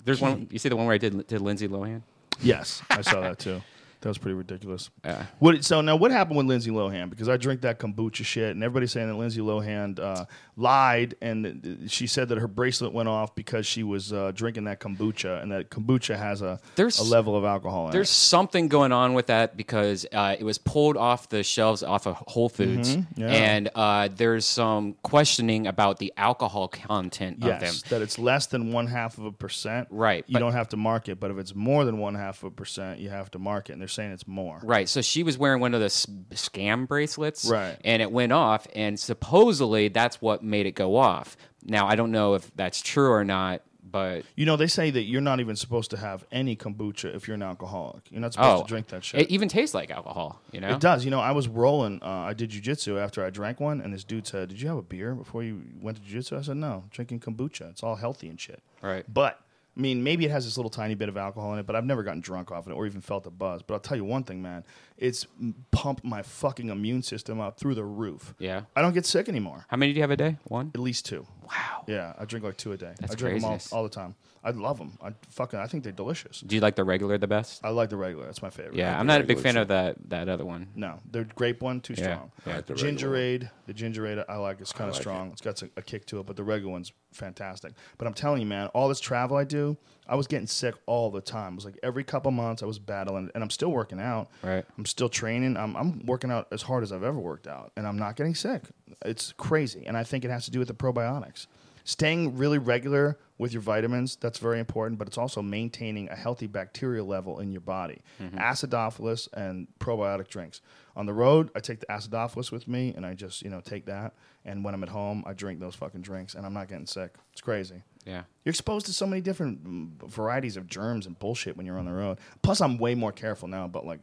there's 0.05 0.21
one. 0.21 0.49
You 0.51 0.59
see 0.59 0.69
the 0.69 0.77
one 0.77 0.87
where 0.87 0.95
I 0.95 0.99
did 0.99 1.27
did 1.29 1.41
Lindsay 1.41 1.69
Lohan? 1.69 2.03
Yes, 2.43 2.83
I 2.91 3.03
saw 3.03 3.21
that 3.21 3.39
too. 3.39 3.63
That 4.05 4.11
was 4.11 4.19
pretty 4.19 4.35
ridiculous. 4.35 4.91
Yeah. 5.03 5.25
What, 5.39 5.65
so 5.65 5.81
now, 5.81 5.97
what 5.97 6.11
happened 6.11 6.37
with 6.37 6.45
Lindsay 6.47 6.71
Lohan? 6.71 7.09
Because 7.09 7.27
I 7.27 7.39
drink 7.39 7.63
that 7.63 7.79
kombucha 7.79 8.23
shit, 8.23 8.51
and 8.55 8.63
everybody's 8.63 8.93
saying 8.93 9.09
that 9.09 9.15
Lindsay 9.15 9.41
Lohan 9.41 9.99
uh, 9.99 10.27
lied, 10.59 11.15
and 11.23 11.87
she 11.89 12.07
said 12.07 12.29
that 12.29 12.37
her 12.39 12.47
bracelet 12.47 12.93
went 12.93 13.09
off 13.09 13.35
because 13.35 13.67
she 13.67 13.83
was 13.83 14.13
uh, 14.13 14.31
drinking 14.35 14.65
that 14.65 14.79
kombucha, 14.79 15.43
and 15.43 15.51
that 15.53 15.71
kombucha 15.71 16.19
has 16.19 16.43
a, 16.43 16.61
There's- 16.77 16.99
a 16.99 17.03
level 17.03 17.35
of 17.35 17.45
alcohol 17.47 17.87
in 17.87 17.93
There's 17.93 18.11
it. 18.11 18.13
something 18.13 18.69
going 18.69 18.93
on 18.93 19.15
with 19.15 19.29
that 19.29 19.57
because 19.57 20.05
uh, 20.13 20.37
it 20.39 20.45
was 20.45 20.59
pulled 20.59 20.99
off 20.99 21.31
the 21.31 21.43
shelves 21.43 21.83
off 21.83 22.07
of 22.07 22.17
Whole 22.29 22.51
Foods, 22.51 22.97
Mm-hmm. 22.97 23.21
yeah. 23.23 23.29
and 23.29 23.71
uh, 23.75 24.09
there's 24.15 24.45
some 24.45 24.97
questioning 25.03 25.67
about 25.67 25.99
the 25.99 26.13
alcohol 26.19 26.69
content 26.69 27.37
of 27.37 27.49
them. 27.49 27.61
Yes, 27.63 27.81
that 27.85 28.03
it's 28.03 28.19
less 28.19 28.47
than 28.49 28.71
one 28.71 28.87
half 28.87 29.17
of 29.17 29.25
a 29.25 29.33
percent. 29.33 29.89
Right, 29.91 30.25
You 30.29 30.39
don't 30.39 30.53
have 30.53 30.69
to 30.69 30.77
mark 30.77 31.09
it, 31.09 31.19
but 31.19 31.31
if 31.31 31.39
it's 31.39 31.55
more 31.55 31.87
than 31.87 31.97
one 31.97 32.15
half 32.15 32.43
of 32.43 32.49
a 32.49 32.51
percent, 32.55 33.01
you 33.01 33.09
have 33.09 33.31
to 33.31 33.39
mark 33.39 33.71
it. 33.71 33.73
And 33.73 33.81
there's 33.81 33.94
saying 33.95 34.13
it's 34.13 34.27
more. 34.27 34.61
Right. 34.63 34.89
So 34.89 35.01
she 35.03 35.23
was 35.23 35.39
wearing 35.39 35.61
one 35.61 35.75
of 35.75 35.81
the 35.81 35.87
SCRAM 35.89 36.87
bracelets. 36.87 37.45
Right. 37.47 37.77
And 37.85 38.03
it 38.03 38.11
went 38.11 38.33
off, 38.33 38.67
and 38.75 38.99
supposedly 38.99 39.89
that's 39.89 40.21
what 40.21 40.43
made 40.43 40.67
it 40.67 40.73
go 40.75 40.97
off. 40.97 41.37
Now, 41.65 41.87
I 41.87 41.97
don't 41.97 42.11
know 42.13 42.35
if 42.35 42.51
that's 42.57 42.83
true 42.83 43.11
or 43.11 43.25
not, 43.25 43.63
but. 43.83 44.25
You 44.37 44.45
know, 44.45 44.57
they 44.57 44.67
say 44.67 44.91
that 44.91 45.03
you're 45.05 45.21
not 45.23 45.41
even 45.41 45.57
supposed 45.57 45.91
to 45.93 45.97
have 45.97 46.25
any 46.31 46.57
kombucha 46.57 47.15
if 47.15 47.27
you're 47.27 47.37
an 47.37 47.43
alcoholic. 47.43 48.11
You're 48.11 48.21
not 48.21 48.35
supposed 48.35 48.61
Oh, 48.61 48.63
to 48.63 48.69
drink 48.69 48.89
that 48.89 49.03
shit. 49.05 49.23
It 49.23 49.31
even 49.31 49.49
tastes 49.49 49.75
like 49.75 49.91
alcohol, 49.91 50.41
you 50.53 50.61
know? 50.61 50.71
It 50.75 50.81
does. 50.81 51.05
You 51.05 51.11
know, 51.11 51.21
I 51.21 51.33
was 51.33 51.49
rolling. 51.49 52.03
Uh, 52.03 52.07
I 52.09 52.35
did 52.35 52.51
jujitsu 52.51 52.99
after 53.03 53.25
I 53.25 53.31
drank 53.31 53.61
one, 53.61 53.81
and 53.81 53.95
this 53.95 54.05
dude 54.05 54.27
said, 54.27 54.49
"Did 54.51 54.61
you 54.61 54.69
have 54.69 54.77
a 54.79 54.83
beer 54.83 55.15
before 55.15 55.43
you 55.43 55.63
went 55.81 55.97
to 55.97 56.03
jujitsu?" 56.03 56.37
I 56.39 56.43
said, 56.43 56.57
"No, 56.59 56.85
drinking 56.91 57.21
kombucha. 57.21 57.71
It's 57.71 57.83
all 57.83 57.97
healthy 57.97 58.29
and 58.29 58.39
shit." 58.41 58.63
Right. 58.83 59.05
But 59.13 59.41
I 59.77 59.81
mean, 59.81 60.05
maybe 60.05 60.25
it 60.25 60.31
has 60.31 60.45
this 60.45 60.57
little 60.57 60.71
tiny 60.71 60.95
bit 60.95 61.09
of 61.09 61.17
alcohol 61.17 61.53
in 61.53 61.59
it, 61.59 61.67
but 61.67 61.75
I've 61.75 61.85
never 61.85 62.05
gotten 62.05 62.21
drunk 62.21 62.53
off 62.53 62.67
of 62.67 62.73
it 62.73 62.75
or 62.75 62.87
even 62.87 63.01
felt 63.01 63.27
a 63.27 63.31
buzz. 63.31 63.63
But 63.63 63.75
I'll 63.75 63.81
tell 63.81 63.97
you 63.97 64.05
one 64.05 64.23
thing, 64.23 64.41
man. 64.41 64.65
It's 64.97 65.27
pumped 65.73 66.05
my 66.05 66.23
fucking 66.23 66.69
immune 66.69 67.03
system 67.03 67.41
up 67.41 67.59
through 67.59 67.75
the 67.75 67.85
roof. 67.85 68.35
Yeah. 68.39 68.63
I 68.77 68.83
don't 68.83 68.95
get 68.95 69.05
sick 69.05 69.29
anymore. 69.29 69.67
How 69.69 69.77
many 69.77 69.93
do 69.93 69.97
you 69.97 70.03
have 70.03 70.13
a 70.13 70.17
day? 70.17 70.37
One? 70.45 70.71
At 70.75 70.81
least 70.81 71.07
two. 71.07 71.27
Wow. 71.43 71.85
Yeah, 71.89 72.13
I 72.17 72.25
drink 72.25 72.45
like 72.45 72.57
two 72.57 72.73
a 72.73 72.77
day. 72.77 72.95
That's 73.01 73.15
I 73.15 73.17
drink 73.17 73.41
them 73.41 73.51
all, 73.51 73.61
all 73.73 73.83
the 73.83 73.89
time. 73.89 74.15
I 74.45 74.51
love 74.51 74.77
them. 74.79 74.99
I 75.03 75.13
fucking 75.31 75.59
I 75.59 75.67
think 75.67 75.85
they're 75.85 75.93
delicious. 75.93 76.41
Do 76.41 76.55
you 76.55 76.61
like 76.61 76.77
the 76.77 76.85
regular 76.85 77.17
the 77.17 77.27
best? 77.27 77.65
I 77.65 77.71
like 77.71 77.89
the 77.89 77.97
regular. 77.97 78.27
That's 78.27 78.43
my 78.43 78.51
favorite. 78.51 78.75
Yeah, 78.77 78.91
like 78.91 79.01
I'm 79.01 79.07
not 79.07 79.21
a 79.21 79.25
big 79.25 79.39
regular 79.39 79.43
fan 79.55 79.57
of 79.63 79.69
that 79.69 79.97
that 80.11 80.29
other 80.29 80.45
one. 80.45 80.69
No, 80.75 81.01
the 81.11 81.25
grape 81.25 81.63
one 81.63 81.81
too 81.81 81.95
Yeah, 81.97 82.03
strong. 82.05 82.33
yeah. 82.47 82.53
I 82.53 82.57
like 82.57 82.67
the 82.67 82.75
gingerade, 82.75 83.11
regular 83.13 83.51
the 83.67 83.73
ginger 83.73 84.07
ale 84.07 84.25
I 84.29 84.37
like. 84.37 84.61
It's 84.61 84.73
kind 84.73 84.89
of 84.91 84.95
like 84.95 85.01
strong. 85.03 85.31
It's 85.33 85.41
got 85.41 85.61
a, 85.63 85.71
a 85.79 85.83
kick 85.83 86.05
to 86.07 86.21
it, 86.21 86.27
but 86.27 86.37
the 86.37 86.45
regular 86.45 86.71
one's 86.73 86.93
fantastic. 87.13 87.73
But 87.97 88.07
I'm 88.07 88.15
telling 88.15 88.41
you, 88.41 88.47
man, 88.47 88.67
all 88.69 88.89
this 88.89 89.01
travel 89.01 89.37
I 89.37 89.45
do, 89.45 89.77
I 90.07 90.17
was 90.17 90.27
getting 90.27 90.47
sick 90.47 90.75
all 90.87 91.11
the 91.11 91.21
time. 91.23 91.53
It 91.53 91.57
was 91.57 91.65
like 91.65 91.79
every 91.83 92.05
couple 92.05 92.31
months 92.31 92.63
I 92.63 92.67
was 92.67 92.79
battling, 92.79 93.31
and 93.35 93.43
I'm 93.43 93.51
still 93.51 93.71
working 93.71 94.01
out. 94.01 94.29
Right. 94.43 94.65
I'm 94.77 94.85
still 94.85 95.09
training. 95.09 95.57
I'm 95.57 95.75
I'm 95.77 96.05
working 96.05 96.31
out 96.31 96.49
as 96.53 96.63
hard 96.63 96.83
as 96.83 96.93
I've 96.93 97.03
ever 97.05 97.19
worked 97.19 97.47
out, 97.47 97.73
and 97.77 97.87
I'm 97.87 97.97
not 97.99 98.17
getting 98.17 98.35
sick. 98.35 98.63
It's 99.05 99.33
crazy, 99.39 99.85
and 99.87 99.97
I 99.97 100.05
think 100.05 100.25
it 100.25 100.31
has 100.31 100.45
to 100.45 100.51
do 100.51 100.59
with 100.59 100.69
the 100.69 100.75
probiotics. 100.75 101.47
Staying 101.87 102.37
really 102.39 102.57
regular 102.59 103.19
with 103.37 103.53
your 103.53 103.61
vitamins, 103.61 104.17
that's 104.17 104.39
very 104.39 104.59
important, 104.59 104.99
but 104.99 105.07
it's 105.07 105.19
also 105.19 105.43
maintaining 105.43 106.09
a 106.09 106.17
healthy 106.17 106.47
bacterial 106.47 107.07
level 107.07 107.41
in 107.41 107.53
your 107.53 107.61
body. 107.61 108.01
Acidophilus 108.21 109.29
and 109.35 109.69
probiotic 109.79 110.29
drinks. 110.29 110.61
On 110.97 111.07
the 111.07 111.13
road, 111.13 111.51
I 111.55 111.61
take 111.61 111.81
the 111.81 111.87
acidophilus 111.87 112.51
with 112.53 112.69
me 112.69 112.95
and 112.97 113.05
I 113.05 113.15
just, 113.15 113.43
you 113.43 113.51
know, 113.51 113.61
take 113.61 113.87
that. 113.87 114.15
And 114.45 114.65
when 114.65 114.75
I'm 114.75 114.83
at 114.83 114.89
home, 114.89 115.25
I 115.27 115.33
drink 115.33 115.61
those 115.61 115.75
fucking 115.75 116.03
drinks 116.03 116.35
and 116.35 116.47
I'm 116.47 116.55
not 116.55 116.69
getting 116.69 116.87
sick. 116.87 117.15
It's 117.33 117.41
crazy. 117.41 117.83
Yeah. 118.07 118.23
You're 118.45 118.51
exposed 118.51 118.87
to 118.87 118.93
so 118.93 119.07
many 119.07 119.21
different 119.21 119.65
mm, 119.65 120.09
varieties 120.09 120.57
of 120.57 120.67
germs 120.67 121.07
and 121.07 121.19
bullshit 121.19 121.57
when 121.57 121.67
you're 121.67 121.79
on 121.79 121.87
the 121.87 121.93
road. 121.93 122.19
Plus, 122.43 122.61
I'm 122.61 122.79
way 122.79 122.95
more 122.95 123.13
careful 123.13 123.49
now 123.49 123.65
about 123.65 123.87
like 123.87 124.01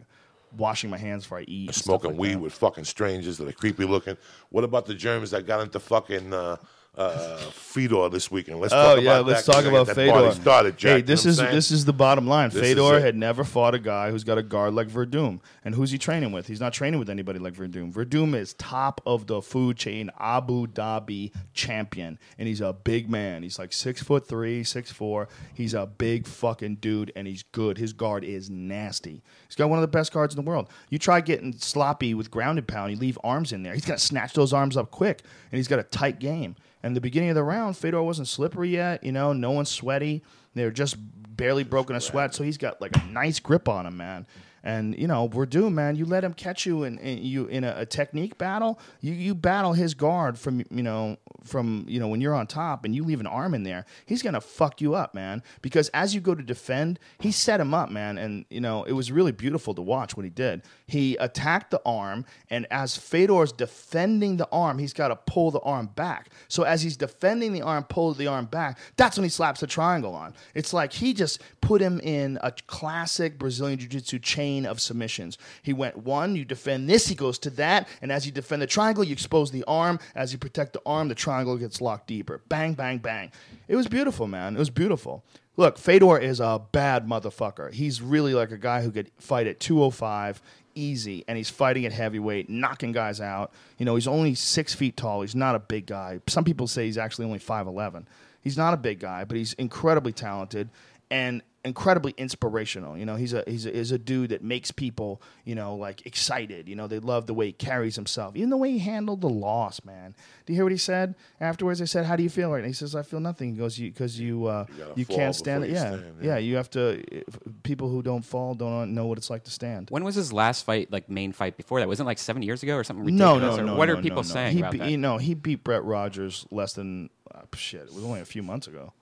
washing 0.58 0.90
my 0.90 0.98
hands 0.98 1.24
before 1.24 1.40
I 1.40 1.44
eat. 1.48 1.70
and 1.70 1.76
smoking 1.76 2.12
like 2.12 2.20
weed 2.20 2.34
that. 2.34 2.40
with 2.40 2.54
fucking 2.54 2.84
strangers 2.84 3.38
that 3.38 3.48
are 3.48 3.54
creepy 3.54 3.86
looking. 3.86 4.18
What 4.50 4.64
about 4.64 4.86
the 4.86 4.94
germs 4.94 5.32
that 5.32 5.46
got 5.46 5.62
into 5.62 5.80
fucking 5.80 6.34
uh, 6.34 6.58
uh, 6.98 7.38
Fedor 7.52 8.10
this 8.10 8.30
weekend? 8.30 8.60
Let's 8.60 8.74
Oh 8.74 8.96
talk 8.96 9.04
yeah, 9.04 9.20
about 9.20 9.26
let's 9.28 9.46
that, 9.46 9.54
talk 9.54 9.66
about 9.66 9.88
Fedor. 9.88 10.32
Started, 10.34 10.78
Jack, 10.78 10.90
hey, 10.90 10.98
you 10.98 11.04
this 11.04 11.24
know 11.26 11.30
is 11.32 11.38
saying? 11.38 11.56
this 11.56 11.72
is 11.72 11.86
the 11.86 11.94
bottom 11.94 12.28
line. 12.28 12.50
This 12.50 12.62
Fedor 12.62 13.00
had 13.00 13.16
never 13.16 13.44
fought 13.44 13.74
a 13.74 13.80
guy 13.80 14.12
who's 14.12 14.24
got 14.26 14.38
a 14.38 14.44
guard 14.44 14.74
like 14.74 14.90
Werdum, 14.90 15.40
and 15.64 15.74
who's 15.74 15.92
he 15.92 15.98
training 15.98 16.32
with? 16.34 16.48
He's 16.48 16.60
not 16.60 16.74
training 16.74 17.00
with 17.00 17.10
anybody 17.10 17.40
like 17.40 17.54
Werdum. 17.54 17.94
Werdum 17.94 18.36
is 18.36 18.54
top 18.56 19.00
of 19.06 19.28
the 19.28 19.42
food 19.42 19.78
chain, 19.78 20.12
Abu 20.20 20.68
Dhabi 20.68 21.32
champion, 21.54 22.20
and 22.38 22.48
he's 22.48 22.62
a 22.62 22.74
big 22.74 23.10
man. 23.10 23.44
He's 23.44 23.58
like 23.58 23.72
six 23.72 24.04
foot 24.04 24.28
three, 24.28 24.64
six 24.64 24.92
four. 24.92 25.30
He's 25.54 25.74
a 25.74 25.86
big 25.86 26.28
fucking 26.28 26.76
dude, 26.78 27.12
and 27.16 27.26
he's 27.26 27.44
good. 27.44 27.78
His 27.78 27.94
guard 27.94 28.24
is 28.26 28.50
nasty. 28.50 29.24
He's 29.52 29.58
got 29.58 29.70
one 29.70 29.80
of 29.80 29.82
the 29.82 29.90
best 29.90 30.14
guards 30.14 30.34
in 30.34 30.42
the 30.42 30.50
world. 30.50 30.70
You 30.90 30.98
try 30.98 31.20
getting 31.20 31.52
sloppy 31.52 32.14
with 32.14 32.32
grounded 32.32 32.70
pound, 32.70 32.94
you 32.94 32.98
leave 32.98 33.20
arms 33.22 33.52
in 33.52 33.64
there. 33.64 33.74
He's 33.74 33.84
gonna 33.84 34.00
snatch 34.00 34.32
those 34.32 34.54
arms 34.54 34.78
up 34.78 34.92
quick, 34.92 35.24
and 35.52 35.58
he's 35.58 35.68
got 35.68 35.80
a 35.80 35.84
tight 35.84 36.20
game. 36.20 36.56
And 36.84 36.96
the 36.96 37.02
beginning 37.02 37.32
of 37.32 37.36
the 37.36 37.44
round, 37.44 37.76
Fedor 37.76 38.02
wasn't 38.02 38.30
slippery 38.30 38.70
yet. 38.70 39.04
You 39.04 39.12
know, 39.12 39.34
no 39.34 39.52
one's 39.52 39.70
sweaty. 39.70 40.24
They're 40.56 40.72
just 40.72 40.96
barely 41.36 41.66
broken 41.66 41.98
a 41.98 42.02
sweat, 42.02 42.34
so 42.34 42.46
he's 42.46 42.58
got 42.58 42.80
like 42.80 42.96
a 42.96 43.04
nice 43.08 43.42
grip 43.42 43.68
on 43.68 43.86
him, 43.86 43.98
man. 43.98 44.26
And 44.64 44.98
you 44.98 45.08
know, 45.08 45.28
Werdum, 45.28 45.74
man, 45.74 45.98
you 45.98 46.06
let 46.06 46.24
him 46.24 46.34
catch 46.34 46.66
you 46.66 46.84
in, 46.84 46.98
in 47.00 47.18
you 47.22 47.48
in 47.48 47.66
a, 47.66 47.74
a 47.80 47.86
technique 47.86 48.38
battle. 48.38 48.80
You 49.02 49.12
you 49.12 49.36
battle 49.36 49.74
his 49.74 49.94
guard 49.96 50.40
from 50.40 50.64
you 50.70 50.84
know 50.84 51.18
from 51.44 51.86
you 51.88 52.00
know 52.00 52.08
when 52.08 52.22
you're 52.22 52.36
on 52.36 52.48
top 52.48 52.86
and 52.86 52.96
you 52.96 53.04
leave 53.04 53.20
an 53.20 53.28
arm 53.28 53.54
in 53.54 53.64
there, 53.64 53.86
he's 54.06 54.22
gonna 54.22 54.42
fuck 54.42 54.82
you 54.82 54.96
up, 54.96 55.14
man. 55.14 55.44
Because 55.62 55.90
as 55.90 56.14
you 56.14 56.22
go 56.22 56.36
to 56.36 56.44
defend, 56.44 57.00
he 57.20 57.32
set 57.32 57.60
him 57.60 57.74
up, 57.74 57.90
man. 57.90 58.18
And 58.18 58.46
you 58.50 58.62
know 58.62 58.84
it 58.84 58.94
was 58.94 59.12
really 59.12 59.32
beautiful 59.32 59.74
to 59.76 59.82
watch 59.82 60.16
what 60.16 60.24
he 60.24 60.30
did. 60.30 60.62
He 60.88 61.16
attacked 61.18 61.72
the 61.72 61.82
arm, 61.86 62.26
and 62.50 62.68
as 62.72 62.98
Fedor's 62.98 63.52
defending 63.52 64.38
the 64.38 64.48
arm, 64.52 64.78
he's 64.78 64.94
got 64.94 65.08
to 65.08 65.16
pull 65.16 65.52
the 65.52 65.62
arm 65.62 65.88
back. 65.96 66.30
So 66.48 66.64
as 66.64 66.82
he's 66.82 66.98
defending 66.98 67.54
the 67.54 67.62
arm, 67.62 67.84
pull 67.86 68.14
the 68.14 68.28
arm 68.28 68.46
back. 68.46 68.78
That's 68.98 69.18
when 69.18 69.24
he 69.24 69.30
slaps 69.30 69.62
the 69.62 69.68
triangle 69.68 70.14
on. 70.14 70.34
It's 70.54 70.74
like 70.74 70.94
he 70.94 71.14
just 71.14 71.42
put 71.62 71.82
him 71.82 72.00
in 72.02 72.38
a 72.42 72.52
classic 72.68 73.40
Brazilian 73.40 73.80
Jiu-Jitsu 73.80 74.20
chain 74.20 74.66
of 74.66 74.80
submissions. 74.80 75.38
He 75.64 75.74
went 75.74 75.98
one, 75.98 76.36
you 76.36 76.46
defend 76.46 76.90
this, 76.90 77.08
he 77.08 77.16
goes 77.16 77.40
to 77.40 77.50
that, 77.52 77.88
and 78.02 78.12
as 78.12 78.26
you 78.26 78.32
defend 78.32 78.62
the 78.62 78.68
triangle, 78.68 79.04
you 79.04 79.14
expose 79.14 79.52
the 79.52 79.64
arm. 79.66 80.00
As 80.16 80.34
you 80.34 80.38
protect 80.38 80.74
the 80.74 80.82
arm, 80.86 81.08
the 81.08 81.16
triangle 81.16 81.31
gets 81.60 81.82
locked 81.82 82.08
deeper. 82.08 82.42
Bang, 82.50 82.74
bang, 82.74 82.98
bang. 83.00 83.32
It 83.68 83.76
was 83.76 83.88
beautiful, 83.88 84.28
man. 84.28 84.56
It 84.56 84.60
was 84.60 84.70
beautiful. 84.70 85.24
Look, 85.58 85.78
Fedor 85.78 86.18
is 86.20 86.40
a 86.40 86.62
bad 86.72 87.08
motherfucker. 87.08 87.74
He's 87.74 88.02
really 88.02 88.34
like 88.34 88.52
a 88.52 88.58
guy 88.58 88.82
who 88.82 88.92
could 88.92 89.12
fight 89.20 89.48
at 89.48 89.60
205 89.60 90.42
easy, 90.74 91.26
and 91.28 91.38
he's 91.38 91.50
fighting 91.50 91.86
at 91.86 91.92
heavyweight, 91.92 92.50
knocking 92.50 92.94
guys 92.94 93.20
out. 93.20 93.52
You 93.78 93.86
know, 93.86 93.96
he's 93.96 94.08
only 94.08 94.36
six 94.36 94.74
feet 94.74 94.96
tall. 94.96 95.22
He's 95.22 95.36
not 95.36 95.56
a 95.56 95.60
big 95.60 95.86
guy. 95.86 96.22
Some 96.28 96.46
people 96.46 96.68
say 96.68 96.86
he's 96.86 96.98
actually 96.98 97.26
only 97.26 97.40
5'11. 97.40 98.06
He's 98.42 98.58
not 98.58 98.74
a 98.74 98.78
big 98.78 99.00
guy, 99.00 99.26
but 99.26 99.38
he's 99.38 99.54
incredibly 99.54 100.14
talented 100.14 100.70
and 101.12 101.42
incredibly 101.64 102.14
inspirational. 102.18 102.98
You 102.98 103.06
know, 103.06 103.16
he's 103.16 103.34
a 103.34 103.44
he's 103.48 103.66
a, 103.66 103.72
he's 103.72 103.92
a 103.92 104.00
dude 104.00 104.30
that 104.32 104.44
makes 104.44 104.72
people 104.72 105.22
you 105.46 105.56
know 105.56 105.76
like 105.76 106.06
excited. 106.06 106.68
You 106.68 106.76
know, 106.76 106.88
they 106.88 107.00
love 107.00 107.28
the 107.28 107.34
way 107.34 107.48
he 107.48 107.52
carries 107.54 107.96
himself, 107.96 108.36
even 108.36 108.50
the 108.50 108.58
way 108.58 108.72
he 108.72 108.80
handled 108.80 109.22
the 109.22 109.30
loss. 109.30 109.84
Man, 109.86 110.16
do 110.46 110.54
you 110.54 110.58
hear 110.58 110.66
what 110.66 110.72
he 110.72 110.78
said 110.78 111.16
afterwards? 111.40 111.82
I 111.82 111.86
said, 111.86 112.06
"How 112.06 112.16
do 112.16 112.24
you 112.24 112.30
feel?" 112.30 112.52
Right? 112.52 112.60
And 112.60 112.68
he 112.68 112.74
says, 112.74 112.96
"I 112.96 113.04
feel 113.04 113.20
nothing." 113.20 113.52
He 113.52 113.58
goes, 113.58 113.78
"You 113.78 113.92
because 113.92 114.20
you 114.20 114.46
uh, 114.48 114.66
You 114.78 114.94
you, 114.98 115.06
can't 115.06 115.36
stand 115.36 115.64
it." 115.64 115.70
Yeah. 115.72 115.80
stand, 115.80 116.16
yeah, 116.22 116.28
yeah. 116.34 116.38
You 116.38 116.56
have 116.56 116.70
to. 116.72 117.04
If, 117.16 117.38
people 117.64 117.90
who 117.90 118.02
don't 118.02 118.24
fall 118.26 118.54
don't 118.56 118.94
know 118.94 119.06
what 119.06 119.18
it's 119.18 119.30
like 119.30 119.44
to 119.44 119.52
stand. 119.52 119.90
When 119.90 120.04
was 120.04 120.16
his 120.16 120.34
last 120.34 120.66
fight, 120.66 120.92
like 120.92 121.10
main 121.10 121.32
fight 121.32 121.58
before 121.58 121.80
that? 121.80 121.88
Wasn't 121.88 122.06
it 122.06 122.10
like 122.10 122.18
seven 122.20 122.42
years 122.42 122.64
ago 122.64 122.76
or 122.76 122.84
something 122.84 123.06
No, 123.16 123.34
ridiculous? 123.36 123.58
no, 123.58 123.64
Or 123.64 123.66
no. 123.68 123.76
What 123.76 123.88
no, 123.88 123.94
are 123.94 124.02
people 124.02 124.24
no, 124.24 124.28
no. 124.28 124.34
saying 124.34 124.54
He 124.54 124.60
about 124.60 124.72
be- 124.72 124.78
that? 124.80 124.90
You 124.92 124.98
know, 124.98 125.18
he 125.18 125.34
beat 125.34 125.64
Brett 125.64 125.84
Rogers 125.84 126.46
less 126.52 126.74
than 126.74 127.10
uh, 127.34 127.42
shit. 127.56 127.82
It 127.82 127.94
was 127.94 128.04
only 128.04 128.20
a 128.22 128.26
few 128.26 128.44
months 128.44 128.68
ago. 128.68 128.94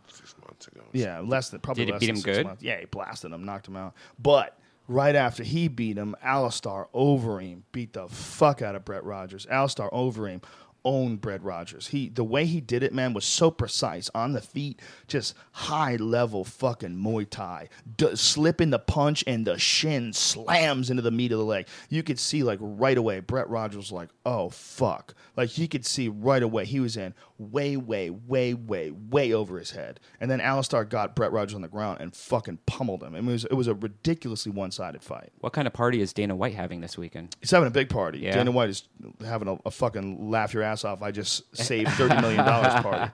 Six 0.61 0.75
months 0.75 0.91
ago. 0.93 0.99
Yeah, 0.99 1.19
less 1.21 1.49
than 1.49 1.59
probably. 1.61 1.85
Did 1.85 1.87
he 1.87 1.91
less 1.93 1.99
beat 1.99 2.05
than 2.07 2.15
him 2.15 2.21
six 2.21 2.37
good? 2.37 2.45
Months. 2.45 2.63
Yeah, 2.63 2.79
he 2.79 2.85
blasted 2.85 3.31
him, 3.31 3.43
knocked 3.43 3.67
him 3.67 3.75
out. 3.75 3.93
But 4.17 4.57
right 4.87 5.15
after 5.15 5.43
he 5.43 5.67
beat 5.67 5.97
him, 5.97 6.15
Alistair 6.21 6.87
Overeem 6.93 7.61
beat 7.71 7.93
the 7.93 8.07
fuck 8.07 8.61
out 8.61 8.75
of 8.75 8.85
Brett 8.85 9.03
Rogers. 9.03 9.47
Alistair 9.49 9.89
Overeem 9.91 10.43
owned 10.85 11.21
Brett 11.21 11.43
Rogers. 11.43 11.87
He 11.87 12.09
the 12.09 12.23
way 12.23 12.45
he 12.45 12.61
did 12.61 12.83
it, 12.83 12.93
man, 12.93 13.13
was 13.13 13.25
so 13.25 13.51
precise 13.51 14.09
on 14.13 14.33
the 14.33 14.41
feet, 14.41 14.79
just 15.07 15.35
high 15.51 15.95
level 15.95 16.43
fucking 16.43 16.95
Muay 16.95 17.29
Thai, 17.29 17.69
D- 17.97 18.15
slipping 18.15 18.69
the 18.69 18.79
punch 18.79 19.23
and 19.27 19.45
the 19.45 19.57
shin 19.57 20.13
slams 20.13 20.89
into 20.89 21.01
the 21.01 21.11
meat 21.11 21.31
of 21.31 21.39
the 21.39 21.45
leg. 21.45 21.67
You 21.89 22.03
could 22.03 22.19
see 22.19 22.43
like 22.43 22.59
right 22.61 22.97
away. 22.97 23.19
Brett 23.19 23.49
Rogers 23.49 23.77
was 23.77 23.91
like, 23.91 24.09
oh 24.25 24.49
fuck, 24.49 25.13
like 25.35 25.49
he 25.49 25.67
could 25.67 25.85
see 25.85 26.07
right 26.07 26.43
away 26.43 26.65
he 26.65 26.79
was 26.79 26.97
in 26.97 27.13
way, 27.37 27.77
way, 27.77 28.09
way, 28.09 28.53
way, 28.53 28.91
way 28.91 29.33
over 29.33 29.57
his 29.57 29.71
head. 29.71 29.99
And 30.19 30.29
then 30.29 30.41
Alistair 30.41 30.83
got 30.83 31.15
Brett 31.15 31.31
Rogers 31.31 31.55
on 31.55 31.61
the 31.61 31.67
ground 31.67 32.01
and 32.01 32.13
fucking 32.13 32.59
pummeled 32.65 33.01
him. 33.01 33.15
It 33.15 33.23
was 33.23 33.45
it 33.45 33.53
was 33.53 33.67
a 33.67 33.73
ridiculously 33.73 34.51
one 34.51 34.71
sided 34.71 35.03
fight. 35.03 35.31
What 35.39 35.53
kind 35.53 35.67
of 35.67 35.73
party 35.73 36.01
is 36.01 36.13
Dana 36.13 36.35
White 36.35 36.53
having 36.53 36.81
this 36.81 36.97
weekend? 36.97 37.35
He's 37.39 37.51
having 37.51 37.67
a 37.67 37.71
big 37.71 37.89
party. 37.89 38.19
Yeah. 38.19 38.35
Dana 38.35 38.51
White 38.51 38.69
is 38.69 38.83
having 39.25 39.47
a, 39.47 39.57
a 39.65 39.71
fucking 39.71 40.29
laugh 40.29 40.53
your 40.53 40.63
ass 40.63 40.68
off. 40.85 41.01
I 41.01 41.11
just 41.11 41.55
saved 41.55 41.91
thirty 41.91 42.19
million 42.21 42.45
dollars 42.45 42.73
party 42.83 43.11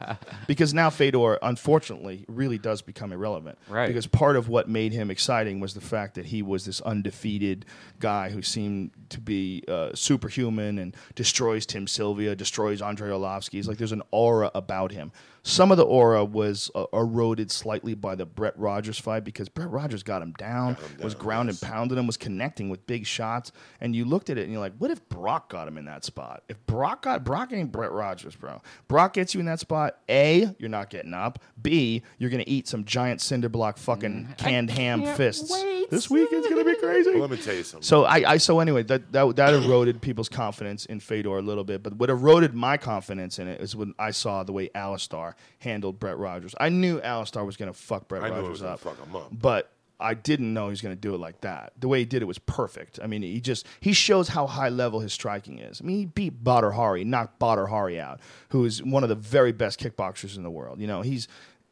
because 0.48 0.74
now 0.74 0.90
Fedor, 0.90 1.40
unfortunately, 1.42 2.26
really 2.28 2.58
does 2.58 2.82
become 2.82 3.12
irrelevant. 3.12 3.58
Right. 3.68 3.88
Because 3.88 4.08
part 4.08 4.36
of 4.36 4.50
what 4.50 4.70
made 4.70 4.94
him 4.94 5.10
exciting 5.12 5.60
was 5.60 5.74
the 5.74 5.82
fact 5.82 6.16
that 6.16 6.26
he 6.26 6.42
was 6.42 6.66
this 6.66 6.82
undefeated 6.82 7.66
guy 8.00 8.30
who 8.30 8.42
seemed 8.42 8.92
to 9.10 9.20
be 9.20 9.64
uh, 9.68 9.92
superhuman 9.94 10.80
and 10.80 10.96
destroys 11.16 11.66
Tim 11.66 11.88
Sylvia, 11.88 12.36
destroys 12.36 12.82
Andrei 12.82 13.10
Arlovski. 13.10 13.54
He's 13.54 13.68
like 13.68 13.78
there's 13.78 13.92
an 13.92 14.04
aura 14.12 14.52
about 14.54 14.92
him. 14.92 15.12
Some 15.48 15.72
of 15.72 15.78
the 15.78 15.86
aura 15.86 16.26
was 16.26 16.70
uh, 16.76 16.86
eroded 16.92 17.52
slightly 17.52 17.94
by 17.94 18.16
the 18.16 18.26
Brett 18.26 18.58
Rogers 18.58 19.00
fight 19.00 19.24
because 19.24 19.48
Brett 19.48 19.70
Rogers 19.70 20.04
got 20.04 20.22
him 20.22 20.34
down, 20.38 20.76
was 21.02 21.16
ground 21.16 21.50
and 21.50 21.62
pounded 21.62 21.98
him, 21.98 22.08
was 22.08 22.18
connecting 22.18 22.70
with 22.70 22.86
big 22.86 23.06
shots. 23.06 23.52
And 23.80 23.96
you 23.96 24.04
looked 24.04 24.30
at 24.30 24.38
it 24.38 24.44
and 24.44 24.52
you're 24.52 24.60
like, 24.60 24.76
what 24.78 24.92
if 24.92 25.08
Brock 25.08 25.50
got 25.50 25.68
him 25.68 25.78
in 25.78 25.86
that 25.86 26.04
spot? 26.04 26.44
If 26.50 26.64
Brock 26.66 27.04
got 27.04 27.24
Brock 27.24 27.36
Brock 27.36 27.52
ain't 27.52 27.72
Brett 27.72 27.92
Rogers, 27.92 28.36
bro. 28.36 28.62
Brock 28.88 29.14
gets 29.14 29.34
you 29.34 29.40
in 29.40 29.46
that 29.46 29.60
spot. 29.60 29.98
A, 30.10 30.50
you're 30.58 30.70
not 30.70 30.90
getting 30.90 31.14
up. 31.14 31.40
B, 31.62 32.02
you're 32.18 32.30
gonna 32.30 32.46
eat 32.48 32.68
some 32.68 32.86
giant 32.86 33.22
cinder 33.22 33.50
block 33.50 33.78
fucking 33.78 34.36
canned 34.38 34.72
ham 34.72 35.04
fists. 35.16 35.52
wait. 35.52 35.90
This 35.92 36.10
weekend's 36.10 36.48
gonna 36.48 36.64
be 36.64 36.76
crazy. 36.78 37.12
Well, 37.12 37.20
let 37.20 37.30
me 37.30 37.38
tell 37.38 37.54
you 37.54 37.64
something. 37.64 37.84
So 37.84 38.06
I, 38.06 38.32
I 38.32 38.38
so 38.38 38.60
anyway 38.62 38.84
that, 38.84 39.12
that 39.12 39.36
that 39.36 39.54
eroded 39.54 40.02
people's 40.02 40.30
confidence 40.30 40.86
in 40.86 41.00
Fedor 41.00 41.38
a 41.38 41.42
little 41.42 41.64
bit, 41.64 41.84
but 41.84 41.94
what 41.98 42.10
eroded 42.10 42.56
my 42.56 42.78
confidence 42.78 43.38
in 43.38 43.48
it 43.48 43.62
is 43.62 43.76
when 43.76 43.94
I 44.00 44.12
saw 44.12 44.44
the 44.44 44.54
way 44.54 44.70
Alistair 44.74 45.35
handled 45.60 46.00
Brett 46.00 46.18
Rogers. 46.18 46.56
I 46.60 46.70
knew 46.70 47.02
Alistair 47.02 47.44
was 47.44 47.58
going 47.58 47.72
to 47.72 47.78
fuck 47.78 48.08
Brett 48.08 48.24
I 48.24 48.30
knew 48.30 48.36
Rogers 48.36 48.50
was 48.50 48.62
gonna 48.62 48.74
up, 48.74 48.80
fuck 48.80 48.98
him 49.06 49.16
up. 49.16 49.30
but 49.32 49.72
I 50.00 50.14
didn't 50.14 50.54
know 50.54 50.66
he 50.66 50.72
was 50.72 50.82
going 50.82 50.96
to 50.96 51.00
do 51.00 51.16
it 51.16 51.20
like 51.20 51.42
that. 51.42 51.72
The 51.80 51.88
way 51.88 52.00
he 52.00 52.06
did 52.06 52.22
it 52.22 52.26
was 52.26 52.38
perfect. 52.38 53.00
I 53.02 53.08
mean, 53.08 53.22
he 53.22 53.40
just 53.40 53.66
he 53.80 53.94
shows 53.94 54.28
how 54.28 54.46
high 54.46 54.68
level 54.70 55.00
his 55.00 55.14
striking 55.14 55.60
is. 55.60 55.80
I 55.82 55.86
mean, 55.86 55.98
he 55.98 56.06
beat 56.06 56.44
Badr 56.44 56.72
Hari, 56.72 57.06
knocked 57.06 57.40
Badr 57.40 57.66
Hari 57.66 58.00
out, 58.00 58.20
who 58.50 58.66
is 58.66 58.84
one 58.84 59.04
of 59.04 59.10
the 59.10 59.16
very 59.16 59.54
best 59.54 59.80
kickboxers 59.80 60.36
in 60.36 60.44
the 60.44 60.52
world. 60.52 60.82
You 60.82 60.88
know, 60.88 61.02
he's 61.02 61.28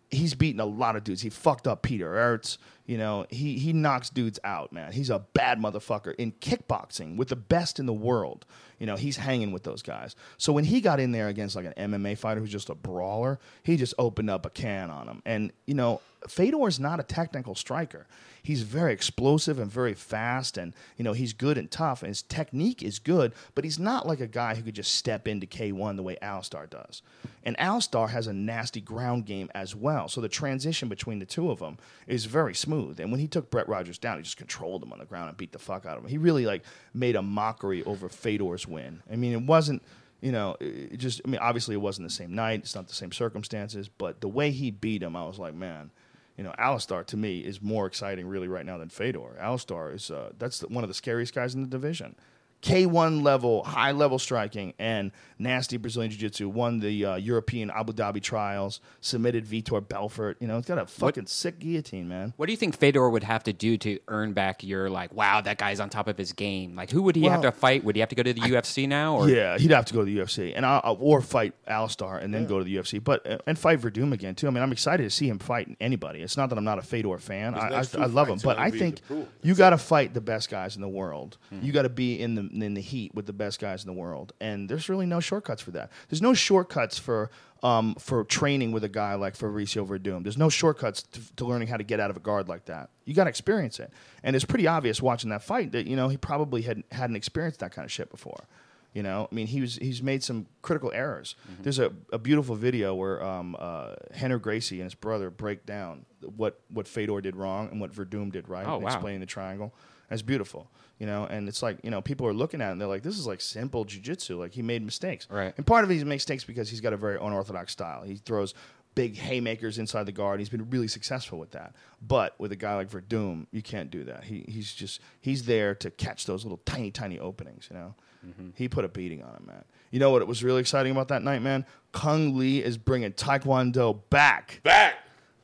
he's 0.10 0.35
beaten 0.35 0.61
a 0.61 0.65
lot 0.65 0.95
of 0.95 1.03
dudes. 1.03 1.22
He 1.22 1.30
fucked 1.30 1.68
up 1.68 1.81
Peter 1.81 2.14
Aerts. 2.14 2.57
You 2.85 2.97
know, 2.97 3.26
he 3.30 3.57
he 3.57 3.72
knocks 3.72 4.10
dudes 4.10 4.39
out, 4.43 4.73
man. 4.73 4.91
He's 4.91 5.10
a 5.10 5.19
bad 5.19 5.60
motherfucker 5.60 6.14
in 6.15 6.34
kickboxing 6.34 7.15
with 7.15 7.30
the 7.30 7.35
best 7.38 7.80
in 7.80 7.85
the 7.85 7.93
world. 7.93 8.45
You 8.77 8.88
know, 8.88 8.97
he's 8.97 9.15
hanging 9.15 9.53
with 9.53 9.64
those 9.64 9.81
guys. 9.81 10.18
So 10.38 10.51
when 10.51 10.65
he 10.65 10.81
got 10.81 10.99
in 10.99 11.14
there 11.14 11.30
against 11.30 11.55
like 11.55 11.65
an 11.65 11.91
MMA 11.91 12.18
fighter 12.18 12.41
who's 12.41 12.51
just 12.51 12.69
a 12.69 12.76
brawler, 12.76 13.39
he 13.64 13.77
just 13.77 13.93
opened 13.97 14.30
up 14.30 14.45
a 14.45 14.49
can 14.49 14.89
on 14.89 15.07
him. 15.07 15.22
And 15.26 15.53
you 15.65 15.76
know, 15.76 16.01
Fedor 16.27 16.68
is 16.68 16.80
not 16.80 16.99
a 16.99 17.03
technical 17.03 17.55
striker. 17.55 18.05
He's 18.41 18.64
very 18.64 18.91
explosive 18.91 19.57
and 19.57 19.72
very 19.72 19.93
fast, 19.93 20.57
and 20.57 20.73
you 20.97 21.03
know 21.03 21.14
he's 21.14 21.31
good 21.31 21.57
and 21.57 21.72
tough, 21.72 22.01
and 22.01 22.10
his 22.10 22.22
technique 22.22 22.84
is 22.84 22.99
good. 22.99 23.31
But 23.55 23.64
he's 23.64 23.80
not 23.80 24.05
like 24.05 24.19
a 24.19 24.27
guy 24.27 24.55
who 24.55 24.64
could 24.64 24.76
just 24.76 24.95
step 24.95 25.27
into 25.27 25.47
K1 25.47 25.95
the 25.95 26.03
way 26.03 26.18
Alistair 26.22 26.68
does. 26.68 27.01
And 27.43 27.57
Alistair 27.60 28.07
has 28.07 28.27
a 28.27 28.34
nasty 28.34 28.81
ground 28.81 29.26
game 29.26 29.49
as 29.55 29.76
well, 29.76 30.10
so 30.10 30.19
the 30.19 30.27
transition 30.27 30.89
between 30.89 31.19
the 31.19 31.26
two 31.26 31.51
of 31.51 31.60
them 31.60 31.77
is 32.05 32.26
very 32.26 32.53
smooth. 32.53 32.72
And 32.73 33.11
when 33.11 33.19
he 33.19 33.27
took 33.27 33.49
Brett 33.49 33.67
Rogers 33.67 33.97
down, 33.97 34.17
he 34.17 34.23
just 34.23 34.37
controlled 34.37 34.83
him 34.83 34.93
on 34.93 34.99
the 34.99 35.05
ground 35.05 35.29
and 35.29 35.37
beat 35.37 35.51
the 35.51 35.59
fuck 35.59 35.85
out 35.85 35.97
of 35.97 36.03
him. 36.03 36.09
He 36.09 36.17
really 36.17 36.45
like 36.45 36.63
made 36.93 37.15
a 37.15 37.21
mockery 37.21 37.83
over 37.83 38.09
Fedor's 38.09 38.67
win. 38.67 39.01
I 39.11 39.15
mean, 39.15 39.33
it 39.33 39.43
wasn't 39.43 39.81
you 40.23 40.31
know, 40.31 40.55
it 40.61 40.95
just, 40.97 41.19
I 41.25 41.29
mean, 41.29 41.41
obviously 41.41 41.75
it 41.75 41.79
wasn't 41.79 42.07
the 42.07 42.13
same 42.13 42.33
night, 42.33 42.61
it's 42.61 42.75
not 42.75 42.87
the 42.87 42.93
same 42.93 43.11
circumstances, 43.11 43.89
but 43.89 44.21
the 44.21 44.29
way 44.29 44.51
he 44.51 44.71
beat 44.71 45.03
him, 45.03 45.17
I 45.17 45.25
was 45.25 45.37
like, 45.37 45.53
man, 45.53 45.91
you 46.37 46.45
know, 46.45 46.53
Alistair 46.57 47.03
to 47.03 47.17
me 47.17 47.39
is 47.39 47.61
more 47.61 47.85
exciting 47.85 48.25
really 48.25 48.47
right 48.47 48.65
now 48.65 48.77
than 48.77 48.87
Fedor. 48.87 49.37
Alistair 49.37 49.91
is, 49.91 50.09
uh, 50.09 50.31
that's 50.39 50.59
the, 50.59 50.69
one 50.69 50.85
of 50.85 50.87
the 50.87 50.93
scariest 50.93 51.35
guys 51.35 51.53
in 51.53 51.61
the 51.61 51.67
division. 51.67 52.15
K1 52.64 53.22
level, 53.23 53.64
high 53.64 53.91
level 53.91 54.18
striking, 54.18 54.73
and 54.80 55.11
nasty 55.38 55.76
Brazilian 55.76 56.10
Jiu 56.10 56.19
Jitsu. 56.19 56.48
Won 56.48 56.80
the 56.80 57.06
uh, 57.06 57.15
European 57.18 57.69
Abu 57.69 57.91
Dhabi 57.91 58.22
trials, 58.22 58.80
submitted 59.02 59.45
Vitor 59.45 59.85
Belfort. 59.85 60.38
You 60.40 60.48
know, 60.48 60.57
it's 60.60 60.68
got 60.68 60.77
a 60.77 60.85
fucking 60.85 61.26
sick 61.26 61.60
guillotine, 61.60 62.07
man. 62.07 62.34
What 62.38 62.45
do 62.45 62.53
you 62.53 62.57
think 62.57 62.77
Fedor 62.77 63.10
would 63.10 63.23
have 63.23 63.44
to 63.44 63.53
do 63.53 63.76
to 63.80 63.99
earn 64.07 64.31
back 64.31 64.64
your 64.64 64.90
like, 64.90 65.14
wow, 65.14 65.41
that 65.41 65.57
guy's 65.57 65.81
on 65.81 65.90
top 65.90 66.07
of 66.07 66.18
his 66.18 66.31
game? 66.31 66.73
Like, 66.76 66.90
who 66.90 67.02
would 67.03 67.18
he 67.18 67.26
have 67.26 67.41
to 67.41 67.52
fight? 67.52 67.84
Would 67.84 67.98
he 67.98 67.99
have 67.99 68.10
to 68.10 68.15
go 68.15 68.23
to 68.23 68.34
the 68.34 68.41
UFC 68.41 68.88
now? 68.88 69.18
Or 69.18 69.30
Yeah, 69.30 69.57
he'd 69.57 69.72
have 69.72 69.85
to 69.85 69.94
go 69.94 69.99
to 69.99 70.06
the 70.06 70.18
UFC 70.18 70.53
and 70.56 70.65
I'll, 70.65 70.98
or 71.02 71.19
fight 71.22 71.53
Alistair 71.68 72.15
and 72.15 72.34
then 72.34 72.48
go 72.48 72.60
to 72.60 72.64
the 72.64 72.77
UFC, 72.77 73.03
but 73.03 73.27
uh, 73.30 73.40
and 73.45 73.60
fight 73.60 73.81
Werdum 73.81 74.14
again 74.14 74.35
too. 74.35 74.48
I 74.48 74.52
mean, 74.52 74.64
I'm 74.64 74.72
excited 74.72 75.03
to 75.03 75.10
see 75.10 75.27
him 75.27 75.38
fight 75.38 75.76
anybody. 75.81 76.22
It's 76.22 76.38
not 76.38 76.48
that 76.49 76.57
I'm 76.57 76.64
not 76.64 76.80
a 76.80 76.81
Fedor 76.81 77.18
fan. 77.18 77.56
I, 77.56 77.80
I, 77.81 77.84
I 77.99 78.06
love 78.06 78.30
him, 78.30 78.40
but 78.41 78.57
I 78.57 78.72
think 78.72 79.02
you 79.41 79.53
got 79.56 79.72
to 79.72 79.77
fight 79.77 80.14
the 80.14 80.22
best 80.22 80.49
guys 80.49 80.77
in 80.77 80.81
the 80.81 80.88
world. 80.88 81.38
You 81.61 81.73
got 81.73 81.81
to 81.81 81.90
be 81.90 82.22
in 82.22 82.35
the 82.35 82.52
in 82.61 82.73
the 82.75 82.81
heat 82.81 83.15
with 83.15 83.25
the 83.25 83.34
best 83.34 83.59
guys 83.59 83.84
in 83.84 83.88
the 83.88 83.93
world, 83.99 84.34
and 84.39 84.69
there's 84.69 84.89
really 84.89 85.05
no 85.05 85.19
shortcuts 85.19 85.61
for 85.61 85.71
that. 85.71 85.89
There's 86.09 86.21
no 86.21 86.34
shortcuts 86.34 86.97
for. 86.99 87.30
Um, 87.63 87.95
for 87.95 88.25
training 88.25 88.73
with 88.73 88.84
a 88.84 88.89
guy 88.89 89.15
like 89.15 89.38
Fabricio 89.38 89.88
Werdum, 89.88 90.23
there's 90.23 90.38
no 90.38 90.49
shortcuts 90.49 91.01
to, 91.03 91.35
to 91.38 91.45
learning 91.45 91.69
how 91.69 91.77
to 91.77 91.84
get 91.85 91.97
out 92.01 92.09
of 92.09 92.17
a 92.17 92.19
guard 92.19 92.49
like 92.49 92.65
that. 92.65 92.89
You 93.05 93.13
got 93.13 93.23
to 93.23 93.30
experience 93.30 93.80
it, 93.80 93.89
and 94.21 94.35
it's 94.35 94.43
pretty 94.43 94.67
obvious 94.67 95.01
watching 95.01 95.30
that 95.30 95.43
fight 95.43 95.71
that 95.71 95.88
you 95.88 95.95
know 95.95 96.09
he 96.09 96.17
probably 96.17 96.63
had 96.63 96.84
hadn't 96.91 97.15
experienced 97.15 97.61
that 97.61 97.71
kind 97.71 97.85
of 97.85 97.91
shit 97.93 98.09
before. 98.11 98.49
You 98.93 99.01
know, 99.01 99.30
I 99.31 99.34
mean, 99.34 99.47
he 99.47 99.61
was 99.61 99.77
he's 99.77 100.03
made 100.03 100.23
some 100.25 100.45
critical 100.61 100.91
errors. 100.93 101.35
Mm-hmm. 101.49 101.63
There's 101.63 101.80
a, 101.80 101.93
a 102.11 102.19
beautiful 102.19 102.55
video 102.57 102.95
where 102.95 103.23
um, 103.23 103.55
uh, 103.57 103.93
Rener 104.13 104.41
Gracie 104.41 104.81
and 104.81 104.84
his 104.84 104.93
brother 104.95 105.30
break 105.30 105.65
down 105.65 106.05
what 106.35 106.59
what 106.67 106.85
Fedor 106.85 107.21
did 107.21 107.38
wrong 107.38 107.69
and 107.71 107.80
what 107.80 107.93
Werdum 107.93 108.30
did 108.34 108.49
right, 108.49 108.67
Oh, 108.67 108.75
and 108.75 108.84
wow. 108.84 108.89
explaining 108.91 109.21
the 109.21 109.25
triangle. 109.25 109.73
That's 110.09 110.21
beautiful, 110.21 110.69
you 111.03 111.07
know. 111.07 111.25
And 111.25 111.49
it's 111.49 111.61
like 111.61 111.80
you 111.84 111.91
know, 111.91 112.01
people 112.01 112.25
are 112.25 112.34
looking 112.34 112.61
at 112.61 112.69
it 112.69 112.71
and 112.71 112.81
they're 112.81 112.88
like, 112.88 113.03
"This 113.03 113.19
is 113.19 113.27
like 113.27 113.41
simple 113.41 113.84
jujitsu. 113.84 114.39
Like 114.39 114.53
he 114.53 114.61
made 114.61 114.85
mistakes, 114.85 115.27
Right. 115.30 115.53
And 115.57 115.65
part 115.65 115.84
of 115.84 115.91
it 115.91 115.95
he 115.95 116.03
makes 116.05 116.23
mistakes 116.23 116.45
because 116.45 116.69
he's 116.69 116.80
got 116.80 116.93
a 116.93 116.97
very 116.97 117.17
unorthodox 117.17 117.73
style. 117.73 118.03
He 118.03 118.15
throws 118.15 118.53
big 118.95 119.17
haymakers 119.17 119.77
inside 119.77 120.05
the 120.05 120.13
guard. 120.13 120.39
He's 120.39 120.47
been 120.47 120.69
really 120.69 120.88
successful 120.88 121.38
with 121.39 121.51
that. 121.51 121.75
But 122.01 122.35
with 122.39 122.53
a 122.53 122.55
guy 122.55 122.75
like 122.75 122.89
Werdum, 122.91 123.47
you 123.51 123.61
can't 123.61 123.91
do 123.91 124.05
that. 124.05 124.23
He 124.23 124.45
he's 124.47 124.73
just 124.73 125.01
he's 125.19 125.43
there 125.43 125.75
to 125.75 125.91
catch 125.91 126.25
those 126.25 126.45
little 126.45 126.61
tiny 126.65 126.89
tiny 126.89 127.19
openings. 127.19 127.67
You 127.69 127.75
know, 127.75 127.95
mm-hmm. 128.25 128.49
he 128.55 128.69
put 128.69 128.85
a 128.85 128.88
beating 128.88 129.23
on 129.23 129.35
him, 129.35 129.43
man. 129.45 129.65
You 129.91 129.99
know 129.99 130.09
what 130.09 130.21
it 130.21 130.27
was 130.30 130.41
really 130.41 130.61
exciting 130.61 130.93
about 130.93 131.09
that 131.09 131.21
night, 131.21 131.41
man? 131.41 131.65
Cung 131.91 132.38
Le 132.38 132.45
is 132.45 132.77
bringing 132.77 133.11
Taekwondo 133.11 133.99
back. 134.09 134.61
Back. 134.63 134.95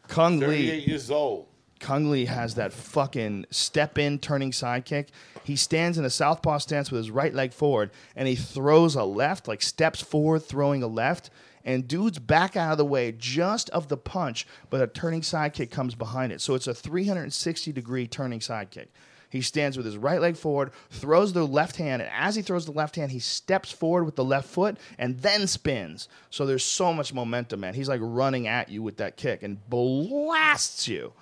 Cung 0.07 0.40
38 0.40 0.69
Le. 0.69 0.76
years 0.88 1.11
old. 1.11 1.48
Cung 1.80 2.11
Le 2.11 2.26
has 2.26 2.56
that 2.56 2.73
fucking 2.73 3.45
step 3.49 3.97
in 3.97 4.19
turning 4.19 4.51
sidekick. 4.51 5.07
He 5.43 5.56
stands 5.56 5.97
in 5.97 6.06
a 6.06 6.10
southpaw 6.10 6.60
stance 6.60 6.91
with 6.91 6.99
his 6.99 7.11
right 7.11 7.34
leg 7.34 7.53
forward 7.53 7.91
and 8.15 8.27
he 8.27 8.35
throws 8.35 8.95
a 8.95 9.03
left, 9.03 9.47
like 9.47 9.61
steps 9.61 10.01
forward, 10.01 10.39
throwing 10.39 10.84
a 10.84 10.88
left. 10.88 11.30
And 11.65 11.88
dude's 11.88 12.19
back 12.19 12.56
out 12.56 12.72
of 12.72 12.77
the 12.77 12.85
way 12.85 13.11
just 13.11 13.69
of 13.72 13.89
the 13.89 13.97
punch, 13.97 14.47
but 14.69 14.81
a 14.81 14.88
turning 14.88 15.22
sidekick 15.22 15.72
comes 15.72 15.93
behind 15.93 16.31
it. 16.31 16.41
So 16.41 16.56
it's 16.56 16.68
a 16.68 16.73
360 16.73 17.72
degree 17.72 18.07
turning 18.07 18.39
sidekick. 18.39 18.88
He 19.30 19.41
stands 19.41 19.77
with 19.77 19.85
his 19.85 19.97
right 19.97 20.19
leg 20.19 20.35
forward, 20.35 20.72
throws 20.89 21.34
the 21.34 21.45
left 21.45 21.76
hand, 21.76 22.01
and 22.01 22.11
as 22.11 22.35
he 22.35 22.41
throws 22.41 22.65
the 22.65 22.72
left 22.72 22.95
hand, 22.95 23.11
he 23.11 23.19
steps 23.19 23.72
forward 23.72 24.06
with 24.06 24.15
the 24.15 24.23
left 24.23 24.49
foot 24.49 24.77
and 24.97 25.19
then 25.19 25.45
spins. 25.45 26.07
So 26.31 26.45
there's 26.45 26.65
so 26.65 26.93
much 26.93 27.14
momentum, 27.14 27.60
man. 27.60 27.76
He's 27.76 27.89
like 27.89 28.01
running 28.01 28.47
at 28.47 28.69
you 28.69 28.81
with 28.81 28.97
that 28.97 29.18
kick 29.18 29.43
and 29.43 29.60
blasts 29.69 30.88
you. 30.88 31.14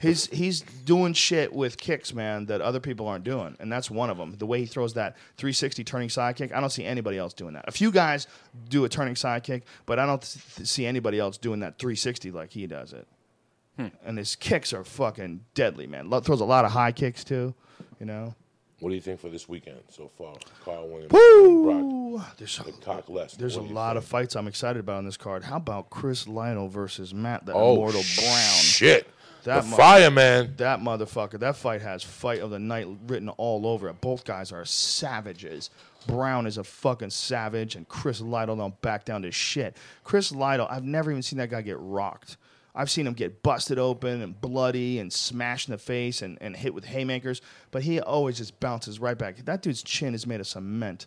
He's 0.00 0.28
he's 0.28 0.60
doing 0.60 1.12
shit 1.12 1.52
with 1.52 1.76
kicks, 1.76 2.14
man, 2.14 2.46
that 2.46 2.60
other 2.60 2.78
people 2.78 3.08
aren't 3.08 3.24
doing, 3.24 3.56
and 3.58 3.70
that's 3.70 3.90
one 3.90 4.10
of 4.10 4.16
them. 4.16 4.36
The 4.38 4.46
way 4.46 4.60
he 4.60 4.66
throws 4.66 4.94
that 4.94 5.16
360 5.38 5.82
turning 5.82 6.08
side 6.08 6.36
kick, 6.36 6.54
I 6.54 6.60
don't 6.60 6.70
see 6.70 6.84
anybody 6.84 7.18
else 7.18 7.34
doing 7.34 7.54
that. 7.54 7.64
A 7.66 7.72
few 7.72 7.90
guys 7.90 8.28
do 8.68 8.84
a 8.84 8.88
turning 8.88 9.16
side 9.16 9.42
kick, 9.42 9.64
but 9.86 9.98
I 9.98 10.06
don't 10.06 10.22
th- 10.22 10.68
see 10.68 10.86
anybody 10.86 11.18
else 11.18 11.36
doing 11.36 11.58
that 11.60 11.78
360 11.80 12.30
like 12.30 12.50
he 12.52 12.68
does 12.68 12.92
it. 12.92 13.08
Hmm. 13.76 13.88
And 14.04 14.18
his 14.18 14.36
kicks 14.36 14.72
are 14.72 14.84
fucking 14.84 15.44
deadly, 15.54 15.88
man. 15.88 16.08
Lo- 16.10 16.20
throws 16.20 16.40
a 16.40 16.44
lot 16.44 16.64
of 16.64 16.70
high 16.70 16.92
kicks 16.92 17.24
too, 17.24 17.52
you 17.98 18.06
know. 18.06 18.36
What 18.78 18.90
do 18.90 18.94
you 18.94 19.00
think 19.00 19.18
for 19.18 19.28
this 19.28 19.48
weekend 19.48 19.80
so 19.88 20.08
far? 20.16 20.36
Kyle 20.64 20.86
Williams, 20.86 21.08
Brock, 21.08 21.20
Woo! 21.20 22.22
There's 22.36 22.60
a, 22.60 22.62
the 22.62 22.72
cock 22.72 23.08
less. 23.08 23.34
there's 23.34 23.56
a 23.56 23.58
What 23.58 23.64
do 23.64 23.68
you 23.70 23.74
lot 23.74 23.94
think? 23.94 24.04
of 24.04 24.08
fights 24.08 24.36
I'm 24.36 24.46
excited 24.46 24.78
about 24.78 24.98
on 24.98 25.04
this 25.04 25.16
card. 25.16 25.42
How 25.42 25.56
about 25.56 25.90
Chris 25.90 26.28
Lytle 26.28 26.68
versus 26.68 27.12
Matt 27.12 27.44
the 27.46 27.52
oh, 27.54 27.72
Immortal 27.72 28.02
Brown? 28.16 28.38
Shit. 28.60 29.08
That 29.44 29.62
the 29.62 29.68
mu- 29.70 29.76
fireman. 29.76 30.54
That 30.56 30.80
motherfucker. 30.80 31.38
That 31.40 31.56
fight 31.56 31.80
has 31.82 32.02
fight 32.02 32.40
of 32.40 32.50
the 32.50 32.58
night 32.58 32.86
written 33.06 33.28
all 33.30 33.66
over 33.66 33.88
it. 33.88 34.00
Both 34.00 34.24
guys 34.24 34.52
are 34.52 34.64
savages. 34.64 35.70
Brown 36.06 36.46
is 36.46 36.58
a 36.58 36.64
fucking 36.64 37.10
savage, 37.10 37.76
and 37.76 37.88
Chris 37.88 38.20
Lytle 38.20 38.56
don't 38.56 38.80
back 38.80 39.04
down 39.04 39.22
to 39.22 39.30
shit. 39.30 39.76
Chris 40.04 40.32
Lytle, 40.32 40.66
I've 40.70 40.84
never 40.84 41.10
even 41.10 41.22
seen 41.22 41.38
that 41.38 41.50
guy 41.50 41.62
get 41.62 41.76
rocked. 41.78 42.36
I've 42.74 42.90
seen 42.90 43.06
him 43.06 43.14
get 43.14 43.42
busted 43.42 43.78
open 43.78 44.22
and 44.22 44.40
bloody 44.40 45.00
and 45.00 45.12
smashed 45.12 45.68
in 45.68 45.72
the 45.72 45.78
face 45.78 46.22
and, 46.22 46.38
and 46.40 46.56
hit 46.56 46.72
with 46.72 46.84
haymakers, 46.84 47.42
but 47.70 47.82
he 47.82 48.00
always 48.00 48.38
just 48.38 48.58
bounces 48.60 49.00
right 49.00 49.18
back. 49.18 49.44
That 49.44 49.62
dude's 49.62 49.82
chin 49.82 50.14
is 50.14 50.26
made 50.26 50.40
of 50.40 50.46
cement. 50.46 51.06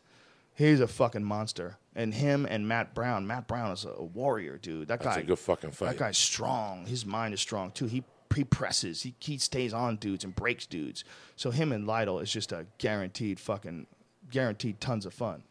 He's 0.54 0.82
a 0.82 0.88
fucking 0.88 1.24
monster. 1.24 1.78
And 1.96 2.14
him 2.14 2.46
and 2.50 2.68
Matt 2.68 2.94
Brown. 2.94 3.26
Matt 3.26 3.48
Brown 3.48 3.72
is 3.72 3.86
a 3.86 4.04
warrior, 4.04 4.58
dude. 4.58 4.90
That 4.90 5.00
That's 5.02 5.16
guy 5.16 5.22
a 5.22 5.26
good 5.26 5.40
fucking 5.40 5.72
fight. 5.72 5.90
that 5.92 5.98
guy's 5.98 6.18
strong. 6.18 6.86
His 6.86 7.06
mind 7.06 7.34
is 7.34 7.40
strong 7.42 7.72
too. 7.72 7.86
He 7.86 8.04
he 8.36 8.44
presses. 8.44 9.04
He 9.04 9.16
he 9.20 9.38
stays 9.38 9.74
on 9.74 9.98
dudes 9.98 10.24
and 10.24 10.36
breaks 10.36 10.66
dudes. 10.66 11.04
So 11.36 11.52
him 11.52 11.72
and 11.72 11.86
Lytle 11.88 12.20
is 12.20 12.32
just 12.32 12.52
a 12.52 12.66
guaranteed 12.78 13.40
fucking 13.40 13.88
guaranteed 14.30 14.80
tons 14.82 15.06
of 15.06 15.14
fun. 15.14 15.44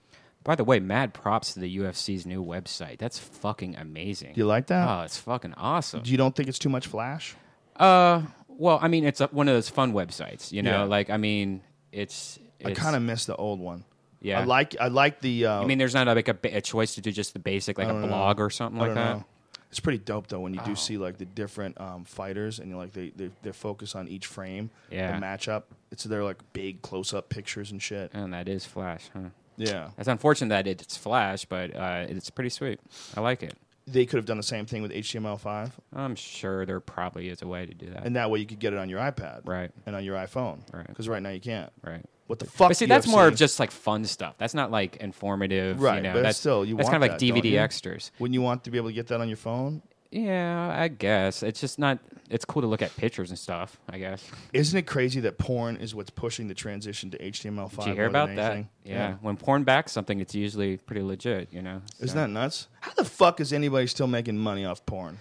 By 0.43 0.55
the 0.55 0.65
way, 0.65 0.81
mad 0.81 1.13
props 1.13 1.53
to 1.55 1.61
the 1.61 1.79
UFC's 1.79 2.25
new 2.25 2.43
website. 2.43 2.97
That's 2.99 3.19
fucking 3.19 3.77
amazing. 3.77 4.33
You 4.37 4.47
like 4.47 4.69
that? 4.69 4.89
Oh, 4.89 5.03
it's 5.03 5.19
fucking 5.19 5.53
awesome. 5.55 6.01
You 6.05 6.17
don't 6.17 6.35
think 6.35 6.49
it's 6.49 6.59
too 6.59 6.71
much 6.71 6.87
flash? 6.87 7.37
Uh, 7.77 8.23
well, 8.49 8.79
I 8.81 8.89
mean, 8.89 9.05
it's 9.05 9.21
a, 9.21 9.27
one 9.29 9.49
of 9.49 9.55
those 9.55 9.69
fun 9.69 9.93
websites. 9.93 10.51
You 10.51 10.63
know, 10.63 10.71
Yeah. 10.71 10.83
like 10.85 11.11
I 11.11 11.19
mean, 11.19 11.63
it's. 11.93 12.39
I 12.65 12.73
kind 12.73 12.97
of 12.97 13.03
miss 13.03 13.27
the 13.27 13.37
old 13.37 13.61
one. 13.61 13.85
Yeah. 14.23 14.41
I 14.41 14.45
like 14.45 14.77
I 14.81 14.89
like 14.89 15.21
the. 15.21 15.47
Uh, 15.47 15.63
I 15.63 15.67
mean, 15.67 15.79
there's 15.79 15.95
not 15.95 16.07
like 16.07 16.29
a, 16.29 16.37
a 16.57 16.61
choice 16.61 16.95
to 16.95 17.01
do 17.03 17.11
just 17.13 17.33
the 17.35 17.39
basic, 17.39 17.79
like 17.79 17.89
a 17.89 17.93
don't 17.93 18.03
know. 18.03 18.09
blog 18.09 18.41
or 18.41 18.51
something 18.51 18.79
like 18.81 18.95
that. 18.95 19.17
know. 19.19 19.25
It's 19.71 19.81
pretty 19.81 19.99
dope 19.99 20.27
though 20.27 20.41
when 20.41 20.53
you 20.55 20.61
Oh. 20.63 20.67
do 20.67 20.75
see 20.77 20.99
like 20.99 21.19
the 21.19 21.25
different 21.25 21.81
um, 21.81 22.05
fighters 22.05 22.59
and 22.59 22.69
you 22.71 22.77
like 22.77 22.93
they 22.93 23.11
they 23.17 23.31
they 23.43 23.53
focus 23.53 23.95
on 23.95 24.09
each 24.09 24.27
frame, 24.27 24.71
Yeah. 24.91 25.19
the 25.19 25.25
matchup. 25.25 25.63
It's 25.93 26.05
they're 26.05 26.25
like 26.25 26.39
big 26.53 26.83
close 26.83 27.15
up 27.15 27.29
pictures 27.29 27.71
and 27.71 27.81
shit. 27.81 28.11
And 28.13 28.33
that 28.35 28.49
is 28.49 28.65
Flash, 28.65 29.09
huh? 29.13 29.31
Yeah. 29.57 29.91
It's 29.99 30.09
unfortunate 30.09 30.49
that 30.49 30.67
it's 30.67 30.97
Flash, 30.97 31.45
but 31.45 31.75
uh, 31.77 32.07
it's 32.09 32.31
pretty 32.31 32.51
sweet. 32.51 32.81
I 33.17 33.21
like 33.21 33.43
it. 33.43 33.55
They 33.87 34.07
could 34.07 34.17
have 34.19 34.27
done 34.27 34.37
the 34.37 34.43
same 34.45 34.67
thing 34.67 34.83
with 34.83 34.93
HTML5, 34.93 35.71
I'm 35.95 36.15
sure 36.15 36.65
there 36.65 36.79
probably 36.81 37.29
is 37.29 37.43
a 37.43 37.47
way 37.49 37.67
to 37.67 37.75
do 37.75 37.91
that. 37.91 38.05
and 38.05 38.15
that 38.17 38.31
way 38.31 38.39
you 38.39 38.47
could 38.47 38.61
get 38.61 38.73
it 38.73 38.79
on 38.79 38.89
your 38.89 39.01
iPad, 39.01 39.47
Right. 39.47 39.71
and 39.87 39.97
on 39.97 40.05
your 40.05 40.17
iPhone, 40.17 40.61
Right. 40.73 40.87
Because 40.87 41.09
right 41.09 41.23
now 41.23 41.31
you 41.31 41.41
can't. 41.41 41.73
right. 41.83 42.05
What 42.31 42.39
the 42.39 42.45
fuck? 42.47 42.69
But 42.69 42.77
see, 42.77 42.87
that's 42.87 43.09
more 43.09 43.27
of 43.27 43.35
just 43.35 43.59
like 43.59 43.73
fun 43.73 44.05
stuff. 44.05 44.37
That's 44.39 44.55
not 44.55 44.71
like 44.71 44.99
informative. 44.99 45.83
Right, 45.83 45.97
You 45.97 46.03
know, 46.05 46.13
but 46.13 46.23
that's 46.23 46.39
still, 46.39 46.65
you 46.65 46.77
that's 46.77 46.89
kind 46.89 47.03
of 47.03 47.11
like 47.11 47.19
that, 47.19 47.25
DVD 47.25 47.59
extras. 47.59 48.13
Wouldn't 48.21 48.35
you 48.35 48.41
want 48.41 48.63
to 48.65 48.71
be 48.71 48.79
able 48.79 48.89
to 48.89 48.93
get 48.95 49.09
that 49.09 49.21
on 49.21 49.27
your 49.27 49.37
phone? 49.37 49.83
Yeah, 50.13 50.73
I 50.77 50.87
guess 50.87 51.43
it's 51.43 51.61
just 51.61 51.81
not. 51.81 51.99
It's 52.31 52.45
cool 52.45 52.63
to 52.63 52.69
look 52.69 52.83
at 52.83 52.97
pictures 52.97 53.31
and 53.31 53.39
stuff. 53.39 53.79
I 53.89 53.99
guess. 53.99 54.25
Isn't 54.53 54.79
it 54.79 54.87
crazy 54.87 55.19
that 55.23 55.39
porn 55.39 55.77
is 55.77 55.93
what's 55.93 56.11
pushing 56.11 56.47
the 56.47 56.55
transition 56.55 57.11
to 57.11 57.19
HTML5? 57.19 57.77
Did 57.79 57.87
you 57.89 57.95
hear 57.95 58.07
about 58.07 58.29
that? 58.37 58.39
anything? 58.53 58.69
Yeah. 58.85 59.15
When 59.23 59.37
porn 59.37 59.65
backs 59.65 59.91
something, 59.91 60.21
it's 60.21 60.35
usually 60.35 60.77
pretty 60.77 61.03
legit. 61.03 61.53
You 61.53 61.63
know. 61.63 61.83
Isn't 61.99 62.17
that 62.17 62.31
nuts? 62.31 62.69
How 62.79 62.93
the 62.95 63.05
fuck 63.05 63.41
is 63.41 63.53
anybody 63.53 63.89
still 63.89 64.07
making 64.07 64.39
money 64.39 64.65
off 64.65 64.87
porn? 64.87 65.19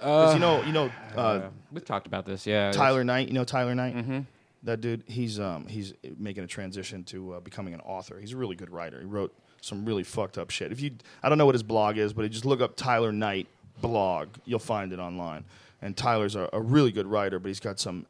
'Cause 0.00 0.34
you 0.34 0.40
know, 0.40 0.62
you 0.62 0.72
know, 0.72 0.90
uh, 1.16 1.20
Uh, 1.20 1.48
we've 1.72 1.84
talked 1.84 2.06
about 2.06 2.26
this. 2.26 2.46
Yeah. 2.46 2.70
Tyler 2.70 3.02
Knight. 3.02 3.26
You 3.26 3.34
know 3.34 3.44
Tyler 3.44 3.74
Knight. 3.74 3.96
Mm-hmm. 3.96 4.20
That 4.62 4.80
dude. 4.80 5.04
He's 5.06 5.38
um 5.38 5.66
he's 5.66 5.94
making 6.18 6.44
a 6.44 6.46
transition 6.46 7.04
to 7.04 7.34
uh, 7.34 7.40
becoming 7.40 7.74
an 7.74 7.80
author. 7.80 8.18
He's 8.18 8.32
a 8.32 8.36
really 8.36 8.56
good 8.56 8.70
writer. 8.70 8.98
He 8.98 9.06
wrote 9.06 9.32
some 9.60 9.84
really 9.84 10.04
fucked 10.04 10.38
up 10.38 10.50
shit. 10.50 10.72
If 10.72 10.80
you, 10.80 10.92
I 11.22 11.28
don't 11.28 11.38
know 11.38 11.46
what 11.46 11.54
his 11.54 11.62
blog 11.62 11.98
is, 11.98 12.12
but 12.12 12.30
just 12.30 12.44
look 12.44 12.60
up 12.60 12.76
Tyler 12.76 13.12
Knight 13.12 13.48
blog, 13.80 14.28
you'll 14.44 14.58
find 14.58 14.92
it 14.92 14.98
online. 14.98 15.44
And 15.82 15.96
Tyler's 15.96 16.36
a, 16.36 16.48
a 16.52 16.60
really 16.60 16.90
good 16.92 17.06
writer, 17.06 17.38
but 17.38 17.48
he's 17.48 17.60
got 17.60 17.78
some 17.78 18.06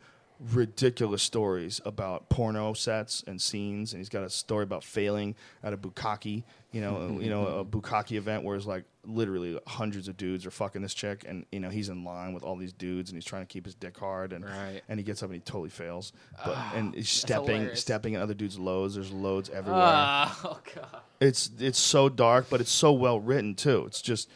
ridiculous 0.53 1.23
stories 1.23 1.81
about 1.85 2.29
porno 2.29 2.73
sets 2.73 3.25
and 3.27 3.41
scenes. 3.41 3.93
And 3.93 4.01
he's 4.01 4.09
got 4.09 4.23
a 4.25 4.31
story 4.31 4.63
about 4.65 4.85
failing 4.85 5.35
at 5.63 5.73
a 5.73 5.77
bukkake, 5.77 6.45
you 6.73 6.81
know, 6.81 7.19
you 7.21 7.31
know, 7.31 7.47
a 7.47 7.65
bukkake 7.65 8.13
event 8.13 8.45
where 8.45 8.57
it's 8.57 8.67
like 8.67 8.85
literally 9.05 9.59
hundreds 9.67 10.09
of 10.09 10.17
dudes 10.17 10.45
are 10.47 10.51
fucking 10.51 10.83
this 10.83 10.93
chick, 10.95 11.25
and 11.29 11.47
you 11.53 11.61
know 11.61 11.71
he's 11.71 11.89
in 11.89 12.03
line 12.05 12.35
with 12.35 12.43
all 12.43 12.57
these 12.57 12.73
dudes, 12.73 13.11
and 13.11 13.17
he's 13.17 13.25
trying 13.25 13.43
to 13.43 13.47
keep 13.47 13.65
his 13.65 13.75
dick 13.75 13.97
hard, 13.97 14.33
and 14.33 14.45
Right. 14.45 14.83
and 14.89 14.99
he 14.99 15.05
gets 15.05 15.23
up 15.23 15.29
and 15.31 15.35
he 15.37 15.41
totally 15.41 15.71
fails, 15.71 16.13
but 16.45 16.57
and 16.75 16.93
he's 16.95 17.09
stepping 17.09 17.47
hilarious. 17.57 17.81
stepping 17.81 18.15
in 18.15 18.21
other 18.21 18.35
dudes' 18.35 18.59
loads. 18.59 18.95
There's 18.95 19.13
loads 19.13 19.49
everywhere. 19.51 19.81
oh 19.85 20.59
god. 20.75 21.01
It's 21.21 21.51
it's 21.61 21.79
so 21.79 22.09
dark, 22.09 22.47
but 22.51 22.61
it's 22.61 22.71
so 22.73 22.93
well 22.93 23.21
written 23.21 23.55
too. 23.55 23.85
It's 23.87 24.03
just 24.03 24.29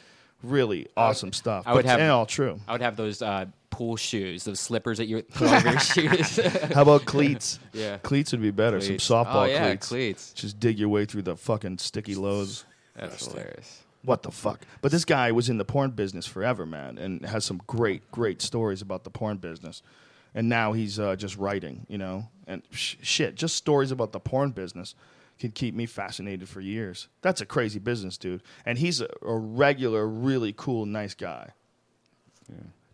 really 0.42 0.86
awesome 0.96 1.32
stuff. 1.32 1.64
I 1.66 1.74
would 1.74 1.84
but 1.84 1.90
have- 1.90 2.00
and 2.00 2.10
all 2.10 2.24
true. 2.26 2.60
I 2.68 2.72
would 2.72 2.80
have 2.80 2.96
those 2.96 3.20
uh, 3.22 3.46
pool 3.70 3.96
shoes, 3.96 4.44
those 4.44 4.60
slippers 4.60 4.98
that 4.98 5.06
you 5.06 5.22
put 5.22 5.50
over 5.50 5.70
your 5.70 5.80
shoes. 6.18 6.36
How 6.74 6.82
about 6.82 7.04
cleats? 7.06 7.58
Yeah. 7.72 7.98
cleats 7.98 8.32
would 8.32 8.42
be 8.42 8.50
better. 8.50 8.78
Cleats. 8.80 9.04
Some 9.04 9.24
softball 9.24 9.42
Oh, 9.42 9.44
yeah, 9.44 9.68
cleats. 9.68 9.88
cleats. 9.88 10.32
Just 10.32 10.58
dig 10.60 10.78
your 10.78 10.88
way 10.88 11.04
through 11.04 11.22
the 11.22 11.36
fucking 11.36 11.78
sticky 11.78 12.14
loads. 12.16 12.64
That's 12.96 13.26
hilarious. 13.26 13.82
What 14.02 14.22
the 14.22 14.30
fuck? 14.30 14.60
But 14.80 14.92
this 14.92 15.04
guy 15.04 15.30
was 15.32 15.48
in 15.48 15.58
the 15.58 15.64
porn 15.64 15.90
business 15.90 16.26
forever, 16.26 16.64
man, 16.66 16.98
and 16.98 17.24
has 17.26 17.44
some 17.44 17.60
great, 17.66 18.10
great 18.10 18.40
stories 18.42 18.82
about 18.82 19.04
the 19.04 19.10
porn 19.10 19.36
business. 19.36 19.82
And 20.34 20.48
now 20.48 20.72
he's 20.72 20.98
uh, 20.98 21.16
just 21.16 21.36
writing, 21.36 21.86
you 21.88 21.98
know, 21.98 22.28
and 22.46 22.62
sh- 22.70 22.96
shit, 23.02 23.34
just 23.34 23.56
stories 23.56 23.90
about 23.90 24.12
the 24.12 24.20
porn 24.20 24.50
business 24.52 24.94
could 25.38 25.54
keep 25.54 25.74
me 25.74 25.86
fascinated 25.86 26.48
for 26.48 26.60
years. 26.60 27.08
That's 27.22 27.40
a 27.40 27.46
crazy 27.46 27.78
business, 27.78 28.16
dude. 28.18 28.42
And 28.66 28.78
he's 28.78 29.00
a, 29.00 29.08
a 29.22 29.36
regular, 29.36 30.06
really 30.06 30.54
cool, 30.56 30.86
nice 30.86 31.14
guy. 31.14 31.50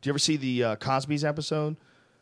Do 0.07 0.11
you 0.11 0.13
ever 0.13 0.19
see 0.21 0.37
the 0.37 0.63
uh, 0.63 0.77
Cosby's 0.77 1.25
episode 1.25 1.75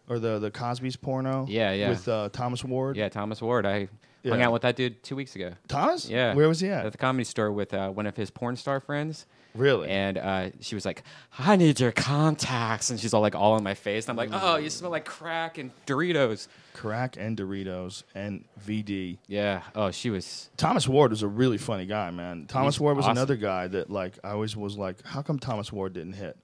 or 0.09 0.19
the 0.19 0.39
the 0.39 0.51
Cosby's 0.51 0.97
porno? 0.97 1.44
Yeah, 1.47 1.73
yeah. 1.73 1.90
With 1.90 2.09
uh, 2.09 2.31
Thomas 2.32 2.65
Ward. 2.65 2.97
Yeah, 2.97 3.11
Thomas 3.11 3.43
Ward. 3.43 3.66
I 3.66 3.89
hung 4.27 4.40
out 4.40 4.55
with 4.55 4.62
that 4.62 4.74
dude 4.74 5.02
two 5.02 5.15
weeks 5.16 5.36
ago. 5.36 5.52
Thomas. 5.69 6.09
Yeah. 6.09 6.32
Where 6.32 6.48
was 6.48 6.61
he 6.61 6.70
At 6.70 6.86
at? 6.86 6.93
the 6.93 6.97
comedy 6.97 7.24
store 7.24 7.52
with 7.52 7.74
uh, 7.74 7.90
one 7.90 8.06
of 8.06 8.16
his 8.16 8.31
porn 8.31 8.56
star 8.56 8.81
friends. 8.81 9.27
Really? 9.55 9.90
And 9.90 10.16
uh, 10.16 10.48
she 10.61 10.74
was 10.74 10.86
like, 10.86 11.02
"I 11.39 11.56
need 11.56 11.78
your 11.78 11.93
contacts," 11.93 12.89
and 12.89 12.98
she's 12.98 13.12
all 13.12 13.20
like, 13.20 13.35
all 13.35 13.59
in 13.59 13.62
my 13.62 13.74
face. 13.74 14.09
And 14.09 14.19
I'm 14.19 14.31
like, 14.31 14.31
"Oh, 14.43 14.56
you 14.56 14.70
smell 14.70 14.90
like 14.90 15.05
crack 15.05 15.59
and 15.59 15.70
Doritos." 15.86 16.48
Crack 16.73 17.19
and 17.19 17.36
Doritos 17.36 18.02
and 18.15 18.47
VD. 18.66 19.19
Yeah. 19.27 19.61
Oh, 19.74 19.90
she 19.90 20.09
was. 20.09 20.48
Thomas 20.56 20.89
Ward 20.89 21.11
was 21.11 21.23
a 21.23 21.28
really 21.28 21.59
funny 21.59 21.85
guy, 21.85 22.11
man. 22.11 22.47
Thomas 22.48 22.77
He's 22.77 22.81
Ward 22.81 22.97
was 22.97 23.05
awesome. 23.05 23.19
another 23.19 23.36
guy 23.36 23.69
that 23.69 23.90
like 23.90 24.15
I 24.24 24.31
always 24.31 24.56
was 24.56 24.78
like, 24.78 25.05
how 25.05 25.20
come 25.20 25.39
Thomas 25.39 25.70
Ward 25.70 25.93
didn't 25.93 26.15
hit? 26.15 26.39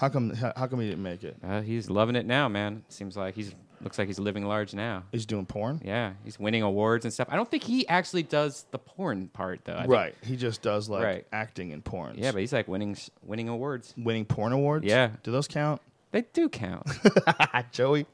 How 0.00 0.08
come 0.08 0.30
how, 0.34 0.52
how 0.56 0.66
come 0.66 0.80
he 0.80 0.88
didn't 0.88 1.02
make 1.02 1.22
it? 1.24 1.36
Uh, 1.46 1.60
he's 1.60 1.90
loving 1.90 2.16
it 2.16 2.24
now, 2.24 2.48
man. 2.48 2.84
Seems 2.88 3.16
like 3.18 3.34
he's 3.34 3.54
looks 3.82 3.98
like 3.98 4.08
he's 4.08 4.18
living 4.18 4.44
large 4.46 4.72
now. 4.72 5.04
He's 5.12 5.26
doing 5.26 5.44
porn. 5.44 5.80
Yeah, 5.84 6.12
he's 6.24 6.38
winning 6.40 6.62
awards 6.62 7.04
and 7.04 7.12
stuff. 7.12 7.28
I 7.30 7.36
don't 7.36 7.50
think 7.50 7.62
he 7.64 7.86
actually 7.86 8.22
does 8.22 8.64
the 8.70 8.78
porn 8.78 9.28
part 9.28 9.60
though. 9.64 9.74
I 9.74 9.80
think- 9.80 9.92
Right. 9.92 10.14
He 10.22 10.36
just 10.36 10.62
does 10.62 10.88
like 10.88 11.02
Right. 11.04 11.26
acting 11.32 11.70
in 11.70 11.82
porn. 11.82 12.14
yeah, 12.16 12.32
but 12.32 12.40
he's 12.40 12.52
like 12.52 12.66
winning 12.66 12.96
winning 13.22 13.48
awards. 13.50 13.92
winning 13.98 14.24
porn 14.24 14.52
awards. 14.52 14.86
Yeah. 14.86 15.10
Do 15.22 15.32
those 15.32 15.46
count? 15.48 15.82
They 16.12 16.22
do 16.32 16.48
count. 16.48 16.86
Joey. 17.72 18.06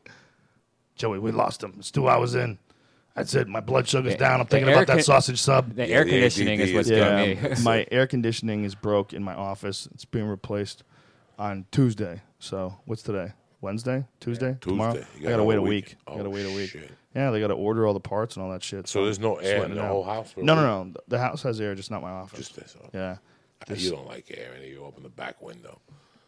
Joey, 0.96 1.18
we 1.20 1.30
lost 1.30 1.62
him. 1.62 1.74
It's 1.78 1.90
two 1.92 2.08
hours 2.08 2.34
in. 2.34 2.58
That's 3.14 3.32
it. 3.34 3.48
My 3.48 3.60
blood 3.60 3.86
sugar's 3.88 4.14
The- 4.14 4.18
down. 4.18 4.40
I'm 4.40 4.46
thinking 4.46 4.68
air 4.68 4.74
about 4.74 4.86
that 4.88 4.92
con- 4.94 5.02
sausage 5.02 5.40
sub. 5.40 5.74
The 5.74 5.86
Yeah, 5.88 5.94
air 5.96 6.04
conditioning 6.04 6.60
ADD 6.60 6.68
is 6.68 6.74
what's 6.74 6.90
is 6.90 6.98
killing 6.98 7.36
Yeah, 7.36 7.48
me. 7.54 7.54
my 7.62 7.86
air 7.90 8.06
conditioning 8.06 8.64
is 8.64 8.74
broke 8.74 9.12
in 9.12 9.22
my 9.22 9.34
office. 9.34 9.88
It's 9.94 10.04
being 10.04 10.26
replaced 10.26 10.82
on 11.38 11.66
Tuesday. 11.70 12.22
So 12.38 12.76
what's 12.84 13.02
today? 13.02 13.32
Wednesday? 13.60 14.04
Tuesday? 14.20 14.56
Tomorrow? 14.60 14.94
Tuesday. 14.94 15.08
You 15.18 15.20
I 15.20 15.22
got 15.24 15.30
gotta 15.30 15.44
wait 15.44 15.58
a 15.58 15.62
week. 15.62 15.70
week. 15.86 15.96
I 16.06 16.10
Oh, 16.12 16.16
gotta 16.18 16.30
wait 16.30 16.46
a 16.46 16.54
week. 16.54 16.70
shit. 16.70 16.90
Yeah, 17.14 17.30
they 17.30 17.40
gotta 17.40 17.54
order 17.54 17.86
all 17.86 17.94
the 17.94 18.00
parts 18.00 18.36
and 18.36 18.44
all 18.44 18.50
that 18.52 18.62
shit. 18.62 18.86
So 18.88 19.04
there's 19.04 19.18
no 19.18 19.36
air 19.36 19.64
in 19.64 19.74
the 19.74 19.82
out. 19.82 19.88
whole 19.88 20.04
house? 20.04 20.34
No, 20.36 20.54
no, 20.54 20.84
no. 20.84 20.92
The 21.08 21.18
house 21.18 21.42
has 21.42 21.60
air, 21.60 21.74
just 21.74 21.90
not 21.90 22.02
my 22.02 22.10
office. 22.10 22.38
Just 22.38 22.56
this. 22.56 22.76
huh? 22.80 22.88
yeah, 22.92 23.16
Uh, 23.70 23.74
You 23.74 23.90
don't 23.90 24.06
like 24.06 24.26
air, 24.36 24.52
and 24.54 24.64
you 24.64 24.84
open 24.84 25.02
the 25.02 25.08
back 25.08 25.40
window. 25.40 25.80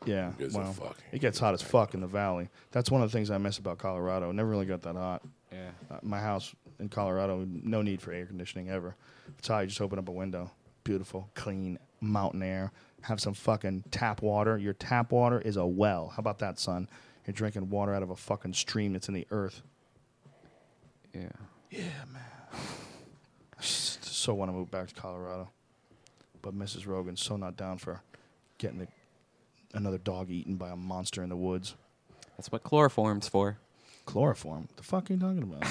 yeah. 0.06 0.32
Well, 0.52 0.74
it 1.12 1.20
gets 1.20 1.38
hot 1.38 1.52
as 1.54 1.60
fuck 1.60 1.92
in 1.94 2.00
the 2.00 2.06
valley. 2.06 2.48
That's 2.70 2.90
one 2.90 3.02
of 3.02 3.10
the 3.10 3.16
things 3.16 3.30
I 3.30 3.36
miss 3.38 3.58
about 3.58 3.78
Colorado. 3.78 4.30
It 4.30 4.34
never 4.34 4.48
really 4.48 4.66
got 4.66 4.80
that 4.82 4.96
hot. 4.96 5.22
yeah. 5.52 5.70
Uh, 5.90 5.98
my 6.02 6.20
house 6.20 6.54
in 6.78 6.88
Colorado, 6.88 7.44
no 7.46 7.82
need 7.82 8.00
for 8.00 8.12
air 8.12 8.24
conditioning 8.24 8.70
ever. 8.70 8.96
It's 9.38 9.48
hot. 9.48 9.60
You 9.60 9.66
just 9.66 9.80
open 9.82 9.98
up 9.98 10.08
a 10.08 10.12
window. 10.12 10.50
Beautiful, 10.84 11.28
clean 11.34 11.78
mountain 12.00 12.42
air. 12.42 12.72
Have 13.08 13.20
some 13.20 13.32
fucking 13.32 13.84
tap 13.90 14.20
water. 14.20 14.58
Your 14.58 14.74
tap 14.74 15.12
water 15.12 15.40
is 15.40 15.56
a 15.56 15.64
well. 15.64 16.08
How 16.14 16.20
about 16.20 16.40
that, 16.40 16.58
son? 16.58 16.90
You're 17.26 17.32
drinking 17.32 17.70
water 17.70 17.94
out 17.94 18.02
of 18.02 18.10
a 18.10 18.16
fucking 18.16 18.52
stream 18.52 18.92
that's 18.92 19.08
in 19.08 19.14
the 19.14 19.26
earth. 19.30 19.62
Yeah. 21.14 21.30
Yeah, 21.70 22.04
man. 22.12 22.22
I 22.52 23.60
so 23.60 24.34
want 24.34 24.50
to 24.50 24.52
move 24.52 24.70
back 24.70 24.88
to 24.88 24.94
Colorado. 24.94 25.48
But 26.42 26.54
Mrs. 26.54 26.86
Rogan's 26.86 27.22
so 27.22 27.36
not 27.36 27.56
down 27.56 27.78
for 27.78 28.02
getting 28.58 28.80
the, 28.80 28.88
another 29.72 29.98
dog 29.98 30.30
eaten 30.30 30.56
by 30.56 30.68
a 30.68 30.76
monster 30.76 31.22
in 31.22 31.30
the 31.30 31.36
woods. 31.36 31.76
That's 32.36 32.52
what 32.52 32.62
chloroform's 32.62 33.26
for. 33.26 33.56
Chloroform? 34.04 34.68
The 34.76 34.82
fuck 34.82 35.10
are 35.10 35.14
you 35.14 35.18
talking 35.18 35.42
about? 35.44 35.64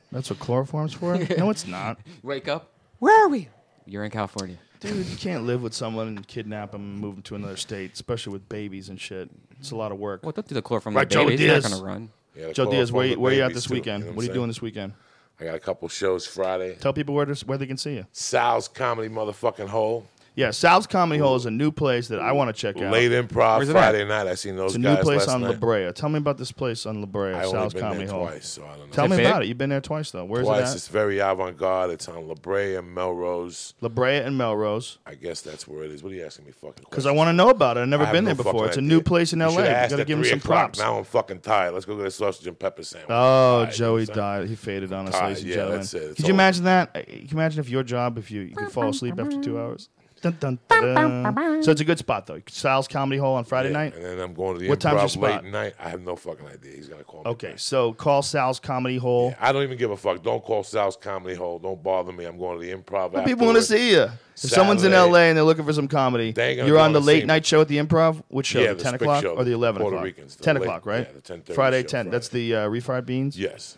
That's 0.12 0.30
what 0.30 0.38
chloroform's 0.38 0.94
for? 0.94 1.18
No, 1.36 1.50
it's 1.50 1.66
not. 1.66 1.98
Wake 2.22 2.46
up. 2.46 2.70
Where 3.00 3.26
are 3.26 3.28
we? 3.28 3.48
You're 3.86 4.04
in 4.04 4.12
California. 4.12 4.58
Dude, 4.82 5.06
you 5.06 5.16
can't 5.16 5.44
live 5.44 5.62
with 5.62 5.74
someone 5.74 6.08
and 6.08 6.26
kidnap 6.26 6.72
them 6.72 6.80
and 6.82 6.98
move 6.98 7.14
them 7.14 7.22
to 7.22 7.34
another 7.36 7.56
state, 7.56 7.92
especially 7.92 8.32
with 8.32 8.48
babies 8.48 8.88
and 8.88 9.00
shit. 9.00 9.30
It's 9.60 9.70
a 9.70 9.76
lot 9.76 9.92
of 9.92 9.98
work. 9.98 10.24
Well, 10.24 10.32
don't 10.32 10.46
do 10.46 10.54
the 10.56 10.62
chloroform. 10.62 10.96
Right, 10.96 11.02
Right, 11.02 11.08
Joe 11.10 11.26
baby. 11.28 11.46
He's 11.46 11.62
not 11.62 11.70
gonna 11.70 11.84
run. 11.84 12.10
Yeah, 12.34 12.50
Joe 12.52 12.68
Diaz, 12.68 12.90
where, 12.90 13.04
you- 13.06 13.10
chloroform 13.14 13.22
where 13.22 13.32
you 13.34 13.42
at 13.42 13.54
this 13.54 13.66
too, 13.66 13.74
weekend? 13.74 14.04
you 14.04 14.10
know 14.10 14.16
what 14.16 14.24
are 14.24 14.26
you 14.26 14.32
doing 14.34 14.48
this 14.48 14.60
weekend? 14.60 14.94
I 15.40 15.44
got 15.44 15.54
a 15.54 15.60
couple 15.60 15.88
shows 15.88 16.26
Friday. 16.26 16.76
Tell 16.80 16.92
people 16.92 17.14
where 17.14 17.24
to, 17.26 17.46
where 17.46 17.58
they 17.58 17.66
can 17.66 17.76
see 17.76 17.94
you. 17.94 18.06
Sal's 18.12 18.66
Comedy 18.68 19.08
Motherfucking 19.08 19.68
Hole. 19.68 20.06
Yeah, 20.34 20.50
Sal's 20.50 20.86
Comedy 20.86 21.20
Hole 21.20 21.36
is 21.36 21.44
a 21.44 21.50
new 21.50 21.70
place 21.70 22.08
that 22.08 22.18
I 22.18 22.32
want 22.32 22.48
to 22.48 22.58
check 22.58 22.80
out. 22.82 22.90
Late 22.90 23.10
improv 23.12 23.58
Where's 23.58 23.70
Friday 23.70 24.02
night. 24.06 24.26
I 24.26 24.34
seen 24.34 24.56
those 24.56 24.74
It's 24.74 24.76
a 24.76 24.78
guys 24.78 24.96
new 24.96 25.02
place 25.02 25.26
last 25.26 25.34
on 25.34 25.42
La 25.42 25.48
night. 25.50 25.60
Brea. 25.60 25.92
Tell 25.92 26.08
me 26.08 26.16
about 26.16 26.38
this 26.38 26.50
place 26.52 26.86
on 26.86 27.00
La 27.00 27.06
Brea, 27.06 27.34
I 27.34 27.40
only 27.44 27.50
Sal's 27.50 27.74
been 27.74 27.82
Comedy 27.82 28.04
there 28.06 28.14
Hole. 28.14 28.26
twice, 28.28 28.48
so 28.48 28.64
I 28.64 28.68
don't 28.78 28.78
know. 28.78 28.92
Tell 28.92 29.08
me 29.08 29.18
big? 29.18 29.26
about 29.26 29.42
it. 29.42 29.48
You've 29.48 29.58
been 29.58 29.68
there 29.68 29.82
twice 29.82 30.10
though. 30.10 30.24
Where's 30.24 30.46
twice. 30.46 30.72
it 30.72 30.76
It's 30.76 30.86
at? 30.86 30.92
very 30.92 31.18
avant-garde. 31.18 31.90
It's 31.90 32.08
on 32.08 32.26
La 32.28 32.34
Brea 32.34 32.76
and 32.76 32.94
Melrose. 32.94 33.74
La 33.82 33.90
Brea 33.90 34.16
and 34.20 34.38
Melrose. 34.38 34.96
I 35.04 35.16
guess 35.16 35.42
that's 35.42 35.68
where 35.68 35.84
it 35.84 35.90
is. 35.90 36.02
What 36.02 36.12
are 36.12 36.14
you 36.16 36.24
asking 36.24 36.46
me 36.46 36.52
fucking 36.52 36.86
Because 36.88 37.04
I 37.04 37.10
want 37.12 37.28
to 37.28 37.34
know 37.34 37.50
about 37.50 37.76
it. 37.76 37.80
I've 37.80 37.88
never 37.88 38.04
I 38.04 38.06
have 38.06 38.14
been 38.14 38.24
no 38.24 38.28
there 38.28 38.36
before. 38.36 38.52
fucking 38.54 38.68
It's 38.68 38.76
a 38.78 38.80
idea. 38.80 38.88
new 38.88 39.02
place 39.02 39.34
in 39.34 39.40
You 39.40 39.44
LA. 39.48 39.50
should've 39.52 39.66
You 39.66 39.70
asked 39.74 39.90
got 39.90 39.96
to 39.96 40.00
at 40.02 40.06
give 40.08 40.16
him 40.18 40.22
3 40.24 40.30
some 40.30 40.38
o'clock. 40.38 40.58
props. 40.60 40.78
Now 40.78 40.96
I'm 40.96 41.04
fucking 41.04 41.40
tired. 41.40 41.74
Let's 41.74 41.84
go 41.84 41.94
get 41.98 42.06
a 42.06 42.10
sausage 42.10 42.46
and 42.46 42.58
pepper 42.58 42.82
sandwich. 42.84 43.10
Oh, 43.10 43.64
Tired, 43.66 43.74
Joey 43.74 43.84
you 43.84 43.86
know 43.86 43.90
what 43.90 44.00
I'm 44.00 44.06
saying? 44.06 44.40
died. 44.44 44.48
He 44.48 44.54
faded 44.56 44.92
on 44.94 45.08
us, 45.08 45.12
tired, 45.14 45.24
ladies 45.28 45.40
and 45.42 45.48
yeah, 45.50 45.54
gentlemen. 45.56 45.78
that's 45.80 45.92
it. 45.94 46.02
It's 46.04 46.14
Could 46.14 46.20
you 46.28 46.32
over. 46.32 46.36
imagine 46.42 46.64
that? 46.64 46.88
Uh, 46.94 47.02
Can 47.02 47.18
you 47.20 47.28
imagine 47.32 47.60
if 47.60 47.68
your 47.68 47.82
job, 47.82 48.16
if 48.16 48.30
you, 48.30 48.40
you 48.40 48.56
could 48.56 48.72
fall 48.72 48.88
asleep 48.88 49.20
after 49.20 49.38
two 49.42 49.58
hours? 49.60 49.90
Dun, 50.22 50.36
dun, 50.40 50.58
dun. 50.68 51.62
So 51.64 51.70
it's 51.72 51.80
a 51.80 51.84
good 51.84 51.98
spot 51.98 52.26
though. 52.26 52.40
Sal's 52.48 52.86
Comedy 52.88 53.18
Hole 53.20 53.34
on 53.34 53.44
Friday 53.44 53.68
Yeah, 53.70 53.76
night. 53.78 53.94
And 53.96 54.04
then 54.04 54.20
I'm 54.20 54.34
going 54.34 54.54
to 54.54 54.60
the 54.60 54.66
improv. 54.66 54.70
What 54.70 54.80
time's 54.80 55.00
improv 55.00 55.14
your 55.16 55.22
late 55.24 55.32
spot? 55.40 55.44
night. 55.46 55.74
I 55.80 55.88
have 55.88 56.00
no 56.00 56.16
fucking 56.16 56.46
idea. 56.46 56.76
He's 56.76 56.88
gonna 56.88 57.02
call 57.04 57.24
me. 57.24 57.30
Okay, 57.32 57.48
back. 57.50 57.58
so 57.58 57.92
call 57.92 58.22
Sal's 58.22 58.60
Comedy 58.60 58.96
Hole. 58.98 59.30
Yeah, 59.30 59.48
I 59.48 59.52
don't 59.52 59.62
even 59.64 59.76
give 59.78 59.90
a 59.90 59.96
fuck. 59.96 60.22
Don't 60.22 60.42
call 60.44 60.62
Sal's 60.64 60.96
Comedy 60.96 61.34
Hole. 61.34 61.58
Don't 61.58 61.82
bother 61.82 62.12
me. 62.12 62.24
I'm 62.24 62.38
going 62.38 62.58
to 62.60 62.64
the 62.66 62.72
improv. 62.72 63.12
Well, 63.12 63.24
people 63.24 63.46
want 63.46 63.56
to 63.56 63.60
afterwards. 63.62 63.68
see 63.68 63.90
you. 63.92 64.02
If 64.34 64.50
someone's 64.50 64.84
in 64.84 64.92
Saturday. 64.92 65.12
LA 65.12 65.18
and 65.24 65.36
they're 65.36 65.44
looking 65.44 65.64
for 65.64 65.72
some 65.72 65.88
comedy, 65.88 66.32
They 66.32 66.48
ain't 66.50 66.56
gonna 66.58 66.68
you're 66.68 66.78
go 66.78 66.82
on 66.84 66.92
the 66.92 67.00
to 67.00 67.04
see 67.04 67.06
late 67.08 67.22
me. 67.24 67.26
night 67.26 67.44
show 67.44 67.60
at 67.60 67.68
the 67.68 67.78
Improv. 67.78 68.22
Which 68.28 68.46
show? 68.46 68.60
Yeah, 68.60 68.68
the 68.68 68.74
the 68.76 68.82
ten 68.82 68.90
Spick 68.92 69.00
o'clock 69.02 69.22
show, 69.22 69.30
or 69.34 69.38
the 69.44 69.50
the 69.50 69.52
eleven 69.56 69.82
Puerto 69.82 69.96
o'clock? 69.96 70.04
Ricans, 70.04 70.36
the 70.36 70.44
ten 70.44 70.54
late- 70.54 70.62
o'clock, 70.62 70.86
right? 70.86 71.06
yeah, 71.06 71.20
the 71.20 71.52
10:30 71.52 71.54
Friday 71.54 71.82
show 71.82 71.88
ten. 71.88 72.04
Friday. 72.04 72.10
That's 72.10 72.28
the 72.28 72.54
uh, 72.54 72.68
refried 72.68 73.06
beans. 73.06 73.38
Yes. 73.38 73.76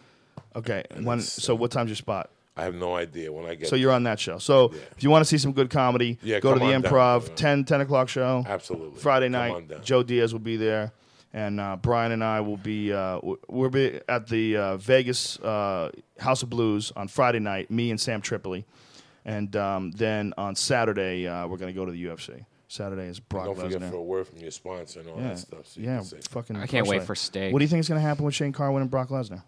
Okay. 0.56 0.84
And 0.90 1.04
When, 1.06 1.20
so 1.20 1.54
uh, 1.54 1.56
what 1.56 1.70
time's 1.72 1.90
your 1.90 1.96
spot? 1.96 2.30
I 2.56 2.64
have 2.64 2.74
no 2.74 2.94
idea 2.94 3.32
when 3.32 3.46
I 3.46 3.56
get. 3.56 3.68
So 3.68 3.74
you're 3.76 3.90
on 3.92 4.04
that 4.04 4.20
show. 4.20 4.38
So 4.38 4.70
Yeah. 4.72 4.80
if 4.96 5.02
you 5.02 5.10
want 5.10 5.22
to 5.22 5.28
see 5.28 5.38
some 5.38 5.52
good 5.52 5.70
comedy, 5.70 6.18
Yeah, 6.22 6.38
go 6.40 6.52
to 6.54 6.60
the 6.60 6.66
on 6.66 6.82
down. 6.82 6.92
Improv, 6.92 7.28
Yeah. 7.28 7.34
10, 7.34 7.64
10 7.64 7.80
o'clock 7.80 8.08
show. 8.08 8.44
Absolutely. 8.46 9.00
Friday 9.00 9.28
night. 9.28 9.82
Joe 9.82 10.02
Diaz 10.04 10.32
will 10.32 10.40
be 10.40 10.56
there, 10.56 10.92
and 11.32 11.58
uh, 11.58 11.76
Brian 11.76 12.12
and 12.12 12.22
I 12.22 12.40
will 12.40 12.56
be 12.56 12.92
uh, 12.92 13.18
we'll 13.48 13.70
be 13.70 14.00
at 14.08 14.28
the 14.28 14.56
uh, 14.56 14.76
Vegas 14.76 15.38
uh, 15.40 15.90
House 16.20 16.42
of 16.44 16.50
Blues 16.50 16.92
on 16.94 17.08
Friday 17.08 17.40
night. 17.40 17.70
Me 17.72 17.90
and 17.90 18.00
Sam 18.00 18.20
Tripoli, 18.20 18.64
and 19.24 19.54
um, 19.56 19.90
then 19.90 20.32
on 20.38 20.54
Saturday 20.54 21.26
uh, 21.26 21.48
we're 21.48 21.56
going 21.56 21.74
to 21.74 21.78
go 21.78 21.84
to 21.84 21.90
the 21.92 22.04
UFC. 22.04 22.44
Saturday 22.68 23.06
is 23.06 23.20
Brock 23.20 23.46
Lesnar. 23.46 23.54
Don't 23.56 23.64
forget 23.64 23.80
Lesnar. 23.82 23.90
for 23.90 23.96
a 23.96 24.02
word 24.02 24.26
from 24.28 24.38
your 24.38 24.50
sponsor 24.50 25.00
and 25.00 25.08
all 25.08 25.16
yeah, 25.18 25.28
that 25.28 25.38
stuff. 25.38 25.66
So 25.66 25.80
yeah, 25.80 26.02
fucking. 26.30 26.56
I 26.56 26.66
can't 26.66 26.86
wait 26.86 27.02
for 27.02 27.12
Light. 27.12 27.18
steak. 27.18 27.52
What 27.52 27.58
do 27.58 27.64
you 27.64 27.68
think 27.68 27.80
is 27.80 27.88
going 27.88 28.00
to 28.00 28.06
happen 28.06 28.24
with 28.24 28.34
Shane 28.34 28.52
Carwin 28.52 28.82
and 28.82 28.90
Brock 28.90 29.08
Lesnar? 29.08 29.42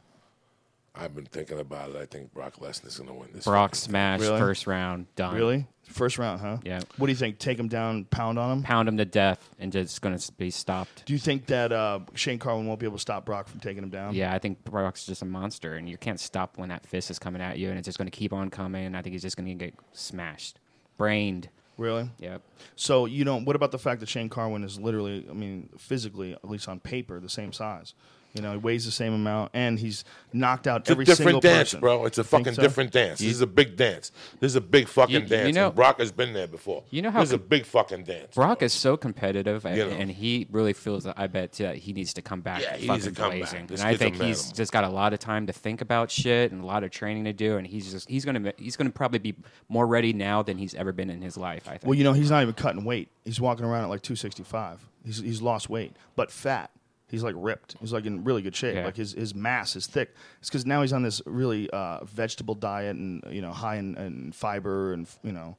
I've 0.98 1.14
been 1.14 1.27
thinking 1.27 1.59
about 1.59 1.90
it. 1.90 1.97
I 1.97 2.06
think 2.06 2.32
Brock 2.32 2.56
Lesnar's 2.56 2.97
going 2.98 3.09
to 3.09 3.14
win 3.14 3.28
this. 3.32 3.44
Brock 3.44 3.70
fucking 3.70 3.90
smash 3.90 4.20
Really? 4.20 4.39
first 4.39 4.66
round 4.66 5.06
done. 5.14 5.35
Really, 5.35 5.66
first 5.85 6.18
round, 6.18 6.40
huh? 6.40 6.59
Yeah. 6.64 6.81
What 6.97 7.06
do 7.06 7.12
you 7.12 7.16
think? 7.16 7.39
Take 7.39 7.59
him 7.59 7.68
down, 7.68 8.05
pound 8.06 8.39
on 8.39 8.59
him. 8.59 8.62
Pound 8.62 8.89
him 8.89 8.97
to 8.97 9.05
death 9.05 9.48
and 9.59 9.70
just 9.73 10.01
going 10.01 10.16
to 10.16 10.32
be 10.32 10.51
stopped. 10.51 11.05
Do 11.05 11.12
you 11.12 11.18
think 11.18 11.47
that 11.47 11.73
uh, 11.73 12.01
Shane 12.14 12.39
Carwin 12.39 12.66
won't 12.66 12.81
be 12.81 12.86
able 12.86 12.97
to 12.97 13.02
stop 13.02 13.27
Brock 13.27 13.48
from 13.48 13.60
taking 13.60 13.82
him 13.82 13.90
down? 13.90 14.14
Yeah, 14.14 14.32
I 14.32 14.39
think 14.39 14.64
Brock's 14.64 15.05
just 15.06 15.23
a 15.23 15.27
monster, 15.27 15.74
and 15.74 15.89
you 15.89 15.98
can't 15.98 16.20
stop 16.20 16.56
when 16.56 16.70
that 16.70 16.86
fist 16.86 17.10
is 17.10 17.18
coming 17.18 17.43
at 17.43 17.59
you, 17.59 17.68
and 17.68 17.78
it's 17.78 17.86
just 17.86 17.98
going 17.98 18.10
to 18.10 18.16
keep 18.16 18.32
on 18.32 18.48
coming. 18.51 18.86
And 18.86 18.97
I 18.97 19.02
think 19.02 19.12
he's 19.12 19.23
just 19.23 19.36
going 19.36 19.48
to 19.48 19.55
get 19.55 19.74
smashed, 19.93 20.59
brained. 20.97 21.48
Really? 21.78 22.10
Yep. 22.20 22.40
So 22.74 23.05
you 23.05 23.24
know, 23.24 23.39
what 23.39 23.55
about 23.55 23.70
the 23.70 23.78
fact 23.78 24.01
that 24.01 24.09
Shane 24.09 24.31
Carwin 24.31 24.64
is 24.64 24.81
literally, 24.81 25.27
I 25.28 25.35
mean, 25.35 25.68
physically, 25.77 26.32
at 26.32 26.48
least 26.48 26.68
on 26.68 26.81
paper, 26.81 27.20
the 27.20 27.28
same 27.28 27.52
size. 27.52 27.93
You 28.37 28.43
know, 28.43 28.53
he 28.53 28.59
weighs 28.59 28.85
the 28.85 28.91
same 28.91 29.13
amount, 29.15 29.51
and 29.55 29.79
he's 29.79 30.05
knocked 30.33 30.67
out 30.67 30.83
It's 30.83 30.91
a 30.91 30.93
every 30.93 31.07
single 31.07 31.41
different 31.41 31.43
dance, 31.43 31.69
person. 31.71 31.81
bro. 31.81 32.05
It's 32.05 32.19
a 32.19 32.25
Think 32.25 32.45
fucking 32.45 32.55
so? 32.57 32.63
different 32.63 32.93
dance. 32.93 33.19
This 33.21 33.31
is 33.33 33.41
a 33.41 33.47
big 33.47 33.77
dance. 33.77 34.13
This 34.41 34.53
is 34.53 34.57
a 34.57 34.61
big 34.61 34.89
fucking 34.89 35.15
You- 35.15 35.21
you 35.23 35.27
dance. 35.27 35.55
know- 35.55 35.67
and 35.69 35.75
Brock 35.75 35.99
has 36.01 36.13
been 36.13 36.33
there 36.35 36.47
before. 36.47 36.85
You 36.91 37.03
know 37.03 37.11
how 37.11 37.21
this 37.21 37.31
is 37.31 37.35
a 37.35 37.39
big 37.39 37.65
fucking 37.65 38.05
dance. 38.05 38.35
Brock 38.35 38.63
is 38.63 38.73
so 38.75 38.97
competitive, 38.97 39.65
and, 39.65 39.77
You 39.77 39.85
know. 39.87 39.91
and 39.93 40.11
he 40.11 40.47
really 40.51 40.75
feels 40.75 41.05
that 41.05 41.15
I 41.19 41.27
bet 41.27 41.53
that 41.55 41.77
he 41.77 41.93
needs 41.93 42.13
to 42.15 42.23
come 42.23 42.43
back 42.43 42.61
Yeah, 42.61 42.77
he 42.77 42.87
fucking 42.87 42.93
needs 42.93 43.05
to 43.07 43.11
come 43.23 43.31
back. 43.41 43.69
This 43.69 43.81
And 43.81 43.89
I 43.89 43.97
think 43.97 44.21
he's 44.21 44.47
man. 44.49 44.55
just 44.55 44.73
got 44.73 44.85
a 44.85 44.89
lot 44.91 45.13
of 45.15 45.19
time 45.19 45.47
to 45.47 45.53
think 45.53 45.81
about 45.81 46.11
shit 46.11 46.53
and 46.53 46.63
a 46.63 46.67
lot 46.67 46.85
of 46.85 46.91
training 46.91 47.25
to 47.25 47.33
do, 47.33 47.57
and 47.57 47.67
he's 47.67 47.91
just 47.91 48.09
he's 48.11 48.25
gonna 48.27 48.53
he's 48.59 48.77
gonna 48.77 48.91
probably 48.91 49.19
be 49.19 49.35
more 49.69 49.87
ready 49.87 50.13
now 50.13 50.43
than 50.43 50.59
he's 50.59 50.75
ever 50.75 50.93
been 50.93 51.09
in 51.09 51.23
his 51.23 51.37
life. 51.39 51.63
I 51.67 51.73
think. 51.73 51.85
Well, 51.85 51.95
you 51.95 52.05
know, 52.05 52.13
he's 52.13 52.31
not 52.31 52.43
even 52.43 52.55
cutting 52.55 52.85
weight. 52.85 53.09
He's 53.25 53.41
walking 53.41 53.65
around 53.65 53.85
at 53.85 53.89
like 53.89 54.03
265. 54.03 54.87
He's 55.05 55.19
he's 55.21 55.41
lost 55.41 55.71
weight, 55.71 55.97
but 56.17 56.31
fat. 56.31 56.71
He's 57.09 57.23
like 57.23 57.35
ripped. 57.39 57.77
He's 57.81 57.93
like 57.93 58.05
in 58.07 58.24
really 58.24 58.43
good 58.43 58.57
shape. 58.57 58.74
Yeah. 58.74 58.85
Like 58.85 58.97
his, 58.97 59.12
his 59.12 59.35
mass 59.35 59.77
is 59.77 59.87
thick. 59.87 60.15
It's 60.41 60.49
because 60.49 60.66
now 60.66 60.83
he's 60.83 60.93
on 60.93 61.03
this 61.03 61.23
really 61.24 61.70
uh, 61.70 62.05
vegetable 62.05 62.55
diet 62.57 62.97
and 62.97 63.23
you 63.31 63.41
know 63.43 63.53
high 63.53 63.77
in, 63.77 63.97
in 63.97 64.33
fiber 64.33 64.93
and 64.93 65.07
you 65.23 65.33
know 65.33 65.57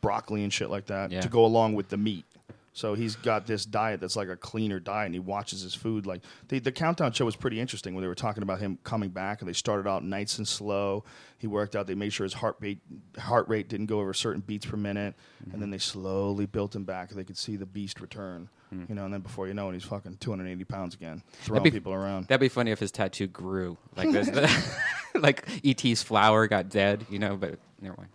broccoli 0.00 0.42
and 0.44 0.52
shit 0.52 0.70
like 0.70 0.86
that 0.86 1.10
Yeah. 1.10 1.20
to 1.20 1.28
go 1.28 1.44
along 1.44 1.74
with 1.74 1.88
the 1.88 1.96
meat. 1.96 2.24
So 2.76 2.94
he's 2.94 3.14
got 3.14 3.46
this 3.46 3.64
diet 3.64 4.00
that's 4.00 4.16
like 4.16 4.28
a 4.28 4.36
cleaner 4.36 4.80
diet, 4.80 5.06
and 5.06 5.14
he 5.14 5.20
watches 5.20 5.60
his 5.62 5.76
food. 5.76 6.06
Like 6.06 6.22
the, 6.48 6.58
the 6.58 6.72
countdown 6.72 7.12
show 7.12 7.24
was 7.24 7.36
pretty 7.36 7.60
interesting 7.60 7.94
when 7.94 8.02
they 8.02 8.08
were 8.08 8.16
talking 8.16 8.42
about 8.42 8.58
him 8.58 8.78
coming 8.82 9.10
back, 9.10 9.40
and 9.40 9.48
they 9.48 9.52
started 9.52 9.88
out 9.88 10.02
nice 10.04 10.38
and 10.38 10.46
slow. 10.48 11.04
He 11.38 11.46
worked 11.46 11.76
out. 11.76 11.86
They 11.86 11.94
made 11.94 12.12
sure 12.12 12.24
his 12.24 12.34
heart 12.34 12.56
rate 12.58 12.80
heart 13.16 13.48
rate 13.48 13.68
didn't 13.68 13.86
go 13.86 14.00
over 14.00 14.12
certain 14.12 14.40
beats 14.44 14.66
per 14.66 14.76
minute, 14.76 15.14
and 15.52 15.62
then 15.62 15.70
they 15.70 15.78
slowly 15.78 16.46
built 16.46 16.74
him 16.74 16.82
back. 16.82 17.10
and 17.10 17.18
They 17.18 17.22
could 17.24 17.38
see 17.38 17.54
the 17.54 17.66
beast 17.66 18.00
return. 18.00 18.48
You 18.88 18.94
know, 18.94 19.04
and 19.04 19.14
then 19.14 19.20
before 19.20 19.46
you 19.48 19.54
know 19.54 19.68
it, 19.70 19.74
he's 19.74 19.84
fucking 19.84 20.16
280 20.18 20.64
pounds 20.64 20.94
again, 20.94 21.22
throwing 21.42 21.62
be- 21.62 21.70
people 21.70 21.92
around. 21.92 22.26
That'd 22.28 22.40
be 22.40 22.48
funny 22.48 22.70
if 22.70 22.78
his 22.80 22.90
tattoo 22.90 23.26
grew 23.26 23.76
like 23.96 24.10
this, 24.12 24.28
like 25.14 25.46
ET's 25.64 26.02
flower 26.02 26.46
got 26.46 26.68
dead, 26.68 27.06
you 27.10 27.18
know. 27.18 27.36
But 27.36 27.58
never 27.80 27.96
mind. 27.96 28.08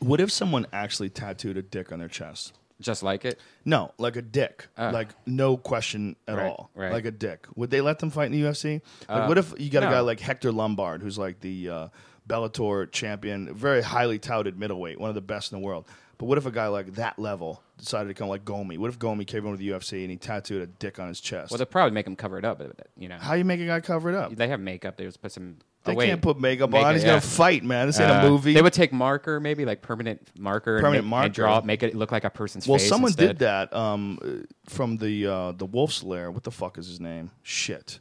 What 0.00 0.20
if 0.20 0.30
someone 0.30 0.66
actually 0.72 1.10
tattooed 1.10 1.56
a 1.56 1.62
dick 1.62 1.92
on 1.92 1.98
their 1.98 2.08
chest? 2.08 2.52
Just 2.80 3.02
like 3.04 3.24
it. 3.24 3.38
No, 3.64 3.92
like 3.98 4.16
a 4.16 4.22
dick. 4.22 4.66
Ah. 4.76 4.90
like 4.90 5.08
no 5.26 5.56
question 5.56 6.16
at 6.26 6.36
Right, 6.36 6.46
all. 6.46 6.70
right. 6.74 6.92
Like 6.92 7.04
a 7.04 7.10
dick. 7.12 7.46
Would 7.54 7.70
they 7.70 7.80
let 7.80 8.00
them 8.00 8.10
fight 8.10 8.26
in 8.26 8.32
the 8.32 8.42
UFC? 8.42 8.82
Like, 9.08 9.22
Uh, 9.22 9.26
what 9.26 9.38
if 9.38 9.54
you 9.58 9.70
got 9.70 9.84
a 9.84 9.86
guy 9.86 10.00
like 10.00 10.18
Hector 10.20 10.50
Lombard, 10.50 11.00
who's 11.00 11.16
like 11.16 11.40
the 11.40 11.68
uh, 11.70 11.88
Bellator 12.28 12.90
champion, 12.90 13.54
very 13.54 13.80
highly 13.80 14.18
touted 14.18 14.58
middleweight, 14.58 14.98
one 14.98 15.08
of 15.08 15.14
the 15.14 15.20
best 15.20 15.52
in 15.52 15.60
the 15.60 15.64
world. 15.64 15.86
But 16.18 16.26
what 16.26 16.38
if 16.38 16.46
a 16.46 16.50
guy 16.50 16.68
like 16.68 16.94
that 16.94 17.18
level 17.18 17.62
decided 17.78 18.08
to 18.08 18.14
come 18.14 18.28
like 18.28 18.44
Gomi? 18.44 18.78
What 18.78 18.88
if 18.88 18.98
Gomi 18.98 19.26
came 19.26 19.46
over 19.46 19.56
to 19.56 19.58
the 19.58 19.68
UFC 19.70 20.02
and 20.02 20.10
he 20.10 20.16
tattooed 20.16 20.62
a 20.62 20.66
dick 20.66 20.98
on 20.98 21.08
his 21.08 21.20
chest? 21.20 21.50
Well, 21.50 21.58
they'll 21.58 21.66
probably 21.66 21.92
make 21.92 22.06
him 22.06 22.16
cover 22.16 22.38
it 22.38 22.44
up. 22.44 22.62
You 22.96 23.08
know, 23.08 23.16
How 23.18 23.34
you 23.34 23.44
make 23.44 23.60
a 23.60 23.66
guy 23.66 23.80
cover 23.80 24.10
it 24.10 24.14
up? 24.14 24.34
they 24.34 24.48
have 24.48 24.60
makeup. 24.60 24.96
They 24.96 25.04
just 25.04 25.20
put 25.20 25.32
some. 25.32 25.56
They 25.84 25.92
oh, 25.94 25.96
can't 26.00 26.22
put 26.22 26.40
makeup 26.40 26.70
Make 26.70 26.82
on. 26.82 26.94
He's 26.94 27.02
yeah. 27.02 27.10
gonna 27.10 27.20
fight, 27.20 27.62
man. 27.62 27.86
This 27.88 28.00
ain't 28.00 28.10
Uh, 28.10 28.14
a 28.26 28.30
movie. 28.30 28.54
They 28.54 28.62
would 28.62 28.72
take 28.72 28.90
marker, 28.90 29.38
maybe 29.38 29.66
like 29.66 29.82
permanent 29.82 30.26
marker, 30.38 30.78
Permanent 30.78 31.00
and, 31.00 31.04
make, 31.06 31.10
marker. 31.10 31.24
and 31.26 31.34
draw, 31.34 31.60
make 31.60 31.82
it 31.82 31.94
look 31.94 32.10
like 32.10 32.24
a 32.24 32.30
person's 32.30 32.64
face. 32.64 32.70
well, 32.70 32.78
someone 32.78 33.10
instead. 33.10 33.26
did 33.26 33.38
that 33.40 33.74
um, 33.76 34.18
uh, 34.24 34.28
from 34.66 34.96
the 34.96 35.26
uh, 35.26 35.52
the 35.52 35.66
Wolf's 35.66 36.02
Lair. 36.02 36.30
What 36.30 36.42
the 36.42 36.50
fuck 36.50 36.78
is 36.78 36.86
his 36.86 37.00
name? 37.00 37.32
Shit. 37.42 38.00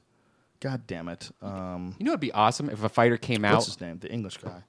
God 0.61 0.87
damn 0.87 1.09
it. 1.09 1.29
Um, 1.41 1.93
You 1.99 2.05
know, 2.05 2.11
it'd 2.11 2.21
be 2.21 2.31
awesome 2.31 2.69
if 2.69 2.81
a 2.85 2.87
fighter 2.89 3.17
came 3.17 3.41
what's 3.41 3.53
out. 3.53 3.65
his 3.65 3.81
name? 3.81 3.97
The 3.99 4.09
English 4.09 4.37
guy, 4.37 4.63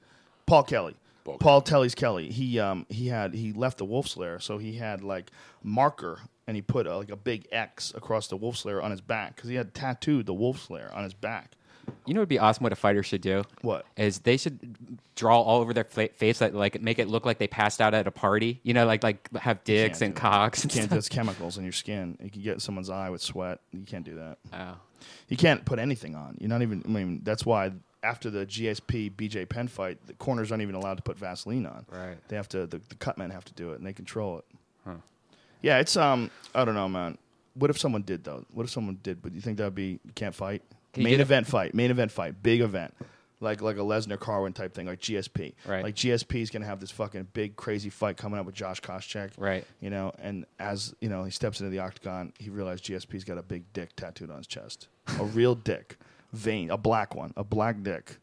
Paul 0.44 0.64
Kelly. 0.64 0.96
Paul 1.24 1.38
Paul, 1.38 1.62
Telly's 1.62 1.94
Kelly. 1.94 2.30
He 2.30 2.58
um 2.58 2.86
he 2.88 3.08
had 3.08 3.34
he 3.34 3.52
left 3.52 3.78
the 3.78 3.84
Wolf's 3.84 4.16
Lair, 4.16 4.38
so 4.40 4.58
he 4.58 4.74
had 4.76 5.02
like 5.02 5.30
marker 5.62 6.20
and 6.46 6.54
he 6.56 6.62
put 6.62 6.86
uh, 6.86 6.96
like 6.98 7.10
a 7.10 7.16
big 7.16 7.46
X 7.50 7.92
across 7.96 8.28
the 8.28 8.36
Wolf's 8.36 8.64
Lair 8.64 8.82
on 8.82 8.90
his 8.90 9.00
back 9.00 9.34
because 9.36 9.48
he 9.48 9.56
had 9.56 9.72
tattooed 9.74 10.26
the 10.26 10.34
Wolf's 10.34 10.68
Lair 10.70 10.90
on 10.94 11.04
his 11.04 11.14
back. 11.14 11.52
You 12.06 12.14
know, 12.14 12.20
it'd 12.20 12.30
be 12.30 12.38
awesome. 12.38 12.62
What 12.62 12.72
a 12.72 12.76
fighter 12.76 13.02
should 13.02 13.20
do. 13.20 13.44
What? 13.60 13.84
is 13.96 14.20
they 14.20 14.38
should 14.38 14.58
draw 15.16 15.38
all 15.40 15.60
over 15.60 15.74
their 15.74 15.84
fa- 15.84 16.08
face, 16.14 16.40
like, 16.40 16.54
like 16.54 16.80
make 16.80 16.98
it 16.98 17.08
look 17.08 17.26
like 17.26 17.36
they 17.38 17.46
passed 17.46 17.78
out 17.80 17.92
at 17.92 18.06
a 18.06 18.10
party. 18.10 18.58
You 18.62 18.72
know, 18.72 18.86
like 18.86 19.02
like 19.02 19.28
have 19.36 19.62
dicks 19.64 20.00
and 20.00 20.14
cocks. 20.16 20.60
You 20.60 20.68
And 20.68 20.72
can't. 20.72 20.84
stuff. 20.86 20.96
That's 20.96 21.08
chemicals 21.10 21.58
in 21.58 21.64
your 21.64 21.72
skin. 21.74 22.16
You 22.22 22.30
can 22.30 22.42
get 22.42 22.62
someone's 22.62 22.88
eye 22.88 23.10
with 23.10 23.20
sweat. 23.20 23.60
You 23.72 23.82
can't 23.84 24.04
do 24.04 24.14
that. 24.16 24.38
Oh. 24.52 24.76
You 25.28 25.36
can't 25.36 25.62
put 25.66 25.78
anything 25.78 26.14
on. 26.14 26.38
You're 26.40 26.48
not 26.48 26.62
even. 26.62 26.82
I 26.86 26.88
mean, 26.88 27.20
that's 27.22 27.44
why 27.44 27.72
after 28.04 28.30
the 28.30 28.46
GSP 28.46 29.12
BJ 29.12 29.48
Penn 29.48 29.66
fight, 29.66 29.98
the 30.06 30.12
corners 30.14 30.52
aren't 30.52 30.62
even 30.62 30.74
allowed 30.74 30.98
to 30.98 31.02
put 31.02 31.18
Vaseline 31.18 31.66
on. 31.66 31.86
Right. 31.90 32.16
They 32.28 32.36
have 32.36 32.48
to. 32.50 32.66
The, 32.66 32.80
the 32.88 32.94
cut 32.96 33.18
men 33.18 33.30
have 33.30 33.44
to 33.46 33.52
do 33.54 33.72
it, 33.72 33.78
and 33.78 33.86
they 33.86 33.92
control 33.92 34.38
it. 34.38 34.44
Yeah, 35.64 35.78
it's 35.78 35.96
um. 35.96 36.30
I 36.54 36.66
don't 36.66 36.74
know, 36.74 36.90
man. 36.90 37.16
What 37.54 37.70
if 37.70 37.78
someone 37.78 38.02
did 38.02 38.22
though? 38.22 38.44
What 38.52 38.64
if 38.64 38.70
someone 38.70 38.98
did? 39.02 39.22
But 39.22 39.32
you 39.32 39.40
think 39.40 39.56
that'd 39.56 39.74
be 39.74 39.98
you 40.04 40.12
can't 40.14 40.34
fight? 40.34 40.62
Can 40.92 41.02
main 41.02 41.20
event 41.20 41.46
fight. 41.46 41.74
Main 41.74 41.90
event 41.90 42.12
fight. 42.12 42.42
Big 42.42 42.60
event. 42.60 42.94
Like 43.40 43.62
like 43.62 43.76
a 43.76 43.80
Lesnar 43.80 44.20
Carwin 44.20 44.52
type 44.52 44.74
thing, 44.74 44.86
like 44.86 45.00
GSP. 45.00 45.54
Right. 45.66 45.82
Like 45.82 45.94
GSP 45.94 46.42
is 46.42 46.50
gonna 46.50 46.66
have 46.66 46.80
this 46.80 46.90
fucking 46.90 47.28
big 47.32 47.56
crazy 47.56 47.88
fight 47.88 48.18
coming 48.18 48.38
up 48.38 48.44
with 48.44 48.54
Josh 48.54 48.82
Koscheck. 48.82 49.30
Right. 49.38 49.64
You 49.80 49.88
know, 49.88 50.12
and 50.18 50.44
as 50.58 50.94
you 51.00 51.08
know, 51.08 51.24
he 51.24 51.30
steps 51.30 51.60
into 51.60 51.70
the 51.70 51.78
octagon, 51.78 52.34
he 52.38 52.50
realized 52.50 52.84
GSP's 52.84 53.24
got 53.24 53.38
a 53.38 53.42
big 53.42 53.64
dick 53.72 53.96
tattooed 53.96 54.30
on 54.30 54.36
his 54.36 54.46
chest, 54.46 54.88
a 55.18 55.24
real 55.24 55.54
dick, 55.70 55.96
vein, 56.34 56.70
a 56.70 56.76
black 56.76 57.14
one, 57.14 57.32
a 57.36 57.44
black 57.44 57.82
dick. 57.82 58.16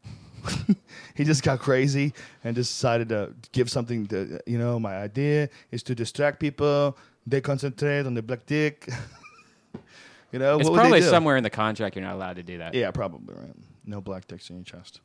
he 1.15 1.23
just 1.23 1.43
got 1.43 1.59
crazy 1.59 2.13
and 2.43 2.55
just 2.55 2.71
decided 2.71 3.09
to 3.09 3.33
give 3.51 3.69
something 3.69 4.07
to 4.07 4.39
you 4.45 4.57
know. 4.57 4.79
My 4.79 4.97
idea 4.97 5.49
is 5.71 5.83
to 5.83 5.95
distract 5.95 6.39
people. 6.39 6.97
They 7.27 7.41
concentrate 7.41 8.05
on 8.05 8.13
the 8.15 8.21
black 8.23 8.45
dick. 8.45 8.89
you 10.31 10.39
know, 10.39 10.57
It's 10.59 10.63
what 10.63 10.73
would 10.73 10.79
they 10.79 10.89
probably 10.89 11.01
somewhere 11.01 11.38
in 11.38 11.43
the 11.43 11.49
contract 11.49 11.95
you're 11.95 12.05
not 12.05 12.15
allowed 12.15 12.38
to 12.38 12.43
do 12.43 12.57
that. 12.57 12.73
Yeah, 12.73 12.89
probably 12.91 13.35
right. 13.35 13.55
No 13.85 14.01
black 14.01 14.27
dicks 14.27 14.49
in 14.49 14.55
your 14.57 14.65
chest. 14.65 15.01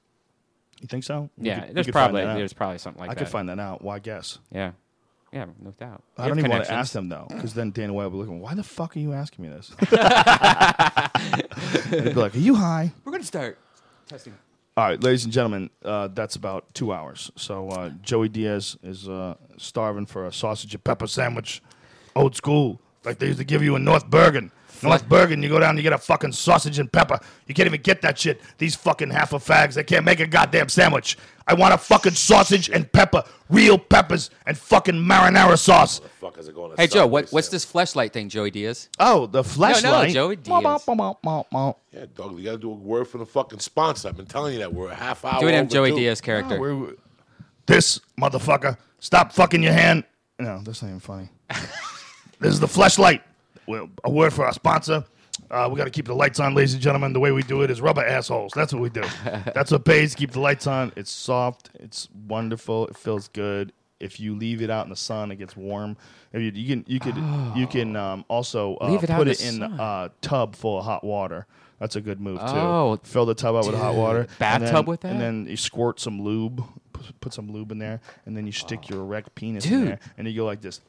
You 0.80 0.88
think 0.88 1.04
so? 1.04 1.30
Yeah, 1.38 1.60
could- 1.66 1.74
there's 1.74 1.90
probably 1.90 2.22
there's 2.22 2.52
probably 2.52 2.78
something 2.78 3.00
like 3.00 3.10
I 3.10 3.14
that. 3.14 3.20
I 3.20 3.24
could 3.24 3.30
find 3.32 3.48
that 3.48 3.58
out. 3.58 3.82
Why 3.82 3.98
guess? 3.98 4.38
Yeah, 4.50 4.72
yeah, 5.36 5.44
no 5.60 5.72
doubt. 5.72 6.02
I 6.16 6.28
don't 6.28 6.38
even 6.38 6.50
want 6.50 6.62
to 6.64 6.68
connections. 6.68 6.88
ask 6.88 6.92
them 6.94 7.08
though, 7.10 7.26
because 7.28 7.52
then 7.52 7.70
Dana 7.70 7.92
White 7.92 8.04
will 8.04 8.10
be 8.12 8.16
looking. 8.18 8.40
Why 8.40 8.54
the 8.54 8.62
fuck 8.62 8.96
are 8.96 9.00
you 9.00 9.12
asking 9.12 9.44
me 9.44 9.50
this? 9.50 9.70
and 9.80 9.88
they'd 11.90 12.14
be 12.14 12.20
like, 12.20 12.34
"Are 12.34 12.38
you 12.38 12.54
high?" 12.54 12.92
We're 13.04 13.12
gonna 13.12 13.24
start 13.24 13.58
testing. 14.08 14.34
All 14.78 14.84
right, 14.84 15.02
ladies 15.02 15.24
and 15.24 15.32
gentlemen, 15.32 15.70
uh, 15.84 16.08
that's 16.08 16.36
about 16.36 16.72
two 16.74 16.92
hours. 16.92 17.30
So 17.36 17.68
uh, 17.70 17.90
Joey 18.02 18.28
Diaz 18.28 18.76
is 18.82 19.08
uh, 19.08 19.34
starving 19.56 20.04
for 20.06 20.26
a 20.26 20.32
sausage 20.32 20.74
and 20.74 20.84
pepper 20.84 21.06
sandwich, 21.06 21.62
old 22.14 22.36
school, 22.36 22.80
like 23.04 23.18
they 23.18 23.26
used 23.26 23.38
to 23.38 23.44
give 23.44 23.62
you 23.62 23.74
in 23.76 23.84
North 23.84 24.08
Bergen. 24.08 24.52
North 24.82 25.08
Bergen, 25.08 25.42
you 25.42 25.48
go 25.48 25.58
down, 25.58 25.76
you 25.76 25.82
get 25.82 25.92
a 25.92 25.98
fucking 25.98 26.32
sausage 26.32 26.78
and 26.78 26.90
pepper. 26.90 27.18
You 27.46 27.54
can't 27.54 27.66
even 27.66 27.82
get 27.82 28.02
that 28.02 28.18
shit. 28.18 28.40
These 28.58 28.74
fucking 28.76 29.10
half 29.10 29.32
of 29.32 29.44
fags, 29.44 29.74
they 29.74 29.84
can't 29.84 30.04
make 30.04 30.20
a 30.20 30.26
goddamn 30.26 30.68
sandwich. 30.68 31.16
I 31.48 31.54
want 31.54 31.74
a 31.74 31.78
fucking 31.78 32.14
sausage 32.14 32.68
and 32.70 32.90
pepper, 32.90 33.22
real 33.48 33.78
peppers 33.78 34.30
and 34.46 34.58
fucking 34.58 34.96
marinara 34.96 35.56
sauce. 35.56 36.00
Fuckers 36.20 36.48
are 36.48 36.52
going 36.52 36.74
to 36.74 36.82
Hey 36.82 36.88
Joe, 36.88 37.06
what, 37.06 37.30
what's 37.30 37.48
this 37.48 37.64
fleshlight 37.64 38.12
thing, 38.12 38.28
Joey 38.28 38.50
Diaz? 38.50 38.88
Oh, 38.98 39.26
the 39.26 39.42
fleshlight. 39.42 40.12
Joey 40.12 40.36
Diaz. 40.36 40.84
Yeah, 41.92 42.06
dog, 42.14 42.36
you 42.38 42.44
got 42.44 42.52
to 42.52 42.58
do 42.58 42.70
a 42.70 42.74
word 42.74 43.06
for 43.06 43.18
the 43.18 43.26
fucking 43.26 43.60
sponsor. 43.60 44.08
I've 44.08 44.16
been 44.16 44.26
telling 44.26 44.54
you 44.54 44.58
that 44.58 44.74
we're 44.74 44.90
a 44.90 44.94
half 44.94 45.24
hour. 45.24 45.40
Do 45.40 45.48
it 45.48 45.54
in 45.54 45.68
Joey 45.68 45.90
overdue. 45.90 46.02
Diaz 46.04 46.20
character. 46.20 46.58
We're- 46.58 46.94
this 47.66 48.00
motherfucker, 48.20 48.76
stop 49.00 49.32
fucking 49.32 49.62
your 49.62 49.72
hand. 49.72 50.04
No, 50.38 50.60
that's 50.62 50.82
not 50.82 50.88
even 50.88 51.00
funny. 51.00 51.28
this 52.40 52.52
is 52.52 52.60
the 52.60 52.66
fleshlight. 52.66 53.20
Well, 53.66 53.88
a 54.04 54.10
word 54.10 54.32
for 54.32 54.44
our 54.46 54.52
sponsor. 54.52 55.04
Uh, 55.50 55.68
we 55.70 55.76
got 55.76 55.84
to 55.84 55.90
keep 55.90 56.06
the 56.06 56.14
lights 56.14 56.40
on, 56.40 56.54
ladies 56.54 56.72
and 56.74 56.82
gentlemen. 56.82 57.12
The 57.12 57.20
way 57.20 57.30
we 57.30 57.42
do 57.42 57.62
it 57.62 57.70
is 57.70 57.80
rubber 57.80 58.04
assholes. 58.04 58.52
That's 58.54 58.72
what 58.72 58.80
we 58.82 58.88
do. 58.88 59.02
That's 59.54 59.70
what 59.70 59.84
pays. 59.84 60.14
Keep 60.14 60.32
the 60.32 60.40
lights 60.40 60.66
on. 60.66 60.92
It's 60.96 61.10
soft. 61.10 61.70
It's 61.74 62.08
wonderful. 62.26 62.86
It 62.88 62.96
feels 62.96 63.28
good. 63.28 63.72
If 64.00 64.18
you 64.20 64.34
leave 64.34 64.60
it 64.62 64.70
out 64.70 64.84
in 64.86 64.90
the 64.90 64.96
sun, 64.96 65.30
it 65.30 65.36
gets 65.36 65.56
warm. 65.56 65.96
If 66.32 66.42
you, 66.42 66.50
you 66.54 66.68
can, 66.68 66.84
you 66.86 67.00
could, 67.00 67.16
you 67.56 67.66
can 67.66 67.96
um, 67.96 68.24
also 68.28 68.76
uh, 68.80 68.90
Leave 68.90 69.04
it 69.04 69.10
out 69.10 69.18
put 69.18 69.28
in 69.28 69.32
it 69.32 69.38
the 69.38 69.46
in 69.48 69.54
sun. 69.60 69.80
a 69.80 70.10
tub 70.20 70.54
full 70.56 70.78
of 70.78 70.84
hot 70.84 71.02
water. 71.04 71.46
That's 71.78 71.96
a 71.96 72.00
good 72.00 72.20
move 72.20 72.38
too. 72.40 72.46
Oh, 72.46 72.98
Fill 73.04 73.26
the 73.26 73.34
tub 73.34 73.54
up 73.54 73.66
with 73.66 73.74
hot 73.74 73.92
dude. 73.92 73.98
water. 74.00 74.20
and 74.20 74.38
Bathtub 74.38 74.70
then- 74.72 74.84
with 74.86 75.00
that? 75.02 75.12
and 75.12 75.20
then 75.20 75.46
you 75.48 75.56
squirt 75.56 76.00
some 76.00 76.20
lube. 76.22 76.62
p- 76.92 77.00
Put 77.20 77.32
some 77.34 77.50
lube 77.52 77.70
in 77.72 77.78
there, 77.78 78.00
and 78.26 78.36
then 78.36 78.46
you 78.46 78.52
stick 78.52 78.88
your 78.88 79.00
erect 79.00 79.34
penis 79.34 79.64
in 79.66 79.70
Dude. 79.70 79.88
there, 79.88 79.98
and 80.18 80.26
you 80.26 80.34
go 80.34 80.44
like 80.46 80.60
this. 80.62 80.80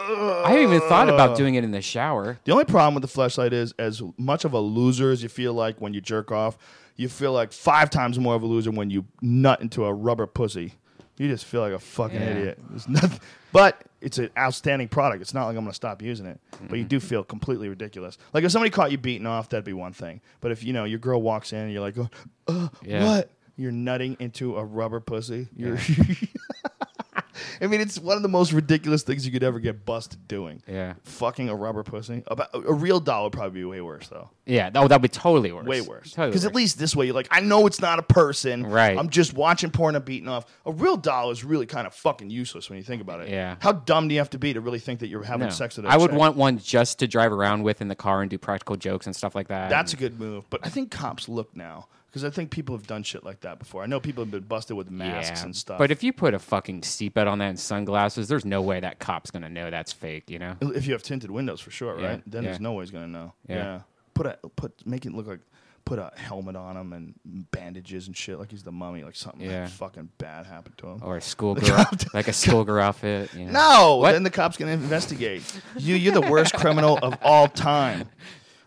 I 0.00 0.50
haven't 0.52 0.62
even 0.74 0.80
thought 0.88 1.08
about 1.08 1.36
doing 1.36 1.54
it 1.56 1.64
in 1.64 1.70
the 1.72 1.82
shower. 1.82 2.38
The 2.44 2.52
only 2.52 2.64
problem 2.64 2.94
with 2.94 3.02
the 3.02 3.08
fleshlight 3.20 3.52
is, 3.52 3.72
as 3.78 4.02
much 4.16 4.44
of 4.44 4.52
a 4.52 4.60
loser 4.60 5.10
as 5.10 5.22
you 5.22 5.28
feel 5.28 5.52
like 5.54 5.80
when 5.80 5.92
you 5.94 6.00
jerk 6.00 6.30
off, 6.32 6.56
you 6.96 7.08
feel 7.08 7.32
like 7.32 7.52
five 7.52 7.90
times 7.90 8.18
more 8.18 8.34
of 8.34 8.42
a 8.42 8.46
loser 8.46 8.70
when 8.70 8.90
you 8.90 9.04
nut 9.22 9.60
into 9.60 9.84
a 9.84 9.92
rubber 9.92 10.26
pussy. 10.26 10.74
You 11.16 11.26
just 11.28 11.44
feel 11.46 11.60
like 11.62 11.72
a 11.72 11.78
fucking 11.80 12.20
Yeah. 12.20 12.28
idiot. 12.30 12.58
There's 12.70 12.88
nothing, 12.88 13.18
but 13.52 13.82
it's 14.00 14.18
an 14.18 14.30
outstanding 14.38 14.86
product. 14.86 15.20
It's 15.20 15.34
not 15.34 15.46
like 15.46 15.56
I'm 15.56 15.64
going 15.64 15.72
to 15.72 15.74
stop 15.74 16.00
using 16.00 16.26
it, 16.26 16.40
but 16.68 16.78
you 16.78 16.84
do 16.84 17.00
feel 17.00 17.24
completely 17.24 17.68
ridiculous. 17.68 18.18
Like 18.32 18.44
if 18.44 18.52
somebody 18.52 18.70
caught 18.70 18.92
you 18.92 18.98
beating 18.98 19.26
off, 19.26 19.48
that'd 19.48 19.64
be 19.64 19.72
one 19.72 19.92
thing. 19.92 20.20
But 20.40 20.52
if 20.52 20.62
you 20.62 20.72
know 20.72 20.84
your 20.84 21.00
girl 21.00 21.20
walks 21.20 21.52
in 21.52 21.58
and 21.58 21.72
you're 21.72 21.80
like, 21.82 21.96
uh, 22.46 22.68
Yeah. 22.84 23.04
what? 23.04 23.30
You're 23.56 23.72
nutting 23.72 24.16
into 24.20 24.56
a 24.56 24.64
rubber 24.64 25.00
pussy. 25.00 25.48
You're. 25.56 25.78
I 27.60 27.66
mean, 27.66 27.80
it's 27.80 27.98
one 27.98 28.16
of 28.16 28.22
the 28.22 28.28
most 28.28 28.52
ridiculous 28.52 29.02
things 29.02 29.24
you 29.26 29.32
could 29.32 29.42
ever 29.42 29.58
get 29.60 29.84
busted 29.84 30.26
doing. 30.28 30.62
Yeah. 30.66 30.94
Fucking 31.04 31.48
a 31.48 31.54
rubber 31.54 31.82
pussy. 31.82 32.22
About, 32.26 32.48
a 32.54 32.72
real 32.72 33.00
doll 33.00 33.24
would 33.24 33.32
probably 33.32 33.60
be 33.60 33.64
way 33.64 33.80
worse, 33.80 34.08
though. 34.08 34.30
Yeah. 34.46 34.70
Oh, 34.74 34.88
that'd 34.88 35.02
be 35.02 35.08
totally 35.08 35.52
worse. 35.52 35.66
Way 35.66 35.80
worse. 35.80 36.12
Totally 36.12 36.30
Because 36.30 36.44
at 36.44 36.54
least 36.54 36.78
this 36.78 36.96
way, 36.96 37.06
you're 37.06 37.14
like, 37.14 37.28
I 37.30 37.40
know 37.40 37.66
it's 37.66 37.80
not 37.80 37.98
a 37.98 38.02
person. 38.02 38.64
Right. 38.66 38.96
I'm 38.98 39.08
just 39.10 39.34
watching 39.34 39.70
porn 39.70 39.94
and 39.96 40.04
beating 40.04 40.28
off. 40.28 40.46
A 40.66 40.72
real 40.72 40.96
doll 40.96 41.30
is 41.30 41.44
really 41.44 41.66
kind 41.66 41.86
of 41.86 41.94
fucking 41.94 42.30
useless 42.30 42.68
when 42.70 42.78
you 42.78 42.84
think 42.84 43.02
about 43.02 43.20
it. 43.20 43.28
Yeah. 43.28 43.56
How 43.60 43.72
dumb 43.72 44.08
do 44.08 44.14
you 44.14 44.20
have 44.20 44.30
to 44.30 44.38
be 44.38 44.52
to 44.54 44.60
really 44.60 44.78
think 44.78 45.00
that 45.00 45.08
you're 45.08 45.22
having 45.22 45.48
No. 45.48 45.52
sex 45.52 45.76
with 45.76 45.86
a 45.86 45.88
I 45.88 45.96
would 45.96 46.10
chick? 46.10 46.18
want 46.18 46.36
one 46.36 46.58
just 46.58 46.98
to 47.00 47.06
drive 47.06 47.32
around 47.32 47.62
with 47.62 47.80
in 47.80 47.88
the 47.88 47.96
car 47.96 48.20
and 48.22 48.30
do 48.30 48.38
practical 48.38 48.76
jokes 48.76 49.06
and 49.06 49.14
stuff 49.14 49.34
like 49.34 49.48
that. 49.48 49.68
That's 49.70 49.92
a 49.92 49.96
good 49.96 50.18
move. 50.18 50.44
But 50.50 50.60
I 50.64 50.68
think 50.68 50.90
cops 50.90 51.28
look 51.28 51.54
now. 51.56 51.88
Because 52.08 52.24
I 52.24 52.30
think 52.30 52.50
people 52.50 52.74
have 52.74 52.86
done 52.86 53.02
shit 53.02 53.22
like 53.22 53.40
that 53.40 53.58
before. 53.58 53.82
I 53.82 53.86
know 53.86 54.00
people 54.00 54.24
have 54.24 54.30
been 54.30 54.44
busted 54.44 54.76
with 54.76 54.90
masks 54.90 55.40
yeah. 55.40 55.44
and 55.44 55.54
stuff. 55.54 55.78
But 55.78 55.90
if 55.90 56.02
you 56.02 56.12
put 56.12 56.32
a 56.32 56.38
fucking 56.38 56.80
seatbelt 56.80 57.26
on 57.26 57.38
that 57.38 57.50
and 57.50 57.60
sunglasses, 57.60 58.28
there's 58.28 58.46
no 58.46 58.62
way 58.62 58.80
that 58.80 58.98
cop's 58.98 59.30
gonna 59.30 59.50
know 59.50 59.70
that's 59.70 59.92
fake. 59.92 60.30
You 60.30 60.38
know? 60.38 60.56
If 60.62 60.86
you 60.86 60.94
have 60.94 61.02
tinted 61.02 61.30
windows 61.30 61.60
for 61.60 61.70
sure, 61.70 62.00
Yeah, 62.00 62.06
right? 62.08 62.22
Then 62.26 62.44
there's 62.44 62.56
yeah. 62.58 62.62
no 62.62 62.72
way 62.72 62.84
he's 62.84 62.90
gonna 62.90 63.08
know. 63.08 63.34
Yeah. 63.46 63.56
Yeah. 63.56 63.80
Put 64.14 64.26
a 64.26 64.38
put 64.56 64.86
make 64.86 65.04
it 65.04 65.12
look 65.12 65.26
like 65.26 65.40
put 65.84 65.98
a 65.98 66.12
helmet 66.16 66.54
on 66.54 66.76
him 66.76 66.92
and 66.92 67.50
bandages 67.50 68.06
and 68.08 68.16
shit 68.16 68.38
like 68.38 68.50
he's 68.50 68.62
the 68.62 68.72
mummy, 68.72 69.04
like 69.04 69.16
something 69.16 69.42
Yeah. 69.42 69.66
fucking 69.68 70.10
bad 70.18 70.46
happened 70.46 70.76
to 70.78 70.86
him. 70.88 71.00
Or 71.02 71.16
a 71.16 71.20
schoolgirl, 71.20 71.84
like 72.14 72.28
a 72.28 72.32
schoolgirl 72.32 72.82
outfit. 72.82 73.32
You 73.34 73.46
know? 73.46 73.52
No, 73.52 73.96
What? 73.96 74.12
then 74.12 74.22
the 74.22 74.30
cops 74.30 74.56
gonna 74.56 74.72
investigate. 74.72 75.42
You 75.76 75.94
you're 75.94 76.12
the 76.14 76.20
worst 76.22 76.54
criminal 76.54 76.98
of 77.02 77.18
all 77.22 77.48
time. 77.48 78.08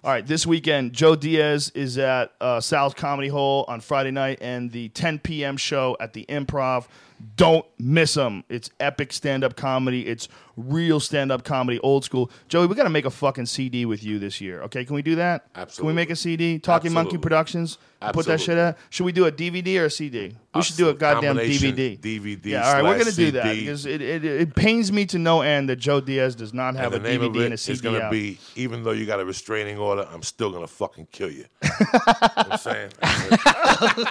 All 0.03 0.11
right, 0.11 0.26
this 0.26 0.48
weekend, 0.48 0.94
Joe 0.94 1.15
Diaz 1.15 1.72
is 1.76 1.99
at 1.99 2.34
uh, 2.41 2.60
Comedy 2.95 3.28
Hole 3.28 3.65
on 3.68 3.82
Friday 3.82 4.10
night 4.10 4.40
and 4.41 4.72
the 4.72 4.90
10 4.90 5.19
p.m. 5.19 5.57
show 5.57 5.95
at 5.99 6.14
the 6.14 6.26
Improv. 6.28 6.88
Don't 7.35 7.65
miss 7.80 8.14
them. 8.14 8.43
It's 8.49 8.69
epic 8.80 9.14
stand 9.14 9.43
up 9.43 9.56
comedy. 9.56 10.07
It's 10.07 10.27
real 10.57 10.99
stand 10.99 11.31
up 11.31 11.43
comedy, 11.43 11.80
old 11.80 12.03
school. 12.03 12.31
Joey, 12.48 12.68
we 12.68 12.76
got 12.76 12.84
to 12.84 12.89
make 12.89 13.06
a 13.06 13.10
fucking 13.10 13.45
CD 13.45 13.85
with 13.85 14.03
you 14.03 14.19
this 14.19 14.41
year. 14.41 14.61
Okay, 14.64 14.85
can 14.85 14.95
we 14.95 15.02
do 15.02 15.15
that? 15.15 15.48
Absolutely. 15.56 15.81
Can 15.81 15.88
we 15.88 15.93
make 15.93 16.10
a 16.10 16.15
CD? 16.15 16.60
Talking 16.60 16.93
Monkey 16.93 17.18
Productions. 17.18 17.77
Absolutely. 18.02 18.23
Put 18.23 18.27
that 18.31 18.43
shit 18.43 18.57
out. 18.57 18.77
Should 18.89 19.03
we 19.03 19.11
do 19.11 19.26
a 19.26 19.31
DVD 19.31 19.80
or 19.80 19.85
a 19.85 19.91
CD? 19.91 20.35
We 20.56 20.61
should 20.64 20.76
do 20.76 20.89
a 20.89 20.93
goddamn 20.93 21.38
DVD. 21.38 21.99
DVD 21.99 22.45
Yeah, 22.45 22.68
all 22.68 22.73
right, 22.73 22.84
we're 22.84 22.98
gonna 22.98 23.11
do 23.11 23.31
that 23.31 23.56
because 23.56 23.85
it, 23.85 24.02
it, 24.02 24.26
it 24.26 24.56
pains 24.56 24.91
me 24.91 25.06
to 25.06 25.19
no 25.19 25.41
end 25.41 25.69
that 25.69 25.76
Joe 25.77 26.02
Diaz 26.02 26.35
does 26.35 26.52
not 26.53 26.76
have 26.76 26.93
And 26.93 27.06
a 27.06 27.10
DVD 27.18 27.45
and 27.45 27.53
a 27.53 27.57
CD 27.57 27.80
to 27.80 28.03
out. 28.06 28.11
be, 28.11 28.39
even 28.56 28.84
though 28.84 28.91
you 28.91 29.06
got 29.06 29.19
a 29.19 29.26
restraining 29.26 29.77
order, 29.77 30.07
I'm 30.11 30.23
still 30.23 30.49
going 30.49 30.64
to 30.64 30.68
fucking 30.72 31.10
kill 31.11 31.30
you. 31.30 31.45
you 31.64 31.69
know 31.69 32.02
what 32.02 32.52
I'm 32.53 32.57
saying? 32.57 32.91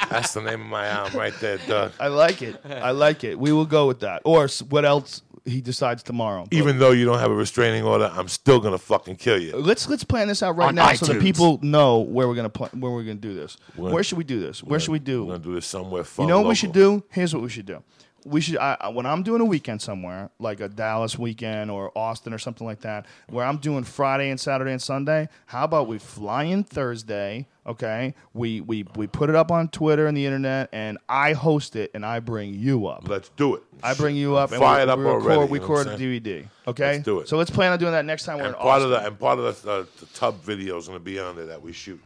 That's 0.09 0.35
the 0.35 0.43
name 0.43 0.61
of 0.61 0.67
my 0.69 0.87
album 0.87 1.19
right 1.19 1.35
there, 1.41 1.59
Doug. 1.67 1.93
I 1.99 2.09
like 2.09 2.43
it. 2.43 2.61
I 2.65 2.93
like 3.01 3.25
it. 3.25 3.39
We 3.39 3.53
will 3.53 3.67
go 3.67 3.89
with 3.89 4.01
that. 4.01 4.23
Or 4.25 4.45
s- 4.45 4.63
what 4.63 4.85
else 4.85 5.23
he 5.47 5.61
decides 5.63 6.03
tomorrow. 6.03 6.45
But 6.45 6.53
Even 6.53 6.79
though 6.79 6.91
you 6.93 7.05
don't 7.07 7.19
have 7.19 7.31
a 7.31 7.35
restraining 7.35 7.83
order, 7.83 8.11
I'm 8.13 8.29
still 8.29 8.61
going 8.61 8.73
to 8.75 8.79
fucking 8.79 9.17
kill 9.17 9.41
you. 9.41 9.57
let's 9.57 9.89
let's 9.89 10.05
plan 10.05 10.29
this 10.29 10.43
out 10.43 10.55
right 10.57 10.69
On 10.69 10.75
now 10.75 10.93
so 10.93 11.07
that 11.07 11.17
iTunes. 11.17 11.23
people 11.23 11.59
know 11.63 11.99
where 12.01 12.29
we're 12.29 12.35
gonna 12.35 12.51
pl- 12.51 12.69
where 12.75 12.93
we're 12.93 13.03
gonna 13.03 13.15
do 13.15 13.35
this. 13.35 13.57
We're- 13.75 13.93
where 13.93 14.05
should 14.05 14.19
we 14.19 14.25
do 14.25 14.39
this? 14.39 14.63
Where 14.63 14.79
should 14.79 14.93
we 14.93 14.99
do? 15.01 15.23
We're 15.25 15.31
going 15.33 15.43
to 15.43 15.49
do 15.49 15.55
this 15.55 15.67
somewhere 15.67 16.05
fun. 16.05 16.27
You 16.27 16.29
know 16.31 16.37
what 16.37 16.43
we 16.43 16.49
local. 16.51 16.55
should 16.57 16.73
do? 16.73 17.03
Here's 17.11 17.33
what 17.35 17.43
we 17.43 17.49
should 17.49 17.67
do. 17.67 17.83
We 18.25 18.41
should 18.41 18.59
I, 18.59 18.89
when 18.93 19.07
I'm 19.07 19.23
doing 19.23 19.41
a 19.41 19.45
weekend 19.45 19.81
somewhere, 19.83 20.31
like 20.39 20.61
a 20.61 20.69
Dallas 20.69 21.19
weekend 21.19 21.71
or 21.71 21.91
Austin 21.97 22.33
or 22.33 22.39
something 22.39 22.67
like 22.67 22.81
that, 22.81 23.07
where 23.29 23.45
I'm 23.47 23.57
doing 23.59 23.85
Friday 23.85 24.31
and 24.31 24.39
Saturday 24.39 24.73
and 24.73 24.83
Sunday. 24.83 25.29
How 25.47 25.65
about 25.65 25.87
we 25.89 25.99
fly 25.99 26.45
in 26.45 26.65
Thursday? 26.65 27.47
Okay, 27.67 28.15
we 28.35 28.61
we 28.61 28.85
we 28.97 29.07
put 29.07 29.31
it 29.31 29.37
up 29.37 29.51
on 29.51 29.69
Twitter 29.69 30.07
and 30.07 30.17
the 30.17 30.27
internet, 30.27 30.69
and 30.73 30.99
I 31.09 31.35
host 31.35 31.77
it, 31.77 31.91
and 31.95 32.05
I 32.05 32.21
bring 32.21 32.55
you 32.55 32.87
up. 32.87 33.09
Let's 33.09 33.29
do 33.31 33.55
it. 33.55 33.63
I 33.83 33.95
bring 33.95 34.17
you 34.17 34.37
up 34.37 34.51
and 34.51 34.59
Fired 34.61 34.87
we, 34.87 34.93
up 34.93 34.99
we 34.99 35.05
record, 35.05 35.23
already, 35.27 35.53
we 35.53 35.59
you 35.59 35.65
know 35.67 35.71
what 35.73 35.87
record 35.87 36.01
a? 36.01 36.05
DVD. 36.05 36.49
Okay, 36.67 36.93
Let's 36.93 37.05
do 37.05 37.21
it. 37.21 37.29
So 37.29 37.37
let's 37.39 37.51
plan 37.51 37.73
on 37.73 37.79
doing 37.79 37.93
that 37.93 38.05
next 38.05 38.25
time 38.25 38.39
we're 38.39 38.45
And 38.47 38.55
in 38.55 38.61
part 38.61 38.83
Austin. 38.83 38.93
of 38.93 39.01
the 39.01 39.07
and 39.07 39.19
part 39.19 39.39
of 39.39 39.63
the, 39.63 39.71
uh, 39.71 39.85
the 40.01 40.07
tub 40.07 40.41
video 40.43 40.77
is 40.79 40.87
going 40.89 40.99
to 40.99 41.05
be 41.05 41.19
on 41.19 41.37
there 41.37 41.47
that 41.47 41.63
we 41.63 41.73
shoot 41.73 42.01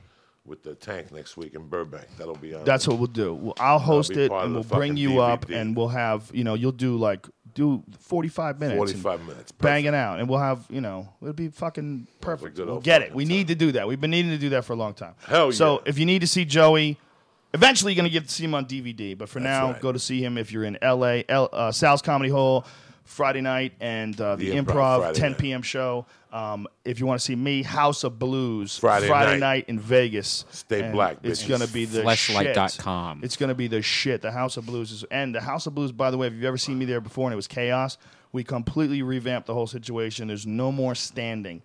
with 0.46 0.62
the 0.62 0.74
tank 0.74 1.10
next 1.12 1.36
week 1.36 1.54
in 1.54 1.66
Burbank. 1.68 2.06
That'll 2.18 2.36
be 2.36 2.54
on. 2.54 2.64
That's 2.64 2.86
what 2.86 2.98
we'll 2.98 3.06
do. 3.06 3.34
Well, 3.34 3.54
I'll 3.58 3.78
host 3.78 4.12
it, 4.12 4.30
and 4.30 4.54
we'll 4.54 4.62
bring 4.62 4.96
you 4.96 5.20
up, 5.20 5.48
and 5.50 5.76
we'll 5.76 5.88
have 5.88 6.30
you 6.32 6.44
know 6.44 6.54
you'll 6.54 6.72
do 6.72 6.96
like 6.96 7.26
do 7.54 7.82
forty 7.98 8.28
five 8.28 8.60
minutes, 8.60 8.92
and 8.92 9.00
45 9.00 9.26
minutes. 9.26 9.52
Perfect. 9.52 9.86
it 9.86 9.94
out, 9.94 10.20
and 10.20 10.28
we'll 10.28 10.40
have 10.40 10.66
you 10.68 10.80
know 10.80 11.08
it'll 11.22 11.32
be 11.34 11.48
fucking 11.48 12.06
perfect. 12.20 12.58
We'll 12.58 12.80
get 12.80 13.02
it. 13.02 13.14
We 13.14 13.24
time. 13.24 13.28
need 13.28 13.48
to 13.48 13.54
do 13.54 13.72
that. 13.72 13.88
We've 13.88 14.00
been 14.00 14.10
needing 14.10 14.32
to 14.32 14.38
do 14.38 14.50
that 14.50 14.64
for 14.64 14.72
a 14.74 14.76
long 14.76 14.94
time. 14.94 15.14
Hell 15.26 15.52
So 15.52 15.74
yeah. 15.74 15.78
if 15.86 15.98
you 15.98 16.06
need 16.06 16.20
to 16.20 16.26
see 16.28 16.44
Joey. 16.44 16.98
Eventually, 17.52 17.92
you're 17.92 18.02
going 18.02 18.10
to 18.10 18.12
get 18.12 18.26
to 18.26 18.34
see 18.34 18.42
him 18.42 18.52
on 18.56 18.66
DVD, 18.66 19.16
but 19.16 19.28
for 19.28 19.38
That's 19.38 19.44
now, 19.44 19.70
right. 19.70 19.80
go 19.80 19.92
to 19.92 19.98
see 20.00 20.20
him 20.20 20.36
if 20.38 20.50
you're 20.50 20.64
in 20.64 20.76
LA, 20.82 21.20
L, 21.28 21.48
uh, 21.52 21.70
Sal's 21.70 22.02
Comedy 22.02 22.28
Hole, 22.28 22.66
Friday 23.04 23.40
night, 23.42 23.74
and 23.80 24.18
uh, 24.20 24.36
the, 24.36 24.50
The 24.50 24.56
Improv, 24.56 24.64
Improv 24.64 24.98
Friday 25.00 25.18
10 25.20 25.30
night. 25.32 25.38
p.m. 25.38 25.62
show. 25.62 26.06
Um, 26.32 26.66
if 26.84 26.98
you 26.98 27.06
want 27.06 27.20
to 27.20 27.24
see 27.24 27.36
me, 27.36 27.62
House 27.62 28.02
of 28.02 28.18
Blues, 28.18 28.76
Friday 28.78 29.08
night. 29.08 29.38
night. 29.38 29.64
in 29.68 29.78
Vegas. 29.78 30.44
Stay 30.50 30.82
And 30.82 30.92
black, 30.92 31.18
It's 31.22 31.46
going 31.46 31.60
to 31.60 31.68
be 31.72 31.84
the 31.84 32.02
Fleshlight.com. 32.02 33.18
shit. 33.18 33.24
It's 33.24 33.36
going 33.36 33.48
to 33.50 33.54
be 33.54 33.68
the 33.68 33.82
shit. 33.82 34.20
The 34.22 34.32
House 34.32 34.56
of 34.56 34.66
Blues 34.66 34.90
is, 34.90 35.04
and 35.10 35.34
the 35.34 35.40
House 35.40 35.66
of 35.66 35.74
Blues. 35.74 35.92
By 35.92 36.10
the 36.10 36.18
way, 36.18 36.26
if 36.26 36.32
you've 36.32 36.44
ever 36.44 36.58
seen 36.58 36.78
me 36.78 36.84
there 36.86 37.00
before 37.00 37.26
and 37.28 37.32
it 37.32 37.36
was 37.36 37.46
chaos, 37.46 37.98
we 38.32 38.42
completely 38.42 39.02
revamped 39.02 39.46
the 39.46 39.54
whole 39.54 39.66
situation. 39.68 40.26
There's 40.26 40.46
no 40.46 40.72
more 40.72 40.94
standing. 40.96 41.62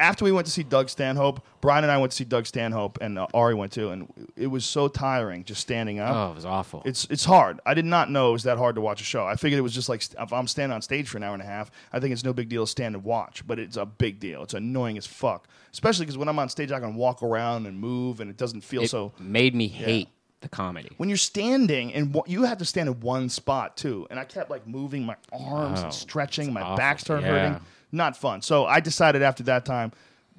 After 0.00 0.24
we 0.24 0.32
went 0.32 0.46
to 0.46 0.52
see 0.52 0.62
Doug 0.62 0.88
Stanhope, 0.88 1.44
Brian 1.60 1.84
and 1.84 1.90
I 1.92 1.98
went 1.98 2.10
to 2.12 2.16
see 2.16 2.24
Doug 2.24 2.46
Stanhope, 2.46 2.98
and 3.02 3.18
uh, 3.18 3.26
Ari 3.34 3.54
went 3.54 3.70
too, 3.72 3.90
and 3.90 4.10
it 4.34 4.46
was 4.46 4.64
so 4.64 4.88
tiring 4.88 5.44
just 5.44 5.60
standing 5.60 6.00
up. 6.00 6.16
Oh, 6.16 6.32
it 6.32 6.36
was 6.36 6.46
awful. 6.46 6.82
It's 6.86 7.06
it's 7.10 7.24
hard. 7.24 7.60
I 7.66 7.74
did 7.74 7.84
not 7.84 8.10
know 8.10 8.30
it 8.30 8.32
was 8.32 8.42
that 8.44 8.56
hard 8.58 8.74
to 8.76 8.80
watch 8.80 9.00
a 9.00 9.04
show. 9.04 9.26
I 9.26 9.36
figured 9.36 9.58
it 9.58 9.62
was 9.62 9.74
just 9.74 9.88
like 9.90 10.00
st- 10.02 10.20
if 10.22 10.32
I'm 10.32 10.46
standing 10.46 10.74
on 10.74 10.80
stage 10.82 11.08
for 11.08 11.18
an 11.18 11.22
hour 11.22 11.34
and 11.34 11.42
a 11.42 11.46
half, 11.46 11.70
I 11.92 12.00
think 12.00 12.12
it's 12.12 12.24
no 12.24 12.32
big 12.32 12.48
deal 12.48 12.64
to 12.64 12.70
stand 12.70 12.94
and 12.94 13.04
watch. 13.04 13.46
But 13.46 13.58
it's 13.58 13.76
a 13.76 13.84
big 13.86 14.18
deal. 14.18 14.42
It's 14.42 14.54
annoying 14.54 14.96
as 14.96 15.06
fuck. 15.06 15.46
Especially 15.72 16.06
because 16.06 16.16
when 16.18 16.28
I'm 16.28 16.38
on 16.38 16.48
stage, 16.48 16.72
I 16.72 16.80
can 16.80 16.94
walk 16.94 17.22
around 17.22 17.66
and 17.66 17.78
move, 17.78 18.20
and 18.20 18.30
it 18.30 18.36
doesn't 18.38 18.62
feel 18.62 18.82
it 18.82 18.88
so. 18.90 19.12
made 19.20 19.54
me 19.54 19.68
hate 19.68 20.08
the 20.40 20.48
comedy. 20.48 20.88
When 20.96 21.10
you're 21.10 21.18
standing 21.18 21.92
and 21.92 22.14
wa- 22.14 22.24
you 22.26 22.44
have 22.44 22.56
to 22.58 22.64
stand 22.64 22.88
in 22.88 22.98
one 23.00 23.28
spot 23.28 23.76
too, 23.76 24.06
and 24.10 24.18
I 24.18 24.24
kept 24.24 24.48
like 24.50 24.66
moving 24.66 25.04
my 25.04 25.16
arms 25.30 25.80
Oh, 25.80 25.84
and 25.84 25.92
stretching. 25.92 26.52
My 26.54 26.62
awful. 26.62 26.76
back 26.78 26.98
started 27.00 27.26
Yeah. 27.26 27.32
hurting. 27.50 27.60
Not 27.92 28.16
fun. 28.16 28.42
So 28.42 28.66
I 28.66 28.80
decided 28.80 29.22
after 29.22 29.42
that 29.44 29.64
time. 29.64 29.92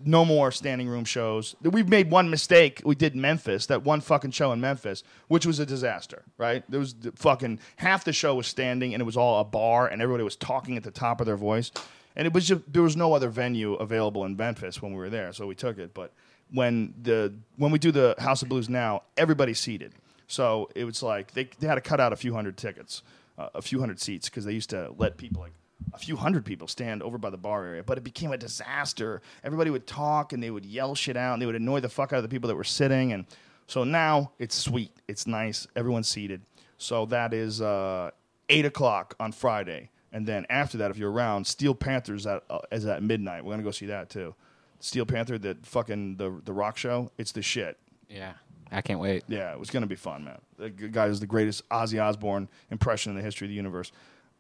No 0.04 0.26
more 0.26 0.52
standing 0.52 0.88
room 0.88 1.06
shows. 1.06 1.56
We've 1.62 1.88
made 1.88 2.10
one 2.10 2.32
mistake. 2.32 2.82
We 2.84 2.96
did 2.96 3.16
Memphis, 3.16 3.68
that 3.68 3.84
one 3.84 4.02
fucking 4.02 4.32
show 4.32 4.52
in 4.52 4.60
Memphis, 4.60 5.04
which 5.28 5.46
was 5.46 5.60
a 5.60 5.66
disaster, 5.66 6.24
right? 6.40 6.64
There 6.72 6.80
was 6.80 6.96
fucking 7.18 7.60
half 7.76 8.04
the 8.04 8.12
show 8.12 8.34
was 8.34 8.48
standing 8.48 8.96
and 8.96 9.02
it 9.02 9.06
was 9.06 9.16
all 9.16 9.42
a 9.42 9.44
bar 9.44 9.88
and 9.88 10.02
everybody 10.02 10.24
was 10.24 10.36
talking 10.36 10.76
at 10.76 10.82
the 10.84 10.90
top 10.90 11.22
of 11.22 11.28
their 11.28 11.38
voice. 11.38 11.72
And 12.16 12.26
it 12.26 12.34
was 12.34 12.48
just 12.48 12.62
there 12.72 12.82
was 12.82 12.98
no 12.98 13.14
other 13.14 13.30
venue 13.30 13.76
available 13.76 14.26
in 14.26 14.36
Memphis 14.36 14.82
when 14.82 14.92
we 14.92 14.98
were 14.98 15.10
there, 15.10 15.34
so 15.34 15.46
we 15.46 15.56
took 15.56 15.78
it. 15.78 15.94
But 15.94 16.12
when 16.52 16.94
the 17.02 17.34
when 17.58 17.72
we 17.72 17.80
do 17.80 17.92
the 17.92 18.16
House 18.18 18.42
of 18.42 18.50
Blues 18.50 18.70
now, 18.70 19.04
everybody's 19.18 19.60
seated. 19.60 19.94
So 20.28 20.70
it 20.76 20.86
was 20.86 21.04
like 21.04 21.34
they, 21.34 21.50
they 21.60 21.68
had 21.68 21.76
to 21.76 21.82
cut 21.82 22.00
out 22.00 22.12
a 22.12 22.16
few 22.16 22.34
hundred 22.34 22.58
tickets, 22.58 23.04
uh, 23.38 23.50
a 23.54 23.62
few 23.62 23.80
hundred 23.80 24.00
seats, 24.00 24.30
because 24.30 24.46
they 24.46 24.54
used 24.54 24.70
to 24.72 24.94
let 24.98 25.18
people 25.18 25.42
like 25.42 25.54
a 25.94 25.98
few 25.98 26.16
hundred 26.16 26.46
people 26.46 26.68
stand 26.68 27.04
over 27.04 27.18
by 27.18 27.30
the 27.30 27.38
bar 27.38 27.66
area. 27.66 27.84
But 27.84 27.98
it 27.98 28.04
became 28.04 28.32
a 28.32 28.38
disaster. 28.38 29.22
Everybody 29.44 29.70
would 29.70 29.88
talk 29.88 30.34
and 30.34 30.42
they 30.42 30.52
would 30.52 30.66
yell 30.66 30.96
shit 30.96 31.18
out 31.18 31.34
and 31.34 31.42
they 31.42 31.46
would 31.46 31.56
annoy 31.56 31.80
the 31.80 31.90
fuck 31.90 32.14
out 32.14 32.18
of 32.18 32.24
the 32.24 32.30
people 32.30 32.48
that 32.48 32.56
were 32.56 32.64
sitting. 32.64 33.14
And 33.14 33.26
so 33.68 33.84
now 33.84 34.32
it's 34.40 34.56
sweet, 34.56 34.92
it's 35.08 35.28
nice, 35.28 35.68
everyone's 35.76 36.08
seated. 36.08 36.42
So 36.78 37.06
that 37.08 37.34
is 37.34 37.62
uh, 37.62 38.12
eight 38.50 38.66
o'clock 38.66 39.16
on 39.20 39.32
Friday 39.32 39.90
And 40.12 40.26
then 40.26 40.46
after 40.50 40.78
that, 40.80 40.92
if 40.92 40.98
you're 40.98 41.12
around, 41.12 41.46
Steel 41.46 41.76
Panthers 41.76 42.26
at 42.28 42.44
uh, 42.50 42.60
is 42.72 42.86
at 42.86 43.02
midnight. 43.04 43.46
We're 43.46 43.54
gonna 43.54 43.64
go 43.64 43.72
see 43.72 43.86
that 43.88 44.10
too. 44.10 44.36
Steel 44.80 45.06
Panther, 45.06 45.38
the 45.38 45.58
fucking 45.64 46.18
the 46.18 46.42
the 46.44 46.54
rock 46.54 46.78
show. 46.78 47.12
It's 47.18 47.32
the 47.32 47.42
shit. 47.42 47.78
Yeah, 48.10 48.34
I 48.72 48.82
can't 48.82 49.00
wait. 49.00 49.24
Yeah, 49.28 49.52
it 49.52 49.60
was 49.60 49.70
going 49.70 49.82
to 49.82 49.88
be 49.88 49.96
fun, 49.96 50.24
man. 50.24 50.40
The 50.58 50.70
guy 50.70 51.08
is 51.08 51.20
the 51.20 51.28
greatest 51.28 51.68
Ozzy 51.70 52.02
Osbourne 52.02 52.50
impression 52.72 53.12
in 53.12 53.16
the 53.18 53.24
history 53.24 53.46
of 53.46 53.50
the 53.50 53.56
universe. 53.56 53.92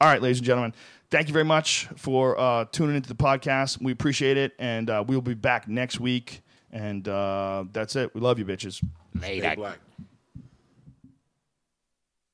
All 0.01 0.07
right, 0.07 0.19
ladies 0.19 0.39
and 0.39 0.47
gentlemen, 0.47 0.73
thank 1.11 1.27
you 1.27 1.33
very 1.33 1.45
much 1.45 1.87
for 1.95 2.35
uh, 2.39 2.65
tuning 2.71 2.95
into 2.95 3.07
the 3.07 3.13
podcast. 3.13 3.79
We 3.79 3.91
appreciate 3.91 4.35
it, 4.35 4.53
and 4.57 4.89
uh, 4.89 5.03
we'll 5.05 5.21
be 5.21 5.35
back 5.35 5.67
next 5.67 5.99
week. 5.99 6.41
And 6.71 7.07
uh, 7.07 7.65
that's 7.71 7.95
it. 7.95 8.15
We 8.15 8.19
love 8.19 8.39
you, 8.39 8.45
bitches. 8.45 8.83
Stay 9.19 9.41
black. 9.57 9.77